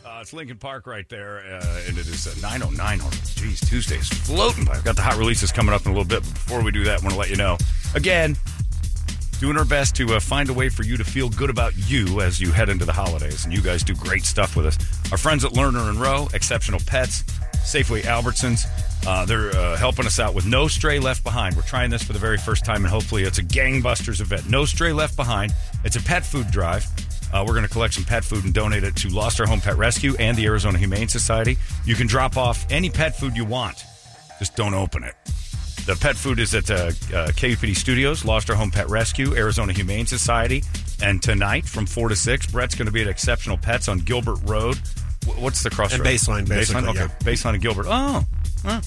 Uh, 0.06 0.20
it's 0.22 0.34
Linkin 0.34 0.58
Park 0.58 0.86
right 0.88 1.08
there, 1.10 1.40
uh, 1.40 1.82
and 1.88 1.98
it 1.98 2.06
is 2.08 2.28
uh, 2.28 2.32
9.09 2.48 2.80
already. 2.80 3.18
Jeez, 3.18 3.68
Tuesday 3.68 3.95
is 3.98 4.08
floating 4.10 4.66
by. 4.66 4.74
I've 4.74 4.84
got 4.84 4.95
the 4.95 5.02
hot 5.02 5.18
releases 5.18 5.52
coming 5.52 5.74
up 5.74 5.86
in 5.86 5.91
a 5.91 5.95
little 5.95 6.08
bit. 6.08 6.22
But 6.24 6.34
before 6.34 6.62
we 6.64 6.72
do 6.72 6.84
that, 6.84 6.99
I 6.99 7.02
want 7.03 7.14
to 7.14 7.20
let 7.20 7.30
you 7.30 7.38
know, 7.38 7.58
again, 7.95 8.36
doing 9.41 9.57
our 9.57 9.65
best 9.65 9.95
to 9.95 10.13
uh, 10.13 10.19
find 10.19 10.49
a 10.49 10.53
way 10.53 10.69
for 10.69 10.84
you 10.84 10.95
to 10.95 11.03
feel 11.03 11.27
good 11.27 11.49
about 11.49 11.73
you 11.89 12.22
as 12.22 12.39
you 12.39 12.51
head 12.51 12.69
into 12.69 12.85
the 12.85 12.93
holidays. 12.93 13.43
And 13.43 13.51
you 13.51 13.59
guys 13.59 13.84
do 13.84 13.95
great 13.95 14.23
stuff 14.23 14.55
with 14.55 14.68
us. 14.68 14.77
Our 15.11 15.18
friends 15.18 15.43
at 15.43 15.53
Lerner 15.53 15.89
and 15.89 15.99
Rowe, 15.99 16.27
Exceptional 16.35 16.80
Pets, 16.85 17.23
Safeway 17.63 18.03
Albertsons, 18.03 18.68
uh, 19.07 19.26
they're 19.26 19.49
uh, 19.55 19.76
helping 19.77 20.05
us 20.05 20.19
out 20.19 20.35
with 20.35 20.45
No 20.45 20.68
Stray 20.68 20.99
Left 20.99 21.23
Behind. 21.23 21.55
We're 21.55 21.63
trying 21.63 21.89
this 21.89 22.03
for 22.03 22.13
the 22.13 22.19
very 22.19 22.38
first 22.38 22.63
time, 22.63 22.85
and 22.85 22.88
hopefully 22.88 23.23
it's 23.23 23.39
a 23.39 23.43
gangbusters 23.43 24.22
event. 24.22 24.47
No 24.47 24.63
Stray 24.63 24.93
Left 24.93 25.15
Behind. 25.15 25.51
It's 25.84 25.95
a 25.95 26.03
pet 26.03 26.23
food 26.23 26.51
drive. 26.51 26.85
Uh, 27.34 27.43
we're 27.47 27.53
going 27.53 27.65
to 27.65 27.69
collect 27.69 27.95
some 27.95 28.05
pet 28.05 28.23
food 28.23 28.43
and 28.43 28.53
donate 28.53 28.84
it 28.84 28.95
to 28.97 29.09
Lost 29.09 29.39
Our 29.39 29.47
Home 29.47 29.59
Pet 29.59 29.76
Rescue 29.76 30.15
and 30.19 30.38
the 30.38 30.45
Arizona 30.45 30.77
Humane 30.77 31.07
Society. 31.07 31.57
You 31.84 31.95
can 31.95 32.05
drop 32.05 32.38
off 32.38 32.68
any 32.69 32.91
pet 32.91 33.18
food 33.18 33.35
you 33.35 33.45
want, 33.45 33.85
just 34.38 34.55
don't 34.55 34.76
open 34.76 35.03
it. 35.03 35.15
The 35.86 35.95
pet 35.99 36.16
food 36.16 36.40
is 36.40 36.53
at 36.53 36.70
uh, 36.70 36.76
uh, 36.76 36.90
KUPD 37.32 37.76
Studios, 37.76 38.24
Lost 38.24 38.49
Our 38.49 38.56
Home 38.56 38.70
Pet 38.72 38.88
Rescue, 38.90 39.36
Arizona 39.36 39.74
Humane 39.74 40.06
Society. 40.06 40.64
And 41.02 41.22
tonight 41.22 41.66
from 41.66 41.86
4 41.88 42.10
to 42.10 42.16
6, 42.16 42.48
Brett's 42.48 42.76
going 42.76 42.86
to 42.86 42.91
be 42.91 43.02
at 43.02 43.08
Exceptional 43.08 43.58
Pets 43.58 43.88
on 43.88 43.98
Gilbert 43.99 44.38
Road. 44.44 44.78
Wh- 45.26 45.41
What's 45.41 45.64
the 45.64 45.70
crossroad? 45.72 46.06
And 46.06 46.10
Baseline, 46.10 46.48
basically, 46.48 46.84
Baseline? 46.84 46.90
Okay. 46.90 46.99
yeah. 46.99 47.08
Baseline 47.34 47.53
and 47.53 47.62
Gilbert. 47.62 47.86
Oh, 47.90 48.24
huh. 48.64 48.82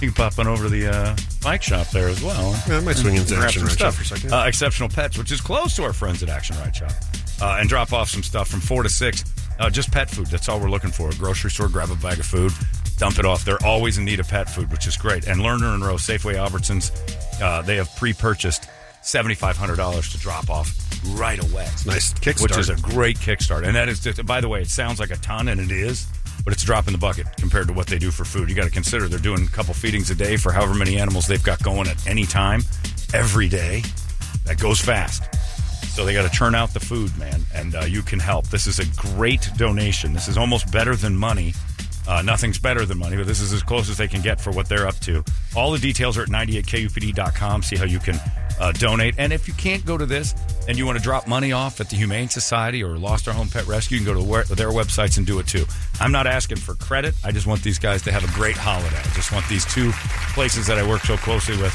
You 0.00 0.08
can 0.12 0.14
pop 0.14 0.38
on 0.38 0.46
over 0.46 0.64
to 0.64 0.68
the 0.70 0.86
uh, 0.86 1.16
bike 1.42 1.62
shop 1.62 1.88
there 1.90 2.08
as 2.08 2.22
well. 2.22 2.58
Yeah, 2.68 2.78
I 2.78 2.80
might 2.80 2.96
swing 2.96 3.16
into 3.16 3.36
Action 3.36 3.64
Ride 3.64 3.78
Shop 3.78 3.92
for 3.92 4.02
a 4.02 4.06
second. 4.06 4.32
Uh, 4.32 4.44
Exceptional 4.46 4.88
Pets, 4.88 5.18
which 5.18 5.30
is 5.32 5.40
close 5.42 5.76
to 5.76 5.82
our 5.82 5.92
friends 5.92 6.22
at 6.22 6.28
Action 6.30 6.56
Ride 6.58 6.74
Shop, 6.74 6.92
uh, 7.42 7.58
and 7.60 7.68
drop 7.68 7.92
off 7.92 8.08
some 8.08 8.22
stuff 8.22 8.48
from 8.48 8.60
four 8.60 8.82
to 8.82 8.88
six. 8.88 9.24
Uh, 9.60 9.68
just 9.68 9.92
pet 9.92 10.08
food. 10.08 10.26
That's 10.26 10.48
all 10.48 10.58
we're 10.58 10.70
looking 10.70 10.90
for. 10.90 11.10
A 11.10 11.14
grocery 11.14 11.50
store, 11.50 11.68
grab 11.68 11.90
a 11.90 11.96
bag 11.96 12.18
of 12.18 12.24
food, 12.26 12.50
dump 12.96 13.18
it 13.18 13.26
off. 13.26 13.44
They're 13.44 13.62
always 13.62 13.98
in 13.98 14.06
need 14.06 14.18
of 14.18 14.26
pet 14.28 14.48
food, 14.48 14.72
which 14.72 14.86
is 14.86 14.96
great. 14.96 15.28
And 15.28 15.40
Lerner 15.40 15.74
and 15.74 15.84
Rowe, 15.84 15.96
Safeway 15.96 16.34
Albertsons, 16.34 16.90
uh, 17.42 17.60
they 17.62 17.76
have 17.76 17.94
pre-purchased 17.96 18.68
seventy 19.02 19.34
five 19.34 19.56
hundred 19.58 19.76
dollars 19.76 20.10
to 20.12 20.18
drop 20.18 20.48
off 20.48 20.74
right 21.18 21.38
away. 21.38 21.66
Nice 21.86 22.12
kickstart. 22.14 22.42
Which 22.42 22.58
is 22.58 22.70
a 22.70 22.76
great 22.76 23.18
kickstart. 23.18 23.66
And 23.66 23.76
that 23.76 23.88
is, 23.88 24.00
just, 24.00 24.24
by 24.24 24.40
the 24.40 24.48
way, 24.48 24.62
it 24.62 24.68
sounds 24.68 24.98
like 24.98 25.10
a 25.10 25.16
ton, 25.16 25.48
and 25.48 25.60
it 25.60 25.70
is, 25.70 26.06
but 26.44 26.52
it's 26.54 26.62
a 26.62 26.66
drop 26.66 26.86
in 26.86 26.92
the 26.92 26.98
bucket 26.98 27.26
compared 27.36 27.68
to 27.68 27.74
what 27.74 27.86
they 27.86 27.98
do 27.98 28.10
for 28.10 28.24
food. 28.24 28.48
You 28.48 28.56
got 28.56 28.64
to 28.64 28.70
consider 28.70 29.08
they're 29.08 29.18
doing 29.18 29.44
a 29.44 29.50
couple 29.50 29.74
feedings 29.74 30.10
a 30.10 30.14
day 30.14 30.36
for 30.36 30.52
however 30.52 30.74
many 30.74 30.98
animals 30.98 31.26
they've 31.26 31.42
got 31.42 31.62
going 31.62 31.86
at 31.86 32.06
any 32.06 32.24
time, 32.24 32.62
every 33.12 33.48
day. 33.48 33.82
That 34.46 34.58
goes 34.58 34.80
fast. 34.80 35.22
So 35.88 36.04
they 36.04 36.14
got 36.14 36.30
to 36.30 36.36
turn 36.36 36.54
out 36.54 36.72
the 36.72 36.80
food, 36.80 37.16
man, 37.18 37.42
and 37.54 37.74
uh, 37.74 37.80
you 37.80 38.02
can 38.02 38.18
help. 38.18 38.46
This 38.48 38.66
is 38.66 38.78
a 38.78 38.86
great 39.14 39.48
donation. 39.56 40.12
This 40.12 40.28
is 40.28 40.38
almost 40.38 40.70
better 40.72 40.96
than 40.96 41.16
money. 41.16 41.54
Uh, 42.08 42.22
nothing's 42.22 42.58
better 42.58 42.84
than 42.84 42.98
money, 42.98 43.16
but 43.16 43.26
this 43.26 43.40
is 43.40 43.52
as 43.52 43.62
close 43.62 43.88
as 43.90 43.96
they 43.96 44.08
can 44.08 44.20
get 44.20 44.40
for 44.40 44.50
what 44.50 44.68
they're 44.68 44.86
up 44.86 44.98
to. 45.00 45.22
All 45.54 45.70
the 45.70 45.78
details 45.78 46.16
are 46.18 46.22
at 46.22 46.28
98kupd.com. 46.28 47.62
See 47.62 47.76
how 47.76 47.84
you 47.84 47.98
can 47.98 48.18
uh, 48.58 48.72
donate. 48.72 49.14
And 49.18 49.32
if 49.32 49.48
you 49.48 49.54
can't 49.54 49.84
go 49.84 49.96
to 49.96 50.06
this 50.06 50.34
and 50.68 50.76
you 50.76 50.86
want 50.86 50.98
to 50.98 51.02
drop 51.02 51.26
money 51.26 51.52
off 51.52 51.80
at 51.80 51.88
the 51.88 51.96
Humane 51.96 52.28
Society 52.28 52.82
or 52.82 52.98
Lost 52.98 53.26
Our 53.26 53.34
Home 53.34 53.48
Pet 53.48 53.66
Rescue, 53.66 53.98
you 53.98 54.04
can 54.04 54.14
go 54.14 54.42
to 54.42 54.54
their 54.54 54.70
websites 54.70 55.18
and 55.18 55.26
do 55.26 55.38
it 55.38 55.46
too. 55.46 55.64
I'm 56.00 56.12
not 56.12 56.26
asking 56.26 56.58
for 56.58 56.74
credit. 56.74 57.14
I 57.24 57.32
just 57.32 57.46
want 57.46 57.62
these 57.62 57.78
guys 57.78 58.02
to 58.02 58.12
have 58.12 58.22
a 58.22 58.32
great 58.34 58.56
holiday. 58.56 58.98
I 58.98 59.14
just 59.14 59.32
want 59.32 59.48
these 59.48 59.64
two 59.64 59.90
places 60.34 60.66
that 60.66 60.78
I 60.78 60.86
work 60.86 61.02
so 61.02 61.16
closely 61.16 61.56
with 61.56 61.74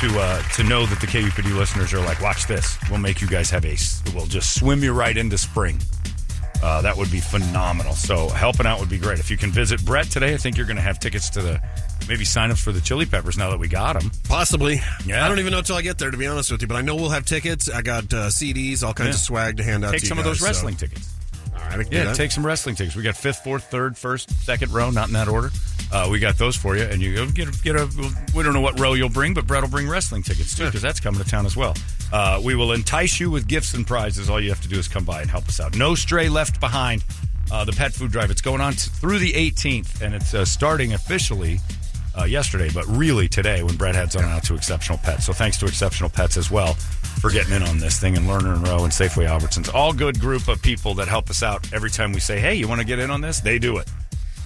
to 0.00 0.18
uh, 0.18 0.42
to 0.54 0.62
know 0.64 0.86
that 0.86 1.00
the 1.00 1.06
KUPD 1.06 1.56
listeners 1.56 1.92
are 1.94 2.00
like, 2.00 2.20
watch 2.20 2.46
this. 2.46 2.76
We'll 2.90 2.98
make 3.00 3.20
you 3.20 3.28
guys 3.28 3.50
have 3.50 3.64
a. 3.64 3.76
We'll 4.14 4.26
just 4.26 4.54
swim 4.58 4.82
you 4.82 4.92
right 4.92 5.16
into 5.16 5.38
spring. 5.38 5.80
Uh, 6.62 6.80
that 6.82 6.96
would 6.96 7.10
be 7.10 7.20
phenomenal. 7.20 7.92
So 7.92 8.28
helping 8.28 8.66
out 8.66 8.80
would 8.80 8.88
be 8.88 8.96
great. 8.98 9.18
If 9.18 9.30
you 9.30 9.36
can 9.36 9.50
visit 9.50 9.84
Brett 9.84 10.06
today, 10.06 10.32
I 10.32 10.38
think 10.38 10.56
you're 10.56 10.64
going 10.66 10.76
to 10.78 10.82
have 10.82 10.98
tickets 10.98 11.28
to 11.30 11.42
the 11.42 11.60
maybe 12.08 12.24
signups 12.24 12.62
for 12.62 12.72
the 12.72 12.80
Chili 12.80 13.04
Peppers 13.04 13.36
now 13.36 13.50
that 13.50 13.58
we 13.58 13.68
got 13.68 14.00
them. 14.00 14.10
Possibly. 14.26 14.80
Yeah. 15.04 15.24
I 15.24 15.28
don't 15.28 15.38
even 15.38 15.52
know 15.52 15.58
until 15.58 15.76
I 15.76 15.82
get 15.82 15.98
there, 15.98 16.10
to 16.10 16.16
be 16.16 16.26
honest 16.26 16.50
with 16.50 16.62
you. 16.62 16.66
But 16.68 16.76
I 16.76 16.80
know 16.80 16.96
we'll 16.96 17.10
have 17.10 17.26
tickets. 17.26 17.68
I 17.70 17.82
got 17.82 18.04
uh, 18.14 18.28
CDs, 18.28 18.82
all 18.82 18.94
kinds 18.94 19.08
Yeah. 19.08 19.14
of 19.14 19.20
swag 19.20 19.56
to 19.58 19.64
hand 19.64 19.84
out 19.84 19.90
Take 19.92 20.00
to 20.00 20.06
you 20.06 20.08
some 20.08 20.18
of 20.18 20.24
guys, 20.24 20.30
those 20.32 20.40
so- 20.40 20.46
wrestling 20.46 20.76
tickets. 20.76 21.12
I 21.70 21.76
Yeah, 21.90 22.04
that. 22.04 22.16
take 22.16 22.30
some 22.32 22.44
wrestling 22.44 22.74
tickets. 22.76 22.96
We 22.96 23.02
got 23.02 23.16
fifth, 23.16 23.42
fourth, 23.44 23.64
third, 23.70 23.96
first, 23.96 24.30
second 24.44 24.72
row, 24.72 24.90
not 24.90 25.08
in 25.08 25.14
that 25.14 25.28
order. 25.28 25.50
Uh, 25.92 26.08
we 26.10 26.18
got 26.18 26.36
those 26.36 26.56
for 26.56 26.76
you, 26.76 26.82
and 26.82 27.00
you 27.00 27.14
go 27.14 27.26
get 27.30 27.48
a, 27.48 27.62
get 27.62 27.76
a. 27.76 27.88
We 28.34 28.42
don't 28.42 28.54
know 28.54 28.60
what 28.60 28.78
row 28.80 28.94
you'll 28.94 29.08
bring, 29.08 29.34
but 29.34 29.46
Brett 29.46 29.62
will 29.62 29.70
bring 29.70 29.88
wrestling 29.88 30.22
tickets 30.22 30.56
too, 30.56 30.64
because 30.66 30.82
that's 30.82 30.98
coming 31.00 31.22
to 31.22 31.28
town 31.28 31.46
as 31.46 31.56
well. 31.56 31.74
Uh, 32.12 32.40
we 32.42 32.54
will 32.54 32.72
entice 32.72 33.20
you 33.20 33.30
with 33.30 33.46
gifts 33.46 33.74
and 33.74 33.86
prizes. 33.86 34.28
All 34.28 34.40
you 34.40 34.48
have 34.48 34.60
to 34.62 34.68
do 34.68 34.78
is 34.78 34.88
come 34.88 35.04
by 35.04 35.20
and 35.22 35.30
help 35.30 35.46
us 35.48 35.60
out. 35.60 35.76
No 35.76 35.94
stray 35.94 36.28
left 36.28 36.58
behind. 36.60 37.04
Uh, 37.48 37.64
the 37.64 37.70
pet 37.72 37.92
food 37.92 38.10
drive. 38.10 38.28
It's 38.32 38.40
going 38.40 38.60
on 38.60 38.72
t- 38.72 38.78
through 38.90 39.20
the 39.20 39.32
18th, 39.32 40.00
and 40.02 40.12
it's 40.12 40.34
uh, 40.34 40.44
starting 40.44 40.94
officially 40.94 41.60
uh, 42.18 42.24
yesterday, 42.24 42.70
but 42.72 42.86
really 42.86 43.28
today 43.28 43.62
when 43.62 43.76
Brett 43.76 43.94
heads 43.94 44.16
on 44.16 44.24
out 44.24 44.42
to 44.44 44.54
Exceptional 44.54 44.98
Pets. 44.98 45.26
So 45.26 45.32
thanks 45.32 45.58
to 45.58 45.66
Exceptional 45.66 46.10
Pets 46.10 46.36
as 46.36 46.50
well 46.50 46.74
for 47.20 47.30
getting 47.30 47.54
in 47.54 47.62
on 47.62 47.78
this 47.78 47.98
thing 47.98 48.16
and 48.16 48.26
Lerner 48.26 48.54
and 48.54 48.66
Rowe 48.66 48.84
and 48.84 48.92
Safeway 48.92 49.28
Albertsons. 49.28 49.72
All 49.74 49.92
good 49.92 50.18
group 50.20 50.48
of 50.48 50.62
people 50.62 50.94
that 50.94 51.08
help 51.08 51.28
us 51.30 51.42
out 51.42 51.72
every 51.72 51.90
time 51.90 52.12
we 52.12 52.20
say, 52.20 52.38
hey, 52.38 52.54
you 52.54 52.68
want 52.68 52.80
to 52.80 52.86
get 52.86 52.98
in 52.98 53.10
on 53.10 53.20
this? 53.20 53.40
They 53.40 53.58
do 53.58 53.78
it. 53.78 53.90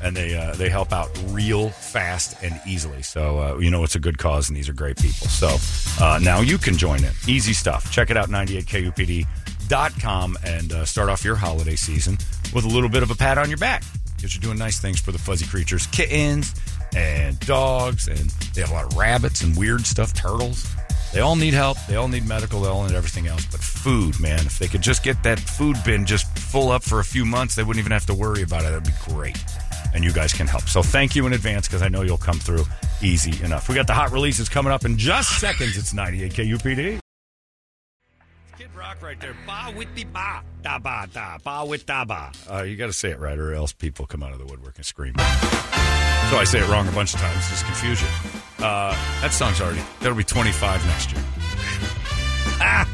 And 0.02 0.16
they 0.16 0.34
uh, 0.34 0.54
they 0.54 0.70
help 0.70 0.94
out 0.94 1.10
real 1.26 1.68
fast 1.68 2.42
and 2.42 2.58
easily. 2.66 3.02
So 3.02 3.38
uh, 3.38 3.58
you 3.58 3.70
know 3.70 3.84
it's 3.84 3.96
a 3.96 4.00
good 4.00 4.16
cause, 4.16 4.48
and 4.48 4.56
these 4.56 4.66
are 4.66 4.72
great 4.72 4.96
people. 4.96 5.26
So 5.26 5.58
uh, 6.02 6.18
now 6.22 6.40
you 6.40 6.56
can 6.56 6.78
join 6.78 7.04
in. 7.04 7.12
Easy 7.28 7.52
stuff. 7.52 7.92
Check 7.92 8.08
it 8.08 8.16
out, 8.16 8.30
98kupd.com, 8.30 10.38
and 10.42 10.72
uh, 10.72 10.86
start 10.86 11.10
off 11.10 11.22
your 11.22 11.36
holiday 11.36 11.76
season 11.76 12.16
with 12.54 12.64
a 12.64 12.68
little 12.68 12.88
bit 12.88 13.02
of 13.02 13.10
a 13.10 13.14
pat 13.14 13.36
on 13.36 13.50
your 13.50 13.58
back 13.58 13.82
because 14.16 14.34
you're 14.34 14.40
doing 14.40 14.56
nice 14.56 14.80
things 14.80 14.98
for 14.98 15.12
the 15.12 15.18
fuzzy 15.18 15.44
creatures, 15.44 15.86
kittens 15.88 16.54
and 16.94 17.38
dogs, 17.40 18.08
and 18.08 18.30
they 18.54 18.60
have 18.60 18.70
a 18.70 18.74
lot 18.74 18.84
of 18.84 18.96
rabbits 18.96 19.42
and 19.42 19.56
weird 19.56 19.86
stuff, 19.86 20.12
turtles. 20.12 20.66
They 21.12 21.20
all 21.20 21.34
need 21.34 21.54
help. 21.54 21.76
They 21.88 21.96
all 21.96 22.06
need 22.06 22.26
medical. 22.26 22.60
They 22.60 22.68
all 22.68 22.84
need 22.84 22.94
everything 22.94 23.26
else. 23.26 23.44
But 23.46 23.60
food, 23.60 24.20
man, 24.20 24.40
if 24.40 24.58
they 24.58 24.68
could 24.68 24.80
just 24.80 25.02
get 25.02 25.22
that 25.24 25.40
food 25.40 25.76
bin 25.84 26.06
just 26.06 26.38
full 26.38 26.70
up 26.70 26.84
for 26.84 27.00
a 27.00 27.04
few 27.04 27.24
months, 27.24 27.56
they 27.56 27.64
wouldn't 27.64 27.82
even 27.82 27.92
have 27.92 28.06
to 28.06 28.14
worry 28.14 28.42
about 28.42 28.60
it. 28.60 28.70
That'd 28.70 28.84
be 28.84 29.12
great. 29.12 29.36
And 29.92 30.04
you 30.04 30.12
guys 30.12 30.32
can 30.32 30.46
help. 30.46 30.68
So 30.68 30.82
thank 30.82 31.16
you 31.16 31.26
in 31.26 31.32
advance 31.32 31.66
because 31.66 31.82
I 31.82 31.88
know 31.88 32.02
you'll 32.02 32.16
come 32.16 32.38
through 32.38 32.64
easy 33.02 33.42
enough. 33.44 33.68
We 33.68 33.74
got 33.74 33.88
the 33.88 33.92
hot 33.92 34.12
releases 34.12 34.48
coming 34.48 34.72
up 34.72 34.84
in 34.84 34.96
just 34.96 35.40
seconds. 35.40 35.76
It's 35.76 35.92
98 35.92 36.32
KUPD. 36.32 37.00
Kid 38.56 38.68
Rock 38.76 39.02
right 39.02 39.18
there. 39.18 39.34
Ba 39.46 39.72
with 39.76 39.92
the 39.96 40.04
ba. 40.04 40.42
Da 40.62 40.78
ba 40.78 41.08
da. 41.12 41.38
Ba 41.42 41.64
with 41.66 41.86
da 41.86 42.04
ba. 42.04 42.30
Uh, 42.48 42.62
you 42.62 42.76
got 42.76 42.86
to 42.86 42.92
say 42.92 43.10
it 43.10 43.18
right 43.18 43.38
or 43.38 43.52
else 43.52 43.72
people 43.72 44.06
come 44.06 44.22
out 44.22 44.32
of 44.32 44.38
the 44.38 44.46
woodwork 44.46 44.76
and 44.76 44.86
scream. 44.86 45.14
So 46.30 46.36
I 46.36 46.44
say 46.44 46.60
it 46.60 46.68
wrong 46.68 46.86
a 46.86 46.92
bunch 46.92 47.12
of 47.12 47.18
times. 47.18 47.50
It's 47.50 47.64
confusion. 47.64 48.06
Uh, 48.60 48.94
that 49.20 49.32
song's 49.32 49.60
already, 49.60 49.82
that'll 49.98 50.16
be 50.16 50.22
25 50.22 50.86
next 50.86 51.10
year. 51.10 51.24
Ah! 52.60 52.88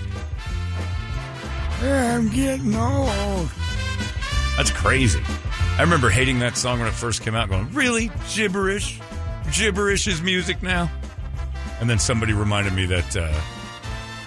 I'm 1.83 2.31
getting 2.31 2.75
old. 2.75 3.51
That's 4.57 4.71
crazy. 4.71 5.21
I 5.77 5.83
remember 5.83 6.09
hating 6.09 6.39
that 6.39 6.57
song 6.57 6.79
when 6.79 6.89
it 6.89 6.95
first 6.95 7.21
came 7.21 7.35
out, 7.35 7.51
going, 7.51 7.71
really? 7.75 8.11
Gibberish? 8.33 8.99
Gibberish 9.53 10.07
is 10.07 10.23
music 10.23 10.63
now? 10.63 10.91
And 11.79 11.91
then 11.91 11.99
somebody 11.99 12.33
reminded 12.33 12.73
me 12.73 12.87
that 12.87 13.17
uh, 13.19 13.39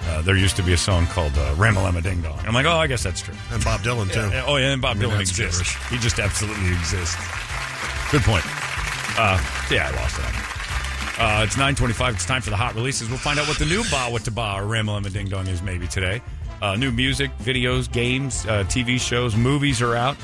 uh, 0.05 0.21
there 0.21 0.35
used 0.37 0.55
to 0.57 0.61
be 0.61 0.73
a 0.73 0.77
song 0.77 1.07
called 1.07 1.33
uh, 1.33 1.55
Ramalama 1.55 2.03
Ding 2.03 2.21
Dong. 2.21 2.37
I'm 2.45 2.53
like, 2.53 2.67
oh, 2.67 2.77
I 2.77 2.85
guess 2.85 3.01
that's 3.01 3.21
true. 3.21 3.33
And 3.51 3.63
Bob 3.63 3.81
Dylan, 3.81 4.13
too. 4.13 4.19
Yeah, 4.19 4.31
yeah. 4.31 4.43
oh, 4.45 4.57
yeah, 4.57 4.71
and 4.71 4.83
Bob 4.83 4.97
I 4.97 4.99
mean, 4.99 5.09
Dylan 5.09 5.21
exists. 5.21 5.57
gibberish. 5.57 5.89
He 5.89 5.97
just 5.97 6.19
absolutely 6.19 6.73
exists. 6.73 7.15
Good 8.11 8.21
point. 8.21 8.45
Uh, 9.17 9.39
yeah, 9.71 9.89
I 9.91 9.95
lost 9.95 10.19
it. 10.19 10.25
Uh, 11.19 11.43
it's 11.43 11.57
925. 11.57 12.15
It's 12.15 12.25
time 12.25 12.41
for 12.41 12.49
the 12.49 12.55
hot 12.55 12.75
releases. 12.75 13.09
We'll 13.09 13.17
find 13.17 13.39
out 13.39 13.47
what 13.47 13.59
the 13.59 13.65
new 13.65 13.83
Ba 13.89 14.09
with 14.11 14.23
the 14.23 14.31
Ba 14.31 14.53
or 14.57 14.61
Ramalama 14.63 15.11
Ding 15.11 15.27
Dong 15.27 15.47
is 15.47 15.61
maybe 15.61 15.85
today. 15.87 16.21
Uh, 16.61 16.75
new 16.75 16.91
music, 16.91 17.29
videos, 17.39 17.91
games, 17.91 18.45
uh, 18.45 18.63
TV 18.65 18.99
shows, 18.99 19.35
movies 19.35 19.81
are 19.81 19.95
out. 19.95 20.15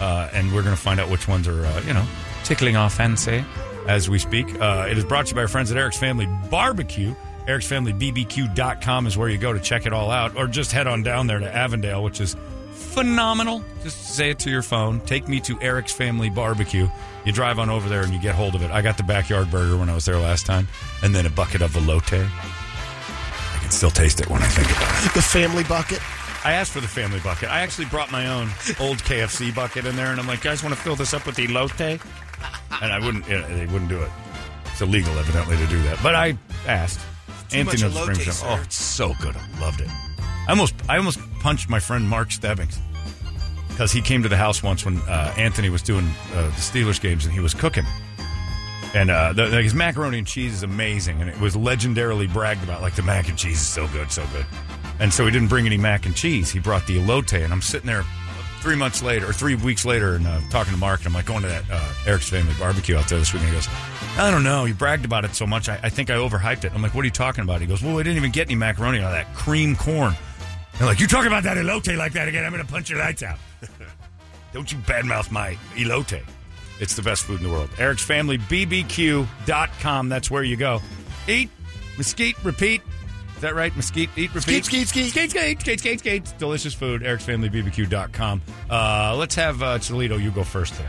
Uh, 0.00 0.28
and 0.32 0.52
we're 0.52 0.62
going 0.62 0.74
to 0.74 0.80
find 0.80 1.00
out 1.00 1.08
which 1.10 1.28
ones 1.28 1.46
are, 1.48 1.64
uh, 1.64 1.80
you 1.86 1.94
know, 1.94 2.04
tickling 2.44 2.76
our 2.76 2.90
fancy 2.90 3.44
as 3.86 4.10
we 4.10 4.18
speak. 4.18 4.60
Uh, 4.60 4.86
it 4.90 4.98
is 4.98 5.04
brought 5.04 5.26
to 5.26 5.30
you 5.30 5.36
by 5.36 5.42
our 5.42 5.48
friends 5.48 5.70
at 5.70 5.76
Eric's 5.78 5.98
Family 5.98 6.26
Barbecue. 6.50 7.14
Eric'sFamilyBBQ.com 7.46 9.06
is 9.06 9.16
where 9.16 9.28
you 9.28 9.38
go 9.38 9.52
to 9.52 9.60
check 9.60 9.86
it 9.86 9.92
all 9.92 10.10
out. 10.10 10.36
Or 10.36 10.46
just 10.46 10.72
head 10.72 10.86
on 10.86 11.02
down 11.02 11.26
there 11.26 11.38
to 11.38 11.54
Avondale, 11.54 12.02
which 12.02 12.20
is 12.20 12.36
phenomenal. 12.72 13.64
Just 13.82 14.14
say 14.14 14.30
it 14.30 14.38
to 14.40 14.50
your 14.50 14.62
phone. 14.62 15.00
Take 15.00 15.28
me 15.28 15.40
to 15.40 15.60
Eric's 15.60 15.92
Family 15.92 16.30
Barbecue. 16.30 16.88
You 17.24 17.32
drive 17.32 17.58
on 17.58 17.70
over 17.70 17.88
there 17.88 18.02
and 18.02 18.12
you 18.12 18.18
get 18.20 18.34
hold 18.34 18.54
of 18.54 18.62
it. 18.62 18.70
I 18.70 18.82
got 18.82 18.96
the 18.96 19.02
backyard 19.04 19.50
burger 19.50 19.76
when 19.76 19.88
I 19.88 19.94
was 19.94 20.04
there 20.04 20.18
last 20.18 20.44
time, 20.46 20.66
and 21.02 21.14
then 21.14 21.24
a 21.26 21.30
bucket 21.30 21.62
of 21.62 21.72
elote. 21.72 22.28
I 22.28 23.58
can 23.60 23.70
still 23.70 23.90
taste 23.90 24.20
it 24.20 24.28
when 24.28 24.42
I 24.42 24.46
think 24.46 24.68
about 24.76 25.06
it. 25.06 25.14
The 25.14 25.22
family 25.22 25.64
bucket. 25.64 26.00
I 26.44 26.52
asked 26.54 26.72
for 26.72 26.80
the 26.80 26.88
family 26.88 27.20
bucket. 27.20 27.48
I 27.50 27.60
actually 27.60 27.84
brought 27.84 28.10
my 28.10 28.26
own 28.26 28.48
old 28.80 28.98
KFC 28.98 29.54
bucket 29.54 29.86
in 29.86 29.94
there, 29.94 30.10
and 30.10 30.18
I'm 30.18 30.26
like, 30.26 30.40
guys, 30.42 30.62
want 30.64 30.74
to 30.74 30.80
fill 30.80 30.96
this 30.96 31.14
up 31.14 31.24
with 31.24 31.36
elote? 31.36 32.00
And 32.82 32.92
I 32.92 32.98
wouldn't. 32.98 33.28
yeah, 33.28 33.46
They 33.46 33.66
wouldn't 33.66 33.88
do 33.88 34.02
it. 34.02 34.10
It's 34.66 34.80
illegal, 34.80 35.16
evidently, 35.18 35.56
to 35.58 35.66
do 35.68 35.80
that. 35.82 36.00
But 36.02 36.16
I 36.16 36.36
asked. 36.66 36.98
Too 37.48 37.58
Anthony 37.58 37.64
much 37.64 37.82
knows 37.82 37.94
elote, 37.94 38.02
Springfield. 38.02 38.34
sir. 38.36 38.46
Oh, 38.48 38.60
it's 38.64 38.74
so 38.74 39.14
good. 39.20 39.36
I 39.36 39.60
loved 39.60 39.80
it. 39.82 39.88
I 40.48 40.50
almost, 40.50 40.74
I 40.88 40.96
almost 40.96 41.20
punched 41.38 41.68
my 41.68 41.78
friend 41.78 42.08
Mark 42.08 42.32
Stebbings 42.32 42.78
because 43.72 43.90
he 43.90 44.00
came 44.00 44.22
to 44.22 44.28
the 44.28 44.36
house 44.36 44.62
once 44.62 44.84
when 44.84 44.98
uh, 44.98 45.34
Anthony 45.36 45.70
was 45.70 45.82
doing 45.82 46.06
uh, 46.34 46.42
the 46.42 46.50
Steelers 46.52 47.00
games 47.00 47.24
and 47.24 47.34
he 47.34 47.40
was 47.40 47.54
cooking. 47.54 47.84
And 48.94 49.10
uh, 49.10 49.32
the, 49.32 49.46
his 49.62 49.74
macaroni 49.74 50.18
and 50.18 50.26
cheese 50.26 50.52
is 50.52 50.62
amazing, 50.62 51.22
and 51.22 51.30
it 51.30 51.40
was 51.40 51.56
legendarily 51.56 52.30
bragged 52.30 52.62
about. 52.62 52.82
Like 52.82 52.94
the 52.94 53.02
mac 53.02 53.28
and 53.28 53.38
cheese 53.38 53.60
is 53.60 53.66
so 53.66 53.88
good, 53.88 54.12
so 54.12 54.24
good. 54.32 54.44
And 55.00 55.12
so 55.12 55.24
he 55.24 55.30
didn't 55.30 55.48
bring 55.48 55.64
any 55.64 55.78
mac 55.78 56.04
and 56.04 56.14
cheese. 56.14 56.50
He 56.50 56.58
brought 56.58 56.86
the 56.86 56.98
elote, 56.98 57.42
and 57.42 57.52
I'm 57.52 57.62
sitting 57.62 57.86
there 57.86 58.04
three 58.60 58.76
months 58.76 59.02
later 59.02 59.28
or 59.28 59.32
three 59.32 59.54
weeks 59.54 59.86
later, 59.86 60.14
and 60.16 60.26
uh, 60.26 60.40
talking 60.50 60.74
to 60.74 60.78
Mark, 60.78 61.00
and 61.00 61.06
I'm 61.08 61.14
like 61.14 61.24
going 61.24 61.40
to 61.42 61.48
that 61.48 61.64
uh, 61.70 61.94
Eric's 62.06 62.28
Family 62.28 62.54
Barbecue 62.58 62.96
out 62.96 63.08
there 63.08 63.18
this 63.18 63.32
weekend. 63.32 63.54
And 63.54 63.62
he 63.62 63.68
goes, 63.68 64.18
I 64.18 64.30
don't 64.30 64.44
know. 64.44 64.66
You 64.66 64.74
bragged 64.74 65.06
about 65.06 65.24
it 65.24 65.34
so 65.34 65.46
much. 65.46 65.70
I, 65.70 65.80
I 65.82 65.88
think 65.88 66.10
I 66.10 66.14
overhyped 66.14 66.64
it. 66.64 66.72
I'm 66.74 66.82
like, 66.82 66.94
what 66.94 67.00
are 67.00 67.06
you 67.06 67.10
talking 67.10 67.42
about? 67.44 67.62
He 67.62 67.66
goes, 67.66 67.82
Well, 67.82 67.98
I 67.98 68.02
didn't 68.02 68.18
even 68.18 68.30
get 68.30 68.48
any 68.48 68.56
macaroni 68.56 68.98
out 68.98 69.06
of 69.06 69.12
that 69.12 69.34
cream 69.34 69.74
corn. 69.74 70.14
I'm 70.78 70.86
like, 70.86 71.00
you 71.00 71.06
talk 71.06 71.24
about 71.24 71.44
that 71.44 71.56
elote 71.56 71.96
like 71.96 72.12
that 72.12 72.28
again, 72.28 72.44
I'm 72.44 72.52
going 72.52 72.64
to 72.64 72.70
punch 72.70 72.90
your 72.90 72.98
lights 72.98 73.22
out. 73.22 73.38
Don't 74.52 74.70
you 74.70 74.78
badmouth 74.78 75.30
my 75.30 75.56
elote. 75.76 76.22
It's 76.80 76.94
the 76.94 77.02
best 77.02 77.24
food 77.24 77.40
in 77.40 77.46
the 77.46 77.52
world. 77.52 77.70
Eric's 77.78 78.02
Family 78.02 78.38
BBQ.com. 78.38 80.08
That's 80.08 80.30
where 80.30 80.42
you 80.42 80.56
go. 80.56 80.80
Eat, 81.28 81.50
mesquite, 81.96 82.42
repeat. 82.44 82.82
Is 83.36 83.42
that 83.42 83.54
right? 83.54 83.74
Mesquite, 83.76 84.10
eat, 84.16 84.34
repeat. 84.34 84.64
Skeet, 84.64 84.86
skeet, 84.86 84.88
skeet. 84.88 85.10
Skate, 85.10 85.30
skate, 85.30 85.60
skate, 85.60 85.78
skate, 85.80 85.98
skate. 86.00 86.34
Delicious 86.38 86.74
food. 86.74 87.02
Eric's 87.02 87.24
Family 87.24 87.48
BBQ.com. 87.50 88.42
Uh, 88.70 89.14
let's 89.16 89.34
have 89.36 89.62
uh, 89.62 89.78
Toledo. 89.78 90.16
You 90.16 90.30
go 90.30 90.44
first 90.44 90.74
today. 90.74 90.88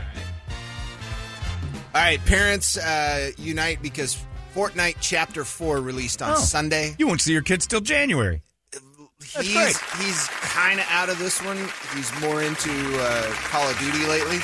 All 1.94 2.00
right, 2.00 2.24
parents 2.26 2.76
uh, 2.76 3.30
unite 3.38 3.80
because 3.80 4.20
Fortnite 4.54 4.96
Chapter 5.00 5.44
Four 5.44 5.80
released 5.80 6.22
on 6.22 6.32
Oh. 6.32 6.34
Sunday. 6.40 6.94
You 6.98 7.06
won't 7.06 7.20
see 7.20 7.32
your 7.32 7.42
kids 7.42 7.66
till 7.68 7.80
January. 7.80 8.42
That's 9.34 9.46
he's 9.46 9.54
great. 9.56 9.76
he's 10.06 10.26
kind 10.28 10.80
of 10.80 10.86
out 10.90 11.08
of 11.08 11.18
this 11.18 11.42
one. 11.44 11.58
He's 11.94 12.10
more 12.20 12.42
into 12.42 12.70
uh, 13.00 13.30
Call 13.32 13.68
of 13.68 13.78
Duty 13.78 14.06
lately. 14.06 14.38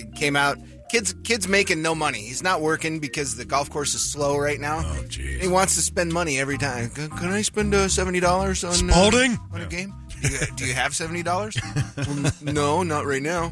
It 0.00 0.14
came 0.14 0.36
out. 0.36 0.58
Kids 0.90 1.14
kids 1.24 1.48
making 1.48 1.82
no 1.82 1.94
money. 1.94 2.20
He's 2.20 2.42
not 2.42 2.60
working 2.60 3.00
because 3.00 3.36
the 3.36 3.44
golf 3.44 3.68
course 3.70 3.94
is 3.94 4.02
slow 4.12 4.36
right 4.38 4.60
now. 4.60 4.78
Oh, 4.78 5.02
jeez. 5.08 5.40
He 5.40 5.48
wants 5.48 5.74
to 5.76 5.82
spend 5.82 6.12
money 6.12 6.38
every 6.38 6.58
time. 6.58 6.90
Can, 6.90 7.08
can 7.10 7.28
I 7.32 7.42
spend 7.42 7.74
uh, 7.74 7.88
seventy 7.88 8.20
dollars 8.20 8.62
on 8.64 8.70
uh, 8.90 8.92
Spalding? 8.92 9.38
on 9.52 9.60
a 9.62 9.66
game? 9.66 9.92
Do 10.22 10.28
you, 10.28 10.38
do 10.56 10.64
you 10.66 10.72
have 10.74 10.94
seventy 10.94 11.22
dollars? 11.22 11.56
well, 11.96 12.32
no, 12.42 12.82
not 12.82 13.04
right 13.06 13.20
now. 13.22 13.50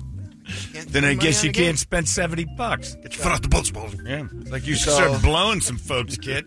Then 0.89 1.05
I 1.05 1.15
guess 1.15 1.45
you 1.45 1.53
can't 1.53 1.79
spend 1.79 2.09
70 2.09 2.47
bucks. 2.57 2.95
Get 2.97 3.15
your 3.15 3.23
foot 3.23 3.33
off 3.33 3.43
the 3.43 3.49
boat, 3.49 3.65
Spalding. 3.67 4.05
Yeah. 4.07 4.27
Like 4.51 4.67
you 4.67 4.75
should 4.75 4.91
So- 4.93 4.97
start 5.09 5.23
blowing 5.23 5.61
some 5.61 5.77
folks, 5.79 6.17
kid. 6.17 6.47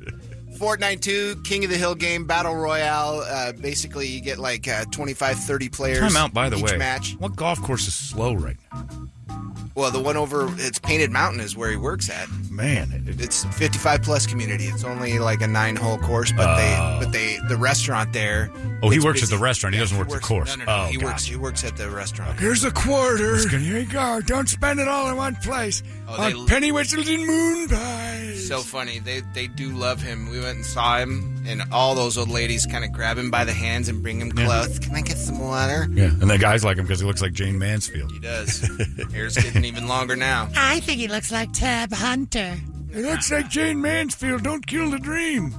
Fortnite 0.55 1.01
2, 1.01 1.41
King 1.43 1.63
of 1.65 1.69
the 1.71 1.77
Hill 1.77 1.95
game, 1.95 2.25
Battle 2.25 2.55
Royale. 2.55 3.19
Uh, 3.21 3.51
basically, 3.53 4.07
you 4.07 4.21
get 4.21 4.37
like 4.39 4.67
uh, 4.67 4.85
25, 4.91 5.37
30 5.39 5.69
players. 5.69 5.99
Time 5.99 6.15
out, 6.17 6.33
by 6.33 6.49
the 6.49 6.57
each 6.57 6.63
way. 6.71 6.77
match. 6.77 7.15
What 7.19 7.35
golf 7.35 7.61
course 7.61 7.87
is 7.87 7.93
slow 7.95 8.33
right 8.33 8.57
now? 8.73 8.87
Well, 9.75 9.91
the 9.91 9.99
one 9.99 10.15
over, 10.15 10.47
it's 10.57 10.79
Painted 10.79 11.11
Mountain 11.11 11.41
is 11.41 11.57
where 11.57 11.69
he 11.69 11.75
works 11.75 12.09
at. 12.09 12.29
Man, 12.49 13.03
it, 13.09 13.19
It's 13.19 13.43
55 13.43 14.03
plus 14.03 14.25
community. 14.25 14.67
It's 14.67 14.85
only 14.85 15.19
like 15.19 15.41
a 15.41 15.47
nine 15.47 15.75
hole 15.75 15.97
course, 15.97 16.31
but 16.31 16.47
Oh. 16.47 16.55
they, 16.55 17.05
but 17.05 17.11
they, 17.11 17.37
the 17.49 17.57
restaurant 17.57 18.13
there. 18.13 18.49
Oh, 18.81 18.89
he 18.89 18.95
it's 18.97 19.05
works 19.05 19.21
at 19.21 19.27
the 19.29 19.37
restaurant. 19.37 19.75
He 19.75 19.81
doesn't 19.81 19.97
work 19.97 20.07
the 20.07 20.19
course. 20.19 20.55
No, 20.55 20.63
no, 20.63 20.77
no. 20.77 20.83
Oh, 20.83 20.87
he 20.87 20.97
works. 20.97 21.09
gotcha. 21.23 21.29
He 21.31 21.35
works 21.35 21.63
at 21.65 21.75
the 21.75 21.89
restaurant. 21.89 22.39
Here's 22.39 22.63
a 22.63 22.71
quarter. 22.71 23.37
Here 23.49 23.59
you 23.79 23.85
go. 23.85 24.21
Don't 24.25 24.47
spend 24.47 24.79
it 24.79 24.87
all 24.87 25.09
in 25.09 25.17
one 25.17 25.35
place. 25.35 25.83
Oh, 26.07 26.15
they- 26.29 26.33
on 26.33 26.47
penny 26.47 26.71
whistles 26.71 27.09
and 27.09 27.25
moon 27.27 27.67
pies. 28.49 28.63
So 28.63 28.63
funny. 28.63 28.99
They 28.99 29.21
they 29.33 29.47
do 29.47 29.69
love 29.71 30.01
him. 30.01 30.29
We 30.29 30.39
went 30.39 30.57
and 30.57 30.65
saw 30.65 30.97
him, 30.97 31.43
and 31.47 31.63
all 31.71 31.95
those 31.95 32.17
old 32.17 32.29
ladies 32.29 32.65
kind 32.65 32.83
of 32.83 32.91
grab 32.91 33.17
him 33.17 33.31
by 33.31 33.43
the 33.45 33.53
hands 33.53 33.89
and 33.89 34.01
bring 34.01 34.19
him 34.19 34.31
Yeah. 34.35 34.45
close. 34.45 34.79
Can 34.79 34.95
I 34.95 35.01
get 35.01 35.17
some 35.17 35.39
water? 35.39 35.87
Yeah, 35.91 36.05
and 36.05 36.29
the 36.29 36.37
guys 36.37 36.63
like 36.63 36.77
him 36.77 36.85
because 36.85 36.99
he 36.99 37.05
looks 37.05 37.21
like 37.21 37.33
Jayne 37.33 37.57
Mansfield. 37.59 38.11
He 38.11 38.19
does. 38.33 38.61
Hair's 39.11 39.35
getting 39.37 39.65
even 39.65 39.87
longer 39.87 40.15
now. 40.15 40.49
I 40.55 40.79
think 40.81 40.99
he 40.99 41.07
looks 41.07 41.31
like 41.31 41.51
Tab 41.53 41.91
Hunter. 41.93 42.55
He 42.93 43.01
looks 43.01 43.31
like 43.31 43.49
Jayne 43.49 43.81
Mansfield. 43.81 44.43
Don't 44.43 44.65
kill 44.65 44.89
the 44.89 44.99
dream. 44.99 45.53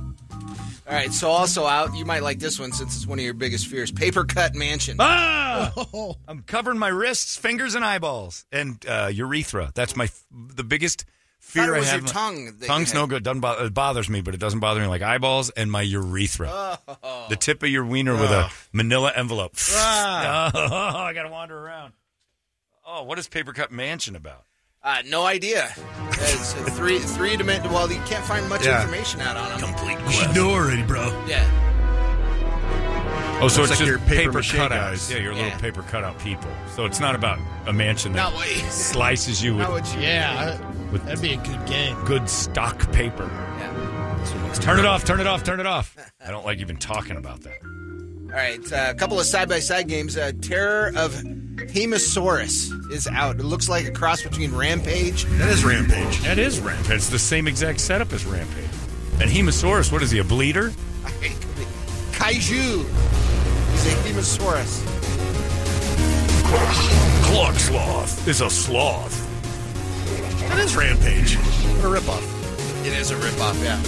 All 0.89 0.93
right. 0.95 1.13
So 1.13 1.29
also 1.29 1.67
out, 1.67 1.95
you 1.97 2.05
might 2.05 2.23
like 2.23 2.39
this 2.39 2.59
one 2.61 2.73
since 2.73 2.95
it's 2.97 3.07
one 3.07 3.19
of 3.19 3.25
your 3.25 3.35
biggest 3.35 3.67
fears. 3.67 3.91
Paper 3.91 4.25
cut 4.25 4.55
mansion. 4.55 4.97
Ah! 5.01 5.73
I'm 6.29 6.43
covering 6.43 6.79
my 6.79 6.89
wrists, 6.89 7.37
fingers, 7.37 7.75
and 7.75 7.85
eyeballs, 7.85 8.47
and 8.53 8.83
uh, 8.89 9.11
urethra. 9.13 9.73
That's 9.75 9.97
my 9.97 10.09
the 10.31 10.65
biggest 10.65 11.05
fear 11.47 11.64
Thought 11.66 11.73
it 11.73 11.77
I 11.77 11.78
was 11.78 11.90
have. 11.90 12.01
your 12.01 12.09
tongue 12.09 12.44
that 12.59 12.66
Tongue's 12.66 12.93
had. 12.93 12.98
no 12.98 13.06
good. 13.06 13.23
Doesn't 13.23 13.40
bother, 13.40 13.64
it 13.66 13.73
bothers 13.74 14.09
me, 14.10 14.20
but 14.20 14.35
it 14.35 14.40
doesn't 14.40 14.60
bother 14.60 14.81
me 14.81 14.86
like 14.89 15.01
eyeballs 15.02 15.51
and 15.51 15.70
my 15.70 15.82
urethra. 15.82 16.78
Oh. 17.02 17.27
The 17.28 17.36
tip 17.36 17.62
of 17.62 17.68
your 17.68 17.85
wiener 17.85 18.14
with 18.14 18.31
a 18.31 18.51
Manila 18.73 19.12
envelope. 19.14 19.55
Ah. 19.74 20.51
Oh, 20.55 20.98
I 20.98 21.12
got 21.12 21.23
to 21.23 21.28
wander 21.28 21.56
around. 21.59 21.93
Oh, 22.86 23.02
what 23.05 23.18
is 23.18 23.28
Paper 23.28 23.52
Cut 23.52 23.70
Mansion 23.73 24.14
about? 24.16 24.44
Uh, 24.82 25.02
no 25.06 25.24
idea. 25.27 25.73
It's 26.12 26.52
three 26.77 26.98
three 27.01 27.36
dimensional. 27.36 27.74
Well, 27.74 27.90
you 27.90 28.01
can't 28.06 28.24
find 28.24 28.48
much 28.48 28.64
Yeah. 28.64 28.81
information 28.82 29.20
out 29.20 29.36
on 29.36 29.51
them. 29.60 29.68
Complete 29.74 29.98
You 30.06 30.10
should 30.12 30.35
know 30.35 30.51
already, 30.51 30.82
bro. 30.85 31.06
Yeah. 31.27 31.44
Oh, 33.39 33.49
so 33.49 33.61
it's 33.63 33.71
like 33.71 33.79
just 33.79 33.89
your 33.89 33.99
paper 33.99 34.33
paper, 34.33 34.39
cutouts. 34.41 34.69
guys. 34.71 35.11
Yeah, 35.11 35.19
your 35.19 35.33
Yeah. 35.35 35.45
little 35.45 35.59
paper 35.61 35.83
cutout 35.83 36.19
people. 36.19 36.51
So 36.75 36.87
it's 36.87 37.01
not 37.01 37.15
about 37.15 37.39
a 37.67 37.73
mansion 37.73 38.13
that 38.15 38.33
slices 38.71 39.43
you 39.45 39.57
with 39.57 39.95
you- 39.95 40.01
Yeah, 40.01 40.59
With- 40.91 41.05
that'd 41.05 41.21
be 41.21 41.35
a 41.35 41.37
good 41.37 41.67
game. 41.67 42.03
good 42.05 42.29
stock 42.31 42.91
paper. 42.93 43.29
Yeah. 43.59 44.53
Turn 44.55 44.79
it 44.79 44.87
off, 44.87 45.05
turn 45.05 45.21
it 45.21 45.27
off, 45.27 45.45
turn 45.45 45.61
it 45.61 45.67
off. 45.67 45.95
I 46.27 46.31
don't 46.31 46.47
like 46.47 46.59
even 46.61 46.77
talking 46.79 47.17
about 47.17 47.43
that. 47.43 47.59
All 47.63 48.33
right, 48.33 48.73
uh, 48.73 48.87
a 48.91 48.95
couple 48.95 49.21
of 49.21 49.27
side 49.27 49.49
by 49.49 49.61
side 49.61 49.87
games. 49.87 50.17
Uh, 50.17 50.33
Terror 50.41 50.93
of 50.97 51.13
Hemasaurus 51.15 52.91
is 52.91 53.07
out. 53.07 53.37
It 53.39 53.45
looks 53.45 53.69
like 53.69 53.87
a 53.87 53.91
cross 53.93 54.23
between 54.23 54.55
Rampage. 54.55 55.25
That 55.25 55.51
is 55.51 55.65
Rampage. 55.65 56.21
That 56.23 56.39
is 56.39 56.59
Rampage. 56.61 56.91
It's 56.97 57.09
the 57.11 57.19
same 57.19 57.47
exact 57.47 57.81
setup 57.81 58.13
as 58.13 58.25
Rampage. 58.25 58.65
And 59.21 59.31
Hemasaurus, 59.31 59.93
what 59.93 60.03
is 60.03 60.11
he, 60.11 60.19
a 60.19 60.25
bleeder? 60.25 60.73
Kaiju. 62.16 62.84
He's 63.72 63.86
a 63.86 63.97
Hemasaurus. 64.09 64.84
Clock 67.24 67.55
sloth 67.56 68.26
is 68.26 68.40
a 68.40 68.48
sloth. 68.48 69.22
That 70.48 70.59
is 70.60 70.74
Rampage. 70.74 71.36
What 71.36 71.84
a 71.84 72.01
ripoff. 72.01 72.86
It 72.86 72.94
is 72.94 73.10
a 73.10 73.16
ripoff, 73.16 73.62
yeah. 73.62 73.80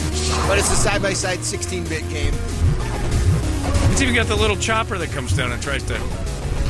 But 0.46 0.58
it's 0.58 0.70
a 0.70 0.76
side 0.76 1.00
by 1.00 1.14
side 1.14 1.42
16 1.42 1.84
bit 1.84 2.06
game. 2.10 2.34
It's 3.90 4.02
even 4.02 4.14
got 4.14 4.26
the 4.26 4.36
little 4.36 4.56
chopper 4.56 4.98
that 4.98 5.10
comes 5.10 5.34
down 5.34 5.50
and 5.50 5.62
tries 5.62 5.82
to. 5.84 5.94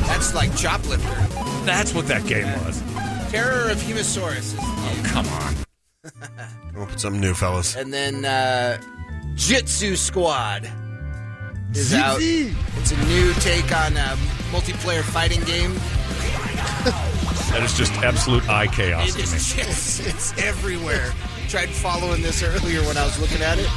That's 0.05 0.33
like 0.33 0.51
Choplifter. 0.51 1.65
That's 1.65 1.93
what 1.93 2.07
that 2.07 2.25
game 2.25 2.47
was. 2.63 2.81
Terror 3.31 3.69
of 3.69 3.77
Hemasaurus 3.79 4.37
is 4.37 4.55
the. 4.55 5.09
Come 5.09 5.27
on. 5.27 5.55
Come 6.73 6.81
up 6.83 6.89
with 6.91 6.99
something 6.99 7.21
new, 7.21 7.33
fellas. 7.33 7.75
And 7.75 7.93
then 7.93 8.23
uh, 8.23 8.81
Jitsu 9.35 9.97
Squad 9.97 10.71
is 11.73 11.93
out. 11.93 12.17
It's 12.21 12.91
a 12.91 13.05
new 13.05 13.33
take 13.35 13.75
on 13.75 13.95
a 13.97 14.15
multiplayer 14.51 15.01
fighting 15.03 15.41
game. 15.43 15.73
That 17.51 17.61
is 17.63 17.73
just 17.75 17.93
absolute 18.03 18.47
eye 18.47 18.67
chaos 18.67 19.09
It 19.09 19.11
to 19.13 19.17
me. 19.17 19.23
is 19.23 19.53
just, 19.53 19.99
it's 20.07 20.37
everywhere. 20.37 21.11
Tried 21.47 21.69
following 21.69 22.21
this 22.21 22.43
earlier 22.43 22.81
when 22.83 22.95
I 22.95 23.03
was 23.05 23.19
looking 23.19 23.41
at 23.41 23.57
it. 23.57 23.67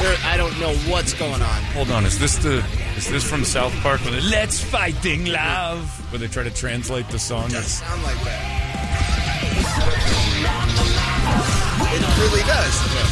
There, 0.00 0.16
I 0.24 0.36
don't 0.36 0.58
know 0.58 0.74
what's 0.90 1.14
going 1.14 1.40
on. 1.40 1.62
Hold 1.74 1.90
on, 1.90 2.04
is 2.04 2.18
this 2.18 2.36
the 2.38 2.64
is 2.96 3.08
this 3.08 3.22
from 3.28 3.44
South 3.44 3.72
Park 3.82 4.04
with 4.04 4.24
Let's 4.24 4.60
Fighting 4.62 5.26
Love? 5.26 5.84
Where 6.12 6.18
they 6.18 6.26
try 6.26 6.42
to 6.42 6.50
translate 6.50 7.08
the 7.08 7.18
song? 7.20 7.46
It 7.46 7.52
does 7.52 7.66
sound 7.66 8.02
like 8.02 8.18
that. 8.24 8.56
It 11.92 12.18
really 12.18 12.42
does. 12.42 13.10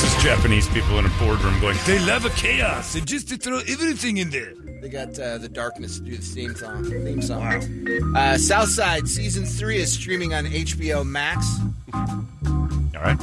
This 0.00 0.16
is 0.16 0.22
Japanese 0.22 0.68
people 0.68 0.98
in 1.00 1.06
a 1.06 1.08
boardroom 1.18 1.58
going, 1.60 1.76
They 1.84 1.98
love 1.98 2.24
a 2.24 2.30
chaos 2.30 2.94
and 2.94 3.04
just 3.06 3.28
to 3.30 3.36
throw 3.36 3.58
everything 3.58 4.18
in 4.18 4.30
there. 4.30 4.52
They 4.80 4.88
got 4.88 5.18
uh, 5.18 5.38
the 5.38 5.48
darkness 5.48 5.98
to 5.98 6.04
do 6.04 6.16
the 6.16 6.22
theme 6.22 6.54
song. 6.54 6.84
Theme 6.84 7.20
song. 7.20 8.14
Uh, 8.16 8.38
Southside 8.38 9.08
season 9.08 9.44
three 9.44 9.78
is 9.78 9.92
streaming 9.92 10.34
on 10.34 10.44
HBO 10.46 11.04
Max. 11.04 11.44
All 11.92 13.02
right. 13.02 13.18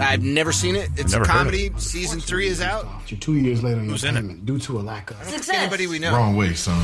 I've 0.00 0.24
never 0.24 0.50
seen 0.52 0.74
it. 0.74 0.90
It's 0.96 1.12
Never 1.12 1.24
a 1.24 1.28
heard 1.28 1.32
of 1.34 1.38
comedy. 1.38 1.70
Season 1.78 2.18
three 2.20 2.48
is 2.48 2.60
out. 2.60 2.86
You're 3.06 3.20
two 3.20 3.34
years 3.36 3.62
later 3.62 3.78
on 3.78 3.84
your 3.84 3.92
Who's 3.92 4.02
in 4.04 4.16
it? 4.16 4.44
due 4.44 4.58
to 4.58 4.80
a 4.80 4.82
lack 4.82 5.12
of. 5.12 5.20
I 5.20 5.24
think 5.24 5.48
anybody 5.54 5.86
we 5.86 6.00
know. 6.00 6.12
Wrong 6.12 6.34
way, 6.34 6.54
son. 6.54 6.76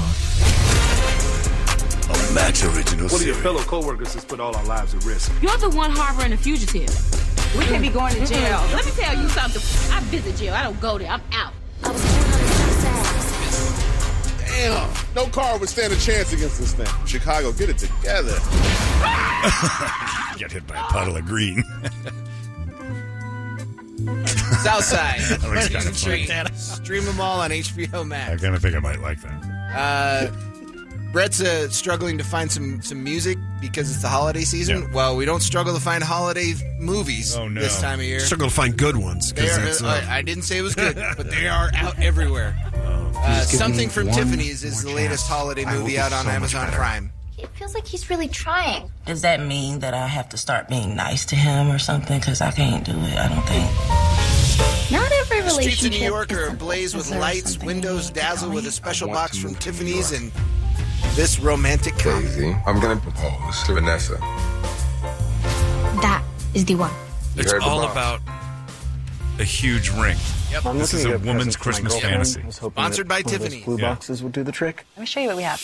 A 2.09 2.33
Max 2.35 2.63
original 2.65 3.07
One 3.09 3.21
of 3.21 3.27
your 3.27 3.35
series. 3.35 3.37
fellow 3.43 3.61
coworkers 3.63 4.15
has 4.15 4.25
put 4.25 4.39
all 4.39 4.55
our 4.57 4.65
lives 4.65 4.95
at 4.95 5.05
risk. 5.05 5.33
You're 5.43 5.57
the 5.59 5.71
one 5.71 5.91
harboring 5.91 6.33
a 6.33 6.37
fugitive. 6.37 6.89
We 7.59 7.65
can't 7.67 7.83
be 7.83 7.89
going 7.91 8.15
to 8.15 8.25
jail. 8.27 8.61
Let 8.73 8.85
me 8.87 8.93
tell 8.93 9.15
you 9.21 9.29
something. 9.29 9.61
I 9.95 10.01
visit 10.05 10.37
jail. 10.37 10.55
I 10.55 10.63
don't 10.63 10.81
go 10.81 10.97
there. 10.99 11.11
I'm 11.11 11.21
out. 11.33 11.53
I 11.85 11.91
was 11.91 12.03
down 12.03 12.17
in 12.17 12.31
the 12.31 12.81
south. 12.81 14.39
Damn. 14.47 14.91
No 15.15 15.27
car 15.31 15.59
would 15.59 15.69
stand 15.69 15.93
a 15.93 15.97
chance 15.97 16.33
against 16.33 16.59
this 16.59 16.73
thing. 16.75 16.87
Chicago, 17.07 17.53
get 17.53 17.69
it 17.69 17.77
together. 17.79 18.33
Get 20.39 20.51
hit 20.53 20.67
by 20.67 20.77
a 20.77 20.83
puddle 20.85 21.17
of 21.17 21.25
green. 21.27 21.63
Southside. 24.63 25.21
That 25.21 25.43
looks 25.43 25.69
kind 25.69 25.87
of 25.89 25.97
Stream, 25.97 26.27
funny. 26.27 26.55
stream 26.55 27.05
them 27.05 27.21
all 27.21 27.41
on 27.41 27.51
HBO 27.51 28.07
Max. 28.07 28.33
I 28.33 28.37
kind 28.37 28.55
of 28.55 28.63
think 28.63 28.75
I 28.75 28.79
might 28.81 29.01
like 29.01 29.21
that. 29.23 29.45
Uh, 29.75 30.31
Brett's 31.13 31.43
uh, 31.43 31.69
struggling 31.69 32.17
to 32.19 32.25
find 32.25 32.51
some 32.51 32.81
some 32.81 33.05
music 33.05 33.37
because 33.61 33.91
it's 33.91 34.01
the 34.01 34.09
holiday 34.09 34.43
season. 34.45 34.79
Yeah. 34.83 34.95
Well, 34.95 35.17
we 35.17 35.27
don't 35.27 35.43
struggle 35.43 35.75
to 35.75 35.81
find 35.81 36.03
holiday 36.03 36.55
movies 36.79 37.37
Oh, 37.37 37.49
no. 37.49 37.61
this 37.61 37.81
time 37.83 37.99
of 38.01 38.07
year. 38.07 38.21
Struggle 38.21 38.49
to 38.49 38.55
find 38.55 38.77
good 38.77 38.97
ones 38.97 39.31
They 39.33 39.43
because 39.43 39.59
are, 39.59 39.65
it's. 39.67 39.83
uh, 39.83 39.87
Uh, 39.87 40.07
I 40.11 40.23
didn't 40.23 40.45
say 40.45 40.57
it 40.59 40.63
was 40.63 40.75
good, 40.75 40.97
but 41.17 41.31
they 41.31 41.49
are 41.59 41.71
out 41.75 41.99
everywhere. 42.01 42.57
Uh, 42.75 43.41
Something 43.43 43.89
from 43.91 44.09
Tiffany's 44.11 44.65
is 44.65 44.83
the 44.83 44.89
more 44.89 44.97
latest 44.97 45.27
chance. 45.27 45.39
holiday 45.39 45.65
movie 45.67 45.99
out 45.99 46.13
on 46.15 46.25
so 46.25 46.31
Amazon. 46.31 46.71
Prime. 46.73 47.13
It 47.39 47.49
feels 47.57 47.75
like 47.75 47.87
he's 47.87 48.09
really 48.09 48.29
trying. 48.29 48.91
Does 49.05 49.21
that 49.23 49.41
mean 49.45 49.81
that 49.81 49.93
I 49.95 50.07
have 50.07 50.29
to 50.31 50.39
start 50.39 50.69
being 50.69 50.97
nice 50.97 51.27
to 51.27 51.37
him 51.37 51.71
or 51.71 51.79
something? 51.79 52.19
Because 52.21 52.41
I 52.41 52.53
can't 52.53 52.85
do 52.87 52.93
it, 52.93 53.19
I 53.19 53.29
don't 53.29 53.47
think. 53.47 54.91
Not 54.91 55.11
every 55.13 55.41
The 55.43 55.51
streets 55.51 55.85
of 55.85 55.91
New 55.91 55.99
York 55.99 56.33
is 56.33 56.39
are 56.39 56.47
ablaze 56.49 56.95
with 56.95 57.11
lights, 57.11 57.59
windows 57.59 58.11
dazzle 58.11 58.51
with 58.51 58.67
a 58.67 58.71
special 58.73 59.09
box 59.09 59.37
from 59.39 59.51
move 59.51 59.59
to 59.61 59.71
New 59.71 59.73
Tiffany's 59.73 60.13
and 60.13 60.33
this 61.15 61.39
romantic 61.41 61.97
comedy. 61.99 62.27
Daisy, 62.27 62.57
I'm 62.67 62.81
gonna 62.81 62.97
propose 63.01 63.63
to 63.65 63.75
Vanessa. 63.75 64.17
That 66.01 66.23
is 66.55 66.65
the 66.65 66.75
one. 66.77 66.91
You 67.37 67.43
It's 67.43 67.53
all 67.55 67.85
about 67.91 68.21
a 69.39 69.45
huge 69.45 69.91
ring. 69.91 70.17
Yep. 70.51 70.67
I'm 70.67 70.79
This 70.79 70.93
is 70.95 71.05
to 71.05 71.15
a 71.15 71.19
woman's 71.19 71.57
presents 71.57 71.79
for 71.79 71.85
my 71.85 71.89
Christmas 71.89 72.03
fantasy. 72.03 72.43
I 72.43 72.47
was 72.47 72.59
hoping 72.59 72.75
Sponsored 72.83 73.09
by 73.09 73.15
one 73.17 73.21
of 73.21 73.31
those 73.31 73.41
Tiffany. 73.41 73.65
Blue 73.65 73.79
Yeah. 73.79 73.89
boxes 73.91 74.23
would 74.23 74.33
do 74.33 74.43
the 74.43 74.53
trick. 74.53 74.85
Let 74.97 75.01
me 75.01 75.07
show 75.07 75.21
you 75.21 75.29
what 75.29 75.37
we 75.39 75.43
have. 75.45 75.61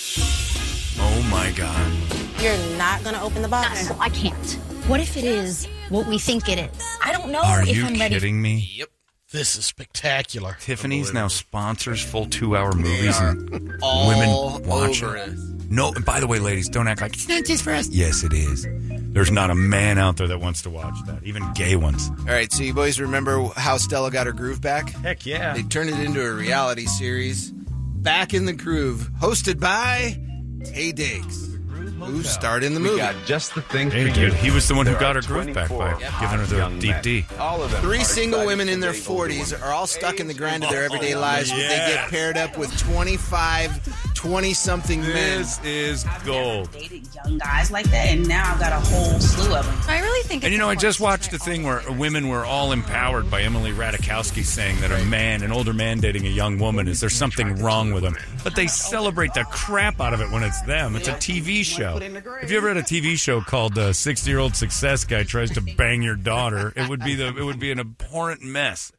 Oh 1.00 1.22
my 1.30 1.50
God. 1.52 1.92
You're 2.40 2.56
not 2.78 3.02
going 3.02 3.14
to 3.14 3.20
open 3.22 3.42
the 3.42 3.48
box? 3.48 3.88
No, 3.90 3.96
I 4.00 4.08
can't. 4.08 4.52
What 4.86 5.00
if 5.00 5.16
it 5.16 5.24
is 5.24 5.66
what 5.90 6.06
we 6.06 6.18
think 6.18 6.48
it 6.48 6.58
is? 6.58 6.96
I 7.04 7.12
don't 7.12 7.30
know 7.30 7.40
Are 7.42 7.62
if 7.62 7.68
you 7.76 7.84
I'm 7.84 7.94
ready. 7.98 8.14
kidding 8.14 8.40
me? 8.40 8.70
Yep. 8.76 8.88
This 9.30 9.56
is 9.56 9.66
spectacular. 9.66 10.56
Tiffany's 10.60 11.12
now 11.12 11.28
sponsors 11.28 12.02
full 12.02 12.24
two 12.26 12.56
hour 12.56 12.72
movies 12.72 13.18
and 13.20 13.76
All 13.82 14.08
women 14.08 14.28
watch 14.66 15.02
over 15.02 15.16
it. 15.16 15.28
us. 15.28 15.38
No, 15.68 15.92
and 15.92 16.02
by 16.02 16.18
the 16.20 16.26
way, 16.26 16.38
ladies, 16.38 16.66
don't 16.68 16.88
act 16.88 17.02
like 17.02 17.12
It's 17.12 17.28
not 17.28 17.44
just 17.44 17.62
for 17.62 17.72
us. 17.74 17.88
yes, 17.90 18.24
it 18.24 18.32
is. 18.32 18.66
There's 19.12 19.30
not 19.30 19.50
a 19.50 19.54
man 19.54 19.98
out 19.98 20.16
there 20.16 20.28
that 20.28 20.40
wants 20.40 20.62
to 20.62 20.70
watch 20.70 20.94
that, 21.06 21.22
even 21.24 21.42
gay 21.52 21.76
ones. 21.76 22.08
All 22.20 22.24
right, 22.26 22.50
so 22.50 22.62
you 22.62 22.72
boys 22.72 22.98
remember 22.98 23.44
how 23.56 23.76
Stella 23.76 24.10
got 24.10 24.26
her 24.26 24.32
groove 24.32 24.62
back? 24.62 24.90
Heck 24.90 25.26
yeah. 25.26 25.52
They 25.52 25.62
turned 25.62 25.90
it 25.90 26.00
into 26.00 26.24
a 26.26 26.32
reality 26.32 26.86
series, 26.86 27.50
Back 27.50 28.32
in 28.32 28.46
the 28.46 28.52
Groove, 28.54 29.10
hosted 29.20 29.60
by 29.60 30.18
Taye 30.60 30.94
Diggs, 30.94 31.57
who 32.00 32.22
starred 32.22 32.62
in 32.64 32.74
the 32.74 32.80
movie. 32.80 33.02
just 33.26 33.54
the 33.54 33.62
thing 33.62 33.90
Hey, 33.90 34.12
dude, 34.12 34.32
he 34.34 34.50
was 34.50 34.66
the 34.68 34.74
one 34.74 34.86
who 34.86 34.94
got 34.98 35.16
her 35.16 35.22
groove 35.22 35.52
back 35.54 35.68
by 35.68 35.92
giving 36.20 36.38
her 36.38 36.46
the 36.46 36.78
deep 36.78 36.96
D. 37.02 37.26
All 37.38 37.62
of 37.62 37.70
them. 37.70 37.80
Three 37.82 38.04
single 38.04 38.44
women 38.46 38.68
in 38.68 38.80
their 38.80 38.92
40s 38.92 39.60
are 39.62 39.72
all 39.72 39.86
stuck 39.86 40.20
in 40.20 40.26
the 40.28 40.34
grind 40.34 40.64
of 40.64 40.70
their 40.70 40.84
everyday 40.84 41.14
Oh, 41.14 41.20
lives, 41.20 41.50
but 41.50 41.56
they 41.58 41.68
get 41.92 42.08
paired 42.08 42.36
up 42.36 42.56
with 42.58 42.76
25, 42.78 44.07
20 44.18 44.52
something 44.52 45.00
men. 45.00 45.12
This 45.38 45.60
is 45.62 46.04
gold. 46.24 46.72
Dated 46.72 47.06
young 47.14 47.38
guys 47.38 47.70
like 47.70 47.88
that, 47.92 48.08
and 48.08 48.26
now 48.26 48.52
I've 48.52 48.58
got 48.58 48.72
a 48.72 48.80
whole 48.80 49.20
slew 49.20 49.54
of 49.54 49.64
them. 49.64 49.80
I 49.86 50.00
really 50.00 50.26
think. 50.26 50.42
And 50.42 50.52
you 50.52 50.58
know, 50.58 50.68
I 50.68 50.74
just 50.74 50.98
watched 50.98 51.32
a 51.32 51.38
thing 51.38 51.62
where 51.62 51.82
women 51.92 52.28
were 52.28 52.44
all 52.44 52.72
empowered 52.72 53.30
by 53.30 53.42
Emily 53.42 53.70
Ratajkowski 53.70 54.44
saying 54.44 54.80
that 54.80 54.90
a 54.90 55.04
man, 55.04 55.44
an 55.44 55.52
older 55.52 55.72
man 55.72 56.00
dating 56.00 56.26
a 56.26 56.30
young 56.30 56.58
woman, 56.58 56.88
is 56.88 56.98
there 56.98 57.08
something 57.08 57.62
wrong 57.62 57.92
with 57.92 58.02
him? 58.02 58.16
But 58.42 58.56
they 58.56 58.66
celebrate 58.66 59.34
the 59.34 59.44
crap 59.44 60.00
out 60.00 60.12
of 60.12 60.20
it 60.20 60.32
when 60.32 60.42
it's 60.42 60.62
them. 60.62 60.96
It's 60.96 61.06
a 61.06 61.12
TV 61.12 61.62
show. 61.62 61.98
If 62.42 62.50
you 62.50 62.56
ever 62.56 62.66
had 62.66 62.76
a 62.76 62.82
TV 62.82 63.16
show 63.16 63.40
called 63.40 63.78
uh, 63.78 63.92
60 63.92 64.28
Year 64.28 64.40
Old 64.40 64.56
Success 64.56 65.04
Guy 65.04 65.22
Tries 65.22 65.52
to 65.52 65.60
Bang 65.60 66.02
Your 66.02 66.16
Daughter, 66.16 66.72
it 66.74 66.88
would 66.88 67.04
be 67.04 67.14
the 67.14 67.28
it 67.28 67.44
would 67.44 67.60
be 67.60 67.70
an 67.70 67.78
abhorrent 67.78 68.42
mess. 68.42 68.90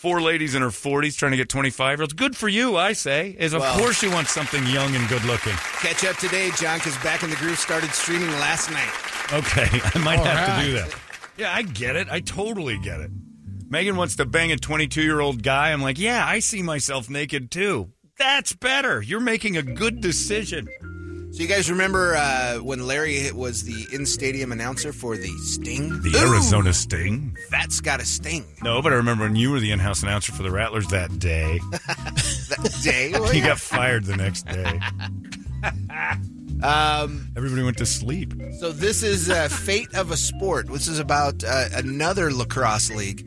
Four 0.00 0.22
ladies 0.22 0.54
in 0.54 0.62
her 0.62 0.68
40s 0.68 1.14
trying 1.18 1.32
to 1.32 1.36
get 1.36 1.50
25 1.50 1.98
year 1.98 2.02
olds. 2.02 2.14
Good 2.14 2.34
for 2.34 2.48
you, 2.48 2.74
I 2.78 2.94
say. 2.94 3.36
Is 3.38 3.52
of 3.52 3.60
Well- 3.60 3.78
course 3.78 4.02
you 4.02 4.10
want 4.10 4.28
something 4.28 4.66
young 4.66 4.96
and 4.96 5.06
good 5.10 5.22
looking. 5.26 5.52
Catch 5.52 6.04
up 6.06 6.16
today, 6.16 6.50
John, 6.56 6.78
because 6.78 6.96
Back 7.04 7.22
in 7.22 7.28
the 7.28 7.36
Groove 7.36 7.58
started 7.58 7.90
streaming 7.90 8.30
last 8.40 8.70
night. 8.70 8.88
Okay, 9.30 9.68
I 9.94 9.98
might 9.98 10.18
All 10.20 10.24
have 10.24 10.48
right. 10.48 10.60
to 10.62 10.66
do 10.68 10.72
that. 10.72 10.94
Yeah, 11.36 11.52
I 11.54 11.60
get 11.60 11.96
it. 11.96 12.08
I 12.10 12.20
totally 12.20 12.78
get 12.78 13.00
it. 13.00 13.10
Megan 13.68 13.94
wants 13.96 14.16
to 14.16 14.24
bang 14.24 14.50
a 14.52 14.56
22 14.56 15.02
year 15.02 15.20
old 15.20 15.42
guy. 15.42 15.70
I'm 15.70 15.82
like, 15.82 15.98
yeah, 15.98 16.26
I 16.26 16.38
see 16.38 16.62
myself 16.62 17.10
naked 17.10 17.50
too. 17.50 17.92
That's 18.18 18.54
better. 18.54 19.02
You're 19.02 19.20
making 19.20 19.58
a 19.58 19.62
good 19.62 20.00
decision. 20.00 20.66
So 21.32 21.42
you 21.42 21.46
guys 21.48 21.70
remember 21.70 22.16
uh, 22.16 22.56
when 22.56 22.86
Larry 22.86 23.30
was 23.30 23.62
the 23.62 23.86
in-stadium 23.94 24.50
announcer 24.50 24.92
for 24.92 25.16
the 25.16 25.28
Sting? 25.38 26.00
The 26.02 26.18
Arizona 26.18 26.72
Sting? 26.74 27.36
That's 27.50 27.80
got 27.80 28.00
a 28.00 28.04
sting. 28.04 28.44
No, 28.62 28.82
but 28.82 28.92
I 28.92 28.96
remember 28.96 29.24
when 29.24 29.36
you 29.36 29.52
were 29.52 29.60
the 29.60 29.70
in 29.70 29.78
house 29.78 30.02
announcer 30.02 30.32
for 30.32 30.42
the 30.42 30.50
Rattlers 30.50 30.88
that 30.88 31.18
day. 31.18 31.60
That 32.50 32.80
day. 32.82 33.10
you 33.32 33.44
got 33.44 33.60
fired 33.60 34.04
the 34.04 34.16
next 34.16 34.46
day. 34.46 34.80
Um, 36.62 37.30
Everybody 37.38 37.62
went 37.62 37.78
to 37.78 37.86
sleep. 37.86 38.34
so 38.58 38.70
this 38.70 39.02
is 39.02 39.30
uh, 39.30 39.48
Fate 39.48 39.94
of 39.94 40.10
a 40.10 40.16
Sport. 40.18 40.66
This 40.68 40.88
is 40.88 40.98
about 40.98 41.42
uh, 41.42 41.68
another 41.72 42.30
lacrosse 42.30 42.90
league 42.90 43.26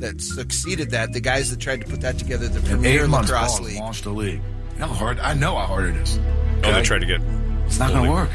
that 0.00 0.20
succeeded 0.20 0.90
that. 0.90 1.12
The 1.12 1.20
guys 1.20 1.50
that 1.52 1.60
tried 1.60 1.82
to 1.82 1.86
put 1.86 2.00
that 2.00 2.18
together, 2.18 2.48
the 2.48 2.58
In 2.58 2.64
Premier 2.80 3.04
eight 3.04 3.08
months, 3.08 3.30
Lacrosse 3.30 3.60
League. 3.60 3.78
launched 3.78 4.06
a 4.06 4.10
league. 4.10 4.40
You 4.74 4.80
know 4.80 4.86
how 4.88 4.94
hard? 4.94 5.18
I 5.20 5.34
know 5.34 5.56
how 5.56 5.66
hard 5.66 5.94
it 5.94 5.96
is. 5.96 6.18
Oh, 6.64 6.72
they 6.72 6.82
tried 6.82 7.00
to 7.00 7.06
get. 7.06 7.20
It's 7.66 7.78
not 7.78 7.90
going 7.90 8.04
to 8.04 8.10
work. 8.10 8.30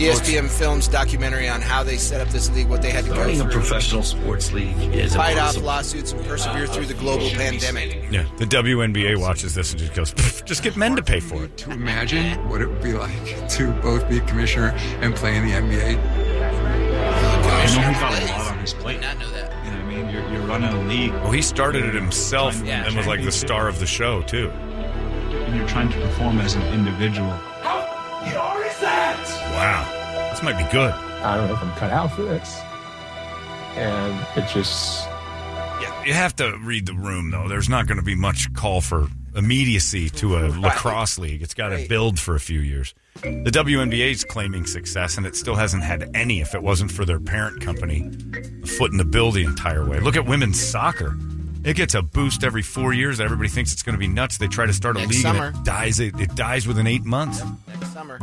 ESPN 0.00 0.48
Films 0.48 0.88
documentary 0.88 1.46
on 1.46 1.60
how 1.60 1.82
they 1.82 1.98
set 1.98 2.22
up 2.22 2.28
this 2.28 2.50
league, 2.52 2.68
what 2.70 2.80
they 2.80 2.90
had 2.90 3.04
to 3.04 3.10
go 3.10 3.16
Starting 3.16 3.38
a 3.38 3.42
through. 3.44 3.52
professional 3.52 4.02
sports 4.02 4.50
league 4.50 4.74
is 4.94 5.14
a 5.14 5.18
Fight 5.18 5.36
off 5.36 5.58
lawsuits 5.58 6.12
and 6.12 6.24
persevere 6.24 6.66
through 6.66 6.86
the 6.86 6.94
global 6.94 7.28
pandemic. 7.28 8.10
Yeah, 8.10 8.24
the 8.38 8.46
WNBA 8.46 9.20
watches 9.20 9.54
this 9.54 9.72
and 9.72 9.80
just 9.80 9.94
goes, 9.94 10.42
just 10.46 10.62
get 10.62 10.74
men 10.74 10.96
to 10.96 11.02
pay 11.02 11.20
for 11.20 11.44
it. 11.44 11.54
To 11.58 11.70
imagine 11.72 12.32
what 12.48 12.62
it 12.62 12.68
would 12.68 12.82
be 12.82 12.94
like 12.94 13.12
to 13.50 13.70
both 13.82 14.08
be 14.08 14.16
a 14.16 14.20
commissioner 14.22 14.68
and 15.02 15.14
play 15.14 15.36
in 15.36 15.46
the 15.46 15.52
NBA. 15.52 15.90
You 15.90 15.96
know, 17.76 17.82
he's 17.88 18.00
got 18.00 18.22
a 18.22 18.26
lot 18.32 18.52
on 18.52 18.58
his 18.60 18.72
plate. 18.72 19.02
Not 19.02 19.18
know 19.18 19.30
that. 19.32 19.52
You 20.08 20.12
know 20.12 20.20
what 20.20 20.22
I 20.22 20.22
mean? 20.22 20.32
You're, 20.32 20.32
you're 20.40 20.46
running 20.48 20.68
a 20.72 20.82
league. 20.88 21.12
Well, 21.12 21.30
he 21.32 21.42
started 21.42 21.84
it 21.84 21.94
himself 21.94 22.62
Yeah. 22.64 22.86
and 22.86 22.96
was 22.96 23.06
like 23.06 23.22
the 23.24 23.32
star 23.32 23.68
of 23.68 23.78
the 23.78 23.86
show 23.86 24.22
too. 24.22 24.50
And 24.50 25.56
you're 25.56 25.68
trying 25.68 25.90
to 25.90 26.00
perform 26.00 26.38
as 26.40 26.54
an 26.54 26.62
individual. 26.72 27.28
Your 27.28 28.64
is 28.66 28.78
that? 28.80 29.16
Wow, 29.54 30.30
this 30.30 30.42
might 30.42 30.58
be 30.58 30.70
good. 30.70 30.92
I 30.92 31.36
don't 31.36 31.48
know 31.48 31.54
if 31.54 31.62
I'm 31.62 31.72
cut 31.76 31.90
out 31.90 32.12
for 32.12 32.22
this. 32.22 32.60
And 33.76 34.26
it 34.36 34.48
just 34.48 35.06
Yeah, 35.80 36.04
you 36.04 36.12
have 36.12 36.34
to 36.36 36.56
read 36.62 36.86
the 36.86 36.94
room 36.94 37.30
though. 37.30 37.48
There's 37.48 37.68
not 37.68 37.86
going 37.86 37.98
to 37.98 38.04
be 38.04 38.14
much 38.14 38.52
call 38.54 38.80
for 38.80 39.06
immediacy 39.34 40.10
to 40.10 40.36
a 40.38 40.48
lacrosse 40.48 41.18
league. 41.18 41.42
It's 41.42 41.54
got 41.54 41.68
to 41.70 41.86
build 41.88 42.18
for 42.18 42.34
a 42.34 42.40
few 42.40 42.60
years. 42.60 42.94
The 43.14 43.50
WNBA 43.50 44.12
is 44.12 44.24
claiming 44.24 44.66
success, 44.66 45.16
and 45.16 45.26
it 45.26 45.36
still 45.36 45.54
hasn't 45.56 45.82
had 45.82 46.10
any. 46.14 46.40
If 46.40 46.54
it 46.54 46.62
wasn't 46.62 46.90
for 46.90 47.04
their 47.04 47.20
parent 47.20 47.60
company, 47.60 48.10
a 48.62 48.66
foot 48.66 48.92
in 48.92 48.96
the 48.98 49.04
bill 49.04 49.30
the 49.30 49.44
entire 49.44 49.84
way. 49.86 50.00
Look 50.00 50.16
at 50.16 50.26
women's 50.26 50.60
soccer. 50.60 51.16
It 51.62 51.76
gets 51.76 51.94
a 51.94 52.00
boost 52.00 52.42
every 52.44 52.62
four 52.62 52.94
years. 52.94 53.20
Everybody 53.20 53.50
thinks 53.50 53.72
it's 53.72 53.82
going 53.82 53.94
to 53.94 53.98
be 53.98 54.08
nuts. 54.08 54.38
They 54.38 54.46
try 54.46 54.64
to 54.64 54.72
start 54.72 54.96
a 54.96 55.00
Next 55.00 55.12
league, 55.12 55.22
summer. 55.22 55.46
and 55.48 55.56
it 55.56 55.64
dies. 55.64 56.00
It, 56.00 56.18
it 56.18 56.34
dies 56.34 56.66
within 56.66 56.86
eight 56.86 57.04
months. 57.04 57.42
Next 57.68 57.92
summer. 57.92 58.18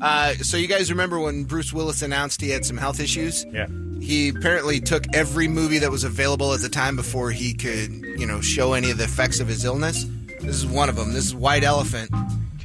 Uh, 0.00 0.32
so 0.34 0.56
you 0.56 0.66
guys 0.66 0.90
remember 0.90 1.18
when 1.20 1.44
Bruce 1.44 1.74
Willis 1.74 2.00
announced 2.00 2.40
he 2.40 2.48
had 2.48 2.64
some 2.64 2.78
health 2.78 3.00
issues? 3.00 3.44
Yeah. 3.52 3.66
He 4.00 4.30
apparently 4.30 4.80
took 4.80 5.04
every 5.12 5.46
movie 5.46 5.80
that 5.80 5.90
was 5.90 6.04
available 6.04 6.54
at 6.54 6.60
the 6.60 6.70
time 6.70 6.96
before 6.96 7.30
he 7.30 7.52
could, 7.52 7.90
you 8.18 8.24
know, 8.26 8.40
show 8.40 8.72
any 8.72 8.90
of 8.90 8.96
the 8.96 9.04
effects 9.04 9.40
of 9.40 9.48
his 9.48 9.66
illness. 9.66 10.06
This 10.40 10.56
is 10.56 10.64
one 10.66 10.88
of 10.88 10.96
them. 10.96 11.12
This 11.12 11.26
is 11.26 11.34
White 11.34 11.64
Elephant. 11.64 12.10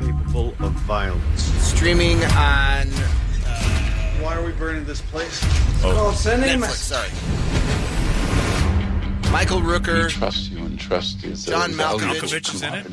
Capable 0.06 0.50
of 0.60 0.72
violence. 0.86 1.42
Streaming 1.64 2.18
on 2.26 2.88
uh, 2.88 4.18
Why 4.22 4.36
are 4.36 4.46
we 4.46 4.52
burning 4.52 4.86
this 4.86 5.02
place? 5.02 5.42
Oh, 5.84 6.14
sending 6.16 6.60
Netflix, 6.60 6.76
sorry. 6.76 7.10
Michael 9.32 9.62
Rooker. 9.62 10.04
We 10.06 10.12
trust 10.12 10.52
you 10.52 10.60
and 10.60 10.80
trust 10.80 11.24
you. 11.24 11.32
It's 11.32 11.48
a 11.48 11.52
John 11.52 11.72
valuable 11.72 12.06
Malkovich 12.14 12.54
is 12.54 12.62
in 12.62 12.74
it. 12.76 12.86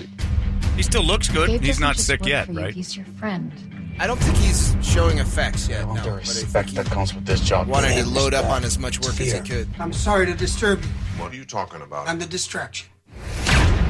He 0.76 0.82
still 0.82 1.04
looks 1.04 1.28
good. 1.28 1.48
Dave 1.48 1.60
He's 1.60 1.78
doesn't 1.78 2.02
sick 2.02 2.24
yet, 2.24 2.48
you, 2.48 2.58
right? 2.58 2.72
He's 2.74 2.96
your 2.96 3.04
friend. 3.18 3.52
I 3.98 4.06
don't 4.06 4.16
think 4.18 4.38
he's 4.38 4.74
showing 4.82 5.18
effects 5.18 5.68
yet. 5.68 5.86
No, 5.86 5.94
The 5.94 6.00
but 6.00 6.08
I 6.08 6.16
respect 6.16 6.70
think 6.70 6.86
that 6.86 6.94
comes 6.94 7.14
with 7.14 7.26
this 7.26 7.40
job. 7.40 7.68
wanted 7.68 7.94
to 8.02 8.08
load 8.08 8.32
up 8.32 8.46
on 8.46 8.64
as 8.64 8.78
much 8.78 9.00
work 9.00 9.20
as 9.20 9.32
he 9.32 9.40
could. 9.40 9.68
I'm 9.78 9.92
sorry 9.92 10.24
to 10.26 10.34
disturb 10.34 10.82
you. 10.82 10.88
What 11.18 11.30
are 11.30 11.36
you 11.36 11.44
talking 11.44 11.82
about? 11.82 12.08
I'm 12.08 12.18
the 12.18 12.26
distraction. 12.26 12.88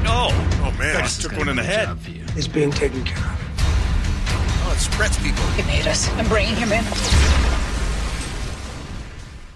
Oh, 0.05 0.27
oh 0.61 0.75
man! 0.77 0.97
I 0.97 1.01
just 1.03 1.21
took 1.21 1.31
one 1.37 1.47
in 1.47 1.55
the 1.55 1.63
head. 1.63 1.87
It's 2.35 2.47
being 2.47 2.71
taken 2.71 3.03
care 3.03 3.17
of. 3.17 3.39
Oh, 4.65 4.71
it's 4.75 4.87
Brett's 4.95 5.17
people. 5.21 5.43
He 5.51 5.63
made 5.63 5.87
us. 5.87 6.09
I'm 6.13 6.27
bringing 6.27 6.55
him 6.55 6.71
in. 6.71 6.83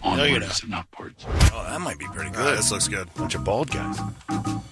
Onwards 0.04 0.64
and 0.64 0.76
upwards. 0.76 1.26
Oh, 1.54 1.66
that 1.70 1.82
might 1.82 1.98
be 2.00 2.06
pretty 2.08 2.32
Uh, 2.36 2.56
this 2.56 2.72
looks 2.72 2.88
good. 2.88 3.12
Bunch 3.16 3.36
of 3.36 3.44
bald 3.44 3.72
guys. 3.72 4.00
All 4.30 4.64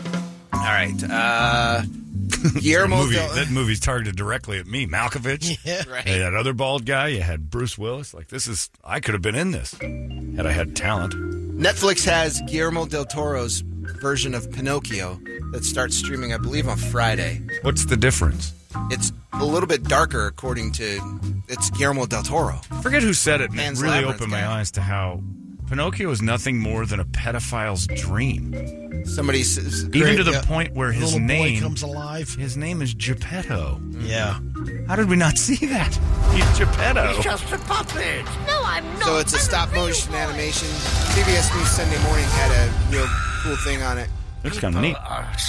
right. 0.53 0.93
Uh, 1.09 1.81
Guillermo 2.61 2.97
movie, 2.97 3.15
del- 3.15 3.33
that 3.35 3.49
movie's 3.49 3.79
targeted 3.79 4.15
directly 4.15 4.59
at 4.59 4.67
me. 4.67 4.87
Malkovich. 4.87 5.57
Yeah. 5.65 5.83
Right. 5.89 6.07
Hey, 6.07 6.19
that 6.19 6.33
other 6.35 6.53
bald 6.53 6.85
guy. 6.85 7.07
You 7.09 7.21
had 7.21 7.49
Bruce 7.49 7.77
Willis. 7.77 8.13
Like 8.13 8.27
this 8.29 8.47
is. 8.47 8.69
I 8.83 8.99
could 8.99 9.13
have 9.13 9.21
been 9.21 9.35
in 9.35 9.51
this 9.51 9.73
had 9.73 10.45
I 10.45 10.51
had 10.51 10.75
talent. 10.75 11.13
Netflix 11.59 12.05
has 12.05 12.41
Guillermo 12.47 12.85
del 12.85 13.05
Toro's 13.05 13.61
version 13.61 14.33
of 14.35 14.51
Pinocchio 14.51 15.19
that 15.55 15.63
starts 15.63 15.95
streaming, 15.95 16.33
I 16.33 16.37
believe, 16.37 16.67
on 16.67 16.77
Friday. 16.77 17.41
What's 17.61 17.85
the 17.85 17.95
difference? 17.95 18.53
It's 18.91 19.13
a 19.31 19.45
little 19.45 19.67
bit 19.67 19.83
darker, 19.83 20.27
according 20.27 20.73
to 20.73 20.99
it's 21.47 21.69
Guillermo 21.69 22.05
del 22.07 22.23
Toro. 22.23 22.59
I 22.71 22.81
forget 22.81 23.01
who 23.01 23.13
said 23.13 23.39
it. 23.39 23.51
And 23.51 23.59
it 23.59 23.81
really 23.81 23.95
Labyrinth 23.95 24.15
opened 24.17 24.31
my 24.31 24.45
eyes 24.45 24.69
to 24.71 24.81
how 24.81 25.21
Pinocchio 25.69 26.11
is 26.11 26.21
nothing 26.21 26.59
more 26.59 26.85
than 26.85 26.99
a 26.99 27.05
pedophile's 27.05 27.87
dream. 27.87 29.05
Somebody 29.05 29.43
says, 29.43 29.89
Even 29.93 30.17
to 30.17 30.23
the 30.25 30.31
yeah. 30.31 30.41
point 30.41 30.73
where 30.73 30.91
his 30.91 31.13
Little 31.13 31.19
boy 31.19 31.25
name 31.25 31.61
comes 31.61 31.81
alive. 31.81 32.29
His 32.35 32.57
name 32.57 32.81
is 32.81 32.93
Geppetto. 32.93 33.79
Yeah. 33.99 34.39
How 34.87 34.97
did 34.97 35.07
we 35.07 35.15
not 35.15 35.37
see 35.37 35.65
that? 35.67 35.95
He's 36.33 36.57
Geppetto. 36.57 37.13
He's 37.13 37.23
just 37.23 37.49
a 37.53 37.57
puppet. 37.59 38.25
No, 38.45 38.61
I'm 38.65 38.83
not. 38.95 39.03
So 39.03 39.17
it's 39.19 39.33
a 39.33 39.39
stop 39.39 39.71
motion 39.73 40.13
animation. 40.13 40.67
CBS 40.67 41.55
News 41.55 41.69
Sunday 41.69 42.03
Morning 42.03 42.25
had 42.25 42.51
a 42.51 42.91
real 42.91 43.07
cool 43.41 43.55
thing 43.57 43.81
on 43.81 43.97
it. 43.97 44.09
Looks 44.45 44.59
kind 44.59 44.75
of 44.75 44.81
neat. 44.81 44.95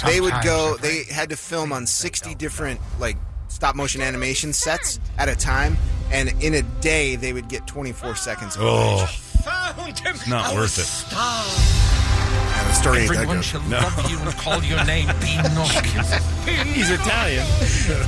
They 0.05 0.19
would 0.21 0.33
go. 0.43 0.75
They 0.77 1.03
had 1.05 1.29
to 1.29 1.37
film 1.37 1.71
on 1.71 1.85
sixty 1.85 2.35
different 2.35 2.79
like 2.99 3.17
stop 3.47 3.75
motion 3.75 4.01
animation 4.01 4.51
sets 4.53 4.99
at 5.17 5.29
a 5.29 5.35
time, 5.35 5.77
and 6.11 6.29
in 6.43 6.53
a 6.53 6.61
day 6.81 7.15
they 7.15 7.31
would 7.33 7.47
get 7.47 7.65
twenty 7.67 7.91
four 7.91 8.15
seconds. 8.15 8.55
Of 8.55 8.61
Oh, 8.63 9.05
Found 9.43 9.99
him. 9.99 10.15
it's 10.15 10.27
not 10.27 10.53
worth 10.55 10.77
it. 10.79 11.15
And 11.15 12.69
the 12.69 12.73
story 12.73 12.99
ain't 13.01 13.07
that 13.09 13.15
Everyone 13.17 13.37
good. 13.37 13.45
shall 13.45 13.61
No. 13.63 13.77
love 13.79 14.11
you 14.11 14.17
and 14.19 14.33
call 14.37 14.63
your 14.63 14.83
name 14.85 15.07
Pinocchio. 15.21 16.01
He's 16.65 16.89
Italian. 16.89 17.45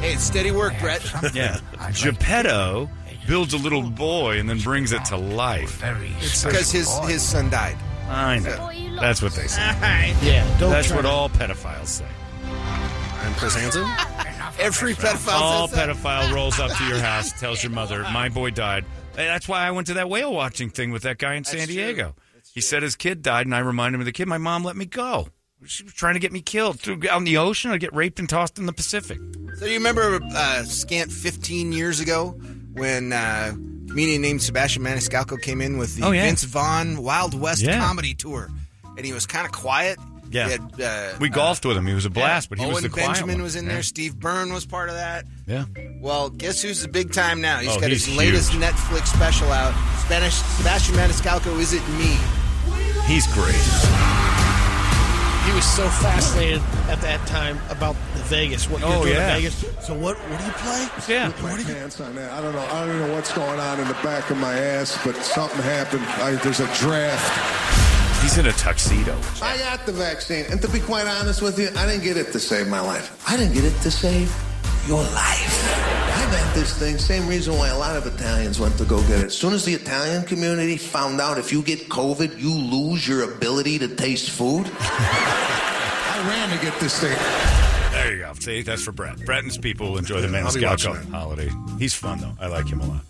Hey, 0.00 0.14
it's 0.14 0.22
steady 0.24 0.50
work, 0.50 0.72
Brett. 0.80 1.02
Yeah. 1.34 1.58
Geppetto 1.92 2.88
builds 3.26 3.52
a 3.52 3.58
little 3.58 3.82
boy 3.82 4.38
and 4.38 4.48
then 4.48 4.58
brings 4.60 4.92
it 4.92 5.04
to 5.06 5.16
life. 5.18 5.82
It's 6.22 6.42
because 6.42 6.72
his 6.72 6.88
his 7.00 7.20
son 7.20 7.50
died. 7.50 7.76
I 8.10 8.38
know. 8.40 9.00
That's 9.00 9.22
what 9.22 9.32
they 9.32 9.46
say. 9.46 9.60
Yeah. 10.22 10.44
Don't 10.58 10.70
That's 10.70 10.88
try 10.88 10.96
what 10.96 11.02
to- 11.02 11.08
all 11.08 11.28
pedophiles 11.28 11.86
say. 11.86 12.06
And 12.44 13.36
Chris 13.36 13.54
Hansen? 13.54 13.82
Every 14.58 14.94
pedophile 14.94 15.40
All 15.40 15.68
says 15.68 15.76
that. 15.76 15.88
pedophile 15.96 16.34
rolls 16.34 16.58
up 16.60 16.70
to 16.76 16.84
your 16.84 16.98
house, 16.98 17.32
tells 17.40 17.62
your 17.62 17.72
mother, 17.72 18.02
"My 18.12 18.28
boy 18.28 18.50
died." 18.50 18.84
Hey, 19.16 19.24
That's 19.26 19.48
why 19.48 19.66
I 19.66 19.70
went 19.70 19.86
to 19.86 19.94
that 19.94 20.08
whale 20.10 20.32
watching 20.32 20.68
thing 20.70 20.90
with 20.90 21.02
that 21.02 21.18
guy 21.18 21.34
in 21.34 21.44
San 21.44 21.66
Diego. 21.68 22.14
He 22.52 22.60
said 22.60 22.82
his 22.82 22.96
kid 22.96 23.22
died, 23.22 23.46
and 23.46 23.54
I 23.54 23.60
reminded 23.60 23.96
him 23.96 24.00
of 24.02 24.06
the 24.06 24.12
kid. 24.12 24.26
My 24.28 24.38
mom 24.38 24.64
let 24.64 24.76
me 24.76 24.84
go. 24.86 25.28
She 25.64 25.84
was 25.84 25.92
trying 25.92 26.14
to 26.14 26.20
get 26.20 26.32
me 26.32 26.40
killed. 26.40 26.80
Threw 26.80 26.98
out 27.10 27.18
in 27.18 27.24
the 27.24 27.36
ocean, 27.36 27.70
I'd 27.70 27.80
get 27.80 27.94
raped 27.94 28.18
and 28.18 28.28
tossed 28.28 28.58
in 28.58 28.66
the 28.66 28.72
Pacific. 28.72 29.18
So 29.58 29.66
you 29.66 29.74
remember 29.74 30.18
uh, 30.34 30.62
scant 30.64 31.12
15 31.12 31.72
years 31.72 32.00
ago 32.00 32.30
when 32.72 33.12
uh, 33.12 33.52
a 33.54 33.79
comedian 33.90 34.22
named 34.22 34.42
Sebastian 34.42 34.82
Maniscalco 34.82 35.40
came 35.40 35.60
in 35.60 35.76
with 35.78 35.96
the 35.96 36.02
Oh, 36.04 36.10
yeah. 36.12 36.22
Vince 36.24 36.44
Vaughn 36.44 37.02
Wild 37.02 37.38
West 37.38 37.62
Yeah. 37.62 37.78
comedy 37.78 38.14
tour, 38.14 38.48
and 38.96 39.04
he 39.04 39.12
was 39.12 39.26
kind 39.26 39.44
of 39.46 39.52
quiet. 39.52 39.98
Yeah. 40.30 40.48
Had, 40.48 40.80
uh, 40.80 41.08
We 41.18 41.28
golfed 41.28 41.64
with 41.66 41.76
him. 41.76 41.86
He 41.88 41.92
was 41.92 42.04
a 42.06 42.10
blast, 42.10 42.48
but 42.50 42.58
he 42.58 42.64
Owen 42.64 42.74
was 42.74 42.82
the 42.84 42.88
quiet 42.88 43.08
Benjamin 43.08 43.36
one. 43.38 43.42
was 43.42 43.56
in 43.56 43.66
Yeah. 43.66 43.72
there. 43.72 43.82
Steve 43.82 44.14
Byrne 44.18 44.52
was 44.52 44.64
part 44.64 44.88
of 44.88 44.94
that. 44.94 45.24
Yeah. 45.46 45.64
Well, 46.00 46.30
guess 46.30 46.62
who's 46.62 46.82
the 46.82 46.88
big 46.88 47.12
time 47.12 47.40
now? 47.40 47.58
He's 47.58 47.70
Oh, 47.72 47.80
got 47.80 47.90
he's 47.90 48.06
his 48.06 48.16
latest 48.16 48.52
huge. 48.52 48.62
Netflix 48.62 49.08
special 49.08 49.50
out. 49.50 49.74
Spanish 50.04 50.34
Sebastian 50.56 50.94
Maniscalco, 50.94 51.58
Is 51.58 51.72
It 51.72 51.82
Me? 51.98 52.16
He's 53.06 53.26
great. 53.34 53.56
He 55.46 55.52
was 55.52 55.64
so 55.64 55.88
fascinated 55.88 56.60
at 56.88 57.00
that 57.00 57.24
time 57.26 57.58
about 57.70 57.96
the 58.14 58.22
Vegas. 58.24 58.68
What 58.68 58.80
you're 58.80 58.90
Oh, 58.92 59.02
doing 59.02 59.14
yeah. 59.14 59.36
in 59.36 59.42
Vegas. 59.42 59.64
So 59.86 59.94
what? 59.94 60.16
What 60.18 60.38
do 60.38 60.44
you 60.46 60.52
play? 60.52 60.88
Yeah. 61.08 61.30
What 61.30 61.56
do 61.56 61.62
you? 61.62 61.74
Pants 61.74 62.00
on 62.00 62.14
that. 62.16 62.30
I 62.32 62.40
don't 62.42 62.52
know. 62.54 62.60
I 62.70 62.86
don't 62.86 62.98
know 63.00 63.14
what's 63.14 63.32
going 63.32 63.58
on 63.58 63.80
in 63.80 63.88
the 63.88 63.94
back 63.94 64.30
of 64.30 64.36
my 64.36 64.52
ass, 64.54 64.98
but 65.04 65.16
something 65.16 65.60
happened. 65.62 66.02
I, 66.22 66.32
there's 66.36 66.60
a 66.60 66.66
draft. 66.74 68.22
He's 68.22 68.36
in 68.36 68.46
a 68.46 68.52
tuxedo. 68.52 69.16
I 69.42 69.56
got 69.58 69.86
the 69.86 69.92
vaccine, 69.92 70.44
and 70.50 70.60
to 70.60 70.68
be 70.68 70.78
quite 70.78 71.06
honest 71.06 71.40
with 71.40 71.58
you, 71.58 71.68
I 71.76 71.86
didn't 71.86 72.04
get 72.04 72.18
it 72.18 72.32
to 72.32 72.38
save 72.38 72.68
my 72.68 72.80
life. 72.80 73.10
I 73.26 73.36
didn't 73.38 73.54
get 73.54 73.64
it 73.64 73.74
to 73.80 73.90
save 73.90 74.30
your 74.86 75.02
life. 75.02 75.59
I 76.30 76.44
got 76.44 76.54
this 76.54 76.78
thing. 76.78 76.96
Same 76.98 77.26
reason 77.26 77.56
why 77.56 77.68
a 77.68 77.76
lot 77.78 77.96
of 77.96 78.06
Italians 78.06 78.60
went 78.60 78.78
to 78.78 78.84
go 78.84 79.00
get 79.02 79.18
it. 79.18 79.24
As 79.26 79.36
soon 79.36 79.52
as 79.52 79.64
the 79.64 79.74
Italian 79.74 80.22
community 80.24 80.76
found 80.76 81.20
out 81.20 81.38
if 81.38 81.52
you 81.52 81.60
get 81.60 81.88
COVID, 81.88 82.38
you 82.40 82.54
lose 82.54 83.06
your 83.08 83.24
ability 83.24 83.80
to 83.80 83.88
taste 83.88 84.30
food. 84.30 84.70
I 84.78 86.24
ran 86.28 86.56
to 86.56 86.64
get 86.64 86.78
this 86.78 87.00
thing. 87.00 87.16
There 87.90 88.14
you 88.14 88.22
go. 88.22 88.32
See, 88.34 88.62
that's 88.62 88.84
for 88.84 88.92
Brett. 88.92 89.24
Brett 89.26 89.40
and 89.40 89.48
his 89.48 89.58
people 89.58 89.98
enjoy 89.98 90.20
the 90.20 90.28
I'll 90.38 90.54
be 90.54 90.64
watching 90.64 90.92
Maniscalco 90.92 91.10
holiday. 91.10 91.50
He's 91.78 91.94
fun 91.94 92.20
though. 92.20 92.36
I 92.38 92.46
like 92.46 92.68
him 92.68 92.80
a 92.80 92.86
lot. 92.86 93.00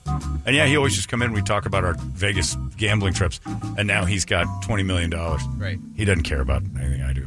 And 0.47 0.57
yeah, 0.57 0.65
he 0.65 0.76
always 0.76 0.97
just 0.97 1.08
come 1.08 1.20
in. 1.20 1.34
We 1.34 1.42
talk 1.42 1.66
about 1.66 1.84
our 1.84 1.97
Vegas 1.99 2.57
gambling 2.78 3.12
trips, 3.12 3.39
and 3.76 3.86
now 3.86 4.07
he's 4.07 4.24
got 4.24 4.47
twenty 4.65 4.82
million 4.82 5.10
dollars. 5.10 5.42
Right. 5.58 5.78
He 5.94 6.07
doesn't 6.07 6.23
care 6.24 6.40
about 6.40 6.62
anything 6.81 7.02
I 7.02 7.12
do. 7.12 7.26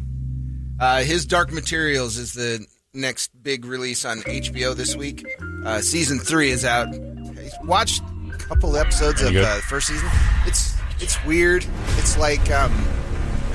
Uh, 0.80 1.04
his 1.04 1.28
Dark 1.28 1.52
Materials 1.52 2.18
is 2.18 2.34
the 2.34 2.66
next 2.96 3.30
big 3.44 3.66
release 3.66 4.04
on 4.06 4.22
HBO 4.22 4.76
this 4.76 4.96
week. 4.96 5.24
Uh, 5.66 5.80
season 5.82 6.20
three 6.20 6.52
is 6.52 6.66
out. 6.66 6.88
I 6.94 7.50
watched 7.64 8.02
a 8.34 8.38
couple 8.38 8.76
episodes 8.76 9.22
of 9.22 9.32
good? 9.32 9.46
uh, 9.46 9.56
the 9.56 9.62
first 9.62 9.88
season. 9.88 10.10
It's 10.46 10.76
it's 11.00 11.24
weird. 11.26 11.66
It's 11.98 12.18
like 12.18 12.52
um, 12.52 12.72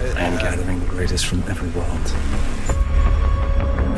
I 0.01 0.21
am 0.21 0.39
gathering 0.39 0.81
the 0.81 0.87
greatest 0.87 1.27
from 1.27 1.43
every 1.49 1.69
world. 1.71 2.01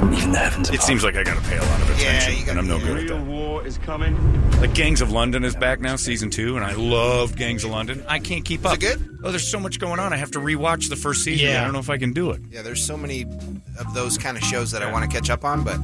From 0.00 0.14
even 0.14 0.32
the 0.32 0.38
heavens 0.38 0.70
It 0.70 0.80
seems 0.82 1.04
like 1.04 1.14
I 1.16 1.22
got 1.22 1.36
to 1.36 1.48
pay 1.48 1.56
a 1.58 1.62
lot 1.62 1.80
of 1.82 1.90
attention, 1.90 2.32
you 2.34 2.40
gotta 2.46 2.50
and 2.50 2.58
I'm 2.60 2.66
no 2.66 2.78
be- 2.78 2.84
good 2.84 2.96
at 2.96 3.02
Real 3.04 3.18
that. 3.18 3.26
war 3.26 3.66
is 3.66 3.78
coming. 3.78 4.50
Like 4.60 4.74
Gangs 4.74 5.00
of 5.00 5.10
London 5.12 5.44
is 5.44 5.54
back 5.54 5.80
now, 5.80 5.96
season 5.96 6.30
two, 6.30 6.56
and 6.56 6.64
I 6.64 6.72
love 6.72 7.36
Gangs 7.36 7.64
of 7.64 7.70
London. 7.70 8.02
I 8.08 8.18
can't 8.18 8.44
keep 8.44 8.64
up. 8.66 8.78
Is 8.82 8.90
it 8.92 8.98
good? 8.98 9.18
Oh, 9.22 9.30
there's 9.30 9.46
so 9.46 9.60
much 9.60 9.78
going 9.78 10.00
on. 10.00 10.12
I 10.12 10.16
have 10.16 10.30
to 10.32 10.38
rewatch 10.38 10.88
the 10.88 10.96
first 10.96 11.22
season. 11.22 11.48
Yeah. 11.48 11.60
I 11.60 11.64
don't 11.64 11.72
know 11.72 11.78
if 11.78 11.90
I 11.90 11.98
can 11.98 12.12
do 12.12 12.30
it. 12.30 12.40
yeah. 12.50 12.62
There's 12.62 12.82
so 12.84 12.96
many 12.96 13.22
of 13.78 13.94
those 13.94 14.16
kind 14.18 14.36
of 14.36 14.42
shows 14.42 14.70
that 14.72 14.82
I 14.82 14.90
want 14.90 15.08
to 15.08 15.14
catch 15.14 15.30
up 15.30 15.44
on, 15.44 15.62
but 15.64 15.78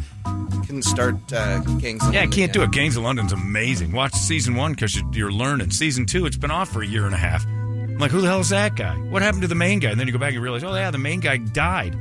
can't 0.66 0.82
start 0.84 1.14
uh, 1.32 1.60
Gangs. 1.78 2.02
of 2.06 2.12
Yeah, 2.14 2.20
I 2.22 2.24
can't 2.24 2.36
yet. 2.36 2.52
do 2.52 2.62
it. 2.62 2.70
Gangs 2.72 2.96
of 2.96 3.02
London's 3.04 3.32
amazing. 3.32 3.92
Watch 3.92 4.14
season 4.14 4.54
one 4.56 4.72
because 4.72 5.00
you're 5.12 5.30
learning. 5.32 5.70
Season 5.70 6.06
two, 6.06 6.26
it's 6.26 6.36
been 6.38 6.50
off 6.50 6.70
for 6.72 6.82
a 6.82 6.86
year 6.86 7.04
and 7.04 7.14
a 7.14 7.18
half. 7.18 7.44
I'm 7.46 7.98
like, 7.98 8.10
who 8.10 8.20
the 8.20 8.28
hell 8.28 8.40
is 8.40 8.48
that 8.50 8.74
guy? 8.76 8.94
What 8.96 9.22
happened 9.22 9.42
to 9.42 9.48
the 9.48 9.54
main 9.54 9.78
guy? 9.78 9.90
And 9.90 10.00
then 10.00 10.06
you 10.06 10.12
go 10.12 10.18
back 10.18 10.34
and 10.34 10.42
realize, 10.42 10.64
oh 10.64 10.74
yeah, 10.74 10.90
the 10.90 10.98
main 10.98 11.20
guy 11.20 11.36
died. 11.38 11.96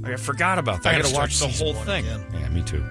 Like, 0.00 0.12
I 0.12 0.16
forgot 0.16 0.58
about 0.58 0.82
that. 0.82 0.94
I 0.94 0.98
I, 0.98 1.02
gotta 1.02 1.14
watch 1.14 1.38
the 1.38 1.48
whole 1.48 1.74
thing. 1.74 2.06
again. 2.06 2.24
Yeah, 2.32 2.48
me 2.48 2.62
too. 2.62 2.84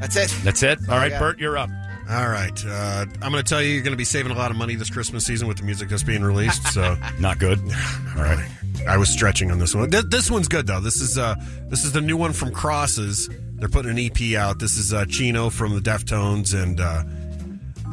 That's 0.00 0.16
it. 0.16 0.34
That's 0.42 0.62
it. 0.62 0.78
All 0.88 0.94
I 0.94 0.98
right, 0.98 1.10
got. 1.10 1.20
Bert, 1.20 1.38
you're 1.38 1.56
up. 1.56 1.70
All 2.10 2.28
right. 2.28 2.64
Uh, 2.66 3.06
I'm 3.22 3.30
going 3.30 3.42
to 3.42 3.48
tell 3.48 3.62
you, 3.62 3.70
you're 3.70 3.82
going 3.82 3.92
to 3.92 3.96
be 3.96 4.04
saving 4.04 4.32
a 4.32 4.34
lot 4.34 4.50
of 4.50 4.56
money 4.56 4.74
this 4.74 4.90
Christmas 4.90 5.24
season 5.24 5.46
with 5.46 5.58
the 5.58 5.62
music 5.62 5.88
that's 5.88 6.02
being 6.02 6.22
released. 6.22 6.64
So, 6.72 6.96
Not 7.20 7.38
good. 7.38 7.58
All 8.16 8.22
right. 8.22 8.44
I 8.88 8.96
was 8.96 9.08
stretching 9.08 9.52
on 9.52 9.60
this 9.60 9.74
one. 9.74 9.90
Th- 9.90 10.04
this 10.08 10.28
one's 10.30 10.48
good 10.48 10.66
though. 10.66 10.80
This 10.80 10.96
is 11.00 11.16
uh, 11.16 11.36
this 11.68 11.84
is 11.84 11.92
the 11.92 12.00
new 12.00 12.16
one 12.16 12.32
from 12.32 12.50
Crosses. 12.52 13.30
They're 13.54 13.68
putting 13.68 13.92
an 13.92 13.98
EP 13.98 14.36
out. 14.36 14.58
This 14.58 14.76
is 14.76 14.92
uh, 14.92 15.04
Chino 15.04 15.50
from 15.50 15.74
the 15.76 15.80
Deftones 15.80 16.52
and 16.60 16.80
uh, 16.80 17.04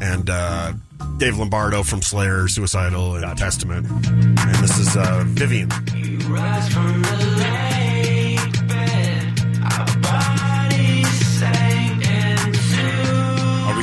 and 0.01 0.29
uh, 0.29 0.73
Dave 1.17 1.37
Lombardo 1.37 1.83
from 1.83 2.01
Slayer, 2.01 2.47
Suicidal, 2.47 3.17
and 3.17 3.37
Testament. 3.37 3.85
And 3.87 4.55
this 4.55 4.79
is 4.79 4.97
uh, 4.97 5.23
Vivien. 5.27 5.69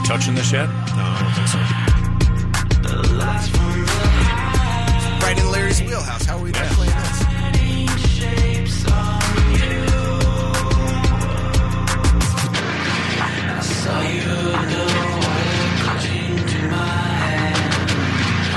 Touching 0.07 0.37
this 0.37 0.53
yet? 0.53 0.69
No, 0.69 0.73
I 1.03 1.21
don't 1.21 1.33
think 1.35 1.49
so. 1.49 1.59
Right 5.27 5.37
in 5.37 5.51
Larry's 5.51 5.83
wheelhouse. 5.83 6.25
How 6.25 6.39
are 6.39 6.43
we 6.43 6.53
not 6.53 6.65
playing 6.67 6.93
this? 6.95 7.25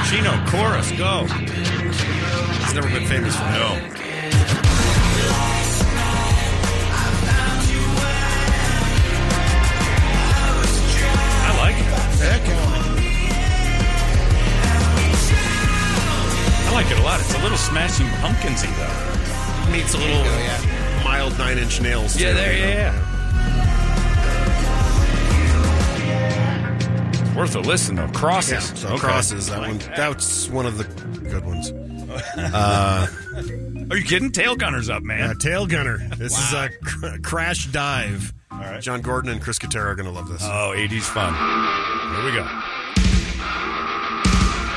Chino, 0.07 0.45
chorus, 0.51 0.91
go. 0.91 1.25
He's 2.63 2.73
never 2.75 2.89
been 2.89 3.07
famous 3.07 3.35
for 3.35 3.41
that. 3.41 3.93
No. 3.93 3.98
Like 12.19 12.41
it. 12.43 12.57
I 16.67 16.71
like 16.73 16.91
it 16.91 16.99
a 16.99 17.03
lot. 17.03 17.19
It's 17.19 17.33
a 17.33 17.41
little 17.41 17.57
smashing 17.57 18.07
pumpkinsy 18.07 18.69
though. 18.77 19.71
Meets 19.71 19.93
a 19.93 19.97
little 19.97 20.23
mild 21.03 21.37
Nine 21.37 21.57
Inch 21.57 21.81
Nails. 21.81 22.15
Yeah, 22.19 22.29
too, 22.29 22.35
there, 22.35 22.53
you 22.53 22.61
know? 22.61 22.67
yeah, 22.69 22.93
yeah. 27.27 27.35
Worth 27.35 27.55
a 27.55 27.59
listen 27.59 27.95
though. 27.95 28.07
Crosses. 28.09 28.51
Yeah, 28.51 28.59
so 28.75 28.87
Okay. 28.89 28.97
crosses. 28.99 29.47
That 29.47 29.59
one. 29.59 29.77
That's 29.95 30.49
one 30.49 30.65
of 30.65 30.77
the 30.77 30.83
good 31.29 31.45
ones. 31.45 31.71
Uh, 32.35 33.05
Are 33.91 33.95
you 33.97 34.03
kidding? 34.03 34.31
Tail 34.31 34.55
Gunner's 34.55 34.89
up, 34.89 35.03
man. 35.03 35.29
uh, 35.29 35.33
Tail 35.35 35.67
Gunner. 35.67 35.99
This 36.17 36.35
is 36.37 36.53
a 36.53 36.69
cr- 36.83 37.17
crash 37.21 37.67
dive. 37.67 38.33
All 38.59 38.65
right. 38.65 38.81
John 38.81 39.01
Gordon 39.01 39.31
and 39.31 39.41
Chris 39.41 39.57
Katera 39.57 39.85
are 39.85 39.95
going 39.95 40.05
to 40.05 40.11
love 40.11 40.27
this. 40.27 40.41
Oh, 40.43 40.73
80s 40.75 41.03
fun. 41.03 41.33
Here 41.33 42.25
we 42.25 42.31
go. 42.35 42.45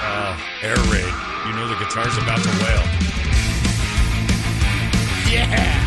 Oh, 0.05 0.37
air 0.63 0.77
raid. 0.93 1.13
You 1.47 1.53
know 1.55 1.67
the 1.67 1.75
guitar's 1.75 2.17
about 2.19 2.41
to 2.43 2.49
wail. 2.63 2.83
Yeah! 5.29 5.82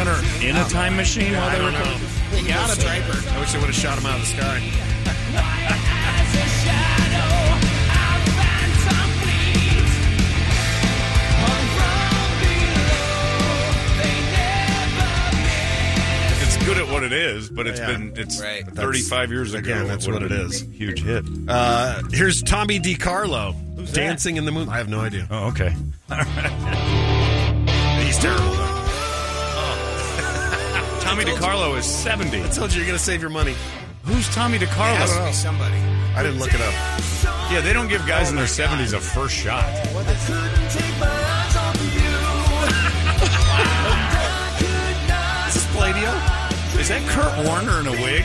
Gunner 0.00 0.16
in 0.40 0.56
a 0.56 0.64
time 0.70 0.96
machine 0.96 1.34
while 1.34 1.42
I 1.50 1.52
they 1.52 1.58
don't 1.58 1.72
were 1.74 1.78
coming? 1.78 2.00
They 2.30 2.48
got 2.48 2.74
a 2.74 2.80
driver. 2.80 3.12
I 3.34 3.38
wish 3.38 3.52
they 3.52 3.58
would 3.58 3.66
have 3.66 3.74
shot 3.74 3.98
him 3.98 4.06
out 4.06 4.14
of 4.14 4.20
the 4.20 4.26
sky. 4.28 5.70
It's 16.42 16.56
good 16.64 16.78
at 16.78 16.88
what 16.88 17.02
it 17.02 17.12
is, 17.12 17.48
but 17.50 17.66
it's 17.66 17.78
Yeah. 17.78 17.86
been 17.86 18.12
it's 18.16 18.40
Right. 18.40 18.64
But 18.64 18.74
35 18.74 19.30
years 19.30 19.54
ago. 19.54 19.58
again, 19.72 19.86
that's 19.88 20.06
what 20.06 20.14
would've 20.14 20.32
it 20.32 20.36
been 20.36 20.46
is. 20.50 20.62
a 20.62 20.66
Huge 20.66 21.02
hit. 21.02 21.24
Uh, 21.48 22.02
here's 22.12 22.42
Tommy 22.42 22.80
DeCarlo. 22.80 23.54
Who's 23.76 23.90
that? 23.92 23.94
Dancing 24.00 24.36
in 24.36 24.44
the 24.46 24.52
Moon. 24.52 24.68
I 24.68 24.78
have 24.78 24.88
no 24.88 25.00
idea. 25.00 25.26
Oh, 25.30 25.48
okay. 25.48 25.74
He's 28.04 28.18
terrible. 28.18 28.49
Though. 31.16 31.24
Tommy 31.24 31.24
DeCarlo 31.24 31.78
is 31.78 31.84
70. 31.86 32.42
I 32.42 32.48
told 32.48 32.72
you 32.72 32.78
you're 32.78 32.86
going 32.86 32.98
to 32.98 33.02
save 33.04 33.20
your 33.20 33.30
money. 33.30 33.54
Who's 34.04 34.28
Tommy 34.34 34.56
It 34.56 34.62
has 34.68 35.10
to 35.10 35.16
DeCarlo? 35.18 35.26
be 35.26 35.32
somebody. 35.32 35.76
I 36.14 36.22
didn't 36.22 36.38
look 36.38 36.54
it 36.54 36.60
up. 36.60 36.74
Yeah, 37.52 37.60
they 37.60 37.72
don't 37.72 37.88
give 37.88 38.06
guys 38.06 38.30
in 38.30 38.36
their 38.36 38.46
70s 38.46 38.92
a 38.96 39.00
first 39.00 39.34
shot. 39.34 39.64
Is 45.48 45.54
this 45.54 45.66
Pladio? 45.74 46.10
Is 46.80 46.88
that 46.88 47.02
Kurt 47.08 47.46
Warner 47.46 47.80
in 47.80 47.86
a 47.86 47.92
wig? 48.02 48.24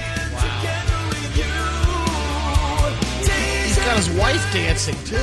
He's 3.66 3.78
got 3.78 3.98
his 3.98 4.10
wife 4.12 4.44
dancing 4.54 4.96
too. 5.06 5.16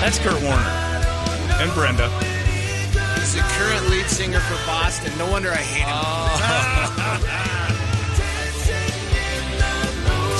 That's 0.00 0.18
Kurt 0.18 0.42
Warner. 0.42 0.72
And 1.62 1.72
Brenda. 1.74 2.10
He's 3.22 3.34
the 3.34 3.40
current 3.40 3.88
lead 3.88 4.06
singer 4.06 4.40
for 4.40 4.56
Boston. 4.66 5.16
No 5.16 5.30
wonder 5.30 5.50
I 5.50 5.56
hate 5.56 5.86
him. 5.86 7.38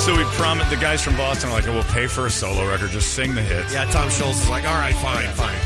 So 0.03 0.17
we 0.17 0.25
promised 0.35 0.69
the 0.69 0.77
guys 0.77 1.01
from 1.01 1.17
Boston 1.17 1.51
are 1.51 1.53
like, 1.53 1.69
oh, 1.69 1.75
we'll 1.75 1.85
pay 1.85 2.09
for 2.09 2.27
a 2.27 2.31
solo 2.31 2.67
record, 2.69 2.91
just 2.91 3.15
sing 3.15 3.37
the 3.37 3.41
hits. 3.41 3.73
Yeah, 3.73 3.85
Tom 3.85 4.09
Scholz 4.09 4.31
is 4.33 4.49
like, 4.49 4.65
all 4.67 4.75
right, 4.75 4.95
fine, 4.97 5.29
fine. 5.29 5.57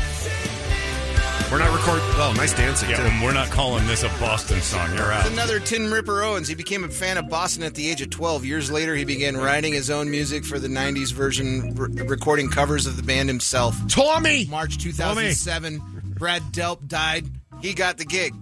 We're 1.51 1.57
not 1.57 1.73
recording. 1.75 2.03
Oh, 2.17 2.33
nice 2.37 2.53
dancing, 2.53 2.91
Yeah, 2.91 2.97
too. 2.97 3.25
we're 3.25 3.33
not 3.33 3.49
calling 3.49 3.87
this 3.87 4.03
a 4.03 4.09
Boston 4.19 4.61
song. 4.61 4.93
You're 4.93 5.11
out. 5.11 5.25
It's 5.25 5.33
another 5.33 5.59
Tim 5.59 5.91
Ripper 5.91 6.21
Owens. 6.21 6.47
He 6.47 6.53
became 6.53 6.83
a 6.83 6.89
fan 6.89 7.17
of 7.17 7.27
Boston 7.29 7.63
at 7.63 7.73
the 7.73 7.89
age 7.89 7.99
of 8.01 8.11
12. 8.11 8.45
Years 8.45 8.69
later, 8.69 8.95
he 8.95 9.05
began 9.05 9.35
writing 9.37 9.73
his 9.73 9.89
own 9.89 10.11
music 10.11 10.45
for 10.45 10.59
the 10.59 10.67
90s 10.67 11.11
version, 11.13 11.73
re- 11.73 12.03
recording 12.03 12.47
covers 12.49 12.85
of 12.85 12.95
the 12.95 13.01
band 13.03 13.29
himself. 13.29 13.75
Tommy! 13.87 14.45
March 14.45 14.77
2007, 14.77 15.81
Brad 16.17 16.41
Delp 16.51 16.87
died. 16.87 17.25
He 17.61 17.73
got 17.73 17.97
the 17.97 18.05
gig. 18.05 18.33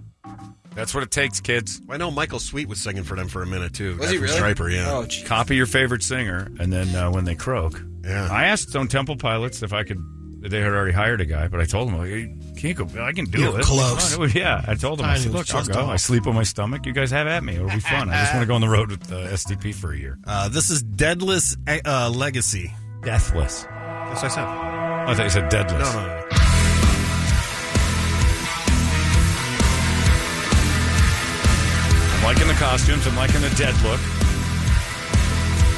That's 0.74 0.94
what 0.94 1.02
it 1.02 1.10
takes, 1.10 1.40
kids. 1.40 1.80
I 1.88 1.96
know 1.96 2.10
Michael 2.10 2.38
Sweet 2.38 2.68
was 2.68 2.80
singing 2.80 3.02
for 3.04 3.16
them 3.16 3.28
for 3.28 3.42
a 3.42 3.46
minute, 3.46 3.72
too. 3.72 3.96
Was 3.96 4.10
he 4.10 4.18
really? 4.18 4.38
Stryper, 4.38 4.70
yeah. 4.74 4.90
Oh, 4.92 5.06
gee. 5.06 5.22
Copy 5.24 5.56
your 5.56 5.64
favorite 5.66 6.02
singer, 6.02 6.48
and 6.60 6.70
then 6.72 6.94
uh, 6.94 7.10
when 7.10 7.24
they 7.24 7.34
croak. 7.34 7.80
Yeah. 8.04 8.28
I 8.30 8.44
asked 8.44 8.68
Stone 8.70 8.88
Temple 8.88 9.16
Pilots 9.16 9.62
if 9.62 9.72
I 9.72 9.84
could. 9.84 9.98
They 10.42 10.60
had 10.60 10.68
already 10.72 10.92
hired 10.92 11.20
a 11.22 11.24
guy, 11.24 11.48
but 11.48 11.60
I 11.60 11.64
told 11.64 11.88
them, 11.88 11.96
like, 11.98 12.56
can't 12.58 12.76
go. 12.76 12.86
I 13.02 13.10
can 13.12 13.24
do 13.24 13.40
You're 13.40 13.58
it. 13.58 13.64
close. 13.64 14.12
It 14.12 14.18
was- 14.18 14.34
Yeah, 14.34 14.62
I 14.68 14.74
told 14.74 14.98
them. 15.00 15.06
I 15.06 15.16
said, 15.16 15.32
look, 15.32 15.52
I'll 15.52 15.64
go. 15.64 15.86
I 15.86 15.96
sleep 15.96 16.26
on 16.26 16.34
my 16.34 16.42
stomach. 16.44 16.84
You 16.86 16.92
guys 16.92 17.10
have 17.10 17.26
at 17.26 17.42
me. 17.42 17.54
It'll 17.56 17.68
be 17.68 17.80
fun. 17.80 18.10
I 18.10 18.20
just 18.20 18.34
want 18.34 18.42
to 18.42 18.46
go 18.46 18.54
on 18.54 18.60
the 18.60 18.68
road 18.68 18.90
with 18.90 19.10
uh, 19.10 19.16
STP 19.30 19.74
for 19.74 19.92
a 19.92 19.98
year. 19.98 20.18
Uh, 20.26 20.48
this 20.50 20.68
is 20.70 20.84
Deadless 20.84 21.56
uh, 21.86 22.10
Legacy. 22.14 22.72
Deathless. 23.02 23.62
That's 23.64 24.22
what 24.22 24.30
I 24.30 24.34
said. 24.34 24.44
I 24.44 25.14
thought 25.14 25.24
you 25.24 25.30
said 25.30 25.48
deadless. 25.50 25.94
No, 25.94 26.00
no, 26.06 26.06
no. 26.30 26.35
Liking 32.26 32.48
the 32.48 32.54
costumes. 32.54 33.06
I'm 33.06 33.14
liking 33.14 33.40
the 33.40 33.50
dead 33.50 33.72
look. 33.86 34.00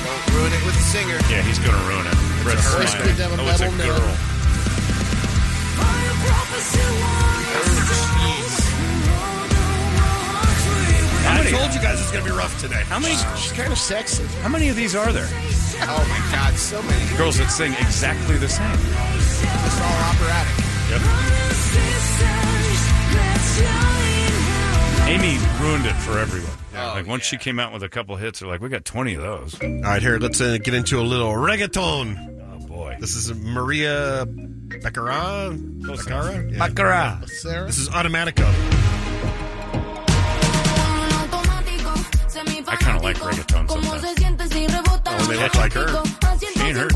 Don't 0.01 0.35
ruin 0.35 0.51
it 0.51 0.65
with 0.65 0.73
the 0.75 0.86
singer. 0.89 1.18
Yeah, 1.28 1.43
he's 1.43 1.59
going 1.59 1.77
to 1.77 1.85
ruin 1.85 2.07
it. 2.07 2.17
Brett's 2.43 2.65
Voice 2.75 2.93
smiling. 2.93 3.39
a 3.39 3.43
Oh, 3.43 3.49
it's 3.52 3.60
a 3.60 3.68
girl. 3.77 3.99
note. 4.01 4.18
I 11.31 11.51
told 11.51 11.75
you 11.75 11.81
guys 11.81 12.01
it's 12.01 12.10
going 12.10 12.25
to 12.25 12.31
be 12.31 12.36
rough 12.36 12.59
today. 12.60 12.83
How 12.86 12.99
many? 12.99 13.15
She's 13.36 13.52
kind 13.52 13.73
of 13.73 13.78
sexy. 13.78 14.25
How 14.43 14.49
many 14.49 14.68
of 14.68 14.77
these 14.77 14.94
are 14.97 15.12
there? 15.12 15.28
Oh 15.31 16.07
my 16.09 16.33
God, 16.35 16.55
so 16.57 16.83
many. 16.83 17.17
Girls 17.17 17.39
that 17.39 17.51
sing 17.51 17.73
exactly 17.75 18.36
the 18.39 18.49
same. 18.49 18.70
Just 18.73 19.83
all 19.83 19.99
operatic. 20.09 20.65
Yep. 20.91 22.38
Amy 25.08 25.38
ruined 25.60 25.86
it 25.86 25.94
for 25.94 26.18
everyone. 26.18 26.50
Oh, 26.76 26.92
like 26.94 27.06
once 27.06 27.24
she 27.24 27.36
came 27.38 27.58
out 27.58 27.72
with 27.72 27.82
a 27.82 27.88
couple 27.88 28.14
hits, 28.16 28.40
they're 28.40 28.48
like, 28.48 28.60
"We 28.60 28.68
got 28.68 28.84
twenty 28.84 29.14
of 29.14 29.22
those." 29.22 29.60
All 29.60 29.68
right, 29.80 30.02
here, 30.02 30.18
let's 30.18 30.40
uh, 30.40 30.58
get 30.62 30.74
into 30.74 31.00
a 31.00 31.02
little 31.02 31.32
reggaeton. 31.32 32.60
Oh 32.62 32.66
boy, 32.66 32.96
This 33.00 33.14
is 33.16 33.32
Maria 33.34 34.26
Becerra. 34.26 35.56
Becerra? 35.80 36.52
Yeah. 36.52 36.58
Baccarat. 36.58 37.28
Sarah? 37.28 37.66
This 37.66 37.78
is 37.78 37.88
Automatico. 37.88 38.46
I 42.70 42.76
kind 42.76 42.96
of 42.96 43.02
like 43.02 43.16
reggaeton 43.16 43.68
sometimes. 43.70 44.04
Oh, 45.06 45.26
they 45.26 45.36
look 45.36 45.54
like 45.54 45.72
her. 45.72 45.88
She 46.38 46.60
ain't 46.60 46.76
her. 46.76 46.88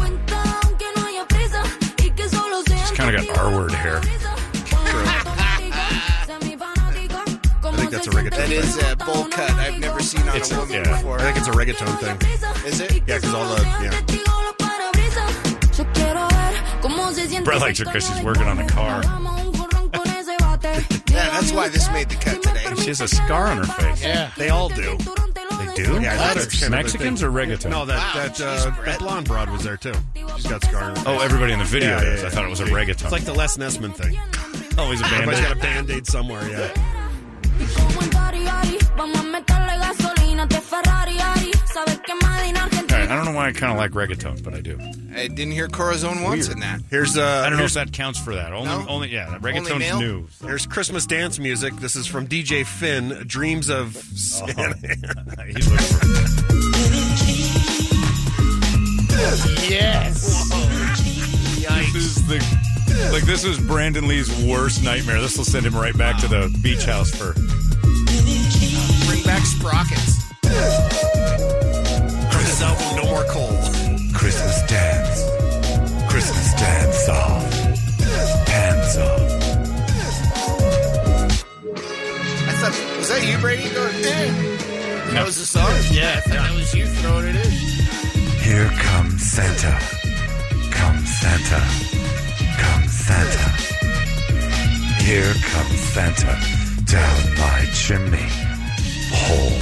She's 2.76 2.90
kind 2.96 3.16
of 3.16 3.26
got 3.26 3.38
R 3.38 3.52
word 3.52 3.72
hair. 3.72 4.00
Think 7.92 8.04
that's 8.04 8.06
a 8.06 8.10
reggaeton 8.10 8.36
That 8.36 8.48
thing. 8.48 8.58
is 8.58 8.76
a 8.78 8.96
bowl 8.96 9.24
cut 9.26 9.50
I've 9.52 9.78
never 9.78 10.00
seen 10.00 10.26
on 10.28 10.36
It's 10.36 10.50
a 10.50 10.54
a- 10.56 10.58
woman 10.60 10.74
yeah. 10.84 10.96
before. 10.96 11.18
I 11.20 11.22
think 11.32 11.36
it's 11.36 11.48
a 11.48 11.50
reggaeton 11.52 11.98
thing. 12.00 12.66
Is 12.66 12.80
it? 12.80 12.92
Yeah, 13.06 13.16
because 13.18 13.34
all 13.34 13.44
the 13.54 13.62
yeah. 13.82 14.00
Brett 17.44 17.60
likes 17.60 17.78
her 17.78 17.84
because 17.86 18.06
she's 18.06 18.22
working 18.22 18.44
on 18.44 18.58
a 18.58 18.68
car. 18.68 19.02
Yeah, 21.12 21.28
that's 21.28 21.52
why 21.52 21.68
this 21.68 21.90
made 21.90 22.08
the 22.08 22.14
cut 22.16 22.42
today. 22.42 22.64
She 22.80 22.86
has 22.88 23.00
a 23.02 23.08
scar 23.08 23.46
on 23.48 23.58
her 23.58 23.64
face. 23.64 24.02
Yeah. 24.02 24.30
They 24.38 24.48
all 24.48 24.68
do. 24.70 24.96
They 24.96 25.74
do? 25.74 26.00
Yeah, 26.00 26.16
That's 26.16 26.34
that's 26.34 26.60
kind 26.60 26.72
of 26.74 26.78
Mexicans 26.78 27.20
thing. 27.20 27.28
or 27.28 27.32
reggaeton? 27.32 27.68
No, 27.70 27.84
that 27.84 28.14
that 28.14 28.40
uh, 28.40 28.70
that 28.84 28.98
blonde 28.98 29.26
broad 29.28 29.50
was 29.50 29.62
there 29.62 29.76
too. 29.76 29.92
She's 30.36 30.46
got 30.46 30.64
scar. 30.64 30.94
Oh, 31.04 31.18
everybody 31.20 31.52
in 31.52 31.58
the 31.58 31.64
video 31.66 31.90
Yeah, 31.90 32.00
does. 32.04 32.22
yeah, 32.22 32.28
I 32.28 32.30
thought 32.30 32.44
it 32.46 32.50
was 32.50 32.60
a 32.60 32.64
reggaeton. 32.64 33.02
It's 33.02 33.12
like 33.12 33.24
the 33.24 33.34
Les 33.34 33.56
Nessman 33.58 33.94
thing. 33.94 34.18
Always 34.78 35.00
a 35.00 35.04
band 35.04 35.14
Everybody's 35.14 35.40
got 35.42 35.52
a 35.56 35.60
band 35.60 35.90
aid 35.90 36.06
somewhere. 36.06 36.48
Yeah. 36.48 37.01
All 42.92 42.98
right, 42.98 43.08
I 43.10 43.16
don't 43.16 43.24
know 43.24 43.32
why 43.32 43.48
I 43.48 43.52
kind 43.52 43.72
of 43.72 43.78
like 43.78 43.92
reggaeton, 43.92 44.42
but 44.44 44.54
I 44.54 44.60
do. 44.60 44.78
I 45.14 45.28
didn't 45.28 45.52
hear 45.52 45.68
Corazon 45.68 46.22
once 46.22 46.48
in 46.48 46.60
that. 46.60 46.80
Here's 46.90 47.16
uh. 47.16 47.22
I 47.22 47.48
don't 47.50 47.58
know 47.58 47.64
if 47.64 47.72
here's, 47.72 47.74
that 47.74 47.92
counts 47.92 48.18
for 48.18 48.34
that. 48.34 48.52
Only, 48.52 48.68
No? 48.68 48.86
only 48.88 49.08
yeah. 49.08 49.28
Only 49.34 49.52
Reggaeton's 49.52 49.78
male? 49.78 49.98
new. 50.00 50.26
Here's 50.42 50.66
Christmas 50.66 51.06
dance 51.06 51.38
music. 51.38 51.74
This 51.76 51.96
is 51.96 52.06
from 52.06 52.26
DJ 52.28 52.64
Finn. 52.66 53.24
Dreams 53.26 53.70
of 53.70 53.96
Santa. 53.96 54.74
He 55.46 55.54
looks 55.54 55.92
Yes. 59.68 60.48
This 61.92 62.16
is 62.16 62.26
the 62.28 63.10
like 63.12 63.24
this 63.24 63.44
was 63.44 63.58
Brandon 63.58 64.06
Lee's 64.08 64.30
worst 64.44 64.82
nightmare. 64.82 65.20
This 65.20 65.36
will 65.36 65.44
send 65.44 65.66
him 65.66 65.74
right 65.74 65.96
back 65.96 66.18
to 66.20 66.28
the 66.28 66.56
beach 66.62 66.84
house 66.84 67.10
for 67.10 67.34
Bring 69.22 69.34
back 69.36 69.46
sprockets. 69.46 70.32
Chris 72.30 72.62
album, 72.62 72.96
No 72.96 73.04
More 73.10 73.24
Coal. 73.24 73.58
Christmas 74.12 74.62
dance. 74.66 75.24
Christmas 76.08 76.54
dance 76.54 77.08
off. 77.08 77.52
Hands 78.48 78.96
off. 78.98 79.20
I 82.48 82.52
thought, 82.58 82.98
was 82.98 83.08
that 83.08 83.26
you, 83.26 83.38
Brady? 83.38 83.68
Going, 83.74 83.94
eh. 83.94 85.12
That 85.12 85.24
was 85.24 85.38
the 85.38 85.46
song? 85.46 85.70
Yeah, 85.90 86.14
I 86.16 86.20
thought 86.20 86.32
that 86.32 86.54
was 86.54 86.74
you 86.74 86.86
throwing 86.86 87.26
it 87.26 87.36
in. 87.36 87.52
Here 88.40 88.68
comes 88.68 89.22
Santa. 89.22 89.78
Come 90.70 90.98
Santa. 91.06 91.62
Come 92.58 92.88
Santa. 92.88 93.48
Here 95.02 95.34
comes 95.34 95.80
Santa 95.80 96.38
down 96.86 97.34
my 97.38 97.66
chimney 97.72 98.51
hole. 99.12 99.58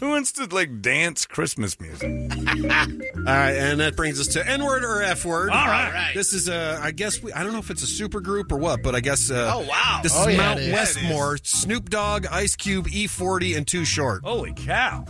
Who 0.00 0.10
wants 0.10 0.32
to 0.32 0.46
like 0.46 0.80
dance 0.80 1.26
Christmas 1.26 1.78
music? 1.80 2.08
All 2.08 3.24
right, 3.24 3.52
and 3.52 3.80
that 3.80 3.94
brings 3.96 4.20
us 4.20 4.28
to 4.28 4.46
N 4.48 4.64
word 4.64 4.84
or 4.84 5.02
F 5.02 5.24
word. 5.24 5.50
All 5.50 5.56
right. 5.66 6.12
This 6.14 6.32
is 6.32 6.48
a, 6.48 6.78
I 6.82 6.92
guess 6.92 7.20
we, 7.22 7.32
I 7.32 7.42
don't 7.42 7.52
know 7.52 7.58
if 7.58 7.70
it's 7.70 7.82
a 7.82 7.86
super 7.86 8.20
group 8.20 8.52
or 8.52 8.56
what, 8.58 8.82
but 8.82 8.94
I 8.94 9.00
guess. 9.00 9.30
Uh, 9.30 9.52
Oh, 9.54 9.66
wow. 9.68 10.00
This 10.02 10.14
Oh, 10.16 10.28
is 10.28 10.36
yeah, 10.36 10.40
Mount 10.42 10.60
it 10.60 10.66
is. 10.68 10.72
Westmore, 10.72 11.38
Snoop 11.42 11.90
Dogg, 11.90 12.26
Ice 12.30 12.54
Cube, 12.56 12.86
E40, 12.86 13.56
and 13.56 13.66
Too 13.66 13.84
Short. 13.84 14.22
Holy 14.24 14.52
cow! 14.54 15.04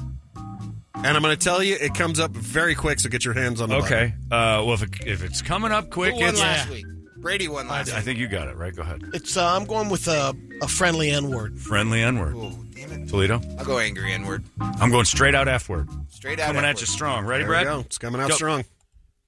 And 0.95 1.07
I'm 1.07 1.23
going 1.23 1.37
to 1.37 1.43
tell 1.45 1.63
you, 1.63 1.77
it 1.81 1.95
comes 1.95 2.19
up 2.19 2.31
very 2.33 2.75
quick, 2.75 2.99
so 2.99 3.09
get 3.09 3.25
your 3.25 3.35
hands 3.35 3.61
on 3.61 3.69
the 3.69 3.77
Okay. 3.77 4.15
Uh, 4.31 4.65
well, 4.65 4.73
if, 4.73 4.83
it, 4.83 5.07
if 5.07 5.23
it's 5.23 5.43
coming 5.43 5.71
up 5.71 5.91
quick, 5.91 6.15
Who 6.15 6.21
won 6.21 6.31
it's, 6.31 6.41
last 6.41 6.71
week? 6.71 6.85
Brady 7.21 7.49
won 7.49 7.69
last 7.69 7.93
I 7.93 7.97
week. 7.97 8.05
think 8.05 8.19
you 8.19 8.29
got 8.29 8.49
it 8.49 8.57
right. 8.57 8.75
Go 8.75 8.83
ahead. 8.83 9.03
It's 9.13 9.37
uh, 9.37 9.45
I'm 9.57 9.65
going 9.65 9.89
with 9.89 10.07
a, 10.09 10.35
a 10.63 10.69
friendly 10.69 11.11
N 11.11 11.31
word. 11.31 11.59
Friendly 11.59 12.01
N 12.03 12.19
word. 12.19 12.35
Oh, 12.37 12.53
damn 12.75 12.93
it. 12.93 13.09
Toledo. 13.09 13.41
I'll 13.59 13.65
go 13.65 13.79
angry 13.79 14.13
N-word. 14.13 14.45
I'm 14.61 14.91
going 14.91 15.05
straight 15.05 15.35
out 15.35 15.49
F 15.49 15.69
word. 15.69 15.89
Straight 16.11 16.39
out 16.39 16.47
Coming 16.49 16.63
at 16.65 16.71
F-word. 16.71 16.81
you 16.81 16.87
strong. 16.87 17.25
Ready, 17.27 17.45
There 17.45 17.59
we 17.59 17.65
go. 17.65 17.81
It's 17.81 17.99
coming 17.99 18.21
out 18.21 18.29
Go. 18.31 18.35
strong. 18.37 18.65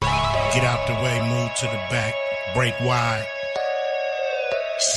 Get 0.02 0.64
out 0.64 0.86
the 0.88 0.94
way, 0.94 1.20
move 1.28 1.54
to 1.56 1.66
the 1.66 1.72
back, 1.90 2.14
break 2.54 2.74
wide. 2.80 3.26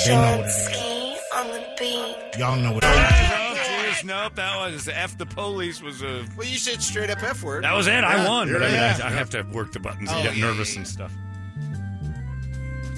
They 0.05 0.15
know 0.15 0.37
what 0.37 0.39
it 0.39 1.81
is. 1.81 2.39
Y'all 2.39 2.55
know 2.57 2.71
what 2.73 2.83
it 2.83 2.87
is. 2.87 2.93
Oh, 2.95 3.55
jeez, 3.57 4.03
nope. 4.05 4.35
That 4.35 4.71
was 4.71 4.87
F. 4.87 5.17
The 5.17 5.25
police 5.25 5.81
was 5.81 6.01
a. 6.01 6.25
Well, 6.37 6.47
you 6.47 6.57
said 6.57 6.81
straight 6.81 7.09
up 7.09 7.21
F-word. 7.21 7.63
That 7.63 7.75
was 7.75 7.87
it. 7.87 8.03
I 8.03 8.27
won, 8.27 8.51
but 8.51 8.63
I, 8.63 8.65
mean, 8.67 8.75
Yeah. 8.75 8.99
I, 9.03 9.07
I 9.07 9.09
have 9.11 9.29
to 9.31 9.43
work 9.51 9.71
the 9.73 9.79
buttons 9.79 10.09
and 10.09 10.19
Oh, 10.19 10.23
get 10.23 10.37
yeah, 10.37 10.45
nervous 10.45 10.73
yeah, 10.73 10.79
and 10.79 10.87
stuff. 10.87 11.13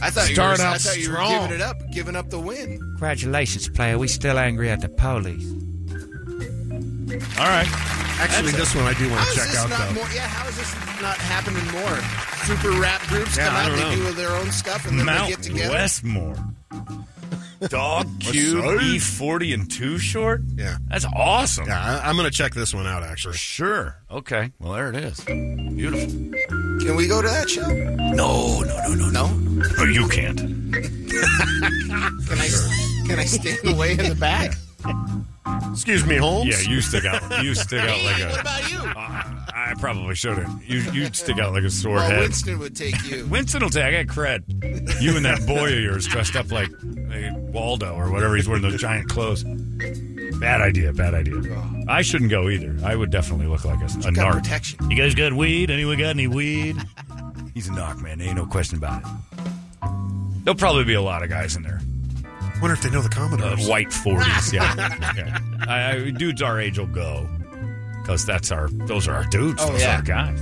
I 0.06 0.09
thought 0.11 0.25
Start 0.27 0.58
you 0.59 0.64
were, 0.64 0.69
I 0.69 0.74
out 0.74 0.82
thought 0.82 0.98
you 0.98 1.09
were 1.09 1.16
strong. 1.16 1.32
giving 1.42 1.56
it 1.56 1.61
up, 1.61 1.92
giving 1.92 2.16
up 2.16 2.30
the 2.30 2.40
win. 2.40 2.77
Congratulations, 2.80 3.67
player. 3.69 3.98
We 3.98 4.08
still 4.08 4.38
angry 4.38 4.69
at 4.69 4.82
the 4.82 4.90
police. 4.90 5.43
All 7.40 7.45
right. 7.48 7.67
Actually, 8.17 8.51
That's 8.51 8.72
this 8.72 8.75
one 8.75 8.85
I 8.85 8.93
do 8.93 9.09
want 9.09 9.19
How 9.22 9.25
to 9.25 9.32
is 9.32 9.35
check 9.35 9.48
this 9.48 9.58
out, 9.58 9.69
not 9.69 9.80
though. 9.90 9.93
more? 9.95 10.08
Yeah, 10.14 10.27
how 10.27 10.48
is 10.48 10.58
this 10.58 10.74
not 11.01 11.17
happening 11.17 11.66
more? 11.72 11.98
Super 12.45 12.80
rap 12.80 13.01
groups 13.08 13.35
Yeah, 13.35 13.48
come 13.48 13.56
I 13.56 13.64
out, 13.64 13.67
don't 13.69 13.77
they 13.77 13.84
know. 14.03 14.09
do 14.09 14.11
their 14.14 14.32
own 14.32 14.51
stuff, 14.51 14.85
and 14.88 15.00
then 15.00 15.06
Mount 15.08 15.24
they 15.25 15.35
get 15.35 15.43
together. 15.43 15.72
Westmore. 15.74 16.35
Dog 17.69 18.08
Cube? 18.19 18.64
E40 18.64 19.53
and 19.53 19.72
Too 19.72 19.98
Short? 19.98 20.42
Yeah. 20.56 20.77
That's 20.88 21.06
awesome. 21.16 21.68
Yeah, 21.68 21.82
I, 21.82 22.10
I'm 22.10 22.16
going 22.16 22.30
to 22.30 22.35
check 22.35 22.53
this 22.53 22.74
one 22.74 22.88
out, 22.88 23.03
actually. 23.03 23.35
Sure. 23.38 23.98
Okay. 24.10 24.52
Well, 24.60 24.74
there 24.74 24.90
it 24.90 24.95
is. 24.95 25.19
Beautiful. 25.22 26.10
Can 26.85 26.95
we 26.95 27.08
go 27.08 27.22
to 27.22 27.27
that 27.27 27.50
show? 27.50 27.68
No, 27.68 28.61
no, 28.61 28.94
no, 28.95 29.10
no, 29.10 29.27
No. 29.27 29.69
Oh, 29.80 29.84
you 29.85 30.08
can't. 30.08 30.40
Can 30.76 32.38
I? 32.40 32.50
Can 33.08 33.19
I 33.19 33.26
stand 33.26 33.68
away 33.76 33.92
in 33.98 34.10
the 34.10 34.16
back? 34.16 34.56
Excuse 35.72 36.06
me, 36.06 36.15
Holmes? 36.17 36.49
Yeah, 36.49 36.72
you 36.72 36.82
stick 36.82 37.06
out. 37.06 37.43
You 37.43 37.53
stick 37.53 37.82
out 37.82 38.03
like 38.03 38.22
a. 38.22 38.30
What 38.30 38.41
about 38.41 38.72
you? 38.72 38.80
I 39.57 39.74
probably 39.80 40.15
shouldn't. 40.15 40.64
You 40.67 40.80
you 40.91 41.06
stick 41.14 41.38
out 41.40 41.53
like 41.53 41.64
a 41.64 41.69
sore 41.69 41.95
Well, 41.95 42.09
head. 42.09 42.19
Winston 42.22 42.59
would 42.59 42.75
take 42.75 43.03
you. 43.09 43.25
Winston 43.30 43.61
will 43.61 43.69
take. 43.69 43.83
I 43.83 44.03
got 44.03 44.15
cred. 44.15 45.01
You 45.01 45.15
and 45.15 45.25
that 45.25 45.45
boy 45.45 45.74
of 45.74 45.80
yours 45.80 46.07
dressed 46.07 46.35
up 46.35 46.51
like, 46.51 46.69
like 46.82 47.32
Waldo 47.53 47.93
or 47.95 48.11
whatever. 48.11 48.35
He's 48.35 48.48
wearing 48.48 48.64
those 48.64 48.80
giant 48.80 49.07
clothes. 49.09 49.43
Bad 50.40 50.61
idea. 50.61 50.91
Bad 50.93 51.14
idea. 51.14 51.35
I 51.88 52.01
shouldn't 52.01 52.32
go 52.32 52.49
either. 52.49 52.75
I 52.83 52.95
would 52.95 53.11
definitely 53.11 53.48
look 53.48 53.65
like 53.65 53.80
a, 53.82 53.85
a 54.07 54.11
got 54.11 54.33
narc. 54.33 54.33
protection. 54.43 54.90
You 54.90 54.98
guys 54.98 55.14
got 55.15 55.33
weed? 55.33 55.69
Anyone 55.69 55.98
got 55.98 56.09
any 56.09 56.27
weed? 56.27 56.75
He's 57.53 57.67
a 57.67 57.72
narc, 57.72 58.01
man. 58.01 58.19
Ain't 58.22 58.35
no 58.35 58.45
question 58.45 58.77
about 58.77 59.01
it. 59.03 59.07
There'll 60.43 60.57
probably 60.57 60.83
be 60.83 60.93
a 60.95 61.01
lot 61.01 61.24
of 61.24 61.30
guys 61.30 61.56
in 61.56 61.64
there. 61.64 61.80
Wonder 62.61 62.74
if 62.74 62.82
they 62.82 62.90
know 62.90 63.01
the 63.01 63.09
Uh, 63.09 63.27
Commodores. 63.27 63.67
white 63.67 63.90
40s, 63.90 64.53
yeah. 64.53 64.75
yeah. 65.16 65.40
I, 65.67 65.92
I, 65.98 66.09
dudes 66.11 66.42
our 66.42 66.59
age 66.59 66.77
will 66.80 66.85
go 66.88 67.27
because 68.01 68.25
that's 68.25 68.51
our. 68.51 68.69
Those 68.69 69.08
are 69.08 69.14
our 69.16 69.25
dudes. 69.25 69.61
Oh, 69.64 69.72
those 69.72 69.82
yeah. 69.82 69.93
are 69.93 69.95
our 69.98 70.01
guys. 70.01 70.42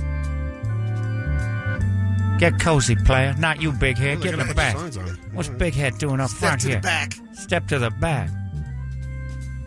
Get 2.40 2.58
cozy, 2.60 2.96
player. 2.96 3.34
Not 3.38 3.62
you, 3.62 3.70
big 3.72 3.96
head. 3.96 4.20
Get 4.20 4.34
in 4.38 4.46
the 4.46 4.54
back. 4.54 4.76
songs 4.76 4.96
on. 4.96 5.06
What's 5.32 5.48
big 5.48 5.72
head 5.74 5.98
doing 5.98 6.20
up 6.20 6.30
Step 6.30 6.40
front 6.40 6.60
to 6.62 6.66
here? 6.68 6.76
the 6.76 6.82
back. 6.82 7.12
Step 7.32 7.68
to 7.68 7.78
the 7.78 7.90
back. 7.90 8.28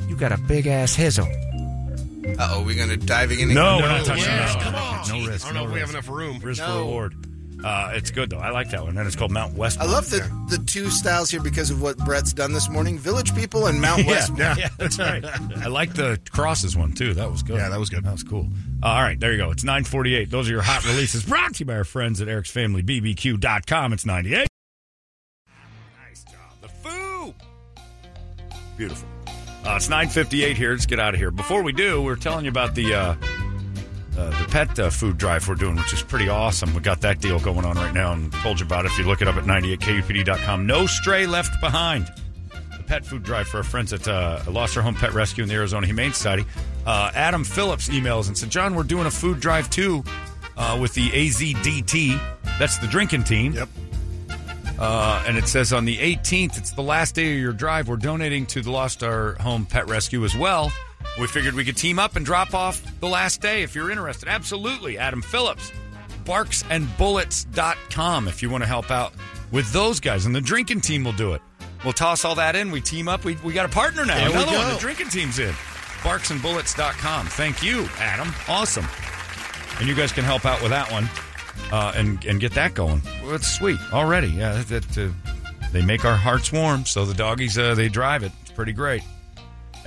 You 0.08 0.16
got 0.16 0.32
a 0.32 0.38
big 0.38 0.68
ass 0.68 0.96
hizzle. 0.96 1.28
Uh 2.38 2.50
oh, 2.56 2.64
we're 2.64 2.76
gonna 2.78 2.98
diving 2.98 3.40
in. 3.40 3.54
No, 3.54 3.78
again? 3.78 3.82
we're 3.84 3.98
not 3.98 4.06
touching 4.06 4.24
yes, 4.26 4.54
that. 4.56 4.64
come 4.64 4.74
one. 4.74 4.84
on. 4.84 5.08
No 5.24 5.28
risk. 5.32 5.46
I 5.46 5.54
don't 5.54 5.56
know 5.56 5.62
no 5.64 5.68
if 5.70 5.74
we 5.74 5.80
have 5.80 5.90
enough 5.92 6.10
room. 6.10 6.40
Risk 6.40 6.62
for 6.62 6.68
No. 6.68 6.80
reward. 6.80 7.27
Uh, 7.64 7.92
it's 7.96 8.12
good 8.12 8.30
though. 8.30 8.38
I 8.38 8.52
like 8.52 8.70
that 8.70 8.84
one. 8.84 8.98
And 8.98 9.08
it's 9.08 9.16
called 9.16 9.32
Mount 9.32 9.56
West. 9.56 9.80
I 9.80 9.86
love 9.86 10.10
the 10.10 10.20
the 10.50 10.60
two 10.64 10.90
styles 10.90 11.30
here 11.32 11.42
because 11.42 11.72
of 11.72 11.82
what 11.82 11.98
Brett's 11.98 12.32
done 12.34 12.54
this 12.54 12.70
morning: 12.70 13.00
Village 13.00 13.34
People 13.36 13.66
and 13.68 13.82
Mount 13.82 14.02
yeah, 14.04 14.08
West. 14.08 14.32
yeah, 14.38 14.70
that's 14.78 15.00
right. 15.00 15.24
I 15.26 15.68
like 15.68 15.94
the 15.96 16.20
crosses 16.32 16.78
one 16.78 16.94
too. 16.94 17.14
That 17.16 17.32
was 17.32 17.42
good. 17.44 17.58
Yeah, 17.58 17.70
that 17.70 17.80
was 17.80 17.90
good. 17.90 18.04
That 18.04 18.12
was 18.12 18.24
cool. 18.24 18.48
all 18.84 19.02
right, 19.02 19.20
there 19.20 19.32
you 19.32 19.38
go. 19.40 19.50
It's 19.52 19.64
948. 19.64 20.30
Those 20.30 20.48
are 20.50 20.52
your 20.52 20.62
hot 20.62 20.86
releases 20.86 21.26
brought 21.26 21.56
to 21.56 21.60
you 21.62 21.66
by 21.66 21.76
our 21.76 21.84
friends 21.84 22.22
at 22.22 22.28
Eric's 22.28 22.52
Family 22.52 22.84
BBQ.com. 22.84 23.94
It's 23.94 24.06
98. 24.06 24.48
Nice 26.08 26.24
job. 26.26 26.34
The 26.62 26.68
foo. 26.70 27.34
Beautiful. 28.78 29.08
Uh, 29.66 29.76
it's 29.76 29.90
958 29.90 30.56
here. 30.56 30.72
Let's 30.72 30.86
get 30.86 31.00
out 31.00 31.14
of 31.14 31.20
here. 31.20 31.32
Before 31.32 31.62
we 31.64 31.74
do, 31.74 32.02
we're 32.02 32.16
telling 32.16 32.46
you 32.46 32.52
about 32.52 32.76
the 32.76 32.94
uh, 34.18 34.30
the 34.42 34.48
pet 34.50 34.80
uh, 34.80 34.90
food 34.90 35.18
drive 35.18 35.48
we're 35.48 35.56
doing, 35.56 35.76
which 35.76 35.94
is 35.94 36.02
pretty 36.02 36.28
awesome. 36.28 36.74
We 36.74 36.82
got 36.82 37.02
that 37.02 37.22
deal 37.22 37.40
going 37.40 37.66
on 37.66 37.76
right 37.76 37.94
now 37.94 38.14
and 38.14 38.32
told 38.34 38.60
you 38.60 38.66
about 38.66 38.86
it. 38.86 38.92
If 38.92 38.98
you 38.98 39.06
look 39.06 39.22
it 39.22 39.28
up 39.28 39.36
at 39.36 39.44
98kupd.com. 39.44 40.66
No 40.66 40.88
stray 40.88 41.28
left 41.28 41.62
behind. 41.62 42.12
The 42.76 42.84
pet 42.84 43.06
food 43.06 43.24
drive 43.24 43.48
for 43.48 43.58
our 43.58 43.64
friends 43.64 43.94
at 43.94 44.08
uh, 44.08 44.42
Lost 44.50 44.76
Our 44.76 44.84
Home 44.84 44.96
Pet 44.96 45.14
Rescue 45.14 45.44
in 45.44 45.50
the 45.50 45.56
Arizona 45.56 45.86
Humane 45.86 46.14
Society. 46.14 46.46
Uh, 46.86 47.12
Adam 47.14 47.44
Phillips 47.44 47.90
emails 47.90 48.28
and 48.28 48.38
said, 48.38 48.50
John, 48.50 48.74
we're 48.74 48.84
doing 48.84 49.06
a 49.06 49.12
food 49.12 49.40
drive 49.40 49.70
too 49.70 50.04
uh, 50.58 50.78
with 50.82 50.94
the 50.94 51.10
AZDT. 51.10 52.20
That's 52.58 52.78
the 52.80 52.88
drinking 52.88 53.26
team. 53.26 53.54
Yep. 53.54 53.70
Uh, 54.80 55.24
and 55.28 55.38
it 55.38 55.48
says 55.48 55.74
on 55.74 55.86
the 55.86 55.98
18th, 55.98 56.58
it's 56.58 56.72
the 56.72 56.84
last 56.84 57.16
day 57.16 57.34
of 57.34 57.40
your 57.40 57.54
drive. 57.54 57.88
We're 57.88 57.98
donating 57.98 58.46
to 58.48 58.62
the 58.62 58.72
Lost 58.72 59.04
Our 59.04 59.34
Home 59.42 59.66
Pet 59.66 59.88
Rescue 59.88 60.24
as 60.24 60.36
well. 60.36 60.72
We 61.20 61.28
figured 61.28 61.56
we 61.56 61.66
could 61.66 61.78
team 61.78 62.00
up 62.00 62.16
and 62.16 62.26
drop 62.26 62.54
off 62.54 62.82
the 63.00 63.08
last 63.08 63.42
day 63.42 63.64
if 63.64 63.74
you're 63.74 63.92
interested. 63.92 64.30
Absolutely. 64.30 64.98
Adam 64.98 65.22
Phillips, 65.22 65.72
barksandbullets.com 66.26 68.28
if 68.28 68.42
you 68.42 68.50
want 68.50 68.64
to 68.64 68.68
help 68.68 68.92
out 68.92 69.14
with 69.52 69.72
those 69.74 70.00
guys. 70.00 70.26
And 70.26 70.36
the 70.36 70.42
drinking 70.42 70.82
team 70.82 71.04
will 71.04 71.14
do 71.14 71.34
it. 71.34 71.42
We'll 71.84 71.94
toss 71.94 72.26
all 72.26 72.36
that 72.36 72.56
in. 72.56 72.72
We 72.72 72.82
team 72.82 73.08
up. 73.08 73.24
We, 73.24 73.36
we 73.44 73.54
got 73.54 73.66
a 73.66 73.70
partner 73.70 74.06
now. 74.06 74.18
There 74.18 74.30
Another 74.30 74.58
one. 74.58 74.74
The 74.74 74.80
drinking 74.80 75.10
team's 75.10 75.40
in. 75.40 75.54
Barksandbullets.com. 76.02 77.28
Thank 77.28 77.64
you, 77.64 77.88
Adam. 77.98 78.34
Awesome. 78.48 78.86
And 79.80 79.88
you 79.88 79.96
guys 79.96 80.12
can 80.12 80.24
help 80.24 80.46
out 80.46 80.62
with 80.62 80.72
that 80.72 80.92
one 80.92 81.08
uh, 81.72 81.94
and 81.96 82.24
and 82.26 82.40
get 82.40 82.54
that 82.54 82.74
going. 82.74 83.02
Well, 83.24 83.36
it's 83.36 83.48
sweet 83.48 83.80
already. 83.92 84.28
Yeah, 84.28 84.62
that, 84.64 84.84
that, 84.84 84.98
uh, 84.98 85.12
they 85.72 85.82
make 85.82 86.06
our 86.06 86.16
hearts 86.16 86.52
warm. 86.52 86.86
So 86.86 87.06
the 87.06 87.14
doggies 87.14 87.58
uh, 87.58 87.76
they 87.76 87.90
drive 87.90 88.24
it. 88.24 88.32
It's 88.42 88.52
pretty 88.52 88.74
great. 88.74 89.04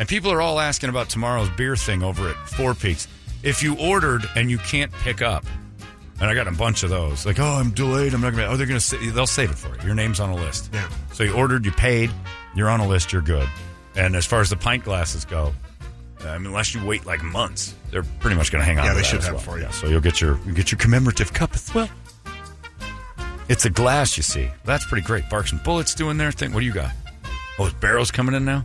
And 0.01 0.09
people 0.09 0.33
are 0.33 0.41
all 0.41 0.59
asking 0.59 0.89
about 0.89 1.11
tomorrow's 1.11 1.51
beer 1.51 1.77
thing 1.77 2.03
over 2.03 2.31
at 2.31 2.37
Four 2.49 2.75
Peaks. 2.75 3.07
If 3.43 3.63
you 3.63 3.77
ordered 3.79 4.25
and 4.35 4.51
you 4.51 4.57
can't 4.57 4.91
pick 4.91 5.21
up, 5.21 5.45
and 6.19 6.31
I 6.31 6.33
got 6.35 6.49
a 6.49 6.53
bunch 6.53 6.83
of 6.83 6.89
those, 6.89 7.27
like, 7.27 7.39
oh, 7.39 7.45
I'm 7.45 7.71
delayed. 7.71 8.15
I'm 8.15 8.23
not 8.23 8.31
gonna. 8.31 8.47
Oh, 8.47 8.57
they're 8.57 8.67
gonna. 8.67 8.81
Say, 8.81 9.11
they'll 9.11 9.27
save 9.27 9.51
it 9.51 9.59
for 9.59 9.69
you. 9.77 9.83
Your 9.85 9.95
name's 9.95 10.19
on 10.19 10.31
a 10.31 10.35
list. 10.35 10.71
Yeah. 10.73 10.89
So 11.13 11.23
you 11.23 11.35
ordered, 11.35 11.67
you 11.67 11.73
paid, 11.73 12.11
you're 12.55 12.71
on 12.71 12.81
a 12.81 12.89
list. 12.89 13.13
You're 13.13 13.21
good. 13.21 13.47
And 13.95 14.17
as 14.17 14.25
far 14.25 14.41
as 14.41 14.49
the 14.49 14.57
pint 14.57 14.85
glasses 14.85 15.27
go, 15.27 15.53
I 16.25 16.39
mean, 16.39 16.47
unless 16.47 16.75
you 16.75 16.83
wait 16.83 17.05
like 17.05 17.23
months, 17.23 17.75
they're 17.91 18.03
pretty 18.21 18.37
much 18.37 18.51
going 18.51 18.61
to 18.61 18.67
hang 18.67 18.79
on. 18.79 18.87
Yeah, 18.87 18.95
they 18.95 19.03
should 19.03 19.23
have 19.23 19.33
it 19.33 19.37
well. 19.37 19.43
for 19.43 19.59
you. 19.59 19.65
Yeah, 19.65 19.71
so 19.71 19.87
you'll 19.87 20.01
get 20.01 20.19
your 20.19 20.39
you 20.47 20.55
get 20.55 20.73
your 20.73 20.79
commemorative 20.79 21.35
cup 21.35 21.55
as 21.55 21.75
well. 21.75 21.91
It's 23.51 23.67
a 23.67 23.71
glass, 23.71 24.17
you 24.17 24.23
see. 24.23 24.49
That's 24.65 24.87
pretty 24.87 25.07
great. 25.07 25.29
Barks 25.29 25.53
and 25.53 25.63
Bullets 25.63 25.95
doing 25.95 26.17
their 26.17 26.33
thing. 26.33 26.55
What 26.55 26.61
do 26.61 26.67
you 26.67 26.73
got? 26.73 26.93
Oh, 27.59 27.67
is 27.67 27.75
Barrels 27.75 28.11
coming 28.11 28.35
in 28.35 28.47
now? 28.47 28.65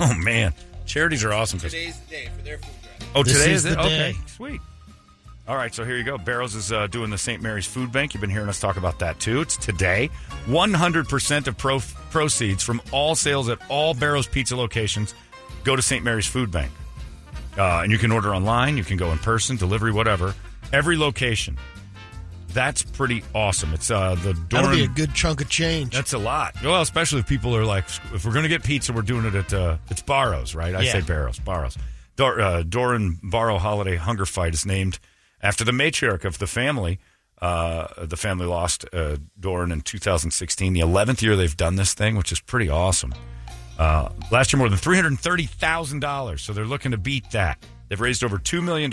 Oh 0.00 0.12
man, 0.14 0.52
charities 0.94 1.24
are 1.24 1.32
awesome. 1.32 1.58
Today's 1.58 1.98
the 2.02 2.10
day 2.10 2.28
for 2.36 2.42
their 2.42 2.58
food 2.58 2.70
drive. 2.84 3.10
Oh, 3.16 3.22
This 3.24 3.32
today 3.32 3.50
is 3.52 3.64
is, 3.64 3.72
it? 3.72 3.76
the 3.78 3.82
day. 3.82 4.10
Okay, 4.10 4.18
sweet. 4.26 4.60
All 5.48 5.56
right, 5.56 5.74
so 5.74 5.84
here 5.84 5.96
you 5.96 6.04
go. 6.04 6.16
Barro's 6.16 6.54
is 6.54 6.70
uh, 6.70 6.86
doing 6.86 7.10
the 7.10 7.18
St. 7.18 7.42
Mary's 7.42 7.66
Food 7.66 7.90
Bank. 7.90 8.14
You've 8.14 8.20
been 8.20 8.30
hearing 8.30 8.48
us 8.48 8.60
talk 8.60 8.76
about 8.76 9.00
that 9.00 9.18
too. 9.18 9.40
It's 9.40 9.56
today. 9.56 10.08
100% 10.46 11.48
of 11.48 11.58
pro- 11.58 11.80
proceeds 12.10 12.62
from 12.62 12.80
all 12.92 13.16
sales 13.16 13.48
at 13.48 13.58
all 13.68 13.92
Barro's 13.92 14.28
Pizza 14.28 14.54
locations 14.56 15.14
go 15.64 15.74
to 15.74 15.82
St. 15.82 16.04
Mary's 16.04 16.26
Food 16.26 16.52
Bank. 16.52 16.70
Uh, 17.58 17.80
and 17.82 17.90
you 17.90 17.98
can 17.98 18.12
order 18.12 18.32
online, 18.32 18.76
you 18.76 18.84
can 18.84 18.96
go 18.96 19.10
in 19.10 19.18
person, 19.18 19.56
delivery, 19.56 19.90
whatever. 19.90 20.32
Every 20.72 20.96
location. 20.96 21.58
That's 22.54 22.82
pretty 22.82 23.22
awesome. 23.34 23.74
It's 23.74 23.90
uh, 23.90 24.14
the 24.14 24.32
That'll 24.48 24.70
be 24.70 24.84
a 24.84 24.88
good 24.88 25.12
chunk 25.12 25.40
of 25.42 25.48
change. 25.50 25.92
That's 25.92 26.12
a 26.14 26.18
lot. 26.18 26.54
Well, 26.62 26.80
especially 26.80 27.18
if 27.20 27.26
people 27.26 27.54
are 27.54 27.64
like, 27.64 27.84
if 28.14 28.24
we're 28.24 28.32
going 28.32 28.44
to 28.44 28.48
get 28.48 28.62
pizza, 28.62 28.92
we're 28.92 29.02
doing 29.02 29.26
it 29.26 29.34
at 29.34 29.52
uh, 29.52 29.76
it's 29.90 30.00
Barro's, 30.02 30.54
right? 30.54 30.74
I 30.74 30.82
Yeah. 30.82 30.92
say 30.92 31.00
Barro's, 31.02 31.38
Barro's. 31.40 31.76
Dor, 32.16 32.40
uh, 32.40 32.62
Doran 32.62 33.18
Barro 33.24 33.58
Holiday 33.58 33.96
Hunger 33.96 34.24
Fight 34.24 34.54
is 34.54 34.64
named 34.64 35.00
after 35.42 35.64
the 35.64 35.72
matriarch 35.72 36.24
of 36.24 36.38
the 36.38 36.46
family. 36.46 37.00
Uh, 37.42 37.88
the 38.06 38.16
family 38.16 38.46
lost 38.46 38.86
uh, 38.92 39.16
Doran 39.38 39.72
in 39.72 39.80
2016, 39.82 40.72
the 40.72 40.80
11th 40.80 41.20
year 41.20 41.34
they've 41.36 41.56
done 41.56 41.74
this 41.76 41.92
thing, 41.92 42.16
which 42.16 42.30
is 42.32 42.40
pretty 42.40 42.70
awesome. 42.70 43.12
Uh, 43.76 44.08
last 44.30 44.52
year, 44.52 44.58
more 44.58 44.68
than 44.68 44.78
$330,000. 44.78 46.38
So 46.40 46.52
they're 46.52 46.64
looking 46.64 46.92
to 46.92 46.96
beat 46.98 47.30
that. 47.32 47.58
They've 47.88 48.00
raised 48.00 48.22
over 48.24 48.38
$2 48.38 48.62
million 48.62 48.92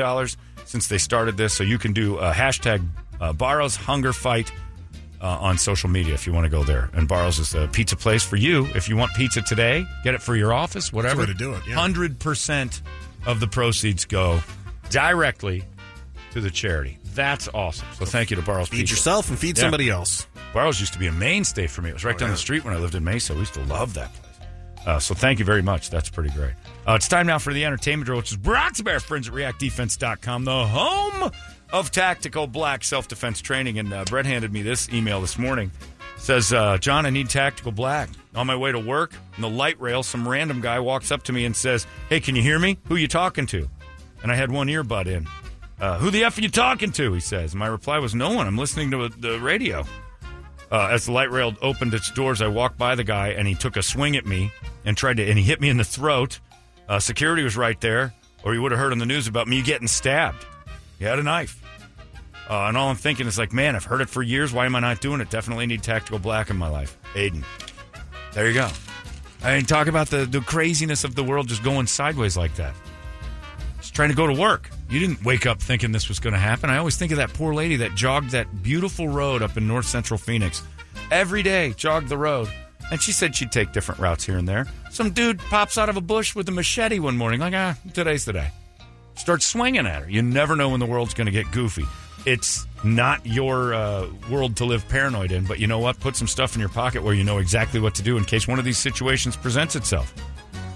since 0.66 0.88
they 0.88 0.98
started 0.98 1.38
this. 1.38 1.54
So 1.54 1.64
you 1.64 1.78
can 1.78 1.94
do 1.94 2.18
uh, 2.18 2.34
hashtag 2.34 2.84
uh, 3.22 3.32
Barro's 3.33 3.75
Hunger 3.77 4.11
Fight 4.11 4.51
uh, 5.22 5.27
on 5.40 5.58
social 5.58 5.90
media 5.90 6.14
if 6.16 6.25
you 6.27 6.33
want 6.33 6.43
to 6.45 6.50
go 6.50 6.64
there. 6.64 6.90
And 6.93 7.08
Barro's 7.08 7.40
is 7.40 7.53
a 7.53 7.67
pizza 7.67 7.95
place 7.95 8.24
for 8.24 8.35
you. 8.35 8.66
If 8.75 8.90
you 8.90 8.98
want 8.98 9.14
pizza 9.14 9.41
today, 9.41 9.85
get 10.03 10.14
it 10.16 10.22
for 10.22 10.35
your 10.35 10.51
office, 10.51 10.91
whatever. 10.91 11.22
way 11.22 11.27
to 11.27 11.33
do 11.33 11.53
it, 11.53 11.61
yeah. 11.67 11.75
100% 11.75 12.82
of 13.27 13.40
the 13.40 13.48
proceeds 13.48 14.06
go 14.06 14.41
directly 14.90 15.64
to 16.32 16.41
the 16.41 16.50
charity. 16.50 16.98
That's 17.14 17.48
awesome. 17.53 17.88
So 17.95 18.06
thank 18.06 18.32
you 18.32 18.38
to 18.38 18.41
Barro's 18.41 18.69
Feed 18.69 18.80
Pizza. 18.82 18.93
yourself 18.93 19.30
and 19.30 19.38
feed 19.38 19.58
Yeah. 19.58 19.61
somebody 19.64 19.90
else. 19.90 20.27
Barro's 20.53 20.80
used 20.80 20.93
to 20.93 21.00
be 21.00 21.08
a 21.08 21.11
mainstay 21.11 21.67
for 21.67 21.82
me. 21.82 21.90
It 21.90 21.93
was 21.93 22.06
right 22.06 22.16
Oh, 22.16 22.19
down 22.19 22.30
yeah. 22.30 22.33
the 22.35 22.40
street 22.40 22.64
when 22.66 22.74
I 22.74 22.77
lived 22.77 22.95
in 22.95 23.03
Mesa. 23.03 23.33
We 23.33 23.40
used 23.41 23.53
to 23.56 23.64
love 23.66 23.93
that 23.95 24.14
place. 24.14 24.27
Uh, 24.85 24.98
so 25.00 25.14
thank 25.14 25.38
you 25.40 25.45
very 25.45 25.61
much. 25.61 25.90
That's 25.91 26.09
pretty 26.09 26.32
great. 26.32 26.53
Uh, 26.88 26.93
it's 26.93 27.08
time 27.08 27.27
now 27.27 27.38
for 27.38 27.53
the 27.53 27.66
entertainment 27.66 28.06
drill, 28.08 28.17
which 28.17 28.32
is 28.32 28.38
brought 28.38 28.74
to 28.75 28.80
you 28.80 28.83
by 28.85 28.93
our 28.93 29.00
friends 29.00 29.27
at 29.27 29.33
reactdefense.com, 29.33 30.45
the 30.45 30.66
home 30.67 31.32
of 31.72 31.91
tactical 31.91 32.48
black 32.48 32.83
self 32.83 33.08
defense 33.08 33.41
training. 33.41 33.80
And 33.80 33.93
uh, 33.93 34.06
Brett 34.06 34.25
handed 34.25 34.51
me 34.51 34.61
this 34.61 34.90
email 34.90 35.22
this 35.22 35.38
morning. 35.38 35.72
Says, 36.17 36.53
uh, 36.53 36.77
John, 36.77 37.06
I 37.06 37.09
need 37.09 37.30
tactical 37.30 37.72
black. 37.72 38.09
On 38.35 38.48
my 38.48 38.56
way 38.56 38.72
to 38.72 38.80
work, 38.80 39.14
in 39.35 39.41
the 39.41 39.50
light 39.50 39.80
rail, 39.82 40.03
some 40.03 40.27
random 40.27 40.61
guy 40.61 40.80
walks 40.80 41.11
up 41.11 41.24
to 41.24 41.33
me 41.33 41.45
and 41.45 41.56
says, 41.56 41.85
Hey, 42.09 42.19
can 42.19 42.35
you 42.35 42.41
hear 42.41 42.59
me? 42.59 42.77
Who 42.88 42.95
you 42.95 43.08
talking 43.08 43.45
to? 43.48 43.67
And 44.24 44.32
I 44.32 44.35
had 44.35 44.51
one 44.51 44.67
earbud 44.67 45.08
in. 45.08 45.27
Uh, 45.80 45.98
who 45.98 46.11
the 46.11 46.24
F 46.24 46.38
are 46.38 46.41
you 46.41 46.50
talking 46.50 46.91
to? 46.93 47.11
He 47.14 47.19
says. 47.19 47.56
My 47.56 47.67
reply 47.67 47.98
was, 48.00 48.14
No 48.16 48.33
one. 48.33 48.48
I'm 48.48 48.58
listening 48.58 48.91
to 48.91 49.09
the 49.09 49.40
radio. 49.40 49.83
Uh, 50.72 50.88
as 50.91 51.08
the 51.08 51.11
light 51.11 51.30
rail 51.32 51.53
opened 51.61 51.93
its 51.93 52.09
doors, 52.11 52.41
I 52.41 52.48
walked 52.48 52.77
by 52.77 52.95
the 52.95 53.03
guy 53.03 53.30
and 53.30 53.45
he 53.48 53.56
took 53.56 53.75
a 53.75 53.83
swing 53.83 54.16
at 54.16 54.25
me 54.25 54.53
and 54.85 54.95
tried 54.95 55.17
to, 55.17 55.27
and 55.27 55.38
he 55.38 55.43
hit 55.43 55.59
me 55.59 55.67
in 55.67 55.77
the 55.77 55.83
throat. 55.83 56.40
Uh, 56.88 57.00
security 57.00 57.43
was 57.43 57.58
right 57.58 57.80
there, 57.82 58.14
or 58.43 58.53
you 58.53 58.61
would 58.61 58.72
have 58.72 58.80
heard 58.80 58.93
on 58.93 59.00
the 59.00 59.06
news 59.06 59.27
about 59.27 59.48
me 59.48 59.61
getting 59.61 59.88
stabbed. 59.88 60.45
He 60.98 61.03
had 61.06 61.19
a 61.19 61.24
knife. 61.24 61.61
Uh, 62.50 62.68
and 62.68 62.76
all 62.76 62.90
I'm 62.90 62.95
thinking 62.95 63.28
is 63.28 63.38
like, 63.38 63.53
man, 63.53 63.76
I've 63.76 63.86
heard 63.86 64.02
it 64.02 64.10
for 64.10 64.22
years. 64.22 64.52
Why 64.52 64.66
am 64.66 64.76
I 64.76 64.80
not 64.80 65.00
doing 65.00 65.22
it? 65.22 65.30
Definitely 65.30 65.68
need 65.68 65.84
tactical 65.84 66.20
black 66.20 66.50
in 66.50 66.58
my 66.58 66.68
life. 66.68 66.98
Aiden. 67.14 67.44
There 68.34 68.48
you 68.48 68.53
go. 68.53 68.70
I 69.44 69.56
mean, 69.56 69.66
talk 69.66 69.88
about 69.88 70.10
the, 70.10 70.26
the 70.26 70.42
craziness 70.42 71.03
of 71.03 71.16
the 71.16 71.24
world 71.24 71.48
just 71.48 71.64
going 71.64 71.88
sideways 71.88 72.38
like 72.38 72.56
that. 72.56 72.74
Just 73.78 73.95
trying 73.95 74.10
to 74.10 74.16
go 74.16 74.28
to 74.28 74.34
work. 74.34 74.70
You 74.90 75.00
didn't 75.00 75.24
wake 75.24 75.45
up 75.45 75.61
thinking 75.61 75.92
this 75.92 76.10
was 76.10 76.20
going 76.20 76.34
to 76.34 76.40
happen. 76.40 76.70
I 76.70 76.78
always 76.78 76.98
think 76.98 77.11
of 77.11 77.18
that 77.18 77.34
poor 77.34 77.53
lady 77.53 77.78
that 77.78 77.95
jogged 77.95 78.32
that 78.32 78.61
beautiful 78.61 79.08
road 79.08 79.42
up 79.42 79.58
in 79.58 79.68
north 79.68 79.86
central 79.86 80.18
Phoenix. 80.18 80.61
Every 81.10 81.42
day, 81.44 81.74
jogged 81.78 82.10
the 82.10 82.18
road. 82.18 82.50
And 82.92 83.02
she 83.02 83.14
said 83.14 83.36
she'd 83.36 83.52
take 83.52 83.72
different 83.72 84.02
routes 84.02 84.26
here 84.26 84.38
and 84.38 84.48
there. 84.48 84.68
Some 84.92 85.11
dude 85.11 85.40
pops 85.40 85.78
out 85.78 85.88
of 85.88 85.95
a 85.95 86.02
bush 86.02 86.36
with 86.36 86.48
a 86.50 86.52
machete 86.52 87.00
one 87.00 87.16
morning, 87.18 87.40
like, 87.40 87.53
ah, 87.53 87.78
today's 87.94 88.26
the 88.26 88.34
day. 88.34 88.50
Starts 89.16 89.45
swinging 89.45 89.88
at 89.88 90.03
her. 90.03 90.10
You 90.10 90.22
never 90.22 90.56
know 90.56 90.70
when 90.70 90.82
the 90.82 90.86
world's 90.86 91.14
going 91.14 91.26
to 91.26 91.32
get 91.32 91.50
goofy. 91.52 91.86
It's 92.25 92.66
not 92.83 93.25
your 93.25 93.74
uh, 93.74 94.08
world 94.30 94.56
to 94.58 94.66
live 94.66 94.88
paranoid 94.90 95.32
in, 95.32 95.45
but 95.45 95.59
you 95.59 95.67
know 95.67 95.80
what? 95.80 96.00
Put 96.00 96.16
some 96.16 96.27
stuff 96.27 96.56
in 96.56 96.59
your 96.59 96.69
pocket 96.69 97.03
where 97.03 97.14
you 97.14 97.24
know 97.24 97.38
exactly 97.40 97.80
what 97.80 97.95
to 97.95 98.03
do 98.03 98.17
in 98.17 98.25
case 98.25 98.48
one 98.48 98.59
of 98.59 98.66
these 98.66 98.77
situations 98.77 99.35
presents 99.35 99.75
itself. 99.75 100.14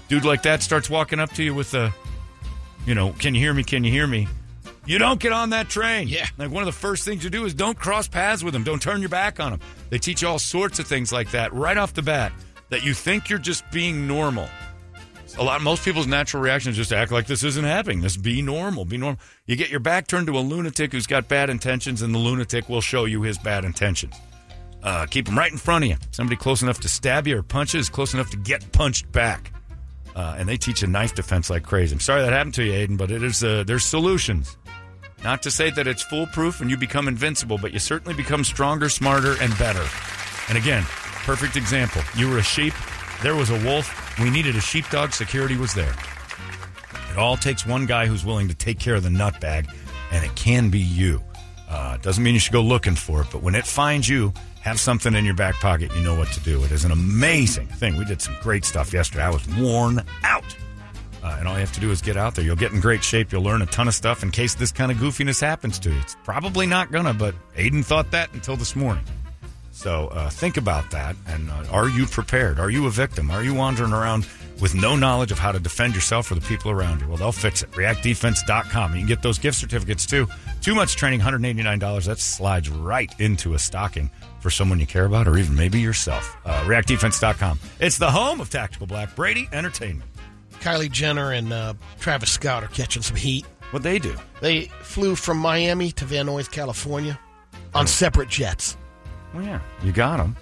Dude 0.08 0.24
like 0.24 0.42
that 0.42 0.62
starts 0.62 0.88
walking 0.88 1.18
up 1.18 1.30
to 1.32 1.42
you 1.42 1.54
with 1.54 1.74
a, 1.74 1.92
you 2.86 2.94
know, 2.94 3.12
can 3.18 3.34
you 3.34 3.40
hear 3.40 3.54
me? 3.54 3.64
Can 3.64 3.84
you 3.84 3.90
hear 3.90 4.06
me? 4.06 4.28
You 4.86 4.98
don't 4.98 5.18
get 5.18 5.32
on 5.32 5.50
that 5.50 5.68
train. 5.68 6.06
Yeah. 6.06 6.26
Like 6.38 6.52
one 6.52 6.62
of 6.62 6.66
the 6.66 6.72
first 6.72 7.04
things 7.04 7.24
you 7.24 7.30
do 7.30 7.44
is 7.44 7.54
don't 7.54 7.76
cross 7.76 8.06
paths 8.06 8.44
with 8.44 8.54
them. 8.54 8.62
Don't 8.62 8.80
turn 8.80 9.00
your 9.00 9.08
back 9.08 9.40
on 9.40 9.50
them. 9.50 9.60
They 9.90 9.98
teach 9.98 10.22
you 10.22 10.28
all 10.28 10.38
sorts 10.38 10.78
of 10.78 10.86
things 10.86 11.12
like 11.12 11.32
that 11.32 11.52
right 11.52 11.76
off 11.76 11.92
the 11.92 12.02
bat 12.02 12.32
that 12.68 12.84
you 12.84 12.94
think 12.94 13.28
you're 13.28 13.40
just 13.40 13.68
being 13.72 14.06
normal. 14.06 14.48
A 15.38 15.44
lot, 15.44 15.60
most 15.60 15.84
people's 15.84 16.06
natural 16.06 16.42
reaction 16.42 16.70
is 16.70 16.76
just 16.76 16.92
act 16.92 17.12
like 17.12 17.26
this 17.26 17.44
isn't 17.44 17.64
happening. 17.64 18.00
Just 18.00 18.22
be 18.22 18.40
normal. 18.40 18.86
Be 18.86 18.96
normal. 18.96 19.20
You 19.44 19.56
get 19.56 19.68
your 19.68 19.80
back 19.80 20.06
turned 20.06 20.26
to 20.28 20.38
a 20.38 20.40
lunatic 20.40 20.92
who's 20.92 21.06
got 21.06 21.28
bad 21.28 21.50
intentions, 21.50 22.00
and 22.00 22.14
the 22.14 22.18
lunatic 22.18 22.70
will 22.70 22.80
show 22.80 23.04
you 23.04 23.20
his 23.20 23.36
bad 23.36 23.64
intentions. 23.64 24.14
Uh, 24.82 25.04
keep 25.04 25.26
them 25.26 25.36
right 25.36 25.52
in 25.52 25.58
front 25.58 25.84
of 25.84 25.90
you. 25.90 25.96
Somebody 26.10 26.36
close 26.36 26.62
enough 26.62 26.80
to 26.80 26.88
stab 26.88 27.26
you 27.26 27.36
or 27.36 27.42
punch 27.42 27.74
you 27.74 27.80
is 27.80 27.90
close 27.90 28.14
enough 28.14 28.30
to 28.30 28.36
get 28.38 28.72
punched 28.72 29.10
back. 29.12 29.52
Uh, 30.14 30.36
and 30.38 30.48
they 30.48 30.56
teach 30.56 30.82
a 30.82 30.86
knife 30.86 31.14
defense 31.14 31.50
like 31.50 31.64
crazy. 31.64 31.94
I'm 31.94 32.00
sorry 32.00 32.22
that 32.22 32.32
happened 32.32 32.54
to 32.54 32.64
you, 32.64 32.72
Aiden, 32.72 32.96
but 32.96 33.10
it 33.10 33.22
is 33.22 33.44
uh, 33.44 33.64
there's 33.66 33.84
solutions. 33.84 34.56
Not 35.22 35.42
to 35.42 35.50
say 35.50 35.70
that 35.70 35.86
it's 35.86 36.02
foolproof 36.04 36.60
and 36.60 36.70
you 36.70 36.78
become 36.78 37.08
invincible, 37.08 37.58
but 37.58 37.72
you 37.72 37.78
certainly 37.78 38.14
become 38.14 38.44
stronger, 38.44 38.88
smarter, 38.88 39.34
and 39.42 39.56
better. 39.58 39.84
And 40.48 40.56
again, 40.56 40.84
perfect 41.24 41.56
example. 41.56 42.00
You 42.16 42.30
were 42.30 42.38
a 42.38 42.42
sheep, 42.42 42.72
there 43.22 43.34
was 43.34 43.50
a 43.50 43.58
wolf. 43.64 44.05
We 44.20 44.30
needed 44.30 44.56
a 44.56 44.60
sheepdog. 44.60 45.12
Security 45.12 45.56
was 45.56 45.74
there. 45.74 45.94
It 47.10 47.18
all 47.18 47.36
takes 47.36 47.66
one 47.66 47.86
guy 47.86 48.06
who's 48.06 48.24
willing 48.24 48.48
to 48.48 48.54
take 48.54 48.78
care 48.78 48.94
of 48.94 49.02
the 49.02 49.10
nut 49.10 49.40
bag 49.40 49.68
and 50.12 50.24
it 50.24 50.34
can 50.36 50.70
be 50.70 50.78
you. 50.78 51.22
Uh, 51.68 51.96
doesn't 51.98 52.22
mean 52.22 52.34
you 52.34 52.40
should 52.40 52.52
go 52.52 52.62
looking 52.62 52.94
for 52.94 53.22
it, 53.22 53.28
but 53.32 53.42
when 53.42 53.54
it 53.54 53.66
finds 53.66 54.08
you, 54.08 54.32
have 54.60 54.80
something 54.80 55.14
in 55.14 55.24
your 55.24 55.34
back 55.34 55.54
pocket. 55.56 55.94
You 55.94 56.02
know 56.02 56.16
what 56.16 56.28
to 56.32 56.40
do. 56.40 56.62
It 56.64 56.72
is 56.72 56.84
an 56.84 56.90
amazing 56.90 57.68
thing. 57.68 57.96
We 57.96 58.04
did 58.04 58.20
some 58.20 58.34
great 58.42 58.64
stuff 58.64 58.92
yesterday. 58.92 59.22
I 59.22 59.30
was 59.30 59.46
worn 59.56 60.02
out. 60.24 60.56
Uh, 61.22 61.36
and 61.38 61.48
all 61.48 61.54
you 61.54 61.60
have 61.60 61.72
to 61.72 61.80
do 61.80 61.90
is 61.90 62.02
get 62.02 62.16
out 62.16 62.34
there. 62.34 62.44
You'll 62.44 62.56
get 62.56 62.72
in 62.72 62.80
great 62.80 63.02
shape. 63.02 63.32
You'll 63.32 63.42
learn 63.42 63.62
a 63.62 63.66
ton 63.66 63.88
of 63.88 63.94
stuff 63.94 64.22
in 64.22 64.30
case 64.30 64.54
this 64.54 64.72
kind 64.72 64.92
of 64.92 64.98
goofiness 64.98 65.40
happens 65.40 65.78
to 65.80 65.90
you. 65.90 65.98
It's 66.00 66.16
probably 66.24 66.66
not 66.66 66.92
gonna, 66.92 67.14
but 67.14 67.34
Aiden 67.56 67.84
thought 67.84 68.10
that 68.10 68.32
until 68.32 68.56
this 68.56 68.76
morning. 68.76 69.04
So 69.76 70.08
uh, 70.08 70.30
think 70.30 70.56
about 70.56 70.90
that. 70.92 71.16
And 71.26 71.50
uh, 71.50 71.64
are 71.70 71.86
you 71.86 72.06
prepared? 72.06 72.58
Are 72.58 72.70
you 72.70 72.86
a 72.86 72.90
victim? 72.90 73.30
Are 73.30 73.42
you 73.42 73.52
wandering 73.52 73.92
around 73.92 74.26
with 74.58 74.74
no 74.74 74.96
knowledge 74.96 75.30
of 75.30 75.38
how 75.38 75.52
to 75.52 75.58
defend 75.58 75.94
yourself 75.94 76.30
or 76.30 76.34
the 76.34 76.40
people 76.40 76.70
around 76.70 77.02
you? 77.02 77.08
Well, 77.08 77.18
they'll 77.18 77.30
fix 77.30 77.62
it. 77.62 77.70
ReactDefense.com. 77.72 78.94
You 78.94 79.00
can 79.00 79.06
get 79.06 79.20
those 79.20 79.38
gift 79.38 79.58
certificates 79.58 80.06
too. 80.06 80.28
Too 80.62 80.74
much 80.74 80.96
training, 80.96 81.20
$189. 81.20 82.06
That 82.06 82.18
slides 82.18 82.70
right 82.70 83.14
into 83.20 83.52
a 83.52 83.58
stocking 83.58 84.10
for 84.40 84.48
someone 84.48 84.80
you 84.80 84.86
care 84.86 85.04
about 85.04 85.28
or 85.28 85.36
even 85.36 85.54
maybe 85.54 85.78
yourself. 85.78 86.38
Uh, 86.46 86.64
ReactDefense.com. 86.64 87.60
It's 87.78 87.98
the 87.98 88.10
home 88.10 88.40
of 88.40 88.48
Tactical 88.48 88.86
Black 88.86 89.14
Brady 89.14 89.46
Entertainment. 89.52 90.10
Kylie 90.60 90.90
Jenner 90.90 91.32
and 91.32 91.52
uh, 91.52 91.74
Travis 92.00 92.32
Scott 92.32 92.64
are 92.64 92.68
catching 92.68 93.02
some 93.02 93.16
heat. 93.16 93.44
What 93.72 93.82
they 93.82 93.98
do? 93.98 94.16
They 94.40 94.62
flew 94.80 95.14
from 95.16 95.36
Miami 95.36 95.92
to 95.92 96.06
Van 96.06 96.28
Nuys, 96.28 96.50
California, 96.50 97.20
on 97.74 97.86
separate 97.86 98.30
jets, 98.30 98.78
Well, 99.34 99.44
yeah, 99.44 99.60
you 99.82 99.92
got 99.92 100.16
them. 100.18 100.36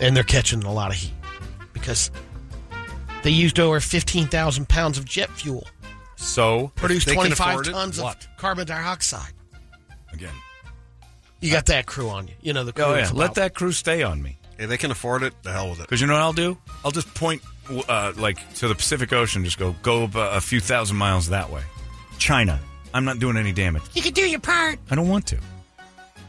and 0.00 0.16
they're 0.16 0.22
catching 0.24 0.62
a 0.62 0.72
lot 0.72 0.90
of 0.90 0.96
heat 0.96 1.12
because 1.72 2.10
they 3.22 3.30
used 3.30 3.58
over 3.58 3.80
fifteen 3.80 4.26
thousand 4.26 4.68
pounds 4.68 4.98
of 4.98 5.04
jet 5.04 5.30
fuel, 5.30 5.66
So 6.16 6.70
produced 6.76 7.08
twenty 7.08 7.34
five 7.34 7.50
afford 7.54 7.66
it? 7.68 7.72
tons 7.72 7.98
of 7.98 8.16
carbon 8.36 8.66
dioxide. 8.66 9.32
Again. 10.12 10.34
You 11.40 11.50
got 11.50 11.66
that 11.66 11.86
crew 11.86 12.08
on 12.08 12.28
you. 12.28 12.34
You 12.40 12.52
know 12.54 12.64
the 12.64 12.72
crew. 12.72 12.84
Oh, 12.84 12.94
yeah. 12.94 13.10
Let 13.12 13.34
that 13.34 13.54
crew 13.54 13.72
stay 13.72 14.02
on 14.02 14.22
me. 14.22 14.38
Hey, 14.58 14.64
they 14.66 14.78
can 14.78 14.90
afford 14.90 15.22
it. 15.22 15.34
The 15.42 15.52
hell 15.52 15.68
with 15.68 15.80
it. 15.80 15.82
Because 15.82 16.00
you 16.00 16.06
know 16.06 16.14
what 16.14 16.22
I'll 16.22 16.32
do? 16.32 16.56
I'll 16.82 16.90
just 16.90 17.12
point, 17.12 17.42
uh, 17.88 18.14
like, 18.16 18.38
to 18.54 18.68
the 18.68 18.74
Pacific 18.74 19.12
Ocean, 19.12 19.44
just 19.44 19.58
go, 19.58 19.76
go 19.82 20.04
ab- 20.04 20.16
a 20.16 20.40
few 20.40 20.60
thousand 20.60 20.96
miles 20.96 21.28
that 21.28 21.50
way. 21.50 21.60
China. 22.18 22.58
I'm 22.94 23.04
not 23.04 23.18
doing 23.18 23.36
any 23.36 23.52
damage. 23.52 23.82
You 23.92 24.00
can 24.00 24.14
do 24.14 24.22
your 24.22 24.40
part. 24.40 24.78
I 24.90 24.94
don't 24.94 25.08
want 25.08 25.26
to. 25.26 25.38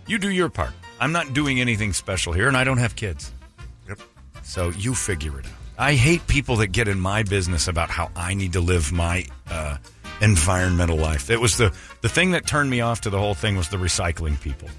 You 0.08 0.18
do 0.20 0.30
your 0.30 0.50
part. 0.50 0.72
I'm 1.00 1.11
not 1.11 1.34
doing 1.34 1.59
anything 1.59 1.93
special 1.93 2.34
here, 2.34 2.48
and 2.48 2.58
I 2.58 2.64
don't 2.64 2.80
have 2.80 2.95
kids. 2.95 3.32
Yep. 3.88 4.00
So 4.43 4.69
you 4.69 4.95
figure 4.95 5.40
it 5.40 5.45
out. 5.45 5.51
I 5.77 5.93
hate 5.93 6.26
people 6.27 6.56
that 6.58 6.67
get 6.67 6.88
in 6.88 7.00
my 7.00 7.24
business 7.24 7.67
about 7.67 7.90
how 7.90 8.09
I 8.16 8.34
need 8.34 8.53
to 8.53 8.61
live 8.61 8.92
my 8.92 9.26
uh, 9.50 9.77
environmental 10.22 10.98
life. 10.98 11.30
It 11.30 11.40
was 11.40 11.58
the 11.58 11.72
the 12.01 12.09
thing 12.09 12.32
that 12.32 12.48
turned 12.48 12.69
me 12.69 12.82
off 12.82 13.01
to 13.01 13.09
the 13.09 13.19
whole 13.19 13.35
thing 13.35 13.58
was 13.58 13.69
the 13.69 13.77
recycling 13.77 14.40
people. 14.42 14.69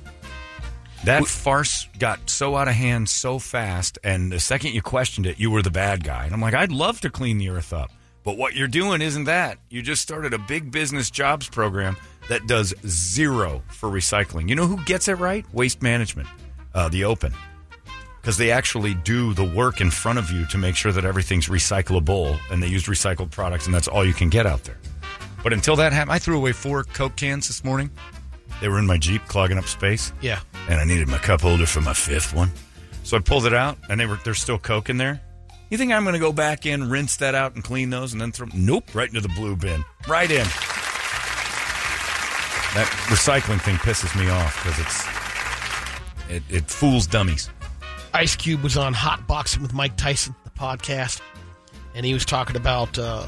That 1.05 1.27
farce 1.27 1.89
got 2.01 2.29
so 2.29 2.57
out 2.57 2.67
of 2.67 2.75
hand 2.75 3.09
so 3.09 3.39
fast, 3.39 3.99
and 4.03 4.33
the 4.33 4.41
second 4.41 4.75
you 4.75 4.83
questioned 4.83 5.27
it, 5.27 5.39
you 5.39 5.51
were 5.51 5.63
the 5.63 5.71
bad 5.71 6.03
guy. 6.03 6.25
And 6.25 6.35
I'm 6.35 6.41
like, 6.41 6.55
I'd 6.55 6.73
love 6.73 7.01
to 7.03 7.11
clean 7.11 7.39
the 7.39 7.51
earth 7.51 7.73
up, 7.73 7.93
but 8.25 8.37
what 8.37 8.57
you're 8.57 8.67
doing 8.67 9.01
isn't 9.01 9.25
that. 9.25 9.59
You 9.71 9.81
just 9.83 10.03
started 10.03 10.35
a 10.35 10.39
big 10.39 10.73
business 10.73 11.11
jobs 11.11 11.49
program 11.49 11.97
that 12.29 12.47
does 12.47 12.75
zero 12.87 13.63
for 13.69 13.89
recycling. 13.89 14.49
You 14.49 14.55
know 14.55 14.67
who 14.67 14.83
gets 14.85 15.09
it 15.09 15.15
right? 15.15 15.45
Waste 15.53 15.83
Management, 15.83 16.29
uh, 16.75 16.89
the 16.89 17.05
Open, 17.05 17.33
because 18.21 18.37
they 18.37 18.51
actually 18.51 18.95
do 18.95 19.33
the 19.35 19.45
work 19.45 19.81
in 19.81 19.91
front 19.91 20.19
of 20.19 20.31
you 20.31 20.45
to 20.47 20.59
make 20.59 20.77
sure 20.77 20.93
that 20.93 21.05
everything's 21.05 21.49
recyclable, 21.49 22.39
and 22.51 22.63
they 22.63 22.67
use 22.69 22.85
recycled 22.87 23.31
products, 23.31 23.67
and 23.67 23.75
that's 23.75 23.89
all 23.89 24.05
you 24.05 24.13
can 24.15 24.29
get 24.29 24.47
out 24.47 24.65
there. 24.65 24.77
But 25.43 25.53
until 25.53 25.77
that 25.77 25.93
happened, 25.93 26.13
I 26.13 26.19
threw 26.19 26.37
away 26.37 26.53
four 26.53 26.85
Coke 26.85 27.17
cans 27.17 27.47
this 27.49 27.63
morning. 27.65 27.91
They 28.61 28.69
were 28.69 28.79
in 28.79 28.87
my 28.87 28.99
Jeep 28.99 29.25
clogging 29.27 29.57
up 29.57 29.67
space 29.67 30.13
Yeah. 30.21 30.41
and 30.69 30.81
I 30.81 30.85
needed 30.85 31.07
my 31.07 31.19
cup 31.19 31.41
holder 31.43 31.65
for 31.65 31.81
my 31.81 31.95
fifth 31.95 32.35
one. 32.35 32.51
So 33.05 33.17
I 33.17 33.21
pulled 33.21 33.47
it 33.47 33.55
out, 33.55 33.79
and 33.89 33.99
they 34.01 34.05
were 34.07 34.19
there's 34.25 34.41
still 34.41 34.59
Coke 34.59 34.91
in 34.91 34.97
there. 34.99 35.21
You 35.71 35.79
think 35.79 35.93
I'm 35.93 36.03
going 36.03 36.15
to 36.15 36.19
go 36.19 36.33
back 36.33 36.67
in, 36.67 36.91
rinse 36.91 37.17
that 37.19 37.35
out, 37.35 37.55
and 37.55 37.63
clean 37.63 37.89
those, 37.91 38.13
and 38.13 38.21
then 38.21 38.33
throw? 38.33 38.49
Nope, 38.55 38.95
right 38.95 39.09
into 39.09 39.21
the 39.21 39.29
blue 39.29 39.55
bin, 39.55 39.85
right 40.09 40.31
in. 40.31 40.47
That 42.79 42.87
recycling 43.09 43.61
thing 43.61 43.75
pisses 43.79 44.15
me 44.17 44.31
off 44.31 44.63
because 44.63 44.79
it's 44.79 46.31
it, 46.31 46.43
it 46.49 46.71
fools 46.71 47.09
dummies. 47.09 47.51
Ice 48.15 48.37
Cube 48.37 48.63
was 48.63 48.77
on 48.77 48.95
Hot 48.95 49.27
Boxing 49.27 49.63
with 49.63 49.75
Mike 49.75 49.97
Tyson, 49.97 50.33
the 50.45 50.51
podcast, 50.51 51.21
and 51.97 52.07
he 52.07 52.15
was 52.15 52.25
talking 52.25 52.55
about 52.55 52.97
uh, 52.97 53.27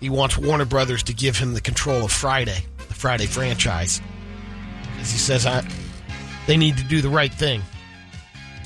he 0.00 0.10
wants 0.10 0.36
Warner 0.36 0.66
Brothers 0.66 1.02
to 1.04 1.14
give 1.14 1.38
him 1.38 1.54
the 1.54 1.62
control 1.62 2.04
of 2.04 2.12
Friday, 2.12 2.62
the 2.88 2.92
Friday 2.94 3.24
franchise, 3.24 4.02
because 4.92 5.12
he 5.12 5.18
says 5.18 5.46
I 5.46 5.66
they 6.46 6.58
need 6.58 6.76
to 6.76 6.84
do 6.84 7.00
the 7.00 7.08
right 7.08 7.32
thing, 7.32 7.62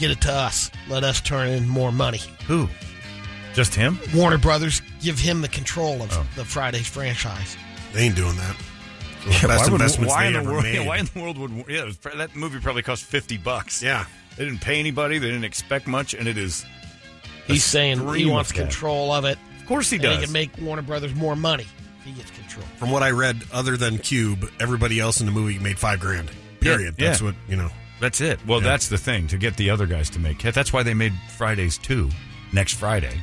get 0.01 0.11
it 0.11 0.21
to 0.23 0.33
us, 0.33 0.69
let 0.89 1.05
us 1.05 1.21
turn 1.21 1.47
in 1.49 1.69
more 1.69 1.93
money. 1.93 2.21
Who? 2.49 2.69
Just 3.55 3.73
him? 3.77 4.01
Warner 4.13 4.39
Brothers 4.39 4.83
give 5.01 5.21
him 5.21 5.43
the 5.43 5.49
control 5.49 6.03
of 6.03 6.13
Oh. 6.13 6.27
the 6.35 6.45
Fridays 6.45 6.89
franchise. 6.89 7.57
They 7.93 8.01
ain't 8.07 8.17
doing 8.17 8.35
that. 8.35 8.57
One 9.25 9.33
the 9.33 9.35
Yeah, 9.41 9.47
best 9.47 9.59
why, 9.59 9.65
would- 9.65 9.73
investments 9.81 10.15
why 10.15 10.23
they 10.23 10.27
in 10.29 10.33
the 10.35 10.39
ever 10.41 10.51
world? 10.53 10.63
made. 10.65 10.75
Yeah, 10.75 10.87
why 10.87 10.99
in 10.99 11.07
the 11.07 11.21
world 11.21 11.39
would? 11.39 11.65
Yeah, 11.69 11.85
was, 11.85 11.99
that 11.99 12.35
movie 12.37 12.61
probably 12.61 12.83
cost 12.83 13.05
fifty 13.05 13.39
bucks. 13.39 13.83
Yeah. 13.83 14.07
they 14.37 14.45
didn't 14.45 14.61
pay 14.61 14.79
anybody. 14.81 15.19
They 15.19 15.29
didn't 15.29 15.45
expect 15.45 15.87
much, 15.87 16.15
and 16.15 16.27
it 16.29 16.37
is. 16.39 16.65
He's 17.47 17.65
saying 17.65 17.99
he 18.15 18.27
wants 18.27 18.51
of 18.51 18.57
control 18.57 19.13
of 19.13 19.25
it. 19.25 19.39
Of 19.61 19.67
course 19.67 19.91
he 19.91 19.99
does. 19.99 20.19
He 20.19 20.25
can 20.25 20.33
make 20.33 20.51
Warner 20.61 20.83
Brothers 20.83 21.15
more 21.15 21.35
money 21.37 21.67
if 21.99 22.05
he 22.05 22.13
gets 22.13 22.31
control. 22.31 22.65
From 22.79 22.91
what 22.91 23.03
I 23.03 23.11
read, 23.11 23.43
other 23.53 23.77
than 23.77 23.99
Cube, 23.99 24.49
everybody 24.61 25.01
else 25.01 25.21
in 25.21 25.27
the 25.27 25.33
movie 25.33 25.59
made 25.59 25.79
five 25.79 26.01
grand. 26.01 26.31
Period. 26.61 26.95
Yeah, 26.99 27.09
That's 27.09 27.21
yeah. 27.21 27.27
what 27.27 27.35
you 27.49 27.57
know. 27.57 27.69
That's 28.01 28.21
it. 28.21 28.45
Well, 28.47 28.61
Yeah. 28.61 28.69
that's 28.71 28.89
the 28.89 28.99
thing 28.99 29.29
to 29.29 29.39
get 29.39 29.57
the 29.57 29.71
other 29.71 29.87
guys 29.87 30.11
to 30.11 30.19
make 30.19 30.41
hit. 30.43 30.55
That's 30.55 30.73
why 30.73 30.83
they 30.83 30.95
made 30.95 31.13
Fridays 31.37 31.79
two 31.79 32.11
next 32.53 32.75
Friday 32.75 33.21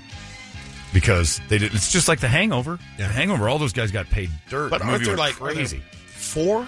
because 0.94 1.40
they 1.50 1.58
did. 1.58 1.74
It's 1.74 1.92
just 1.92 2.08
like 2.08 2.20
the 2.20 2.28
Hangover. 2.28 2.80
Yeah. 2.98 3.08
The 3.08 3.14
Hangover. 3.14 3.48
All 3.50 3.58
those 3.60 3.74
guys 3.74 3.92
got 3.92 4.10
paid 4.10 4.30
dirt. 4.50 4.70
But 4.72 4.80
The 4.82 4.86
aren't 4.88 5.06
there 5.06 5.18
like 5.18 5.36
crazy? 5.36 5.82
four? 6.08 6.68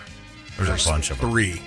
There's 0.57 0.85
a 0.85 0.89
bunch 0.89 1.11
of 1.11 1.19
them. 1.19 1.29
Three. 1.31 1.61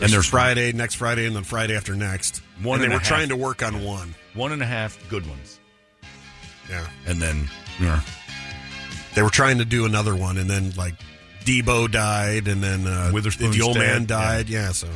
And 0.00 0.12
there's 0.12 0.26
Friday, 0.26 0.72
next 0.72 0.94
Friday, 0.96 1.24
and 1.26 1.36
then 1.36 1.44
Friday 1.44 1.76
after 1.76 1.94
next. 1.94 2.42
One 2.62 2.76
and 2.76 2.84
and 2.84 2.90
they 2.92 2.96
were 2.96 3.00
half. 3.00 3.08
trying 3.08 3.28
to 3.28 3.36
work 3.36 3.62
on 3.62 3.84
one. 3.84 4.14
one 4.34 4.50
and 4.52 4.60
a 4.62 4.66
half 4.66 4.98
good 5.08 5.26
ones, 5.28 5.60
Yeah. 6.68 6.86
and 7.06 7.22
then 7.22 7.48
yeah. 7.80 8.00
They 9.14 9.22
were 9.22 9.30
trying 9.30 9.58
to 9.58 9.64
do 9.64 9.84
another 9.86 10.16
one, 10.16 10.38
and 10.38 10.50
then 10.50 10.72
like 10.76 10.94
Debo 11.44 11.88
died, 11.90 12.48
and 12.48 12.60
then 12.62 12.86
uh, 12.86 13.10
the 13.12 13.60
old 13.62 13.76
man 13.78 14.00
dead, 14.00 14.06
died. 14.08 14.48
Yeah. 14.48 14.72
so 14.72 14.88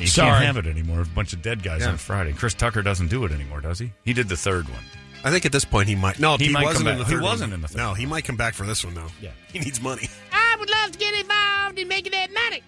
you 0.00 0.06
Sorry. 0.06 0.30
can't 0.30 0.44
have 0.44 0.56
it 0.56 0.66
anymore. 0.68 1.00
A 1.00 1.04
bunch 1.06 1.32
of 1.32 1.42
dead 1.42 1.62
guys 1.62 1.80
Yeah. 1.82 1.90
on 1.90 1.96
Friday. 1.98 2.32
Chris 2.32 2.54
Tucker 2.54 2.82
doesn't 2.82 3.08
do 3.08 3.24
it 3.24 3.32
anymore, 3.32 3.60
does 3.60 3.78
he? 3.78 3.92
He 4.04 4.12
did 4.12 4.28
the 4.28 4.36
third 4.36 4.68
one. 4.68 4.82
I 5.24 5.30
think 5.30 5.44
at 5.44 5.52
this 5.52 5.64
point 5.64 5.88
he 5.88 5.94
might. 5.96 6.18
No, 6.20 6.36
He 6.36 6.46
he, 6.46 6.52
might 6.52 6.64
wasn't 6.64 6.84
come 6.86 6.92
in 6.92 6.98
the 6.98 7.04
back. 7.04 7.10
He 7.10 7.16
third. 7.16 7.22
wasn't 7.24 7.52
in 7.52 7.60
the 7.60 7.68
third 7.68 7.76
No, 7.78 7.94
he 7.94 8.06
might 8.06 8.24
come 8.24 8.36
back 8.36 8.54
for 8.54 8.64
this 8.64 8.84
one 8.84 8.94
though. 8.94 9.08
Yeah. 9.20 9.30
he 9.52 9.58
needs 9.58 9.80
money. 9.80 10.08
I 10.32 10.56
would 10.58 10.70
love 10.70 10.92
to 10.92 10.98
get 10.98 11.14
involved 11.14 11.78
in 11.78 11.88
making 11.88 12.12
that 12.12 12.28
money. 12.32 12.62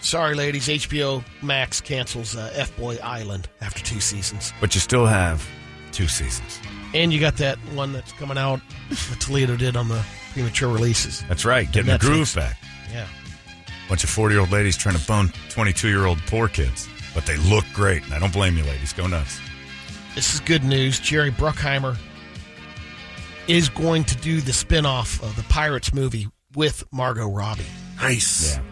Sorry, 0.00 0.34
ladies. 0.34 0.68
HBO 0.68 1.24
Max 1.42 1.80
cancels 1.80 2.36
uh, 2.36 2.50
F 2.54 2.76
Boy 2.76 2.98
Island 3.02 3.48
after 3.60 3.82
two 3.82 4.00
seasons. 4.00 4.52
But 4.60 4.74
you 4.74 4.80
still 4.80 5.06
have 5.06 5.48
two 5.92 6.08
seasons. 6.08 6.58
And 6.92 7.12
you 7.12 7.20
got 7.20 7.36
that 7.38 7.56
one 7.74 7.92
that's 7.92 8.12
coming 8.12 8.36
out 8.36 8.60
that 8.90 9.20
Toledo 9.20 9.56
did 9.56 9.76
on 9.76 9.88
the 9.88 10.04
premature 10.32 10.68
releases. 10.70 11.22
That's 11.28 11.44
right. 11.44 11.70
Getting 11.72 11.90
the 11.90 11.98
Netflix. 11.98 12.00
groove 12.00 12.32
back. 12.34 12.58
Yeah. 13.84 13.88
bunch 13.88 14.04
of 14.04 14.10
40 14.10 14.34
year 14.34 14.40
old 14.40 14.50
ladies 14.50 14.76
trying 14.76 14.96
to 14.96 15.06
bone 15.06 15.32
22 15.50 15.88
year 15.88 16.06
old 16.06 16.18
poor 16.26 16.48
kids. 16.48 16.88
But 17.14 17.26
they 17.26 17.36
look 17.36 17.64
great. 17.72 18.02
And 18.04 18.14
I 18.14 18.18
don't 18.18 18.32
blame 18.32 18.56
you, 18.56 18.64
ladies. 18.64 18.92
Go 18.92 19.06
nuts. 19.06 19.40
This 20.14 20.34
is 20.34 20.40
good 20.40 20.64
news. 20.64 20.98
Jerry 21.00 21.30
Bruckheimer 21.30 21.96
is 23.46 23.68
going 23.68 24.04
to 24.04 24.16
do 24.16 24.40
the 24.40 24.52
spin 24.52 24.86
off 24.86 25.22
of 25.22 25.36
the 25.36 25.42
Pirates 25.44 25.92
movie 25.94 26.28
with 26.54 26.84
Margot 26.92 27.28
Robbie. 27.28 27.64
Nice. 28.00 28.56
Yeah. 28.56 28.62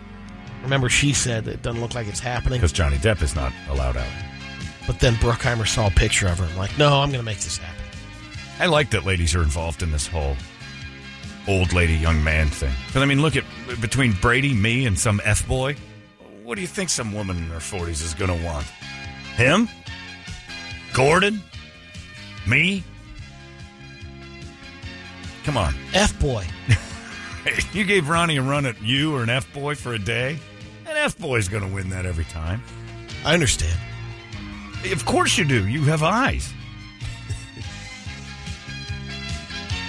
Remember, 0.62 0.89
she 0.89 1.12
said 1.12 1.49
it 1.49 1.62
doesn't 1.62 1.81
look 1.81 1.94
like 1.94 2.07
it's 2.07 2.20
happening. 2.20 2.58
Because 2.58 2.73
Johnny 2.73 2.97
Depp 2.97 3.23
is 3.23 3.34
not 3.34 3.52
allowed 3.68 3.97
out. 3.97 4.07
But 4.86 5.00
then 5.00 5.15
Bruckheimer 5.15 5.66
saw 5.66 5.89
a 5.89 5.91
picture 5.91 6.26
of 6.28 6.39
her 6.39 6.44
and, 6.44 6.57
like, 6.57 6.76
no, 6.78 7.00
I'm 7.00 7.08
going 7.10 7.20
to 7.20 7.24
make 7.24 7.39
this 7.39 7.58
happen. 7.58 7.84
I 8.58 8.66
like 8.66 8.91
that 8.91 9.05
ladies 9.05 9.34
are 9.34 9.42
involved 9.42 9.82
in 9.82 9.91
this 9.91 10.07
whole 10.07 10.36
old 11.49 11.73
lady, 11.73 11.95
young 11.95 12.23
man 12.23 12.49
thing. 12.49 12.73
Because, 12.87 13.03
I 13.03 13.07
mean, 13.07 13.23
look 13.23 13.37
at 13.37 13.45
between 13.81 14.12
Brady, 14.12 14.55
me, 14.55 14.87
and 14.87 14.99
some 14.99 15.21
F 15.25 15.47
boy. 15.47 15.77
What 16.43 16.57
do 16.57 16.61
you 16.61 16.67
think 16.67 16.91
some 16.91 17.12
woman 17.12 17.37
in 17.37 17.45
her 17.45 17.59
40s 17.59 18.03
is 18.03 18.15
going 18.15 18.37
to 18.37 18.45
want? 18.45 18.67
Him? 19.37 19.69
Gordon? 20.93 21.41
Me? 22.47 22.83
Come 25.45 25.57
on. 25.57 25.75
F 25.95 26.19
Boy. 26.21 26.47
you 27.73 27.85
gave 27.85 28.09
Ronnie 28.09 28.37
a 28.37 28.43
run 28.43 28.67
at 28.67 28.81
you 28.83 29.15
or 29.15 29.23
an 29.23 29.31
F 29.31 29.53
boy 29.53 29.75
for 29.75 29.95
a 29.95 29.99
day? 29.99 30.39
An 30.87 30.97
F 30.97 31.19
boy's 31.19 31.49
going 31.49 31.67
to 31.67 31.75
win 31.75 31.91
that 31.91 32.07
every 32.07 32.25
time. 32.25 32.62
I 33.25 33.35
understand. 33.35 33.79
Of 34.93 35.05
course 35.05 35.39
you 35.39 35.45
do. 35.45 35.67
You 35.67 35.83
have 35.85 36.03
eyes. 36.03 36.53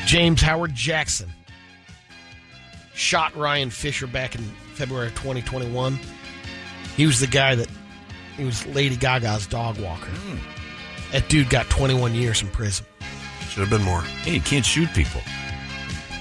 James 0.05 0.41
Howard 0.41 0.73
Jackson 0.75 1.31
shot 2.93 3.35
Ryan 3.35 3.69
Fischer 3.69 4.07
back 4.07 4.35
in 4.35 4.41
February 4.73 5.07
of 5.07 5.15
2021. 5.15 5.99
He 6.95 7.05
was 7.05 7.19
the 7.19 7.27
guy 7.27 7.55
that 7.55 7.67
he 8.37 8.43
was 8.43 8.65
Lady 8.67 8.95
Gaga's 8.95 9.47
dog 9.47 9.77
walker. 9.79 10.11
That 11.11 11.27
dude 11.29 11.49
got 11.49 11.69
21 11.69 12.15
years 12.15 12.41
in 12.41 12.47
prison. 12.49 12.85
Should 13.49 13.61
have 13.61 13.69
been 13.69 13.83
more. 13.83 14.01
Hey, 14.01 14.35
you 14.35 14.41
can't 14.41 14.65
shoot 14.65 14.91
people. 14.93 15.21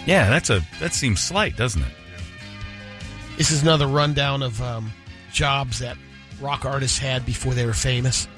Yeah, 0.07 0.28
that's 0.28 0.51
a 0.51 0.62
that 0.81 0.92
seems 0.92 1.20
slight, 1.20 1.57
doesn't 1.57 1.81
it? 1.83 1.92
This 3.39 3.51
is 3.51 3.62
another 3.62 3.86
rundown 3.86 4.42
of 4.42 4.60
um, 4.60 4.92
jobs 5.33 5.78
that 5.78 5.97
rock 6.41 6.65
artists 6.65 6.99
had 6.99 7.25
before 7.25 7.55
they 7.55 7.65
were 7.65 7.73
famous. 7.73 8.28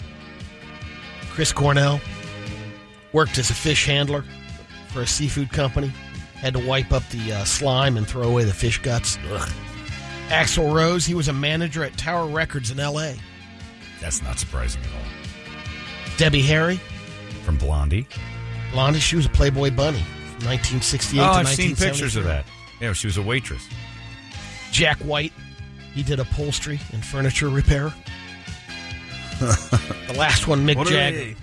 Chris 1.30 1.52
Cornell 1.52 2.00
worked 3.12 3.38
as 3.38 3.50
a 3.50 3.54
fish 3.54 3.86
handler 3.86 4.24
for 4.88 5.02
a 5.02 5.06
seafood 5.06 5.50
company. 5.50 5.92
Had 6.44 6.52
to 6.52 6.66
wipe 6.66 6.92
up 6.92 7.08
the 7.08 7.32
uh, 7.32 7.44
slime 7.44 7.96
and 7.96 8.06
throw 8.06 8.24
away 8.24 8.44
the 8.44 8.52
fish 8.52 8.76
guts. 8.76 9.16
Ugh. 9.30 9.48
Axl 10.28 10.74
Rose, 10.74 11.06
he 11.06 11.14
was 11.14 11.28
a 11.28 11.32
manager 11.32 11.82
at 11.82 11.96
Tower 11.96 12.26
Records 12.28 12.70
in 12.70 12.78
L.A. 12.78 13.16
That's 13.98 14.22
not 14.22 14.38
surprising 14.38 14.82
at 14.82 14.88
all. 14.88 16.18
Debbie 16.18 16.42
Harry, 16.42 16.78
From 17.44 17.56
Blondie. 17.56 18.06
Blondie, 18.72 19.00
she 19.00 19.16
was 19.16 19.24
a 19.24 19.30
Playboy 19.30 19.70
bunny 19.70 20.02
from 20.36 20.48
1968 20.48 21.18
Oh, 21.22 21.24
to 21.24 21.30
I've 21.30 21.48
seen 21.48 21.74
pictures 21.76 22.14
of 22.14 22.24
that. 22.24 22.44
Yeah, 22.78 22.92
she 22.92 23.06
was 23.06 23.16
a 23.16 23.22
waitress. 23.22 23.66
Jack 24.70 24.98
White, 24.98 25.32
he 25.94 26.02
did 26.02 26.20
upholstery 26.20 26.78
and 26.92 27.02
furniture 27.02 27.48
repair. 27.48 27.90
the 29.40 30.14
last 30.18 30.46
one, 30.46 30.66
Mick 30.66 30.76
What 30.76 30.88
Jagger. 30.88 31.34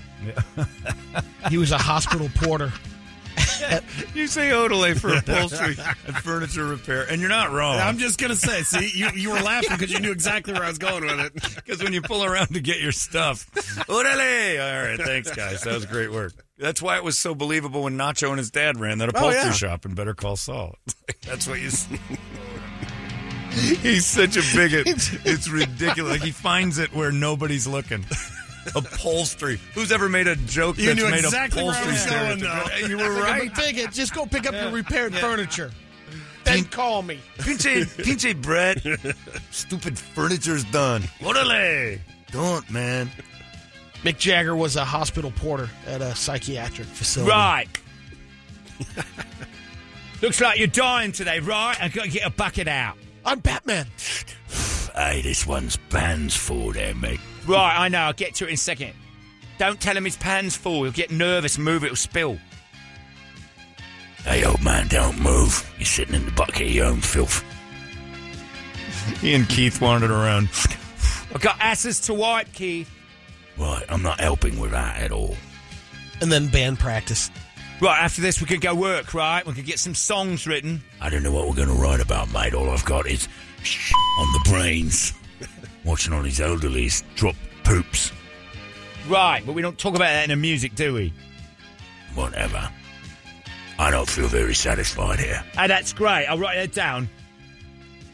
he 1.50 1.58
was 1.58 1.72
a 1.72 1.80
hospital 1.80 2.30
porter. 2.36 2.72
you 4.16 4.28
say 4.28 4.50
Odelay 4.50 5.00
for 5.00 5.14
upholstery 5.14 5.76
and 6.08 6.16
furniture 6.18 6.66
repair, 6.66 7.04
and 7.10 7.20
you're 7.22 7.30
not 7.30 7.52
wrong. 7.52 7.80
I'm 7.80 7.98
just 7.98 8.20
gonna 8.20 8.36
say. 8.36 8.64
See, 8.64 8.92
you 8.98 9.10
you 9.16 9.30
were 9.30 9.40
laughing 9.40 9.70
because 9.72 9.92
you 9.92 10.00
knew 10.00 10.12
exactly 10.12 10.54
where 10.54 10.64
I 10.64 10.68
was 10.70 10.78
going 10.78 11.04
with 11.06 11.20
it. 11.20 11.34
Because 11.62 11.84
when 11.84 11.94
you 11.94 12.02
pull 12.02 12.24
around 12.26 12.48
to 12.54 12.60
get 12.60 12.80
your 12.82 12.92
stuff, 12.92 13.50
Orale! 13.88 14.60
All 14.60 14.88
right, 14.90 15.00
thanks, 15.00 15.32
guys. 15.32 15.62
That 15.62 15.74
was 15.76 15.86
great 15.86 16.12
work. 16.12 16.34
That's 16.58 16.82
why 16.82 16.98
it 16.98 17.04
was 17.04 17.18
so 17.18 17.34
believable 17.34 17.84
when 17.84 17.98
Nacho 17.98 18.30
and 18.30 18.38
his 18.38 18.52
dad 18.52 18.80
ran 18.80 18.98
that 19.00 19.10
oh, 19.10 19.10
upholstery 19.12 19.42
Oh, 19.42 19.46
yeah. 19.46 19.52
shop 19.52 19.86
in 19.86 19.94
Better 19.96 20.14
Call 20.14 20.36
Saul. 20.36 20.76
That's 21.26 21.48
what 21.48 21.60
you. 21.62 21.68
s- 21.68 21.88
He's 23.52 24.06
such 24.06 24.38
a 24.38 24.56
bigot. 24.56 24.88
It's 25.26 25.50
ridiculous. 25.50 26.12
Like 26.14 26.22
he 26.22 26.32
finds 26.32 26.78
it 26.78 26.94
where 26.96 27.12
nobody's 27.12 27.68
looking. 27.68 28.06
Upholstery. 28.76 29.60
Who's 29.74 29.92
ever 29.92 30.10
made 30.10 30.28
a 30.28 30.36
joke 30.36 30.78
You 30.78 30.88
that's 30.88 31.00
knew 31.00 31.10
made 31.10 31.24
exactly 31.24 31.64
where 31.64 31.74
I 31.74 31.82
upholstery 31.82 31.94
was 31.94 32.40
going, 32.40 32.40
though. 32.40 32.88
You 32.88 32.98
were 32.98 33.22
right. 33.22 33.54
Bigot, 33.56 33.92
just 33.92 34.14
go 34.14 34.26
pick 34.26 34.48
up 34.48 34.54
your 34.54 34.72
repaired 34.72 35.16
furniture. 35.16 35.72
Then 36.44 36.64
call 36.66 37.04
me. 37.04 37.20
Pinche, 37.38 37.86
pinche 38.04 38.40
Brett. 38.42 38.82
Stupid 39.52 39.98
furniture's 39.98 40.64
done. 40.66 41.04
Orale! 41.20 42.00
Don't, 42.32 42.70
man. 42.72 43.12
Mick 44.04 44.18
Jagger 44.18 44.56
was 44.56 44.76
a 44.76 44.86
hospital 44.86 45.32
porter 45.32 45.70
at 45.86 46.02
a 46.02 46.16
psychiatric 46.16 46.88
facility. 46.88 47.32
Right. 47.32 47.68
Looks 50.22 50.42
like 50.42 50.58
you're 50.58 50.68
dying 50.68 51.12
today, 51.12 51.40
right? 51.40 51.76
I've 51.80 51.94
got 51.94 52.06
to 52.06 52.10
get 52.10 52.26
a 52.26 52.32
bucket 52.32 52.68
out. 52.68 52.98
I'm 53.26 53.40
Batman. 53.40 53.88
Hey, 54.94 55.22
this 55.22 55.48
one's 55.48 55.78
pans 55.90 56.36
for 56.36 56.74
there, 56.74 56.94
mate. 56.94 57.22
Right, 57.48 57.76
I 57.78 57.88
know. 57.90 58.00
I'll 58.00 58.14
get 58.14 58.36
to 58.36 58.46
it 58.46 58.50
in 58.50 58.54
a 58.54 58.58
second. 58.58 58.94
Don't 59.58 59.80
tell 59.80 59.96
him 59.96 60.06
his 60.06 60.18
pan's 60.18 60.56
full. 60.56 60.84
He'll 60.84 60.92
get 60.92 61.12
nervous, 61.12 61.58
move, 61.58 61.84
it'll 61.84 61.96
spill. 61.96 62.38
Hey, 64.24 64.44
old 64.44 64.62
man, 64.64 64.88
don't 64.88 65.20
move. 65.20 65.72
You're 65.78 65.86
sitting 65.86 66.16
in 66.16 66.26
the 66.26 66.32
bucket 66.32 66.62
of 66.62 66.72
your 66.72 66.86
own 66.86 67.02
filth. 67.02 67.44
He 69.20 69.34
and 69.34 69.50
Keith 69.50 69.82
wandered 69.82 70.12
around. 70.12 70.50
I've 71.34 71.42
got 71.42 71.58
asses 71.60 72.00
to 72.02 72.14
wipe, 72.14 72.54
Keith. 72.54 72.90
Right, 73.58 73.84
I'm 73.90 74.04
not 74.04 74.20
helping 74.20 74.60
with 74.60 74.72
that 74.72 75.02
at 75.02 75.12
all. 75.12 75.36
And 76.22 76.32
then 76.32 76.48
band 76.50 76.80
practice. 76.80 77.32
Right, 77.82 78.00
after 78.00 78.22
this, 78.22 78.40
we 78.40 78.46
could 78.46 78.62
go 78.62 78.76
work, 78.76 79.16
right? 79.16 79.46
We 79.46 79.54
could 79.54 79.66
get 79.66 79.80
some 79.80 79.96
songs 79.96 80.46
written. 80.46 80.84
I 81.00 81.10
don't 81.10 81.24
know 81.24 81.32
what 81.32 81.48
we're 81.48 81.56
going 81.56 81.68
to 81.68 81.74
write 81.74 82.00
about, 82.00 82.32
mate. 82.32 82.54
All 82.54 82.70
I've 82.70 82.86
got 82.86 83.08
is 83.08 83.28
on 84.20 84.32
the 84.34 84.50
brains. 84.50 85.14
Watching 85.84 86.14
all 86.14 86.22
these 86.22 86.40
elderlies 86.40 87.04
drop 87.16 87.36
poops. 87.64 88.12
Right, 89.08 89.42
but 89.46 89.54
we 89.54 89.62
don't 89.62 89.78
talk 89.78 89.96
about 89.96 90.06
that 90.06 90.24
in 90.24 90.30
the 90.30 90.36
music, 90.36 90.76
do 90.76 90.94
we? 90.94 91.14
Whatever. 92.14 92.70
I 93.80 93.90
don't 93.90 94.08
feel 94.08 94.28
very 94.28 94.54
satisfied 94.54 95.20
here. 95.20 95.44
Oh, 95.58 95.68
that's 95.68 95.94
great. 95.94 96.28
I'll 96.28 96.38
write 96.38 96.56
that 96.58 96.74
down. 96.74 97.10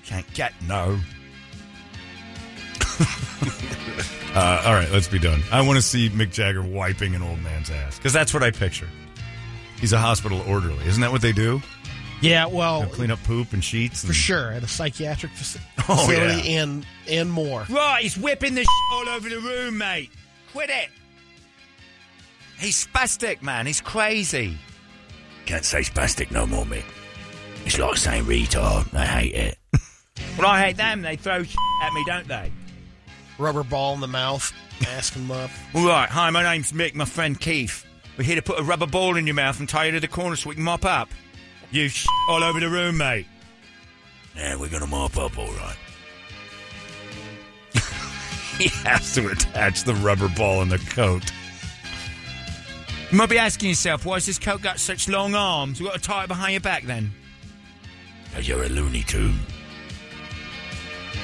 Can't 0.05 0.31
get 0.33 0.53
no. 0.65 0.97
uh, 4.33 4.63
all 4.65 4.73
right, 4.73 4.89
let's 4.91 5.09
be 5.09 5.19
done. 5.19 5.41
I 5.51 5.61
want 5.61 5.75
to 5.75 5.81
see 5.81 6.09
Mick 6.09 6.31
Jagger 6.31 6.61
wiping 6.61 7.15
an 7.15 7.21
old 7.21 7.41
man's 7.41 7.69
ass 7.69 7.97
because 7.97 8.13
that's 8.13 8.33
what 8.33 8.43
I 8.43 8.51
picture. 8.51 8.87
He's 9.81 9.91
a 9.93 9.97
hospital 9.97 10.41
orderly, 10.47 10.85
isn't 10.85 11.01
that 11.01 11.11
what 11.11 11.21
they 11.21 11.33
do? 11.33 11.61
Yeah, 12.21 12.47
well, 12.47 12.81
They'll 12.81 12.89
clean 12.89 13.11
up 13.11 13.23
poop 13.23 13.53
and 13.53 13.63
sheets. 13.63 14.01
for 14.01 14.07
and- 14.07 14.15
sure 14.15 14.51
at 14.51 14.63
a 14.63 14.67
psychiatric 14.67 15.31
faci- 15.33 15.59
Oh, 15.89 15.95
facility 16.07 16.55
and 16.55 16.85
and 17.07 17.31
more. 17.31 17.65
Right, 17.69 18.01
he's 18.03 18.17
whipping 18.17 18.55
the 18.55 18.65
all 18.91 19.07
over 19.09 19.29
the 19.29 19.39
room, 19.39 19.77
mate. 19.77 20.11
Quit 20.51 20.69
it. 20.69 20.89
He's 22.59 22.87
spastic, 22.87 23.41
man. 23.43 23.67
He's 23.67 23.81
crazy. 23.81 24.57
Can't 25.45 25.63
say 25.63 25.81
spastic 25.81 26.31
no 26.31 26.47
more, 26.47 26.65
Mick. 26.65 26.83
It's 27.65 27.77
like 27.77 27.97
saying 27.97 28.23
retard. 28.25 28.93
I 28.95 29.05
hate 29.05 29.33
it. 29.35 29.57
Well, 30.37 30.47
I 30.47 30.59
hate 30.65 30.77
them. 30.77 31.03
They 31.03 31.15
throw 31.15 31.41
at 31.83 31.93
me, 31.93 32.03
don't 32.07 32.27
they? 32.27 32.51
Rubber 33.37 33.63
ball 33.63 33.93
in 33.93 33.99
the 34.01 34.07
mouth, 34.07 34.51
mask 34.81 35.13
him 35.13 35.29
up. 35.31 35.51
All 35.75 35.85
right. 35.87 36.09
Hi, 36.09 36.29
my 36.31 36.41
name's 36.43 36.71
Mick. 36.71 36.95
My 36.95 37.05
friend 37.05 37.39
Keith. 37.39 37.85
We're 38.17 38.23
here 38.23 38.35
to 38.35 38.41
put 38.41 38.59
a 38.59 38.63
rubber 38.63 38.87
ball 38.87 39.15
in 39.17 39.27
your 39.27 39.35
mouth 39.35 39.59
and 39.59 39.69
tie 39.69 39.85
you 39.85 39.91
to 39.91 39.99
the 39.99 40.07
corner 40.07 40.35
so 40.35 40.49
we 40.49 40.55
can 40.55 40.63
mop 40.63 40.85
up. 40.85 41.09
You 41.71 41.89
all 42.29 42.43
over 42.43 42.59
the 42.59 42.69
room, 42.69 42.97
mate. 42.97 43.25
Yeah, 44.35 44.55
we're 44.55 44.69
going 44.69 44.81
to 44.83 44.87
mop 44.87 45.17
up, 45.17 45.37
all 45.37 45.51
right. 45.53 45.77
He 48.57 48.69
has 48.87 49.13
to 49.13 49.27
attach 49.27 49.83
the 49.83 49.93
rubber 49.95 50.29
ball 50.29 50.63
in 50.63 50.69
the 50.69 50.79
coat. 50.79 51.21
You 53.11 53.17
might 53.17 53.29
be 53.29 53.37
asking 53.37 53.69
yourself, 53.69 54.03
why's 54.03 54.25
this 54.25 54.39
coat 54.39 54.63
got 54.63 54.79
such 54.79 55.07
long 55.07 55.35
arms? 55.35 55.79
We've 55.79 55.89
got 55.89 56.01
to 56.01 56.01
tie 56.01 56.23
it 56.23 56.27
behind 56.27 56.53
your 56.53 56.61
back 56.61 56.83
then. 56.83 57.11
Because 58.25 58.47
you're 58.47 58.63
a 58.63 58.69
Looney 58.69 59.03
Tune. 59.03 59.39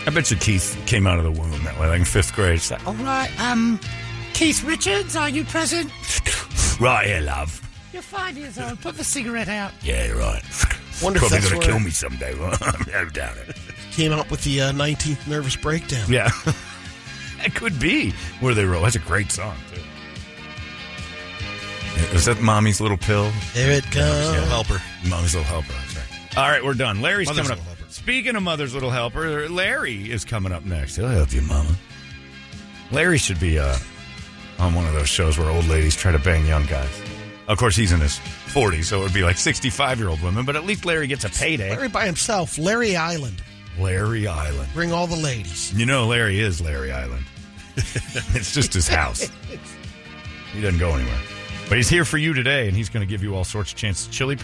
I 0.05 0.11
bet 0.11 0.29
you 0.29 0.37
Keith 0.37 0.79
came 0.85 1.07
out 1.07 1.17
of 1.17 1.23
the 1.23 1.31
womb 1.31 1.63
that 1.63 1.79
way, 1.79 1.87
like 1.87 1.99
in 1.99 2.05
fifth 2.05 2.35
grade. 2.35 2.57
It's 2.57 2.69
like, 2.69 2.85
All 2.85 2.93
right, 2.95 3.31
um, 3.39 3.79
Keith 4.33 4.63
Richards, 4.63 5.15
are 5.15 5.29
you 5.29 5.43
present? 5.43 5.91
Right 6.79 7.05
here, 7.05 7.21
love. 7.21 7.61
You're 7.93 8.01
five 8.01 8.35
years 8.37 8.59
old. 8.59 8.81
Put 8.81 8.97
the 8.97 9.03
cigarette 9.03 9.47
out. 9.47 9.71
Yeah, 9.83 10.07
you're 10.07 10.17
right. 10.17 10.41
Wonder 11.03 11.17
if 11.17 11.21
Probably 11.21 11.37
that's 11.37 11.49
going 11.49 11.61
to 11.61 11.67
kill 11.67 11.79
me 11.79 11.91
someday. 11.91 12.33
I 12.33 13.07
doubt 13.13 13.37
it. 13.37 13.55
Came 13.91 14.11
out 14.11 14.29
with 14.31 14.43
the 14.43 14.61
uh, 14.61 14.71
19th 14.71 15.27
nervous 15.27 15.55
breakdown. 15.55 16.05
yeah. 16.09 16.29
it 17.45 17.53
could 17.53 17.79
be 17.79 18.11
where 18.39 18.55
they 18.55 18.65
roll. 18.65 18.81
That's 18.81 18.95
a 18.95 18.99
great 18.99 19.31
song, 19.31 19.55
too. 19.73 19.81
Yeah, 21.95 22.13
Is 22.15 22.25
that 22.25 22.41
Mommy's 22.41 22.81
Little 22.81 22.97
Pill? 22.97 23.31
There 23.53 23.71
it 23.71 23.83
comes. 23.83 23.95
Yeah, 23.95 24.45
helper. 24.45 24.81
Mommy's 25.07 25.35
Little 25.35 25.43
Helper. 25.43 25.73
That's 25.73 25.95
right. 25.95 26.37
All 26.37 26.49
right, 26.49 26.63
we're 26.63 26.73
done. 26.73 27.01
Larry's 27.01 27.27
Mother's 27.27 27.47
coming 27.49 27.59
up. 27.61 27.65
Helper. 27.77 27.91
Speaking 27.91 28.35
of 28.35 28.41
Mother's 28.41 28.73
Little 28.73 28.89
Helper, 28.89 29.47
Larry 29.49 30.09
is 30.11 30.25
coming 30.25 30.51
up 30.51 30.65
next. 30.65 30.95
He'll 30.95 31.07
help 31.07 31.31
you, 31.31 31.43
Mama. 31.43 31.75
Larry 32.91 33.19
should 33.19 33.39
be 33.39 33.59
uh, 33.59 33.77
on 34.57 34.73
one 34.73 34.87
of 34.87 34.93
those 34.93 35.09
shows 35.09 35.37
where 35.37 35.49
old 35.51 35.65
ladies 35.67 35.95
try 35.95 36.11
to 36.11 36.19
bang 36.19 36.47
young 36.47 36.65
guys. 36.65 37.02
Of 37.47 37.57
course, 37.57 37.75
he's 37.75 37.91
in 37.91 37.99
his 37.99 38.19
40s, 38.47 38.85
so 38.85 39.01
it 39.01 39.03
would 39.03 39.13
be 39.13 39.23
like 39.23 39.37
65 39.37 39.99
year 39.99 40.09
old 40.09 40.21
women, 40.21 40.45
but 40.45 40.55
at 40.55 40.65
least 40.65 40.85
Larry 40.85 41.07
gets 41.07 41.25
a 41.25 41.29
payday. 41.29 41.71
Larry 41.71 41.89
by 41.89 42.05
himself. 42.05 42.57
Larry 42.57 42.95
Island. 42.95 43.43
Larry 43.77 44.27
Island. 44.27 44.69
Bring 44.73 44.91
all 44.91 45.07
the 45.07 45.15
ladies. 45.17 45.73
You 45.73 45.85
know, 45.85 46.07
Larry 46.07 46.39
is 46.39 46.61
Larry 46.61 46.91
Island. 46.91 47.25
it's 47.75 48.53
just 48.53 48.73
his 48.73 48.87
house. 48.87 49.29
He 50.53 50.61
doesn't 50.61 50.79
go 50.79 50.91
anywhere. 50.91 51.19
But 51.67 51.77
he's 51.77 51.89
here 51.89 52.05
for 52.05 52.19
you 52.19 52.31
today, 52.35 52.67
and 52.67 52.77
he's 52.77 52.87
going 52.87 53.03
to 53.03 53.09
give 53.09 53.23
you 53.23 53.35
all 53.35 53.43
sorts 53.43 53.71
of 53.71 53.77
chances. 53.77 54.07
Chili, 54.07 54.37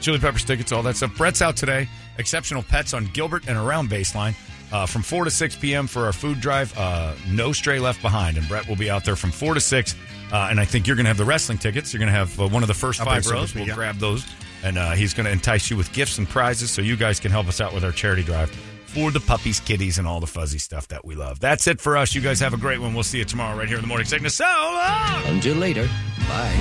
chili 0.00 0.20
peppers, 0.20 0.44
tickets, 0.44 0.70
all 0.70 0.84
that 0.84 0.96
stuff. 0.96 1.16
Brett's 1.16 1.42
out 1.42 1.56
today. 1.56 1.88
Exceptional 2.18 2.62
Pets 2.62 2.94
on 2.94 3.06
Gilbert 3.06 3.48
and 3.48 3.58
around 3.58 3.90
Baseline 3.90 4.36
uh, 4.72 4.86
from 4.86 5.02
4 5.02 5.24
to 5.24 5.30
6 5.30 5.56
p.m. 5.56 5.86
for 5.86 6.06
our 6.06 6.12
food 6.12 6.40
drive. 6.40 6.76
Uh, 6.76 7.14
no 7.28 7.52
Stray 7.52 7.78
Left 7.78 8.00
Behind. 8.02 8.36
And 8.36 8.48
Brett 8.48 8.68
will 8.68 8.76
be 8.76 8.90
out 8.90 9.04
there 9.04 9.16
from 9.16 9.30
4 9.30 9.54
to 9.54 9.60
6. 9.60 9.94
Uh, 10.32 10.48
and 10.50 10.58
I 10.58 10.64
think 10.64 10.86
you're 10.86 10.96
going 10.96 11.04
to 11.04 11.10
have 11.10 11.16
the 11.16 11.24
wrestling 11.24 11.58
tickets. 11.58 11.92
You're 11.92 12.00
going 12.00 12.12
to 12.12 12.18
have 12.18 12.38
uh, 12.40 12.48
one 12.48 12.62
of 12.62 12.68
the 12.68 12.74
1st 12.74 13.00
I'll 13.00 13.06
five 13.06 13.24
some 13.24 13.34
rows. 13.34 13.54
We'll 13.54 13.66
yeah. 13.66 13.74
grab 13.74 13.96
those. 13.98 14.26
And 14.64 14.78
uh, 14.78 14.92
he's 14.92 15.14
going 15.14 15.26
to 15.26 15.32
entice 15.32 15.70
you 15.70 15.76
with 15.76 15.92
gifts 15.92 16.18
and 16.18 16.28
prizes 16.28 16.70
so 16.70 16.82
you 16.82 16.96
guys 16.96 17.20
can 17.20 17.30
help 17.30 17.46
us 17.46 17.60
out 17.60 17.72
with 17.72 17.84
our 17.84 17.92
charity 17.92 18.22
drive 18.22 18.50
for 18.86 19.10
the 19.10 19.20
puppies, 19.20 19.60
kitties, 19.60 19.98
and 19.98 20.08
all 20.08 20.20
the 20.20 20.26
fuzzy 20.26 20.58
stuff 20.58 20.88
that 20.88 21.04
we 21.04 21.14
love. 21.14 21.38
That's 21.38 21.66
it 21.66 21.80
for 21.80 21.96
us. 21.96 22.14
You 22.14 22.20
guys 22.22 22.40
have 22.40 22.54
a 22.54 22.56
great 22.56 22.80
one. 22.80 22.94
We'll 22.94 23.02
see 23.04 23.18
you 23.18 23.24
tomorrow 23.24 23.56
right 23.56 23.68
here 23.68 23.76
in 23.76 23.82
the 23.82 23.88
morning 23.88 24.06
sickness. 24.06 24.36
So 24.36 24.44
long! 24.44 25.26
Until 25.26 25.56
later. 25.56 25.86
Bye. 26.28 26.56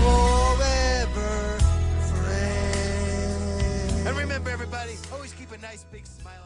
Forever 0.58 1.56
friend. 2.06 2.76
always 5.14 5.34
keep 5.34 5.52
a 5.52 5.58
nice 5.58 5.86
big 5.92 6.06
smile 6.06 6.34
on 6.34 6.44
your 6.44 6.45